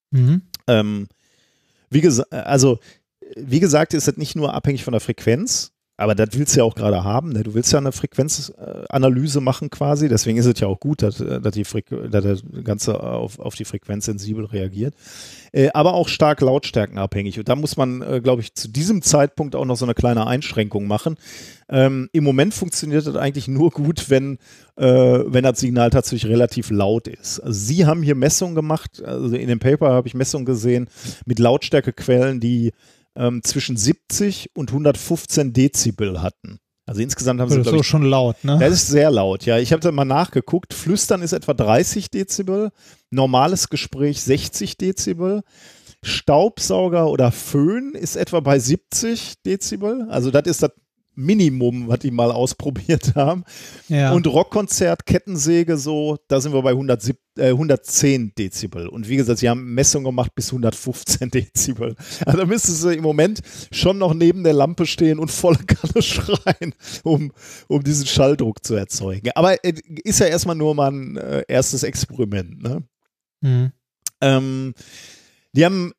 Mhm. 0.10 0.42
Ähm, 0.66 1.08
wie 1.92 2.02
gesagt, 2.02 2.34
also 2.34 2.80
wie 3.36 3.60
gesagt, 3.60 3.94
ist 3.94 4.08
das 4.08 4.18
nicht 4.18 4.36
nur 4.36 4.54
abhängig 4.54 4.84
von 4.84 4.92
der 4.92 5.02
Frequenz, 5.02 5.72
aber 5.98 6.14
das 6.14 6.30
willst 6.34 6.56
du 6.56 6.60
ja 6.60 6.66
auch 6.66 6.76
gerade 6.76 7.06
haben. 7.06 7.32
Ne? 7.32 7.44
Du 7.44 7.54
willst 7.54 7.72
ja 7.72 7.80
eine 7.80 7.94
Frequenzanalyse 7.94 9.40
machen 9.40 9.70
quasi. 9.70 10.10
Deswegen 10.10 10.38
ist 10.38 10.46
es 10.46 10.60
ja 10.60 10.68
auch 10.68 10.80
gut, 10.80 11.02
dass, 11.02 11.18
dass, 11.18 11.54
die 11.54 11.64
dass 11.64 12.24
das 12.24 12.44
Ganze 12.66 13.02
auf, 13.02 13.40
auf 13.40 13.56
die 13.56 13.64
Frequenz 13.64 14.06
sensibel 14.06 14.44
reagiert. 14.44 14.94
Äh, 15.54 15.70
aber 15.74 15.94
auch 15.94 16.10
stark 16.10 16.42
lautstärkenabhängig. 16.42 17.40
Und 17.40 17.48
da 17.48 17.56
muss 17.56 17.78
man, 17.78 18.02
äh, 18.02 18.20
glaube 18.22 18.42
ich, 18.42 18.56
zu 18.56 18.68
diesem 18.68 19.04
Zeitpunkt 19.04 19.56
auch 19.56 19.64
noch 19.64 19.78
so 19.78 19.86
eine 19.86 19.94
kleine 19.94 20.28
Einschränkung 20.28 20.86
machen. 20.86 21.16
Ähm, 21.70 22.10
Im 22.12 22.26
Moment 22.26 22.54
funktioniert 22.54 23.08
das 23.08 23.16
eigentlich 23.16 23.48
nur 23.48 23.72
gut, 23.72 24.10
wenn, 24.10 24.38
äh, 24.76 24.84
wenn 24.86 25.46
das 25.46 25.62
Signal 25.62 25.92
tatsächlich 25.92 26.30
relativ 26.30 26.72
laut 26.72 27.08
ist. 27.08 27.40
Also 27.40 27.58
Sie 27.58 27.86
haben 27.86 28.04
hier 28.04 28.16
Messungen 28.16 28.54
gemacht. 28.54 29.02
Also 29.02 29.34
in 29.34 29.48
dem 29.48 29.60
Paper 29.60 29.94
habe 29.94 30.10
ich 30.10 30.14
Messungen 30.14 30.46
gesehen 30.46 30.90
mit 31.26 31.40
Lautstärkequellen, 31.40 32.42
die 32.42 32.74
ähm, 33.16 33.42
zwischen 33.44 33.78
70 33.78 34.52
und 34.56 34.70
115 34.70 35.54
Dezibel 35.54 36.22
hatten. 36.22 36.60
Also 36.88 37.02
insgesamt 37.02 37.42
haben 37.42 37.50
sie 37.50 37.58
das 37.58 37.68
ist 37.68 37.82
ich, 37.82 37.88
schon 37.88 38.04
laut, 38.04 38.44
ne? 38.44 38.60
Das 38.60 38.72
ist 38.72 38.88
sehr 38.88 39.10
laut, 39.10 39.46
ja. 39.46 39.58
Ich 39.58 39.72
habe 39.72 39.82
da 39.82 39.92
mal 39.92 40.06
nachgeguckt. 40.06 40.74
Flüstern 40.74 41.24
ist 41.24 41.34
etwa 41.34 41.56
30 41.56 42.12
Dezibel, 42.12 42.70
normales 43.10 43.70
Gespräch 43.70 44.22
60 44.22 44.78
Dezibel. 44.78 45.42
Staubsauger 46.04 47.08
oder 47.10 47.32
Föhn 47.32 47.94
ist 47.96 48.16
etwa 48.16 48.40
bei 48.40 48.60
70 48.60 49.42
Dezibel. 49.44 50.08
Also 50.10 50.30
das 50.30 50.44
ist 50.46 50.62
das 50.62 50.72
Minimum, 51.16 51.88
was 51.88 52.00
die 52.00 52.12
mal 52.12 52.32
ausprobiert 52.32 53.14
haben. 53.16 53.44
Ja. 53.88 54.12
Und 54.12 54.28
Rockkonzert, 54.28 55.06
Kettensäge, 55.06 55.78
so, 55.78 56.18
da 56.28 56.40
sind 56.42 56.54
wir 56.54 56.62
bei 56.62 56.72
107, 56.72 57.18
äh, 57.38 57.50
110 57.50 58.34
Dezibel. 58.36 58.88
Und 58.88 59.10
wie 59.10 59.18
gesagt, 59.18 59.40
sie 59.40 59.50
haben 59.50 59.74
Messungen 59.74 60.06
gemacht 60.06 60.34
bis 60.36 60.50
115 60.50 61.30
Dezibel. 61.32 61.96
Also 62.26 62.40
da 62.40 62.46
müsstest 62.46 62.84
du 62.84 62.90
im 62.90 63.04
Moment 63.04 63.42
schon 63.72 63.98
noch 63.98 64.14
neben 64.14 64.44
der 64.44 64.54
Lampe 64.54 64.86
stehen 64.86 65.20
und 65.20 65.32
volle 65.32 65.60
Kanne 65.60 66.02
schreien, 66.02 66.74
um, 67.04 67.32
um 67.68 67.84
diesen 67.84 68.06
Schalldruck 68.06 68.64
zu 68.64 68.76
erzeugen. 68.76 69.32
Aber 69.36 69.64
äh, 69.64 69.74
ist 70.04 70.20
ja 70.20 70.28
erstmal 70.28 70.56
nur 70.56 70.76
mal 70.76 70.92
ein 70.92 71.18
äh, 71.18 71.44
erstes 71.48 71.84
Experiment. 71.84 72.62
Ne? 72.62 72.84
Mhm. 73.42 73.72
Ähm, 74.22 74.74
die 75.54 75.66
haben 75.66 75.94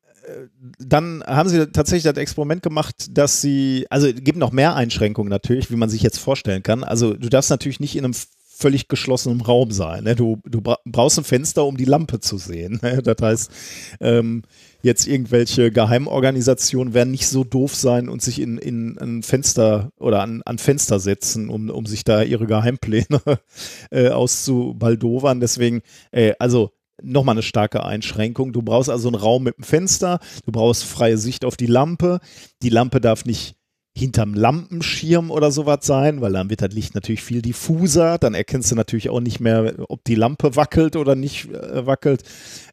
dann 0.79 1.23
haben 1.25 1.49
sie 1.49 1.67
tatsächlich 1.71 2.03
das 2.03 2.17
Experiment 2.17 2.61
gemacht, 2.61 3.17
dass 3.17 3.41
sie, 3.41 3.85
also 3.89 4.07
es 4.07 4.23
gibt 4.23 4.37
noch 4.37 4.51
mehr 4.51 4.75
Einschränkungen 4.75 5.29
natürlich, 5.29 5.71
wie 5.71 5.75
man 5.75 5.89
sich 5.89 6.01
jetzt 6.01 6.19
vorstellen 6.19 6.63
kann. 6.63 6.83
Also 6.83 7.13
du 7.13 7.29
darfst 7.29 7.49
natürlich 7.49 7.79
nicht 7.79 7.95
in 7.95 8.05
einem 8.05 8.13
völlig 8.57 8.87
geschlossenen 8.87 9.41
Raum 9.41 9.71
sein. 9.71 10.03
Ne? 10.03 10.15
Du, 10.15 10.39
du 10.45 10.61
brauchst 10.85 11.19
ein 11.19 11.23
Fenster, 11.23 11.65
um 11.65 11.77
die 11.77 11.85
Lampe 11.85 12.19
zu 12.19 12.37
sehen. 12.37 12.79
Ne? 12.81 13.03
Das 13.03 13.17
heißt, 13.21 13.51
ähm, 13.99 14.43
jetzt 14.81 15.07
irgendwelche 15.07 15.71
Geheimorganisationen 15.71 16.93
werden 16.95 17.11
nicht 17.11 17.27
so 17.27 17.43
doof 17.43 17.75
sein 17.75 18.09
und 18.09 18.21
sich 18.21 18.41
in, 18.41 18.57
in 18.57 18.97
ein 18.97 19.21
Fenster 19.21 19.91
oder 19.97 20.21
an, 20.21 20.41
an 20.43 20.57
Fenster 20.57 20.99
setzen, 20.99 21.49
um, 21.49 21.69
um 21.69 21.85
sich 21.85 22.03
da 22.03 22.23
ihre 22.23 22.47
Geheimpläne 22.47 23.21
äh, 23.91 24.09
auszubaldowern. 24.09 25.39
Deswegen, 25.39 25.81
äh, 26.11 26.33
also 26.39 26.71
nochmal 27.01 27.35
eine 27.35 27.43
starke 27.43 27.83
Einschränkung. 27.83 28.53
Du 28.53 28.61
brauchst 28.61 28.89
also 28.89 29.07
einen 29.07 29.15
Raum 29.15 29.43
mit 29.43 29.57
einem 29.57 29.63
Fenster, 29.63 30.19
du 30.45 30.51
brauchst 30.51 30.83
freie 30.83 31.17
Sicht 31.17 31.45
auf 31.45 31.57
die 31.57 31.67
Lampe. 31.67 32.19
Die 32.61 32.69
Lampe 32.69 33.01
darf 33.01 33.25
nicht 33.25 33.55
hinterm 33.97 34.35
Lampenschirm 34.35 35.31
oder 35.31 35.51
sowas 35.51 35.79
sein, 35.81 36.21
weil 36.21 36.33
dann 36.33 36.49
wird 36.49 36.61
das 36.61 36.73
Licht 36.73 36.93
natürlich 36.93 37.23
viel 37.23 37.41
diffuser. 37.41 38.19
Dann 38.19 38.35
erkennst 38.35 38.71
du 38.71 38.75
natürlich 38.75 39.09
auch 39.09 39.19
nicht 39.19 39.39
mehr, 39.39 39.73
ob 39.89 40.03
die 40.03 40.15
Lampe 40.15 40.55
wackelt 40.55 40.95
oder 40.95 41.15
nicht 41.15 41.49
äh, 41.49 41.85
wackelt. 41.85 42.23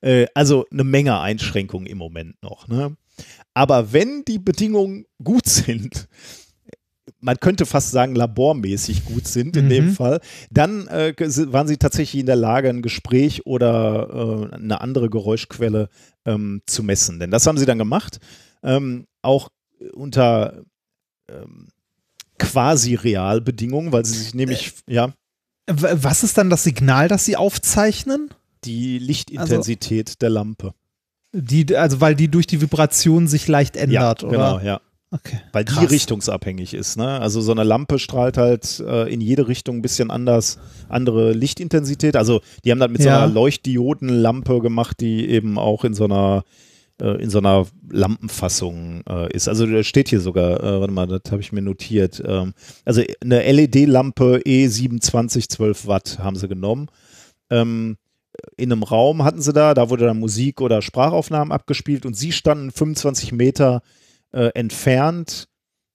Äh, 0.03 0.27
also 0.35 0.67
eine 0.71 0.85
Menge 0.85 1.19
Einschränkungen 1.19 1.87
im 1.87 1.99
Moment 1.99 2.37
noch. 2.43 2.69
Ne? 2.69 2.97
Aber 3.55 3.93
wenn 3.93 4.25
die 4.27 4.39
Bedingungen 4.39 5.07
gut 5.23 5.47
sind, 5.49 6.09
man 7.25 7.41
könnte 7.41 7.65
fast 7.65 7.91
sagen, 7.91 8.15
labormäßig 8.15 9.07
gut 9.07 9.27
sind 9.27 9.57
in 9.57 9.65
mhm. 9.65 9.71
dem 9.71 9.93
Fall, 9.95 10.21
dann 10.51 10.87
äh, 10.89 11.15
waren 11.19 11.67
sie 11.67 11.79
tatsächlich 11.79 12.21
in 12.21 12.27
der 12.27 12.37
Lage, 12.37 12.69
ein 12.69 12.83
Gespräch 12.83 13.47
oder 13.47 14.51
äh, 14.53 14.55
eine 14.55 14.83
andere 14.83 15.09
Geräuschquelle 15.09 15.89
ähm, 16.27 16.61
zu 16.67 16.83
messen. 16.83 17.19
Denn 17.19 17.31
das 17.31 17.47
haben 17.47 17.57
sie 17.57 17.65
dann 17.65 17.79
gemacht. 17.79 18.19
Ähm, 18.63 19.07
auch 19.23 19.49
unter 19.95 20.65
ähm, 21.29 21.69
quasi 22.39 22.95
Realbedingungen, 22.95 23.91
weil 23.91 24.05
sie 24.05 24.19
sich 24.19 24.35
nämlich, 24.35 24.75
äh, 24.87 24.95
ja. 24.95 25.15
Was 25.67 26.25
ist 26.25 26.37
dann 26.37 26.51
das 26.51 26.63
Signal, 26.63 27.09
das 27.09 27.25
sie 27.25 27.37
aufzeichnen? 27.37 28.29
Die 28.65 28.99
Lichtintensität 28.99 30.09
also, 30.09 30.19
der 30.21 30.31
Lampe. 30.31 30.75
Die, 31.33 31.75
also 31.75 32.03
weil 32.03 32.15
die 32.15 32.29
durch 32.29 32.47
die 32.47 32.61
Vibration 32.61 33.29
sich 33.29 33.49
leicht 33.49 33.77
ändert, 33.77 34.23
ja, 34.23 34.29
oder? 34.29 34.37
Genau, 34.37 34.59
ja. 34.61 34.81
Okay, 35.15 35.41
Weil 35.53 35.65
krass. 35.65 35.79
die 35.79 35.87
richtungsabhängig 35.87 36.75
ist. 36.75 36.97
Ne? 36.97 37.21
Also 37.21 37.41
so 37.41 37.53
eine 37.53 37.63
Lampe 37.63 38.01
strahlt 38.01 38.37
halt 38.37 38.81
äh, 38.81 39.13
in 39.13 39.21
jede 39.21 39.47
Richtung 39.47 39.77
ein 39.77 39.83
bisschen 39.83 40.11
anders, 40.11 40.59
andere 40.89 41.33
Lichtintensität. 41.33 42.17
Also 42.17 42.41
die 42.65 42.73
haben 42.73 42.81
das 42.81 42.91
mit 42.91 43.05
ja. 43.05 43.19
so 43.19 43.23
einer 43.23 43.33
Leuchtdiodenlampe 43.33 44.59
gemacht, 44.59 44.99
die 44.99 45.29
eben 45.29 45.57
auch 45.57 45.85
in 45.85 45.95
so 45.95 46.05
einer 46.05 46.43
äh, 47.01 47.23
in 47.23 47.31
so 47.31 47.39
einer 47.39 47.67
Lampenfassung 47.89 49.05
äh, 49.09 49.33
ist. 49.33 49.49
Also 49.49 49.67
da 49.67 49.85
steht 49.85 50.09
hier 50.09 50.21
sogar, 50.21 50.61
äh, 50.63 50.81
warte 50.81 50.93
mal, 50.93 51.07
das 51.07 51.31
habe 51.31 51.43
ich 51.43 51.53
mir 51.53 51.63
notiert. 51.63 52.21
Ähm, 52.27 52.55
also 52.85 53.03
eine 53.23 53.53
LED-Lampe 53.53 54.43
E27 54.45 55.49
12 55.49 55.87
Watt 55.87 56.19
haben 56.19 56.37
sie 56.37 56.49
genommen. 56.49 56.89
Ähm, 57.51 57.99
in 58.57 58.73
einem 58.73 58.83
Raum 58.83 59.23
hatten 59.23 59.41
sie 59.41 59.53
da, 59.53 59.75
da 59.75 59.91
wurde 59.91 60.07
dann 60.07 60.19
Musik 60.19 60.61
oder 60.61 60.83
Sprachaufnahmen 60.83 61.53
abgespielt 61.53 62.05
und 62.05 62.15
sie 62.15 62.33
standen 62.33 62.73
25 62.73 63.31
Meter 63.31 63.81
äh, 64.35 64.51
entfernt 64.55 65.49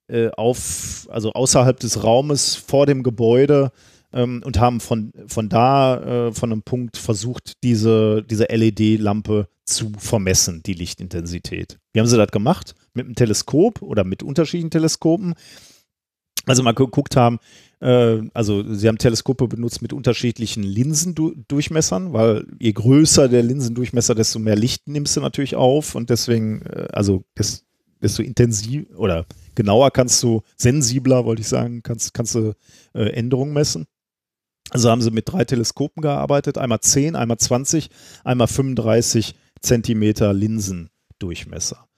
äh, 0.08 0.30
auf, 0.30 1.06
also 1.10 1.32
außerhalb 1.32 1.78
des 1.78 2.02
Raumes 2.02 2.56
vor 2.56 2.86
dem 2.86 3.02
Gebäude 3.02 3.70
ähm, 4.12 4.42
und 4.44 4.58
haben 4.58 4.80
von, 4.80 5.12
von 5.26 5.48
da, 5.48 6.28
äh, 6.28 6.32
von 6.32 6.52
einem 6.52 6.62
Punkt 6.62 6.96
versucht, 6.96 7.62
diese, 7.62 8.24
diese 8.24 8.44
LED-Lampe 8.44 9.48
zu 9.64 9.92
vermessen, 9.98 10.62
die 10.64 10.74
Lichtintensität. 10.74 11.78
Wie 11.92 12.00
haben 12.00 12.06
sie 12.06 12.16
das 12.16 12.30
gemacht? 12.32 12.74
Mit 12.94 13.06
einem 13.06 13.14
Teleskop 13.14 13.82
oder 13.82 14.04
mit 14.04 14.22
unterschiedlichen 14.22 14.70
Teleskopen. 14.70 15.34
Also 16.46 16.62
mal 16.62 16.72
geguckt 16.72 17.16
haben, 17.16 17.38
äh, 17.80 18.22
also 18.34 18.64
sie 18.74 18.88
haben 18.88 18.98
Teleskope 18.98 19.46
benutzt 19.46 19.82
mit 19.82 19.92
unterschiedlichen 19.92 20.62
Linsendurchmessern, 20.62 22.12
weil 22.12 22.46
je 22.58 22.72
größer 22.72 23.28
der 23.28 23.42
Linsendurchmesser, 23.42 24.14
desto 24.14 24.38
mehr 24.38 24.56
Licht 24.56 24.88
nimmst 24.88 25.16
du 25.16 25.20
natürlich 25.20 25.54
auf 25.54 25.94
und 25.94 26.10
deswegen, 26.10 26.62
äh, 26.62 26.88
also 26.92 27.24
das, 27.34 27.64
desto 28.02 28.22
intensiv 28.22 28.86
oder 28.96 29.26
genauer 29.54 29.90
kannst 29.90 30.22
du, 30.22 30.42
sensibler 30.56 31.24
wollte 31.24 31.42
ich 31.42 31.48
sagen, 31.48 31.82
kannst, 31.82 32.14
kannst 32.14 32.34
du 32.34 32.54
äh, 32.94 33.10
Änderungen 33.10 33.52
messen. 33.52 33.86
Also 34.70 34.88
haben 34.88 35.02
sie 35.02 35.10
mit 35.10 35.30
drei 35.30 35.44
Teleskopen 35.44 36.00
gearbeitet, 36.00 36.56
einmal 36.56 36.80
10, 36.80 37.16
einmal 37.16 37.38
20, 37.38 37.90
einmal 38.24 38.46
35 38.46 39.34
Zentimeter 39.60 40.32
Linsendurchmesser. 40.32 41.88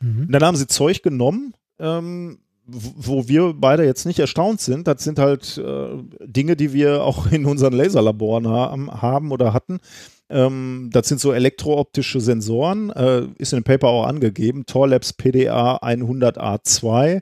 Mhm. 0.00 0.26
Und 0.26 0.32
dann 0.32 0.44
haben 0.44 0.56
sie 0.56 0.66
Zeug 0.66 1.02
genommen, 1.02 1.54
ähm, 1.78 2.38
wo 2.66 3.26
wir 3.26 3.54
beide 3.54 3.84
jetzt 3.84 4.06
nicht 4.06 4.18
erstaunt 4.18 4.60
sind. 4.60 4.86
Das 4.86 5.02
sind 5.02 5.18
halt 5.18 5.58
äh, 5.58 5.88
Dinge, 6.24 6.56
die 6.56 6.72
wir 6.72 7.02
auch 7.02 7.26
in 7.32 7.46
unseren 7.46 7.72
Laserlaboren 7.72 8.46
haben, 8.46 8.90
haben 8.90 9.32
oder 9.32 9.52
hatten. 9.52 9.80
Ähm, 10.30 10.90
das 10.92 11.08
sind 11.08 11.20
so 11.20 11.32
elektrooptische 11.32 12.20
Sensoren, 12.20 12.90
äh, 12.90 13.26
ist 13.38 13.52
in 13.52 13.58
dem 13.60 13.64
Paper 13.64 13.88
auch 13.88 14.06
angegeben, 14.06 14.64
Torlabs 14.64 15.12
PDA 15.12 15.78
100A2. 15.78 17.20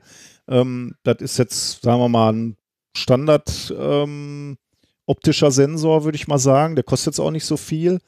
Ähm, 0.49 0.95
das 1.03 1.17
ist 1.21 1.39
jetzt, 1.39 1.83
sagen 1.83 2.01
wir 2.01 2.09
mal, 2.09 2.33
ein 2.33 2.57
Standard 2.95 3.75
ähm, 3.79 4.59
optischer 5.07 5.51
Sensor, 5.51 6.05
würde 6.05 6.17
ich 6.17 6.29
mal 6.29 6.39
sagen. 6.39 6.75
Der 6.75 6.85
kostet 6.85 7.15
jetzt 7.15 7.21
auch 7.21 7.31
nicht 7.31 7.47
so 7.47 7.57
viel. 7.57 8.01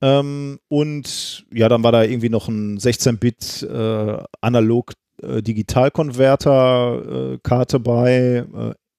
Ähm, 0.00 0.58
und 0.68 1.46
ja, 1.52 1.68
dann 1.68 1.84
war 1.84 1.92
da 1.92 2.02
irgendwie 2.02 2.28
noch 2.28 2.48
ein 2.48 2.78
16-Bit 2.78 3.62
äh, 3.62 4.22
analog 4.40 4.94
äh, 5.22 5.40
Digitalkonverter 5.42 7.38
äh, 7.44 7.78
bei 7.78 8.44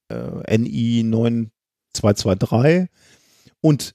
äh, 0.10 0.14
äh, 0.14 0.58
NI 0.58 1.04
9223 1.04 2.88
und 3.60 3.94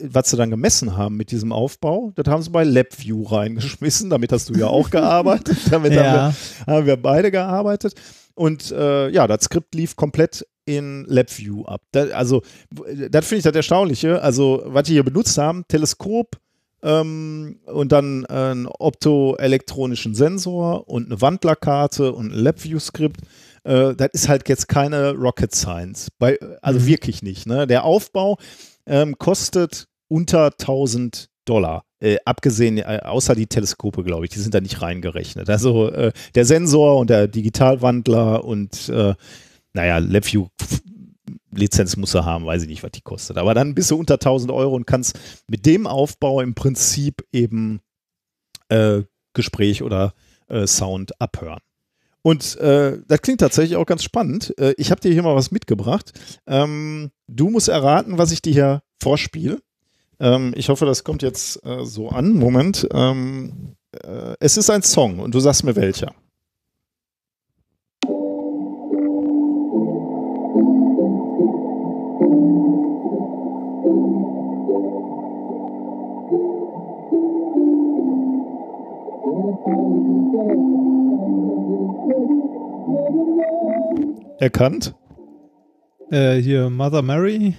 was 0.00 0.30
sie 0.30 0.36
dann 0.36 0.50
gemessen 0.50 0.96
haben 0.96 1.16
mit 1.16 1.30
diesem 1.30 1.52
Aufbau, 1.52 2.12
das 2.14 2.26
haben 2.26 2.42
sie 2.42 2.50
bei 2.50 2.64
LabVIEW 2.64 3.22
reingeschmissen. 3.24 4.10
Damit 4.10 4.32
hast 4.32 4.48
du 4.48 4.54
ja 4.54 4.66
auch 4.66 4.90
gearbeitet. 4.90 5.58
Damit 5.70 5.92
ja. 5.92 6.04
haben, 6.04 6.34
wir, 6.66 6.74
haben, 6.74 6.86
wir, 6.86 6.96
beide 6.96 7.30
gearbeitet. 7.30 7.94
Und 8.34 8.70
äh, 8.70 9.08
ja, 9.10 9.26
das 9.26 9.44
Skript 9.44 9.74
lief 9.74 9.96
komplett 9.96 10.46
in 10.64 11.04
LabVIEW 11.06 11.64
ab. 11.64 11.82
Das, 11.92 12.10
also, 12.10 12.42
das 13.10 13.26
finde 13.26 13.38
ich 13.38 13.44
das 13.44 13.54
Erstaunliche. 13.54 14.20
Also, 14.20 14.62
was 14.66 14.84
die 14.84 14.92
hier 14.92 15.04
benutzt 15.04 15.38
haben, 15.38 15.64
Teleskop 15.68 16.36
ähm, 16.82 17.60
und 17.66 17.92
dann 17.92 18.26
einen 18.26 18.66
optoelektronischen 18.66 20.14
Sensor 20.14 20.88
und 20.88 21.06
eine 21.06 21.20
Wandlerkarte 21.20 22.12
und 22.12 22.32
ein 22.32 22.38
LabVIEW-Skript. 22.38 23.20
Äh, 23.64 23.94
das 23.94 24.08
ist 24.12 24.28
halt 24.28 24.48
jetzt 24.48 24.68
keine 24.68 25.12
Rocket 25.12 25.54
Science. 25.54 26.10
Bei, 26.18 26.38
also 26.62 26.80
mhm. 26.80 26.86
wirklich 26.86 27.22
nicht. 27.22 27.46
Ne? 27.46 27.66
Der 27.66 27.84
Aufbau 27.84 28.38
ähm, 28.86 29.18
kostet 29.18 29.86
unter 30.08 30.46
1000 30.46 31.28
Dollar. 31.44 31.84
Äh, 32.00 32.18
abgesehen, 32.24 32.78
äh, 32.78 33.00
außer 33.02 33.34
die 33.34 33.46
Teleskope, 33.46 34.04
glaube 34.04 34.26
ich, 34.26 34.30
die 34.30 34.40
sind 34.40 34.54
da 34.54 34.60
nicht 34.60 34.82
reingerechnet. 34.82 35.48
Also 35.48 35.90
äh, 35.90 36.12
der 36.34 36.44
Sensor 36.44 36.98
und 36.98 37.08
der 37.08 37.28
Digitalwandler 37.28 38.44
und 38.44 38.88
äh, 38.88 39.14
naja, 39.72 39.98
LabVIEW 39.98 40.48
Lizenz 41.52 41.96
muss 41.96 42.14
er 42.14 42.24
haben, 42.24 42.46
weiß 42.46 42.62
ich 42.62 42.68
nicht, 42.68 42.82
was 42.82 42.92
die 42.92 43.00
kostet. 43.00 43.38
Aber 43.38 43.54
dann 43.54 43.74
bist 43.74 43.90
du 43.90 43.98
unter 43.98 44.14
1000 44.14 44.52
Euro 44.52 44.74
und 44.74 44.86
kannst 44.86 45.18
mit 45.48 45.66
dem 45.66 45.86
Aufbau 45.86 46.40
im 46.40 46.54
Prinzip 46.54 47.26
eben 47.32 47.80
äh, 48.68 49.02
Gespräch 49.32 49.82
oder 49.82 50.14
äh, 50.48 50.66
Sound 50.66 51.20
abhören. 51.20 51.60
Und 52.26 52.56
äh, 52.56 52.98
das 53.06 53.22
klingt 53.22 53.38
tatsächlich 53.38 53.76
auch 53.76 53.86
ganz 53.86 54.02
spannend. 54.02 54.52
Äh, 54.58 54.74
ich 54.78 54.90
habe 54.90 55.00
dir 55.00 55.12
hier 55.12 55.22
mal 55.22 55.36
was 55.36 55.52
mitgebracht. 55.52 56.10
Ähm, 56.48 57.12
du 57.28 57.50
musst 57.50 57.68
erraten, 57.68 58.18
was 58.18 58.32
ich 58.32 58.42
dir 58.42 58.52
hier 58.52 58.82
vorspiele. 59.00 59.60
Ähm, 60.18 60.52
ich 60.56 60.68
hoffe, 60.68 60.86
das 60.86 61.04
kommt 61.04 61.22
jetzt 61.22 61.64
äh, 61.64 61.84
so 61.84 62.08
an. 62.08 62.32
Moment. 62.32 62.88
Ähm, 62.92 63.76
äh, 63.92 64.34
es 64.40 64.56
ist 64.56 64.70
ein 64.70 64.82
Song 64.82 65.20
und 65.20 65.36
du 65.36 65.38
sagst 65.38 65.62
mir 65.62 65.76
welcher. 65.76 66.16
Erkannt? 84.38 84.94
Äh, 86.10 86.36
hier 86.36 86.68
Mother 86.68 87.02
Mary, 87.02 87.56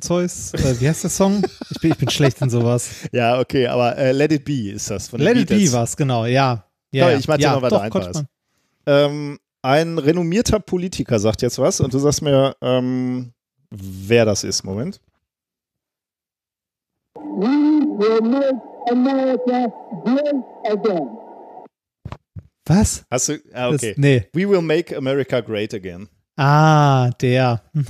Zeus. 0.00 0.54
Äh, 0.54 0.80
wie 0.80 0.88
heißt 0.88 1.04
der 1.04 1.10
Song? 1.10 1.44
Ich 1.70 1.80
bin, 1.80 1.92
ich 1.92 1.98
bin 1.98 2.10
schlecht 2.10 2.40
in 2.40 2.50
sowas. 2.50 2.90
Ja, 3.12 3.38
okay, 3.38 3.66
aber 3.66 3.96
äh, 3.96 4.12
Let 4.12 4.32
It 4.32 4.44
Be 4.44 4.70
ist 4.72 4.90
das 4.90 5.08
von 5.08 5.20
Let 5.20 5.36
It 5.36 5.48
Be 5.48 5.70
war 5.72 5.84
es, 5.84 5.96
genau, 5.96 6.24
ja. 6.24 6.64
ja, 6.92 7.10
ja. 7.10 7.18
Ich 7.18 7.28
meinte 7.28 7.44
ja, 7.44 7.54
noch 7.54 7.62
weiter 7.62 7.82
einfach. 7.82 8.24
Ähm, 8.86 9.38
ein 9.62 9.98
renommierter 9.98 10.60
Politiker 10.60 11.18
sagt 11.18 11.42
jetzt 11.42 11.58
was 11.58 11.80
und 11.80 11.94
du 11.94 11.98
sagst 11.98 12.22
mir, 12.22 12.56
ähm, 12.60 13.32
wer 13.70 14.24
das 14.24 14.44
ist. 14.44 14.64
Moment. 14.64 15.00
We 17.14 17.46
will 17.98 18.20
make 18.22 18.60
America 18.90 19.72
great 20.04 20.34
again. 20.70 21.18
Was? 22.66 23.04
Hast 23.10 23.28
du, 23.28 23.34
ah, 23.52 23.70
Das, 23.70 23.82
okay. 23.82 23.94
nee. 23.96 24.26
We 24.32 24.48
will 24.48 24.62
make 24.62 24.96
America 24.96 25.40
great 25.40 25.74
again. 25.74 26.08
Ah, 26.36 27.10
der. 27.20 27.62
Hm. 27.72 27.86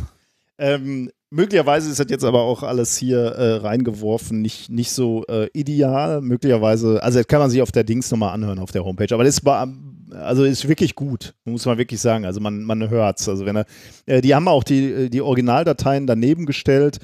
Ähm, 0.58 1.10
möglicherweise 1.30 1.90
ist 1.90 1.98
das 1.98 2.06
jetzt 2.10 2.24
aber 2.24 2.42
auch 2.42 2.62
alles 2.62 2.96
hier 2.96 3.18
äh, 3.18 3.56
reingeworfen, 3.56 4.40
nicht, 4.40 4.70
nicht 4.70 4.92
so 4.92 5.24
äh, 5.26 5.48
ideal. 5.52 6.20
Möglicherweise, 6.20 7.02
also 7.02 7.18
das 7.18 7.26
kann 7.26 7.40
man 7.40 7.50
sich 7.50 7.62
auf 7.62 7.72
der 7.72 7.84
Dings 7.84 8.10
nochmal 8.10 8.34
anhören 8.34 8.58
auf 8.58 8.70
der 8.70 8.84
Homepage. 8.84 9.12
Aber 9.12 9.24
das 9.24 9.44
war, 9.44 9.68
also 10.12 10.44
ist 10.44 10.68
wirklich 10.68 10.94
gut, 10.94 11.34
muss 11.44 11.66
man 11.66 11.78
wirklich 11.78 12.00
sagen. 12.00 12.24
Also 12.24 12.40
man, 12.40 12.62
man 12.62 12.88
hört's. 12.88 13.28
Also 13.28 13.46
wenn 13.46 13.56
er, 13.56 13.66
äh, 14.06 14.20
die 14.20 14.34
haben 14.34 14.48
auch 14.48 14.64
die, 14.64 15.10
die 15.10 15.22
Originaldateien 15.22 16.06
daneben 16.06 16.46
gestellt. 16.46 16.98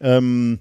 Ähm, 0.00 0.60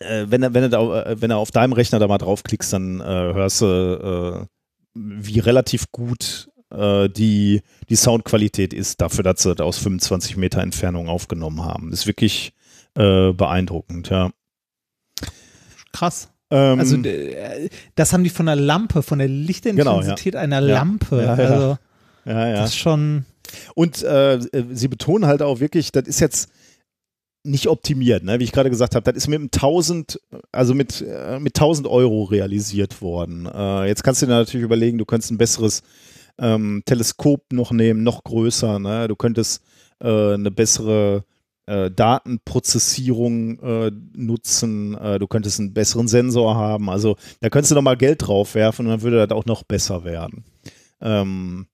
äh, 0.00 0.26
wenn, 0.28 0.42
er, 0.42 0.54
wenn, 0.54 0.72
er 0.72 1.06
äh, 1.06 1.20
wenn 1.20 1.30
er 1.30 1.38
auf 1.38 1.50
deinem 1.50 1.72
Rechner 1.72 1.98
da 1.98 2.06
mal 2.06 2.18
draufklickst, 2.18 2.72
dann 2.72 3.00
äh, 3.00 3.04
hörst 3.04 3.60
du, 3.60 4.46
äh, 4.46 4.46
wie 4.94 5.38
relativ 5.38 5.90
gut 5.92 6.48
äh, 6.70 7.08
die, 7.08 7.62
die 7.88 7.96
Soundqualität 7.96 8.72
ist, 8.74 9.00
dafür, 9.00 9.24
dass 9.24 9.42
sie 9.42 9.54
das 9.54 9.64
aus 9.66 9.78
25 9.78 10.36
Meter 10.36 10.60
Entfernung 10.62 11.08
aufgenommen 11.08 11.64
haben. 11.64 11.92
ist 11.92 12.06
wirklich 12.06 12.52
äh, 12.96 13.32
beeindruckend, 13.32 14.10
ja. 14.10 14.30
Krass. 15.92 16.28
Ähm, 16.50 16.78
Also 16.78 16.96
äh, 16.96 17.68
das 17.94 18.12
haben 18.12 18.24
die 18.24 18.30
von 18.30 18.46
der 18.46 18.56
Lampe, 18.56 19.02
von 19.02 19.18
der 19.18 19.28
Lichtintensität 19.28 20.36
einer 20.36 20.60
Ja. 20.60 20.74
Lampe. 20.76 21.16
Ja, 21.22 21.36
ja. 21.36 21.44
Also 21.44 21.78
das 22.24 22.70
ist 22.70 22.76
schon. 22.76 23.24
Und 23.74 24.02
äh, 24.02 24.38
sie 24.72 24.88
betonen 24.88 25.26
halt 25.26 25.40
auch 25.40 25.60
wirklich, 25.60 25.92
das 25.92 26.06
ist 26.06 26.20
jetzt 26.20 26.50
nicht 27.44 27.68
optimiert, 27.68 28.24
ne? 28.24 28.38
wie 28.40 28.44
ich 28.44 28.52
gerade 28.52 28.68
gesagt 28.68 28.94
habe, 28.94 29.04
das 29.04 29.16
ist 29.16 29.28
mit 29.28 29.36
einem 29.36 29.46
1000, 29.46 30.20
also 30.52 30.74
mit, 30.74 31.00
äh, 31.00 31.38
mit 31.38 31.56
1000 31.56 31.86
Euro 31.86 32.24
realisiert 32.24 33.00
worden. 33.00 33.46
Äh, 33.46 33.86
jetzt 33.86 34.02
kannst 34.04 34.20
du 34.20 34.26
dir 34.26 34.32
natürlich 34.32 34.64
überlegen, 34.64 34.98
du 34.98 35.06
könntest 35.06 35.30
ein 35.30 35.38
besseres 35.38 35.82
ähm, 36.38 36.82
Teleskop 36.84 37.52
noch 37.52 37.72
nehmen, 37.72 38.02
noch 38.02 38.24
größer, 38.24 38.78
ne? 38.78 39.08
du 39.08 39.16
könntest 39.16 39.62
äh, 40.00 40.34
eine 40.34 40.50
bessere 40.50 41.24
äh, 41.66 41.90
Datenprozessierung 41.90 43.58
äh, 43.60 43.90
nutzen, 44.14 44.94
äh, 44.96 45.18
du 45.18 45.26
könntest 45.26 45.60
einen 45.60 45.74
besseren 45.74 46.08
Sensor 46.08 46.54
haben, 46.54 46.88
also 46.88 47.16
da 47.40 47.50
könntest 47.50 47.72
du 47.72 47.74
noch 47.74 47.82
mal 47.82 47.96
Geld 47.96 48.26
drauf 48.26 48.54
werfen 48.54 48.86
und 48.86 48.92
dann 48.92 49.02
würde 49.02 49.26
das 49.26 49.36
auch 49.36 49.46
noch 49.46 49.64
besser 49.64 50.04
werden. 50.04 50.44
Ähm, 51.00 51.66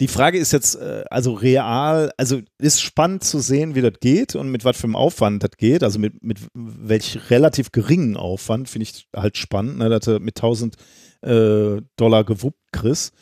die 0.00 0.08
Frage 0.08 0.38
ist 0.38 0.52
jetzt, 0.52 0.76
äh, 0.76 1.04
also 1.10 1.34
real, 1.34 2.10
also 2.16 2.40
ist 2.58 2.80
spannend 2.80 3.22
zu 3.22 3.38
sehen, 3.38 3.74
wie 3.74 3.82
das 3.82 4.00
geht 4.00 4.34
und 4.34 4.50
mit 4.50 4.64
was 4.64 4.78
für 4.78 4.84
einem 4.84 4.96
Aufwand 4.96 5.42
das 5.42 5.50
geht, 5.58 5.82
also 5.82 5.98
mit, 5.98 6.22
mit 6.24 6.38
welch 6.54 7.30
relativ 7.30 7.70
geringen 7.70 8.16
Aufwand, 8.16 8.70
finde 8.70 8.84
ich 8.84 9.06
halt 9.14 9.36
spannend, 9.36 9.76
ne, 9.78 9.90
dass 9.90 10.06
du 10.06 10.18
mit 10.18 10.38
1000 10.38 10.76
äh, 11.20 11.82
Dollar 11.96 12.24
gewuppt 12.24 12.72
kriegst. 12.72 13.12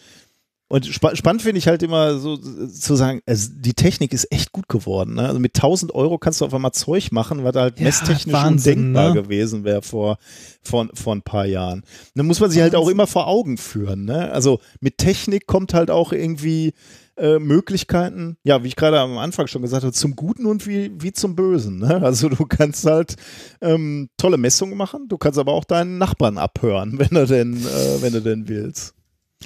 Und 0.71 0.85
spa 0.85 1.17
spannend 1.17 1.41
finde 1.41 1.59
ich 1.59 1.67
halt 1.67 1.83
immer 1.83 2.19
so 2.19 2.35
äh, 2.35 2.69
zu 2.69 2.95
sagen, 2.95 3.23
also 3.25 3.51
die 3.55 3.73
Technik 3.73 4.13
ist 4.13 4.31
echt 4.31 4.53
gut 4.53 4.69
geworden. 4.69 5.15
Ne? 5.15 5.27
Also 5.27 5.41
mit 5.41 5.57
1000 5.57 5.95
Euro 5.95 6.19
kannst 6.19 6.41
du 6.41 6.45
auf 6.45 6.53
einmal 6.53 6.73
Zeug 6.73 7.11
machen, 7.11 7.43
was 7.43 7.57
halt 7.57 7.79
Ja, 7.79 7.87
messtechnisch 7.87 8.35
Wahnsinn, 8.35 8.79
undenkbar 8.79 9.15
ne? 9.15 9.23
gewesen 9.23 9.65
wäre 9.65 9.81
vor, 9.81 10.19
vor, 10.63 10.89
vor 10.93 11.15
ein 11.15 11.23
paar 11.23 11.47
Jahren. 11.47 11.85
Dann 12.15 12.27
muss 12.27 12.41
man 12.41 12.51
sich 12.51 12.61
halt 12.61 12.75
auch 12.75 12.89
immer 12.89 13.07
vor 13.07 13.29
Augen 13.29 13.57
führen. 13.57 14.05
Ne? 14.05 14.31
Also 14.31 14.61
mit 14.81 14.99
Technik 14.99 15.47
kommt 15.47 15.73
halt 15.73 15.91
auch 15.91 16.13
irgendwie 16.13 16.75
äh, 17.17 17.39
Möglichkeiten, 17.39 18.37
ja, 18.45 18.63
wie 18.63 18.69
ich 18.69 18.77
gerade 18.77 19.01
am 19.01 19.17
Anfang 19.19 19.47
schon 19.47 19.63
gesagt 19.63 19.85
habe, 19.85 19.93
zum 19.93 20.17
Guten 20.17 20.45
und 20.45 20.67
wie, 20.67 20.93
wie 21.01 21.13
zum 21.13 21.35
Bösen. 21.35 21.79
Ne? 21.79 22.03
Also 22.09 22.29
du 22.29 22.47
kannst 22.47 22.85
halt 22.85 23.17
ähm, 23.61 24.09
tolle 24.17 24.37
Messungen 24.39 24.77
machen, 24.77 25.09
du 25.09 25.19
kannst 25.19 25.39
aber 25.39 25.53
auch 25.53 25.65
deinen 25.65 25.99
Nachbarn 25.99 26.39
abhören, 26.39 26.93
wenn 26.99 27.09
du 27.09 27.27
denn, 27.27 27.55
äh, 27.55 28.03
wenn 28.03 28.13
du 28.13 28.21
denn 28.21 28.49
willst. 28.49 28.95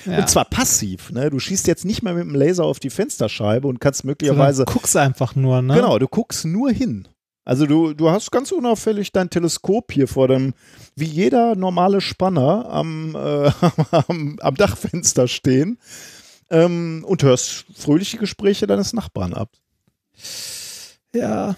Ja. 0.07 0.19
Und 0.19 0.29
zwar 0.29 0.47
passiv, 0.47 1.11
ne? 1.11 1.31
Du 1.31 1.39
schießt 1.39 1.67
jetzt 1.67 1.85
nicht 1.85 2.03
mehr 2.03 2.15
mit 2.15 2.25
dem 2.25 2.35
Laser 2.35 2.65
auf 2.65 2.81
die 2.81 2.91
Fensterscheibe 2.91 3.69
und 3.69 3.81
kannst 3.81 4.05
möglicherweise. 4.05 4.59
Sondern 4.59 4.75
guckst 4.75 4.97
einfach 4.97 5.35
nur, 5.35 5.63
ne? 5.63 5.75
Genau, 5.75 5.99
du 5.99 6.09
guckst 6.09 6.45
nur 6.45 6.71
hin. 6.71 7.09
Also 7.45 7.67
du, 7.67 7.93
du 7.93 8.11
hast 8.11 8.31
ganz 8.31 8.53
unauffällig 8.53 9.13
dein 9.13 9.29
Teleskop 9.29 9.93
hier 9.93 10.07
vor 10.07 10.29
dem, 10.29 10.55
wie 10.95 11.07
jeder 11.07 11.57
normale 11.57 12.01
Spanner 12.01 12.69
am, 12.71 13.17
äh, 13.17 13.51
am, 14.09 14.39
am 14.41 14.55
Dachfenster 14.55 15.27
stehen 15.27 15.79
ähm, 16.51 17.05
und 17.07 17.23
hörst 17.23 17.65
fröhliche 17.75 18.19
Gespräche 18.19 18.67
deines 18.67 18.93
Nachbarn 18.93 19.35
ab. 19.35 19.51
Ja. 21.15 21.57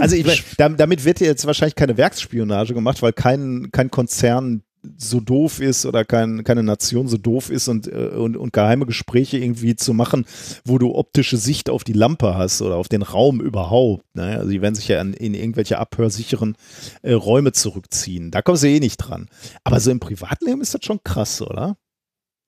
Also 0.00 0.16
ich, 0.16 0.44
damit 0.56 1.04
wird 1.04 1.20
jetzt 1.20 1.46
wahrscheinlich 1.46 1.74
keine 1.74 1.98
Werksspionage 1.98 2.72
gemacht, 2.72 3.02
weil 3.02 3.12
kein, 3.12 3.68
kein 3.72 3.90
Konzern 3.90 4.62
so 4.96 5.20
doof 5.20 5.60
ist 5.60 5.86
oder 5.86 6.04
kein, 6.04 6.44
keine 6.44 6.62
Nation 6.62 7.08
so 7.08 7.16
doof 7.16 7.50
ist 7.50 7.68
und, 7.68 7.86
äh, 7.86 8.10
und, 8.16 8.36
und 8.36 8.52
geheime 8.52 8.86
Gespräche 8.86 9.38
irgendwie 9.38 9.76
zu 9.76 9.94
machen, 9.94 10.24
wo 10.64 10.78
du 10.78 10.94
optische 10.94 11.36
Sicht 11.36 11.70
auf 11.70 11.84
die 11.84 11.92
Lampe 11.92 12.36
hast 12.36 12.62
oder 12.62 12.76
auf 12.76 12.88
den 12.88 13.02
Raum 13.02 13.40
überhaupt. 13.40 14.04
Ne? 14.14 14.38
Also 14.38 14.50
die 14.50 14.62
werden 14.62 14.74
sich 14.74 14.88
ja 14.88 15.00
in, 15.00 15.12
in 15.14 15.34
irgendwelche 15.34 15.78
abhörsicheren 15.78 16.56
äh, 17.02 17.12
Räume 17.12 17.52
zurückziehen. 17.52 18.30
Da 18.30 18.42
kommst 18.42 18.62
du 18.62 18.68
eh 18.68 18.80
nicht 18.80 18.96
dran. 18.96 19.28
Aber 19.64 19.80
so 19.80 19.90
im 19.90 20.00
Privatleben 20.00 20.60
ist 20.60 20.74
das 20.74 20.84
schon 20.84 21.02
krass, 21.04 21.42
oder? 21.42 21.76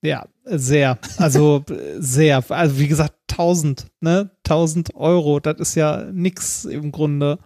Ja, 0.01 0.27
sehr. 0.43 0.99
Also 1.17 1.63
sehr. 1.97 2.43
Also 2.49 2.77
wie 2.77 2.87
gesagt, 2.87 3.15
1000, 3.31 3.87
ne? 4.01 4.31
1000 4.45 4.95
Euro, 4.95 5.39
das 5.39 5.59
ist 5.59 5.75
ja 5.75 6.05
nix 6.11 6.65
im 6.65 6.91
Grunde. 6.91 7.39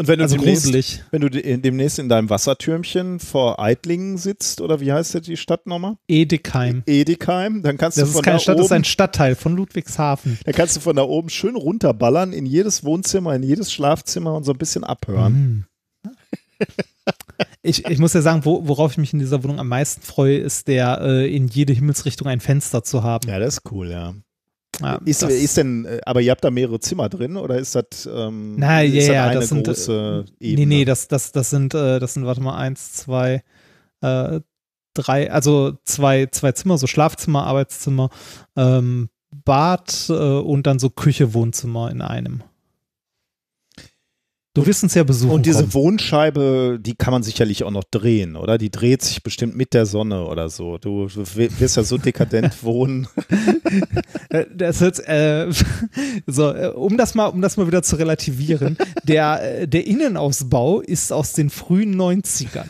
Und 0.00 0.08
wenn 0.08 0.18
du 0.18 0.22
Also 0.24 0.36
demnächst, 0.38 1.04
wenn 1.10 1.20
du 1.20 1.28
de- 1.28 1.58
demnächst 1.58 1.98
in 1.98 2.08
deinem 2.08 2.30
Wassertürmchen 2.30 3.20
vor 3.20 3.60
Eitlingen 3.60 4.16
sitzt, 4.16 4.62
oder 4.62 4.80
wie 4.80 4.90
heißt 4.94 5.26
die 5.26 5.36
Stadt 5.36 5.66
nochmal? 5.66 5.96
Edekheim. 6.08 6.82
Edekheim, 6.86 7.60
dann 7.62 7.76
kannst 7.76 7.98
Das 7.98 8.04
du 8.04 8.08
ist 8.08 8.14
von 8.14 8.22
keine 8.22 8.36
da 8.38 8.40
Stadt, 8.40 8.54
oben, 8.54 8.62
das 8.62 8.66
ist 8.68 8.72
ein 8.72 8.84
Stadtteil 8.84 9.34
von 9.34 9.54
Ludwigshafen. 9.56 10.38
da 10.42 10.52
kannst 10.52 10.74
du 10.76 10.80
von 10.80 10.96
da 10.96 11.02
oben 11.02 11.28
schön 11.28 11.54
runterballern 11.54 12.32
in 12.32 12.46
jedes 12.46 12.82
Wohnzimmer, 12.82 13.34
in 13.34 13.42
jedes 13.42 13.70
Schlafzimmer 13.74 14.34
und 14.34 14.44
so 14.44 14.52
ein 14.52 14.56
bisschen 14.58 14.84
abhören. 14.84 15.32
Mhm. 15.34 15.64
Ich, 17.60 17.84
ich 17.84 17.98
muss 17.98 18.14
ja 18.14 18.22
sagen, 18.22 18.46
wo, 18.46 18.66
worauf 18.68 18.92
ich 18.92 18.98
mich 18.98 19.12
in 19.12 19.18
dieser 19.18 19.44
Wohnung 19.44 19.60
am 19.60 19.68
meisten 19.68 20.00
freue, 20.00 20.38
ist 20.38 20.66
der 20.66 21.02
äh, 21.02 21.34
in 21.36 21.46
jede 21.46 21.74
Himmelsrichtung 21.74 22.26
ein 22.26 22.40
Fenster 22.40 22.82
zu 22.82 23.02
haben. 23.02 23.28
Ja, 23.28 23.38
das 23.38 23.58
ist 23.58 23.70
cool, 23.70 23.90
ja. 23.90 24.14
Ja, 24.80 25.00
Ist, 25.04 25.22
ist 25.22 25.56
denn, 25.56 25.84
äh, 25.84 26.00
aber 26.06 26.20
ihr 26.20 26.30
habt 26.30 26.44
da 26.44 26.50
mehrere 26.50 26.80
Zimmer 26.80 27.08
drin 27.08 27.36
oder 27.36 27.58
ist 27.58 27.74
das, 27.74 28.08
ähm, 28.12 28.56
Na, 28.58 28.82
ist 28.82 29.08
ja, 29.08 29.14
das 29.14 29.30
eine 29.30 29.40
das 29.40 29.48
sind, 29.48 29.58
äh, 29.58 29.70
große 29.70 30.24
Nee, 30.38 30.46
Ebene? 30.48 30.66
nee, 30.66 30.84
das, 30.84 31.08
das, 31.08 31.32
das 31.32 31.50
sind, 31.50 31.74
äh, 31.74 31.98
das 31.98 32.14
sind, 32.14 32.26
warte 32.26 32.40
mal, 32.40 32.56
eins, 32.56 32.92
zwei, 32.92 33.42
äh, 34.00 34.40
drei, 34.94 35.30
also 35.30 35.78
zwei, 35.84 36.26
zwei 36.26 36.52
Zimmer, 36.52 36.78
so 36.78 36.86
Schlafzimmer, 36.86 37.44
Arbeitszimmer, 37.44 38.10
ähm, 38.56 39.08
Bad 39.30 40.06
äh, 40.08 40.12
und 40.12 40.66
dann 40.66 40.78
so 40.78 40.90
Küche, 40.90 41.34
Wohnzimmer 41.34 41.90
in 41.90 42.02
einem. 42.02 42.42
Du 44.52 44.66
wirst 44.66 44.82
uns 44.82 44.94
ja 44.94 45.04
besuchen. 45.04 45.30
Und 45.30 45.46
diese 45.46 45.60
kommen. 45.60 45.74
Wohnscheibe, 45.74 46.80
die 46.80 46.96
kann 46.96 47.12
man 47.12 47.22
sicherlich 47.22 47.62
auch 47.62 47.70
noch 47.70 47.84
drehen, 47.84 48.34
oder? 48.34 48.58
Die 48.58 48.70
dreht 48.70 49.00
sich 49.00 49.22
bestimmt 49.22 49.54
mit 49.54 49.74
der 49.74 49.86
Sonne 49.86 50.24
oder 50.26 50.48
so. 50.48 50.76
Du, 50.76 51.06
wirst 51.06 51.76
ja 51.76 51.84
so 51.84 51.98
dekadent 51.98 52.60
wohnen. 52.64 53.06
Äh, 54.28 54.46
Das 54.52 54.80
wird, 54.80 54.98
äh, 55.06 55.52
so, 56.26 56.50
äh, 56.52 56.66
um 56.74 56.96
das 56.96 57.14
mal, 57.14 57.26
um 57.26 57.40
das 57.42 57.58
mal 57.58 57.68
wieder 57.68 57.84
zu 57.84 57.94
relativieren, 57.94 58.76
der, 59.04 59.60
äh, 59.60 59.68
der 59.68 59.86
Innenausbau 59.86 60.80
ist 60.80 61.12
aus 61.12 61.32
den 61.32 61.48
frühen 61.48 61.94
90ern. 61.94 62.66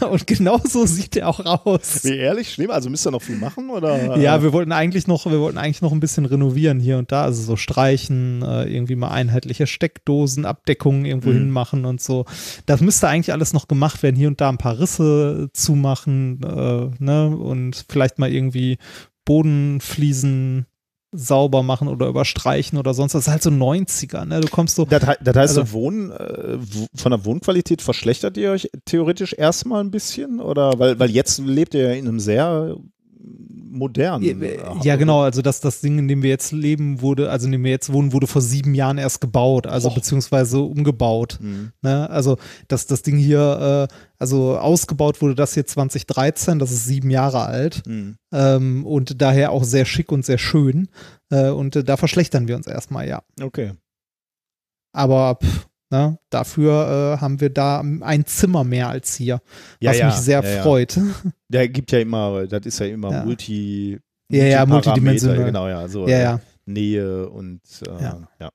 Und 0.08 0.26
genauso 0.28 0.86
sieht 0.86 1.16
er 1.16 1.28
auch 1.28 1.40
aus. 1.64 2.04
Wie 2.04 2.16
ehrlich, 2.16 2.52
schlimm? 2.52 2.70
Also 2.70 2.90
müsst 2.90 3.06
ihr 3.06 3.10
noch 3.10 3.22
viel 3.22 3.36
machen, 3.36 3.70
oder? 3.70 4.18
Ja, 4.18 4.40
wir 4.42 4.52
wollten 4.52 4.72
eigentlich 4.72 5.08
noch, 5.08 5.26
wir 5.26 5.40
wollten 5.40 5.58
eigentlich 5.58 5.82
noch 5.82 5.92
ein 5.92 6.00
bisschen 6.00 6.26
renovieren 6.26 6.78
hier 6.80 6.98
und 6.98 7.10
da, 7.12 7.22
also 7.22 7.42
so 7.42 7.56
streichen, 7.56 8.42
irgendwie 8.42 8.96
mal 8.96 9.10
einheitliche 9.10 9.66
Steckdosen, 9.66 10.44
Abdeckungen 10.76 11.04
irgendwo 11.04 11.30
Mhm. 11.30 11.34
hinmachen 11.34 11.84
und 11.84 12.00
so. 12.00 12.24
Das 12.66 12.80
müsste 12.80 13.08
eigentlich 13.08 13.32
alles 13.32 13.52
noch 13.52 13.68
gemacht 13.68 14.02
werden, 14.02 14.16
hier 14.16 14.28
und 14.28 14.40
da 14.40 14.48
ein 14.48 14.58
paar 14.58 14.78
Risse 14.78 15.48
zumachen, 15.52 16.40
äh, 16.42 16.90
ne, 17.02 17.28
und 17.36 17.84
vielleicht 17.88 18.18
mal 18.18 18.32
irgendwie 18.32 18.78
Bodenfliesen 19.24 20.66
sauber 21.12 21.62
machen 21.62 21.88
oder 21.88 22.08
überstreichen 22.08 22.78
oder 22.78 22.92
sonst 22.92 23.14
was. 23.14 23.24
Das 23.24 23.28
ist 23.28 23.32
halt 23.32 23.42
so 23.42 23.50
90er, 23.50 24.26
ne? 24.26 24.40
Du 24.40 24.48
kommst 24.48 24.76
so, 24.76 24.84
Das, 24.84 25.06
hei- 25.06 25.16
das 25.22 25.36
heißt, 25.36 25.56
Also- 25.58 25.62
so 25.64 25.72
Wohnen, 25.72 26.10
äh, 26.10 26.58
von 26.94 27.10
der 27.10 27.24
Wohnqualität 27.24 27.80
verschlechtert 27.80 28.36
ihr 28.36 28.50
euch 28.50 28.68
theoretisch 28.84 29.32
erstmal 29.32 29.82
ein 29.82 29.90
bisschen? 29.90 30.40
Oder 30.40 30.78
weil, 30.78 30.98
weil 30.98 31.10
jetzt 31.10 31.38
lebt 31.38 31.74
ihr 31.74 31.88
ja 31.88 31.92
in 31.94 32.06
einem 32.06 32.20
sehr 32.20 32.76
modernen. 33.76 34.42
äh, 34.42 34.58
Ja, 34.82 34.96
genau. 34.96 35.22
Also 35.22 35.42
das, 35.42 35.60
das 35.60 35.80
Ding, 35.80 35.98
in 35.98 36.08
dem 36.08 36.22
wir 36.22 36.30
jetzt 36.30 36.52
leben, 36.52 37.00
wurde, 37.00 37.30
also 37.30 37.46
in 37.46 37.52
dem 37.52 37.64
wir 37.64 37.70
jetzt 37.70 37.92
wohnen, 37.92 38.12
wurde 38.12 38.26
vor 38.26 38.42
sieben 38.42 38.74
Jahren 38.74 38.98
erst 38.98 39.20
gebaut, 39.20 39.66
also 39.66 39.88
Och. 39.88 39.94
beziehungsweise 39.94 40.60
umgebaut. 40.60 41.38
Mhm. 41.40 41.72
Ne? 41.82 42.08
Also 42.10 42.38
das, 42.68 42.86
das 42.86 43.02
Ding 43.02 43.16
hier, 43.16 43.88
äh, 43.90 43.94
also 44.18 44.58
ausgebaut 44.58 45.20
wurde 45.22 45.34
das 45.34 45.54
hier 45.54 45.66
2013, 45.66 46.58
das 46.58 46.70
ist 46.72 46.86
sieben 46.86 47.10
Jahre 47.10 47.44
alt 47.44 47.82
Mhm. 47.86 48.16
ähm, 48.32 48.86
und 48.86 49.20
daher 49.20 49.50
auch 49.52 49.64
sehr 49.64 49.84
schick 49.84 50.10
und 50.12 50.24
sehr 50.24 50.38
schön. 50.38 50.88
Äh, 51.30 51.50
und 51.50 51.76
äh, 51.76 51.84
da 51.84 51.96
verschlechtern 51.96 52.48
wir 52.48 52.56
uns 52.56 52.66
erstmal, 52.66 53.06
ja. 53.08 53.22
Okay. 53.40 53.72
Aber 54.92 55.38
pff, 55.42 55.66
Ne? 55.90 56.18
Dafür 56.30 57.16
äh, 57.16 57.20
haben 57.20 57.40
wir 57.40 57.50
da 57.50 57.80
ein 57.80 58.26
Zimmer 58.26 58.64
mehr 58.64 58.88
als 58.88 59.14
hier, 59.14 59.40
Ja, 59.80 59.90
was 59.90 59.98
ja, 59.98 60.06
mich 60.06 60.16
sehr 60.16 60.42
ja, 60.42 60.50
ja. 60.56 60.62
freut. 60.62 60.98
Der 61.48 61.68
gibt 61.68 61.92
ja 61.92 62.00
immer, 62.00 62.46
das 62.46 62.66
ist 62.66 62.80
ja 62.80 62.86
immer 62.86 63.12
Ja. 63.12 63.24
Multi. 63.24 63.98
Ja, 64.28 64.44
ja, 64.44 64.66
multidimensional. 64.66 65.44
Genau, 65.44 65.68
ja. 65.68 65.86
So, 65.86 66.08
Ja, 66.08 66.16
äh, 66.16 66.22
ja. 66.22 66.40
Nähe 66.64 67.28
und 67.28 67.60
äh, 67.86 68.02
Ja. 68.02 68.26
ja. 68.40 68.50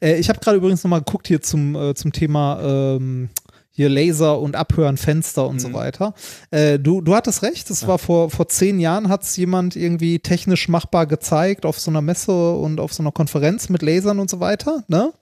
Äh, 0.00 0.18
ich 0.18 0.28
habe 0.28 0.38
gerade 0.40 0.58
übrigens 0.58 0.84
nochmal 0.84 1.00
geguckt 1.00 1.28
hier 1.28 1.40
zum, 1.40 1.74
äh, 1.74 1.94
zum 1.94 2.12
Thema 2.12 2.60
ähm, 2.62 3.30
hier 3.74 3.88
Laser 3.88 4.38
und 4.38 4.54
Abhören, 4.54 4.98
Fenster 4.98 5.48
und 5.48 5.58
so 5.58 5.70
Mhm. 5.70 5.72
weiter. 5.72 6.14
Äh, 6.50 6.78
du, 6.78 7.00
du 7.00 7.14
hattest 7.14 7.42
recht, 7.42 7.70
es 7.70 7.86
war 7.86 7.98
vor, 7.98 8.28
vor 8.30 8.46
zehn 8.48 8.78
Jahren, 8.78 9.08
hat 9.08 9.22
es 9.22 9.34
jemand 9.38 9.76
irgendwie 9.76 10.18
technisch 10.18 10.68
machbar 10.68 11.06
gezeigt 11.06 11.64
auf 11.64 11.78
so 11.80 11.90
einer 11.90 12.02
Messe 12.02 12.52
und 12.52 12.80
auf 12.80 12.92
so 12.92 13.02
einer 13.02 13.12
Konferenz 13.12 13.70
mit 13.70 13.80
Lasern 13.80 14.18
und 14.18 14.28
so 14.28 14.40
weiter. 14.40 14.84
Ne? 14.88 15.12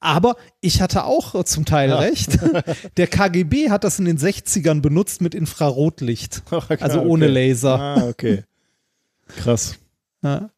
Aber 0.00 0.36
ich 0.62 0.80
hatte 0.80 1.04
auch 1.04 1.34
äh, 1.34 1.44
zum 1.44 1.66
Teil 1.66 1.92
recht. 1.92 2.38
Der 2.96 3.06
KGB 3.06 3.68
hat 3.68 3.84
das 3.84 3.98
in 3.98 4.06
den 4.06 4.18
60ern 4.18 4.80
benutzt 4.80 5.20
mit 5.20 5.34
Infrarotlicht. 5.34 6.42
Also 6.80 7.02
ohne 7.02 7.26
Okay. 7.26 7.34
Laser. 7.34 7.78
Ah, 7.78 8.08
okay. 8.08 8.44
Krass. 9.36 9.74
Ja. 10.22 10.48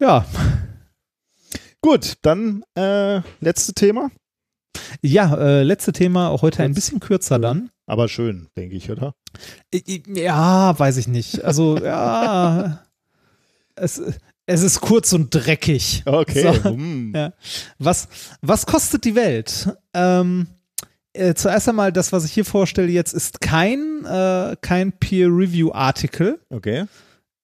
ja. 0.00 0.24
Gut, 1.80 2.14
dann 2.22 2.64
äh, 2.74 3.20
letzte 3.40 3.74
Thema. 3.74 4.10
Ja, 5.02 5.36
äh, 5.36 5.62
letzte 5.62 5.92
Thema, 5.92 6.28
auch 6.28 6.42
heute 6.42 6.62
ein 6.62 6.74
bisschen 6.74 7.00
kürzer 7.00 7.38
dann. 7.38 7.70
Aber 7.86 8.08
schön, 8.08 8.48
denke 8.56 8.76
ich, 8.76 8.90
oder? 8.90 9.14
Ja, 9.72 10.78
weiß 10.78 10.96
ich 10.96 11.08
nicht. 11.08 11.44
Also, 11.44 11.78
ja. 11.82 12.82
Es, 13.76 14.02
es 14.46 14.62
ist 14.62 14.80
kurz 14.80 15.12
und 15.12 15.34
dreckig. 15.34 16.02
Okay. 16.06 16.42
So. 16.42 16.64
Hm. 16.70 17.12
Ja. 17.14 17.32
Was, 17.78 18.08
was 18.40 18.66
kostet 18.66 19.04
die 19.04 19.14
Welt? 19.14 19.68
Ähm, 19.92 20.48
äh, 21.12 21.34
zuerst 21.34 21.68
einmal, 21.68 21.92
das, 21.92 22.12
was 22.12 22.24
ich 22.24 22.32
hier 22.32 22.44
vorstelle, 22.44 22.88
jetzt 22.88 23.12
ist 23.12 23.40
kein, 23.40 24.04
äh, 24.04 24.56
kein 24.60 24.92
Peer-Review-Artikel. 24.92 26.40
Okay. 26.50 26.86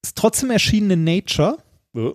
Ist 0.01 0.17
trotzdem 0.17 0.51
erschienen 0.51 0.91
in 0.91 1.03
Nature. 1.03 1.57
Oh. 1.95 2.13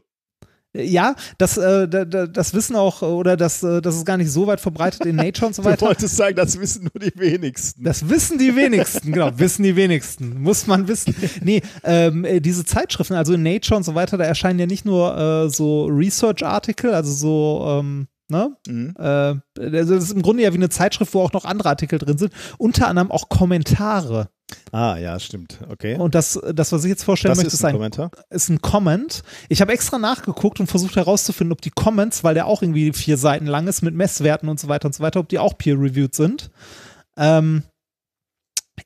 Ja, 0.77 1.15
das, 1.39 1.57
äh, 1.57 1.89
da, 1.89 2.05
da, 2.05 2.27
das 2.27 2.53
wissen 2.53 2.77
auch, 2.77 3.03
äh, 3.03 3.07
oder 3.07 3.37
das, 3.39 3.63
äh, 3.63 3.81
das 3.81 3.97
ist 3.97 4.05
gar 4.05 4.19
nicht 4.19 4.31
so 4.31 4.47
weit 4.47 4.61
verbreitet 4.61 5.07
in 5.07 5.17
Nature 5.17 5.47
und 5.47 5.55
so 5.55 5.63
Du 5.69 5.69
weiter. 5.71 5.87
wolltest 5.87 6.15
sagen, 6.17 6.37
das 6.37 6.61
wissen 6.61 6.91
nur 6.93 7.01
die 7.01 7.19
wenigsten. 7.19 7.83
Das 7.83 8.09
wissen 8.09 8.39
die 8.39 8.55
wenigsten, 8.55 9.13
genau, 9.13 9.31
wissen 9.39 9.63
die 9.63 9.77
wenigsten, 9.77 10.43
muss 10.43 10.67
man 10.67 10.87
wissen. 10.87 11.15
Nee, 11.43 11.63
ähm, 11.85 12.25
äh, 12.25 12.41
diese 12.41 12.65
Zeitschriften, 12.67 13.15
also 13.15 13.33
in 13.33 13.43
Nature 13.43 13.79
und 13.79 13.85
so 13.85 13.95
weiter, 13.95 14.19
da 14.19 14.25
erscheinen 14.25 14.59
ja 14.59 14.67
nicht 14.67 14.85
nur 14.85 15.17
äh, 15.17 15.49
so 15.49 15.87
Research-Artikel, 15.87 16.93
also 16.93 17.13
so, 17.13 17.79
ähm, 17.81 18.07
ne? 18.29 18.57
Mhm. 18.67 18.95
Äh, 18.99 19.03
also 19.03 19.95
das 19.95 20.05
ist 20.05 20.13
im 20.13 20.23
Grunde 20.23 20.43
ja 20.43 20.53
wie 20.53 20.57
eine 20.57 20.69
Zeitschrift, 20.69 21.15
wo 21.15 21.21
auch 21.21 21.33
noch 21.33 21.45
andere 21.45 21.69
Artikel 21.69 21.99
drin 21.99 22.19
sind, 22.19 22.33
unter 22.59 22.89
anderem 22.89 23.11
auch 23.11 23.29
Kommentare. 23.29 24.29
Ah, 24.73 24.97
ja, 24.97 25.19
stimmt. 25.21 25.59
Okay. 25.69 25.97
Und 25.97 26.15
das, 26.15 26.41
das 26.55 26.73
was 26.73 26.85
ich 26.85 26.89
jetzt 26.89 27.05
vorstellen 27.05 27.33
das 27.33 27.39
möchte, 27.39 27.55
ist 27.55 27.65
ein, 27.65 27.75
Kommentar. 27.75 28.11
ist 28.31 28.49
ein 28.49 28.63
Comment. 28.63 29.23
Ich 29.49 29.61
habe 29.61 29.73
extra 29.73 29.99
nachgeguckt 29.99 30.59
und 30.61 30.69
versucht 30.69 30.97
herauszufinden, 30.97 31.53
ob 31.53 31.61
die 31.61 31.71
Comments, 31.71 32.25
weil 32.25 32.35
der 32.35 32.47
auch 32.47 32.63
irgendwie 32.63 32.93
vier 32.93 33.19
Seiten 33.19 33.47
lang 33.47 33.67
ist 33.67 33.83
mit 33.83 33.95
Messwerten 33.95 34.49
und 34.49 34.59
so 34.59 34.69
weiter 34.69 34.87
und 34.87 34.95
so 34.95 35.03
weiter, 35.03 35.21
ob 35.21 35.29
die 35.29 35.39
auch 35.39 35.57
peer-reviewed 35.59 36.15
sind. 36.15 36.51
Ähm, 37.17 37.65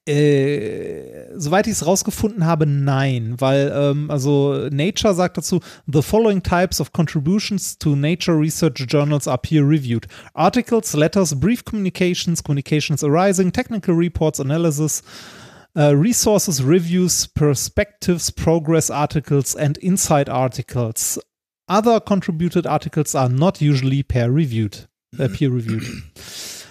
äh, 0.07 1.27
soweit 1.37 1.67
ich 1.67 1.73
es 1.73 1.87
rausgefunden 1.87 2.47
habe, 2.47 2.67
nein, 2.67 3.35
weil 3.39 3.73
ähm, 3.75 4.11
also 4.11 4.69
Nature 4.71 5.15
sagt 5.15 5.37
dazu, 5.37 5.61
the 5.91 6.03
following 6.03 6.43
types 6.43 6.81
of 6.81 6.93
contributions 6.93 7.79
to 7.79 7.97
Nature 7.97 8.39
Research 8.39 8.85
Journals 8.87 9.29
are 9.29 9.39
peer-reviewed. 9.39 10.07
Articles, 10.35 10.95
letters, 10.95 11.35
brief 11.39 11.65
communications, 11.65 12.43
communications 12.43 13.03
arising, 13.03 13.53
technical 13.53 13.95
reports, 13.95 14.41
analysis, 14.41 15.03
uh, 15.77 15.95
resources, 15.97 16.63
reviews, 16.63 17.27
perspectives, 17.27 18.31
progress 18.31 18.91
articles, 18.91 19.55
and 19.55 19.79
insight 19.83 20.29
articles. 20.29 21.19
Other 21.69 22.01
contributed 22.01 22.67
articles 22.67 23.15
are 23.15 23.29
not 23.29 23.61
usually 23.61 24.03
peer-reviewed. 24.03 24.87
Äh, 25.19 25.29
peer-reviewed. 25.29 25.85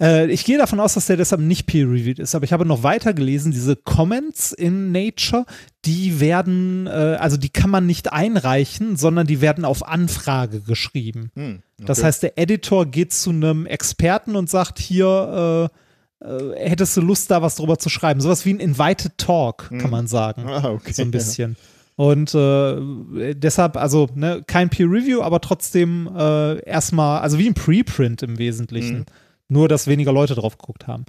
Äh, 0.00 0.30
ich 0.30 0.44
gehe 0.44 0.58
davon 0.58 0.80
aus, 0.80 0.94
dass 0.94 1.06
der 1.06 1.16
deshalb 1.16 1.40
nicht 1.40 1.66
peer-reviewed 1.66 2.18
ist, 2.18 2.34
aber 2.34 2.44
ich 2.44 2.52
habe 2.52 2.64
noch 2.64 2.82
weiter 2.82 3.14
gelesen, 3.14 3.52
diese 3.52 3.74
Comments 3.76 4.52
in 4.52 4.92
Nature, 4.92 5.44
die 5.84 6.20
werden, 6.20 6.86
äh, 6.86 7.16
also 7.18 7.36
die 7.36 7.48
kann 7.48 7.70
man 7.70 7.86
nicht 7.86 8.12
einreichen, 8.12 8.96
sondern 8.96 9.26
die 9.26 9.40
werden 9.40 9.64
auf 9.64 9.86
Anfrage 9.86 10.60
geschrieben. 10.60 11.30
Hm, 11.34 11.62
Das 11.78 11.98
okay. 11.98 12.06
heißt, 12.06 12.22
der 12.22 12.38
Editor 12.38 12.86
geht 12.86 13.12
zu 13.12 13.30
einem 13.30 13.66
Experten 13.66 14.36
und 14.36 14.48
sagt, 14.48 14.78
hier, 14.78 15.70
äh, 15.70 16.24
äh, 16.24 16.68
hättest 16.68 16.96
du 16.96 17.00
Lust, 17.00 17.30
da 17.30 17.42
was 17.42 17.56
drüber 17.56 17.78
zu 17.78 17.88
schreiben? 17.88 18.20
Sowas 18.20 18.44
wie 18.44 18.54
ein 18.54 18.60
Invited 18.60 19.18
Talk, 19.18 19.70
kann 19.78 19.90
man 19.90 20.06
sagen. 20.06 20.46
Ah, 20.48 20.70
okay. 20.70 20.92
So 20.92 21.02
ein 21.02 21.10
bisschen. 21.10 21.56
Und 21.96 22.32
äh, 22.32 23.34
deshalb, 23.34 23.76
also 23.76 24.08
ne, 24.14 24.44
kein 24.46 24.68
Peer 24.68 24.86
Review, 24.86 25.22
aber 25.22 25.40
trotzdem 25.40 26.08
äh, 26.16 26.60
erstmal, 26.64 27.20
also 27.20 27.38
wie 27.38 27.48
ein 27.48 27.54
Preprint 27.54 28.22
im 28.22 28.38
Wesentlichen. 28.38 29.06
Nur, 29.48 29.68
dass 29.68 29.86
weniger 29.86 30.12
Leute 30.12 30.34
drauf 30.34 30.58
geguckt 30.58 30.86
haben. 30.86 31.06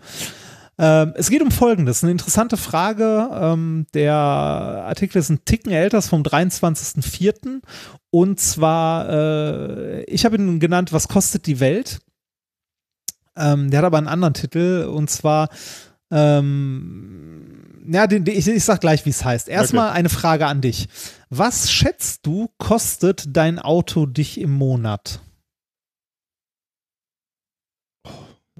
Ähm, 0.77 1.13
es 1.17 1.29
geht 1.29 1.41
um 1.41 1.51
Folgendes, 1.51 2.03
eine 2.03 2.11
interessante 2.13 2.55
Frage. 2.55 3.29
Ähm, 3.33 3.85
der 3.93 4.13
Artikel 4.15 5.17
ist 5.17 5.29
ein 5.29 5.43
Ticken 5.43 5.73
älter, 5.73 5.97
ist 5.97 6.07
vom 6.07 6.23
23.04. 6.23 7.61
Und 8.11 8.39
zwar, 8.39 9.09
äh, 9.09 10.03
ich 10.03 10.23
habe 10.23 10.37
ihn 10.37 10.59
genannt, 10.61 10.93
was 10.93 11.09
kostet 11.09 11.47
die 11.47 11.59
Welt? 11.59 11.99
Ähm, 13.35 13.69
der 13.71 13.79
hat 13.79 13.85
aber 13.85 13.97
einen 13.97 14.07
anderen 14.07 14.33
Titel 14.33 14.89
und 14.89 15.09
zwar, 15.09 15.49
ähm, 16.11 17.83
ja, 17.91 18.07
den, 18.07 18.23
den, 18.23 18.37
ich, 18.37 18.47
ich 18.47 18.63
sag 18.63 18.79
gleich, 18.79 19.05
wie 19.05 19.09
es 19.09 19.25
heißt. 19.25 19.49
Erstmal 19.49 19.91
eine 19.91 20.09
Frage 20.09 20.47
an 20.47 20.61
dich. 20.61 20.87
Was 21.29 21.71
schätzt 21.71 22.25
du, 22.25 22.49
kostet 22.57 23.35
dein 23.35 23.59
Auto 23.59 24.05
dich 24.05 24.39
im 24.39 24.51
Monat? 24.51 25.19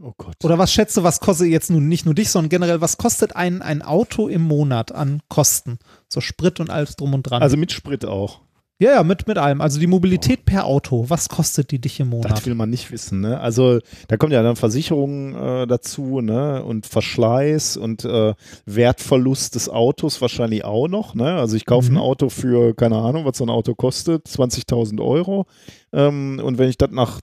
Oh 0.02 0.14
Gott. 0.18 0.36
Oder 0.44 0.58
was 0.58 0.72
schätzt 0.72 0.96
du, 0.98 1.04
was 1.04 1.20
kostet 1.20 1.48
jetzt 1.48 1.70
nun 1.70 1.88
nicht 1.88 2.06
nur 2.06 2.14
dich, 2.16 2.30
sondern 2.30 2.50
generell, 2.50 2.82
was 2.82 2.98
kostet 2.98 3.36
ein, 3.36 3.62
ein 3.62 3.82
Auto 3.82 4.28
im 4.28 4.42
Monat 4.44 4.92
an 4.94 5.22
Kosten? 5.30 5.78
So 6.08 6.22
Sprit 6.22 6.60
und 6.60 6.70
alles 6.70 6.96
drum 6.96 7.14
und 7.14 7.24
dran. 7.24 7.42
Also 7.42 7.58
mit 7.58 7.72
Sprit 7.72 8.06
auch. 8.06 8.40
ja, 8.82 8.92
ja, 8.92 9.04
mit, 9.04 9.28
mit 9.28 9.38
allem. 9.38 9.60
Also 9.60 9.78
die 9.78 9.88
Mobilität 9.88 10.46
per 10.46 10.64
Auto, 10.66 11.06
was 11.10 11.28
kostet 11.28 11.72
die 11.72 11.80
dich 11.80 12.00
im 12.00 12.12
Das 12.12 12.16
Monat? 12.30 12.46
will 12.46 12.56
man 12.56 12.70
nicht 12.70 12.92
wissen, 12.92 13.20
ne? 13.20 13.40
Also 13.42 13.80
da 14.08 14.16
kommt 14.16 14.32
ja 14.32 14.42
dann 14.42 14.56
Versicherung 14.56 15.36
äh, 15.36 15.68
dazu, 15.68 16.22
ne? 16.22 16.64
Und 16.64 16.86
Verschleiß 16.86 17.76
und 17.76 18.06
äh, 18.06 18.34
Wertverlust 18.66 19.56
des 19.56 19.68
Autos 19.68 20.22
wahrscheinlich 20.22 20.64
auch 20.64 20.88
noch, 20.88 21.14
ne? 21.14 21.36
Also 21.36 21.58
ich 21.58 21.66
kaufe 21.66 21.92
Mhm. 21.92 21.98
ein 21.98 22.02
Auto 22.02 22.30
für, 22.30 22.74
keine 22.74 22.98
Ahnung, 22.98 23.26
was 23.26 23.38
so 23.38 23.44
ein 23.46 23.50
Auto 23.50 23.76
kostet, 23.76 24.28
20.000 24.28 25.02
Euro. 25.04 25.46
Ähm, 25.92 26.40
und 26.44 26.58
wenn 26.58 26.70
ich 26.70 26.78
das 26.78 26.92
nach 26.92 27.20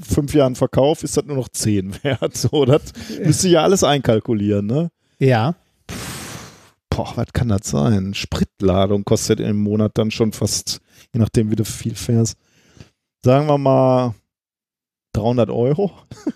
fünf 0.00 0.34
Jahren 0.34 0.54
verkaufe, 0.54 1.04
ist 1.04 1.16
das 1.16 1.24
nur 1.24 1.36
noch 1.36 1.48
10 1.48 1.98
wert. 2.04 2.36
So, 2.36 2.64
das 2.64 2.92
müsste 3.24 3.48
ich 3.48 3.54
ja 3.54 3.62
alles 3.62 3.84
einkalkulieren, 3.84 4.66
ne? 4.66 4.90
Ja. 5.18 5.54
Boah, 6.90 7.12
was 7.16 7.32
kann 7.32 7.48
das 7.48 7.68
sein? 7.68 8.14
Spritladung 8.14 9.04
kostet 9.04 9.40
im 9.40 9.58
Monat 9.58 9.92
dann 9.94 10.10
schon 10.10 10.32
fast, 10.32 10.80
je 11.12 11.20
nachdem, 11.20 11.50
wie 11.50 11.56
du 11.56 11.64
viel 11.64 11.94
fährst, 11.94 12.36
sagen 13.24 13.46
wir 13.46 13.58
mal 13.58 14.14
300 15.12 15.50
Euro. 15.50 15.92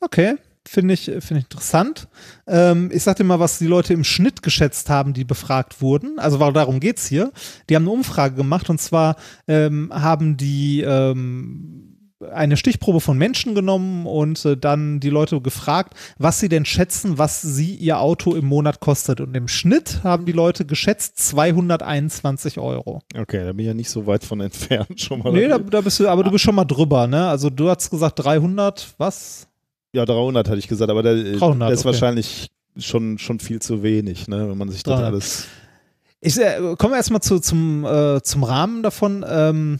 Okay, 0.00 0.36
finde 0.66 0.94
ich, 0.94 1.04
finde 1.04 1.38
ich 1.38 1.44
interessant. 1.44 2.08
Ähm, 2.46 2.90
ich 2.94 3.02
sag 3.02 3.16
dir 3.16 3.24
mal, 3.24 3.40
was 3.40 3.58
die 3.58 3.66
Leute 3.66 3.92
im 3.92 4.04
Schnitt 4.04 4.42
geschätzt 4.42 4.88
haben, 4.88 5.12
die 5.12 5.24
befragt 5.24 5.82
wurden. 5.82 6.18
Also 6.18 6.38
darum 6.50 6.80
geht's 6.80 7.06
hier. 7.06 7.30
Die 7.68 7.76
haben 7.76 7.82
eine 7.82 7.90
Umfrage 7.90 8.34
gemacht 8.34 8.70
und 8.70 8.80
zwar 8.80 9.16
ähm, 9.48 9.90
haben 9.92 10.38
die 10.38 10.80
ähm, 10.80 11.89
eine 12.32 12.56
Stichprobe 12.56 13.00
von 13.00 13.16
Menschen 13.16 13.54
genommen 13.54 14.06
und 14.06 14.44
äh, 14.44 14.56
dann 14.56 15.00
die 15.00 15.10
Leute 15.10 15.40
gefragt, 15.40 15.94
was 16.18 16.40
sie 16.40 16.48
denn 16.48 16.64
schätzen, 16.64 17.18
was 17.18 17.40
sie 17.40 17.74
ihr 17.74 17.98
Auto 18.00 18.34
im 18.34 18.46
Monat 18.46 18.80
kostet. 18.80 19.20
Und 19.20 19.34
im 19.34 19.48
Schnitt 19.48 20.00
haben 20.04 20.26
die 20.26 20.32
Leute 20.32 20.66
geschätzt 20.66 21.18
221 21.18 22.58
Euro. 22.58 23.00
Okay, 23.16 23.44
da 23.44 23.52
bin 23.52 23.60
ich 23.60 23.66
ja 23.66 23.74
nicht 23.74 23.90
so 23.90 24.06
weit 24.06 24.24
von 24.24 24.40
entfernt 24.40 25.00
schon 25.00 25.20
mal. 25.20 25.32
Nee, 25.32 25.48
da, 25.48 25.58
da 25.58 25.80
bist 25.80 25.98
du, 26.00 26.08
aber 26.08 26.24
du 26.24 26.30
bist 26.30 26.44
schon 26.44 26.54
mal 26.54 26.64
drüber, 26.64 27.06
ne? 27.06 27.28
Also 27.28 27.48
du 27.48 27.70
hast 27.70 27.90
gesagt 27.90 28.22
300, 28.24 28.94
was? 28.98 29.46
ja, 29.92 30.04
300 30.04 30.48
hatte 30.48 30.58
ich 30.58 30.68
gesagt, 30.68 30.90
aber 30.90 31.02
der, 31.02 31.14
300, 31.38 31.68
der 31.68 31.74
ist 31.74 31.80
okay. 31.80 31.86
wahrscheinlich 31.86 32.50
schon, 32.76 33.18
schon 33.18 33.40
viel 33.40 33.60
zu 33.60 33.82
wenig, 33.82 34.28
ne? 34.28 34.48
wenn 34.48 34.58
man 34.58 34.68
sich 34.68 34.82
das 34.82 34.94
300. 34.94 35.12
alles. 35.12 35.46
Ich 36.20 36.38
äh, 36.38 36.76
komme 36.78 36.96
erstmal 36.96 37.22
zu, 37.22 37.40
zum, 37.40 37.84
äh, 37.84 38.22
zum 38.22 38.44
Rahmen 38.44 38.82
davon. 38.82 39.24
Ähm, 39.28 39.78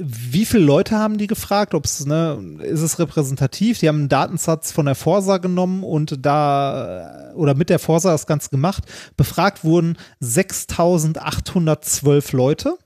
wie 0.00 0.44
viele 0.44 0.64
Leute 0.64 0.96
haben 0.96 1.18
die 1.18 1.26
gefragt? 1.26 1.74
Ob's, 1.74 2.06
ne, 2.06 2.58
ist 2.62 2.80
es 2.80 2.98
repräsentativ? 2.98 3.78
Die 3.78 3.88
haben 3.88 3.98
einen 3.98 4.08
Datensatz 4.08 4.72
von 4.72 4.86
der 4.86 4.94
Forsa 4.94 5.36
genommen 5.38 5.84
und 5.84 6.24
da, 6.24 7.32
oder 7.34 7.54
mit 7.54 7.70
der 7.70 7.78
Forsa 7.78 8.10
das 8.10 8.26
Ganze 8.26 8.50
gemacht. 8.50 8.84
Befragt 9.16 9.64
wurden 9.64 9.96
6812 10.20 12.32
Leute. 12.32 12.76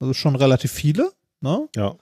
Also 0.00 0.14
schon 0.14 0.36
relativ 0.36 0.72
viele. 0.72 1.12
Ne? 1.40 1.68
Ja. 1.76 1.96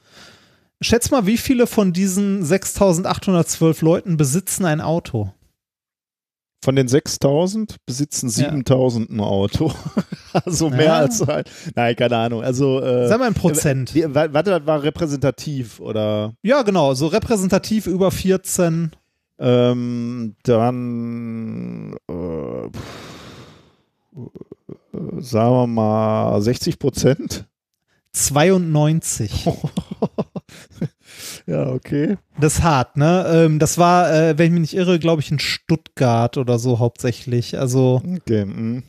Schätz 0.81 1.11
mal, 1.11 1.27
wie 1.27 1.39
viele 1.39 1.67
von 1.67 1.93
diesen 1.93 2.45
6812 2.45 3.83
Leuten 3.83 4.17
besitzen 4.17 4.65
ein 4.65 4.81
Auto? 4.81 5.33
Von 6.65 6.75
den 6.75 6.89
6000 6.89 7.77
besitzen 7.87 8.29
7000 8.29 9.11
ein 9.11 9.21
Auto. 9.21 9.73
also 10.33 10.71
mehr 10.71 10.85
Ja. 10.87 10.97
als 10.99 11.23
ein. 11.23 11.45
Nein, 11.77 11.95
keine 11.95 12.17
Ahnung. 12.17 12.43
Also. 12.43 12.81
Äh, 12.83 13.07
Sag 13.09 13.21
mal 13.21 13.29
ein 13.29 13.35
Prozent. 13.35 13.95
Wa- 13.95 14.33
warte, 14.33 14.51
das 14.51 14.67
war 14.67 14.83
repräsentativ 14.83 15.79
oder 15.79 16.35
Ja, 16.43 16.63
genau, 16.63 16.95
so 16.95 17.07
repräsentativ 17.07 17.87
über 17.87 18.11
14. 18.11 18.91
ähm, 19.39 20.35
dann 20.43 21.97
äh, 22.11 22.67
äh, 22.67 22.71
sagen 25.21 25.55
wir 25.55 25.67
mal 25.69 26.41
60 26.43 26.79
Prozent. 26.81 27.47
92. 28.13 29.47
ja, 31.47 31.69
okay. 31.69 32.17
Das 32.41 32.55
ist 32.59 32.63
hart, 32.63 32.97
ne? 32.97 33.27
Ähm, 33.33 33.59
das 33.59 33.79
war, 33.79 34.13
äh, 34.13 34.39
wenn 34.39 34.47
ich 34.47 34.53
mich 34.53 34.61
nicht 34.61 34.75
irre, 34.77 34.99
glaube 34.99 35.21
ich, 35.23 35.31
in 35.31 35.39
Stuttgart 35.39 36.37
oder 36.37 36.59
so 36.59 36.79
hauptsächlich. 36.79 37.59
Also 37.59 38.03
Okay. 38.19 38.45
mh. 38.45 38.83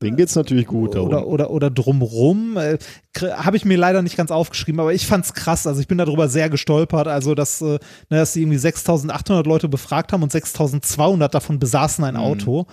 Denen 0.00 0.16
geht's 0.16 0.36
natürlich 0.36 0.66
gut 0.68 0.94
da 0.94 1.00
oder, 1.00 1.18
unten. 1.18 1.30
oder, 1.32 1.50
oder 1.50 1.70
drumrum. 1.70 2.56
Äh, 2.56 2.78
Habe 3.20 3.56
ich 3.56 3.64
mir 3.64 3.76
leider 3.76 4.00
nicht 4.00 4.16
ganz 4.16 4.30
aufgeschrieben, 4.30 4.78
aber 4.80 4.92
ich 4.94 5.08
fand's 5.08 5.34
krass. 5.34 5.66
Also 5.66 5.80
ich 5.80 5.88
bin 5.88 5.98
darüber 5.98 6.28
sehr 6.28 6.48
gestolpert. 6.48 7.08
Also, 7.08 7.34
dass, 7.34 7.60
äh, 7.60 7.64
ne, 7.64 7.80
dass 8.10 8.32
sie 8.32 8.42
irgendwie 8.42 8.58
6800 8.58 9.44
Leute 9.44 9.68
befragt 9.68 10.12
haben 10.12 10.22
und 10.22 10.30
6200 10.30 11.34
davon 11.34 11.58
besaßen 11.58 12.04
ein 12.04 12.14
Mhm. 12.14 12.20
Auto. 12.20 12.66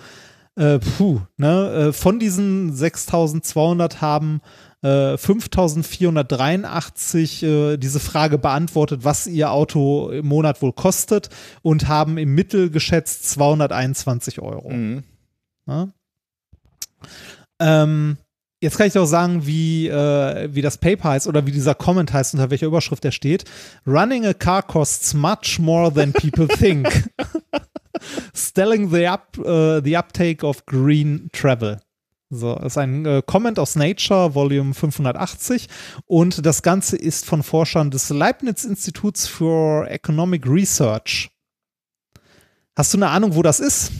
Äh, 0.54 0.78
puh, 0.78 1.20
ne? 1.36 1.88
Äh, 1.88 1.92
von 1.92 2.20
diesen 2.20 2.72
6200 2.72 4.00
haben 4.00 4.40
äh, 4.86 5.18
5483 5.18 7.42
äh, 7.42 7.76
diese 7.76 7.98
Frage 7.98 8.38
beantwortet, 8.38 9.04
was 9.04 9.26
ihr 9.26 9.50
Auto 9.50 10.10
im 10.10 10.26
Monat 10.26 10.62
wohl 10.62 10.72
kostet 10.72 11.28
und 11.62 11.88
haben 11.88 12.18
im 12.18 12.34
Mittel 12.34 12.70
geschätzt 12.70 13.28
221 13.30 14.40
Euro. 14.40 14.70
Mhm. 14.70 15.02
Ne? 15.66 15.92
Ähm, 17.58 18.18
jetzt 18.60 18.78
kann 18.78 18.86
ich 18.86 18.92
doch 18.92 19.06
sagen, 19.06 19.46
wie, 19.46 19.88
äh, 19.88 20.48
wie 20.52 20.62
das 20.62 20.78
Paper 20.78 21.10
heißt 21.10 21.26
oder 21.26 21.46
wie 21.46 21.52
dieser 21.52 21.74
Comment 21.74 22.12
heißt, 22.12 22.34
unter 22.34 22.50
welcher 22.50 22.66
Überschrift 22.66 23.04
er 23.04 23.12
steht. 23.12 23.44
Running 23.86 24.24
a 24.24 24.34
car 24.34 24.62
costs 24.62 25.14
much 25.14 25.58
more 25.58 25.92
than 25.92 26.12
people 26.12 26.46
think. 26.48 27.10
Stelling 28.34 28.92
the, 28.92 29.08
up, 29.08 29.38
äh, 29.38 29.80
the 29.82 29.96
uptake 29.96 30.44
of 30.44 30.64
green 30.66 31.28
travel. 31.32 31.80
So, 32.28 32.54
das 32.56 32.72
ist 32.72 32.78
ein 32.78 33.06
äh, 33.06 33.22
Comment 33.24 33.58
aus 33.58 33.76
Nature, 33.76 34.34
Volume 34.34 34.74
580. 34.74 35.68
Und 36.06 36.44
das 36.44 36.62
Ganze 36.62 36.96
ist 36.96 37.24
von 37.24 37.42
Forschern 37.42 37.90
des 37.90 38.10
Leibniz 38.10 38.64
Instituts 38.64 39.28
for 39.28 39.88
Economic 39.88 40.44
Research. 40.46 41.30
Hast 42.76 42.92
du 42.92 42.98
eine 42.98 43.08
Ahnung, 43.08 43.34
wo 43.36 43.42
das 43.42 43.60
ist? 43.60 43.92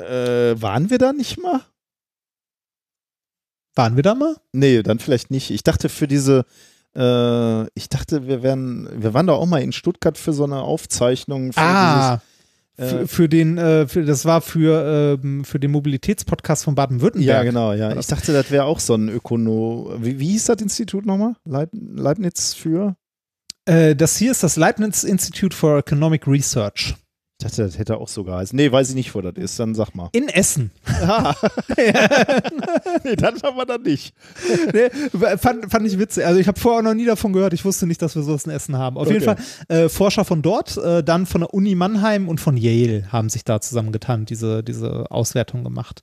Äh, 0.00 0.60
waren 0.60 0.90
wir 0.90 0.98
da 0.98 1.12
nicht 1.12 1.42
mal? 1.42 1.62
Waren 3.74 3.96
wir 3.96 4.02
da 4.02 4.14
mal? 4.14 4.36
Nee, 4.52 4.82
dann 4.82 4.98
vielleicht 4.98 5.30
nicht. 5.30 5.50
Ich 5.50 5.62
dachte 5.62 5.88
für 5.88 6.06
diese, 6.06 6.44
äh, 6.94 7.62
ich 7.74 7.88
dachte, 7.88 8.26
wir 8.26 8.42
wären, 8.42 8.88
wir 9.02 9.12
waren 9.12 9.26
da 9.26 9.32
auch 9.32 9.46
mal 9.46 9.62
in 9.62 9.72
Stuttgart 9.72 10.18
für 10.18 10.32
so 10.32 10.44
eine 10.44 10.60
Aufzeichnung. 10.60 11.52
Für 11.52 11.60
Ah, 11.60 12.16
dieses, 12.16 12.31
für, 12.76 13.00
äh, 13.00 13.06
für 13.06 13.28
den, 13.28 13.58
äh, 13.58 13.86
für, 13.86 14.04
das 14.04 14.24
war 14.24 14.40
für, 14.40 15.18
ähm, 15.22 15.44
für 15.44 15.60
den 15.60 15.70
Mobilitätspodcast 15.70 16.64
von 16.64 16.74
Baden-Württemberg. 16.74 17.36
ja, 17.36 17.42
genau, 17.42 17.72
ja. 17.72 17.96
Ich 17.96 18.06
dachte, 18.06 18.32
das 18.32 18.50
wäre 18.50 18.64
auch 18.64 18.80
so 18.80 18.94
ein 18.94 19.08
Ökono. 19.08 19.94
Wie, 19.98 20.18
wie 20.18 20.28
hieß 20.30 20.46
das 20.46 20.60
Institut 20.60 21.06
nochmal? 21.06 21.34
Leib, 21.44 21.70
Leibniz 21.72 22.54
für? 22.54 22.96
Äh, 23.64 23.94
das 23.94 24.16
hier 24.16 24.32
ist 24.32 24.42
das 24.42 24.56
Leibniz 24.56 25.04
Institute 25.04 25.56
for 25.56 25.78
Economic 25.78 26.26
Research 26.26 26.94
dachte, 27.42 27.62
das 27.62 27.78
hätte 27.78 27.96
auch 27.98 28.08
so 28.08 28.24
geheißen. 28.24 28.56
Nee, 28.56 28.70
weiß 28.72 28.90
ich 28.90 28.94
nicht, 28.94 29.14
wo 29.14 29.20
das 29.20 29.34
ist. 29.36 29.58
Dann 29.60 29.74
sag 29.74 29.94
mal. 29.94 30.08
in 30.12 30.28
Essen. 30.28 30.70
nee, 33.04 33.16
dann 33.16 33.42
waren 33.42 33.56
wir 33.56 33.66
da 33.66 33.78
nicht. 33.78 34.14
nee, 34.72 34.88
fand, 35.38 35.70
fand 35.70 35.86
ich 35.86 35.98
witzig. 35.98 36.24
Also 36.26 36.40
ich 36.40 36.48
habe 36.48 36.58
vorher 36.58 36.82
noch 36.82 36.94
nie 36.94 37.04
davon 37.06 37.32
gehört. 37.32 37.52
Ich 37.52 37.64
wusste 37.64 37.86
nicht, 37.86 38.00
dass 38.02 38.14
wir 38.14 38.22
sowas 38.22 38.44
in 38.44 38.50
Essen 38.52 38.76
haben. 38.76 38.96
Auf 38.96 39.08
jeden 39.10 39.24
Fall 39.24 39.32
Okay. 39.32 39.84
äh, 39.84 39.88
Forscher 39.88 40.24
von 40.24 40.42
dort, 40.42 40.76
äh, 40.76 41.02
dann 41.02 41.26
von 41.26 41.40
der 41.42 41.54
Uni 41.54 41.74
Mannheim 41.74 42.28
und 42.28 42.40
von 42.40 42.56
Yale 42.56 43.06
haben 43.12 43.28
sich 43.28 43.44
da 43.44 43.60
zusammengetan, 43.60 44.24
diese, 44.26 44.62
diese 44.62 45.10
Auswertung 45.10 45.64
gemacht. 45.64 46.02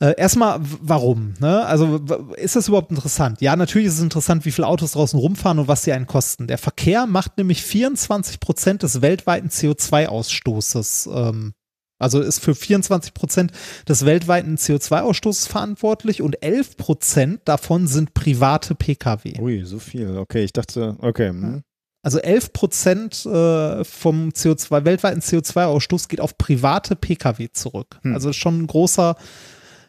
Äh, 0.00 0.14
erstmal, 0.16 0.60
warum? 0.60 1.34
Ne? 1.40 1.66
Also 1.66 2.00
ist 2.36 2.54
das 2.54 2.68
überhaupt 2.68 2.90
interessant? 2.90 3.40
Ja, 3.40 3.56
natürlich 3.56 3.88
ist 3.88 3.94
es 3.94 4.02
interessant, 4.02 4.44
wie 4.44 4.52
viele 4.52 4.68
Autos 4.68 4.92
draußen 4.92 5.18
rumfahren 5.18 5.58
und 5.58 5.68
was 5.68 5.82
sie 5.82 5.92
einen 5.92 6.06
kosten. 6.06 6.46
Der 6.46 6.58
Verkehr 6.58 7.06
macht 7.06 7.36
nämlich 7.36 7.62
24 7.62 8.38
Prozent 8.38 8.84
des 8.84 9.02
weltweiten 9.02 9.48
CO2-Ausstoßes. 9.48 11.10
Ähm, 11.12 11.54
also 11.98 12.20
ist 12.20 12.38
für 12.38 12.54
24 12.54 13.12
Prozent 13.12 13.52
des 13.88 14.04
weltweiten 14.04 14.56
CO2-Ausstoßes 14.56 15.48
verantwortlich 15.48 16.22
und 16.22 16.42
11 16.42 16.76
Prozent 16.76 17.40
davon 17.44 17.88
sind 17.88 18.14
private 18.14 18.76
Pkw. 18.76 19.40
Ui, 19.40 19.64
so 19.64 19.80
viel. 19.80 20.16
Okay, 20.16 20.44
ich 20.44 20.52
dachte, 20.52 20.96
okay. 21.00 21.30
hm. 21.30 21.62
Also 22.02 22.20
11 22.20 22.52
Prozent 22.52 23.26
äh, 23.26 23.84
vom 23.84 24.28
CO2, 24.28 24.84
weltweiten 24.84 25.20
CO2-Ausstoß 25.20 26.08
geht 26.08 26.20
auf 26.20 26.38
private 26.38 26.94
Pkw 26.94 27.48
zurück. 27.52 27.98
Hm. 28.02 28.14
Also 28.14 28.32
schon 28.32 28.62
ein 28.62 28.66
großer, 28.68 29.16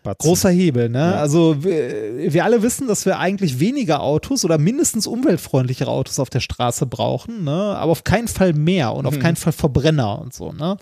Batzen. 0.04 0.28
großer 0.28 0.50
Hebel. 0.50 0.90
Ne? 0.90 1.00
Ja. 1.00 1.12
Also 1.16 1.64
wir, 1.64 2.34
wir 2.34 2.44
alle 2.46 2.62
wissen, 2.62 2.88
dass 2.88 3.06
wir 3.06 3.20
eigentlich 3.20 3.60
weniger 3.60 4.02
Autos 4.02 4.46
oder 4.46 4.58
mindestens 4.58 5.08
umweltfreundlichere 5.08 5.90
Autos 5.90 6.20
auf 6.20 6.30
der 6.30 6.40
Straße 6.40 6.86
brauchen, 6.86 7.44
ne? 7.44 7.52
aber 7.52 7.92
auf 7.92 8.04
keinen 8.04 8.28
Fall 8.28 8.54
mehr 8.54 8.94
und 8.94 9.06
auf 9.06 9.16
Hm. 9.16 9.22
keinen 9.22 9.36
Fall 9.36 9.54
Verbrenner 9.54 10.22
und 10.22 10.34
so. 10.34 10.52
Ne? 10.54 10.78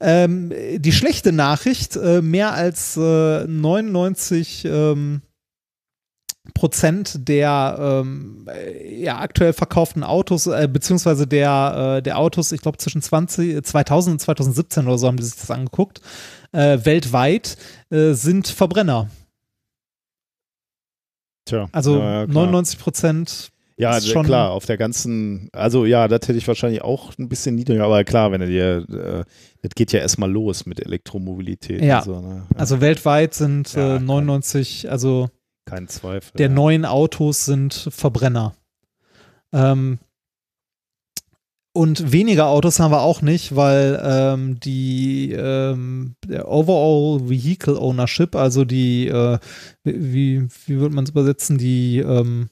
Ähm, 0.00 0.52
die 0.76 0.92
schlechte 0.92 1.32
Nachricht, 1.32 1.96
äh, 1.96 2.22
mehr 2.22 2.52
als 2.52 2.96
äh, 2.96 3.46
99 3.46 4.64
ähm, 4.66 5.22
Prozent 6.54 7.28
der 7.28 7.76
ähm, 8.04 8.46
äh, 8.48 9.02
ja, 9.02 9.18
aktuell 9.18 9.52
verkauften 9.52 10.02
Autos, 10.04 10.46
äh, 10.46 10.68
beziehungsweise 10.70 11.26
der, 11.26 11.96
äh, 11.98 12.02
der 12.02 12.18
Autos, 12.18 12.52
ich 12.52 12.60
glaube 12.60 12.78
zwischen 12.78 13.02
20, 13.02 13.64
2000 13.64 14.14
und 14.14 14.18
2017 14.20 14.86
oder 14.86 14.98
so 14.98 15.06
haben 15.06 15.16
die 15.16 15.22
sich 15.24 15.36
das 15.36 15.50
angeguckt, 15.50 16.00
äh, 16.52 16.78
weltweit 16.84 17.56
äh, 17.90 18.12
sind 18.12 18.48
Verbrenner. 18.48 19.08
Tja. 21.44 21.68
Also 21.72 21.98
ja, 21.98 22.20
ja, 22.20 22.26
klar. 22.26 22.34
99 22.44 22.78
Prozent. 22.78 23.50
Ja, 23.78 23.98
ist 23.98 24.08
schon- 24.08 24.24
klar, 24.24 24.52
auf 24.52 24.64
der 24.64 24.78
ganzen, 24.78 25.50
also 25.52 25.84
ja, 25.84 26.08
das 26.08 26.22
hätte 26.26 26.38
ich 26.38 26.48
wahrscheinlich 26.48 26.80
auch 26.80 27.12
ein 27.18 27.28
bisschen 27.28 27.54
niedriger, 27.56 27.84
aber 27.84 28.04
klar, 28.04 28.32
wenn 28.32 28.40
du 28.40 28.46
dir, 28.46 28.86
äh, 28.88 29.24
das 29.60 29.70
geht 29.74 29.92
ja 29.92 30.00
erstmal 30.00 30.30
los 30.32 30.64
mit 30.64 30.80
Elektromobilität. 30.80 31.82
Ja. 31.82 32.00
So, 32.02 32.18
ne? 32.20 32.46
ja, 32.50 32.58
Also 32.58 32.80
weltweit 32.80 33.34
sind 33.34 33.74
Ja, 33.74 33.96
äh, 33.96 34.00
99, 34.00 34.90
also 34.90 35.28
kein 35.66 35.88
Zweifel. 35.88 36.32
der 36.38 36.48
ja. 36.48 36.54
neuen 36.54 36.84
Autos 36.86 37.44
sind 37.44 37.88
Verbrenner. 37.90 38.54
Ähm, 39.52 39.98
und 41.76 42.10
weniger 42.10 42.46
Autos 42.46 42.80
haben 42.80 42.90
wir 42.90 43.02
auch 43.02 43.20
nicht, 43.20 43.54
weil 43.54 44.00
ähm, 44.02 44.58
die 44.60 45.32
ähm, 45.32 46.16
der 46.24 46.48
Overall 46.48 47.28
Vehicle 47.28 47.78
Ownership, 47.78 48.34
also 48.34 48.64
die, 48.64 49.08
äh, 49.08 49.38
wie, 49.84 50.48
wie 50.64 50.78
würde 50.78 50.94
man 50.94 51.04
es 51.04 51.10
übersetzen, 51.10 51.58
die, 51.58 51.98
ähm, 51.98 52.48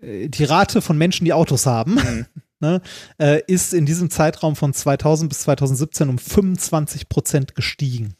äh, 0.00 0.28
die 0.28 0.44
Rate 0.44 0.82
von 0.82 0.96
Menschen, 0.96 1.24
die 1.24 1.32
Autos 1.32 1.66
haben, 1.66 1.94
Mhm. 1.94 2.26
ne, 2.60 2.80
äh, 3.18 3.42
ist 3.48 3.74
in 3.74 3.86
diesem 3.86 4.08
Zeitraum 4.08 4.54
von 4.54 4.72
2000 4.72 5.28
bis 5.28 5.40
2017 5.40 6.08
um 6.08 6.18
25 6.18 7.08
Prozent 7.08 7.56
gestiegen. 7.56 8.14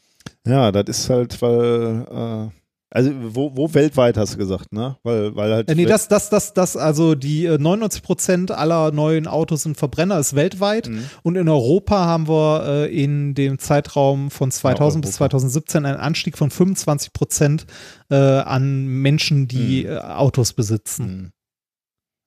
Ja, 0.45 0.73
das 0.73 0.99
ist 0.99 1.09
halt, 1.09 1.41
weil, 1.41 2.51
äh, 2.51 2.64
also 2.91 3.11
wo, 3.13 3.55
wo 3.57 3.73
weltweit 3.73 4.15
hast 4.15 4.35
du 4.35 4.37
gesagt, 4.37 4.71
ne? 4.71 4.97
Weil, 5.03 5.35
weil 5.35 5.51
halt. 5.51 5.69
Äh, 5.69 5.75
nee, 5.75 5.85
das, 5.85 6.07
das, 6.07 6.29
das, 6.29 6.53
das, 6.53 6.77
also 6.77 7.15
die 7.15 7.45
äh, 7.45 7.57
99 7.57 8.03
Prozent 8.03 8.51
aller 8.51 8.91
neuen 8.91 9.27
Autos 9.27 9.63
sind 9.63 9.75
Verbrenner, 9.75 10.19
ist 10.19 10.35
weltweit. 10.35 10.87
Mhm. 10.87 11.03
Und 11.23 11.35
in 11.35 11.49
Europa 11.49 12.05
haben 12.05 12.27
wir 12.27 12.63
äh, 12.65 13.03
in 13.03 13.33
dem 13.33 13.59
Zeitraum 13.59 14.31
von 14.31 14.51
2000 14.51 15.03
bis 15.03 15.11
Europa. 15.19 15.29
2017 15.29 15.85
einen 15.85 15.99
Anstieg 15.99 16.37
von 16.37 16.51
25 16.51 17.11
Prozent 17.11 17.65
äh, 18.09 18.15
an 18.15 18.85
Menschen, 18.87 19.47
die 19.47 19.83
Mhm. 19.85 19.89
äh, 19.91 19.97
Autos 19.99 20.53
besitzen. 20.53 21.31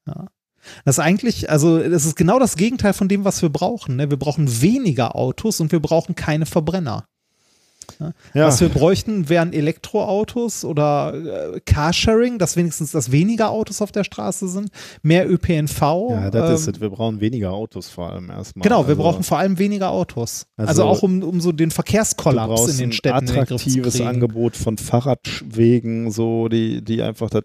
Mhm. 0.07 0.27
Das 0.85 0.97
ist 0.97 1.01
eigentlich, 1.01 1.51
also 1.51 1.79
das 1.79 2.05
ist 2.05 2.17
genau 2.17 2.39
das 2.39 2.57
Gegenteil 2.57 2.93
von 2.93 3.09
dem, 3.09 3.25
was 3.25 3.41
wir 3.43 3.49
brauchen. 3.49 3.97
Ne? 3.97 4.11
Wir 4.11 4.19
brauchen 4.19 4.61
weniger 4.61 5.17
Autos 5.17 5.61
und 5.61 5.73
wir 5.73 5.81
brauchen 5.81 6.15
keine 6.15 6.47
Verbrenner. 6.47 7.05
Ja, 8.35 8.47
Was 8.47 8.61
wir 8.61 8.69
bräuchten, 8.69 9.29
wären 9.29 9.53
Elektroautos 9.53 10.65
oder 10.65 11.55
äh, 11.55 11.61
Carsharing, 11.61 12.39
dass 12.39 12.57
wenigstens 12.57 12.93
dass 12.93 13.13
weniger 13.13 13.51
Autos 13.51 13.83
auf 13.83 13.93
der 13.93 14.05
Straße 14.05 14.49
sind, 14.49 14.71
mehr 15.03 15.31
ÖPNV. 15.31 15.81
ja, 16.11 16.31
das 16.31 16.49
ähm, 16.51 16.55
ist 16.57 16.69
es. 16.77 16.81
Wir 16.81 16.91
brauchen 16.91 17.21
weniger 17.21 17.53
Autos 17.53 17.89
vor 17.89 18.13
allem 18.13 18.31
erstmal. 18.31 18.63
Genau, 18.63 18.85
wir 18.87 18.91
Also, 18.91 19.03
brauchen 19.03 19.23
vor 19.23 19.39
allem 19.39 19.59
weniger 19.59 19.91
Autos. 19.91 20.47
Also, 20.57 20.69
Also, 20.71 20.85
auch 20.85 21.03
um, 21.03 21.23
um 21.23 21.41
so 21.41 21.53
den 21.53 21.71
Verkehrskollaps 21.71 22.69
in 22.69 22.77
den 22.79 22.89
ein 22.91 22.93
Städten 22.93 23.19
in 23.21 23.27
den 23.27 23.45
Griff 23.45 23.63
zu 23.63 23.69
attraktives. 23.71 24.01
Angebot 24.01 24.57
von 24.57 24.77
Fahrradwegen, 24.79 26.11
so 26.11 26.49
die, 26.49 26.83
die 26.83 27.03
einfach 27.03 27.31
das 27.31 27.43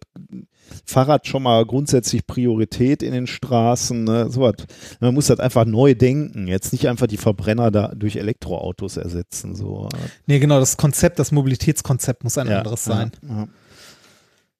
Fahrrad 0.86 1.28
schon 1.28 1.44
mal 1.44 1.66
grundsätzlich 1.66 2.26
Priorität 2.28 3.04
in 3.04 3.12
den 3.12 3.28
Straßen. 3.28 4.04
Ne? 4.04 4.30
So 4.30 4.42
was. 4.42 4.56
Man 5.00 5.14
muss 5.14 5.28
das 5.28 5.40
einfach 5.40 5.66
neu 5.66 5.96
denken. 5.96 6.48
Jetzt 6.48 6.72
nicht 6.72 6.88
einfach 6.88 7.08
die 7.08 7.18
Verbrenner 7.18 7.72
da 7.72 7.90
durch 7.96 8.16
Elektroautos 8.16 8.98
ersetzen. 8.98 9.56
So. 9.56 9.90
Nee, 10.26 10.40
genau, 10.40 10.60
das 10.60 10.78
Konzept, 10.78 11.20
das 11.20 11.32
Mobilitätskonzept 11.32 12.24
muss 12.24 12.38
ein 12.38 12.50
anderes 12.50 12.84
sein. 12.84 13.12
Ja. 13.28 13.48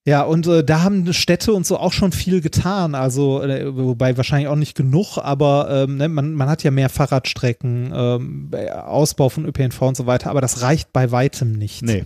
Ja, 0.06 0.24
und 0.24 0.48
äh, 0.48 0.66
da 0.66 0.82
haben 0.82 1.14
Städte 1.14 1.54
und 1.54 1.66
so 1.66 1.78
auch 1.78 1.94
schon 1.94 2.12
viel 2.12 2.42
getan. 2.42 2.94
Also, 2.94 3.42
äh, 3.42 3.74
wobei 3.74 4.18
wahrscheinlich 4.18 4.50
auch 4.50 4.58
nicht 4.58 4.76
genug, 4.76 5.18
aber 5.18 5.86
ähm, 5.88 5.96
ne, 5.96 6.10
man, 6.10 6.34
man 6.34 6.50
hat 6.50 6.62
ja 6.64 6.72
mehr 6.72 6.90
Fahrradstrecken, 6.90 7.94
ähm, 7.96 8.52
Ausbau 8.86 9.30
von 9.30 9.46
ÖPNV 9.46 9.82
und 9.82 9.96
so 9.96 10.06
weiter, 10.06 10.30
aber 10.30 10.42
das 10.42 10.62
reicht 10.62 10.92
bei 10.92 11.12
weitem 11.12 11.54
nicht. 11.54 11.84
Nee. 11.84 12.04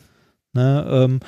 Ne, 0.57 0.87
ähm, 0.89 1.19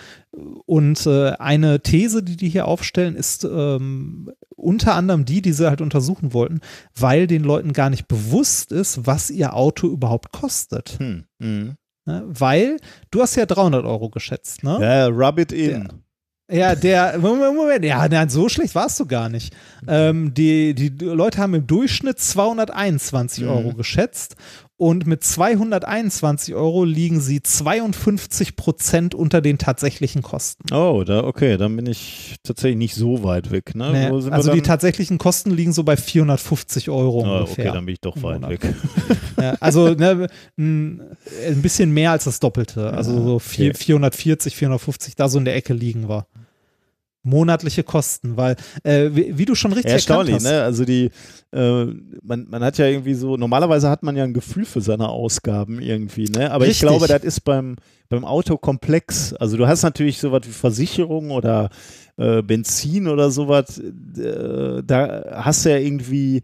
und 0.66 1.06
äh, 1.06 1.34
eine 1.34 1.82
These, 1.84 2.24
die 2.24 2.36
die 2.36 2.50
hier 2.50 2.68
aufstellen, 2.68 3.16
ist 3.16 3.44
ähm, 3.44 4.32
unter 4.56 4.96
anderem 4.96 5.24
die, 5.24 5.44
die 5.44 5.54
sie 5.54 5.70
halt 5.70 5.82
untersuchen 5.82 6.34
wollten, 6.34 6.62
weil 6.96 7.28
den 7.28 7.44
Leuten 7.44 7.72
gar 7.74 7.92
nicht 7.92 8.08
bewusst 8.08 8.72
ist, 8.72 9.06
was 9.06 9.30
ihr 9.30 9.54
Auto 9.54 9.88
überhaupt 9.88 10.32
kostet. 10.32 10.98
Hm. 10.98 11.26
Mhm. 11.38 11.76
Ne? 12.06 12.24
Weil 12.26 12.78
du 13.12 13.22
hast 13.22 13.36
ja 13.36 13.46
300 13.46 13.86
Euro 13.86 14.10
geschätzt, 14.10 14.64
ne? 14.64 14.80
Ja, 14.82 15.06
rub 15.06 15.38
it 15.38 15.52
in. 15.52 15.88
Ja, 16.52 16.74
der, 16.74 17.20
Moment, 17.20 17.56
Moment, 17.56 17.86
ja, 17.86 18.08
nein, 18.10 18.30
so 18.30 18.50
schlecht 18.50 18.74
warst 18.74 19.00
du 19.00 19.06
gar 19.06 19.30
nicht. 19.30 19.56
Ähm, 19.88 20.34
die, 20.34 20.74
die 20.74 20.90
Leute 21.06 21.38
haben 21.38 21.54
im 21.54 21.68
Durchschnitt 21.68 22.18
221 22.18 23.44
Mhm. 23.44 23.50
Euro 23.52 23.74
geschätzt 23.76 24.36
und 24.80 25.06
mit 25.06 25.26
221 25.26 26.56
Euro 26.56 26.86
liegen 26.86 27.20
sie 27.20 27.44
52 27.44 28.56
Prozent 28.56 29.14
unter 29.14 29.42
den 29.42 29.58
tatsächlichen 29.58 30.22
Kosten. 30.22 30.74
Oh, 30.74 31.04
da, 31.06 31.26
okay, 31.26 31.58
dann 31.58 31.76
bin 31.76 31.86
ich 31.86 32.38
tatsächlich 32.44 32.78
nicht 32.78 32.96
so 32.96 33.22
weit 33.26 33.52
weg. 33.52 33.76
Ne? 33.76 33.92
Nee, 33.92 34.30
also 34.32 34.54
die 34.54 34.62
tatsächlichen 34.62 35.18
Kosten 35.18 35.52
liegen 35.52 35.74
so 35.74 35.84
bei 35.84 35.98
450 35.98 36.90
Euro 36.90 37.26
Ah, 37.26 37.40
ungefähr. 37.40 37.66
okay, 37.66 37.74
dann 37.76 37.86
bin 37.86 37.94
ich 37.94 38.00
doch 38.00 38.16
weit 38.24 38.42
Monat. 38.42 38.52
weg. 38.52 38.62
Ja, 39.42 39.56
also 39.62 39.94
ne, 39.94 40.28
ein, 40.58 41.02
bisschen 41.62 41.92
mehr 41.94 42.12
als 42.12 42.26
das 42.26 42.40
Doppelte. 42.40 42.92
Also 42.92 43.22
so 43.22 43.40
vier, 43.40 43.70
okay. 43.70 43.78
440, 43.78 44.56
450, 44.56 45.16
da 45.16 45.30
so 45.30 45.40
in 45.40 45.46
der 45.46 45.56
Ecke 45.56 45.74
liegen 45.74 46.10
wir. 46.10 46.26
Monatliche 47.30 47.84
Kosten, 47.84 48.36
weil, 48.38 48.56
äh, 48.84 49.10
wie, 49.14 49.38
wie 49.38 49.46
du 49.46 49.56
schon 49.56 49.72
richtig 49.72 49.92
erkannt 49.92 50.30
Erstaunlich, 50.30 50.36
hast. 50.36 50.44
ne? 50.44 50.62
Also 50.64 50.86
die, 50.86 51.10
äh, 51.52 51.86
man, 52.24 52.48
man 52.50 52.64
hat 52.64 52.78
ja 52.78 52.86
irgendwie 52.88 53.14
so, 53.14 53.38
normalerweise 53.38 53.90
hat 53.90 54.04
man 54.04 54.16
ja 54.18 54.24
ein 54.24 54.34
Gefühl 54.34 54.66
für 54.66 54.82
seine 54.82 55.10
Ausgaben 55.10 55.82
irgendwie, 55.82 56.26
ne? 56.26 56.52
Aber 56.52 56.66
Richtig. 56.66 56.84
ich 56.84 56.88
glaube, 56.88 57.08
das 57.08 57.24
ist 57.24 57.42
beim, 57.42 57.76
beim 58.10 58.26
Auto 58.26 58.58
komplex. 58.58 59.34
Also 59.34 59.58
du 59.58 59.68
hast 59.68 59.84
natürlich 59.84 60.18
sowas 60.20 60.42
wie 60.46 60.52
Versicherung 60.52 61.32
oder 61.32 61.70
äh, 62.18 62.42
Benzin 62.42 63.08
oder 63.08 63.32
sowas, 63.32 63.80
äh, 63.80 64.84
da 64.86 65.24
hast 65.44 65.66
du 65.66 65.70
ja 65.70 65.78
irgendwie, 65.78 66.42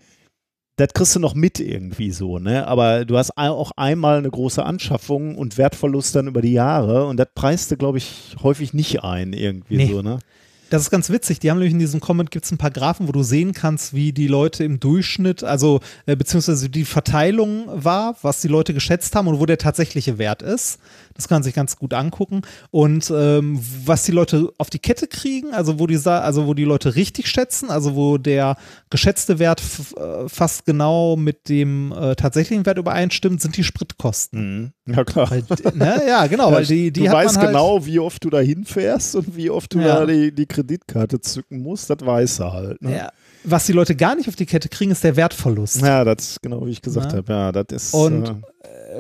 das 0.78 0.90
kriegst 0.94 1.16
du 1.16 1.20
noch 1.20 1.36
mit 1.36 1.60
irgendwie 1.60 2.12
so, 2.12 2.38
ne? 2.40 2.68
Aber 2.68 3.06
du 3.06 3.18
hast 3.18 3.38
auch 3.38 3.72
einmal 3.78 4.18
eine 4.18 4.30
große 4.30 4.64
Anschaffung 4.64 5.38
und 5.38 5.58
Wertverlust 5.58 6.16
dann 6.16 6.28
über 6.28 6.42
die 6.42 6.54
Jahre 6.54 7.06
und 7.06 7.18
das 7.18 7.28
preist 7.34 7.72
du, 7.72 7.78
glaube 7.78 7.98
ich, 7.98 8.36
häufig 8.44 8.74
nicht 8.74 9.04
ein 9.04 9.34
irgendwie 9.34 9.78
Nee. 9.78 9.92
so, 9.92 10.02
ne? 10.02 10.20
Das 10.70 10.82
ist 10.82 10.90
ganz 10.90 11.10
witzig. 11.10 11.40
Die 11.40 11.52
haben 11.52 11.58
nämlich 11.58 11.74
in 11.74 11.80
diesem 11.80 12.00
Comment 12.00 12.32
gibt 12.32 12.46
es 12.46 12.52
ein 12.52 12.58
paar 12.58 12.72
Graphen, 12.72 13.08
wo 13.08 13.12
du 13.12 13.22
sehen 13.22 13.54
kannst, 13.54 13.94
wie 13.94 14.12
die 14.14 14.28
Leute 14.28 14.64
im 14.64 14.80
Durchschnitt, 14.80 15.44
also 15.44 15.80
äh, 16.06 16.16
beziehungsweise 16.16 16.70
die 16.70 16.86
Verteilung 16.86 17.66
war, 17.68 18.16
was 18.24 18.42
die 18.42 18.48
Leute 18.48 18.74
geschätzt 18.74 19.16
haben 19.16 19.28
und 19.28 19.40
wo 19.40 19.46
der 19.46 19.60
tatsächliche 19.60 20.18
Wert 20.18 20.42
ist. 20.42 20.80
Das 21.16 21.28
kann 21.30 21.38
man 21.38 21.44
sich 21.44 21.54
ganz 21.56 21.78
gut 21.78 21.94
angucken. 21.94 22.42
Und 22.72 23.12
ähm, 23.16 23.60
was 23.86 24.04
die 24.04 24.12
Leute 24.12 24.52
auf 24.58 24.70
die 24.70 24.80
Kette 24.80 25.08
kriegen, 25.08 25.54
also 25.54 25.80
wo 25.80 25.88
die, 25.88 25.98
also 26.06 26.46
wo 26.46 26.54
die 26.54 26.66
Leute 26.66 26.96
richtig 26.96 27.28
schätzen, 27.30 27.70
also 27.70 27.96
wo 27.96 28.18
der 28.18 28.58
geschätzte 28.90 29.40
Wert 29.40 29.62
äh, 29.98 30.28
fast 30.28 30.66
genau 30.66 31.16
mit 31.16 31.48
dem 31.48 31.94
äh, 31.94 32.16
tatsächlichen 32.16 32.66
Wert 32.66 32.78
übereinstimmt, 32.78 33.42
sind 33.42 33.56
die 33.56 33.64
Spritkosten. 33.64 34.74
Mhm. 34.86 34.94
Ja, 34.94 35.04
klar. 35.06 35.32
Weil, 35.32 35.44
ne, 35.74 36.02
ja, 36.08 36.28
genau, 36.28 36.52
weil 36.52 36.66
die, 36.66 36.92
die 36.92 37.04
du 37.06 37.12
weißt 37.12 37.38
halt, 37.38 37.48
genau, 37.48 37.86
wie 37.86 38.00
oft 38.00 38.24
du 38.24 38.30
da 38.30 38.40
hinfährst 38.40 39.16
und 39.16 39.36
wie 39.38 39.50
oft 39.50 39.74
du 39.74 39.80
Ja. 39.80 40.00
da 40.02 40.06
die, 40.06 40.34
die 40.36 40.46
Kreditkarte 40.46 41.22
zücken 41.22 41.62
musst, 41.62 41.90
das 41.90 41.98
weißt 42.06 42.40
du 42.40 42.44
halt. 42.52 42.82
Ne? 42.82 42.96
Ja, 42.98 43.10
was 43.46 43.66
die 43.66 43.74
Leute 43.74 43.96
gar 43.96 44.16
nicht 44.16 44.28
auf 44.28 44.36
die 44.36 44.46
Kette 44.46 44.70
kriegen, 44.70 44.92
ist 44.92 45.04
der 45.04 45.16
Wertverlust. 45.16 45.82
Ja, 45.82 46.04
das 46.04 46.32
ist 46.32 46.42
genau 46.42 46.66
wie 46.66 46.72
ich 46.72 46.82
gesagt 46.82 47.12
Na? 47.12 47.18
habe. 47.18 47.32
Ja, 47.32 47.52
das 47.52 47.84
ist. 47.86 47.94
Und- 47.94 48.28
äh, 48.28 48.34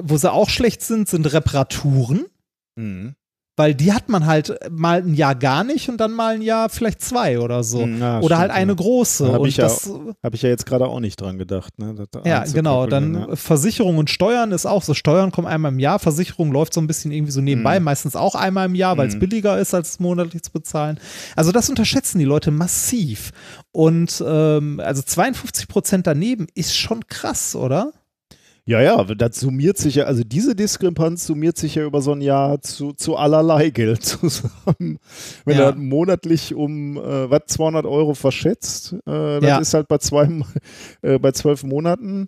Wo 0.01 0.17
sie 0.17 0.32
auch 0.32 0.49
schlecht 0.49 0.82
sind, 0.82 1.07
sind 1.09 1.32
Reparaturen, 1.32 2.25
mhm. 2.75 3.15
weil 3.56 3.74
die 3.74 3.93
hat 3.93 4.09
man 4.09 4.25
halt 4.25 4.57
mal 4.69 5.01
ein 5.01 5.14
Jahr 5.14 5.35
gar 5.35 5.64
nicht 5.64 5.90
und 5.90 5.98
dann 5.98 6.11
mal 6.11 6.35
ein 6.35 6.41
Jahr 6.41 6.69
vielleicht 6.69 7.01
zwei 7.01 7.40
oder 7.40 7.64
so. 7.64 7.85
Mhm, 7.85 7.99
ja, 7.99 8.19
oder 8.19 8.38
halt 8.38 8.51
stimmt, 8.51 8.61
eine 8.61 8.72
ja. 8.72 8.75
große. 8.75 9.32
Hab 9.32 9.40
und 9.40 9.48
ich 9.48 9.57
ja 9.57 9.65
das, 9.65 9.90
Habe 10.24 10.35
ich 10.35 10.41
ja 10.41 10.49
jetzt 10.49 10.65
gerade 10.65 10.88
auch 10.88 10.99
nicht 10.99 11.22
dran 11.22 11.38
gedacht. 11.38 11.77
Ne? 11.80 11.95
ja, 12.25 12.43
genau. 12.43 12.85
Dann 12.85 13.14
ja. 13.14 13.35
Versicherung 13.35 13.98
und 13.98 14.09
Steuern 14.09 14.51
ist 14.51 14.65
auch 14.65 14.83
so. 14.83 14.93
Steuern 14.93 15.32
kommen 15.32 15.48
einmal 15.48 15.72
im 15.72 15.80
Jahr, 15.80 15.99
Versicherung 15.99 16.51
läuft 16.51 16.74
so 16.74 16.82
ein 16.82 16.88
bisschen 16.88 17.11
irgendwie 17.11 17.32
so 17.32 17.41
nebenbei, 17.41 17.80
meistens 17.80 18.15
auch 18.15 18.35
einmal 18.35 18.65
im 18.65 18.75
Jahr, 18.75 18.98
weil 18.98 19.07
es 19.07 19.15
Mhm. 19.15 19.19
billiger 19.19 19.57
ist, 19.59 19.74
als 19.74 19.99
monatlich 19.99 20.43
zu 20.43 20.51
bezahlen. 20.51 20.99
Also 21.35 21.51
das 21.51 21.69
unterschätzen 21.69 22.19
die 22.19 22.25
Leute 22.25 22.51
massiv. 22.51 23.32
Und 23.72 24.24
ähm, 24.25 24.80
also 24.83 25.01
52 25.01 25.67
Prozent 25.67 26.07
daneben 26.07 26.48
ist 26.56 26.75
schon 26.75 27.07
krass, 27.07 27.56
oder? 27.56 27.91
Ja, 28.68 28.82
ja, 28.82 29.03
das 29.03 29.40
summiert 29.40 29.77
sich 29.77 29.95
ja, 29.95 30.06
also 30.06 30.24
diese 30.26 30.56
Diskrepanz 30.56 31.27
summiert 31.27 31.56
sich 31.56 31.76
ja 31.76 31.85
über 31.85 32.02
so 32.02 32.14
ein 32.14 32.22
Jahr 32.22 32.60
zu, 32.61 32.94
zu 32.94 33.16
allerlei 33.16 33.69
Geld 33.72 34.03
zusammen. 34.03 34.98
Wenn 35.45 35.56
Ja. 35.56 35.58
du 35.60 35.66
halt 35.66 35.77
monatlich 35.77 36.56
um, 36.56 36.98
äh, 36.98 37.30
was, 37.30 37.42
200 37.48 37.85
Euro 37.85 38.16
verschätzt, 38.16 38.94
äh, 39.06 39.40
das 39.40 39.44
Ja. 39.44 39.58
ist 39.60 39.74
halt 39.76 39.88
bei 39.88 40.00
zwei, 40.00 40.27
äh, 41.03 41.19
bei 41.19 41.32
zwölf 41.32 41.64
Monaten, 41.64 42.27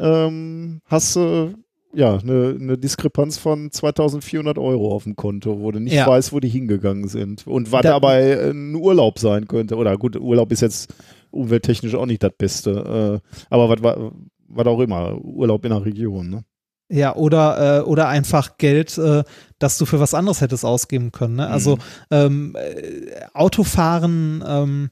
ähm, 0.00 0.80
hast 0.86 1.14
du, 1.14 1.54
ja, 1.94 2.16
eine, 2.18 2.56
eine 2.60 2.76
Diskrepanz 2.76 3.38
von 3.38 3.70
2400 3.70 4.58
Euro 4.58 4.92
auf 4.92 5.04
dem 5.04 5.14
Konto, 5.14 5.60
wo 5.60 5.70
du 5.70 5.78
nicht 5.78 5.94
Ja. 5.94 6.08
weißt, 6.08 6.32
wo 6.32 6.40
die 6.40 6.48
hingegangen 6.48 7.06
sind. 7.06 7.46
Und 7.46 7.70
was 7.70 7.82
Da- 7.82 7.90
dabei 7.92 8.50
ein 8.50 8.74
Urlaub 8.74 9.20
sein 9.20 9.46
könnte. 9.46 9.76
Oder 9.76 9.96
gut, 9.96 10.16
Urlaub 10.16 10.50
ist 10.50 10.60
jetzt 10.62 10.92
umwelttechnisch 11.30 11.94
auch 11.94 12.06
nicht 12.06 12.22
das 12.24 12.32
Beste. 12.36 13.20
Äh, 13.22 13.28
aber 13.48 13.68
was 13.70 13.82
war, 13.82 14.12
was 14.48 14.66
auch 14.66 14.80
immer, 14.80 15.16
Urlaub 15.22 15.64
in 15.64 15.70
der 15.70 15.84
Region, 15.84 16.28
ne? 16.30 16.44
Ja, 16.90 17.14
oder, 17.16 17.80
äh, 17.80 17.82
oder 17.82 18.08
einfach 18.08 18.56
Geld, 18.56 18.96
äh, 18.96 19.22
das 19.58 19.76
du 19.76 19.84
für 19.84 20.00
was 20.00 20.14
anderes 20.14 20.40
hättest 20.40 20.64
ausgeben 20.64 21.12
können. 21.12 21.36
Ne? 21.36 21.46
Also 21.46 21.76
Mhm. 21.76 21.80
ähm, 22.10 22.56
äh, 22.56 23.26
Autofahren, 23.34 24.42
ähm, 24.46 24.90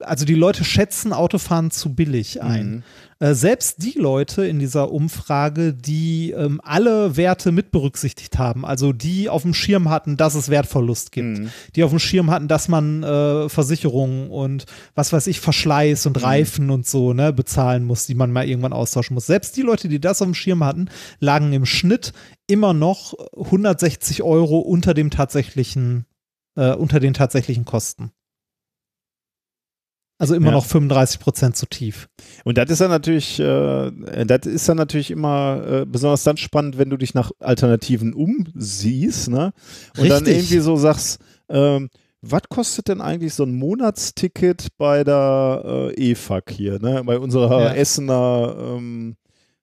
also 0.00 0.24
die 0.24 0.34
Leute 0.34 0.64
schätzen 0.64 1.12
Autofahren 1.12 1.70
zu 1.70 1.94
billig 1.94 2.40
ein. 2.42 2.70
Mhm. 2.70 2.82
Äh, 3.20 3.34
selbst 3.34 3.82
die 3.82 3.98
Leute 3.98 4.46
in 4.46 4.60
dieser 4.60 4.92
Umfrage, 4.92 5.74
die 5.74 6.30
ähm, 6.30 6.60
alle 6.62 7.16
Werte 7.16 7.50
mit 7.50 7.72
berücksichtigt 7.72 8.38
haben, 8.38 8.64
also 8.64 8.92
die 8.92 9.28
auf 9.28 9.42
dem 9.42 9.54
Schirm 9.54 9.90
hatten, 9.90 10.16
dass 10.16 10.36
es 10.36 10.50
Wertverlust 10.50 11.10
gibt, 11.10 11.38
Mhm. 11.40 11.50
die 11.74 11.82
auf 11.82 11.90
dem 11.90 11.98
Schirm 11.98 12.30
hatten, 12.30 12.46
dass 12.46 12.68
man 12.68 13.02
äh, 13.02 13.48
Versicherungen 13.48 14.30
und 14.30 14.66
was 14.94 15.12
weiß 15.12 15.26
ich, 15.26 15.40
Verschleiß 15.40 16.04
Mhm. 16.04 16.08
und 16.10 16.22
Reifen 16.22 16.70
und 16.70 16.86
so 16.86 17.12
ne, 17.12 17.32
bezahlen 17.32 17.84
muss, 17.84 18.06
die 18.06 18.14
man 18.14 18.30
mal 18.30 18.48
irgendwann 18.48 18.72
austauschen 18.72 19.14
muss. 19.14 19.26
Selbst 19.26 19.56
die 19.56 19.62
Leute, 19.62 19.88
die 19.88 20.00
das 20.00 20.22
auf 20.22 20.28
dem 20.28 20.34
Schirm 20.34 20.62
hatten, 20.62 20.88
lagen 21.18 21.52
im 21.52 21.66
Schnitt 21.66 22.12
immer 22.46 22.72
noch 22.72 23.14
160 23.36 24.22
Euro 24.22 24.58
unter 24.60 24.94
dem 24.94 25.10
tatsächlichen, 25.10 26.06
äh, 26.56 26.72
unter 26.72 27.00
den 27.00 27.14
tatsächlichen 27.14 27.64
Kosten. 27.64 28.12
Also 30.20 30.34
immer 30.34 30.46
Ja. 30.46 30.52
noch 30.52 30.64
35 30.64 31.20
Prozent 31.20 31.56
zu 31.56 31.66
tief. 31.66 32.08
Und 32.44 32.58
das 32.58 32.68
ist 32.70 32.80
dann 32.80 32.90
natürlich, 32.90 33.38
äh, 33.38 33.90
das 34.26 34.46
ist 34.46 34.68
dann 34.68 34.76
natürlich 34.76 35.10
immer 35.12 35.62
äh, 35.64 35.86
besonders 35.86 36.24
dann 36.24 36.36
spannend, 36.36 36.76
wenn 36.76 36.90
du 36.90 36.96
dich 36.96 37.14
nach 37.14 37.30
Alternativen 37.38 38.12
umsiehst, 38.14 39.28
ne? 39.28 39.52
Und 39.96 40.08
dann 40.08 40.24
Richtig. 40.24 40.36
irgendwie 40.36 40.58
so 40.58 40.76
sagst, 40.76 41.20
ähm, 41.48 41.88
was 42.20 42.42
kostet 42.48 42.88
denn 42.88 43.00
eigentlich 43.00 43.32
so 43.34 43.44
ein 43.44 43.52
Monatsticket 43.54 44.68
bei 44.76 45.04
der 45.04 45.92
äh, 45.96 46.10
EFAG 46.10 46.50
hier, 46.50 46.80
ne? 46.80 47.02
Bei 47.04 47.18
unserer 47.18 47.60
Ja. 47.66 47.74
Essener 47.74 48.56
ähm, 48.58 49.16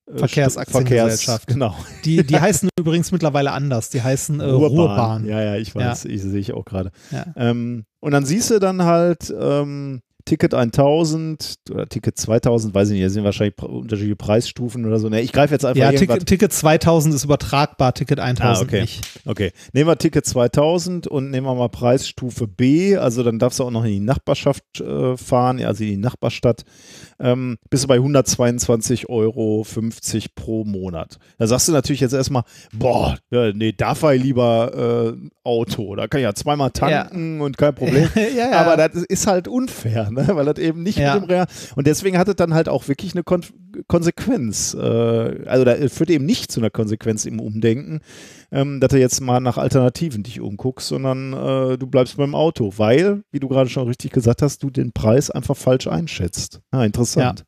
äh, 0.09 0.17
Verkehrsaktiengesellschaft. 0.19 1.48
Verkehrs, 1.51 1.53
genau. 1.53 1.75
Die, 2.06 2.25
die 2.25 2.40
heißen 2.40 2.69
übrigens 2.80 3.11
mittlerweile 3.11 3.51
anders. 3.51 3.90
Die 3.90 4.01
heißen 4.01 4.40
äh, 4.40 4.45
Ruhrbahn. 4.45 5.25
Ja, 5.25 5.42
ja, 5.42 5.56
ich 5.58 5.75
weiß, 5.75 6.06
ich 6.06 6.22
sehe 6.22 6.40
ich 6.40 6.53
auch 6.53 6.64
gerade. 6.64 6.92
Ja. 7.11 7.25
Ähm, 7.35 7.84
und 8.00 8.11
dann 8.11 8.25
siehst 8.25 8.51
du 8.51 8.59
dann 8.59 8.84
halt, 8.85 9.34
ähm, 9.38 10.00
Ticket 10.26 10.54
1000 10.54 11.56
oder 11.72 11.88
Ticket 11.88 12.18
2000, 12.18 12.74
weiß 12.74 12.90
ich 12.90 12.94
nicht, 12.95 13.06
das 13.06 13.14
sind 13.14 13.24
wahrscheinlich 13.24 13.58
unterschiedliche 13.62 14.16
Preisstufen 14.16 14.86
oder 14.86 15.00
so. 15.00 15.08
Ne, 15.10 15.22
ich 15.22 15.32
greife 15.32 15.54
jetzt 15.54 15.66
einfach 15.66 15.80
Ja. 15.80 15.92
Ticket, 15.92 16.26
Ticket 16.26 16.52
2000 16.52 17.14
ist 17.14 17.24
übertragbar, 17.24 17.94
Ticket 17.94 18.20
1000 18.20 18.58
Ah, 18.58 18.62
okay. 18.64 18.82
nicht. 18.82 19.08
Okay, 19.26 19.52
nehmen 19.74 19.88
wir 19.90 19.98
Ticket 19.98 20.26
2000 20.26 21.08
und 21.08 21.30
nehmen 21.30 21.45
wir 21.45 21.54
mal 21.56 21.70
Preisstufe 21.70 22.48
B, 22.48 22.98
also 22.98 23.24
dann 23.24 23.40
darfst 23.40 23.60
du 23.60 23.64
auch 23.64 23.72
noch 23.72 23.84
in 23.84 23.92
die 23.92 24.00
Nachbarschaft 24.00 24.82
äh, 24.82 25.16
fahren, 25.16 25.64
also 25.64 25.84
in 25.84 25.90
die 25.92 25.98
Nachbarstadt, 25.98 26.64
ähm, 27.20 27.58
bist 27.70 27.84
du 27.84 27.88
bei 27.88 27.98
122,50 27.98 29.08
Euro 29.10 29.66
pro 30.36 30.64
Monat. 30.64 31.18
Da 31.38 31.48
sagst 31.48 31.68
du 31.68 31.72
natürlich 31.72 32.02
jetzt 32.02 32.14
erstmal, 32.14 32.44
boah, 32.74 33.18
ja, 33.30 33.52
nee, 33.54 33.74
da 33.76 33.95
fahre 33.95 34.16
ich 34.16 34.24
lieber 34.24 35.14
äh, 35.16 35.30
Auto, 35.44 35.95
da 35.95 36.08
kann 36.08 36.20
ich 36.20 36.24
ja 36.26 36.34
zweimal 36.34 36.72
tanken 36.72 37.42
und 37.42 37.58
kein 37.58 37.76
Problem. 37.76 38.10
ja, 38.16 38.50
ja. 38.50 38.52
Aber 38.60 38.78
das 38.78 39.04
ist 39.04 39.28
halt 39.28 39.48
unfair, 39.48 40.10
ne? 40.16 40.27
weil 40.34 40.45
das 40.45 40.58
eben 40.58 40.82
nicht 40.82 40.98
Ja. 40.98 41.14
mit 41.14 41.24
dem 41.24 41.30
Real. 41.30 41.45
Und 41.76 41.85
deswegen 41.85 42.18
hat 42.18 42.27
es 42.27 42.35
dann 42.35 42.53
halt 42.56 42.68
auch 42.69 42.88
wirklich 42.88 43.14
eine 43.14 43.24
Kon 43.24 43.42
Konsequenz. 43.88 44.74
Äh, 44.74 44.80
also 45.45 45.66
da 45.66 45.76
führt 45.90 46.10
eben 46.10 46.26
nicht 46.26 46.52
zu 46.52 46.60
einer 46.60 46.69
Konsequenz 46.69 47.26
im 47.26 47.40
Umdenken, 47.40 48.00
ähm, 48.52 48.80
dass 48.80 48.90
du 48.90 49.00
jetzt 49.00 49.19
mal 49.22 49.40
nach 49.42 49.58
Alternativen 49.58 50.24
dich 50.24 50.40
umguckst, 50.42 50.88
sondern 50.88 51.34
äh, 51.34 51.77
du 51.77 51.85
bleibst 51.88 52.18
beim 52.18 52.35
Auto, 52.35 52.74
weil, 52.77 53.24
wie 53.32 53.40
du 53.40 53.48
gerade 53.50 53.69
schon 53.69 53.88
richtig 53.88 54.11
gesagt 54.11 54.42
hast, 54.42 54.64
du 54.64 54.69
den 54.69 54.94
Preis 54.94 55.30
einfach 55.30 55.58
falsch 55.58 55.88
einschätzt. 55.88 56.61
Ah, 56.72 56.85
interessant. 56.85 57.44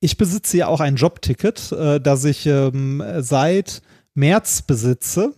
Ich 0.00 0.16
besitze 0.16 0.56
ja 0.58 0.68
auch 0.68 0.80
ein 0.80 0.96
Jobticket, 0.96 1.72
äh, 1.72 2.00
das 2.00 2.24
ich 2.24 2.46
ähm, 2.46 3.02
seit 3.18 3.82
März 4.14 4.62
besitze. 4.62 5.34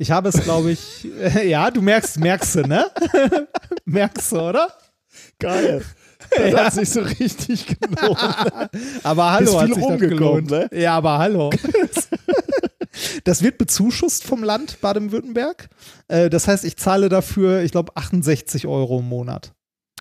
Ich 0.00 0.10
habe 0.12 0.28
es, 0.28 0.40
glaube 0.42 0.70
ich, 0.70 1.08
äh, 1.20 1.48
ja, 1.50 1.70
du 1.70 1.82
merkst, 1.82 2.18
merkst 2.20 2.54
du, 2.56 2.60
ne? 2.62 2.86
merkst 3.84 4.32
du, 4.32 4.40
oder? 4.40 4.72
Geil. 5.38 5.82
Das 6.36 6.60
hat 6.60 6.72
sich 6.74 6.90
so 6.90 7.00
richtig 7.00 7.66
gelohnt. 7.66 8.18
Aber 9.02 9.32
hallo, 9.32 9.44
Bist 9.46 9.60
hat 9.60 9.74
sich 9.74 9.86
das 9.86 10.00
gelohnt. 10.00 10.52
Ja, 10.72 10.96
aber 10.96 11.18
hallo. 11.18 11.48
Das 13.24 13.42
wird 13.42 13.56
bezuschusst 13.56 14.24
vom 14.24 14.42
Land 14.42 14.80
Baden-Württemberg. 14.80 15.68
Äh, 16.08 16.28
Das 16.28 16.46
heißt, 16.48 16.64
ich 16.64 16.76
zahle 16.76 17.08
dafür, 17.08 17.62
ich 17.62 17.70
glaube, 17.70 17.96
68 17.96 18.66
Euro 18.66 18.98
im 18.98 19.08
Monat. 19.08 19.52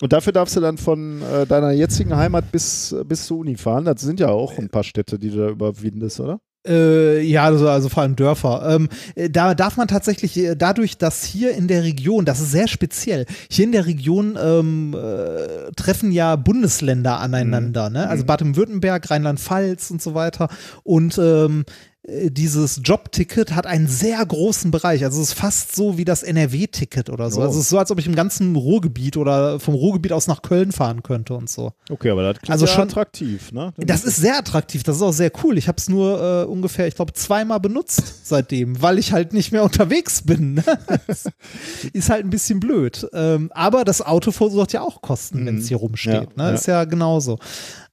Und 0.01 0.11
dafür 0.11 0.33
darfst 0.33 0.55
du 0.55 0.59
dann 0.59 0.77
von 0.77 1.21
äh, 1.21 1.45
deiner 1.45 1.71
jetzigen 1.71 2.15
Heimat 2.17 2.51
bis, 2.51 2.93
bis 3.05 3.27
zur 3.27 3.37
Uni 3.37 3.55
fahren. 3.55 3.85
Das 3.85 4.01
sind 4.01 4.19
ja 4.19 4.29
auch 4.29 4.57
ein 4.57 4.69
paar 4.69 4.83
Städte, 4.83 5.17
die 5.19 5.29
du 5.29 5.37
da 5.37 5.49
überwindest, 5.49 6.19
oder? 6.19 6.39
Äh, 6.65 7.21
ja, 7.21 7.43
also, 7.43 7.69
also 7.69 7.89
vor 7.89 8.03
allem 8.03 8.15
Dörfer. 8.15 8.75
Ähm, 8.75 8.89
äh, 9.15 9.29
da 9.29 9.55
darf 9.55 9.77
man 9.77 9.87
tatsächlich, 9.87 10.37
äh, 10.37 10.55
dadurch, 10.55 10.97
dass 10.97 11.23
hier 11.23 11.51
in 11.55 11.67
der 11.67 11.83
Region, 11.83 12.25
das 12.25 12.39
ist 12.39 12.51
sehr 12.51 12.67
speziell, 12.67 13.25
hier 13.49 13.65
in 13.65 13.71
der 13.71 13.85
Region 13.85 14.37
ähm, 14.41 14.93
äh, 14.93 15.71
treffen 15.75 16.11
ja 16.11 16.35
Bundesländer 16.35 17.19
aneinander, 17.19 17.89
ne? 17.89 18.09
Also 18.09 18.25
Baden-Württemberg, 18.25 19.09
Rheinland-Pfalz 19.09 19.91
und 19.91 20.01
so 20.01 20.13
weiter. 20.13 20.49
Und 20.83 21.17
ähm, 21.17 21.65
äh, 21.67 21.96
dieses 22.09 22.79
Jobticket 22.83 23.53
hat 23.53 23.65
einen 23.67 23.87
sehr 23.87 24.25
großen 24.25 24.71
Bereich. 24.71 25.03
Also 25.03 25.21
es 25.21 25.29
ist 25.29 25.33
fast 25.33 25.75
so 25.75 25.97
wie 25.97 26.05
das 26.05 26.23
NRW-Ticket 26.23 27.09
oder 27.09 27.29
so. 27.29 27.41
Oh. 27.41 27.43
Also 27.43 27.59
es 27.59 27.65
ist 27.65 27.69
so, 27.69 27.77
als 27.79 27.91
ob 27.91 27.99
ich 27.99 28.07
im 28.07 28.15
ganzen 28.15 28.55
Ruhrgebiet 28.55 29.17
oder 29.17 29.59
vom 29.59 29.73
Ruhrgebiet 29.73 30.13
aus 30.13 30.27
nach 30.27 30.41
Köln 30.41 30.71
fahren 30.71 31.03
könnte 31.03 31.33
und 31.33 31.49
so. 31.49 31.73
Okay, 31.89 32.09
aber 32.09 32.23
das 32.23 32.37
klingt 32.41 32.51
Also 32.51 32.65
schon- 32.65 32.83
attraktiv, 32.83 33.51
ne? 33.51 33.73
Das 33.77 34.05
ist 34.05 34.15
sehr 34.17 34.37
attraktiv, 34.37 34.83
das 34.83 34.95
ist 34.97 35.01
auch 35.01 35.11
sehr 35.11 35.31
cool. 35.43 35.57
Ich 35.57 35.67
habe 35.67 35.77
es 35.79 35.89
nur 35.89 36.21
äh, 36.21 36.45
ungefähr, 36.45 36.87
ich 36.87 36.95
glaube, 36.95 37.11
zweimal 37.11 37.59
benutzt 37.59 38.01
seitdem, 38.25 38.81
weil 38.81 38.99
ich 38.99 39.11
halt 39.11 39.33
nicht 39.33 39.51
mehr 39.51 39.63
unterwegs 39.63 40.21
bin. 40.21 40.53
ne? 40.55 40.63
Ist 41.93 42.09
halt 42.09 42.23
ein 42.25 42.29
bisschen 42.29 42.59
blöd. 42.61 43.05
Ähm, 43.13 43.51
aber 43.53 43.83
das 43.83 44.01
Auto 44.01 44.31
verursacht 44.31 44.71
ja 44.71 44.81
auch 44.81 45.01
Kosten, 45.01 45.45
wenn 45.45 45.57
es 45.57 45.67
hier 45.67 45.77
rumsteht. 45.77 46.13
Ja, 46.13 46.21
ne? 46.21 46.43
ja. 46.43 46.49
Ist 46.51 46.67
ja 46.67 46.85
genauso. 46.85 47.37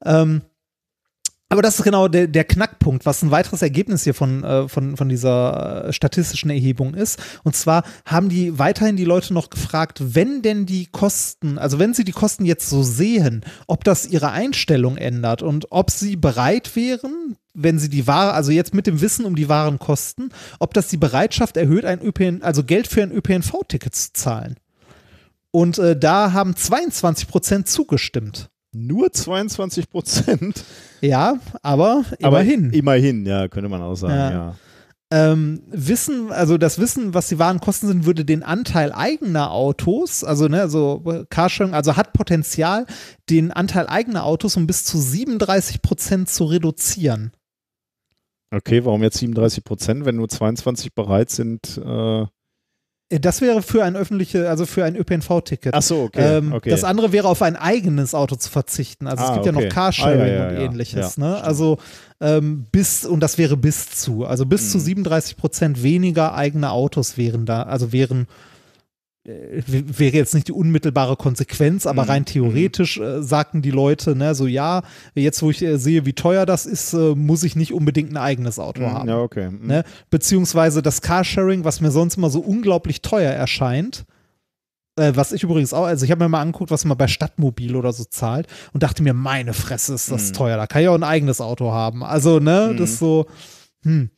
Ähm, 0.05 0.43
aber 1.55 1.63
das 1.63 1.79
ist 1.79 1.85
genau 1.85 2.09
der, 2.09 2.27
der 2.27 2.43
Knackpunkt, 2.43 3.07
was 3.07 3.23
ein 3.23 3.31
weiteres 3.31 3.63
Ergebnis 3.63 4.03
hier 4.03 4.13
von, 4.13 4.43
äh, 4.43 4.69
von, 4.69 4.97
von 4.97 5.09
dieser 5.09 5.87
äh, 5.87 5.93
statistischen 5.93 6.51
Erhebung 6.51 6.95
ist. 6.95 7.23
Und 7.45 7.55
zwar 7.55 7.85
haben 8.05 8.29
die 8.29 8.59
weiterhin 8.59 8.97
die 8.97 9.05
Leute 9.05 9.33
noch 9.33 9.51
gefragt, 9.51 10.03
wenn 10.17 10.43
denn 10.43 10.67
die 10.67 10.87
Kosten, 10.87 11.57
also 11.57 11.79
wenn 11.79 11.95
sie 11.95 12.03
die 12.03 12.11
Kosten 12.11 12.45
jetzt 12.45 12.69
so 12.69 12.83
sehen, 12.83 13.45
ob 13.69 13.85
das 13.85 14.05
ihre 14.05 14.33
Einstellung 14.33 14.97
ändert 14.97 15.43
und 15.43 15.71
ob 15.71 15.93
sie 15.93 16.17
bereit 16.17 16.75
wären, 16.75 17.37
wenn 17.53 17.79
sie 17.79 17.89
die 17.89 18.09
Ware, 18.09 18.33
also 18.33 18.51
jetzt 18.51 18.75
mit 18.75 18.89
dem 18.89 19.01
Wissen 19.01 19.25
um 19.25 19.37
die 19.37 19.49
wahren 19.49 19.79
Kosten, 19.79 20.31
ob 20.59 20.75
das 20.75 20.89
die 20.89 20.97
Bereitschaft 20.97 21.57
erhöht, 21.57 21.85
ein 21.85 22.03
ÖPN, 22.03 22.43
also 22.43 22.65
Geld 22.65 22.89
für 22.89 23.05
ein 23.05 23.13
ÖPNV-Ticket 23.13 23.95
zu 23.95 24.13
zahlen. 24.13 24.57
Und 25.53 25.79
äh, 25.79 25.97
da 25.97 26.33
haben 26.33 26.57
22 26.57 27.29
Prozent 27.29 27.69
zugestimmt. 27.69 28.51
Nur 28.75 29.13
22 29.13 29.89
Prozent. 29.89 30.65
Ja, 31.01 31.39
aber 31.63 32.05
immerhin. 32.19 32.67
Aber 32.67 32.75
immerhin, 32.75 33.27
ja, 33.27 33.49
könnte 33.49 33.69
man 33.69 33.81
auch 33.83 33.95
sagen, 33.95 34.15
Ja. 34.15 34.31
ja. 34.31 34.55
ähm, 35.11 35.63
Wissen, 35.71 36.33
also 36.33 36.59
das 36.59 36.79
Wissen, 36.79 37.15
was 37.15 37.29
die 37.29 37.39
wahren 37.39 37.61
Kosten 37.61 37.87
sind, 37.87 38.05
würde 38.07 38.25
den 38.25 38.43
Anteil 38.43 38.93
eigener 38.93 39.51
Autos, 39.53 40.25
also 40.25 40.49
ne, 40.49 40.61
also 40.61 41.03
äh, 41.07 41.25
Carsharing, 41.29 41.75
also 41.75 41.97
hat 41.97 42.13
Potenzial, 42.13 42.87
den 43.31 43.53
Anteil 43.53 43.87
eigener 43.87 44.25
Autos 44.25 44.57
um 44.57 44.67
bis 44.67 44.85
zu 44.85 44.99
37 44.99 45.83
Prozent 45.83 46.29
zu 46.29 46.45
reduzieren. 46.45 47.33
Okay, 48.51 48.85
warum 48.85 49.03
jetzt 49.03 49.19
37 49.19 49.65
Prozent, 49.65 50.05
wenn 50.05 50.17
nur 50.17 50.29
22 50.29 50.95
bereit 50.95 51.31
sind? 51.31 51.77
Äh, 51.79 52.27
Das 53.11 53.41
wäre 53.43 53.63
für 53.63 53.85
ein 53.85 53.97
öffentliche, 53.97 54.49
also 54.49 54.65
für 54.67 54.85
ein 54.85 54.97
ÖPNV-Ticket. 54.97 55.75
ach 55.75 55.83
so, 55.83 56.03
okay. 56.05 56.39
Ähm, 56.39 56.53
okay. 56.53 56.71
Das 56.71 56.85
andere 56.85 57.13
wäre 57.13 57.29
auf 57.29 57.43
ein 57.43 57.55
eigenes 57.55 58.15
Auto 58.15 58.35
zu 58.37 58.51
verzichten. 58.51 59.07
Also 59.07 59.23
es 59.25 59.31
Ah, 59.31 59.35
gibt 59.35 59.47
ja 59.47 59.53
okay. 59.55 59.65
noch 59.67 59.73
Carsharing 59.73 60.21
Ah, 60.21 60.27
ja, 60.27 60.35
ja, 60.35 60.49
und 60.49 60.55
ja. 60.55 60.61
ähnliches. 60.63 61.17
Ja, 61.17 61.23
ne? 61.25 61.33
stimmt. 61.35 61.47
Also 61.47 61.79
ähm, 62.21 62.67
bis, 62.73 63.05
und 63.05 63.21
das 63.21 63.37
wäre 63.39 63.57
bis 63.57 63.91
zu. 63.91 64.25
Also 64.25 64.47
bis 64.47 64.73
zu 64.73 64.79
Mhm. 64.79 64.83
37 64.83 65.37
Prozent 65.37 65.83
weniger 65.83 66.35
eigene 66.35 66.71
Autos 66.71 67.17
wären 67.19 67.45
da, 67.45 67.65
also 67.65 67.93
wären 67.93 68.23
äh, 68.23 68.27
wäre 69.27 70.15
jetzt 70.17 70.35
nicht 70.35 70.49
die 70.49 70.53
unmittelbare 70.53 71.17
Konsequenz, 71.17 71.87
aber 71.87 72.03
Mhm. 72.03 72.09
rein 72.11 72.25
theoretisch 72.27 72.99
äh, 72.99 73.23
sagten 73.23 73.63
die 73.63 73.71
Leute, 73.71 74.15
ne, 74.15 74.35
so 74.35 74.47
ja, 74.47 74.83
jetzt 75.15 75.43
wo 75.43 75.51
ich 75.51 75.63
äh, 75.63 75.79
sehe, 75.79 76.05
wie 76.05 76.13
teuer 76.13 76.45
das 76.45 76.67
ist, 76.67 76.93
äh, 76.93 77.15
muss 77.15 77.43
ich 77.43 77.57
nicht 77.57 77.73
unbedingt 77.73 78.11
ein 78.13 78.19
eigenes 78.19 78.59
Auto 78.59 78.83
Mhm, 78.83 78.91
haben. 78.93 79.09
ja, 79.09 79.19
okay. 79.19 79.49
Mhm. 79.51 79.67
Ne? 79.67 79.85
Beziehungsweise 80.11 80.83
das 80.83 81.01
Carsharing, 81.01 81.65
was 81.65 81.81
mir 81.81 81.91
sonst 81.91 82.19
immer 82.19 82.29
so 82.29 82.41
unglaublich 82.41 83.01
teuer 83.01 83.33
erscheint. 83.33 84.05
Äh, 84.97 85.13
was 85.17 85.33
ich 85.33 85.43
übrigens 85.43 85.73
auch, 85.73 85.87
also 85.87 86.05
ich 86.05 86.11
habe 86.11 86.23
mir 86.23 86.29
mal 86.29 86.41
angeguckt, 86.43 86.71
was 86.71 86.85
man 86.85 86.97
bei 86.99 87.09
Stadtmobil 87.09 87.75
oder 87.77 87.93
so 87.93 88.05
zahlt 88.05 88.47
und 88.75 88.83
dachte 88.83 89.03
mir, 89.03 89.15
meine 89.15 89.55
Fresse 89.55 89.95
ist 89.95 90.11
das 90.11 90.29
Mhm. 90.29 90.33
teuer, 90.35 90.57
da 90.59 90.67
kann 90.67 90.83
ich 90.83 90.89
auch 90.89 90.95
ein 90.95 91.03
eigenes 91.03 91.41
Auto 91.41 91.73
haben. 91.73 92.05
Also, 92.05 92.39
ne, 92.41 92.71
Mhm. 92.73 92.77
das 92.77 92.91
ist 92.91 92.99
so, 92.99 93.27
hm. 93.85 94.11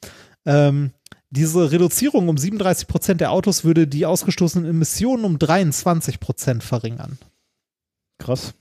Ähm, 0.48 0.90
diese 1.30 1.70
Reduzierung 1.72 2.28
um 2.28 2.38
37 2.38 2.86
Prozent 2.86 3.20
der 3.20 3.32
Autos 3.32 3.64
würde 3.64 3.86
die 3.86 4.06
ausgestoßenen 4.06 4.68
Emissionen 4.68 5.24
um 5.24 5.38
23 5.38 6.20
Prozent 6.20 6.62
verringern. 6.62 7.18
Krass. 8.18 8.54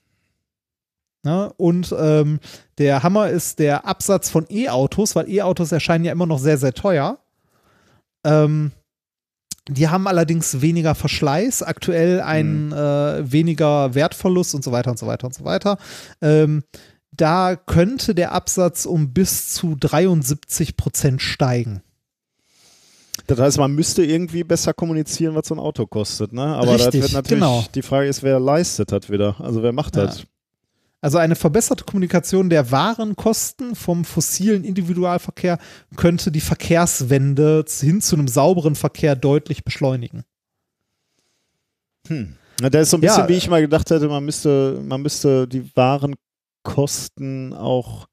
Ne? 1.24 1.52
Und 1.58 1.94
ähm, 1.98 2.40
der 2.78 3.04
Hammer 3.04 3.30
ist 3.30 3.60
der 3.60 3.86
Absatz 3.86 4.30
von 4.30 4.46
E-Autos, 4.50 5.16
weil 5.16 5.30
E-Autos 5.30 5.72
erscheinen 5.72 6.06
ja 6.06 6.12
immer 6.12 6.28
noch 6.28 6.40
sehr, 6.40 6.58
sehr 6.58 6.74
teuer. 6.74 7.20
Ähm, 8.24 8.72
die 9.68 9.88
haben 9.88 10.08
allerdings 10.08 10.62
weniger 10.62 10.94
Verschleiß, 10.94 11.64
aktuell 11.64 12.22
einen 12.22 12.72
äh, 12.72 13.32
weniger 13.32 13.96
Wertverlust 13.96 14.54
und 14.54 14.64
so 14.64 14.72
weiter 14.72 14.92
und 14.92 15.00
so 15.00 15.08
weiter 15.08 15.26
und 15.26 15.34
so 15.34 15.44
weiter. 15.44 15.78
Ähm, 16.22 16.64
da 17.12 17.56
könnte 17.56 18.14
der 18.14 18.32
Absatz 18.34 18.86
um 18.86 19.14
bis 19.14 19.54
zu 19.54 19.76
73 19.76 20.78
Prozent 20.78 21.22
steigen. 21.22 21.82
Das 23.28 23.40
heißt, 23.40 23.58
man 23.58 23.74
müsste 23.74 24.04
irgendwie 24.04 24.44
besser 24.44 24.74
kommunizieren, 24.74 25.34
was 25.36 25.48
so 25.48 25.56
ein 25.56 25.60
Auto 25.60 25.88
kostet, 25.88 26.32
ne? 26.32 26.44
Aber 26.44 26.74
das 26.74 26.88
Richtig, 26.88 27.02
wird 27.02 27.14
natürlich, 27.14 27.42
genau. 27.44 27.66
die 27.74 27.82
Frage 27.82 28.08
ist, 28.08 28.22
wer 28.24 28.40
leistet 28.40 28.92
das 28.92 29.10
wieder? 29.10 29.36
Also 29.40 29.64
wer 29.64 29.72
macht 29.72 29.96
Ja. 29.96 30.06
das? 30.06 30.24
Also 31.02 31.18
eine 31.20 31.36
verbesserte 31.36 31.84
Kommunikation 31.84 32.50
der 32.50 32.72
Warenkosten 32.72 33.76
vom 33.76 34.06
fossilen 34.06 34.64
Individualverkehr 34.64 35.60
könnte 35.98 36.32
die 36.32 36.42
Verkehrswende 36.42 37.64
hin 37.80 38.02
zu 38.02 38.16
einem 38.16 38.28
sauberen 38.28 38.74
Verkehr 38.76 39.16
deutlich 39.16 39.64
beschleunigen. 39.64 40.24
Na, 42.10 42.70
das 42.70 42.84
ist 42.84 42.90
so 42.92 42.98
ein 42.98 43.02
bisschen, 43.02 43.24
Ja. 43.24 43.30
wie 43.30 43.34
ich 43.34 43.50
mal 43.50 43.62
gedacht 43.62 43.90
hätte, 43.90 44.08
man 44.08 44.24
müsste, 44.26 44.80
man 44.84 45.02
müsste 45.02 45.48
die 45.48 45.70
Warenkosten 45.76 47.54
auch 47.54 48.08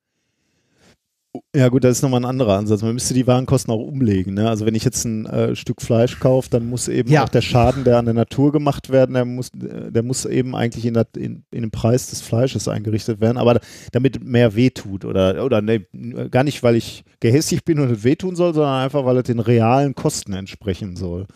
ja 1.57 1.69
gut, 1.69 1.83
das 1.83 1.97
ist 1.97 2.03
nochmal 2.03 2.21
ein 2.21 2.27
anderer 2.27 2.59
Ansatz. 2.59 2.83
Man 2.83 2.93
müsste 2.93 3.15
die 3.15 3.27
Warenkosten 3.27 3.73
auch 3.73 3.81
umlegen. 3.81 4.35
Ne? 4.35 4.49
Also 4.51 4.67
wenn 4.67 4.75
ich 4.75 4.85
jetzt 4.85 5.05
ein 5.07 5.25
äh, 5.25 5.57
Stück 5.57 5.81
Fleisch 5.81 6.21
kaufe, 6.21 6.51
dann 6.51 6.67
muss 6.69 6.89
eben 6.89 7.11
Ja. 7.11 7.25
auch 7.25 7.31
der 7.31 7.41
Schaden, 7.41 7.85
der 7.85 7.97
an 7.99 8.05
der 8.05 8.13
Natur 8.15 8.53
gemacht 8.53 8.91
werden, 8.91 9.15
der 9.15 9.25
muss, 9.25 9.51
der 9.55 10.03
muss 10.03 10.27
eben 10.27 10.55
eigentlich 10.55 10.85
in, 10.85 10.93
der, 10.93 11.07
in, 11.17 11.45
in 11.51 11.63
den 11.63 11.71
Preis 11.71 12.11
des 12.11 12.21
Fleisches 12.21 12.69
eingerichtet 12.69 13.21
werden, 13.23 13.39
aber 13.39 13.61
damit 13.93 14.23
mehr 14.23 14.55
wehtut. 14.55 15.07
Oder, 15.07 15.43
oder 15.45 15.63
ne, 15.63 15.87
gar 16.31 16.45
nicht, 16.45 16.63
weil 16.63 16.77
ich 16.77 17.03
gehässig 17.21 17.65
bin 17.65 17.81
und 17.81 17.91
es 17.91 18.05
wehtun 18.05 18.37
soll, 18.37 18.53
sondern 18.53 18.83
einfach, 18.83 19.07
weil 19.07 19.17
es 19.17 19.25
den 19.25 19.41
realen 19.41 19.95
Kosten 19.95 20.35
entsprechen 20.35 20.97
soll. 20.97 21.27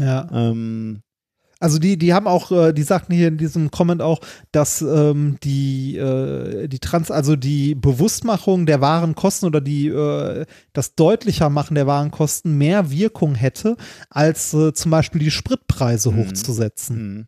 Ja. 0.00 0.28
Ähm, 0.32 1.02
Also 1.58 1.78
die, 1.78 1.96
die 1.96 2.12
haben 2.12 2.26
auch, 2.26 2.52
äh, 2.52 2.72
die 2.74 2.82
sagten 2.82 3.14
hier 3.14 3.28
in 3.28 3.38
diesem 3.38 3.70
Comment 3.70 4.02
auch, 4.02 4.20
dass 4.52 4.82
ähm, 4.82 5.38
die, 5.42 5.96
äh, 5.96 6.68
die 6.68 6.80
Trans, 6.80 7.10
also 7.10 7.34
die 7.34 7.74
Bewusstmachung 7.74 8.66
der 8.66 8.82
Warenkosten 8.82 9.46
oder 9.46 9.62
die 9.62 9.88
äh, 9.88 10.44
das 10.74 10.94
deutlicher 10.96 11.48
machen 11.48 11.74
der 11.74 11.86
Warenkosten 11.86 12.58
mehr 12.58 12.90
Wirkung 12.90 13.34
hätte, 13.34 13.76
als 14.10 14.52
äh, 14.52 14.74
zum 14.74 14.90
Beispiel 14.90 15.20
die 15.20 15.30
Spritpreise 15.30 16.10
Mhm. 16.10 16.18
hochzusetzen. 16.18 16.96
Hm. 16.96 17.26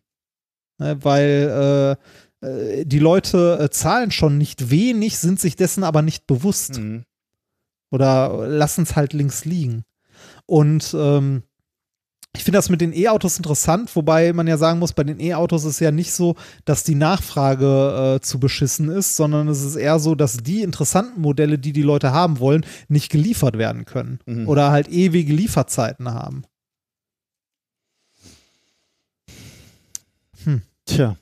Ne, 0.81 0.97
weil 1.03 1.97
äh, 2.41 2.85
die 2.85 2.99
Leute 2.99 3.67
zahlen 3.71 4.11
schon 4.11 4.37
nicht 4.37 4.69
wenig, 4.69 5.17
sind 5.17 5.39
sich 5.39 5.55
dessen 5.57 5.83
aber 5.83 6.01
nicht 6.03 6.25
bewusst 6.27 6.77
Hm. 6.77 7.03
oder 7.91 8.47
lassen 8.47 8.83
es 8.83 8.95
halt 8.95 9.13
links 9.13 9.43
liegen. 9.43 9.83
Und 10.45 10.95
ähm, 10.97 11.43
ich 12.35 12.43
finde 12.43 12.57
das 12.59 12.69
mit 12.69 12.79
den 12.79 12.93
E-Autos 12.93 13.37
interessant, 13.37 13.95
wobei 13.95 14.31
man 14.33 14.47
ja 14.47 14.57
sagen 14.57 14.79
muss, 14.79 14.93
bei 14.93 15.03
den 15.03 15.19
E-Autos 15.19 15.65
ist 15.65 15.79
ja 15.79 15.91
nicht 15.91 16.13
so, 16.13 16.35
dass 16.63 16.83
die 16.83 16.95
Nachfrage 16.95 18.17
äh, 18.17 18.21
zu 18.21 18.39
beschissen 18.39 18.89
ist, 18.89 19.15
sondern 19.15 19.47
es 19.47 19.63
ist 19.63 19.75
eher 19.75 19.99
so, 19.99 20.13
dass 20.15 20.37
die 20.37 20.61
interessanten 20.61 21.21
Modelle, 21.21 21.57
die 21.57 21.73
die 21.73 21.81
Leute 21.81 22.11
haben 22.11 22.39
wollen, 22.39 22.65
nicht 22.87 23.11
geliefert 23.11 23.57
werden 23.57 23.85
können 23.85 24.19
Mhm. 24.25 24.47
oder 24.47 24.71
halt 24.71 24.87
ewige 24.89 25.33
Lieferzeiten 25.33 26.13
haben. 26.13 26.43
Tja. 30.85 31.17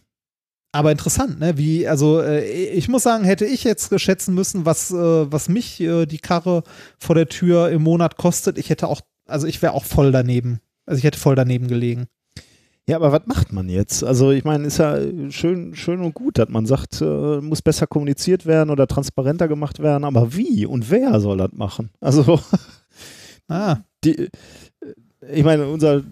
Aber 0.72 0.92
interessant, 0.92 1.40
ne? 1.40 1.58
Wie, 1.58 1.88
also 1.88 2.22
äh, 2.22 2.46
ich 2.46 2.88
muss 2.88 3.04
sagen, 3.04 3.24
hätte 3.24 3.46
ich 3.46 3.64
jetzt 3.64 4.00
schätzen 4.00 4.36
müssen, 4.36 4.66
was, 4.66 4.92
äh, 4.92 5.32
was 5.32 5.50
mich 5.50 5.80
äh, 5.82 6.06
die 6.06 6.20
Karre 6.20 6.64
vor 7.00 7.16
der 7.16 7.28
Tür 7.28 7.70
im 7.70 7.82
Monat 7.82 8.18
kostet, 8.18 8.58
ich 8.58 8.70
hätte 8.70 8.88
auch, 8.88 9.02
also 9.28 9.48
ich 9.48 9.62
wäre 9.62 9.74
auch 9.74 9.86
voll 9.86 10.12
daneben. 10.12 10.60
Also 10.88 10.98
ich 10.98 11.04
hätte 11.04 11.20
voll 11.20 11.36
daneben 11.36 11.68
gelegen. 11.68 12.08
Ja, 12.90 12.96
aber 12.96 13.12
was 13.12 13.28
macht 13.28 13.54
man 13.54 13.70
jetzt? 13.70 14.04
Also 14.04 14.32
ich 14.32 14.46
meine, 14.46 14.66
ist 14.66 14.80
ja 14.80 14.98
schön, 15.30 15.76
schön 15.76 16.02
und 16.02 16.16
gut, 16.16 16.40
dass 16.40 16.50
man 16.50 16.66
sagt, 16.66 17.02
äh, 17.02 17.42
muss 17.42 17.62
besser 17.62 17.86
kommuniziert 17.86 18.46
werden 18.48 18.70
oder 18.72 18.88
transparenter 18.88 19.48
gemacht 19.48 19.80
werden, 19.80 20.06
aber 20.06 20.34
wie 20.34 20.66
und 20.66 20.90
wer 20.90 21.20
soll 21.20 21.38
das 21.38 21.52
machen? 21.52 21.92
Also 22.00 22.40
Ah, 23.50 23.78
die, 24.04 24.30
ich 25.32 25.44
meine, 25.44 25.68
unser 25.68 26.04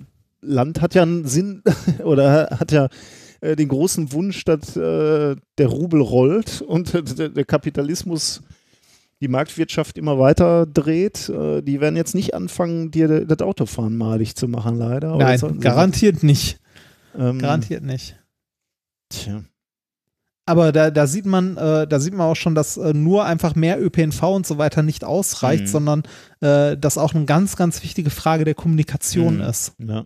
Land 0.41 0.81
hat 0.81 0.95
ja 0.95 1.03
einen 1.03 1.25
Sinn 1.25 1.63
oder 2.03 2.47
hat 2.59 2.71
ja 2.71 2.87
äh, 3.41 3.55
den 3.55 3.67
großen 3.67 4.11
Wunsch, 4.13 4.45
dass 4.45 4.75
äh, 4.77 5.35
der 5.57 5.67
Rubel 5.67 6.01
rollt 6.01 6.61
und 6.61 6.93
der, 7.19 7.29
der 7.29 7.45
Kapitalismus 7.45 8.41
die 9.21 9.27
Marktwirtschaft 9.27 9.97
immer 9.97 10.19
weiter 10.19 10.65
dreht. 10.65 11.29
Äh, 11.29 11.61
die 11.61 11.79
werden 11.81 11.95
jetzt 11.95 12.15
nicht 12.15 12.33
anfangen, 12.33 12.91
dir 12.91 13.25
das 13.25 13.39
Autofahren 13.41 13.97
malig 13.97 14.35
zu 14.35 14.47
machen, 14.47 14.77
leider. 14.77 15.15
Nein, 15.17 15.39
sie- 15.39 15.57
garantiert 15.59 16.21
nicht. 16.23 16.59
ähm, 17.17 17.39
Garantiert 17.39 17.83
nicht. 17.83 18.17
Tja. 19.09 19.43
Aber 20.47 20.71
da, 20.71 20.91
da 20.91 21.07
sieht 21.07 21.25
man, 21.25 21.57
äh, 21.57 21.87
da 21.87 21.99
sieht 21.99 22.13
man 22.13 22.27
auch 22.27 22.35
schon, 22.35 22.53
dass 22.53 22.77
äh, 22.77 22.93
nur 22.93 23.25
einfach 23.25 23.55
mehr 23.55 23.81
ÖPNV 23.83 24.21
und 24.23 24.45
so 24.45 24.57
weiter 24.59 24.83
nicht 24.83 25.03
ausreicht, 25.03 25.63
Mhm. 25.63 25.67
sondern 25.67 26.03
äh, 26.41 26.77
das 26.77 26.97
auch 26.99 27.15
eine 27.15 27.25
ganz, 27.25 27.55
ganz 27.55 27.81
wichtige 27.81 28.11
Frage 28.11 28.43
der 28.45 28.53
Kommunikation 28.53 29.37
Mhm. 29.37 29.41
ist. 29.41 29.73
Ja. 29.79 30.03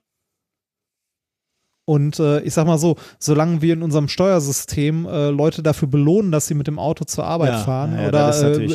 Und 1.90 2.19
äh, 2.19 2.42
ich 2.42 2.53
sag 2.53 2.68
mal 2.68 2.77
so, 2.77 2.98
solange 3.18 3.64
wir 3.64 3.74
in 3.74 3.82
unserem 3.82 4.09
Steuersystem 4.09 5.08
äh, 5.08 5.32
Leute 5.32 5.64
dafür 5.64 5.88
belohnen, 5.88 6.32
dass 6.32 6.45
sie 6.45 6.53
mit 6.53 6.68
dem 6.68 6.77
Auto 6.77 7.03
zur 7.03 7.26
Arbeit 7.26 7.53
ja, 7.53 7.58
fahren 7.64 7.95
ja, 7.98 8.08
oder, 8.09 8.27
das 8.27 8.43
äh, 8.43 8.68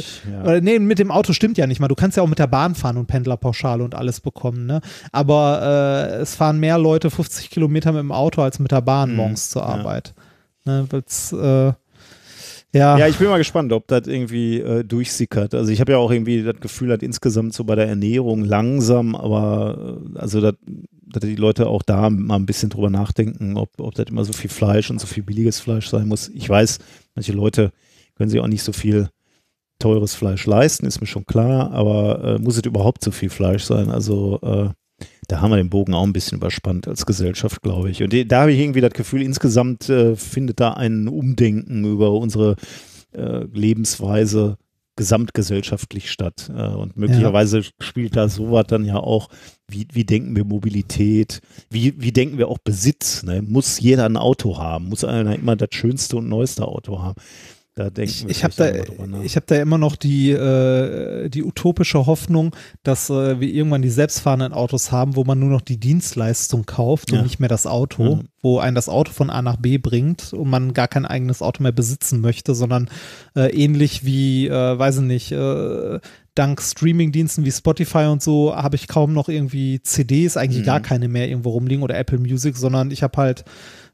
oder 0.42 0.60
nee, 0.60 0.80
mit 0.80 0.98
dem 0.98 1.12
Auto 1.12 1.32
stimmt 1.32 1.56
ja 1.56 1.68
nicht 1.68 1.78
mal. 1.78 1.86
Du 1.86 1.94
kannst 1.94 2.16
ja 2.16 2.24
auch 2.24 2.28
mit 2.28 2.40
der 2.40 2.48
Bahn 2.48 2.74
fahren 2.74 2.96
und 2.96 3.06
Pendlerpauschale 3.06 3.84
und 3.84 3.94
alles 3.94 4.20
bekommen, 4.20 4.66
ne? 4.66 4.80
Aber 5.12 6.10
äh, 6.10 6.22
es 6.22 6.34
fahren 6.34 6.58
mehr 6.58 6.76
Leute 6.76 7.08
50 7.08 7.50
Kilometer 7.50 7.92
mit 7.92 8.00
dem 8.00 8.10
Auto 8.10 8.42
als 8.42 8.58
mit 8.58 8.72
der 8.72 8.80
Bahn 8.80 9.10
Mhm, 9.10 9.16
morgens 9.16 9.48
zur. 9.48 9.64
Arbeit. 9.64 10.12
Ne, 10.64 10.84
weil's, 10.90 11.32
äh, 11.32 11.72
ja, 12.72 12.98
Ja, 12.98 13.06
ich 13.06 13.18
bin 13.18 13.28
mal 13.28 13.38
gespannt, 13.38 13.72
ob 13.72 13.86
das 13.86 14.08
irgendwie 14.08 14.58
äh, 14.58 14.82
durchsickert. 14.82 15.54
Also 15.54 15.70
ich 15.70 15.80
habe 15.80 15.92
ja 15.92 15.98
auch 15.98 16.10
irgendwie 16.10 16.42
das 16.42 16.58
Gefühl, 16.58 16.88
dass 16.88 17.00
insgesamt 17.00 17.54
so 17.54 17.62
bei 17.62 17.76
der 17.76 17.86
Ernährung 17.86 18.44
langsam, 18.44 19.14
aber 19.14 19.98
äh, 20.16 20.18
also 20.18 20.40
dass, 20.40 20.54
dass 21.06 21.22
die 21.22 21.36
Leute 21.36 21.66
auch 21.68 21.82
da 21.82 22.10
mal 22.10 22.36
ein 22.36 22.46
bisschen 22.46 22.70
drüber 22.70 22.90
nachdenken, 22.90 23.56
ob, 23.56 23.70
ob 23.78 23.94
das 23.94 24.06
immer 24.08 24.24
so 24.24 24.32
viel 24.32 24.50
Fleisch 24.50 24.90
und 24.90 25.00
so 25.00 25.06
viel 25.06 25.22
billiges 25.22 25.60
Fleisch 25.60 25.88
sein 25.88 26.08
muss. 26.08 26.28
Ich 26.28 26.48
weiß, 26.48 26.78
manche 27.14 27.32
Leute 27.32 27.72
können 28.16 28.30
sich 28.30 28.40
auch 28.40 28.46
nicht 28.48 28.62
so 28.62 28.72
viel 28.72 29.08
teures 29.78 30.14
Fleisch 30.14 30.46
leisten, 30.46 30.86
ist 30.86 31.00
mir 31.00 31.06
schon 31.06 31.26
klar, 31.26 31.72
aber 31.72 32.24
äh, 32.24 32.38
muss 32.38 32.56
es 32.56 32.64
überhaupt 32.64 33.02
so 33.02 33.10
viel 33.10 33.30
Fleisch 33.30 33.64
sein? 33.64 33.90
Also 33.90 34.40
äh, 34.42 34.68
da 35.28 35.40
haben 35.40 35.50
wir 35.50 35.56
den 35.56 35.70
Bogen 35.70 35.94
auch 35.94 36.04
ein 36.04 36.12
bisschen 36.12 36.38
überspannt 36.38 36.86
als 36.86 37.06
Gesellschaft, 37.06 37.62
glaube 37.62 37.90
ich. 37.90 38.02
Und 38.02 38.12
die, 38.12 38.26
da 38.26 38.42
habe 38.42 38.52
ich 38.52 38.60
irgendwie 38.60 38.80
das 38.80 38.92
Gefühl, 38.92 39.22
insgesamt 39.22 39.88
äh, 39.88 40.16
findet 40.16 40.60
da 40.60 40.74
ein 40.74 41.08
Umdenken 41.08 41.84
über 41.84 42.12
unsere 42.12 42.56
äh, 43.12 43.44
Lebensweise 43.52 44.56
gesamtgesellschaftlich 44.96 46.10
statt. 46.10 46.50
Äh, 46.54 46.68
und 46.68 46.96
möglicherweise 46.96 47.62
spielt 47.80 48.16
da 48.16 48.28
sowas 48.28 48.66
dann 48.68 48.84
ja 48.84 48.96
auch, 48.96 49.28
wie, 49.68 49.88
wie 49.92 50.04
denken 50.04 50.36
wir 50.36 50.44
Mobilität, 50.44 51.40
wie, 51.70 52.00
wie 52.00 52.12
denken 52.12 52.38
wir 52.38 52.48
auch 52.48 52.58
Besitz. 52.58 53.22
Ne? 53.22 53.42
Muss 53.42 53.80
jeder 53.80 54.04
ein 54.06 54.16
Auto 54.16 54.58
haben? 54.58 54.88
Muss 54.88 55.04
einer 55.04 55.34
immer 55.34 55.56
das 55.56 55.70
schönste 55.72 56.16
und 56.16 56.28
neueste 56.28 56.66
Auto 56.66 57.02
haben? 57.02 57.20
Da 57.76 57.90
denken 57.90 58.12
ich, 58.28 58.36
ich 58.36 58.44
habe 58.44 58.54
vielleicht 58.54 58.88
da, 59.00 59.22
ich 59.24 59.34
hab 59.34 59.48
da 59.48 59.56
immer 59.56 59.78
noch 59.78 59.96
die, 59.96 60.30
äh, 60.30 61.28
die 61.28 61.42
utopische 61.42 62.06
Hoffnung, 62.06 62.54
dass 62.84 63.10
äh, 63.10 63.40
wir 63.40 63.48
irgendwann 63.48 63.82
die 63.82 63.90
selbstfahrenden 63.90 64.52
Autos 64.52 64.92
haben, 64.92 65.16
wo 65.16 65.24
man 65.24 65.40
nur 65.40 65.48
noch 65.50 65.60
die 65.60 65.78
Dienstleistung 65.78 66.66
kauft 66.66 67.10
Ja. 67.10 67.18
und 67.18 67.24
nicht 67.24 67.40
mehr 67.40 67.48
das 67.48 67.66
Auto, 67.66 68.16
Mhm. 68.16 68.28
wo 68.42 68.58
einen 68.60 68.76
das 68.76 68.88
Auto 68.88 69.10
von 69.12 69.28
A 69.28 69.42
nach 69.42 69.56
B 69.56 69.78
bringt 69.78 70.32
und 70.32 70.48
man 70.50 70.72
gar 70.72 70.86
kein 70.86 71.04
eigenes 71.04 71.42
Auto 71.42 71.64
mehr 71.64 71.72
besitzen 71.72 72.20
möchte, 72.20 72.54
sondern 72.54 72.88
äh, 73.34 73.48
ähnlich 73.50 74.04
wie, 74.04 74.46
äh, 74.46 74.78
weiß 74.78 74.98
ich 74.98 75.02
nicht, 75.02 75.32
äh, 75.32 75.98
dank 76.36 76.60
Streamingdiensten 76.62 77.44
wie 77.44 77.52
Spotify 77.52 78.04
und 78.06 78.22
so 78.22 78.54
habe 78.54 78.76
ich 78.76 78.86
kaum 78.86 79.12
noch 79.12 79.28
irgendwie 79.28 79.80
CDs, 79.82 80.36
eigentlich 80.36 80.62
Mhm. 80.62 80.66
gar 80.66 80.80
keine 80.80 81.08
mehr 81.08 81.28
irgendwo 81.28 81.50
rumliegen 81.50 81.82
oder 81.82 81.96
Apple 81.98 82.18
Music, 82.18 82.56
sondern 82.56 82.92
ich 82.92 83.02
habe 83.02 83.16
halt 83.20 83.44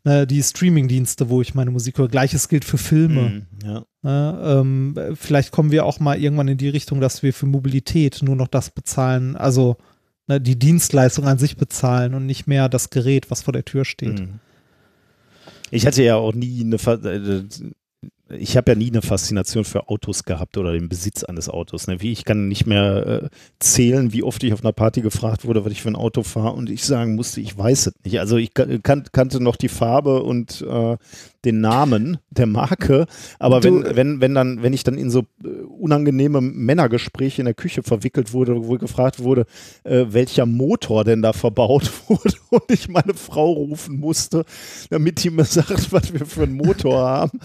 ne, 0.04 0.26
die 0.26 0.42
Streamingdienste, 0.42 1.28
wo 1.28 1.40
ich 1.42 1.54
meine 1.54 1.70
Musik 1.70 1.98
höre. 1.98 2.08
Gleiches 2.08 2.48
gilt 2.48 2.64
für 2.64 2.78
Filme. 2.78 3.22
Mhm, 3.22 3.46
ja. 3.64 3.84
Ne, 4.02 4.40
ähm, 4.44 4.94
vielleicht 5.14 5.52
kommen 5.52 5.70
wir 5.70 5.84
auch 5.84 6.00
mal 6.00 6.18
irgendwann 6.18 6.48
in 6.48 6.58
die 6.58 6.68
Richtung, 6.68 7.00
dass 7.00 7.22
wir 7.22 7.32
für 7.32 7.46
Mobilität 7.46 8.20
nur 8.22 8.36
noch 8.36 8.48
das 8.48 8.70
bezahlen, 8.70 9.36
also 9.36 9.76
ne, 10.26 10.40
die 10.40 10.58
Dienstleistung 10.58 11.26
an 11.26 11.38
sich 11.38 11.56
bezahlen 11.56 12.14
und 12.14 12.26
nicht 12.26 12.46
mehr 12.46 12.68
das 12.68 12.90
Gerät, 12.90 13.30
was 13.30 13.42
vor 13.42 13.52
der 13.52 13.64
Tür 13.64 13.84
steht. 13.84 14.20
Mhm. 14.20 14.40
Ich 15.70 15.86
hatte 15.86 16.02
ja 16.02 16.16
auch 16.16 16.34
nie 16.34 16.62
eine, 16.62 16.76
äh, 16.76 17.44
ich 18.38 18.56
habe 18.56 18.72
ja 18.72 18.78
nie 18.78 18.90
eine 18.90 19.02
Faszination 19.02 19.64
für 19.64 19.88
Autos 19.88 20.24
gehabt 20.24 20.56
oder 20.56 20.72
den 20.72 20.88
Besitz 20.88 21.24
eines 21.24 21.48
Autos. 21.48 21.86
Ne? 21.86 22.00
Wie 22.00 22.12
ich 22.12 22.24
kann 22.24 22.48
nicht 22.48 22.66
mehr 22.66 23.06
äh, 23.06 23.28
zählen, 23.58 24.12
wie 24.12 24.22
oft 24.22 24.42
ich 24.44 24.52
auf 24.52 24.62
einer 24.62 24.72
Party 24.72 25.00
gefragt 25.00 25.44
wurde, 25.44 25.64
was 25.64 25.72
ich 25.72 25.82
für 25.82 25.88
ein 25.88 25.96
Auto 25.96 26.22
fahre 26.22 26.52
und 26.52 26.70
ich 26.70 26.84
sagen 26.84 27.14
musste, 27.14 27.40
ich 27.40 27.56
weiß 27.56 27.88
es 27.88 27.94
nicht. 28.04 28.20
Also 28.20 28.36
ich 28.36 28.54
kan 28.54 28.80
kannte 28.82 29.42
noch 29.42 29.56
die 29.56 29.68
Farbe 29.68 30.22
und 30.22 30.62
äh, 30.62 30.96
den 31.44 31.60
Namen 31.60 32.18
der 32.30 32.46
Marke, 32.46 33.06
aber 33.38 33.60
Du- 33.60 33.82
wenn, 33.82 33.96
wenn, 33.96 34.20
wenn 34.20 34.34
dann, 34.34 34.62
wenn 34.62 34.72
ich 34.72 34.84
dann 34.84 34.98
in 34.98 35.10
so 35.10 35.20
äh, 35.44 35.48
unangenehme 35.48 36.40
Männergespräche 36.40 37.40
in 37.40 37.46
der 37.46 37.54
Küche 37.54 37.82
verwickelt 37.82 38.32
wurde, 38.32 38.66
wo 38.66 38.76
gefragt 38.76 39.20
wurde, 39.22 39.46
äh, 39.84 40.04
welcher 40.10 40.44
Motor 40.46 41.04
denn 41.04 41.22
da 41.22 41.32
verbaut 41.32 41.90
wurde 42.08 42.34
und 42.50 42.70
ich 42.70 42.88
meine 42.88 43.14
Frau 43.14 43.52
rufen 43.52 43.98
musste, 43.98 44.44
damit 44.90 45.22
die 45.24 45.30
mir 45.30 45.44
sagt, 45.44 45.92
was 45.92 46.12
wir 46.12 46.26
für 46.26 46.42
einen 46.42 46.56
Motor 46.56 47.08
haben. 47.08 47.40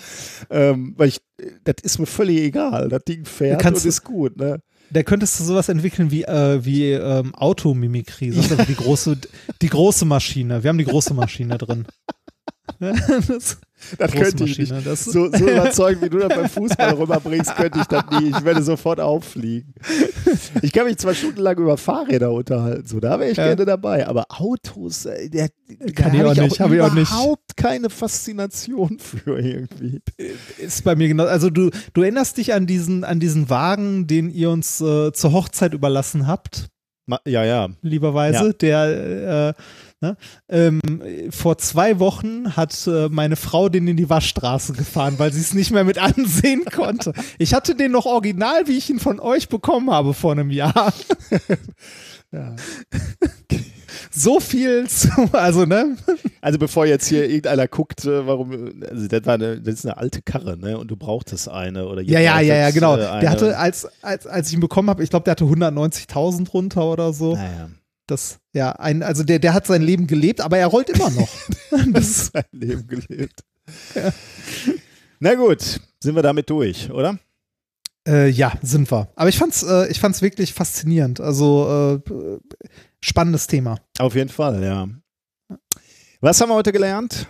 Ähm, 0.50 0.94
weil 0.98 1.08
ich, 1.10 1.22
das 1.64 1.76
ist 1.84 2.00
mir 2.00 2.06
völlig 2.06 2.40
egal. 2.40 2.90
Das 2.90 3.04
Ding 3.06 3.26
fährt 3.26 3.54
und 3.66 3.90
ist 3.90 4.04
gut. 4.04 4.38
Ne? 4.38 4.62
Da 4.92 5.04
könntest 5.04 5.40
du 5.40 5.44
sowas 5.46 5.70
entwickeln 5.70 6.12
wie, 6.12 6.24
äh, 6.24 6.64
wie 6.64 6.92
ähm, 6.92 7.34
Automimikrie. 7.34 8.32
Das 8.32 8.46
ist 8.46 8.52
also 8.52 8.64
die 8.66 8.76
große, 8.76 9.18
die 9.62 9.70
große 9.70 10.06
Maschine. 10.06 10.64
Wir 10.64 10.70
haben 10.70 10.78
die 10.78 10.86
große 10.86 11.14
Maschine 11.14 11.58
drin. 11.58 11.86
das, 12.80 13.60
Das 13.98 14.12
könnte 14.12 14.44
ich 14.46 14.58
nicht. 14.58 14.74
So, 14.98 15.30
so 15.32 15.48
überzeugend, 15.50 16.04
wie 16.04 16.10
du 16.10 16.20
das 16.20 16.30
beim 16.36 16.50
Fußball 16.50 16.94
rüberbringst, 16.96 17.56
könnte 17.56 17.80
ich 17.80 17.86
das 17.86 18.04
nie. 18.20 18.30
Ich 18.30 18.44
werde 18.46 18.64
sofort 18.64 19.00
auffliegen. 19.00 19.74
Ich 20.62 20.72
kann 20.74 20.86
mich 20.86 20.98
zwei 20.98 21.14
Stunden 21.14 21.42
lang 21.42 21.58
über 21.58 21.78
Fahrräder 21.78 22.32
unterhalten, 22.32 22.86
so, 22.88 23.00
da 23.00 23.20
wäre 23.20 23.32
ich 23.32 23.38
Ja. 23.38 23.46
gerne 23.48 23.66
dabei. 23.66 24.08
Aber 24.08 24.26
Autos, 24.30 25.06
äh, 25.06 25.30
der, 25.30 25.50
da 25.68 25.92
Kann 25.94 26.14
ich 26.14 26.20
habe 26.20 26.30
auch 26.30 26.34
ich 26.34 26.42
nicht, 26.42 26.54
auch 26.62 26.66
hab 26.66 26.72
ich 26.72 26.82
auch 26.82 26.94
nicht. 26.94 27.10
überhaupt 27.12 27.58
keine 27.58 27.90
Faszination 27.90 29.00
für 29.00 29.40
irgendwie. 29.40 30.02
ist 30.58 30.84
bei 30.84 30.96
mir 30.96 31.08
genau. 31.08 31.26
Also 31.26 31.50
du, 31.50 31.70
du 31.94 32.02
erinnerst 32.02 32.38
dich 32.38 32.54
an 32.54 32.66
diesen, 32.68 33.04
an 33.04 33.20
diesen 33.20 33.50
Wagen, 33.50 34.08
den 34.08 34.30
ihr 34.30 34.50
uns 34.50 34.82
äh, 34.82 35.12
zur 35.14 35.32
Hochzeit 35.34 35.74
überlassen 35.74 36.28
habt, 36.28 36.68
Ma- 37.08 37.20
Ja, 37.26 37.44
ja. 37.44 37.70
lieberweise, 37.82 38.48
Ja. 38.48 38.54
der 38.54 39.54
äh, 39.58 39.62
ne? 40.10 40.18
ähm, 40.50 40.82
vor 41.32 41.58
zwei 41.58 42.00
Wochen 42.00 42.56
hat 42.56 42.88
äh, 42.88 43.10
meine 43.10 43.36
Frau 43.36 43.70
den 43.70 43.88
in 43.88 43.98
die 43.98 44.10
Waschstraße 44.10 44.74
gefahren, 44.74 45.16
weil 45.18 45.32
sie 45.34 45.42
es 45.42 45.54
nicht 45.54 45.72
mehr 45.72 45.84
mit 45.84 45.98
ansehen 46.00 46.64
konnte. 46.66 47.14
Ich 47.38 47.54
hatte 47.54 47.76
den 47.76 47.92
noch 47.92 48.06
original, 48.06 48.68
wie 48.68 48.78
ich 48.78 48.90
ihn 48.90 49.00
von 49.00 49.20
euch 49.20 49.50
bekommen 49.50 49.90
habe 49.92 50.14
vor 50.14 50.32
einem 50.34 50.50
Jahr. 50.52 50.94
Ja. 52.32 52.54
So 54.12 54.40
viel 54.42 54.88
zu, 54.90 55.10
also 55.32 55.66
ne? 55.66 55.96
Also 56.42 56.58
bevor 56.60 56.86
jetzt 56.86 57.08
hier 57.08 57.26
irgendeiner 57.30 57.68
guckt, 57.68 58.04
äh, 58.04 58.28
warum, 58.28 58.82
also 58.90 59.08
das, 59.08 59.26
war 59.26 59.36
eine, 59.36 59.62
das 59.62 59.76
ist 59.76 59.86
eine 59.86 59.96
alte 59.98 60.22
Karre, 60.22 60.58
ne? 60.58 60.78
Und 60.78 60.90
du 60.90 60.98
brauchtest 60.98 61.48
eine 61.48 61.88
oder 61.88 62.02
Ja, 62.02 62.20
ja, 62.20 62.40
ja, 62.42 62.56
ja, 62.56 62.72
genau. 62.72 62.98
äh, 62.98 63.06
eine- 63.06 63.22
Der 63.22 63.30
hatte, 63.30 63.58
als, 63.58 63.88
als, 64.02 64.28
als 64.28 64.50
ich 64.50 64.56
ihn 64.56 64.60
bekommen 64.60 64.90
habe, 64.90 65.02
ich 65.04 65.10
glaube, 65.10 65.24
der 65.24 65.32
hatte 65.32 65.46
190.000 65.46 66.50
runter 66.52 66.86
oder 66.92 67.14
so. 67.14 67.36
Naja, 67.36 67.70
Das, 68.08 68.40
ja, 68.54 68.72
ein, 68.74 69.02
also 69.02 69.24
der, 69.24 69.40
der 69.40 69.54
hat 69.54 69.66
sein 69.66 69.82
Leben 69.82 70.06
gelebt, 70.06 70.42
aber 70.42 70.58
er 70.58 70.68
rollt 70.68 70.90
immer 70.90 71.10
noch. 71.10 71.30
das 71.92 72.08
ist 72.08 72.34
sein 72.34 72.46
Leben 72.52 72.88
gelebt. 72.88 73.44
Na 75.20 75.34
gut, 75.34 75.80
sind 76.00 76.16
wir 76.16 76.22
damit 76.22 76.50
durch, 76.50 76.92
oder? 76.92 77.18
Äh, 78.08 78.30
ja, 78.30 78.54
sind 78.62 78.92
wir. 78.92 79.10
Aber 79.16 79.30
ich 79.30 79.38
fand's, 79.38 79.64
äh, 79.64 79.88
ich 79.88 80.00
fand's 80.00 80.22
wirklich 80.22 80.54
faszinierend. 80.54 81.20
Also 81.20 82.02
äh, 82.06 82.40
spannendes 83.02 83.48
Thema. 83.48 83.80
Auf 83.98 84.14
jeden 84.14 84.30
Fall, 84.30 84.64
ja. 84.64 84.88
Was 86.22 86.40
haben 86.40 86.50
wir 86.50 86.56
heute 86.56 86.72
gelernt? 86.72 87.28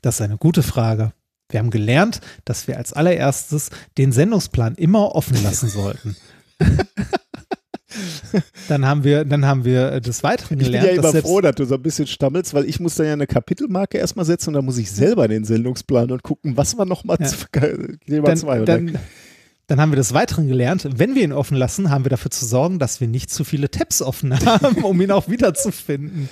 Das 0.00 0.16
ist 0.16 0.20
eine 0.20 0.36
gute 0.36 0.62
Frage. 0.62 1.12
Wir 1.48 1.60
haben 1.60 1.70
gelernt, 1.70 2.20
dass 2.44 2.66
wir 2.66 2.78
als 2.78 2.92
allererstes 2.92 3.70
den 3.98 4.12
Sendungsplan 4.12 4.74
immer 4.76 5.14
offen 5.14 5.42
lassen 5.42 5.68
sollten. 5.68 6.16
dann 8.68 8.86
haben 8.86 9.04
wir, 9.04 9.24
dann 9.24 9.46
haben 9.46 9.64
wir 9.64 10.00
des 10.00 10.22
Weiteren 10.22 10.58
Ich 10.58 10.64
bin 10.64 10.72
gelernt, 10.72 11.02
ja 11.02 11.10
immer 11.10 11.22
froh, 11.22 11.40
dass 11.40 11.54
du 11.54 11.64
so 11.64 11.74
ein 11.74 11.82
bisschen 11.82 12.06
stammelst, 12.06 12.54
weil 12.54 12.64
ich 12.64 12.80
muss 12.80 12.94
dann 12.94 13.06
ja 13.06 13.12
eine 13.12 13.26
Kapitelmarke 13.26 13.98
erstmal 13.98 14.24
setzen 14.24 14.50
und 14.50 14.54
dann 14.54 14.64
muss 14.64 14.78
ich 14.78 14.90
selber 14.90 15.28
den 15.28 15.44
Sendungsplan 15.44 16.10
und 16.10 16.22
gucken, 16.22 16.56
was 16.56 16.76
war 16.76 16.84
nochmal 16.86 17.18
Ja. 17.20 17.28
Thema 18.06 18.26
dann, 18.26 18.36
2. 18.36 18.58
dann, 18.60 18.86
dann 18.86 18.98
haben 19.80 19.92
wir 19.92 19.96
des 19.96 20.14
Weiteren 20.14 20.48
gelernt, 20.48 20.88
wenn 20.96 21.14
wir 21.14 21.22
ihn 21.22 21.32
offen 21.32 21.56
lassen, 21.56 21.90
haben 21.90 22.04
wir 22.04 22.10
dafür 22.10 22.30
zu 22.30 22.44
sorgen, 22.44 22.78
dass 22.78 23.00
wir 23.00 23.08
nicht 23.08 23.30
zu 23.30 23.44
viele 23.44 23.70
Tabs 23.70 24.02
offen 24.02 24.38
haben, 24.46 24.84
um 24.84 25.00
ihn 25.00 25.10
auch 25.10 25.28
wiederzufinden. 25.28 26.28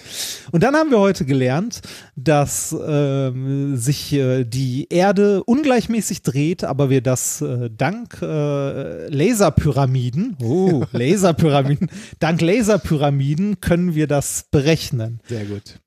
Und 0.53 0.63
dann 0.63 0.75
haben 0.75 0.91
wir 0.91 0.99
heute 0.99 1.25
gelernt, 1.25 1.81
dass 2.17 2.75
ähm, 2.87 3.77
sich 3.77 4.13
äh, 4.13 4.45
die 4.45 4.89
Erde 4.91 5.45
ungleichmäßig 5.45 6.23
dreht, 6.23 6.65
aber 6.65 6.91
wir 6.91 7.01
das 7.01 7.41
äh, 7.41 7.71
dank 7.71 8.21
äh, 8.23 9.09
Laserpyramiden, 9.09 10.37
oh, 10.43 10.85
Laserpyramiden, 10.93 11.91
dank 12.19 12.41
Laserpyramiden 12.41 13.61
können 13.61 13.95
wir 13.95 14.07
das 14.07 14.47
berechnen. 14.51 15.21
Sehr 15.29 15.45
gut. 15.45 15.81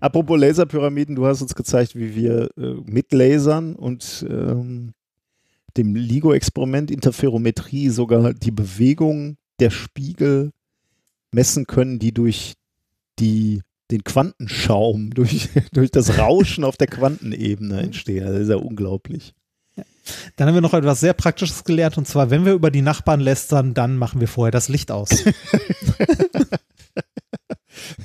Apropos 0.00 0.38
Laserpyramiden, 0.38 1.16
du 1.16 1.26
hast 1.26 1.40
uns 1.40 1.54
gezeigt, 1.54 1.94
wie 1.96 2.14
wir 2.14 2.50
äh, 2.58 2.74
mit 2.84 3.12
Lasern 3.12 3.74
und 3.74 4.26
ähm, 4.28 4.92
dem 5.76 5.94
LIGO-Experiment 5.94 6.90
Interferometrie 6.90 7.88
sogar 7.90 8.34
die 8.34 8.50
Bewegung 8.50 9.36
der 9.60 9.70
Spiegel 9.70 10.52
messen 11.32 11.66
können, 11.66 11.98
die 11.98 12.12
durch 12.12 12.54
die, 13.18 13.62
den 13.90 14.04
Quantenschaum, 14.04 15.10
durch, 15.14 15.48
durch 15.72 15.90
das 15.90 16.18
Rauschen 16.18 16.64
auf 16.64 16.76
der 16.76 16.86
Quantenebene 16.86 17.80
entstehen. 17.80 18.24
Das 18.26 18.40
ist 18.40 18.50
ja 18.50 18.56
unglaublich. 18.56 19.34
Dann 20.36 20.48
haben 20.48 20.54
wir 20.54 20.60
noch 20.60 20.74
etwas 20.74 21.00
sehr 21.00 21.14
Praktisches 21.14 21.64
gelernt 21.64 21.96
und 21.96 22.06
zwar, 22.06 22.30
wenn 22.30 22.44
wir 22.44 22.52
über 22.52 22.70
die 22.70 22.82
Nachbarn 22.82 23.20
lästern, 23.20 23.72
dann 23.74 23.96
machen 23.96 24.20
wir 24.20 24.28
vorher 24.28 24.52
das 24.52 24.68
Licht 24.68 24.90
aus. 24.90 25.08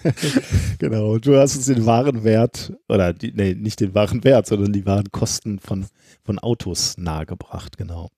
Genau, 0.80 1.17
du 1.17 1.38
hast 1.38 1.56
uns 1.56 1.65
den 1.65 1.85
wahren 1.85 2.23
Wert, 2.23 2.73
oder 2.88 3.14
die, 3.14 3.31
nee, 3.33 3.53
nicht 3.53 3.80
den 3.80 3.93
wahren 3.93 4.23
Wert, 4.23 4.48
sondern 4.48 4.73
die 4.73 4.85
wahren 4.85 5.11
Kosten 5.11 5.59
von, 5.59 5.85
von 6.23 6.39
Autos 6.39 6.98
nahegebracht, 6.98 7.77
genau. 7.77 8.09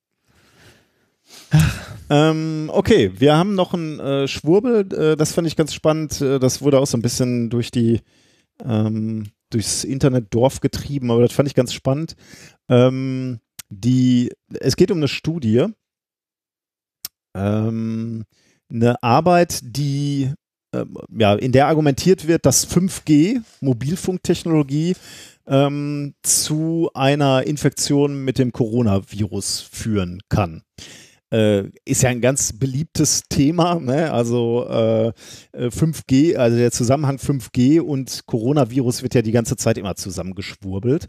ähm, 2.10 2.70
okay, 2.74 3.12
wir 3.18 3.36
haben 3.36 3.56
noch 3.56 3.74
einen 3.74 4.00
äh, 4.00 4.28
Schwurbel, 4.28 4.92
äh, 4.94 5.16
das 5.16 5.34
fand 5.34 5.48
ich 5.48 5.56
ganz 5.56 5.74
spannend. 5.74 6.20
Äh, 6.22 6.40
das 6.40 6.62
wurde 6.62 6.80
auch 6.80 6.88
so 6.88 6.98
ein 6.98 7.02
bisschen 7.02 7.50
durch 7.50 7.72
die 7.72 8.02
ähm, 8.64 9.32
durchs 9.50 9.84
Internetdorf 9.84 10.60
getrieben, 10.60 11.12
aber 11.12 11.22
das 11.22 11.34
fand 11.34 11.48
ich 11.48 11.56
ganz 11.56 11.74
spannend. 11.74 12.16
Ähm, 12.70 13.40
die, 13.70 14.32
es 14.60 14.76
geht 14.76 14.92
um 14.92 14.98
eine 14.98 15.08
Studie, 15.08 15.68
ähm, 17.34 18.26
eine 18.70 19.02
Arbeit, 19.04 19.60
die 19.64 20.34
ähm, 20.74 20.98
ja, 21.18 21.36
in 21.36 21.52
der 21.52 21.68
argumentiert 21.68 22.28
wird, 22.28 22.46
dass 22.46 22.68
5G, 22.68 23.42
Mobilfunktechnologie, 23.62 24.96
ähm, 25.48 26.16
zu 26.24 26.90
einer 26.94 27.46
Infektion 27.46 28.24
mit 28.24 28.38
dem 28.38 28.52
Coronavirus 28.52 29.62
führen 29.62 30.22
kann. 30.30 30.64
Äh, 31.32 31.70
ist 31.86 32.04
ja 32.04 32.10
ein 32.10 32.20
ganz 32.20 32.52
beliebtes 32.54 33.24
Thema, 33.30 33.80
ne? 33.80 34.12
also 34.12 34.68
äh, 34.70 35.08
äh, 35.54 35.68
5G, 35.70 36.36
also 36.36 36.58
der 36.58 36.72
Zusammenhang 36.72 37.16
5G 37.18 37.80
und 37.80 38.24
Coronavirus 38.26 39.02
wird 39.02 39.16
ja 39.16 39.22
die 39.22 39.32
ganze 39.32 39.56
Zeit 39.56 39.78
immer 39.78 39.96
zusammengeschwurbelt. 39.96 41.06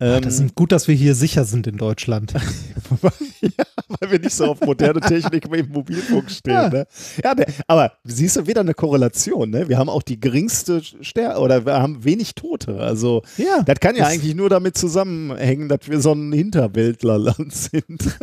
Ähm, 0.00 0.22
Das 0.22 0.38
ist 0.38 0.54
gut, 0.54 0.70
dass 0.70 0.86
wir 0.86 0.94
hier 0.94 1.14
sicher 1.16 1.44
sind 1.44 1.66
in 1.66 1.76
Deutschland. 1.76 2.32
ja, 3.42 3.64
weil 4.00 4.12
wir 4.12 4.18
nicht 4.20 4.34
so 4.34 4.44
auf 4.46 4.60
moderne 4.60 5.00
Technik 5.00 5.46
im 5.52 5.68
Mobilfunk 5.70 6.30
stehen. 6.30 6.52
Ja. 6.54 6.68
Ne? 6.68 6.86
Ja, 7.24 7.34
der, 7.34 7.46
aber 7.66 7.92
siehst 8.04 8.36
du 8.36 8.46
wieder 8.46 8.60
eine 8.60 8.74
Korrelation. 8.74 9.50
Ne? 9.50 9.68
Wir 9.68 9.78
haben 9.78 9.88
auch 9.88 10.02
die 10.02 10.20
geringste 10.20 10.82
Ster 11.02 11.40
oder 11.40 11.66
wir 11.66 11.74
haben 11.74 12.04
wenig 12.04 12.36
Tote. 12.36 12.78
Also 12.78 13.22
Ja, 13.36 13.62
das 13.64 13.80
kann 13.80 13.96
ja 13.96 14.04
das- 14.04 14.12
eigentlich 14.12 14.36
nur 14.36 14.48
damit 14.50 14.78
zusammenhängen, 14.78 15.68
dass 15.68 15.80
wir 15.88 16.00
so 16.00 16.12
ein 16.12 16.32
Hinterwäldlerland 16.32 17.52
sind. 17.52 18.02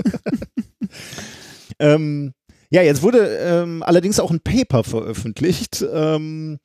ähm, 1.81 2.33
ja, 2.69 2.81
jetzt 2.81 3.01
wurde 3.01 3.37
ähm, 3.37 3.83
allerdings 3.83 4.19
auch 4.19 4.31
ein 4.31 4.39
Paper 4.39 4.83
veröffentlicht, 4.83 5.85
ähm, 5.91 6.59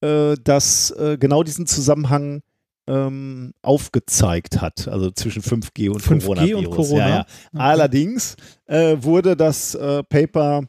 äh, 0.00 0.36
das 0.42 0.92
äh, 0.92 1.18
genau 1.18 1.42
diesen 1.42 1.66
Zusammenhang 1.66 2.42
ähm, 2.86 3.54
aufgezeigt 3.62 4.60
hat, 4.60 4.86
also 4.86 5.10
zwischen 5.10 5.42
5G 5.42 5.90
und 5.90 6.02
5G 6.02 6.22
Coronavirus. 6.22 6.66
und 6.66 6.70
Corona. 6.70 7.08
Ja, 7.08 7.08
ja. 7.08 7.20
Okay. 7.20 7.62
Allerdings 7.62 8.36
äh, 8.66 8.96
wurde 9.00 9.36
das 9.36 9.74
äh, 9.74 10.02
Paper 10.04 10.62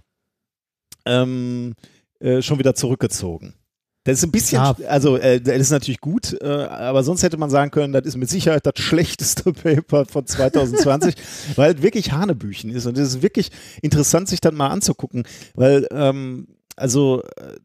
ähm, 1.05 1.73
äh, 2.19 2.41
schon 2.41 2.57
wieder 2.57 2.73
zurückgezogen. 2.73 3.53
Das 4.05 4.19
ist 4.19 4.23
ein 4.23 4.31
bisschen, 4.31 4.59
Ah. 4.59 4.77
also 4.87 5.17
äh, 5.17 5.41
das 5.41 5.57
ist 5.57 5.71
natürlich 5.71 5.99
gut, 5.99 6.37
äh, 6.39 6.45
aber 6.45 7.03
sonst 7.03 7.23
hätte 7.23 7.37
man 7.37 7.49
sagen 7.49 7.71
können, 7.71 7.91
das 7.91 8.05
ist 8.05 8.17
mit 8.17 8.29
Sicherheit 8.29 8.65
das 8.65 8.75
schlechteste 8.77 9.51
Paper 9.53 10.05
von 10.05 10.25
2020, 10.27 11.15
weil 11.55 11.75
es 11.75 11.81
wirklich 11.81 12.11
Hanebüchen 12.11 12.69
ist 12.69 12.85
und 12.85 12.97
es 12.99 13.09
ist 13.15 13.21
wirklich 13.23 13.49
interessant, 13.81 14.29
sich 14.29 14.41
dann 14.41 14.53
mal 14.55 14.67
anzugucken, 14.67 15.23
weil 15.55 15.87
ähm, 15.91 16.47
also 16.75 17.23
äh, 17.35 17.55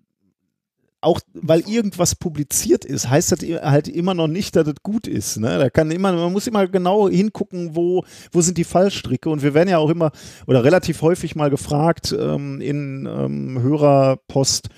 auch 1.03 1.21
weil 1.35 1.61
irgendwas 1.69 2.15
publiziert 2.15 2.85
ist, 2.85 3.09
heißt 3.09 3.33
das 3.33 3.41
halt 3.41 3.89
immer 3.89 4.15
noch 4.15 4.29
nicht, 4.29 4.57
dass 4.57 4.67
es 4.67 4.75
gut 4.83 5.07
ist. 5.07 5.39
Ne? 5.39 5.59
Da 5.59 5.71
kann 5.71 5.91
immer, 5.91 6.13
man 6.13 6.33
muss 6.33 6.47
immer 6.47 6.67
genau 6.69 7.09
hingucken, 7.09 7.75
wo, 7.75 8.05
wo 8.33 8.41
sind 8.43 8.59
die 8.59 8.65
Fallstricke. 8.65 9.31
Und 9.31 9.43
wir 9.43 9.55
werden 9.55 9.71
ja 9.71 9.79
auch 9.79 9.89
immer 9.89 10.11
oder 10.47 10.63
relativ 10.63 11.01
häufig 11.01 11.35
mal 11.37 11.49
gefragt 11.49 12.15
ähm, 12.19 12.61
in 12.61 13.09
ähm, 13.11 13.63
Hörerpost, 13.63 14.69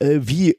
äh, 0.00 0.18
wie 0.20 0.56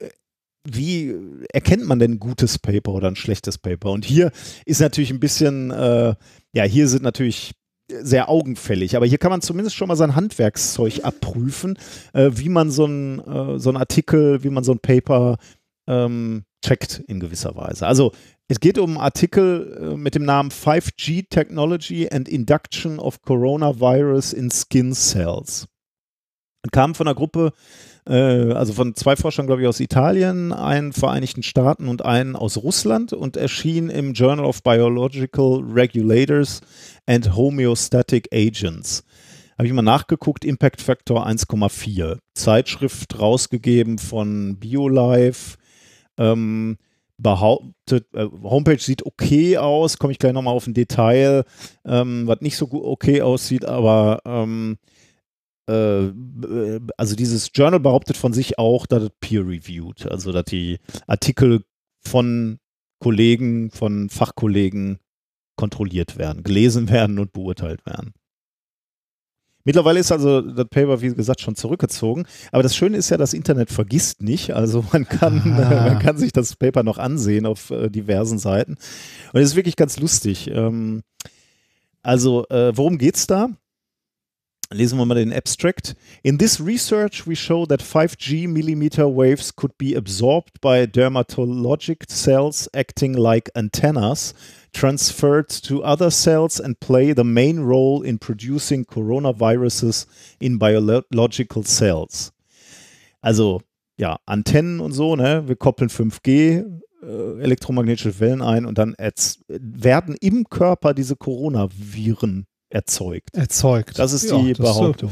wie 0.65 1.15
erkennt 1.51 1.85
man 1.85 1.99
denn 1.99 2.13
ein 2.13 2.19
gutes 2.19 2.59
Paper 2.59 2.93
oder 2.93 3.07
ein 3.07 3.15
schlechtes 3.15 3.57
Paper? 3.57 3.91
Und 3.91 4.05
hier 4.05 4.31
ist 4.65 4.81
natürlich 4.81 5.11
ein 5.11 5.19
bisschen, 5.19 5.71
äh, 5.71 6.15
ja, 6.53 6.63
hier 6.63 6.87
sind 6.87 7.03
natürlich 7.03 7.53
sehr 7.89 8.29
augenfällig, 8.29 8.95
aber 8.95 9.05
hier 9.05 9.17
kann 9.17 9.31
man 9.31 9.41
zumindest 9.41 9.75
schon 9.75 9.87
mal 9.87 9.95
sein 9.95 10.15
Handwerkszeug 10.15 11.03
abprüfen, 11.03 11.77
äh, 12.13 12.29
wie 12.33 12.49
man 12.49 12.71
so 12.71 12.85
ein, 12.85 13.19
äh, 13.19 13.59
so 13.59 13.69
ein 13.69 13.77
Artikel, 13.77 14.43
wie 14.43 14.49
man 14.49 14.63
so 14.63 14.73
ein 14.73 14.79
Paper 14.79 15.37
ähm, 15.87 16.43
checkt 16.63 17.01
in 17.07 17.19
gewisser 17.19 17.55
Weise. 17.55 17.87
Also 17.87 18.11
es 18.47 18.59
geht 18.59 18.77
um 18.77 18.91
einen 18.91 18.97
Artikel 18.97 19.93
äh, 19.93 19.97
mit 19.97 20.15
dem 20.15 20.25
Namen 20.25 20.51
5G 20.51 21.29
Technology 21.29 22.09
and 22.09 22.27
Induction 22.27 22.99
of 22.99 23.21
Coronavirus 23.21 24.33
in 24.33 24.51
Skin 24.51 24.93
Cells. 24.93 25.67
Kam 26.71 26.93
von 26.93 27.07
einer 27.07 27.15
Gruppe, 27.15 27.53
also 28.13 28.73
von 28.73 28.95
zwei 28.95 29.15
Forschern, 29.15 29.45
glaube 29.45 29.61
ich, 29.61 29.67
aus 29.67 29.79
Italien, 29.79 30.51
einen 30.51 30.93
Vereinigten 30.93 31.43
Staaten 31.43 31.87
und 31.87 32.03
einen 32.03 32.35
aus 32.35 32.57
Russland 32.57 33.13
und 33.13 33.37
erschien 33.37 33.89
im 33.89 34.13
Journal 34.13 34.45
of 34.45 34.63
Biological 34.63 35.61
Regulators 35.63 36.61
and 37.05 37.35
Homeostatic 37.35 38.27
Agents. 38.33 39.03
Habe 39.57 39.67
ich 39.67 39.73
mal 39.73 39.81
nachgeguckt, 39.81 40.45
Impact 40.45 40.81
Factor 40.81 41.27
1,4. 41.27 42.17
Zeitschrift 42.33 43.19
rausgegeben 43.19 43.97
von 43.97 44.57
BioLife. 44.57 45.57
Ähm, 46.17 46.77
behauptet, 47.19 48.07
äh, 48.13 48.25
Homepage 48.41 48.79
sieht 48.79 49.05
okay 49.05 49.57
aus, 49.57 49.97
komme 49.97 50.13
ich 50.13 50.19
gleich 50.19 50.33
nochmal 50.33 50.55
auf 50.55 50.65
ein 50.65 50.73
Detail, 50.73 51.43
ähm, 51.85 52.25
was 52.25 52.41
nicht 52.41 52.57
so 52.57 52.67
gut 52.67 52.83
okay 52.83 53.21
aussieht, 53.21 53.65
aber 53.65 54.21
ähm, 54.25 54.77
äh, 54.81 54.98
also 55.71 57.15
dieses 57.15 57.51
Journal 57.53 57.79
behauptet 57.79 58.17
von 58.17 58.33
sich 58.33 58.57
auch, 58.57 58.85
dass 58.87 59.03
es 59.03 59.09
peer-reviewed, 59.19 60.09
also 60.09 60.31
dass 60.31 60.45
die 60.45 60.79
Artikel 61.07 61.63
von 62.01 62.59
Kollegen, 62.99 63.71
von 63.71 64.09
Fachkollegen 64.09 64.99
kontrolliert 65.55 66.17
werden, 66.17 66.43
gelesen 66.43 66.89
werden 66.91 67.19
und 67.19 67.33
beurteilt 67.33 67.85
werden. 67.85 68.13
Mittlerweile 69.65 69.99
ist 69.99 70.11
also 70.11 70.41
das 70.41 70.65
Paper, 70.69 71.01
wie 71.01 71.13
gesagt, 71.13 71.41
schon 71.41 71.55
zurückgezogen. 71.55 72.25
Aber 72.51 72.63
das 72.63 72.75
Schöne 72.75 72.97
ist 72.97 73.09
ja, 73.09 73.17
das 73.17 73.33
Internet 73.33 73.69
vergisst 73.69 74.21
nicht. 74.21 74.51
Also 74.55 74.83
man 74.91 75.05
kann, 75.07 75.41
Ah. 75.45 75.85
man 75.89 75.99
kann 75.99 76.17
sich 76.17 76.31
das 76.31 76.55
Paper 76.55 76.81
noch 76.81 76.97
ansehen 76.97 77.45
auf 77.45 77.69
äh, 77.69 77.89
diversen 77.89 78.39
Seiten. 78.39 78.77
Und 79.33 79.41
es 79.41 79.49
ist 79.49 79.55
wirklich 79.55 79.75
ganz 79.75 79.99
lustig. 79.99 80.49
Ähm, 80.49 81.03
also, 82.01 82.47
äh, 82.47 82.75
worum 82.75 82.97
geht's 82.97 83.27
da? 83.27 83.49
Lesen 84.71 84.99
wir 84.99 85.05
mal 85.05 85.15
den 85.15 85.33
Abstract. 85.33 85.95
In 86.21 86.37
this 86.37 86.63
research, 86.63 87.25
we 87.25 87.35
show 87.35 87.65
that 87.65 87.81
5G 87.81 88.47
millimeter 88.47 89.07
waves 89.07 89.55
could 89.55 89.75
be 89.79 89.95
absorbed 89.95 90.61
by 90.61 90.85
dermatologic 90.85 92.07
cells 92.07 92.69
acting 92.75 93.15
like 93.15 93.49
antennas, 93.55 94.35
transferred 94.71 95.49
to 95.63 95.83
other 95.83 96.11
cells, 96.11 96.61
and 96.61 96.79
play 96.79 97.13
the 97.15 97.23
main 97.23 97.61
role 97.61 98.03
in 98.03 98.19
producing 98.19 98.85
coronaviruses 98.85 100.05
in 100.39 100.59
biological 100.59 101.63
cells. 101.63 102.31
Also, 103.21 103.61
ja, 103.97 104.19
Antennen 104.27 104.81
und 104.81 104.91
so, 104.91 105.15
ne? 105.15 105.47
Wir 105.47 105.55
koppeln 105.55 105.89
5G, 105.89 106.63
äh, 107.01 107.41
elektromagnetische 107.41 108.19
Wellen 108.19 108.43
ein 108.43 108.67
und 108.67 108.77
dann 108.77 108.95
werden 109.47 110.15
im 110.21 110.43
Körper 110.47 110.93
diese 110.93 111.15
Coronaviren 111.15 112.45
erzeugt. 112.69 113.35
Erzeugt. 113.35 113.99
Das 113.99 114.13
ist 114.13 114.29
Ja, 114.29 114.37
die 114.39 114.53
das, 114.53 114.59
Behauptung. 114.59 115.11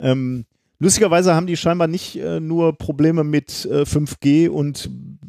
Ähm, 0.00 0.46
lustigerweise 0.78 1.34
haben 1.34 1.46
die 1.46 1.56
scheinbar 1.56 1.88
nicht 1.88 2.16
äh, 2.16 2.40
nur 2.40 2.76
Probleme 2.76 3.24
mit 3.24 3.64
äh, 3.66 3.82
5G 3.82 4.48
und 4.48 4.88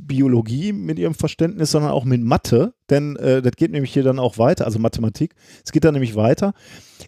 Biologie 0.10 0.74
mit 0.74 1.00
ihrem 1.00 1.14
Verständnis, 1.14 1.72
sondern 1.72 1.92
auch 1.92 2.04
mit 2.04 2.22
Mathe, 2.22 2.74
denn 2.90 3.16
äh, 3.18 3.42
das 3.42 3.54
geht 3.54 3.72
nämlich 3.72 3.94
hier 3.94 4.04
dann 4.04 4.20
auch 4.20 4.38
weiter, 4.38 4.66
also 4.66 4.80
Mathematik. 4.80 5.36
Es 5.64 5.72
geht 5.72 5.84
dann 5.84 5.94
nämlich 5.94 6.16
weiter. 6.16 6.54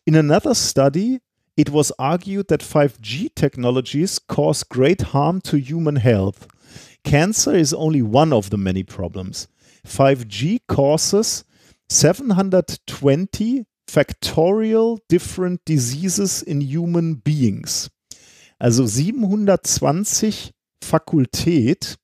In 0.06 0.16
another 0.16 0.53
study, 0.56 1.19
it 1.56 1.74
was 1.74 1.98
argued 2.00 2.48
that 2.48 2.64
5G 2.64 3.32
technologies 3.35 4.26
cause 4.27 4.66
great 4.69 5.14
harm 5.14 5.42
to 5.42 5.58
human 5.58 5.98
health. 5.98 6.48
Cancer 7.03 7.56
is 7.56 7.74
only 7.74 8.03
one 8.03 8.34
of 8.34 8.50
the 8.51 8.58
many 8.58 8.84
problems. 8.84 9.50
5G 9.88 10.60
causes 10.68 11.43
720 11.90 13.66
factorial 13.92 14.98
different 15.11 15.60
diseases 15.68 16.42
in 16.42 16.61
human 16.61 17.20
beings. 17.22 17.90
Also 18.58 18.86
720 18.86 20.52
Fakultät. 20.84 21.98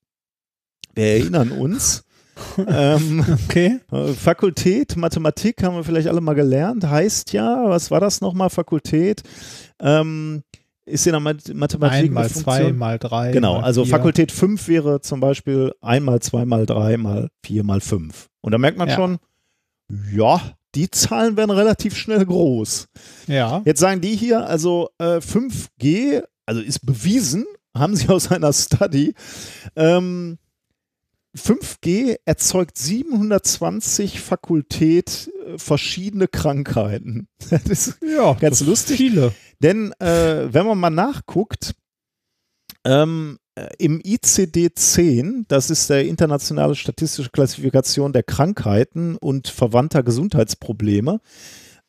Wir 0.95 1.05
erinnern 1.05 1.51
uns. 1.51 2.03
ähm, 2.67 3.25
Okay. 3.45 3.79
äh, 3.91 4.13
Fakultät, 4.13 4.95
Mathematik 4.95 5.63
haben 5.63 5.75
wir 5.75 5.83
vielleicht 5.83 6.07
alle 6.07 6.21
mal 6.21 6.35
gelernt, 6.35 6.83
heißt 6.87 7.33
ja, 7.33 7.63
was 7.67 7.89
war 7.89 7.99
das 7.99 8.21
nochmal, 8.21 8.49
Fakultät? 8.51 9.23
Ähm, 9.79 10.43
ist 10.85 11.07
in 11.07 11.13
der 11.13 11.19
Math- 11.19 11.51
Mathematik 11.53 12.05
Ein 12.09 12.13
mal 12.13 12.29
zwei, 12.29 12.71
mal 12.73 12.99
drei. 12.99 13.31
Genau, 13.31 13.55
mal 13.55 13.63
also 13.63 13.83
vier. 13.85 13.91
Fakultät 13.91 14.31
5 14.31 14.67
wäre 14.67 15.01
zum 15.01 15.19
Beispiel 15.19 15.73
einmal, 15.81 16.19
zweimal, 16.21 16.65
dreimal, 16.67 17.29
viermal, 17.43 17.81
fünf. 17.81 18.27
Und 18.41 18.51
da 18.51 18.57
merkt 18.59 18.77
man 18.77 18.89
Ja. 18.89 18.95
schon, 18.95 19.17
ja, 20.13 20.39
die 20.77 20.91
Zahlen 20.91 21.35
werden 21.37 21.49
relativ 21.49 21.97
schnell 21.97 22.23
groß. 22.23 22.87
Ja. 23.25 23.63
Jetzt 23.65 23.79
sagen 23.79 23.99
die 23.99 24.15
hier, 24.15 24.45
also 24.47 24.89
äh, 24.99 25.17
5G, 25.17 26.23
also 26.45 26.61
ist 26.61 26.85
bewiesen, 26.85 27.45
haben 27.75 27.95
sie 27.95 28.09
aus 28.09 28.31
einer 28.31 28.53
Study, 28.53 29.15
ähm, 29.75 30.37
5G 31.35 32.17
erzeugt 32.25 32.77
720 32.77 34.21
Fakultät 34.21 35.31
äh, 35.47 35.57
verschiedene 35.57 36.27
Krankheiten. 36.27 37.27
Das 37.49 37.63
ist 37.65 37.97
Ja, 38.01 38.33
ganz 38.33 38.61
lustig. 38.61 38.97
Viele. 38.97 39.33
denn 39.59 39.93
äh, 39.99 40.53
wenn 40.53 40.65
man 40.67 40.77
mal 40.79 40.89
nachguckt, 40.91 41.73
ähm, 42.85 43.39
äh, 43.39 43.46
im 43.77 43.99
ICD-10, 44.01 45.45
das 45.47 45.69
ist 45.69 45.89
der 45.89 46.05
internationale 46.05 46.75
statistische 46.75 47.29
Klassifikation 47.29 48.13
der 48.13 48.23
Krankheiten 48.23 49.15
und 49.17 49.47
verwandter 49.47 50.03
Gesundheitsprobleme, 50.03 51.19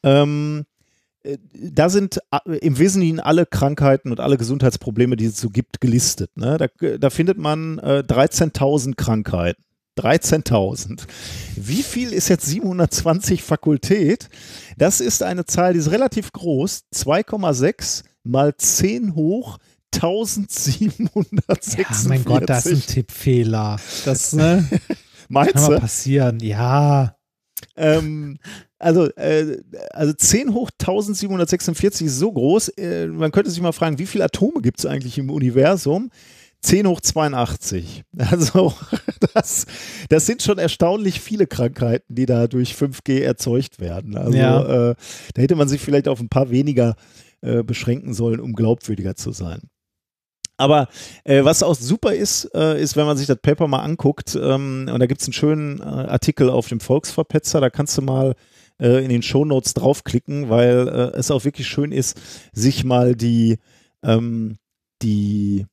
ähm, 0.03 0.65
äh, 1.23 1.39
da 1.53 1.89
sind 1.89 2.21
äh, 2.31 2.59
im 2.59 2.79
Wesentlichen 2.79 3.21
alle 3.21 3.47
Krankheiten 3.47 4.11
und 4.11 4.21
alle 4.21 4.39
Gesundheitsprobleme, 4.39 5.17
die 5.17 5.27
es 5.27 5.41
so 5.41 5.51
gibt, 5.51 5.81
gelistet. 5.81 6.37
Ne? 6.37 6.57
Da, 6.59 6.97
da 6.99 7.11
findet 7.11 7.39
man 7.39 7.79
äh, 7.79 8.03
13.000 8.07 8.95
Krankheiten. 8.97 9.63
13.000. 9.99 11.03
Wie 11.57 11.83
viel 11.83 12.13
ist 12.13 12.29
jetzt 12.29 12.47
720 12.47 13.43
Fakultät? 13.43 14.29
Das 14.77 15.01
ist 15.01 15.25
eine 15.25 15.45
Zahl, 15.45 15.73
die 15.73 15.81
ist 15.81 15.91
relativ 15.91 16.31
groß. 16.31 16.85
2,6 16.95 18.05
mal 18.23 18.57
10 18.57 19.17
hoch 19.17 19.59
1746. 19.95 21.79
Ja, 21.79 21.87
mein 22.09 22.25
Gott, 22.25 22.49
das 22.49 22.67
ist 22.67 22.91
ein 22.91 22.95
Tippfehler. 22.95 23.79
Das 24.05 24.33
ne, 24.33 24.67
kann 25.33 25.63
mal 25.63 25.81
passieren. 25.81 26.41
Ja. 26.41 27.15
Ähm, 27.77 28.39
also, 28.79 29.07
äh, 29.17 29.61
also 29.93 30.13
10 30.13 30.55
hoch 30.55 30.71
1746 30.81 32.07
ist 32.07 32.19
so 32.19 32.33
groß. 32.33 32.69
Äh, 32.77 33.09
man 33.09 33.33
könnte 33.33 33.51
sich 33.51 33.61
mal 33.61 33.73
fragen, 33.73 33.99
wie 33.99 34.07
viele 34.07 34.25
Atome 34.25 34.63
gibt 34.63 34.79
es 34.79 34.87
eigentlich 34.87 35.19
im 35.19 35.31
Universum? 35.31 36.11
10 36.63 36.87
hoch 36.87 37.01
82. 37.01 38.03
Also, 38.19 38.75
das, 39.35 39.67
das 40.09 40.27
sind 40.27 40.43
schon 40.43 40.59
erstaunlich 40.59 41.21
viele 41.21 41.47
Krankheiten, 41.47 42.15
die 42.15 42.27
da 42.27 42.47
durch 42.47 42.75
5G 42.75 43.21
erzeugt 43.21 43.81
werden. 43.81 44.17
Also, 44.17 44.37
Ja. 44.37 44.91
äh, 44.91 44.95
da 45.35 45.43
hätte 45.43 45.57
man 45.57 45.69
sich 45.69 45.81
vielleicht 45.81 46.09
auf 46.09 46.21
ein 46.21 46.29
paar 46.29 46.51
weniger 46.51 46.97
äh, 47.41 47.63
beschränken 47.63 48.15
sollen, 48.15 48.41
um 48.41 48.53
glaubwürdiger 48.55 49.15
zu 49.15 49.31
sein. 49.33 49.63
Aber 50.59 50.89
äh, 51.25 51.45
was 51.45 51.63
auch 51.63 51.75
super 51.75 52.13
ist, 52.13 52.51
äh, 52.55 52.81
ist, 52.81 52.97
wenn 52.97 53.07
man 53.07 53.17
sich 53.17 53.29
das 53.29 53.39
Paper 53.41 53.69
mal 53.69 53.81
anguckt, 53.81 54.35
ähm, 54.35 54.91
und 54.93 54.99
da 54.99 55.07
gibt 55.07 55.21
es 55.21 55.29
einen 55.29 55.33
schönen 55.33 55.81
äh, 55.81 55.85
Artikel 55.85 56.51
auf 56.51 56.69
dem 56.69 56.81
Volksverpetzer, 56.81 57.61
da 57.61 57.71
kannst 57.71 57.97
du 57.97 58.03
mal 58.03 58.35
äh, 58.81 59.03
in 59.05 59.09
den 59.09 59.23
Shownotes 59.23 59.75
draufklicken, 59.75 60.51
weil 60.51 60.89
äh, 60.89 61.17
es 61.17 61.31
auch 61.31 61.45
wirklich 61.45 61.69
schön 61.69 61.93
ist, 61.93 62.21
sich 62.53 62.85
mal 62.85 63.15
die, 63.15 63.59
ähm, 64.03 64.57
die 65.03 65.65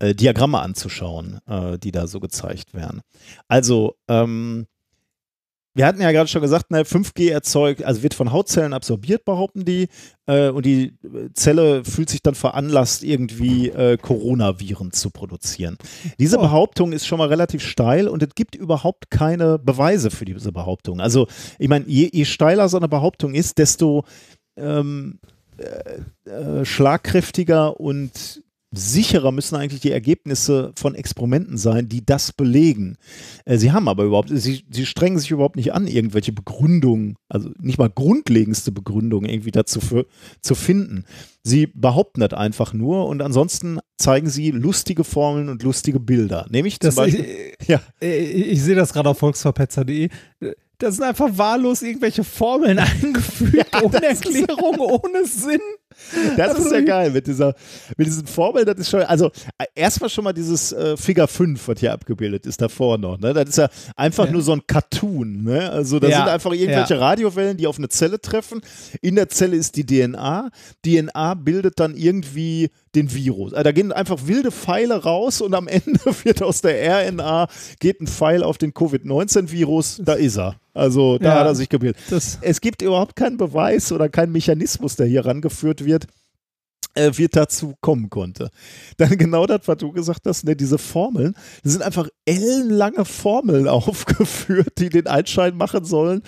äh, 0.00 0.14
Diagramme 0.14 0.60
anzuschauen, 0.60 1.40
die 1.82 1.90
da 1.90 2.06
so 2.06 2.20
gezeigt 2.20 2.74
werden. 2.74 3.00
Also, 3.48 3.96
ähm, 4.08 4.66
wir 5.78 5.86
hatten 5.86 6.00
ja 6.00 6.10
gerade 6.10 6.26
schon 6.26 6.42
gesagt, 6.42 6.72
ne, 6.72 6.82
5G 6.82 7.30
erzeugt, 7.30 7.84
also 7.84 8.02
wird 8.02 8.12
von 8.12 8.32
Hautzellen 8.32 8.72
absorbiert, 8.72 9.24
behaupten 9.24 9.64
die, 9.64 9.86
äh, 10.26 10.48
und 10.48 10.66
die 10.66 10.92
Zelle 11.34 11.84
fühlt 11.84 12.10
sich 12.10 12.20
dann 12.20 12.34
veranlasst, 12.34 13.04
irgendwie 13.04 13.68
äh, 13.68 13.96
Coronaviren 13.96 14.90
zu 14.90 15.10
produzieren. 15.10 15.78
Diese 16.18 16.38
Oh. 16.38 16.40
Behauptung 16.40 16.90
ist 16.90 17.06
schon 17.06 17.18
mal 17.18 17.28
relativ 17.28 17.62
steil 17.62 18.08
und 18.08 18.24
es 18.24 18.34
gibt 18.34 18.56
überhaupt 18.56 19.12
keine 19.12 19.60
Beweise 19.60 20.10
für 20.10 20.24
diese 20.24 20.50
Behauptung. 20.50 21.00
Also, 21.00 21.28
ich 21.60 21.68
meine, 21.68 21.84
je, 21.86 22.10
je 22.12 22.24
steiler 22.24 22.68
so 22.68 22.76
eine 22.76 22.88
Behauptung 22.88 23.34
ist, 23.34 23.58
desto 23.58 24.04
ähm, 24.56 25.20
äh, 25.58 26.28
äh, 26.28 26.64
schlagkräftiger 26.64 27.78
und 27.78 28.42
sicherer 28.70 29.32
müssen 29.32 29.56
eigentlich 29.56 29.80
die 29.80 29.90
Ergebnisse 29.90 30.72
von 30.76 30.94
Experimenten 30.94 31.56
sein, 31.56 31.88
die 31.88 32.04
das 32.04 32.32
belegen. 32.32 32.96
Äh, 33.44 33.56
sie 33.56 33.72
haben 33.72 33.88
aber 33.88 34.04
überhaupt, 34.04 34.30
sie, 34.32 34.64
sie 34.70 34.86
strengen 34.86 35.18
sich 35.18 35.30
überhaupt 35.30 35.56
nicht 35.56 35.72
an, 35.72 35.86
irgendwelche 35.86 36.32
Begründungen, 36.32 37.16
also 37.28 37.50
nicht 37.58 37.78
mal 37.78 37.88
grundlegendste 37.88 38.70
Begründungen 38.72 39.30
irgendwie 39.30 39.52
dazu 39.52 39.80
für, 39.80 40.06
zu 40.42 40.54
finden. 40.54 41.04
Sie 41.42 41.66
behaupten 41.66 42.20
das 42.20 42.34
einfach 42.34 42.74
nur 42.74 43.06
und 43.06 43.22
ansonsten 43.22 43.80
zeigen 43.96 44.28
sie 44.28 44.50
lustige 44.50 45.02
Formeln 45.04 45.48
und 45.48 45.62
lustige 45.62 45.98
Bilder. 45.98 46.46
Nämlich 46.50 46.78
zum 46.78 46.88
Das, 46.88 46.96
Beispiel, 46.96 47.24
ich 47.58 47.68
ja, 47.68 47.80
ich, 48.00 48.52
ich 48.52 48.62
sehe 48.62 48.74
das 48.74 48.92
gerade 48.92 49.08
auf 49.08 49.18
volksverpetzer.de. 49.18 50.10
Da 50.78 50.92
sind 50.92 51.02
einfach 51.04 51.36
wahllos 51.36 51.82
irgendwelche 51.82 52.22
Formeln 52.22 52.78
eingefügt, 52.78 53.82
ohne 53.82 54.02
Erklärung, 54.02 54.78
ohne 54.78 55.26
Sinn. 55.26 55.60
Das 56.36 56.58
ist 56.58 56.70
ja 56.72 56.80
geil 56.80 57.10
mit 57.10 57.26
dieser, 57.26 57.54
mit 57.96 58.06
diesen 58.06 58.26
Formeln, 58.26 58.64
das 58.66 58.76
ist 58.78 58.90
schon, 58.90 59.02
also 59.02 59.26
äh, 59.58 59.64
erstmal 59.74 60.08
schon 60.10 60.24
mal 60.24 60.32
dieses 60.32 60.72
äh, 60.72 60.96
Figure 60.96 61.28
5, 61.28 61.68
was 61.68 61.80
hier 61.80 61.92
abgebildet 61.92 62.46
ist, 62.46 62.60
davor 62.60 62.98
noch, 62.98 63.18
ne? 63.18 63.32
Das 63.34 63.48
ist 63.48 63.58
ja 63.58 63.68
einfach 63.96 64.26
Ja. 64.26 64.32
nur 64.32 64.42
so 64.42 64.52
ein 64.52 64.62
Cartoon, 64.66 65.42
ne? 65.44 65.70
Also 65.70 65.98
da 65.98 66.08
Ja, 66.08 66.18
sind 66.18 66.28
einfach 66.28 66.52
irgendwelche 66.52 66.94
ja. 66.94 67.00
Radiowellen, 67.00 67.56
die 67.56 67.66
auf 67.66 67.78
eine 67.78 67.88
Zelle 67.88 68.20
treffen. 68.20 68.60
In 69.00 69.16
der 69.16 69.28
Zelle 69.28 69.56
ist 69.56 69.76
die 69.76 69.84
DNA. 69.86 70.50
DNA 70.84 71.34
bildet 71.34 71.78
dann 71.80 71.96
irgendwie 71.96 72.70
den 72.94 73.12
Virus. 73.14 73.52
Also 73.52 73.64
da 73.64 73.72
gehen 73.72 73.92
einfach 73.92 74.18
wilde 74.26 74.50
Pfeile 74.50 75.02
raus 75.02 75.40
und 75.40 75.54
am 75.54 75.68
Ende 75.68 76.00
wird 76.24 76.42
aus 76.42 76.60
der 76.62 77.08
RNA 77.08 77.48
geht 77.80 78.00
ein 78.00 78.06
Pfeil 78.06 78.42
auf 78.42 78.58
den 78.58 78.72
Covid-19-Virus, 78.74 80.00
da 80.04 80.14
ist 80.14 80.36
er. 80.38 80.56
Also 80.74 81.18
da 81.18 81.40
hat 81.40 81.46
er 81.46 81.54
sich 81.56 81.68
gebildet 81.68 81.96
es 82.40 82.60
gibt 82.60 82.82
überhaupt 82.82 83.16
keinen 83.16 83.36
Beweis 83.36 83.90
oder 83.90 84.08
keinen 84.08 84.30
Mechanismus, 84.30 84.94
der 84.94 85.06
hier 85.06 85.26
rangeführt 85.26 85.84
wird, 85.84 85.87
äh, 86.98 87.12
wie 87.14 87.24
es 87.24 87.30
dazu 87.30 87.74
kommen 87.80 88.10
konnte. 88.10 88.50
Dann 88.96 89.10
genau 89.18 89.46
das, 89.46 89.60
was 89.66 89.78
du 89.78 89.92
gesagt 89.92 90.26
hast, 90.26 90.44
ne, 90.44 90.56
diese 90.56 90.78
Formeln, 90.78 91.34
das 91.62 91.72
sind 91.72 91.82
einfach 91.82 92.08
ellenlange 92.24 93.04
Formeln 93.04 93.68
aufgeführt, 93.68 94.74
die 94.78 94.88
den 94.88 95.06
Einschein 95.06 95.56
machen 95.56 95.84
sollen, 95.84 96.22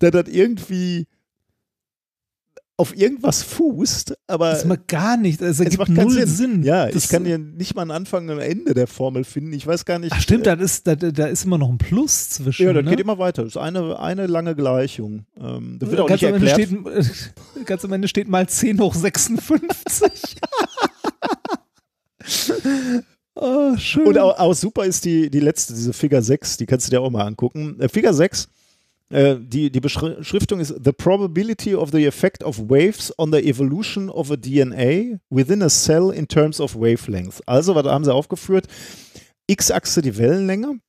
dass 0.00 0.10
das 0.10 0.28
irgendwie 0.28 1.06
auf 2.78 2.96
irgendwas 2.96 3.42
fußt, 3.42 4.16
aber 4.28 4.52
Das 4.52 4.64
macht 4.64 4.86
gar 4.86 5.16
nicht. 5.16 5.42
Das 5.42 5.58
es 5.58 5.76
macht 5.76 5.88
keinen 5.94 6.06
null 6.06 6.26
Sinn. 6.26 6.28
Sinn. 6.28 6.62
Ja, 6.62 6.86
das, 6.86 7.04
ich 7.04 7.10
kann 7.10 7.24
dir 7.24 7.36
nicht 7.36 7.74
mal 7.74 7.82
einen 7.82 7.90
Anfang 7.90 8.28
und 8.28 8.38
ein 8.38 8.50
Ende 8.50 8.72
der 8.72 8.86
Formel 8.86 9.24
finden. 9.24 9.52
Ich 9.52 9.66
weiß 9.66 9.84
gar 9.84 9.98
nicht. 9.98 10.12
Ach 10.12 10.20
stimmt, 10.20 10.46
äh, 10.46 10.56
da 10.56 10.62
ist, 10.62 10.86
da, 10.86 10.94
da 10.94 11.26
ist 11.26 11.44
immer 11.44 11.58
noch 11.58 11.70
ein 11.70 11.78
Plus 11.78 12.30
zwischen. 12.30 12.66
Ja, 12.66 12.72
das 12.72 12.84
ne? 12.84 12.90
geht 12.90 13.00
immer 13.00 13.18
weiter. 13.18 13.42
Das 13.42 13.54
ist 13.54 13.56
eine, 13.56 13.98
eine 13.98 14.28
lange 14.28 14.54
Gleichung. 14.54 15.26
Ähm, 15.40 15.78
das 15.80 15.90
wird 15.90 16.00
auch 16.00 16.06
ganz, 16.06 16.22
nicht 16.22 16.28
am 16.28 16.36
Ende 16.36 16.50
erklärt. 16.50 16.68
steht, 16.68 17.62
äh, 17.62 17.64
ganz 17.64 17.84
am 17.84 17.92
Ende 17.92 18.06
steht 18.06 18.28
mal 18.28 18.48
10 18.48 18.80
hoch 18.80 18.94
56. 18.94 20.36
oh, 23.34 23.76
schön. 23.78 24.06
Und 24.06 24.18
auch, 24.18 24.38
auch 24.38 24.54
super 24.54 24.84
ist 24.84 25.04
die, 25.04 25.30
die 25.30 25.40
letzte, 25.40 25.74
diese 25.74 25.92
Figure 25.92 26.22
6, 26.22 26.58
die 26.58 26.66
kannst 26.66 26.86
du 26.86 26.90
dir 26.90 27.00
auch 27.00 27.10
mal 27.10 27.26
angucken. 27.26 27.80
Äh, 27.80 27.88
Figure 27.88 28.14
6, 28.14 28.48
äh, 29.10 29.36
die, 29.38 29.70
die 29.70 29.80
Beschriftung 29.80 30.60
ist 30.60 30.74
The 30.84 30.92
probability 30.92 31.74
of 31.74 31.90
the 31.92 32.06
effect 32.06 32.44
of 32.44 32.58
waves 32.68 33.12
on 33.18 33.32
the 33.32 33.38
evolution 33.38 34.10
of 34.10 34.30
a 34.30 34.36
DNA 34.36 35.18
within 35.30 35.62
a 35.62 35.70
cell 35.70 36.10
in 36.10 36.28
terms 36.28 36.60
of 36.60 36.74
wavelength. 36.74 37.40
Also, 37.46 37.74
was 37.74 37.86
haben 37.86 38.04
sie 38.04 38.12
aufgeführt? 38.12 38.66
X-Achse 39.46 40.02
die 40.02 40.16
Wellenlänge 40.16 40.80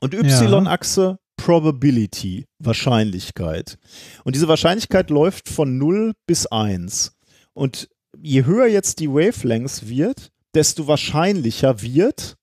und 0.00 0.14
Y-Achse 0.14 1.18
Probability, 1.36 2.46
Wahrscheinlichkeit. 2.58 3.78
Und 4.22 4.36
diese 4.36 4.48
Wahrscheinlichkeit 4.48 5.10
läuft 5.10 5.48
von 5.48 5.76
0 5.76 6.14
bis 6.26 6.46
1. 6.46 7.12
Und 7.52 7.88
je 8.22 8.44
höher 8.44 8.66
jetzt 8.66 9.00
die 9.00 9.10
Wavelength 9.10 9.88
wird, 9.88 10.30
desto 10.54 10.86
wahrscheinlicher 10.86 11.82
wird, 11.82 12.36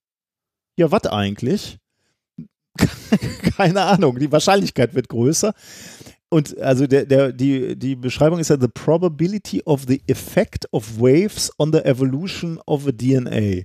ja, 0.76 0.90
was 0.90 1.06
eigentlich? 1.06 1.78
Keine 3.56 3.82
Ahnung, 3.82 4.18
die 4.18 4.30
Wahrscheinlichkeit 4.32 4.94
wird 4.94 5.08
größer. 5.08 5.52
Und 6.30 6.58
also 6.58 6.86
der, 6.86 7.04
der, 7.04 7.32
die, 7.32 7.76
die 7.76 7.94
Beschreibung 7.94 8.38
ist 8.38 8.48
ja 8.48 8.58
the 8.58 8.68
probability 8.68 9.62
of 9.66 9.84
the 9.86 10.00
effect 10.06 10.66
of 10.72 10.98
waves 10.98 11.50
on 11.58 11.72
the 11.72 11.80
evolution 11.80 12.58
of 12.66 12.86
a 12.86 12.92
DNA. 12.92 13.64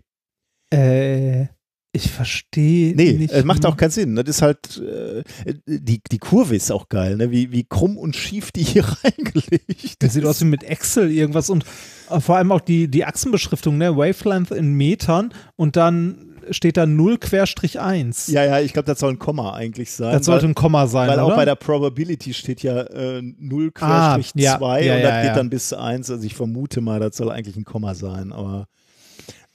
äh, 0.74 1.48
ich 1.94 2.12
verstehe 2.12 2.94
Nee, 2.96 3.14
nicht. 3.14 3.34
es 3.34 3.44
macht 3.46 3.66
auch 3.66 3.76
keinen 3.78 3.90
Sinn. 3.90 4.16
Das 4.18 4.28
ist 4.28 4.42
halt, 4.44 4.78
äh, 4.80 5.24
die, 5.66 6.02
die 6.12 6.18
Kurve 6.20 6.56
ist 6.56 6.70
auch 6.72 6.90
geil, 6.90 7.16
ne? 7.16 7.32
wie, 7.32 7.52
wie 7.52 7.64
krumm 7.64 7.98
und 7.98 8.16
schief 8.16 8.52
die 8.52 8.64
hier 8.64 8.84
reingelegt 9.04 9.96
Das 10.04 10.14
sieht 10.14 10.26
aus 10.26 10.42
wie 10.42 10.46
mit 10.46 10.64
Excel 10.64 11.10
irgendwas 11.10 11.50
und 11.50 11.66
äh, 12.12 12.20
vor 12.20 12.36
allem 12.36 12.52
auch 12.52 12.62
die, 12.62 12.90
die 12.90 13.06
Achsenbeschriftung, 13.06 13.78
ne? 13.78 13.96
Wavelength 13.96 14.52
in 14.52 14.74
Metern 14.74 15.34
und 15.56 15.76
dann 15.78 16.27
steht 16.52 16.78
da 16.78 16.86
0 16.86 17.18
Querstrich 17.18 17.80
1. 17.80 18.28
Ja, 18.28 18.44
ja, 18.44 18.60
ich 18.60 18.74
glaube, 18.74 18.86
das 18.86 19.00
soll 19.00 19.12
ein 19.14 19.20
Komma 19.20 19.54
eigentlich 19.54 19.92
sein. 19.92 20.14
das 20.14 20.26
sollte 20.26 20.44
weil, 20.44 20.52
ein 20.52 20.56
Komma 20.56 20.88
sein, 20.88 21.10
weil 21.10 21.20
auch 21.20 21.28
oder? 21.28 21.36
bei 21.36 21.46
der 21.46 21.56
Probability 21.56 22.34
steht 22.34 22.64
ja 22.64 22.82
äh, 22.82 23.22
0 23.22 23.72
Ah, 23.80 24.20
2 24.20 24.42
ja, 24.42 24.58
ja, 24.60 24.96
und 24.96 25.02
ja, 25.02 25.10
das 25.10 25.22
geht 25.22 25.30
ja. 25.30 25.36
dann 25.36 25.50
bis 25.50 25.74
1. 25.74 26.12
Also 26.12 26.24
ich 26.26 26.36
vermute 26.36 26.82
mal, 26.82 27.00
das 27.00 27.18
soll 27.18 27.32
eigentlich 27.32 27.58
ein 27.58 27.66
Komma 27.66 27.94
sein. 27.96 28.32
Aber 28.32 28.68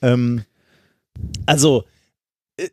ähm, 0.01 0.43
also 1.47 1.85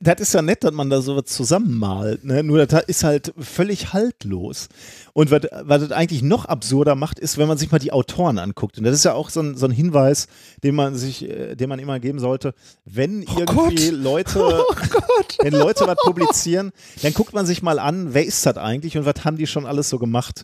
das 0.01 0.19
ist 0.19 0.33
ja 0.33 0.41
nett, 0.41 0.63
dass 0.63 0.73
man 0.73 0.89
da 0.89 1.01
sowas 1.01 1.25
zusammenmalt, 1.25 2.25
ne? 2.25 2.43
nur 2.43 2.65
das 2.65 2.83
ist 2.87 3.03
halt 3.03 3.33
völlig 3.37 3.93
haltlos. 3.93 4.67
Und 5.13 5.31
was, 5.31 5.43
was 5.63 5.81
das 5.81 5.91
eigentlich 5.91 6.21
noch 6.21 6.45
absurder 6.45 6.95
macht, 6.95 7.17
ist, 7.17 7.37
wenn 7.37 7.47
man 7.47 7.57
sich 7.57 7.71
mal 7.71 7.79
die 7.79 7.93
Autoren 7.93 8.39
anguckt. 8.39 8.77
Und 8.77 8.83
das 8.83 8.93
ist 8.93 9.05
ja 9.05 9.13
auch 9.13 9.29
so 9.29 9.41
ein, 9.41 9.55
so 9.55 9.65
ein 9.65 9.71
Hinweis, 9.71 10.27
den 10.63 10.75
man 10.75 10.95
sich, 10.95 11.23
äh, 11.29 11.55
den 11.55 11.69
man 11.69 11.79
immer 11.79 11.99
geben 11.99 12.19
sollte, 12.19 12.53
wenn 12.83 13.21
irgendwie 13.21 13.89
Leute, 13.89 14.39
wenn 15.41 15.53
Leute 15.53 15.87
was 15.87 15.97
publizieren, 16.03 16.71
dann 17.01 17.13
guckt 17.13 17.33
man 17.33 17.45
sich 17.45 17.61
mal 17.61 17.79
an, 17.79 18.13
wer 18.13 18.25
ist 18.25 18.45
das 18.45 18.57
eigentlich 18.57 18.97
und 18.97 19.05
was 19.05 19.23
haben 19.23 19.37
die 19.37 19.47
schon 19.47 19.65
alles 19.65 19.89
so 19.89 19.97
gemacht. 19.97 20.43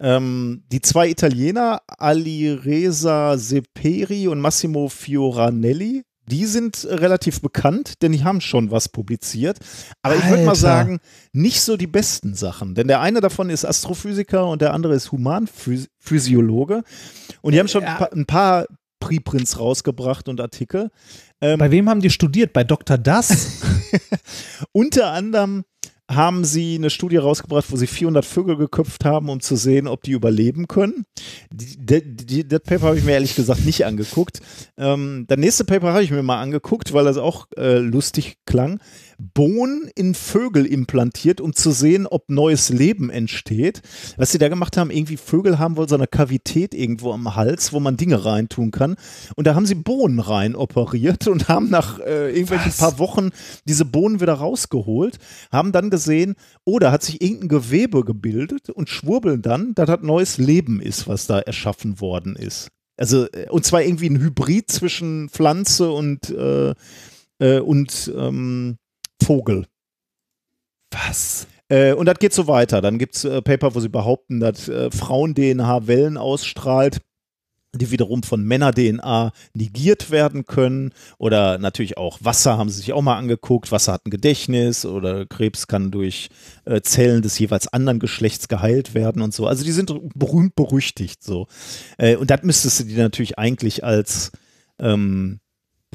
Ähm, 0.00 0.62
die 0.70 0.80
zwei 0.80 1.08
Italiener, 1.08 1.82
Alireza 1.88 3.36
Seperi 3.36 4.28
und 4.28 4.40
Massimo 4.40 4.88
Fioranelli, 4.88 6.04
die 6.28 6.46
sind 6.46 6.84
äh, 6.84 6.94
relativ 6.94 7.40
bekannt, 7.40 8.02
denn 8.02 8.12
die 8.12 8.24
haben 8.24 8.40
schon 8.40 8.70
was 8.70 8.88
publiziert. 8.88 9.58
Aber 10.02 10.14
ich 10.16 10.24
würde 10.24 10.44
mal 10.44 10.50
Alter. 10.50 10.60
sagen, 10.60 11.00
nicht 11.32 11.60
so 11.62 11.76
die 11.76 11.86
besten 11.86 12.34
Sachen. 12.34 12.74
Denn 12.74 12.86
der 12.88 13.00
eine 13.00 13.20
davon 13.20 13.50
ist 13.50 13.64
Astrophysiker 13.64 14.46
und 14.46 14.62
der 14.62 14.72
andere 14.74 14.94
ist 14.94 15.10
Humanphysiologe. 15.12 16.82
Und 17.42 17.52
die 17.52 17.58
haben 17.60 17.68
schon 17.68 17.82
Ja. 17.82 17.92
ein 17.92 17.98
paar, 17.98 18.12
ein 18.12 18.26
paar 18.26 18.66
Preprints 19.00 19.58
rausgebracht 19.58 20.28
und 20.28 20.40
Artikel. 20.40 20.90
Ähm, 21.40 21.58
Bei 21.58 21.70
wem 21.70 21.88
haben 21.88 22.00
die 22.00 22.10
studiert? 22.10 22.52
Bei 22.52 22.64
Dr. 22.64 22.98
Das? 22.98 23.60
Unter 24.72 25.12
anderem 25.12 25.64
haben 26.10 26.44
sie 26.44 26.76
eine 26.76 26.88
Studie 26.90 27.18
rausgebracht, 27.18 27.70
wo 27.70 27.76
sie 27.76 27.86
400 27.86 28.24
Vögel 28.24 28.56
geköpft 28.56 29.04
haben, 29.04 29.28
um 29.28 29.40
zu 29.40 29.56
sehen, 29.56 29.86
ob 29.86 30.02
die 30.02 30.12
überleben 30.12 30.66
können. 30.66 31.04
Die- 31.52 31.76
die- 32.16 32.48
Das 32.48 32.60
Paper 32.60 32.86
habe 32.86 32.98
ich 32.98 33.04
mir 33.04 33.12
ehrlich 33.12 33.34
gesagt 33.34 33.64
nicht 33.66 33.84
angeguckt. 33.84 34.40
Ähm, 34.78 35.24
das 35.28 35.38
nächste 35.38 35.64
Paper 35.64 35.92
habe 35.92 36.02
ich 36.02 36.10
mir 36.10 36.22
mal 36.22 36.40
angeguckt, 36.40 36.92
weil 36.94 37.04
das 37.04 37.18
auch 37.18 37.46
äh, 37.58 37.78
lustig 37.78 38.36
klang. 38.46 38.80
Bohnen 39.34 39.90
in 39.96 40.14
Vögel 40.14 40.64
implantiert, 40.64 41.40
um 41.40 41.52
zu 41.52 41.72
sehen, 41.72 42.06
ob 42.06 42.30
neues 42.30 42.68
Leben 42.68 43.10
entsteht. 43.10 43.82
Was 44.16 44.30
sie 44.30 44.38
da 44.38 44.48
gemacht 44.48 44.76
haben, 44.76 44.90
irgendwie 44.90 45.16
Vögel 45.16 45.58
haben 45.58 45.76
wohl 45.76 45.88
so 45.88 45.96
eine 45.96 46.06
Kavität 46.06 46.72
irgendwo 46.72 47.12
am 47.12 47.34
Hals, 47.34 47.72
wo 47.72 47.80
man 47.80 47.96
Dinge 47.96 48.24
reintun 48.24 48.70
kann. 48.70 48.94
Und 49.34 49.46
da 49.48 49.54
haben 49.56 49.66
sie 49.66 49.74
Bohnen 49.74 50.20
rein 50.20 50.54
operiert 50.54 51.26
und 51.26 51.48
haben 51.48 51.68
nach 51.68 51.98
äh, 51.98 52.30
irgendwelchen 52.30 52.68
Was? 52.70 52.78
paar 52.78 52.98
Wochen 53.00 53.30
diese 53.66 53.84
Bohnen 53.84 54.20
wieder 54.20 54.34
rausgeholt, 54.34 55.18
haben 55.50 55.72
dann 55.72 55.90
gesehen, 55.98 56.34
da 56.80 56.92
hat 56.92 57.02
sich 57.02 57.20
irgendein 57.20 57.48
Gewebe 57.48 58.04
gebildet 58.04 58.70
und 58.70 58.88
schwurbeln 58.88 59.42
dann, 59.42 59.74
dass 59.74 59.86
das 59.86 60.00
neues 60.02 60.38
Leben 60.38 60.80
ist, 60.80 61.08
was 61.08 61.26
da 61.26 61.40
erschaffen 61.40 62.00
worden 62.00 62.36
ist. 62.36 62.68
Also, 62.96 63.26
äh, 63.32 63.48
und 63.50 63.64
zwar 63.64 63.82
irgendwie 63.82 64.08
ein 64.08 64.20
Hybrid 64.20 64.70
zwischen 64.70 65.28
Pflanze 65.28 65.90
und, 65.90 66.30
äh, 66.30 66.74
äh, 67.38 67.60
und 67.60 68.12
ähm, 68.16 68.76
Vogel. 69.22 69.66
Was? 70.90 71.46
Äh, 71.68 71.92
und 71.92 72.06
das 72.06 72.18
geht 72.18 72.32
so 72.32 72.46
weiter. 72.46 72.80
Dann 72.80 72.98
gibt 72.98 73.16
es 73.16 73.24
äh, 73.24 73.42
Paper, 73.42 73.74
wo 73.74 73.80
sie 73.80 73.88
behaupten, 73.88 74.40
dass 74.40 74.68
äh, 74.68 74.90
Frauen-DNA 74.90 75.86
Wellen 75.86 76.16
ausstrahlt, 76.16 77.00
die 77.74 77.90
wiederum 77.90 78.22
von 78.22 78.42
Männer-DNA 78.42 79.32
negiert 79.52 80.10
werden 80.10 80.46
können. 80.46 80.92
Oder 81.18 81.58
natürlich 81.58 81.98
auch 81.98 82.18
Wasser 82.22 82.56
haben 82.56 82.70
sie 82.70 82.78
sich 82.78 82.92
auch 82.92 83.02
mal 83.02 83.16
angeguckt. 83.16 83.70
Wasser 83.70 83.92
hat 83.92 84.06
ein 84.06 84.10
Gedächtnis 84.10 84.86
oder 84.86 85.26
Krebs 85.26 85.66
kann 85.66 85.90
durch 85.90 86.30
äh, 86.64 86.80
Zellen 86.80 87.22
des 87.22 87.38
jeweils 87.38 87.68
anderen 87.68 88.00
Geschlechts 88.00 88.48
geheilt 88.48 88.94
werden 88.94 89.22
und 89.22 89.34
so. 89.34 89.46
Also 89.46 89.64
die 89.64 89.72
sind 89.72 89.92
berühmt 90.14 90.54
berüchtigt 90.54 91.22
so. 91.22 91.46
Äh, 91.98 92.16
und 92.16 92.30
das 92.30 92.42
müsstest 92.42 92.80
du 92.80 92.84
dir 92.84 93.02
natürlich 93.02 93.38
eigentlich 93.38 93.84
als 93.84 94.32
ähm, 94.78 95.40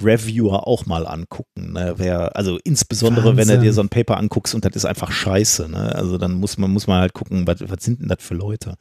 Reviewer 0.02 0.68
auch 0.68 0.86
mal 0.86 1.06
angucken. 1.06 1.74
Ne? 1.74 1.94
Wer, 1.98 2.36
also 2.36 2.58
insbesondere, 2.64 3.36
wenn 3.38 3.48
du 3.48 3.54
Wahnsinn. 3.54 3.62
dir 3.62 3.74
so 3.74 3.82
ein 3.82 3.90
Paper 3.90 4.18
anguckst 4.18 4.56
und 4.56 4.66
das 4.66 4.76
ist 4.76 4.86
einfach 4.86 5.12
scheiße. 5.12 5.70
Ne? 5.70 5.94
Also 5.96 6.18
dann 6.18 6.34
muss 6.34 6.58
man, 6.58 6.72
muss 6.72 6.88
man 6.88 7.00
halt 7.00 7.14
gucken, 7.14 7.46
was, 7.46 7.62
was 7.62 7.84
sind 7.84 8.02
denn 8.02 8.08
das 8.08 8.18
für 8.22 8.34
Leute. 8.34 8.76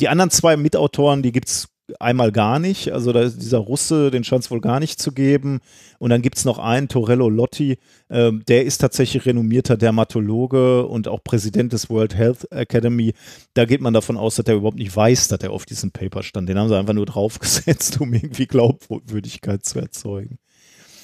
Die 0.00 0.08
anderen 0.08 0.30
zwei 0.30 0.56
Mitautoren, 0.56 1.22
die 1.22 1.32
gibt 1.32 1.48
es 1.48 1.68
einmal 2.00 2.32
gar 2.32 2.58
nicht. 2.58 2.92
Also 2.92 3.12
da 3.12 3.22
ist 3.22 3.40
dieser 3.40 3.58
Russe, 3.58 4.10
den 4.10 4.24
scheint 4.24 4.44
es 4.44 4.50
wohl 4.50 4.60
gar 4.60 4.80
nicht 4.80 5.00
zu 5.00 5.12
geben. 5.12 5.60
Und 5.98 6.10
dann 6.10 6.22
gibt 6.22 6.38
es 6.38 6.44
noch 6.44 6.58
einen, 6.58 6.88
Torello 6.88 7.28
Lotti, 7.28 7.78
ähm, 8.10 8.42
der 8.48 8.64
ist 8.64 8.78
tatsächlich 8.78 9.26
renommierter 9.26 9.76
Dermatologe 9.76 10.86
und 10.86 11.08
auch 11.08 11.22
Präsident 11.24 11.72
des 11.72 11.90
World 11.90 12.14
Health 12.14 12.50
Academy. 12.50 13.14
Da 13.54 13.64
geht 13.64 13.80
man 13.80 13.94
davon 13.94 14.16
aus, 14.16 14.36
dass 14.36 14.46
er 14.46 14.54
überhaupt 14.54 14.78
nicht 14.78 14.94
weiß, 14.94 15.28
dass 15.28 15.40
er 15.40 15.50
auf 15.50 15.64
diesem 15.64 15.90
Paper 15.90 16.22
stand. 16.22 16.48
Den 16.48 16.58
haben 16.58 16.68
sie 16.68 16.78
einfach 16.78 16.94
nur 16.94 17.06
draufgesetzt, 17.06 17.98
um 18.00 18.12
irgendwie 18.12 18.46
Glaubwürdigkeit 18.46 19.64
zu 19.64 19.78
erzeugen. 19.78 20.38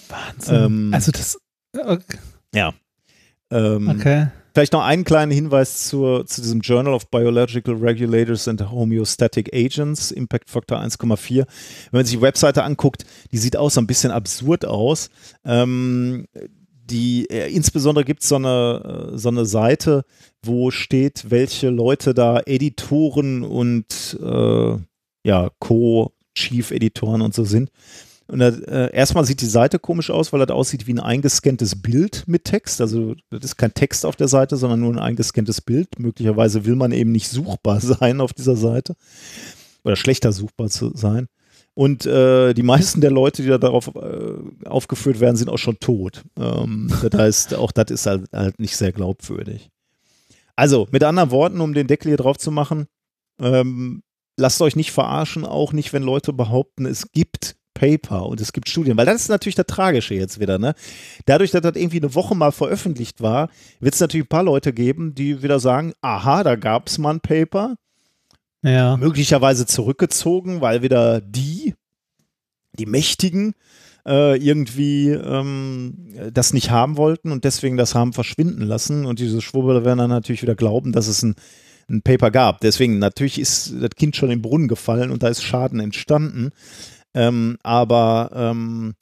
Wahnsinn. 0.09 0.55
Ähm, 0.55 0.91
also 0.95 1.13
das. 1.13 1.39
Okay. 1.77 2.19
Ja. 2.55 2.75
Ähm, 3.51 3.89
okay. 3.89 4.29
Vielleicht 4.59 4.73
noch 4.73 4.83
einen 4.83 5.05
kleinen 5.05 5.31
Hinweis 5.31 5.87
zur, 5.87 6.27
zu 6.27 6.41
diesem 6.41 6.63
Journal 6.63 6.93
of 6.93 7.13
Biological 7.13 7.77
Regulators 7.77 8.49
and 8.49 8.73
Homeostatic 8.73 9.55
Agents, 9.55 10.11
Impact 10.11 10.51
Factor 10.51 10.81
1,4. 10.81 11.37
Wenn 11.37 11.47
man 11.93 12.05
sich 12.05 12.17
die 12.17 12.23
Webseite 12.23 12.65
anguckt, 12.65 13.05
die 13.31 13.39
sieht 13.39 13.57
auch 13.57 13.71
so 13.71 13.81
ein 13.81 13.87
bisschen 13.87 14.11
absurd 14.11 14.65
aus. 14.65 15.11
Ähm, 15.45 16.27
die, 16.91 17.31
äh, 17.31 17.55
insbesondere 17.55 18.05
gibt 18.05 18.25
es 18.25 18.31
so 18.31 18.35
eine, 18.35 19.13
äh, 19.13 19.17
so 19.17 19.29
eine 19.29 19.47
Seite, 19.47 20.05
wo 20.43 20.73
steht, 20.73 21.31
welche 21.31 21.71
Leute 21.71 22.13
da 22.13 22.41
Editoren 22.45 23.45
und 23.45 24.19
äh, 24.21 24.77
ja, 25.25 25.51
Co-Chief-Editoren 25.61 27.23
und 27.23 27.33
so 27.33 27.45
sind. 27.45 27.71
Und 28.31 28.43
äh, 28.43 28.93
erstmal 28.93 29.25
sieht 29.25 29.41
die 29.41 29.47
Seite 29.47 29.79
komisch 29.79 30.11
aus, 30.11 30.33
weil 30.33 30.45
das 30.45 30.55
aussieht 30.55 30.87
wie 30.87 30.93
ein 30.93 31.01
eingescanntes 31.01 31.81
Bild 31.81 32.25
mit 32.27 32.45
Text. 32.45 32.83
Also 32.83 33.15
das 33.31 33.43
ist 33.43 33.57
kein 33.57 33.73
Text 33.73 34.05
auf 34.05 34.17
der 34.17 34.29
Seite, 34.29 34.59
sondern 34.59 34.81
nur 34.81 34.93
ein 34.93 34.99
eingescanntes 34.99 35.63
Bild. 35.63 35.99
Möglicherweise 35.99 36.67
will 36.67 36.77
man 36.77 36.93
eben 36.93 37.11
nicht 37.11 37.29
suchbar 37.29 37.81
sein 37.81 38.21
auf 38.21 38.35
dieser 38.35 38.57
Seite 38.57 38.97
oder 39.83 39.97
schlechter 39.97 40.33
suchbar 40.33 40.69
zu 40.69 40.95
sein. 40.95 41.29
Und 41.73 42.05
äh, 42.07 42.55
die 42.55 42.65
meisten 42.65 43.01
der 43.01 43.13
Leute, 43.13 43.43
die 43.43 43.49
da 43.49 43.57
darauf 43.57 43.95
äh, 43.95 44.67
aufgeführt 44.67 45.21
werden, 45.21 45.37
sind 45.37 45.49
auch 45.49 45.59
schon 45.59 45.79
tot. 45.79 46.25
Ähm, 46.39 46.93
das 47.03 47.19
heißt, 47.19 47.55
auch 47.55 47.73
das 47.73 47.91
ist 47.91 48.07
halt, 48.07 48.29
halt 48.33 48.59
nicht 48.59 48.77
sehr 48.77 48.93
glaubwürdig. 48.93 49.71
Also, 50.57 50.89
mit 50.91 51.05
anderen 51.05 51.31
Worten, 51.31 51.61
um 51.61 51.73
den 51.73 51.87
Deckel 51.87 52.09
hier 52.09 52.17
drauf 52.17 52.37
zu 52.37 52.51
machen, 52.51 52.89
ähm, 53.41 54.03
lasst 54.37 54.61
euch 54.61 54.75
nicht 54.75 54.91
verarschen, 54.91 55.45
auch 55.45 55.73
nicht, 55.73 55.93
wenn 55.93 56.03
Leute 56.03 56.33
behaupten, 56.33 56.85
es 56.85 57.13
gibt 57.13 57.55
Paper 57.79 58.27
und 58.27 58.41
es 58.41 58.53
gibt 58.53 58.69
Studien, 58.69 58.97
weil 58.97 59.07
das 59.07 59.23
ist 59.23 59.29
natürlich 59.29 59.55
das 59.55 59.67
Tragische 59.67 60.15
jetzt 60.15 60.41
wieder, 60.41 60.59
ne? 60.59 60.75
Dadurch, 61.27 61.53
dass 61.53 61.63
das 61.63 61.77
irgendwie 61.77 62.01
eine 62.01 62.15
Woche 62.15 62.35
mal 62.35 62.51
veröffentlicht 62.51 63.21
war, 63.23 63.49
wird 63.81 63.95
es 63.95 64.01
natürlich 64.01 64.25
ein 64.25 64.29
paar 64.29 64.43
Leute 64.43 64.73
geben, 64.73 65.15
die 65.15 65.43
wieder 65.43 65.61
sagen, 65.61 65.93
aha, 66.01 66.43
da 66.43 66.57
gab 66.57 66.89
es 66.89 66.99
mal 66.99 67.15
ein 67.15 67.21
Paper, 67.21 67.77
Ja. 68.63 68.97
möglicherweise 68.97 69.67
zurückgezogen, 69.67 70.61
weil 70.61 70.83
wieder 70.83 71.21
die, 71.21 71.75
die 72.79 72.87
Mächtigen, 72.87 73.55
äh, 74.07 74.37
irgendwie 74.39 75.11
ähm, 75.11 76.15
das 76.33 76.53
nicht 76.53 76.71
haben 76.71 76.97
wollten 76.97 77.31
und 77.31 77.45
deswegen 77.45 77.77
das 77.77 77.95
haben 77.95 78.13
verschwinden 78.13 78.63
lassen. 78.63 79.05
Und 79.07 79.19
diese 79.19 79.41
Schwurbler 79.43 79.85
werden 79.85 79.99
dann 79.99 80.11
natürlich 80.11 80.43
wieder 80.43 80.55
glauben, 80.55 80.93
dass 80.93 81.09
es 81.09 81.23
ein, 81.23 81.35
ein 81.91 82.03
Paper 82.03 82.31
gab. 82.31 82.61
Deswegen, 82.61 82.99
natürlich 82.99 83.39
ist 83.39 83.75
das 83.81 83.91
Kind 83.97 84.17
schon 84.17 84.31
im 84.31 84.41
Brunnen 84.43 84.69
gefallen 84.69 85.11
und 85.11 85.23
da 85.23 85.29
ist 85.29 85.43
Schaden 85.43 85.81
entstanden. 85.81 86.51
Ähm, 87.19 87.59
aber 87.65 88.31
ähm, 88.33 88.95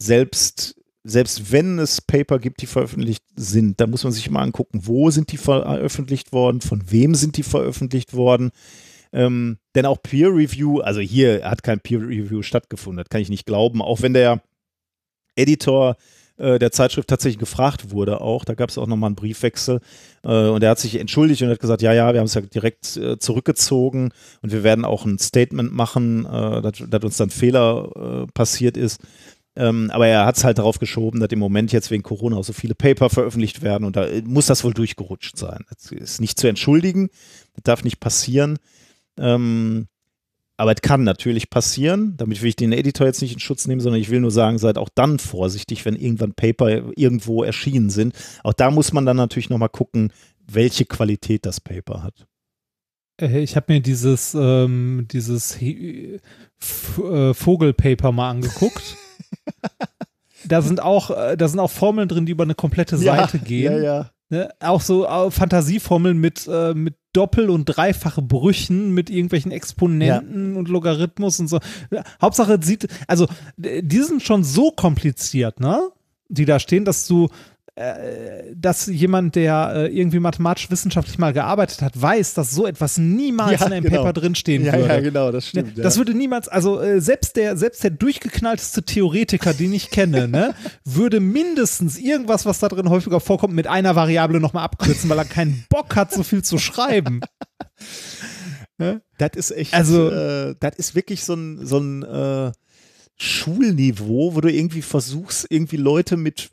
selbst, 0.00 0.80
selbst 1.02 1.50
wenn 1.50 1.80
es 1.80 2.00
Paper 2.00 2.38
gibt, 2.38 2.62
die 2.62 2.66
veröffentlicht 2.66 3.24
sind, 3.34 3.80
da 3.80 3.88
muss 3.88 4.04
man 4.04 4.12
sich 4.12 4.28
immer 4.28 4.40
angucken, 4.40 4.82
wo 4.84 5.10
sind 5.10 5.32
die 5.32 5.36
veröffentlicht 5.36 6.32
worden, 6.32 6.60
von 6.60 6.92
wem 6.92 7.16
sind 7.16 7.36
die 7.36 7.42
veröffentlicht 7.42 8.14
worden. 8.14 8.52
Ähm, 9.12 9.58
denn 9.74 9.84
auch 9.84 10.00
Peer 10.00 10.28
Review, 10.28 10.78
also 10.78 11.00
hier 11.00 11.42
hat 11.42 11.64
kein 11.64 11.80
Peer 11.80 12.02
Review 12.02 12.42
stattgefunden, 12.42 13.02
das 13.02 13.08
kann 13.08 13.20
ich 13.20 13.30
nicht 13.30 13.46
glauben, 13.46 13.82
auch 13.82 14.00
wenn 14.00 14.14
der 14.14 14.42
Editor 15.34 15.96
äh, 16.38 16.58
der 16.58 16.72
Zeitschrift 16.72 17.08
tatsächlich 17.08 17.38
gefragt 17.38 17.90
wurde 17.90 18.20
auch, 18.20 18.44
da 18.44 18.54
gab 18.54 18.70
es 18.70 18.78
auch 18.78 18.86
nochmal 18.86 19.08
einen 19.08 19.16
Briefwechsel 19.16 19.80
äh, 20.22 20.48
und 20.48 20.62
er 20.62 20.70
hat 20.70 20.78
sich 20.78 20.98
entschuldigt 20.98 21.42
und 21.42 21.48
hat 21.48 21.60
gesagt, 21.60 21.82
ja, 21.82 21.92
ja, 21.92 22.12
wir 22.12 22.20
haben 22.20 22.26
es 22.26 22.34
ja 22.34 22.42
direkt 22.42 22.96
äh, 22.96 23.18
zurückgezogen 23.18 24.12
und 24.42 24.52
wir 24.52 24.62
werden 24.62 24.84
auch 24.84 25.04
ein 25.04 25.18
Statement 25.18 25.72
machen, 25.72 26.26
äh, 26.26 26.62
dass, 26.62 26.82
dass 26.88 27.04
uns 27.04 27.16
dann 27.16 27.30
Fehler 27.30 28.26
äh, 28.26 28.32
passiert 28.32 28.76
ist. 28.76 29.00
Ähm, 29.56 29.90
aber 29.90 30.06
er 30.06 30.26
hat 30.26 30.36
es 30.36 30.44
halt 30.44 30.58
darauf 30.58 30.78
geschoben, 30.78 31.18
dass 31.20 31.30
im 31.30 31.38
Moment 31.38 31.72
jetzt 31.72 31.90
wegen 31.90 32.02
Corona 32.02 32.36
auch 32.36 32.44
so 32.44 32.52
viele 32.52 32.74
Paper 32.74 33.08
veröffentlicht 33.08 33.62
werden 33.62 33.84
und 33.84 33.96
da 33.96 34.06
muss 34.24 34.46
das 34.46 34.62
wohl 34.64 34.74
durchgerutscht 34.74 35.38
sein. 35.38 35.64
Das 35.70 35.90
ist 35.90 36.20
nicht 36.20 36.38
zu 36.38 36.46
entschuldigen, 36.46 37.08
das 37.54 37.62
darf 37.64 37.82
nicht 37.82 37.98
passieren. 37.98 38.58
Ähm, 39.18 39.88
aber 40.56 40.72
es 40.72 40.80
kann 40.80 41.04
natürlich 41.04 41.50
passieren. 41.50 42.14
Damit 42.16 42.40
will 42.40 42.48
ich 42.48 42.56
den 42.56 42.72
Editor 42.72 43.06
jetzt 43.06 43.20
nicht 43.20 43.34
in 43.34 43.40
Schutz 43.40 43.66
nehmen, 43.66 43.80
sondern 43.80 44.00
ich 44.00 44.10
will 44.10 44.20
nur 44.20 44.30
sagen, 44.30 44.58
seid 44.58 44.78
auch 44.78 44.88
dann 44.94 45.18
vorsichtig, 45.18 45.84
wenn 45.84 45.96
irgendwann 45.96 46.32
Paper 46.32 46.68
irgendwo 46.96 47.42
erschienen 47.42 47.90
sind. 47.90 48.14
Auch 48.42 48.54
da 48.54 48.70
muss 48.70 48.92
man 48.92 49.04
dann 49.04 49.16
natürlich 49.16 49.50
nochmal 49.50 49.68
gucken, 49.68 50.12
welche 50.46 50.86
Qualität 50.86 51.44
das 51.44 51.60
Paper 51.60 52.02
hat. 52.02 52.26
Ich 53.18 53.56
habe 53.56 53.72
mir 53.72 53.80
dieses, 53.80 54.34
ähm, 54.38 55.06
dieses 55.10 55.60
äh, 55.60 56.18
Vogelpaper 56.58 58.12
mal 58.12 58.30
angeguckt. 58.30 58.96
da 60.44 60.60
sind 60.60 60.82
auch, 60.82 61.10
äh, 61.10 61.36
da 61.36 61.48
sind 61.48 61.60
auch 61.60 61.70
Formeln 61.70 62.08
drin, 62.08 62.26
die 62.26 62.32
über 62.32 62.44
eine 62.44 62.54
komplette 62.54 62.98
Seite 62.98 63.38
gehen. 63.38 63.72
Ja, 63.72 63.78
ja. 63.78 64.10
Ne? 64.28 64.50
Auch 64.60 64.80
so 64.80 65.06
äh, 65.06 65.30
Fantasieformeln 65.30 66.18
mit, 66.18 66.46
äh, 66.46 66.74
mit 66.74 66.96
Doppel- 67.16 67.48
und 67.50 67.64
dreifache 67.64 68.20
Brüchen, 68.20 68.92
mit 68.92 69.08
irgendwelchen 69.08 69.50
Exponenten 69.50 70.56
und 70.56 70.68
Logarithmus 70.68 71.40
und 71.40 71.48
so. 71.48 71.60
Ja, 71.90 72.04
Hauptsache 72.20 72.58
sieht, 72.62 72.86
also 73.06 73.26
die 73.56 74.02
sind 74.02 74.22
schon 74.22 74.44
so 74.44 74.70
kompliziert, 74.70 75.58
ne? 75.60 75.80
Die 76.28 76.44
da 76.44 76.58
stehen, 76.58 76.84
dass 76.84 77.06
du, 77.06 77.28
äh, 77.78 78.54
dass 78.56 78.86
jemand, 78.86 79.34
der 79.34 79.72
äh, 79.76 79.86
irgendwie 79.98 80.18
mathematisch-wissenschaftlich 80.18 81.18
mal 81.18 81.34
gearbeitet 81.34 81.82
hat, 81.82 82.00
weiß, 82.00 82.32
dass 82.32 82.50
so 82.50 82.66
etwas 82.66 82.96
niemals 82.96 83.60
Ja, 83.60 83.66
in 83.66 83.72
einem 83.74 83.84
genau. 83.84 83.98
Paper 84.02 84.14
drinstehen 84.14 84.64
Ja, 84.64 84.72
würde. 84.72 84.88
ja, 84.88 85.00
genau, 85.00 85.30
das 85.30 85.52
Ne, 85.52 85.60
stimmt. 85.60 85.84
Das 85.84 85.94
ja. 85.94 85.98
würde 85.98 86.14
niemals, 86.14 86.48
also 86.48 86.80
äh, 86.80 87.02
selbst 87.02 87.36
der, 87.36 87.56
selbst 87.58 87.84
der 87.84 87.90
durchgeknallteste 87.90 88.82
Theoretiker, 88.82 89.52
den 89.52 89.74
ich 89.74 89.90
kenne, 89.90 90.26
ne, 90.26 90.54
würde 90.86 91.20
mindestens 91.20 91.98
irgendwas, 91.98 92.46
was 92.46 92.60
da 92.60 92.68
drin 92.68 92.88
häufiger 92.88 93.20
vorkommt, 93.20 93.52
mit 93.54 93.66
einer 93.66 93.94
Variable 93.94 94.40
nochmal 94.40 94.64
abkürzen, 94.64 95.10
weil 95.10 95.18
er 95.18 95.24
keinen 95.26 95.64
Bock 95.68 95.96
hat, 95.96 96.12
so 96.12 96.22
viel 96.22 96.42
zu 96.42 96.56
schreiben. 96.58 97.20
Das 99.18 99.30
ist 99.36 99.50
echt, 99.52 99.72
Also- 99.72 100.10
äh, 100.10 100.54
das 100.60 100.76
ist 100.76 100.94
wirklich 100.94 101.24
so 101.24 101.32
ein, 101.34 101.64
so 101.66 101.78
ein 101.78 102.02
äh, 102.02 102.52
Schulniveau, 103.16 104.34
wo 104.34 104.40
du 104.42 104.52
irgendwie 104.52 104.82
versuchst, 104.82 105.46
irgendwie 105.48 105.78
Leute 105.78 106.18
mit 106.18 106.50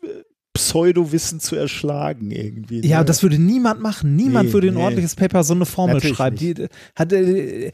Pseudowissen 0.53 1.39
zu 1.39 1.55
erschlagen 1.55 2.29
irgendwie. 2.29 2.81
ne? 2.81 2.85
Ja, 2.87 3.03
das 3.03 3.23
würde 3.23 3.39
niemand 3.39 3.81
machen. 3.81 4.15
Niemand 4.15 4.49
Nee, 4.49 4.53
würde 4.53 4.67
ein 4.67 4.75
nee. 4.75 4.81
ordentliches 4.81 5.15
Paper 5.15 5.43
so 5.43 5.53
eine 5.55 5.65
Formel 5.65 5.95
Natürlich 5.95 6.17
schreiben. 6.17 6.35
Die, 6.37 6.67
hat, 6.95 7.11
äh, 7.11 7.71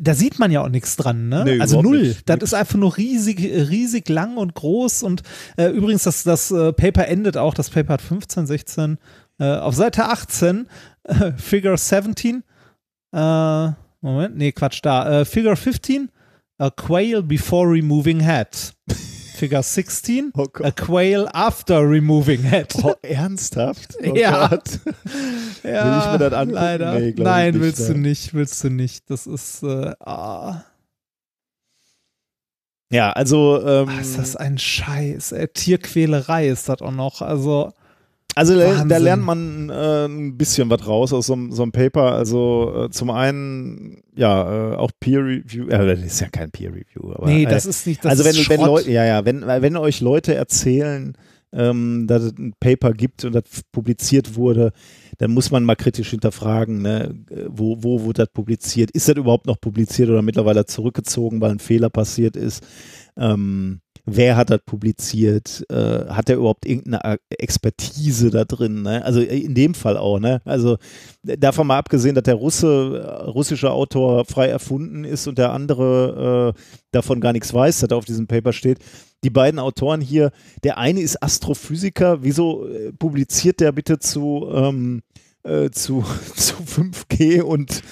da 0.00 0.14
sieht 0.14 0.38
man 0.38 0.50
ja 0.50 0.62
auch 0.62 0.68
nichts 0.70 0.96
dran, 0.96 1.28
ne? 1.28 1.44
Nee, 1.44 1.60
also 1.60 1.82
null. 1.82 2.00
nicht. 2.02 2.28
Das 2.28 2.38
ist 2.40 2.54
einfach 2.54 2.78
nur 2.78 2.96
riesig, 2.96 3.40
riesig 3.40 4.08
lang 4.08 4.38
und 4.38 4.54
groß. 4.54 5.02
Und 5.02 5.22
äh, 5.56 5.68
übrigens, 5.68 6.04
das, 6.04 6.22
das 6.22 6.50
äh, 6.50 6.72
Paper 6.72 7.06
endet 7.08 7.36
auch, 7.36 7.52
das 7.52 7.68
Paper 7.68 7.94
hat 7.94 8.02
15, 8.02 8.46
16. 8.46 8.98
Äh, 9.38 9.44
auf 9.56 9.74
Seite 9.74 10.06
18, 10.06 10.66
äh, 11.04 11.32
Figure 11.36 11.76
17. 11.76 12.42
Äh, 13.12 13.68
Moment, 14.00 14.36
nee, 14.36 14.52
Quatsch, 14.52 14.80
da. 14.82 15.24
Figure 15.24 15.56
15, 15.56 16.08
a 16.58 16.70
quail 16.70 17.22
before 17.22 17.70
removing 17.70 18.20
head. 18.20 18.48
Figure 19.34 19.62
16, 19.62 20.32
Oh 20.36 20.46
a 20.62 20.70
quail 20.70 21.28
after 21.34 21.80
removing 21.88 22.42
head. 22.44 22.72
Oh, 22.82 22.94
ernsthaft? 23.02 23.94
Oh 24.02 24.14
Ja. 24.16 24.48
Gott. 24.48 24.78
Ja, 25.64 25.84
Will 25.84 25.98
ich 25.98 26.12
mir 26.12 26.18
das 26.18 26.32
angucken? 26.34 26.54
Leider. 26.54 26.98
Nee, 27.00 27.14
Nein, 27.16 27.48
ich 27.48 27.54
nicht, 27.54 27.62
willst 27.62 27.88
du 27.88 27.92
ne. 27.94 27.98
nicht, 28.00 28.34
willst 28.34 28.64
du 28.64 28.70
nicht. 28.70 29.10
Das 29.10 29.26
ist, 29.26 29.62
äh, 29.62 29.92
ah, 30.00 30.62
Ja, 32.92 33.10
also, 33.12 33.60
ähm, 33.66 33.88
Ah, 33.88 34.00
ist 34.00 34.18
das 34.18 34.36
ein 34.36 34.58
Scheiß. 34.58 35.32
Äh, 35.32 35.48
Tierquälerei 35.48 36.48
ist 36.48 36.68
das 36.68 36.80
auch 36.82 36.90
noch. 36.92 37.22
Also, 37.22 37.72
also 38.34 38.54
da, 38.56 38.60
da 38.64 38.78
Wahnsinn. 38.80 39.02
lernt 39.02 39.22
man 39.24 39.70
äh, 39.70 40.04
ein 40.06 40.36
bisschen 40.36 40.70
was 40.70 40.86
raus 40.86 41.12
aus 41.12 41.26
so, 41.26 41.32
einem- 41.34 41.52
so 41.52 41.62
einem 41.62 41.72
Paper. 41.72 42.12
Also 42.12 42.84
äh, 42.86 42.90
zum 42.90 43.10
einen, 43.10 44.02
ja, 44.14 44.72
äh, 44.72 44.76
auch 44.76 44.90
Peer 45.00 45.20
Review, 45.20 45.68
äh, 45.68 45.86
das 45.96 46.00
ist 46.04 46.20
ja 46.20 46.28
kein 46.28 46.50
Peer 46.50 46.70
Review, 46.70 47.12
aber 47.12 47.26
nee, 47.26 47.44
äh, 47.44 47.46
das 47.46 47.66
ist 47.66 47.86
nicht, 47.86 48.04
das 48.04 48.10
also 48.18 48.24
wenn, 48.24 48.34
wenn. 48.58 48.66
Leute, 48.66 48.90
ja, 48.90 49.04
ja, 49.04 49.24
wenn, 49.24 49.42
wenn 49.46 49.76
euch 49.76 50.00
Leute 50.00 50.34
erzählen, 50.34 51.16
ähm, 51.52 52.06
dass 52.08 52.22
es 52.24 52.32
ein 52.36 52.52
Paper 52.58 52.92
gibt 52.92 53.24
und 53.24 53.32
das 53.32 53.44
publiziert 53.70 54.34
wurde, 54.34 54.72
dann 55.18 55.30
muss 55.30 55.52
man 55.52 55.62
mal 55.64 55.76
kritisch 55.76 56.10
hinterfragen, 56.10 56.82
ne, 56.82 57.14
äh, 57.30 57.44
wo, 57.48 57.76
wo 57.84 58.02
wurde 58.02 58.24
das 58.24 58.32
publiziert? 58.32 58.90
Ist 58.90 59.08
das 59.08 59.16
überhaupt 59.16 59.46
noch 59.46 59.60
publiziert 59.60 60.08
oder 60.10 60.22
mittlerweile 60.22 60.66
zurückgezogen, 60.66 61.40
weil 61.40 61.52
ein 61.52 61.58
Fehler 61.60 61.90
passiert 61.90 62.34
ist? 62.36 62.64
Ähm, 63.16 63.80
wer 64.04 64.36
hat 64.36 64.50
das 64.50 64.60
publiziert? 64.64 65.64
Äh, 65.70 66.06
hat 66.08 66.28
er 66.28 66.36
überhaupt 66.36 66.66
irgendeine 66.66 67.18
Expertise 67.30 68.30
da 68.30 68.44
drin? 68.44 68.82
Ne? 68.82 69.04
Also 69.04 69.20
in 69.20 69.54
dem 69.54 69.74
Fall 69.74 69.96
auch, 69.96 70.18
ne? 70.18 70.42
Also 70.44 70.76
äh, 71.26 71.38
davon 71.38 71.66
mal 71.66 71.78
abgesehen, 71.78 72.14
dass 72.14 72.24
der 72.24 72.34
Russe, 72.34 73.02
äh, 73.02 73.30
russische 73.30 73.70
Autor 73.70 74.24
frei 74.24 74.48
erfunden 74.48 75.04
ist 75.04 75.26
und 75.26 75.38
der 75.38 75.52
andere 75.52 76.54
äh, 76.54 76.60
davon 76.92 77.20
gar 77.20 77.32
nichts 77.32 77.52
weiß, 77.52 77.80
dass 77.80 77.90
er 77.90 77.96
auf 77.96 78.04
diesem 78.04 78.26
Paper 78.26 78.52
steht. 78.52 78.78
Die 79.24 79.30
beiden 79.30 79.58
Autoren 79.58 80.00
hier, 80.00 80.32
der 80.64 80.78
eine 80.78 81.00
ist 81.00 81.22
Astrophysiker, 81.22 82.22
wieso 82.22 82.68
äh, 82.68 82.92
publiziert 82.92 83.60
der 83.60 83.72
bitte 83.72 83.98
zu, 83.98 84.50
ähm, 84.52 85.02
äh, 85.44 85.70
zu, 85.70 86.04
zu 86.36 86.56
5G 86.56 87.40
und 87.40 87.82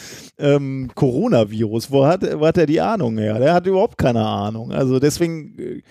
ähm, 0.42 0.90
Coronavirus? 0.94 1.90
Wo 1.90 2.04
hat, 2.04 2.22
wo 2.38 2.46
hat 2.46 2.58
er 2.58 2.66
die 2.66 2.80
Ahnung 2.80 3.16
her? 3.18 3.38
Der 3.38 3.54
hat 3.54 3.66
überhaupt 3.66 3.96
keine 3.96 4.24
Ahnung. 4.26 4.72
Also 4.72 4.98
deswegen, 4.98 5.58
äh, 5.58 5.82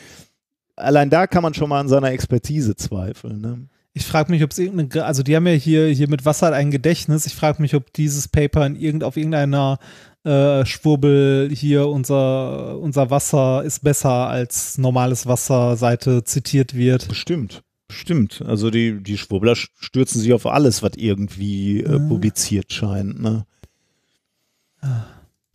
allein 0.75 1.09
da 1.09 1.27
kann 1.27 1.43
man 1.43 1.53
schon 1.53 1.69
mal 1.69 1.79
an 1.79 1.87
seiner 1.87 2.11
Expertise 2.11 2.75
zweifeln. 2.75 3.41
Ne? 3.41 3.67
Ich 3.93 4.05
frage 4.05 4.31
mich, 4.31 4.43
ob 4.43 4.51
es 4.51 4.59
irgendeine, 4.59 5.05
also 5.05 5.23
die 5.23 5.35
haben 5.35 5.47
ja 5.47 5.53
hier, 5.53 5.87
hier 5.87 6.09
mit 6.09 6.25
Wasser 6.25 6.53
ein 6.53 6.71
Gedächtnis. 6.71 7.25
Ich 7.25 7.35
frage 7.35 7.61
mich, 7.61 7.75
ob 7.75 7.91
dieses 7.93 8.27
Paper 8.27 8.65
in 8.65 8.75
irgend, 8.75 9.03
auf 9.03 9.17
irgendeiner 9.17 9.79
äh, 10.23 10.65
Schwurbel 10.65 11.49
hier 11.51 11.87
unser, 11.87 12.77
unser 12.79 13.09
Wasser 13.09 13.63
ist 13.63 13.83
besser 13.83 14.27
als 14.27 14.77
normales 14.77 15.25
Wasser 15.25 15.75
Seite 15.77 16.23
zitiert 16.23 16.75
wird. 16.75 17.07
Bestimmt. 17.07 17.63
Bestimmt. 17.87 18.41
Also 18.47 18.69
die, 18.69 19.03
die 19.03 19.17
Schwurbler 19.17 19.55
stürzen 19.55 20.21
sich 20.21 20.31
auf 20.31 20.45
alles, 20.45 20.81
was 20.81 20.91
irgendwie 20.95 21.81
äh, 21.81 21.99
Mhm. 21.99 22.07
publiziert 22.07 22.71
scheint. 22.71 23.21
Ne? 23.21 23.45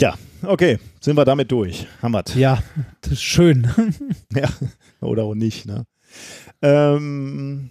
Ja, 0.00 0.14
okay, 0.42 0.78
sind 1.00 1.16
wir 1.16 1.24
damit 1.24 1.50
durch. 1.50 1.86
Hammert. 2.02 2.34
Ja, 2.36 2.62
das 3.00 3.12
ist 3.12 3.22
schön. 3.22 3.66
Ja, 4.34 4.48
oder 5.00 5.22
auch 5.24 5.34
nicht, 5.34 5.64
ne? 5.66 5.86
Ähm, 6.62 7.70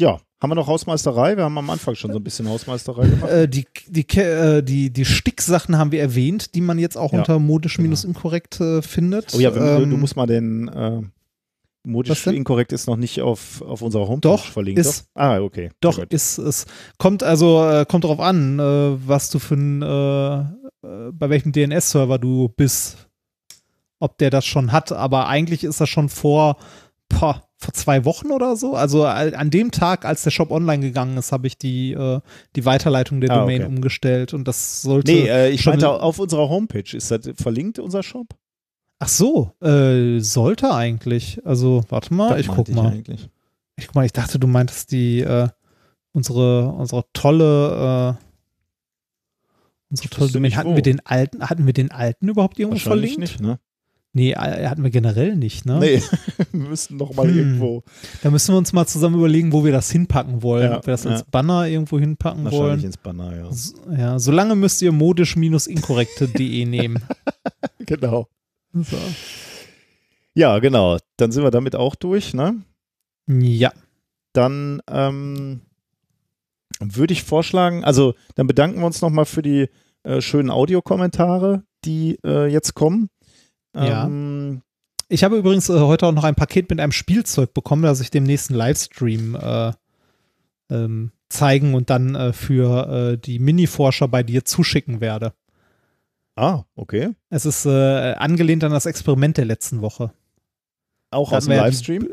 ja, 0.00 0.20
haben 0.40 0.50
wir 0.50 0.54
noch 0.54 0.66
Hausmeisterei? 0.66 1.36
Wir 1.36 1.44
haben 1.44 1.56
am 1.58 1.70
Anfang 1.70 1.94
schon 1.94 2.12
so 2.12 2.18
ein 2.18 2.24
bisschen 2.24 2.48
Hausmeisterei 2.48 3.08
gemacht. 3.08 3.30
äh, 3.30 3.48
die, 3.48 3.66
die, 3.88 4.06
äh, 4.18 4.62
die, 4.62 4.90
die 4.90 5.04
Sticksachen 5.04 5.78
haben 5.78 5.90
wir 5.92 6.00
erwähnt, 6.00 6.54
die 6.54 6.60
man 6.60 6.78
jetzt 6.78 6.96
auch 6.96 7.12
Ja, 7.12 7.20
unter 7.20 7.38
modisch-inkorrekt 7.38 8.60
äh, 8.60 8.82
findet. 8.82 9.34
Oh 9.34 9.40
ja, 9.40 9.50
Ähm, 9.54 9.90
du 9.90 9.96
musst 9.96 10.14
mal 10.16 10.26
den, 10.26 10.68
äh, 10.68 11.02
Modisch 11.84 12.26
inkorrekt 12.26 12.72
ist 12.72 12.86
noch 12.86 12.96
nicht 12.96 13.20
auf, 13.22 13.62
auf 13.62 13.80
unserer 13.82 14.08
Homepage 14.08 14.28
Doch, 14.30 14.44
verlinkt. 14.44 14.80
ist- 14.80 15.06
doch? 15.14 15.20
Ah, 15.22 15.40
okay. 15.40 15.70
Doch, 15.80 15.98
ist 15.98 16.38
es. 16.38 16.66
Kommt 16.98 17.22
also, 17.22 17.64
äh, 17.66 17.86
kommt 17.88 18.04
darauf 18.04 18.20
an, 18.20 18.58
äh, 18.58 18.62
was 19.08 19.30
du 19.30 19.38
für 19.38 19.54
ein, 19.54 19.82
äh, 19.82 20.38
äh, 20.86 21.12
bei 21.12 21.30
welchem 21.30 21.52
DNS-Server 21.52 22.18
du 22.18 22.48
bist, 22.48 23.08
ob 24.00 24.18
der 24.18 24.30
das 24.30 24.44
schon 24.44 24.70
hat, 24.72 24.92
aber 24.92 25.28
eigentlich 25.28 25.64
ist 25.64 25.80
das 25.80 25.88
schon 25.88 26.08
vor, 26.08 26.56
boah, 27.08 27.42
vor 27.56 27.74
zwei 27.74 28.04
Wochen 28.04 28.30
oder 28.32 28.54
so. 28.56 28.74
Also 28.74 29.04
al- 29.04 29.34
an 29.34 29.50
dem 29.50 29.70
Tag, 29.70 30.04
als 30.04 30.22
der 30.22 30.30
Shop 30.30 30.50
online 30.50 30.80
gegangen 30.84 31.16
ist, 31.16 31.32
habe 31.32 31.46
ich 31.46 31.58
die, 31.58 31.92
äh, 31.92 32.20
die 32.54 32.64
Weiterleitung 32.64 33.20
der 33.20 33.30
Ah, 33.30 33.40
Domain 33.40 33.62
okay. 33.62 33.68
umgestellt 33.74 34.34
und 34.34 34.46
das 34.46 34.82
sollte. 34.82 35.10
Nee, 35.10 35.26
äh, 35.28 35.48
ich 35.50 35.62
schon- 35.62 35.72
meinte 35.72 35.88
auf 35.90 36.18
unserer 36.18 36.48
Homepage. 36.48 36.96
Ist 36.96 37.10
das 37.10 37.28
verlinkt, 37.36 37.78
unser 37.78 38.02
Shop? 38.02 38.28
Ach 39.00 39.08
so, 39.08 39.52
äh, 39.62 40.18
sollte 40.20 40.74
eigentlich. 40.74 41.40
Also, 41.46 41.84
warte 41.88 42.12
mal, 42.14 42.30
Das 42.30 42.40
ich 42.40 42.48
guck 42.48 42.68
mal. 42.70 42.90
eigentlich. 42.92 43.28
Ich 43.76 43.86
guck 43.86 43.94
mal, 43.94 44.04
ich 44.04 44.12
dachte, 44.12 44.38
du 44.38 44.46
meintest 44.48 44.90
die, 44.90 45.20
äh, 45.20 45.48
unsere, 46.12 46.68
unsere 46.72 47.04
tolle, 47.12 48.16
äh, 48.18 48.24
unsere 49.90 50.04
Ich 50.04 50.10
tolle 50.10 50.30
Domain. 50.32 50.56
Hatten 50.56 50.70
wo. 50.70 50.74
wir 50.76 50.82
den 50.82 51.00
alten, 51.06 51.42
hatten 51.48 51.64
wir 51.66 51.72
den 51.72 51.90
alten 51.92 52.28
überhaupt 52.28 52.58
irgendwo 52.58 52.74
Wahrscheinlich 52.76 53.12
verlinkt? 53.14 53.40
nicht, 53.40 53.40
ne? 53.40 53.58
Nee, 54.14 54.32
äh, 54.32 54.66
hatten 54.66 54.82
wir 54.82 54.90
generell 54.90 55.36
nicht, 55.36 55.64
ne? 55.64 55.78
Nee, 55.78 56.02
wir 56.52 56.68
müssten 56.68 56.96
noch 56.96 57.14
mal 57.14 57.28
Hm. 57.28 57.38
irgendwo. 57.38 57.84
Da 58.22 58.30
müssen 58.30 58.52
wir 58.54 58.58
uns 58.58 58.72
mal 58.72 58.86
zusammen 58.86 59.16
überlegen, 59.16 59.52
wo 59.52 59.64
wir 59.64 59.70
das 59.70 59.90
hinpacken 59.92 60.42
wollen. 60.42 60.72
Ja, 60.72 60.78
Ob 60.78 60.86
wir 60.86 60.92
das 60.92 61.04
ja. 61.04 61.10
als 61.12 61.24
Banner 61.24 61.66
irgendwo 61.68 62.00
hinpacken 62.00 62.42
Wahrscheinlich 62.44 62.68
wollen. 62.68 62.84
ins 62.84 62.96
Banner, 62.96 63.36
ja. 63.36 63.48
S- 63.48 63.74
Ja, 63.96 64.18
solange 64.18 64.56
müsst 64.56 64.82
ihr 64.82 64.90
modisch-inkorrekte.de 64.92 66.64
nehmen. 66.64 67.00
Genau. 67.86 68.28
So. 68.72 68.96
Ja, 70.34 70.58
genau. 70.58 70.98
Dann 71.16 71.32
sind 71.32 71.42
wir 71.42 71.50
damit 71.50 71.74
auch 71.74 71.94
durch, 71.94 72.34
ne? 72.34 72.62
Ja, 73.26 73.72
Dann 74.32 74.80
ähm, 74.88 75.62
würde 76.80 77.12
ich 77.12 77.24
vorschlagen, 77.24 77.84
also 77.84 78.14
dann 78.36 78.46
bedanken 78.46 78.78
wir 78.80 78.86
uns 78.86 79.00
nochmal 79.02 79.24
für 79.24 79.42
die 79.42 79.68
äh, 80.04 80.20
schönen 80.20 80.50
Audiokommentare, 80.50 81.64
die 81.84 82.18
äh, 82.24 82.46
jetzt 82.46 82.74
kommen. 82.74 83.10
Ja. 83.74 84.06
Ähm, 84.06 84.62
Ich 85.08 85.24
habe 85.24 85.36
übrigens 85.36 85.68
äh, 85.68 85.80
heute 85.80 86.06
auch 86.06 86.12
noch 86.12 86.24
ein 86.24 86.34
Paket 86.36 86.70
mit 86.70 86.80
einem 86.80 86.92
Spielzeug 86.92 87.52
bekommen, 87.54 87.82
das 87.82 88.00
ich 88.00 88.10
dem 88.10 88.24
nächsten 88.24 88.54
Livestream 88.54 89.34
äh, 89.34 89.72
ähm, 90.70 91.12
zeigen 91.30 91.74
und 91.74 91.90
dann 91.90 92.14
äh, 92.14 92.32
für 92.32 93.12
äh, 93.12 93.18
die 93.18 93.38
Mini-Forscher 93.38 94.08
bei 94.08 94.22
dir 94.22 94.44
zuschicken 94.44 95.00
werde. 95.00 95.32
Ah, 96.38 96.64
okay. 96.76 97.10
Es 97.30 97.44
ist 97.44 97.66
äh, 97.66 98.14
angelehnt 98.14 98.62
an 98.62 98.70
das 98.70 98.86
Experiment 98.86 99.36
der 99.36 99.44
letzten 99.44 99.80
Woche. 99.80 100.12
Auch 101.10 101.32
aus 101.32 101.46
dem 101.46 101.56
Livestream? 101.56 102.08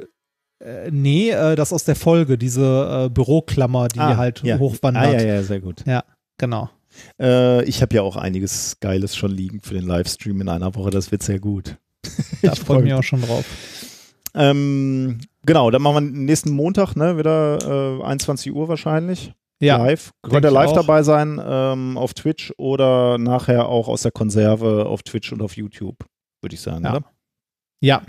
Äh, 0.59 0.89
nee, 0.89 1.29
äh, 1.29 1.55
das 1.55 1.71
aus 1.71 1.83
der 1.83 1.95
Folge, 1.95 2.37
diese 2.37 3.05
äh, 3.05 3.09
Büroklammer, 3.09 3.87
die 3.87 3.99
halt 3.99 4.41
ja. 4.41 4.57
hochwandert. 4.57 5.05
Ah, 5.05 5.11
ja, 5.11 5.21
ja, 5.21 5.43
sehr 5.43 5.59
gut. 5.59 5.83
Genau. 6.37 6.69
Äh, 7.19 7.63
ich 7.65 7.83
habe 7.83 7.95
ja 7.95 8.01
auch 8.01 8.15
einiges 8.15 8.77
Geiles 8.79 9.15
schon 9.15 9.31
liegen 9.31 9.61
für 9.61 9.75
den 9.75 9.85
Livestream 9.85 10.41
in 10.41 10.49
einer 10.49 10.73
Woche. 10.73 10.89
Das 10.89 11.11
wird 11.11 11.21
sehr 11.21 11.39
gut. 11.39 11.77
Da 12.41 12.53
Ich 12.53 12.59
freue 12.59 12.79
ich 12.79 12.83
mich 12.85 12.93
auch 12.93 13.03
schon 13.03 13.21
drauf. 13.21 13.45
Ähm, 14.33 15.19
genau, 15.45 15.69
dann 15.71 15.81
machen 15.81 15.95
wir 15.95 16.23
nächsten 16.23 16.51
Montag, 16.51 16.95
ne, 16.95 17.17
wieder 17.17 17.99
äh, 17.99 18.03
21 18.03 18.53
Uhr 18.53 18.67
wahrscheinlich. 18.67 19.33
Ja, 19.61 19.77
live. 19.77 20.11
Könnt 20.22 20.45
ihr 20.45 20.51
live 20.51 20.72
auch. 20.72 20.75
dabei 20.75 21.03
sein 21.03 21.42
ähm, 21.43 21.98
auf 21.98 22.14
Twitch 22.14 22.53
oder 22.58 23.17
nachher 23.17 23.67
auch 23.69 23.88
aus 23.88 24.01
der 24.01 24.11
Konserve 24.11 24.85
auf 24.85 25.03
Twitch 25.03 25.32
und 25.32 25.42
auf 25.42 25.56
YouTube, 25.56 25.98
würde 26.42 26.56
ich 26.56 26.61
sagen, 26.61 26.84
Ja. 26.84 26.92
oder? 26.98 27.06
ja. 27.82 28.01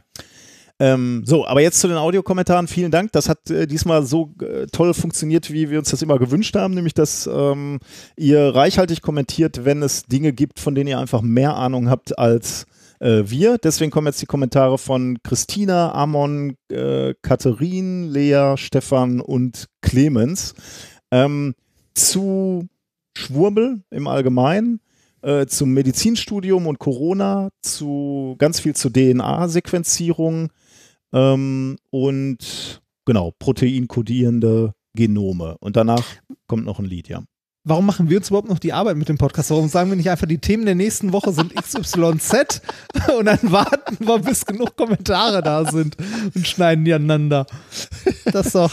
Ähm, 0.79 1.23
so, 1.25 1.47
aber 1.47 1.63
jetzt 1.63 1.81
zu 1.81 1.89
den 1.89 1.97
Audiokommentaren. 1.97 2.69
Vielen 2.69 2.91
Dank. 2.91 3.11
Das 3.13 3.31
hat 3.31 3.49
äh, 3.51 3.67
diesmal 3.67 4.05
so 4.05 4.35
äh, 4.43 4.67
toll 4.67 4.93
funktioniert, 4.93 5.51
wie 5.51 5.71
wir 5.71 5.79
uns 5.79 5.91
das 5.91 6.03
immer 6.03 6.19
gewünscht 6.19 6.55
haben, 6.55 6.75
nämlich 6.75 6.93
dass 6.93 7.27
ähm, 7.33 7.79
ihr 8.19 8.55
reichhaltig 8.55 9.01
kommentiert, 9.01 9.65
wenn 9.65 9.83
es 9.83 10.03
Dinge 10.03 10.35
gibt, 10.35 10.61
von 10.61 10.75
denen 10.75 10.89
ihr 10.89 10.99
einfach 10.99 11.23
mehr 11.23 11.57
Ahnung 11.57 11.89
habt 11.89 12.19
als 12.19 12.67
äh, 13.01 13.23
wir. 13.25 13.57
Deswegen 13.57 13.91
kommen 13.91 14.07
jetzt 14.09 14.21
die 14.21 14.27
Kommentare 14.27 14.77
von 14.77 15.17
Christina, 15.23 15.95
Amon, 15.95 16.57
äh, 16.71 17.15
Katharin, 17.23 18.11
Lea, 18.11 18.57
Stefan 18.59 19.23
und 19.23 19.69
Clemens 19.81 20.55
ähm, 21.11 21.55
zu 21.95 22.69
Schwurbel 23.17 23.83
im 23.91 24.07
Allgemeinen, 24.07 24.81
äh, 25.23 25.47
zum 25.47 25.73
Medizinstudium 25.73 26.67
und 26.67 26.79
Corona, 26.79 27.51
zu 27.63 28.37
ganz 28.39 28.61
viel 28.61 28.75
zur 28.75 28.93
DNA-Sequenzierung 28.93 30.51
ähm, 31.13 31.77
und 31.91 32.83
genau, 33.05 33.33
proteinkodierende 33.39 34.75
Genome. 34.95 35.57
Und 35.61 35.77
danach 35.77 36.05
kommt 36.47 36.65
noch 36.65 36.79
ein 36.79 36.85
Lied, 36.85 37.09
ja. 37.09 37.23
Warum 37.69 37.85
machen 37.85 38.09
wir 38.09 38.19
uns 38.19 38.29
überhaupt 38.29 38.49
noch 38.49 38.61
die 38.61 38.73
Arbeit 38.73 38.97
mit 38.97 39.09
dem 39.09 39.19
Podcast? 39.19 39.51
Warum 39.51 39.69
sagen 39.69 39.91
wir 39.91 39.97
nicht 39.97 40.09
einfach, 40.09 40.29
die 40.29 40.39
Themen 40.39 40.67
der 40.67 40.77
nächsten 40.77 41.13
Woche 41.13 41.33
sind 41.33 41.53
XYZ 41.61 42.63
und 43.19 43.25
dann 43.25 43.51
warten 43.51 44.07
wir, 44.07 44.21
bis 44.21 44.47
genug 44.47 44.77
Kommentare 44.77 45.43
da 45.43 45.65
sind 45.65 45.97
und 46.33 46.47
schneiden 46.47 46.85
die 46.85 46.95
aneinander? 46.95 47.47
Das 48.27 48.47
ist 48.47 48.55
doch. 48.55 48.71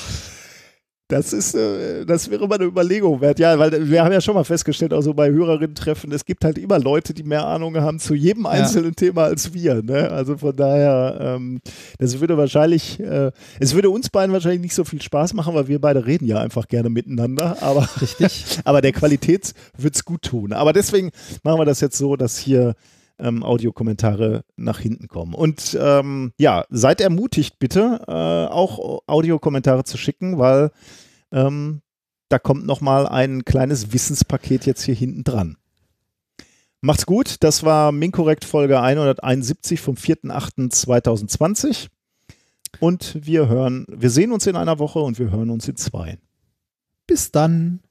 Das 1.13 1.31
ist, 1.31 1.53
äh, 1.53 2.07
das 2.07 2.31
wäre 2.31 2.47
mal 2.47 2.55
eine 2.55 2.65
Überlegung 2.65 3.21
wert. 3.21 3.37
Ja, 3.37 3.59
weil 3.59 3.87
wir 3.87 4.03
haben 4.03 4.11
ja 4.11 4.19
schon 4.19 4.33
mal 4.33 4.43
festgestellt, 4.43 4.93
also 4.93 5.13
bei 5.13 5.29
Hörerinnen-Treffen, 5.29 6.11
es 6.11 6.25
gibt 6.25 6.43
halt 6.43 6.57
immer 6.57 6.79
Leute, 6.79 7.13
die 7.13 7.21
mehr 7.21 7.45
Ahnung 7.45 7.77
haben 7.77 7.99
zu 7.99 8.15
jedem 8.15 8.47
einzelnen 8.47 8.95
Thema 8.95 9.25
als 9.25 9.53
wir. 9.53 9.83
Ne? 9.83 10.09
Also 10.09 10.37
von 10.37 10.55
daher, 10.55 11.17
ähm, 11.21 11.61
das 11.99 12.19
würde 12.19 12.35
wahrscheinlich, 12.35 12.99
äh, 12.99 13.31
es 13.59 13.75
würde 13.75 13.91
uns 13.91 14.09
beiden 14.09 14.33
wahrscheinlich 14.33 14.61
nicht 14.61 14.73
so 14.73 14.85
viel 14.85 15.03
Spaß 15.03 15.35
machen, 15.35 15.53
weil 15.53 15.67
wir 15.67 15.79
beide 15.79 16.03
reden 16.07 16.25
ja 16.25 16.39
einfach 16.39 16.67
gerne 16.67 16.89
miteinander. 16.89 17.57
Aber, 17.61 17.87
Richtig. 18.01 18.45
aber 18.65 18.81
der 18.81 18.91
Qualität 18.91 19.53
wird 19.77 19.93
es 19.93 20.05
gut 20.05 20.23
tun. 20.23 20.51
Aber 20.51 20.73
deswegen 20.73 21.11
machen 21.43 21.59
wir 21.59 21.65
das 21.65 21.79
jetzt 21.79 21.97
so, 21.97 22.15
dass 22.15 22.39
hier 22.39 22.73
ähm, 23.19 23.43
Audiokommentare 23.43 24.43
nach 24.55 24.79
hinten 24.79 25.07
kommen. 25.07 25.35
Und 25.35 25.77
ähm, 25.79 26.33
ja, 26.37 26.65
seid 26.69 27.01
ermutigt 27.01 27.59
bitte, 27.59 28.01
äh, 28.07 28.51
auch 28.51 29.03
Audiokommentare 29.05 29.83
zu 29.83 29.97
schicken, 29.97 30.39
weil 30.39 30.71
ähm, 31.33 31.81
da 32.29 32.39
kommt 32.39 32.65
noch 32.65 32.79
mal 32.81 33.05
ein 33.07 33.43
kleines 33.43 33.91
Wissenspaket 33.91 34.65
jetzt 34.65 34.83
hier 34.83 34.95
hinten 34.95 35.23
dran. 35.23 35.57
Macht's 36.81 37.05
gut, 37.05 37.37
das 37.41 37.63
war 37.63 37.91
Minkorrekt 37.91 38.45
Folge 38.45 38.81
171 38.81 39.79
vom 39.79 39.95
4.8.2020 39.95 41.87
und 42.79 43.17
wir 43.25 43.47
hören, 43.47 43.85
wir 43.89 44.09
sehen 44.09 44.31
uns 44.31 44.47
in 44.47 44.55
einer 44.55 44.79
Woche 44.79 44.99
und 44.99 45.19
wir 45.19 45.31
hören 45.31 45.49
uns 45.49 45.67
in 45.67 45.75
zwei. 45.75 46.17
Bis 47.07 47.31
dann. 47.31 47.81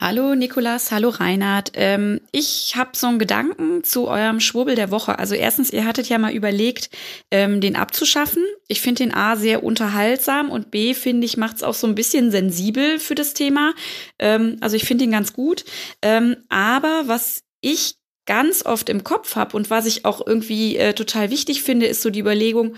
Hallo 0.00 0.34
Nikolas, 0.34 0.90
hallo 0.90 1.08
Reinhard. 1.08 1.70
Ähm, 1.74 2.20
ich 2.32 2.74
habe 2.74 2.90
so 2.94 3.06
einen 3.06 3.20
Gedanken 3.20 3.84
zu 3.84 4.08
eurem 4.08 4.40
Schwurbel 4.40 4.74
der 4.74 4.90
Woche. 4.90 5.18
Also 5.20 5.36
erstens, 5.36 5.72
ihr 5.72 5.86
hattet 5.86 6.08
ja 6.08 6.18
mal 6.18 6.34
überlegt, 6.34 6.90
ähm, 7.30 7.60
den 7.60 7.76
abzuschaffen. 7.76 8.42
Ich 8.66 8.80
finde 8.80 9.04
den 9.04 9.14
A 9.14 9.36
sehr 9.36 9.62
unterhaltsam 9.62 10.50
und 10.50 10.72
B 10.72 10.94
finde 10.94 11.24
ich 11.26 11.36
macht 11.36 11.56
es 11.56 11.62
auch 11.62 11.74
so 11.74 11.86
ein 11.86 11.94
bisschen 11.94 12.32
sensibel 12.32 12.98
für 12.98 13.14
das 13.14 13.34
Thema. 13.34 13.72
Ähm, 14.18 14.56
also 14.60 14.74
ich 14.74 14.84
finde 14.84 15.04
ihn 15.04 15.12
ganz 15.12 15.32
gut. 15.32 15.64
Ähm, 16.02 16.36
aber 16.48 17.04
was 17.06 17.44
ich 17.60 17.94
ganz 18.26 18.66
oft 18.66 18.88
im 18.88 19.04
Kopf 19.04 19.36
habe 19.36 19.56
und 19.56 19.70
was 19.70 19.86
ich 19.86 20.04
auch 20.04 20.26
irgendwie 20.26 20.76
äh, 20.76 20.94
total 20.94 21.30
wichtig 21.30 21.62
finde, 21.62 21.86
ist 21.86 22.02
so 22.02 22.10
die 22.10 22.20
Überlegung, 22.20 22.74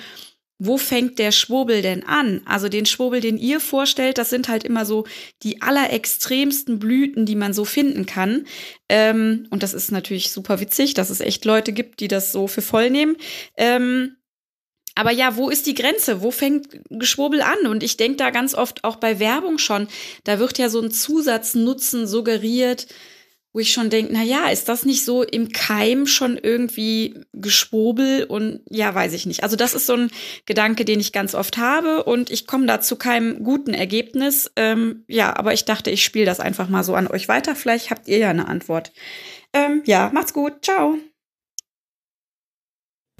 wo 0.58 0.78
fängt 0.78 1.18
der 1.18 1.32
Schwurbel 1.32 1.82
denn 1.82 2.04
an? 2.04 2.40
Also 2.46 2.68
den 2.68 2.86
Schwurbel, 2.86 3.20
den 3.20 3.36
ihr 3.36 3.60
vorstellt, 3.60 4.16
das 4.18 4.30
sind 4.30 4.48
halt 4.48 4.64
immer 4.64 4.86
so 4.86 5.04
die 5.42 5.60
allerextremsten 5.60 6.78
Blüten, 6.78 7.26
die 7.26 7.34
man 7.34 7.52
so 7.52 7.64
finden 7.64 8.06
kann. 8.06 8.46
Ähm, 8.88 9.46
und 9.50 9.62
das 9.62 9.74
ist 9.74 9.92
natürlich 9.92 10.30
super 10.30 10.60
witzig, 10.60 10.94
dass 10.94 11.10
es 11.10 11.20
echt 11.20 11.44
Leute 11.44 11.72
gibt, 11.72 12.00
die 12.00 12.08
das 12.08 12.32
so 12.32 12.46
für 12.46 12.62
voll 12.62 12.90
nehmen. 12.90 13.16
Ähm, 13.56 14.16
aber 14.94 15.10
ja, 15.10 15.36
wo 15.36 15.50
ist 15.50 15.66
die 15.66 15.74
Grenze? 15.74 16.22
Wo 16.22 16.30
fängt 16.30 16.68
Geschwurbel 16.88 17.42
an? 17.42 17.66
Und 17.66 17.82
ich 17.82 17.98
denke 17.98 18.16
da 18.16 18.30
ganz 18.30 18.54
oft 18.54 18.82
auch 18.82 18.96
bei 18.96 19.20
Werbung 19.20 19.58
schon, 19.58 19.88
da 20.24 20.38
wird 20.38 20.56
ja 20.56 20.70
so 20.70 20.80
ein 20.80 20.90
Zusatznutzen 20.90 22.06
suggeriert, 22.06 22.86
wo 23.56 23.60
ich 23.60 23.72
schon 23.72 23.88
denke, 23.88 24.12
na 24.12 24.22
ja, 24.22 24.50
ist 24.50 24.68
das 24.68 24.84
nicht 24.84 25.02
so 25.02 25.22
im 25.22 25.48
Keim 25.48 26.06
schon 26.06 26.36
irgendwie 26.36 27.14
Geschwurbel 27.32 28.24
und 28.24 28.60
ja, 28.68 28.94
weiß 28.94 29.14
ich 29.14 29.24
nicht. 29.24 29.44
Also 29.44 29.56
das 29.56 29.72
ist 29.72 29.86
so 29.86 29.94
ein 29.94 30.10
Gedanke, 30.44 30.84
den 30.84 31.00
ich 31.00 31.10
ganz 31.10 31.34
oft 31.34 31.56
habe 31.56 32.04
und 32.04 32.30
ich 32.30 32.46
komme 32.46 32.66
da 32.66 32.82
zu 32.82 32.96
keinem 32.96 33.42
guten 33.42 33.72
Ergebnis. 33.72 34.52
Ähm, 34.56 35.04
ja, 35.08 35.34
aber 35.34 35.54
ich 35.54 35.64
dachte, 35.64 35.90
ich 35.90 36.04
spiele 36.04 36.26
das 36.26 36.38
einfach 36.38 36.68
mal 36.68 36.84
so 36.84 36.94
an 36.94 37.06
euch 37.06 37.28
weiter. 37.28 37.56
Vielleicht 37.56 37.90
habt 37.90 38.08
ihr 38.08 38.18
ja 38.18 38.28
eine 38.28 38.46
Antwort. 38.46 38.92
Ähm, 39.54 39.80
ja, 39.86 40.10
macht's 40.12 40.34
gut. 40.34 40.52
Ciao. 40.60 40.98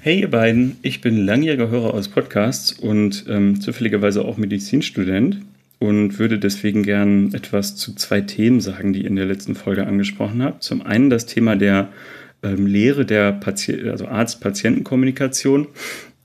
Hey 0.02 0.20
ihr 0.20 0.30
beiden, 0.30 0.76
ich 0.82 1.00
bin 1.00 1.24
langjähriger 1.24 1.70
Hörer 1.70 1.94
aus 1.94 2.08
Podcasts 2.08 2.72
und 2.72 3.24
ähm, 3.26 3.62
zufälligerweise 3.62 4.22
auch 4.22 4.36
Medizinstudent 4.36 5.46
und 5.78 6.18
würde 6.18 6.38
deswegen 6.38 6.82
gern 6.82 7.34
etwas 7.34 7.76
zu 7.76 7.94
zwei 7.94 8.22
Themen 8.22 8.60
sagen, 8.60 8.92
die 8.92 9.02
ihr 9.02 9.08
in 9.08 9.16
der 9.16 9.26
letzten 9.26 9.54
Folge 9.54 9.86
angesprochen 9.86 10.42
habt. 10.42 10.62
Zum 10.62 10.82
einen 10.82 11.10
das 11.10 11.26
Thema 11.26 11.56
der 11.56 11.90
ähm, 12.42 12.66
Lehre 12.66 13.04
der 13.04 13.32
Pati 13.32 13.88
also 13.88 14.06
Arzt-Patienten-Kommunikation. 14.06 15.68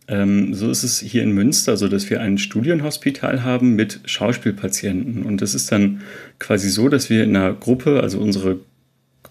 Ähm, 0.08 0.54
so 0.54 0.70
ist 0.70 0.84
es 0.84 1.00
hier 1.00 1.24
in 1.24 1.32
Münster, 1.32 1.78
so 1.78 1.88
dass 1.88 2.10
wir 2.10 2.22
ein 2.22 2.38
Studienhospital 2.38 3.44
haben 3.44 3.76
mit 3.76 4.00
Schauspielpatienten. 4.06 5.24
Und 5.24 5.42
das 5.42 5.54
ist 5.54 5.72
dann 5.72 6.02
quasi 6.40 6.70
so, 6.70 6.90
dass 6.90 7.10
wir 7.10 7.24
in 7.24 7.36
einer 7.36 7.54
Gruppe, 7.54 8.02
also 8.02 8.20
unsere 8.20 8.60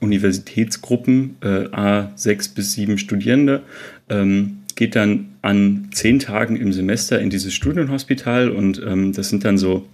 Universitätsgruppen, 0.00 1.36
äh, 1.42 1.68
A, 1.72 2.12
sechs 2.16 2.48
bis 2.48 2.72
sieben 2.72 2.98
Studierende, 2.98 3.62
ähm, 4.08 4.58
geht 4.74 4.96
dann 4.96 5.32
an 5.42 5.88
zehn 5.92 6.18
Tagen 6.18 6.56
im 6.56 6.72
Semester 6.72 7.20
in 7.20 7.28
dieses 7.28 7.52
Studienhospital 7.52 8.50
und 8.50 8.80
ähm, 8.86 9.12
das 9.12 9.28
sind 9.28 9.44
dann 9.44 9.58
so 9.58 9.86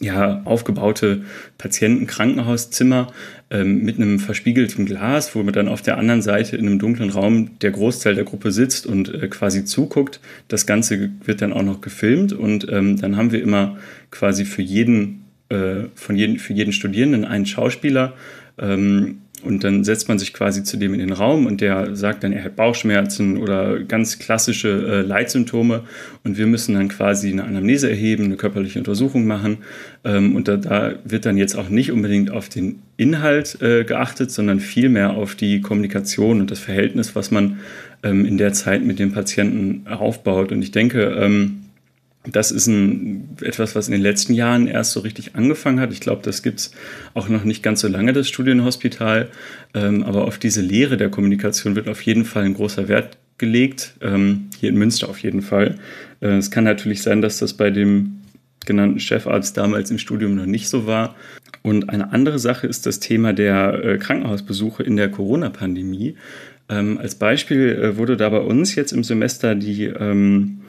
ja, 0.00 0.42
aufgebaute 0.44 1.22
Patientenkrankenhauszimmer 1.58 3.12
ähm, 3.50 3.82
mit 3.84 3.96
einem 3.96 4.18
verspiegelten 4.18 4.86
Glas, 4.86 5.34
wo 5.34 5.42
man 5.42 5.52
dann 5.52 5.68
auf 5.68 5.82
der 5.82 5.98
anderen 5.98 6.22
Seite 6.22 6.56
in 6.56 6.66
einem 6.66 6.78
dunklen 6.78 7.10
Raum 7.10 7.58
der 7.60 7.70
Großteil 7.70 8.14
der 8.14 8.24
Gruppe 8.24 8.52
sitzt 8.52 8.86
und 8.86 9.12
äh, 9.12 9.28
quasi 9.28 9.64
zuguckt. 9.64 10.20
Das 10.48 10.66
Ganze 10.66 11.10
wird 11.24 11.42
dann 11.42 11.52
auch 11.52 11.62
noch 11.62 11.80
gefilmt 11.80 12.32
und 12.32 12.66
ähm, 12.70 13.00
dann 13.00 13.16
haben 13.16 13.32
wir 13.32 13.42
immer 13.42 13.76
quasi 14.10 14.44
für 14.44 14.62
jeden, 14.62 15.24
äh, 15.48 15.84
von 15.94 16.16
jeden, 16.16 16.38
für 16.38 16.52
jeden 16.52 16.72
Studierenden 16.72 17.24
einen 17.24 17.46
Schauspieler. 17.46 18.14
Ähm, 18.58 19.18
und 19.44 19.64
dann 19.64 19.84
setzt 19.84 20.08
man 20.08 20.18
sich 20.18 20.32
quasi 20.32 20.62
zu 20.62 20.76
dem 20.76 20.94
in 20.94 21.00
den 21.00 21.12
Raum 21.12 21.46
und 21.46 21.60
der 21.60 21.94
sagt 21.96 22.24
dann, 22.24 22.32
er 22.32 22.44
hat 22.44 22.56
Bauchschmerzen 22.56 23.36
oder 23.36 23.80
ganz 23.80 24.18
klassische 24.18 24.68
äh, 24.68 25.00
Leitsymptome. 25.02 25.82
Und 26.24 26.38
wir 26.38 26.46
müssen 26.46 26.74
dann 26.74 26.88
quasi 26.88 27.30
eine 27.30 27.44
Anamnese 27.44 27.90
erheben, 27.90 28.24
eine 28.24 28.36
körperliche 28.36 28.78
Untersuchung 28.78 29.26
machen. 29.26 29.58
Ähm, 30.04 30.36
und 30.36 30.48
da, 30.48 30.56
da, 30.56 30.94
wird 31.04 31.26
dann 31.26 31.36
jetzt 31.36 31.56
auch 31.56 31.68
nicht 31.68 31.92
unbedingt 31.92 32.30
auf 32.30 32.48
den 32.48 32.80
Inhalt 32.96 33.60
äh, 33.60 33.84
geachtet, 33.84 34.30
sondern 34.30 34.60
vielmehr 34.60 35.10
auf 35.10 35.34
die 35.34 35.60
Kommunikation 35.60 36.40
und 36.40 36.50
das 36.50 36.58
Verhältnis, 36.58 37.14
was 37.14 37.30
man 37.30 37.58
ähm, 38.02 38.24
in 38.24 38.38
der 38.38 38.52
Zeit 38.52 38.84
mit 38.84 38.98
dem 38.98 39.12
Patienten 39.12 39.86
aufbaut. 39.88 40.52
Und 40.52 40.62
ich 40.62 40.70
denke, 40.70 41.16
ähm, 41.18 41.63
das 42.24 42.50
ist 42.50 42.66
ein, 42.66 43.36
etwas, 43.42 43.74
was 43.74 43.88
in 43.88 43.92
den 43.92 44.00
letzten 44.00 44.32
Jahren 44.34 44.66
erst 44.66 44.92
so 44.92 45.00
richtig 45.00 45.34
angefangen 45.34 45.80
hat. 45.80 45.92
Ich 45.92 46.00
glaube, 46.00 46.22
das 46.22 46.42
gibt 46.42 46.60
es 46.60 46.70
auch 47.12 47.28
noch 47.28 47.44
nicht 47.44 47.62
ganz 47.62 47.80
so 47.80 47.88
lange, 47.88 48.12
das 48.12 48.28
Studienhospital. 48.28 49.28
Ähm, 49.74 50.02
aber 50.02 50.24
auf 50.24 50.38
diese 50.38 50.62
Lehre 50.62 50.96
der 50.96 51.10
Kommunikation 51.10 51.76
wird 51.76 51.88
auf 51.88 52.00
jeden 52.02 52.24
Fall 52.24 52.44
ein 52.44 52.54
großer 52.54 52.88
Wert 52.88 53.18
gelegt. 53.36 53.94
Ähm, 54.00 54.48
hier 54.58 54.70
in 54.70 54.78
Münster 54.78 55.08
auf 55.08 55.18
jeden 55.18 55.42
Fall. 55.42 55.76
Äh, 56.20 56.36
es 56.36 56.50
kann 56.50 56.64
natürlich 56.64 57.02
sein, 57.02 57.20
dass 57.20 57.38
das 57.38 57.54
bei 57.54 57.70
dem 57.70 58.20
genannten 58.64 59.00
Chefarzt 59.00 59.58
damals 59.58 59.90
im 59.90 59.98
Studium 59.98 60.34
noch 60.34 60.46
nicht 60.46 60.68
so 60.68 60.86
war. 60.86 61.14
Und 61.62 61.90
eine 61.90 62.12
andere 62.12 62.38
Sache 62.38 62.66
ist 62.66 62.86
das 62.86 63.00
Thema 63.00 63.34
der 63.34 63.84
äh, 63.84 63.98
Krankenhausbesuche 63.98 64.82
in 64.82 64.96
der 64.96 65.10
Corona-Pandemie. 65.10 66.16
Ähm, 66.70 66.96
als 66.98 67.16
Beispiel 67.16 67.70
äh, 67.70 67.96
wurde 67.98 68.16
da 68.16 68.30
bei 68.30 68.40
uns 68.40 68.74
jetzt 68.74 68.92
im 68.92 69.04
Semester 69.04 69.54
die 69.54 69.84
ähm, 69.84 70.60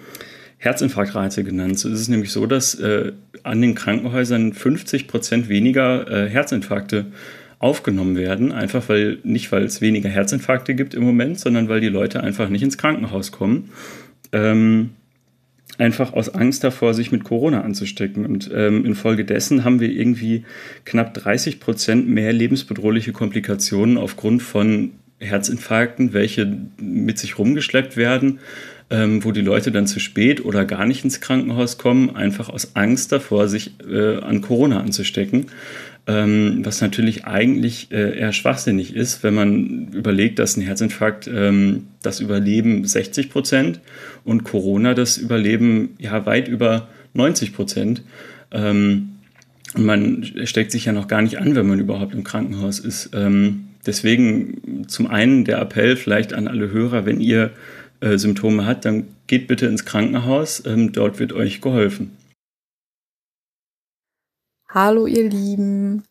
Herzinfarktrate 0.58 1.44
genannt. 1.44 1.74
Es 1.74 1.86
ist 1.86 2.08
nämlich 2.08 2.32
so, 2.32 2.46
dass 2.46 2.76
äh, 2.76 3.12
an 3.44 3.62
den 3.62 3.76
Krankenhäusern 3.76 4.54
50 4.54 5.08
Prozent 5.08 5.50
weniger 5.50 6.10
äh, 6.10 6.30
Herzinfarkte 6.30 7.08
aufgenommen 7.60 8.16
werden, 8.16 8.52
einfach 8.52 8.90
weil 8.90 9.20
nicht 9.24 9.52
weil 9.52 9.64
es 9.64 9.82
weniger 9.82 10.10
Herzinfarkte 10.10 10.76
gibt 10.76 10.94
im 10.94 11.04
Moment, 11.04 11.40
sondern 11.40 11.70
weil 11.70 11.82
die 11.82 11.90
Leute 11.90 12.22
einfach 12.22 12.50
nicht 12.50 12.64
ins 12.64 12.78
Krankenhaus 12.78 13.32
kommen. 13.32 13.70
Ähm, 14.32 14.92
einfach 15.78 16.14
aus 16.14 16.30
Angst 16.30 16.64
davor, 16.64 16.94
sich 16.94 17.12
mit 17.12 17.24
Corona 17.24 17.62
anzustecken. 17.62 18.26
Und 18.26 18.50
ähm, 18.54 18.86
infolgedessen 18.86 19.64
haben 19.64 19.80
wir 19.80 19.90
irgendwie 19.90 20.46
knapp 20.86 21.14
30 21.14 21.60
Prozent 21.60 22.08
mehr 22.08 22.34
lebensbedrohliche 22.34 23.12
Komplikationen 23.12 23.98
aufgrund 23.98 24.42
von 24.42 24.92
Herzinfarkten, 25.20 26.14
welche 26.14 26.58
mit 26.78 27.18
sich 27.18 27.38
rumgeschleppt 27.38 27.98
werden 27.98 28.40
ähm, 28.90 29.24
wo 29.24 29.32
die 29.32 29.42
Leute 29.42 29.72
dann 29.72 29.88
zu 29.88 30.00
spät 30.00 30.46
oder 30.46 30.66
gar 30.66 30.86
nicht 30.86 31.04
ins 31.04 31.22
Krankenhaus 31.22 31.78
kommen, 31.78 32.16
einfach 32.16 32.50
aus 32.50 32.76
Angst 32.76 33.12
davor, 33.12 33.48
sich 33.48 33.72
äh, 33.88 34.18
an 34.18 34.42
Corona 34.42 34.80
anzustecken. 34.80 35.48
Ähm, 36.08 36.62
was 36.64 36.82
natürlich 36.82 37.26
eigentlich 37.26 37.92
äh, 37.92 38.20
eher 38.20 38.32
schwachsinnig 38.32 38.96
ist, 38.96 39.24
wenn 39.24 39.34
man 39.34 39.88
überlegt, 39.92 40.38
dass 40.38 40.56
ein 40.56 40.62
Herzinfarkt 40.62 41.28
ähm, 41.28 41.88
das 42.04 42.20
Überleben 42.20 42.86
60 42.86 43.32
Prozent 43.32 43.80
und 44.24 44.44
Corona 44.44 44.94
das 44.94 45.18
Überleben 45.18 45.96
ja 45.98 46.28
weit 46.28 46.48
über 46.48 46.90
90 47.16 47.54
Prozent. 47.54 48.04
Ähm, 48.52 49.16
und 49.74 49.86
man 49.86 50.24
steckt 50.44 50.72
sich 50.72 50.86
ja 50.86 50.92
noch 50.92 51.08
gar 51.08 51.24
nicht 51.24 51.40
an, 51.40 51.56
wenn 51.56 51.68
man 51.68 51.80
überhaupt 51.80 52.14
im 52.14 52.24
Krankenhaus 52.24 52.78
ist. 52.78 53.10
Ähm, 53.14 53.70
deswegen 53.88 54.86
zum 54.88 55.08
einen 55.08 55.44
der 55.44 55.60
Appell 55.60 55.96
vielleicht 55.96 56.34
an 56.34 56.48
alle 56.48 56.72
Hörer, 56.72 57.08
wenn 57.08 57.20
ihr 57.20 57.50
äh, 58.06 58.18
Symptome 58.18 58.66
hat, 58.66 58.86
dann 58.86 59.16
geht 59.28 59.48
bitte 59.48 59.66
ins 59.66 59.84
Krankenhaus. 59.84 60.64
Ähm, 60.66 60.92
dort 60.92 61.20
wird 61.20 61.34
euch 61.34 61.60
geholfen. 61.62 62.16
Hallo 64.70 65.08
ihr 65.08 65.30
Lieben. 65.30 66.04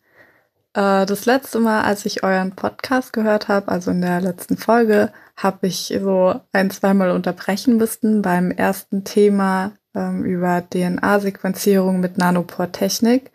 Äh, 0.73 1.05
das 1.05 1.25
letzte 1.25 1.59
Mal, 1.59 1.83
als 1.83 2.05
ich 2.05 2.23
euren 2.23 2.55
Podcast 2.55 3.13
gehört 3.13 3.47
habe, 3.47 3.69
also 3.69 3.91
in 3.91 4.01
der 4.01 4.21
letzten 4.21 4.57
Folge, 4.57 5.11
habe 5.37 5.67
ich 5.67 5.97
so 6.01 6.39
ein, 6.51 6.69
zweimal 6.69 7.11
unterbrechen 7.11 7.77
müssen 7.77 8.21
beim 8.21 8.51
ersten 8.51 9.03
Thema 9.03 9.73
ähm, 9.95 10.25
über 10.25 10.63
DNA-Sequenzierung 10.69 11.99
mit 11.99 12.17
Nanopore-Technik, 12.17 13.31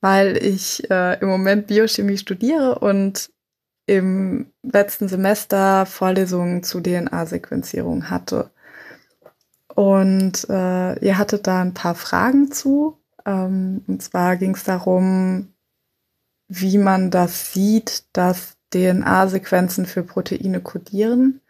weil 0.00 0.36
ich 0.36 0.90
äh, 0.90 1.18
im 1.20 1.28
Moment 1.28 1.66
Biochemie 1.66 2.18
studiere 2.18 2.78
und 2.78 3.30
im 3.86 4.52
letzten 4.62 5.08
Semester 5.08 5.86
Vorlesungen 5.86 6.62
zu 6.62 6.80
DNA-Sequenzierung 6.80 8.10
hatte. 8.10 8.50
Und 9.74 10.48
äh, 10.48 10.98
ihr 11.04 11.18
hattet 11.18 11.46
da 11.46 11.62
ein 11.62 11.74
paar 11.74 11.94
Fragen 11.94 12.50
zu. 12.50 12.98
Ähm, 13.24 13.84
und 13.86 14.02
zwar 14.02 14.36
ging 14.36 14.54
es 14.54 14.64
darum, 14.64 15.52
wie 16.48 16.78
man 16.78 17.10
das 17.10 17.52
sieht, 17.52 18.04
dass 18.12 18.56
DNA-Sequenzen 18.72 19.86
für 19.86 20.02
Proteine 20.02 20.60
kodieren. 20.60 21.40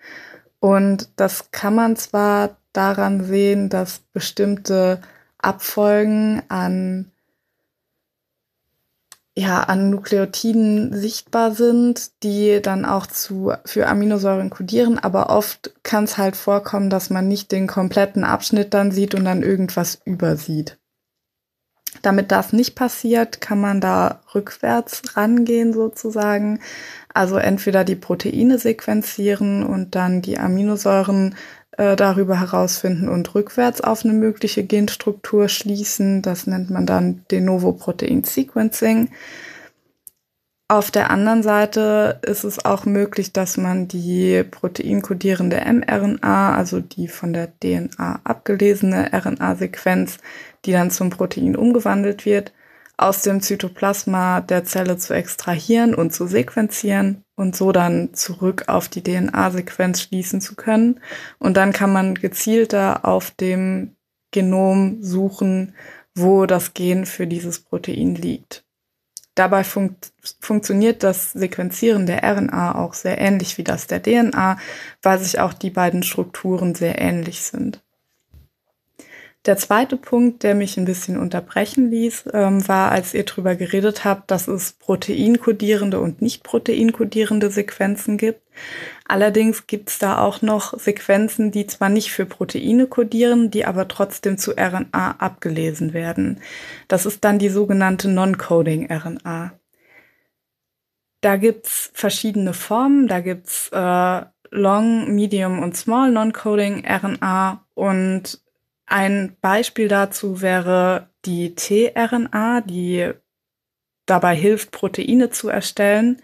Und 0.60 1.10
das 1.16 1.50
kann 1.50 1.74
man 1.74 1.97
zwar 1.97 2.56
daran 2.73 3.24
sehen, 3.24 3.68
dass 3.68 4.00
bestimmte 4.12 5.00
Abfolgen 5.39 6.42
an 6.48 7.10
ja, 9.39 9.60
an 9.60 9.90
Nukleotiden 9.90 10.94
sichtbar 10.94 11.55
sind, 11.55 12.23
die 12.23 12.60
dann 12.62 12.86
auch 12.86 13.06
zu, 13.06 13.52
für 13.66 13.86
Aminosäuren 13.86 14.48
kodieren. 14.48 14.98
Aber 14.98 15.28
oft 15.28 15.74
kann 15.82 16.05
es 16.05 16.16
halt 16.16 16.36
vorkommen, 16.36 16.89
dass 16.89 17.10
man 17.10 17.28
nicht 17.28 17.52
den 17.52 17.66
kompletten 17.66 18.24
Abschnitt 18.24 18.73
dann 18.73 18.92
sieht 18.92 19.15
und 19.15 19.26
dann 19.26 19.42
irgendwas 19.42 20.00
übersieht. 20.06 20.78
Damit 22.00 22.32
das 22.32 22.52
nicht 22.55 22.74
passiert, 22.74 23.40
kann 23.42 23.60
man 23.60 23.81
da 23.81 24.20
rückwärts 24.34 25.02
rangehen 25.16 25.74
sozusagen. 25.74 26.60
Also 27.12 27.36
entweder 27.36 27.84
die 27.84 27.97
Proteine 27.97 28.58
sequenzieren 28.58 29.65
und 29.65 29.94
dann 29.94 30.23
die 30.23 30.39
Aminosäuren 30.39 31.34
äh, 31.76 31.96
darüber 31.96 32.40
herausfinden 32.40 33.08
und 33.08 33.34
rückwärts 33.34 33.80
auf 33.80 34.05
eine 34.05 34.14
mögliche 34.14 34.64
Genstruktur 34.64 35.48
schließen. 35.48 36.22
Das 36.22 36.46
nennt 36.46 36.70
man 36.70 36.86
dann 36.86 37.24
De 37.30 37.40
novo 37.40 37.72
Protein 37.72 38.24
Sequencing. 38.24 39.10
Auf 40.68 40.90
der 40.90 41.10
anderen 41.10 41.44
Seite 41.44 42.18
ist 42.22 42.42
es 42.42 42.64
auch 42.64 42.86
möglich, 42.86 43.32
dass 43.32 43.56
man 43.56 43.86
die 43.86 44.42
proteinkodierende 44.42 45.60
mRNA, 45.64 46.56
also 46.56 46.80
die 46.80 47.06
von 47.06 47.32
der 47.32 47.52
DNA 47.60 48.20
abgelesene 48.24 49.10
RNA-Sequenz, 49.12 50.18
die 50.64 50.72
dann 50.72 50.90
zum 50.90 51.10
Protein 51.10 51.55
umgewandelt 51.55 52.26
wird, 52.26 52.52
aus 52.96 53.22
dem 53.22 53.42
Zytoplasma 53.42 54.40
der 54.40 54.64
Zelle 54.64 54.96
zu 54.96 55.14
extrahieren 55.14 55.94
und 55.94 56.12
zu 56.12 56.26
sequenzieren 56.26 57.22
und 57.36 57.55
so 57.55 57.70
dann 57.70 58.15
zurück 58.15 58.65
auf 58.66 58.89
die 58.89 59.02
DNA-Sequenz 59.02 60.02
schließen 60.02 60.40
zu 60.40 60.56
können. 60.56 61.00
Und 61.39 61.56
dann 61.56 61.73
kann 61.73 61.92
man 61.92 62.15
gezielter 62.15 63.05
auf 63.05 63.31
dem 63.31 63.94
Genom 64.32 65.02
suchen, 65.02 65.74
wo 66.15 66.47
das 66.47 66.74
Gen 66.74 67.06
für 67.06 67.26
dieses 67.26 67.60
Protein 67.60 68.15
liegt. 68.15 68.65
Dabei 69.34 69.65
fun 69.65 69.97
funktioniert 70.40 71.02
das 71.02 71.32
Sequenzieren 71.32 72.06
der 72.06 72.24
RNA 72.24 72.74
auch 72.74 72.94
sehr 72.94 73.18
ähnlich 73.18 73.58
wie 73.58 73.65
das 73.65 73.86
der 73.86 74.02
DNA, 74.02 74.58
weil 75.02 75.18
sich 75.18 75.39
auch 75.39 75.52
die 75.52 75.70
beiden 75.70 76.02
Strukturen 76.02 76.74
sehr 76.74 76.98
ähnlich 76.98 77.42
sind. 77.42 77.85
Der 79.47 79.57
zweite 79.57 79.97
Punkt, 79.97 80.42
der 80.42 80.57
mich 80.57 80.76
ein 80.76 80.86
bisschen 80.86 81.16
unterbrechen 81.16 81.89
ließ, 81.89 82.25
ähm, 82.33 82.66
war, 82.66 82.91
als 82.91 83.15
ihr 83.15 83.25
darüber 83.25 83.55
geredet 83.55 84.05
habt, 84.05 84.33
dass 84.33 84.49
es 84.49 84.73
proteinkodierende 84.73 86.00
und 86.00 86.20
nicht 86.20 86.42
proteinkodierende 86.42 87.50
Sequenzen 87.50 88.16
gibt. 88.16 88.42
Allerdings 89.07 89.68
gibt 89.68 89.91
es 89.91 90.00
da 90.00 90.18
auch 90.18 90.42
noch 90.42 90.76
Sequenzen, 90.76 91.52
die 91.52 91.68
zwar 91.68 91.91
nicht 91.91 92.10
für 92.10 92.26
Proteine 92.26 92.89
kodieren, 92.89 93.52
die 93.52 93.65
aber 93.65 93.86
trotzdem 93.86 94.36
zu 94.36 94.50
RNA 94.50 95.12
abgelesen 95.18 95.92
werden. 95.94 96.41
Das 96.89 97.07
ist 97.07 97.25
dann 97.25 97.39
die 97.39 97.50
sogenannte 97.50 98.08
Non-Coding 98.08 98.91
RNA. 98.91 99.52
da 101.20 101.36
gibt's 101.36 101.91
verschiedene 101.94 102.52
Formen. 102.52 103.07
Da 103.07 103.20
gibt's 103.20 103.68
äh, 103.73 104.23
Long, 104.50 105.15
Medium 105.15 105.60
und 105.60 105.76
Small 105.76 106.10
Non-Coding 106.10 106.84
RNA. 106.84 107.65
Und 107.75 108.41
ein 108.86 109.36
Beispiel 109.40 109.89
dazu 109.89 110.40
wäre 110.40 111.10
die 111.24 111.55
tRNA, 111.55 112.60
die 112.60 113.12
dabei 114.06 114.36
hilft, 114.36 114.70
Proteine 114.70 115.31
zu 115.31 115.48
erstellen, 115.48 116.23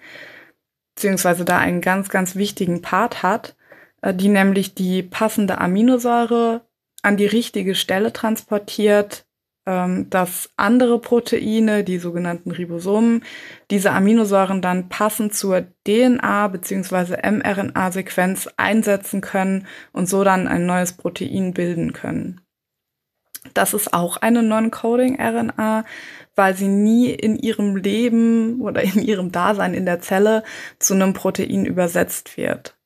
beziehungsweise 0.95 1.45
da 1.45 1.59
einen 1.59 1.81
ganz, 1.81 2.09
ganz 2.09 2.37
wichtigen 2.37 2.81
Part 2.81 3.23
hat, 3.23 3.57
äh, 4.03 4.15
die 4.15 4.29
nämlich 4.29 4.75
die 4.75 5.03
passende 5.03 5.59
Aminosäure 5.59 6.65
an 7.03 7.17
die 7.17 7.27
richtige 7.27 7.75
Stelle 7.75 8.13
transportiert, 8.13 9.27
ähm, 9.67 10.11
dass 10.11 10.51
andere 10.57 11.01
Proteine, 11.01 11.85
die 11.85 11.99
sogenannten 11.99 12.51
Ribosomen, 12.53 13.25
diese 13.71 13.93
Aminosäuren 13.93 14.63
dann 14.63 14.89
passend 14.89 15.35
zur 15.35 15.67
DNA 15.87 16.49
bzw. 16.49 17.29
mRNA-Sequenz 17.29 18.49
einsetzen 18.57 19.21
können 19.21 19.67
und 19.93 20.09
so 20.09 20.25
dann 20.25 20.47
ein 20.47 20.67
neues 20.67 20.93
Protein 20.93 21.55
bilden 21.55 21.93
können. 21.93 22.42
Das 23.55 23.75
ist 23.75 23.93
auch 23.93 24.19
eine 24.19 24.43
Non-Coding-RNA, 24.43 25.85
weil 26.35 26.57
sie 26.57 26.69
nie 26.69 27.11
in 27.11 27.37
ihrem 27.37 27.77
Leben 27.77 28.61
oder 28.61 28.83
in 28.83 29.03
ihrem 29.03 29.33
Dasein 29.33 29.75
in 29.75 29.85
der 29.85 30.01
Zelle 30.01 30.45
zu 30.79 30.95
einem 30.95 31.13
Protein 31.13 31.67
übersetzt 31.67 32.37
wird. 32.37 32.77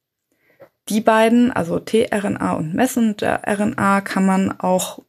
Die 0.89 1.01
beiden, 1.01 1.52
also 1.52 1.78
tRNA 1.78 2.52
und 2.52 2.75
Messenger-RNA, 2.75 4.01
kann 4.02 4.25
man 4.25 4.59
auch 4.60 5.02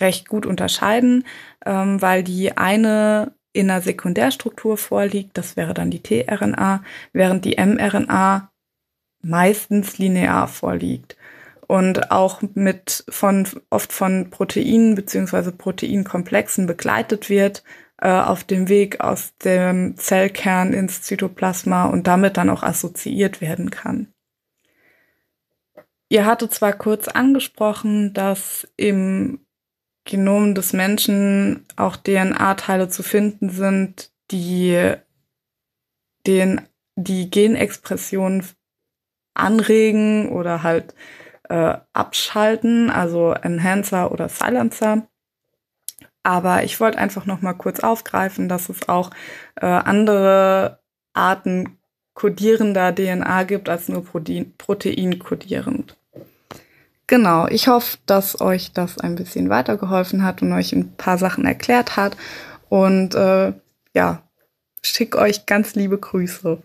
recht 0.00 0.28
gut 0.28 0.46
unterscheiden, 0.46 1.24
ähm, 1.66 2.00
weil 2.00 2.22
die 2.22 2.56
eine 2.56 3.34
in 3.52 3.70
einer 3.70 3.80
Sekundärstruktur 3.80 4.76
vorliegt, 4.76 5.36
das 5.36 5.56
wäre 5.56 5.74
dann 5.74 5.90
die 5.90 6.02
tRNA, 6.02 6.82
während 7.12 7.44
die 7.44 7.56
mRNA 7.56 8.50
meistens 9.20 9.98
linear 9.98 10.48
vorliegt 10.48 11.17
und 11.68 12.10
auch 12.10 12.42
mit 12.54 13.04
von 13.10 13.46
oft 13.70 13.92
von 13.92 14.30
Proteinen 14.30 14.94
beziehungsweise 14.94 15.52
Proteinkomplexen 15.52 16.66
begleitet 16.66 17.28
wird 17.28 17.62
äh, 18.00 18.08
auf 18.08 18.42
dem 18.42 18.68
Weg 18.68 19.00
aus 19.00 19.36
dem 19.36 19.96
Zellkern 19.96 20.72
ins 20.72 21.02
Zytoplasma 21.02 21.84
und 21.84 22.06
damit 22.06 22.38
dann 22.38 22.48
auch 22.50 22.62
assoziiert 22.62 23.42
werden 23.42 23.70
kann. 23.70 24.08
Ihr 26.08 26.24
hattet 26.24 26.54
zwar 26.54 26.72
kurz 26.72 27.06
angesprochen, 27.06 28.14
dass 28.14 28.66
im 28.78 29.40
Genom 30.04 30.54
des 30.54 30.72
Menschen 30.72 31.66
auch 31.76 31.96
DNA-Teile 31.96 32.88
zu 32.88 33.02
finden 33.02 33.50
sind, 33.50 34.10
die 34.30 34.94
den, 36.26 36.62
die 36.96 37.28
Genexpression 37.28 38.42
anregen 39.34 40.30
oder 40.30 40.62
halt 40.62 40.94
äh, 41.48 41.78
abschalten, 41.92 42.90
also 42.90 43.32
Enhancer 43.32 44.12
oder 44.12 44.28
Silencer. 44.28 45.06
Aber 46.22 46.64
ich 46.64 46.78
wollte 46.80 46.98
einfach 46.98 47.26
noch 47.26 47.40
mal 47.40 47.54
kurz 47.54 47.80
aufgreifen, 47.80 48.48
dass 48.48 48.68
es 48.68 48.88
auch 48.88 49.10
äh, 49.56 49.66
andere 49.66 50.80
Arten 51.14 51.78
kodierender 52.14 52.94
DNA 52.94 53.44
gibt 53.44 53.68
als 53.68 53.88
nur 53.88 54.04
Protein, 54.04 54.52
Protein 54.58 55.18
kodierend. 55.18 55.96
Genau, 57.06 57.46
ich 57.46 57.68
hoffe, 57.68 57.96
dass 58.04 58.40
euch 58.40 58.72
das 58.72 58.98
ein 58.98 59.14
bisschen 59.14 59.48
weitergeholfen 59.48 60.22
hat 60.24 60.42
und 60.42 60.52
euch 60.52 60.72
ein 60.72 60.94
paar 60.96 61.16
Sachen 61.16 61.46
erklärt 61.46 61.96
hat. 61.96 62.16
Und 62.68 63.14
äh, 63.14 63.54
ja, 63.94 64.22
schick 64.82 65.16
euch 65.16 65.46
ganz 65.46 65.74
liebe 65.74 65.96
Grüße. 65.96 66.62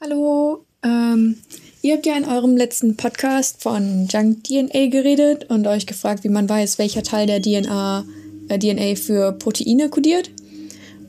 Hallo, 0.00 0.64
ähm, 0.82 1.38
ihr 1.82 1.94
habt 1.94 2.06
ja 2.06 2.16
in 2.16 2.24
eurem 2.24 2.56
letzten 2.56 2.96
Podcast 2.96 3.62
von 3.62 4.06
Junk 4.08 4.44
DNA 4.44 4.86
geredet 4.88 5.50
und 5.50 5.66
euch 5.66 5.86
gefragt, 5.86 6.24
wie 6.24 6.28
man 6.28 6.48
weiß, 6.48 6.78
welcher 6.78 7.02
Teil 7.02 7.26
der 7.26 7.40
DNA, 7.40 8.04
äh, 8.48 8.58
DNA 8.58 8.96
für 8.96 9.32
Proteine 9.32 9.88
kodiert. 9.88 10.30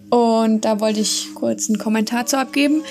Und 0.10 0.66
da 0.66 0.82
wollte 0.82 1.00
ich 1.00 1.30
kurz 1.36 1.70
einen 1.70 1.78
Kommentar 1.78 2.26
zu 2.26 2.38
abgeben. 2.38 2.84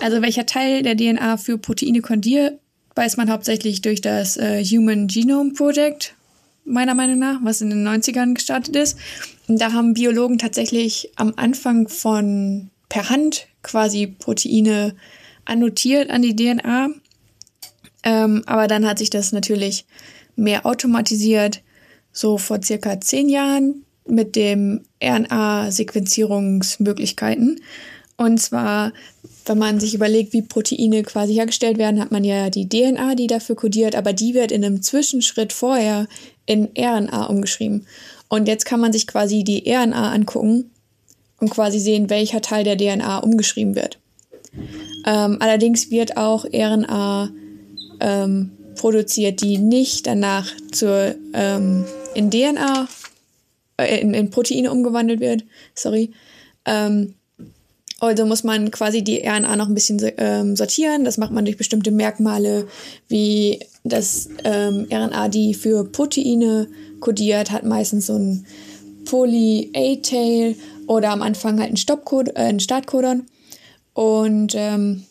Also 0.00 0.22
welcher 0.22 0.46
Teil 0.46 0.82
der 0.82 0.96
DNA 0.96 1.36
für 1.36 1.58
Proteine 1.58 2.00
kodiert, 2.02 2.60
weiß 2.94 3.16
man 3.16 3.30
hauptsächlich 3.30 3.82
durch 3.82 4.00
das 4.00 4.36
äh, 4.36 4.64
Human 4.64 5.08
Genome 5.08 5.52
Project, 5.54 6.14
meiner 6.64 6.94
Meinung 6.94 7.18
nach, 7.18 7.40
was 7.42 7.60
in 7.60 7.70
den 7.70 7.86
90ern 7.86 8.34
gestartet 8.34 8.76
ist. 8.76 8.96
Und 9.48 9.60
da 9.60 9.72
haben 9.72 9.94
Biologen 9.94 10.38
tatsächlich 10.38 11.10
am 11.16 11.32
Anfang 11.36 11.88
von 11.88 12.70
per 12.88 13.10
Hand 13.10 13.48
quasi 13.62 14.06
Proteine 14.06 14.94
annotiert 15.48 16.10
an 16.10 16.22
die 16.22 16.36
DNA. 16.36 16.90
Ähm, 18.04 18.44
aber 18.46 18.68
dann 18.68 18.86
hat 18.86 18.98
sich 18.98 19.10
das 19.10 19.32
natürlich 19.32 19.84
mehr 20.36 20.64
automatisiert, 20.66 21.62
so 22.12 22.38
vor 22.38 22.62
circa 22.62 23.00
zehn 23.00 23.28
Jahren 23.28 23.84
mit 24.06 24.36
dem 24.36 24.84
RNA-Sequenzierungsmöglichkeiten. 25.02 27.60
Und 28.16 28.40
zwar 28.40 28.92
wenn 29.48 29.58
man 29.58 29.80
sich 29.80 29.94
überlegt, 29.94 30.32
wie 30.32 30.42
Proteine 30.42 31.02
quasi 31.02 31.34
hergestellt 31.34 31.78
werden, 31.78 32.00
hat 32.00 32.12
man 32.12 32.24
ja 32.24 32.50
die 32.50 32.68
DNA, 32.68 33.14
die 33.14 33.26
dafür 33.26 33.56
kodiert, 33.56 33.96
aber 33.96 34.12
die 34.12 34.34
wird 34.34 34.52
in 34.52 34.64
einem 34.64 34.82
Zwischenschritt 34.82 35.52
vorher 35.52 36.06
in 36.46 36.68
RNA 36.76 37.24
umgeschrieben. 37.24 37.86
Und 38.28 38.46
jetzt 38.46 38.66
kann 38.66 38.80
man 38.80 38.92
sich 38.92 39.06
quasi 39.06 39.44
die 39.44 39.64
RNA 39.66 40.12
angucken 40.12 40.70
und 41.40 41.50
quasi 41.50 41.78
sehen, 41.78 42.10
welcher 42.10 42.42
Teil 42.42 42.64
der 42.64 42.76
DNA 42.76 43.18
umgeschrieben 43.18 43.74
wird. 43.74 43.98
Ähm, 45.06 45.36
allerdings 45.40 45.90
wird 45.90 46.16
auch 46.16 46.44
RNA 46.44 47.30
ähm, 48.00 48.50
produziert, 48.76 49.42
die 49.42 49.58
nicht 49.58 50.06
danach 50.06 50.50
zur, 50.72 51.14
ähm, 51.34 51.84
in 52.14 52.30
DNA, 52.30 52.88
äh, 53.76 54.00
in, 54.00 54.14
in 54.14 54.30
Proteine 54.30 54.70
umgewandelt 54.72 55.20
wird. 55.20 55.44
Sorry. 55.74 56.10
Ähm, 56.64 57.14
also 58.00 58.26
muss 58.26 58.44
man 58.44 58.70
quasi 58.70 59.02
die 59.02 59.22
RNA 59.26 59.56
noch 59.56 59.68
ein 59.68 59.74
bisschen 59.74 60.00
ähm, 60.18 60.54
sortieren. 60.54 61.04
Das 61.04 61.18
macht 61.18 61.32
man 61.32 61.44
durch 61.44 61.56
bestimmte 61.56 61.90
Merkmale, 61.90 62.68
wie 63.08 63.58
das 63.82 64.28
ähm, 64.44 64.86
RNA, 64.90 65.28
die 65.28 65.54
für 65.54 65.84
Proteine 65.84 66.68
kodiert, 67.00 67.50
hat 67.50 67.64
meistens 67.64 68.06
so 68.06 68.14
ein 68.14 68.46
Poly-A-Tail 69.04 70.54
oder 70.86 71.10
am 71.10 71.22
Anfang 71.22 71.60
halt 71.60 71.70
ein, 71.70 72.26
äh, 72.26 72.40
ein 72.40 72.60
Startcodon. 72.60 73.26
Und 73.98 74.54
ähm, 74.54 75.06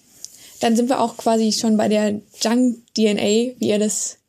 dann 0.62 0.78
sind 0.78 0.88
wir 0.88 1.02
auch 1.02 1.18
quasi 1.18 1.52
schon 1.52 1.76
bei 1.76 1.90
der 1.90 2.22
Junk-DNA, 2.40 3.60
wie 3.60 3.68
ihr 3.68 3.80
das 3.80 4.20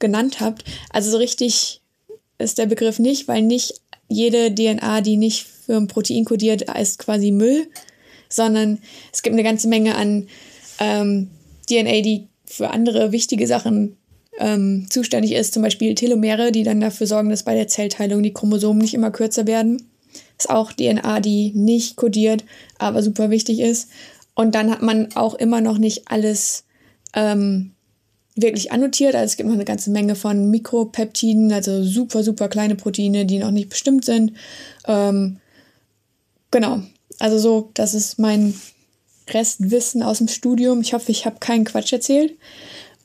genannt 0.00 0.38
habt. 0.40 0.64
Also 0.90 1.10
so 1.10 1.16
richtig 1.16 1.80
ist 2.36 2.58
der 2.58 2.66
Begriff 2.66 2.98
nicht, 2.98 3.26
weil 3.26 3.40
nicht 3.40 3.80
jede 4.08 4.54
DNA, 4.54 5.00
die 5.00 5.16
nicht 5.16 5.46
für 5.46 5.78
ein 5.78 5.86
Protein 5.86 6.26
kodiert, 6.26 6.60
ist 6.78 6.98
quasi 6.98 7.30
Müll, 7.30 7.68
sondern 8.28 8.80
es 9.14 9.22
gibt 9.22 9.32
eine 9.32 9.44
ganze 9.44 9.68
Menge 9.68 9.94
an 9.94 10.28
ähm, 10.78 11.30
DNA, 11.66 12.02
die 12.02 12.28
für 12.44 12.68
andere 12.68 13.12
wichtige 13.12 13.46
Sachen 13.46 13.96
ähm, 14.38 14.88
zuständig 14.90 15.32
ist, 15.32 15.54
zum 15.54 15.62
Beispiel 15.62 15.94
Telomere, 15.94 16.52
die 16.52 16.64
dann 16.64 16.82
dafür 16.82 17.06
sorgen, 17.06 17.30
dass 17.30 17.44
bei 17.44 17.54
der 17.54 17.68
Zellteilung 17.68 18.22
die 18.22 18.34
Chromosomen 18.34 18.82
nicht 18.82 18.92
immer 18.92 19.10
kürzer 19.10 19.46
werden. 19.46 19.82
Ist 20.38 20.50
auch 20.50 20.72
DNA, 20.72 21.20
die 21.20 21.52
nicht 21.54 21.96
kodiert, 21.96 22.44
aber 22.78 23.02
super 23.02 23.30
wichtig 23.30 23.60
ist. 23.60 23.88
Und 24.34 24.54
dann 24.54 24.70
hat 24.70 24.82
man 24.82 25.14
auch 25.14 25.34
immer 25.34 25.60
noch 25.60 25.78
nicht 25.78 26.08
alles 26.08 26.64
ähm, 27.14 27.72
wirklich 28.34 28.72
annotiert. 28.72 29.14
Also 29.14 29.26
es 29.26 29.36
gibt 29.36 29.48
noch 29.48 29.54
eine 29.54 29.64
ganze 29.64 29.90
Menge 29.90 30.14
von 30.14 30.50
Mikropeptiden, 30.50 31.52
also 31.52 31.82
super, 31.84 32.22
super 32.22 32.48
kleine 32.48 32.74
Proteine, 32.74 33.26
die 33.26 33.38
noch 33.38 33.50
nicht 33.50 33.68
bestimmt 33.68 34.04
sind. 34.04 34.32
Ähm, 34.86 35.38
genau. 36.50 36.82
Also 37.18 37.38
so, 37.38 37.70
das 37.74 37.94
ist 37.94 38.18
mein 38.18 38.54
Restwissen 39.28 40.02
aus 40.02 40.18
dem 40.18 40.28
Studium. 40.28 40.80
Ich 40.80 40.94
hoffe, 40.94 41.12
ich 41.12 41.26
habe 41.26 41.36
keinen 41.40 41.64
Quatsch 41.64 41.92
erzählt. 41.92 42.36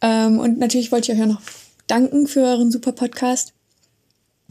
Ähm, 0.01 0.39
und 0.39 0.59
natürlich 0.59 0.91
wollte 0.91 1.11
ich 1.11 1.17
euch 1.17 1.23
auch 1.23 1.33
noch 1.33 1.41
danken 1.87 2.27
für 2.27 2.41
euren 2.41 2.71
super 2.71 2.91
Podcast. 2.93 3.53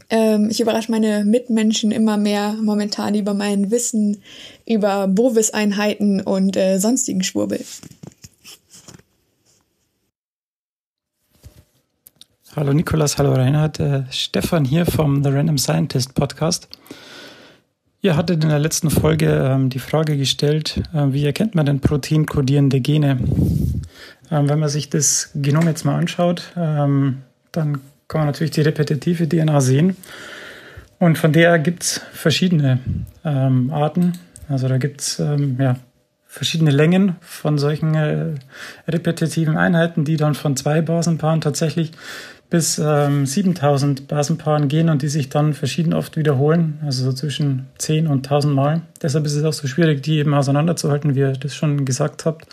Ähm, 0.09 0.49
ich 0.49 0.61
überrasche 0.61 0.91
meine 0.91 1.25
Mitmenschen 1.25 1.91
immer 1.91 2.17
mehr 2.17 2.53
momentan 2.61 3.15
über 3.15 3.33
mein 3.33 3.71
Wissen 3.71 4.21
über 4.65 5.07
Bovis-Einheiten 5.07 6.21
und 6.21 6.55
äh, 6.55 6.79
sonstigen 6.79 7.23
Schwurbel. 7.23 7.59
Hallo 12.55 12.73
Nikolas, 12.73 13.17
hallo 13.17 13.33
Reinhard. 13.33 13.79
Äh, 13.79 14.03
Stefan 14.09 14.65
hier 14.65 14.85
vom 14.85 15.23
The 15.23 15.29
Random 15.29 15.57
Scientist 15.57 16.15
Podcast. 16.15 16.69
Ihr 18.01 18.15
hattet 18.15 18.43
in 18.43 18.49
der 18.49 18.59
letzten 18.59 18.89
Folge 18.89 19.27
ähm, 19.27 19.69
die 19.69 19.79
Frage 19.79 20.17
gestellt, 20.17 20.81
äh, 20.93 21.11
wie 21.11 21.25
erkennt 21.25 21.55
man 21.55 21.65
denn 21.65 21.81
proteinkodierende 21.81 22.79
Gene? 22.79 23.19
Ähm, 24.31 24.49
wenn 24.49 24.59
man 24.59 24.69
sich 24.69 24.89
das 24.89 25.31
Genom 25.35 25.67
jetzt 25.67 25.83
mal 25.83 25.97
anschaut, 25.97 26.53
ähm, 26.55 27.23
dann 27.51 27.81
kann 28.07 28.19
man 28.19 28.27
natürlich 28.27 28.51
die 28.51 28.61
repetitive 28.61 29.27
DNA 29.27 29.61
sehen. 29.61 29.97
Und 30.99 31.17
von 31.17 31.31
der 31.31 31.59
gibt 31.59 31.83
es 31.83 32.01
verschiedene 32.11 32.79
ähm, 33.23 33.69
Arten. 33.71 34.13
Also 34.49 34.67
da 34.67 34.77
gibt 34.77 35.01
es 35.01 35.19
ähm, 35.19 35.57
ja, 35.59 35.75
verschiedene 36.25 36.71
Längen 36.71 37.15
von 37.21 37.57
solchen 37.57 37.95
äh, 37.95 38.35
repetitiven 38.87 39.57
Einheiten, 39.57 40.05
die 40.05 40.17
dann 40.17 40.35
von 40.35 40.55
zwei 40.55 40.81
Basenpaaren 40.81 41.41
tatsächlich 41.41 41.91
bis 42.49 42.79
ähm, 42.79 43.25
7000 43.25 44.07
Basenpaaren 44.07 44.69
gehen 44.69 44.89
und 44.89 45.01
die 45.01 45.09
sich 45.09 45.29
dann 45.29 45.53
verschieden 45.53 45.93
oft 45.93 46.15
wiederholen, 46.15 46.79
also 46.85 47.03
so 47.03 47.11
zwischen 47.11 47.67
10 47.77 48.07
und 48.07 48.25
1000 48.25 48.55
Mal. 48.55 48.81
Deshalb 49.01 49.25
ist 49.25 49.35
es 49.35 49.43
auch 49.43 49.53
so 49.53 49.67
schwierig, 49.67 50.01
die 50.01 50.19
eben 50.19 50.33
auseinanderzuhalten, 50.33 51.15
wie 51.15 51.19
ihr 51.19 51.33
das 51.33 51.55
schon 51.55 51.83
gesagt 51.83 52.25
habt. 52.25 52.47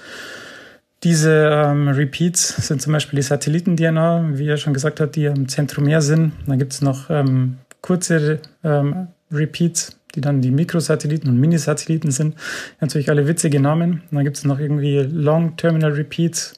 Diese 1.04 1.50
ähm, 1.52 1.88
Repeats 1.88 2.66
sind 2.66 2.80
zum 2.80 2.94
Beispiel 2.94 3.18
die 3.18 3.22
Satelliten-DNA, 3.22 4.30
wie 4.38 4.46
ihr 4.46 4.56
schon 4.56 4.72
gesagt 4.72 5.00
habt, 5.00 5.16
die 5.16 5.28
am 5.28 5.48
Zentromer 5.48 6.00
sind. 6.00 6.32
Dann 6.46 6.58
gibt 6.58 6.72
es 6.72 6.80
noch 6.80 7.10
ähm, 7.10 7.58
kurze 7.82 8.40
ähm, 8.64 9.08
Repeats, 9.30 9.98
die 10.14 10.22
dann 10.22 10.40
die 10.40 10.50
Mikrosatelliten 10.50 11.28
und 11.28 11.38
Minisatelliten 11.38 12.10
sind. 12.10 12.36
Natürlich 12.80 13.10
alle 13.10 13.28
witzige 13.28 13.60
Namen. 13.60 14.02
dann 14.10 14.24
gibt 14.24 14.38
es 14.38 14.44
noch 14.44 14.58
irgendwie 14.58 15.00
Long 15.00 15.58
Terminal 15.58 15.92
Repeats 15.92 16.54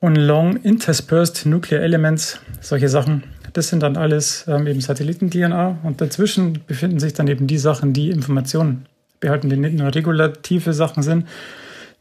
und 0.00 0.16
Long 0.16 0.56
Interspersed 0.56 1.46
Nuclear 1.46 1.80
Elements, 1.80 2.40
solche 2.60 2.88
Sachen. 2.88 3.22
Das 3.52 3.68
sind 3.68 3.84
dann 3.84 3.96
alles 3.96 4.46
ähm, 4.48 4.66
eben 4.66 4.80
Satelliten-DNA 4.80 5.78
und 5.84 6.00
dazwischen 6.00 6.58
befinden 6.66 6.98
sich 6.98 7.12
dann 7.12 7.28
eben 7.28 7.46
die 7.46 7.58
Sachen, 7.58 7.92
die 7.92 8.10
Informationen 8.10 8.86
behalten, 9.20 9.48
die 9.48 9.56
nicht 9.56 9.76
nur 9.76 9.94
regulative 9.94 10.72
Sachen 10.72 11.04
sind, 11.04 11.28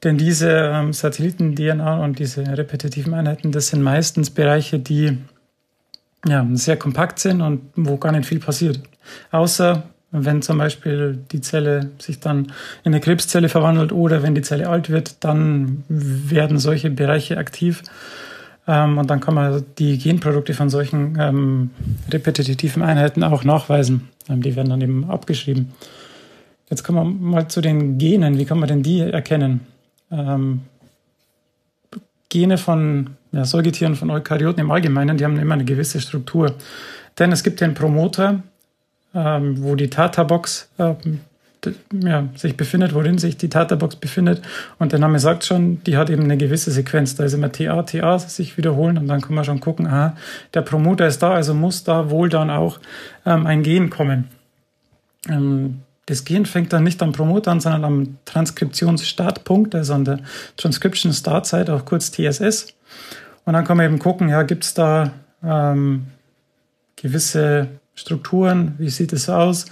denn 0.04 0.18
diese 0.18 0.50
ähm, 0.50 0.94
Satelliten-DNA 0.94 2.04
und 2.04 2.20
diese 2.20 2.46
repetitiven 2.46 3.14
Einheiten, 3.14 3.52
das 3.52 3.68
sind 3.68 3.82
meistens 3.82 4.30
Bereiche, 4.30 4.80
die 4.80 5.18
ja, 6.26 6.48
sehr 6.54 6.78
kompakt 6.78 7.20
sind 7.20 7.42
und 7.42 7.62
wo 7.76 7.98
gar 7.98 8.12
nicht 8.12 8.28
viel 8.28 8.40
passiert. 8.40 8.80
Außer 9.32 9.84
wenn 10.12 10.42
zum 10.42 10.60
Beispiel 10.60 11.20
die 11.32 11.42
Zelle 11.42 11.90
sich 11.98 12.20
dann 12.20 12.52
in 12.84 12.94
eine 12.94 13.00
Krebszelle 13.00 13.50
verwandelt 13.50 13.92
oder 13.92 14.22
wenn 14.22 14.36
die 14.36 14.44
Zelle 14.44 14.70
alt 14.70 14.90
wird, 14.90 15.24
dann 15.24 15.84
werden 15.88 16.60
solche 16.60 16.92
Bereiche 16.92 17.38
aktiv. 17.38 17.82
Ähm, 18.68 19.00
und 19.00 19.10
dann 19.10 19.20
kann 19.20 19.34
man 19.34 19.66
die 19.80 19.98
Genprodukte 19.98 20.54
von 20.54 20.70
solchen 20.70 21.18
ähm, 21.20 21.72
repetitiven 22.10 22.84
Einheiten 22.84 23.24
auch 23.24 23.44
nachweisen. 23.44 24.10
Ähm, 24.30 24.42
die 24.42 24.56
werden 24.56 24.70
dann 24.70 24.82
eben 24.82 25.10
abgeschrieben. 25.10 25.74
Jetzt 26.70 26.84
kommen 26.84 26.98
wir 26.98 27.30
mal 27.32 27.48
zu 27.48 27.62
den 27.62 27.98
Genen. 27.98 28.38
Wie 28.38 28.46
kann 28.46 28.60
man 28.60 28.70
denn 28.70 28.84
die 28.84 29.00
erkennen? 29.00 29.62
Ähm, 30.14 30.62
Gene 32.30 32.58
von 32.58 33.12
ja, 33.32 33.46
Säugetieren, 33.46 33.96
von 33.96 34.10
Eukaryoten 34.10 34.62
im 34.62 34.72
Allgemeinen, 34.72 35.18
die 35.18 35.26
haben 35.26 35.38
immer 35.38 35.56
eine 35.56 35.66
gewisse 35.66 36.00
Struktur. 36.00 36.56
Denn 37.20 37.32
es 37.32 37.44
gibt 37.44 37.62
den 37.62 37.74
Promoter, 37.74 38.42
ähm, 39.14 39.62
wo 39.64 39.76
die 39.76 39.90
Tata-Box 39.90 40.70
ähm, 40.80 41.20
ja, 41.94 42.28
sich 42.36 42.58
befindet, 42.58 42.94
worin 42.94 43.18
sich 43.18 43.38
die 43.38 43.50
Tata-Box 43.50 43.98
befindet. 43.98 44.42
Und 44.80 44.92
der 44.92 45.00
Name 45.00 45.20
sagt 45.20 45.46
schon, 45.46 45.84
die 45.84 45.98
hat 45.98 46.10
eben 46.10 46.24
eine 46.24 46.38
gewisse 46.38 46.72
Sequenz. 46.72 47.16
Da 47.16 47.24
ist 47.24 47.34
immer 47.34 47.52
TA, 47.52 47.84
TA 47.84 48.20
sich 48.20 48.58
wiederholen 48.58 48.98
und 48.98 49.08
dann 49.08 49.22
kann 49.22 49.36
man 49.36 49.46
schon 49.46 49.60
gucken, 49.60 49.88
aha, 49.88 50.16
der 50.54 50.62
Promoter 50.62 51.08
ist 51.08 51.22
da, 51.22 51.34
also 51.34 51.54
muss 51.54 51.84
da 51.84 52.10
wohl 52.10 52.30
dann 52.30 52.50
auch 52.50 52.80
ähm, 53.26 53.46
ein 53.46 53.64
Gen 53.64 53.90
kommen. 53.90 54.28
Ähm, 55.30 55.82
das 56.06 56.26
Gen 56.26 56.46
fängt 56.46 56.74
dann 56.74 56.84
nicht 56.84 57.02
am 57.02 57.14
Promoter 57.14 57.52
an, 57.52 57.60
sondern 57.60 57.86
am 57.86 58.18
Transkriptionsstartpunkt, 58.26 59.74
also 59.74 59.94
an 59.94 60.06
der 60.06 60.20
Transcription 60.58 61.14
Start 61.14 61.46
Site, 61.46 61.74
auch 61.74 61.86
kurz 61.86 62.12
TSS. 62.12 62.74
Und 63.46 63.54
dann 63.54 63.66
kann 63.66 63.78
man 63.78 63.86
eben 63.86 64.00
gucken, 64.00 64.30
ja, 64.30 64.44
gibt 64.44 64.64
es 64.64 64.74
da 64.74 65.12
ähm, 65.44 66.08
gewisse 66.96 67.68
Strukturen, 67.96 68.76
wie 68.78 68.90
sieht 68.90 69.14
es 69.14 69.30
aus? 69.30 69.66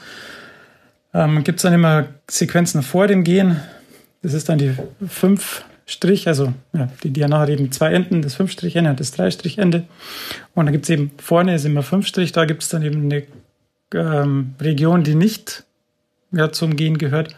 Ähm, 1.13 1.43
gibt 1.43 1.59
es 1.59 1.63
dann 1.63 1.73
immer 1.73 2.07
Sequenzen 2.29 2.83
vor 2.83 3.07
dem 3.07 3.23
Gen? 3.23 3.59
Das 4.21 4.33
ist 4.33 4.47
dann 4.47 4.57
die 4.57 4.73
5 5.05 5.65
Strich, 5.85 6.27
also 6.27 6.53
ja, 6.73 6.87
die 7.03 7.11
DNA 7.11 7.39
hat 7.39 7.49
eben 7.49 7.71
zwei 7.71 7.91
Enden, 7.91 8.21
das 8.21 8.37
5-Strich-Ende 8.37 8.91
und 8.91 8.99
das 8.99 9.17
3-Strich-Ende. 9.17 9.83
Und 10.53 10.65
dann 10.65 10.71
gibt 10.71 10.85
es 10.85 10.89
eben 10.89 11.11
vorne 11.17 11.55
ist 11.55 11.65
immer 11.65 11.83
5 11.83 12.07
Strich, 12.07 12.31
da 12.31 12.45
gibt 12.45 12.63
es 12.63 12.69
dann 12.69 12.83
eben 12.83 13.03
eine 13.03 13.23
ähm, 13.93 14.55
Region, 14.61 15.03
die 15.03 15.15
nicht 15.15 15.65
ja, 16.31 16.51
zum 16.51 16.75
Gen 16.75 16.97
gehört. 16.97 17.35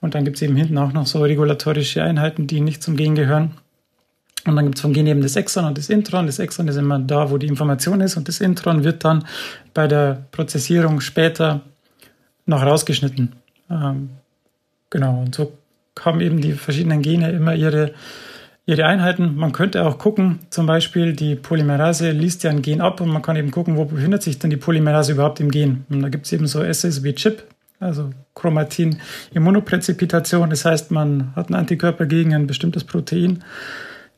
Und 0.00 0.14
dann 0.14 0.24
gibt 0.24 0.36
es 0.36 0.42
eben 0.42 0.56
hinten 0.56 0.78
auch 0.78 0.92
noch 0.92 1.06
so 1.06 1.20
regulatorische 1.20 2.02
Einheiten, 2.02 2.46
die 2.46 2.60
nicht 2.60 2.82
zum 2.82 2.96
Gen 2.96 3.14
gehören. 3.14 3.52
Und 4.46 4.56
dann 4.56 4.64
gibt 4.64 4.76
es 4.76 4.82
vom 4.82 4.92
Gen 4.92 5.06
eben 5.06 5.20
das 5.20 5.36
Exon 5.36 5.66
und 5.66 5.76
das 5.76 5.90
Intron. 5.90 6.26
Das 6.26 6.38
Exon 6.38 6.66
ist 6.68 6.76
immer 6.76 6.98
da, 6.98 7.30
wo 7.30 7.36
die 7.36 7.46
Information 7.46 8.00
ist 8.00 8.16
und 8.16 8.26
das 8.28 8.40
Intron 8.40 8.84
wird 8.84 9.04
dann 9.04 9.24
bei 9.74 9.86
der 9.86 10.24
Prozessierung 10.32 11.00
später 11.00 11.60
noch 12.46 12.62
rausgeschnitten. 12.62 13.32
Ähm, 13.70 14.10
genau, 14.88 15.20
und 15.20 15.34
so 15.34 15.52
haben 15.98 16.20
eben 16.20 16.40
die 16.40 16.52
verschiedenen 16.52 17.02
Gene 17.02 17.30
immer 17.32 17.54
ihre, 17.54 17.92
ihre 18.64 18.86
Einheiten. 18.86 19.36
Man 19.36 19.52
könnte 19.52 19.84
auch 19.84 19.98
gucken, 19.98 20.38
zum 20.48 20.64
Beispiel 20.64 21.12
die 21.12 21.34
Polymerase 21.36 22.10
liest 22.10 22.42
ja 22.42 22.50
ein 22.50 22.62
Gen 22.62 22.80
ab 22.80 23.02
und 23.02 23.10
man 23.10 23.20
kann 23.20 23.36
eben 23.36 23.50
gucken, 23.50 23.76
wo 23.76 23.84
befindet 23.84 24.22
sich 24.22 24.38
denn 24.38 24.48
die 24.48 24.56
Polymerase 24.56 25.12
überhaupt 25.12 25.40
im 25.40 25.50
Gen. 25.50 25.84
Und 25.90 26.00
da 26.00 26.08
gibt 26.08 26.24
es 26.24 26.32
eben 26.32 26.46
so 26.46 26.62
Assays 26.62 27.04
wie 27.04 27.12
CHIP, 27.12 27.44
also 27.80 28.10
Chromatin-Immunopräzipitation. 28.34 30.50
Das 30.50 30.64
heißt, 30.64 30.92
man 30.92 31.34
hat 31.34 31.48
einen 31.48 31.56
Antikörper 31.56 32.06
gegen 32.06 32.32
ein 32.34 32.46
bestimmtes 32.46 32.84
Protein. 32.84 33.42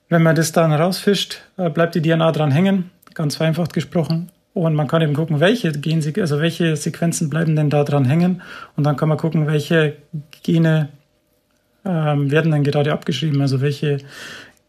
Wenn 0.09 0.23
man 0.23 0.37
das 0.37 0.53
dann 0.53 0.73
rausfischt, 0.73 1.41
äh, 1.57 1.71
bleibt 1.71 1.95
die 1.95 2.03
DNA 2.03 2.33
dran 2.33 2.51
hängen, 2.51 2.91
ganz 3.15 3.37
vereinfacht 3.37 3.73
gesprochen. 3.73 4.31
Und 4.53 4.75
man 4.75 4.89
kann 4.89 5.01
eben 5.01 5.15
gucken, 5.15 5.41
welche 5.41 5.73
Gen 5.73 6.03
also 6.21 6.41
welche 6.41 6.77
Sequenzen 6.77 7.31
bleiben 7.31 7.57
denn 7.57 7.71
da 7.71 7.85
dran 7.85 8.05
hängen. 8.05 8.43
Und 8.77 8.85
dann 8.85 8.97
kann 8.97 9.09
man 9.09 9.17
gucken, 9.17 9.47
welche 9.47 9.97
Gene 10.43 10.91
ähm, 11.87 12.31
werden 12.31 12.51
dann 12.51 12.63
gerade 12.63 12.93
abgeschrieben, 12.93 13.41
also 13.41 13.63
welche 13.63 13.99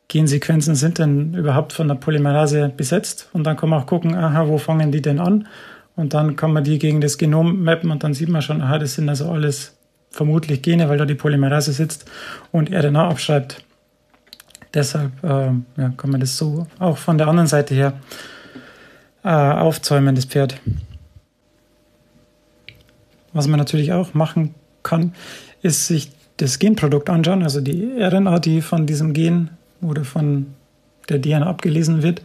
Gensequenzen 0.07 0.75
sind 0.75 0.99
denn 0.99 1.33
überhaupt 1.33 1.73
von 1.73 1.87
der 1.87 1.95
Polymerase 1.95 2.71
besetzt. 2.75 3.29
Und 3.33 3.43
dann 3.43 3.57
kann 3.57 3.69
man 3.69 3.81
auch 3.81 3.87
gucken, 3.87 4.15
aha, 4.15 4.47
wo 4.47 4.57
fangen 4.57 4.91
die 4.91 5.01
denn 5.01 5.19
an? 5.19 5.47
Und 5.95 6.13
dann 6.13 6.35
kann 6.35 6.53
man 6.53 6.63
die 6.63 6.79
gegen 6.79 7.01
das 7.01 7.17
Genom 7.17 7.63
mappen 7.63 7.91
und 7.91 8.03
dann 8.03 8.13
sieht 8.13 8.29
man 8.29 8.41
schon, 8.41 8.61
aha, 8.61 8.79
das 8.79 8.95
sind 8.95 9.09
also 9.09 9.29
alles 9.29 9.77
vermutlich 10.09 10.61
Gene, 10.61 10.89
weil 10.89 10.97
da 10.97 11.05
die 11.05 11.15
Polymerase 11.15 11.73
sitzt 11.73 12.05
und 12.51 12.71
RNA 12.71 13.09
abschreibt. 13.09 13.63
Deshalb 14.73 15.11
äh, 15.23 15.51
ja, 15.77 15.89
kann 15.97 16.09
man 16.09 16.19
das 16.19 16.37
so 16.37 16.67
auch 16.79 16.97
von 16.97 17.17
der 17.17 17.27
anderen 17.27 17.47
Seite 17.47 17.75
her 17.75 17.93
äh, 19.23 19.29
aufzäumen, 19.29 20.15
das 20.15 20.25
Pferd. 20.25 20.59
Was 23.33 23.47
man 23.47 23.59
natürlich 23.59 23.93
auch 23.93 24.13
machen 24.13 24.55
kann, 24.81 25.13
ist 25.61 25.87
sich 25.87 26.11
das 26.37 26.57
Genprodukt 26.57 27.09
anschauen, 27.09 27.43
also 27.43 27.61
die 27.61 27.91
RNA, 27.99 28.39
die 28.39 28.61
von 28.61 28.87
diesem 28.87 29.13
Gen 29.13 29.51
oder 29.81 30.03
von 30.03 30.47
der 31.09 31.21
DNA 31.21 31.45
abgelesen 31.45 32.01
wird 32.01 32.21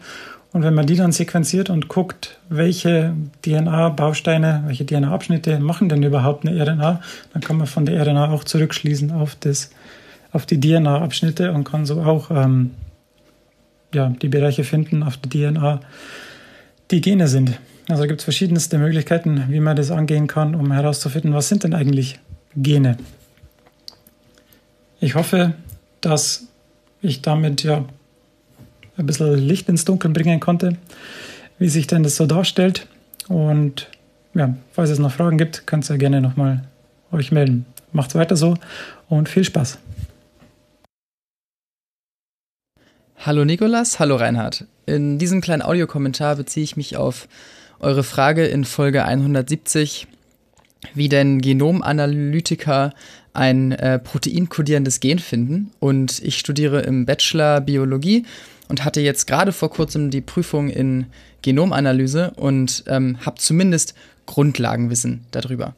und 0.53 0.63
wenn 0.63 0.75
man 0.75 0.87
die 0.87 0.97
dann 0.97 1.13
sequenziert 1.13 1.69
und 1.69 1.89
guckt, 1.89 2.39
welche 2.49 3.15
DNA-Bausteine, 3.45 4.63
welche 4.67 4.87
DNA-Abschnitte 4.87 5.61
machen 5.61 5.89
denn 5.89 6.03
überhaupt 6.03 6.47
eine 6.47 6.59
RNA, 6.59 7.03
dann 7.33 7.43
kann 7.43 7.59
man 7.59 7.67
von 7.67 7.85
der 7.85 8.05
RNA 8.07 8.31
auch 8.31 8.45
zurückschließen 8.45 9.13
auf, 9.13 9.37
das, 9.37 9.71
auf 10.33 10.47
die 10.47 10.59
DNA-Abschnitte 10.59 11.53
und 11.53 11.65
kann 11.65 11.85
so 11.85 12.01
auch 12.01 12.31
ähm, 12.31 12.71
ja, 13.95 14.09
die 14.09 14.29
Bereiche 14.29 14.65
finden 14.65 15.03
auf 15.03 15.19
der 15.19 15.53
DNA, 15.53 15.81
die 16.91 17.01
Gene 17.03 17.29
sind. 17.29 17.59
Also 17.89 18.05
gibt 18.05 18.21
es 18.21 18.25
verschiedenste 18.25 18.79
Möglichkeiten, 18.79 19.45
wie 19.49 19.61
man 19.61 19.77
das 19.77 19.91
angehen 19.91 20.27
kann, 20.27 20.55
um 20.55 20.73
herauszufinden, 20.73 21.35
was 21.35 21.49
sind 21.49 21.65
denn 21.65 21.75
eigentlich 21.75 22.19
Gene. 22.57 22.97
Ich 25.01 25.15
hoffe, 25.15 25.55
dass 26.01 26.49
ich 27.01 27.23
damit 27.23 27.63
ja 27.63 27.85
ein 28.99 29.07
bisschen 29.07 29.39
Licht 29.39 29.69
ins 29.69 29.85
Dunkeln 29.85 30.13
bringen 30.13 30.41
konnte, 30.41 30.77
wie 31.59 31.69
sich 31.69 31.87
denn 31.87 32.03
das 32.03 32.17
so 32.17 32.27
darstellt. 32.27 32.87
Und 33.29 33.89
ja, 34.35 34.55
falls 34.73 34.91
es 34.91 34.99
noch 34.99 35.13
Fragen 35.13 35.39
gibt, 35.39 35.67
könnt 35.67 35.89
ihr 35.89 35.99
gerne 35.99 36.21
nochmal 36.21 36.65
euch 37.13 37.33
melden. 37.33 37.65
Macht's 37.93 38.15
weiter 38.15 38.37
so 38.37 38.57
und 39.09 39.29
viel 39.29 39.45
Spaß. 39.45 39.79
Hallo 43.17 43.45
Nikolas, 43.45 43.99
hallo 43.99 44.17
Reinhard. 44.17 44.67
In 44.87 45.19
diesem 45.19 45.41
kleinen 45.41 45.63
Audiokommentar 45.63 46.37
beziehe 46.37 46.65
ich 46.65 46.77
mich 46.77 46.97
auf 46.97 47.29
eure 47.81 48.03
Frage 48.03 48.47
in 48.47 48.65
Folge 48.65 49.05
170, 49.05 50.07
wie 50.95 51.09
denn 51.09 51.41
Genomanalytiker 51.41 52.95
ein 53.33 53.73
äh, 53.73 53.99
proteinkodierendes 53.99 55.01
Gen 55.01 55.19
finden. 55.19 55.71
Und 55.81 56.21
ich 56.23 56.39
studiere 56.39 56.81
im 56.83 57.07
Bachelor 57.07 57.61
Biologie 57.61 58.25
und 58.69 58.85
hatte 58.85 59.01
jetzt 59.01 59.27
gerade 59.27 59.53
vor 59.53 59.71
kurzem 59.71 60.11
die 60.11 60.21
Prüfung 60.21 60.69
in 60.69 61.07
Genomanalyse 61.43 62.33
und 62.37 62.85
ähm, 62.87 63.19
habe 63.25 63.39
zumindest 63.39 63.95
Grundlagenwissen 64.27 65.25
darüber. 65.31 65.75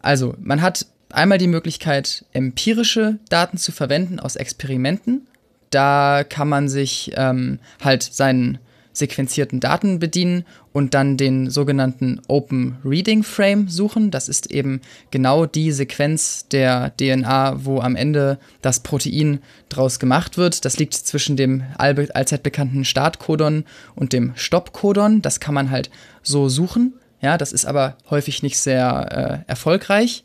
Also, 0.00 0.34
man 0.40 0.62
hat 0.62 0.86
einmal 1.10 1.38
die 1.38 1.48
Möglichkeit, 1.48 2.24
empirische 2.32 3.18
Daten 3.28 3.58
zu 3.58 3.72
verwenden 3.72 4.20
aus 4.20 4.36
Experimenten. 4.36 5.26
Da 5.70 6.24
kann 6.28 6.48
man 6.48 6.68
sich 6.68 7.12
ähm, 7.16 7.58
halt 7.82 8.02
seinen, 8.02 8.58
sequenzierten 8.92 9.60
Daten 9.60 9.98
bedienen 9.98 10.44
und 10.72 10.94
dann 10.94 11.16
den 11.16 11.50
sogenannten 11.50 12.20
Open 12.28 12.76
Reading 12.84 13.22
Frame 13.22 13.68
suchen. 13.68 14.10
Das 14.10 14.28
ist 14.28 14.50
eben 14.50 14.80
genau 15.10 15.46
die 15.46 15.72
Sequenz 15.72 16.46
der 16.48 16.92
DNA, 16.96 17.64
wo 17.64 17.80
am 17.80 17.96
Ende 17.96 18.38
das 18.60 18.80
Protein 18.80 19.40
draus 19.68 19.98
gemacht 19.98 20.36
wird. 20.36 20.64
Das 20.64 20.78
liegt 20.78 20.94
zwischen 20.94 21.36
dem 21.36 21.62
allzeit 21.78 22.42
bekannten 22.42 22.84
Startcodon 22.84 23.64
und 23.94 24.12
dem 24.12 24.32
Stoppcodon. 24.34 25.22
Das 25.22 25.40
kann 25.40 25.54
man 25.54 25.70
halt 25.70 25.90
so 26.22 26.48
suchen. 26.48 26.94
Ja, 27.20 27.38
das 27.38 27.52
ist 27.52 27.64
aber 27.64 27.96
häufig 28.10 28.42
nicht 28.42 28.58
sehr 28.58 29.44
äh, 29.46 29.50
erfolgreich. 29.50 30.24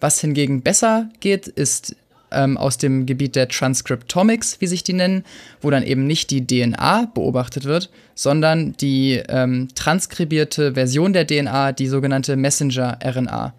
Was 0.00 0.20
hingegen 0.20 0.62
besser 0.62 1.08
geht, 1.20 1.48
ist 1.48 1.96
ähm, 2.30 2.56
aus 2.56 2.78
dem 2.78 3.06
Gebiet 3.06 3.36
der 3.36 3.48
Transcriptomics, 3.48 4.60
wie 4.60 4.66
sich 4.66 4.84
die 4.84 4.92
nennen, 4.92 5.24
wo 5.60 5.70
dann 5.70 5.82
eben 5.82 6.06
nicht 6.06 6.30
die 6.30 6.46
DNA 6.46 7.10
beobachtet 7.14 7.64
wird, 7.64 7.90
sondern 8.14 8.74
die 8.78 9.22
ähm, 9.28 9.68
transkribierte 9.74 10.74
Version 10.74 11.12
der 11.12 11.26
DNA, 11.26 11.72
die 11.72 11.86
sogenannte 11.86 12.36
Messenger-RNA. 12.36 13.54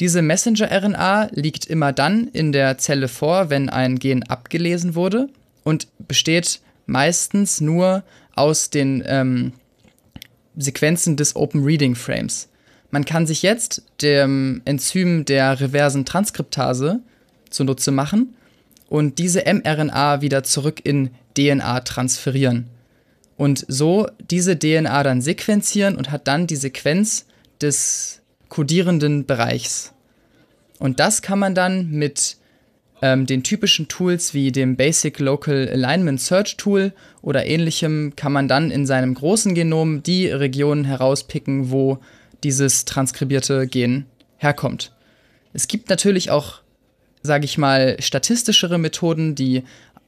Diese 0.00 0.22
Messenger-RNA 0.22 1.28
liegt 1.32 1.66
immer 1.66 1.92
dann 1.92 2.28
in 2.28 2.52
der 2.52 2.78
Zelle 2.78 3.08
vor, 3.08 3.50
wenn 3.50 3.68
ein 3.68 3.98
Gen 3.98 4.24
abgelesen 4.24 4.94
wurde 4.94 5.28
und 5.62 5.86
besteht 6.08 6.60
meistens 6.86 7.60
nur 7.60 8.02
aus 8.34 8.70
den 8.70 9.02
ähm, 9.06 9.52
Sequenzen 10.56 11.16
des 11.16 11.36
Open 11.36 11.64
Reading 11.64 11.94
Frames. 11.94 12.48
Man 12.90 13.04
kann 13.04 13.26
sich 13.26 13.42
jetzt 13.42 13.82
dem 14.02 14.62
Enzym 14.64 15.24
der 15.24 15.60
reversen 15.60 16.04
Transkriptase 16.04 17.00
zunutze 17.54 17.90
machen 17.90 18.34
und 18.88 19.18
diese 19.18 19.44
mRNA 19.46 20.20
wieder 20.20 20.42
zurück 20.42 20.80
in 20.84 21.10
DNA 21.36 21.80
transferieren. 21.80 22.66
Und 23.36 23.64
so 23.66 24.06
diese 24.30 24.58
DNA 24.58 25.02
dann 25.02 25.20
sequenzieren 25.20 25.96
und 25.96 26.10
hat 26.10 26.28
dann 26.28 26.46
die 26.46 26.56
Sequenz 26.56 27.26
des 27.60 28.20
kodierenden 28.48 29.26
Bereichs. 29.26 29.92
Und 30.78 31.00
das 31.00 31.22
kann 31.22 31.38
man 31.38 31.54
dann 31.54 31.90
mit 31.90 32.36
ähm, 33.02 33.26
den 33.26 33.42
typischen 33.42 33.88
Tools 33.88 34.34
wie 34.34 34.52
dem 34.52 34.76
Basic 34.76 35.18
Local 35.18 35.68
Alignment 35.68 36.20
Search 36.20 36.56
Tool 36.56 36.92
oder 37.22 37.46
ähnlichem, 37.46 38.14
kann 38.16 38.32
man 38.32 38.48
dann 38.48 38.70
in 38.70 38.86
seinem 38.86 39.14
großen 39.14 39.54
Genom 39.54 40.02
die 40.02 40.28
Regionen 40.28 40.84
herauspicken, 40.84 41.70
wo 41.70 41.98
dieses 42.44 42.84
transkribierte 42.84 43.66
Gen 43.66 44.06
herkommt. 44.36 44.92
Es 45.52 45.68
gibt 45.68 45.90
natürlich 45.90 46.30
auch 46.30 46.60
sage 47.24 47.46
ich 47.46 47.58
mal, 47.58 47.96
statistischere 48.00 48.78
Methoden, 48.78 49.34
die 49.34 49.62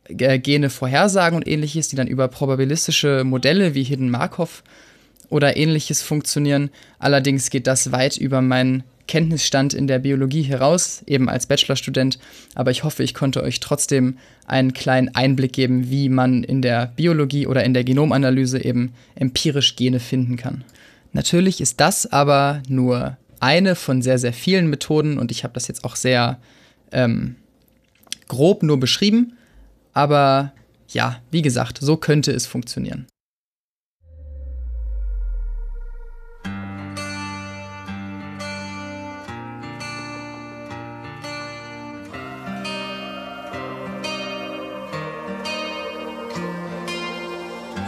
äh, 0.08 0.38
Gene 0.38 0.70
vorhersagen 0.70 1.36
und 1.36 1.48
ähnliches, 1.48 1.88
die 1.88 1.96
dann 1.96 2.06
über 2.06 2.28
probabilistische 2.28 3.24
Modelle 3.24 3.74
wie 3.74 3.82
Hidden 3.82 4.10
Markov 4.10 4.62
oder 5.30 5.56
ähnliches 5.56 6.02
funktionieren. 6.02 6.70
Allerdings 6.98 7.50
geht 7.50 7.66
das 7.66 7.90
weit 7.90 8.18
über 8.18 8.42
meinen 8.42 8.84
Kenntnisstand 9.08 9.72
in 9.72 9.86
der 9.86 9.98
Biologie 10.00 10.42
heraus, 10.42 11.02
eben 11.06 11.28
als 11.30 11.46
Bachelorstudent. 11.46 12.18
Aber 12.54 12.70
ich 12.70 12.84
hoffe, 12.84 13.02
ich 13.02 13.14
konnte 13.14 13.42
euch 13.42 13.60
trotzdem 13.60 14.18
einen 14.46 14.74
kleinen 14.74 15.14
Einblick 15.14 15.54
geben, 15.54 15.88
wie 15.90 16.10
man 16.10 16.44
in 16.44 16.60
der 16.60 16.92
Biologie 16.96 17.46
oder 17.46 17.64
in 17.64 17.72
der 17.72 17.84
Genomanalyse 17.84 18.62
eben 18.62 18.92
empirisch 19.14 19.76
Gene 19.76 20.00
finden 20.00 20.36
kann. 20.36 20.64
Natürlich 21.14 21.62
ist 21.62 21.80
das 21.80 22.12
aber 22.12 22.62
nur 22.68 23.16
eine 23.40 23.74
von 23.74 24.02
sehr, 24.02 24.18
sehr 24.18 24.34
vielen 24.34 24.68
Methoden 24.68 25.18
und 25.18 25.30
ich 25.30 25.44
habe 25.44 25.54
das 25.54 25.68
jetzt 25.68 25.84
auch 25.84 25.96
sehr 25.96 26.38
ähm, 26.92 27.36
grob 28.28 28.62
nur 28.62 28.78
beschrieben. 28.78 29.36
Aber 29.92 30.52
ja, 30.88 31.20
wie 31.30 31.42
gesagt, 31.42 31.78
so 31.80 31.96
könnte 31.96 32.32
es 32.32 32.46
funktionieren. 32.46 33.06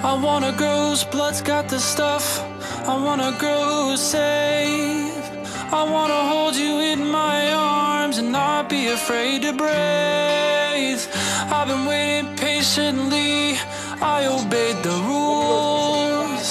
I 0.08 0.14
want 0.14 0.44
a 0.44 0.52
girl 0.52 0.90
whose 0.90 1.04
blood's 1.04 1.42
got 1.42 1.68
the 1.68 1.78
stuff. 1.78 2.40
I 2.86 2.96
want 2.96 3.20
a 3.20 3.36
girl 3.38 3.90
who's 3.90 4.00
safe. 4.00 5.07
I 5.70 5.82
wanna 5.82 6.22
hold 6.32 6.56
you 6.56 6.80
in 6.80 7.10
my 7.10 7.52
arms 7.52 8.16
and 8.16 8.32
not 8.32 8.70
be 8.70 8.88
afraid 8.88 9.42
to 9.42 9.52
breathe. 9.52 11.02
I've 11.52 11.68
been 11.68 11.84
waiting 11.84 12.34
patiently, 12.36 13.58
I 14.00 14.24
obeyed 14.26 14.82
the 14.82 14.96
rules. 15.04 16.46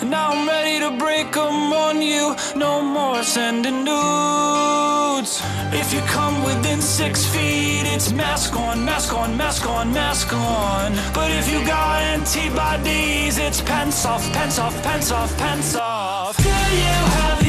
And 0.00 0.10
now 0.10 0.30
I'm 0.32 0.48
ready 0.48 0.80
to 0.80 0.92
break 0.96 1.32
them 1.32 1.74
on 1.74 2.00
you, 2.00 2.34
no 2.56 2.80
more 2.80 3.22
sending 3.22 3.84
nudes. 3.84 5.42
If 5.72 5.92
you 5.92 6.00
come 6.16 6.42
within 6.42 6.80
six 6.80 7.26
feet, 7.26 7.84
it's 7.84 8.12
mask 8.12 8.56
on, 8.56 8.82
mask 8.82 9.12
on, 9.12 9.36
mask 9.36 9.68
on, 9.68 9.92
mask 9.92 10.32
on. 10.32 10.94
But 11.12 11.30
if 11.30 11.52
you 11.52 11.62
got 11.66 12.00
antibodies, 12.00 13.36
it's 13.36 13.60
pants 13.60 14.06
off, 14.06 14.24
pants 14.32 14.58
off, 14.58 14.82
pants 14.82 15.12
off, 15.12 15.36
pants 15.36 15.76
off. 15.76 16.38
Do 16.38 16.48
you 16.48 16.98
have 17.20 17.43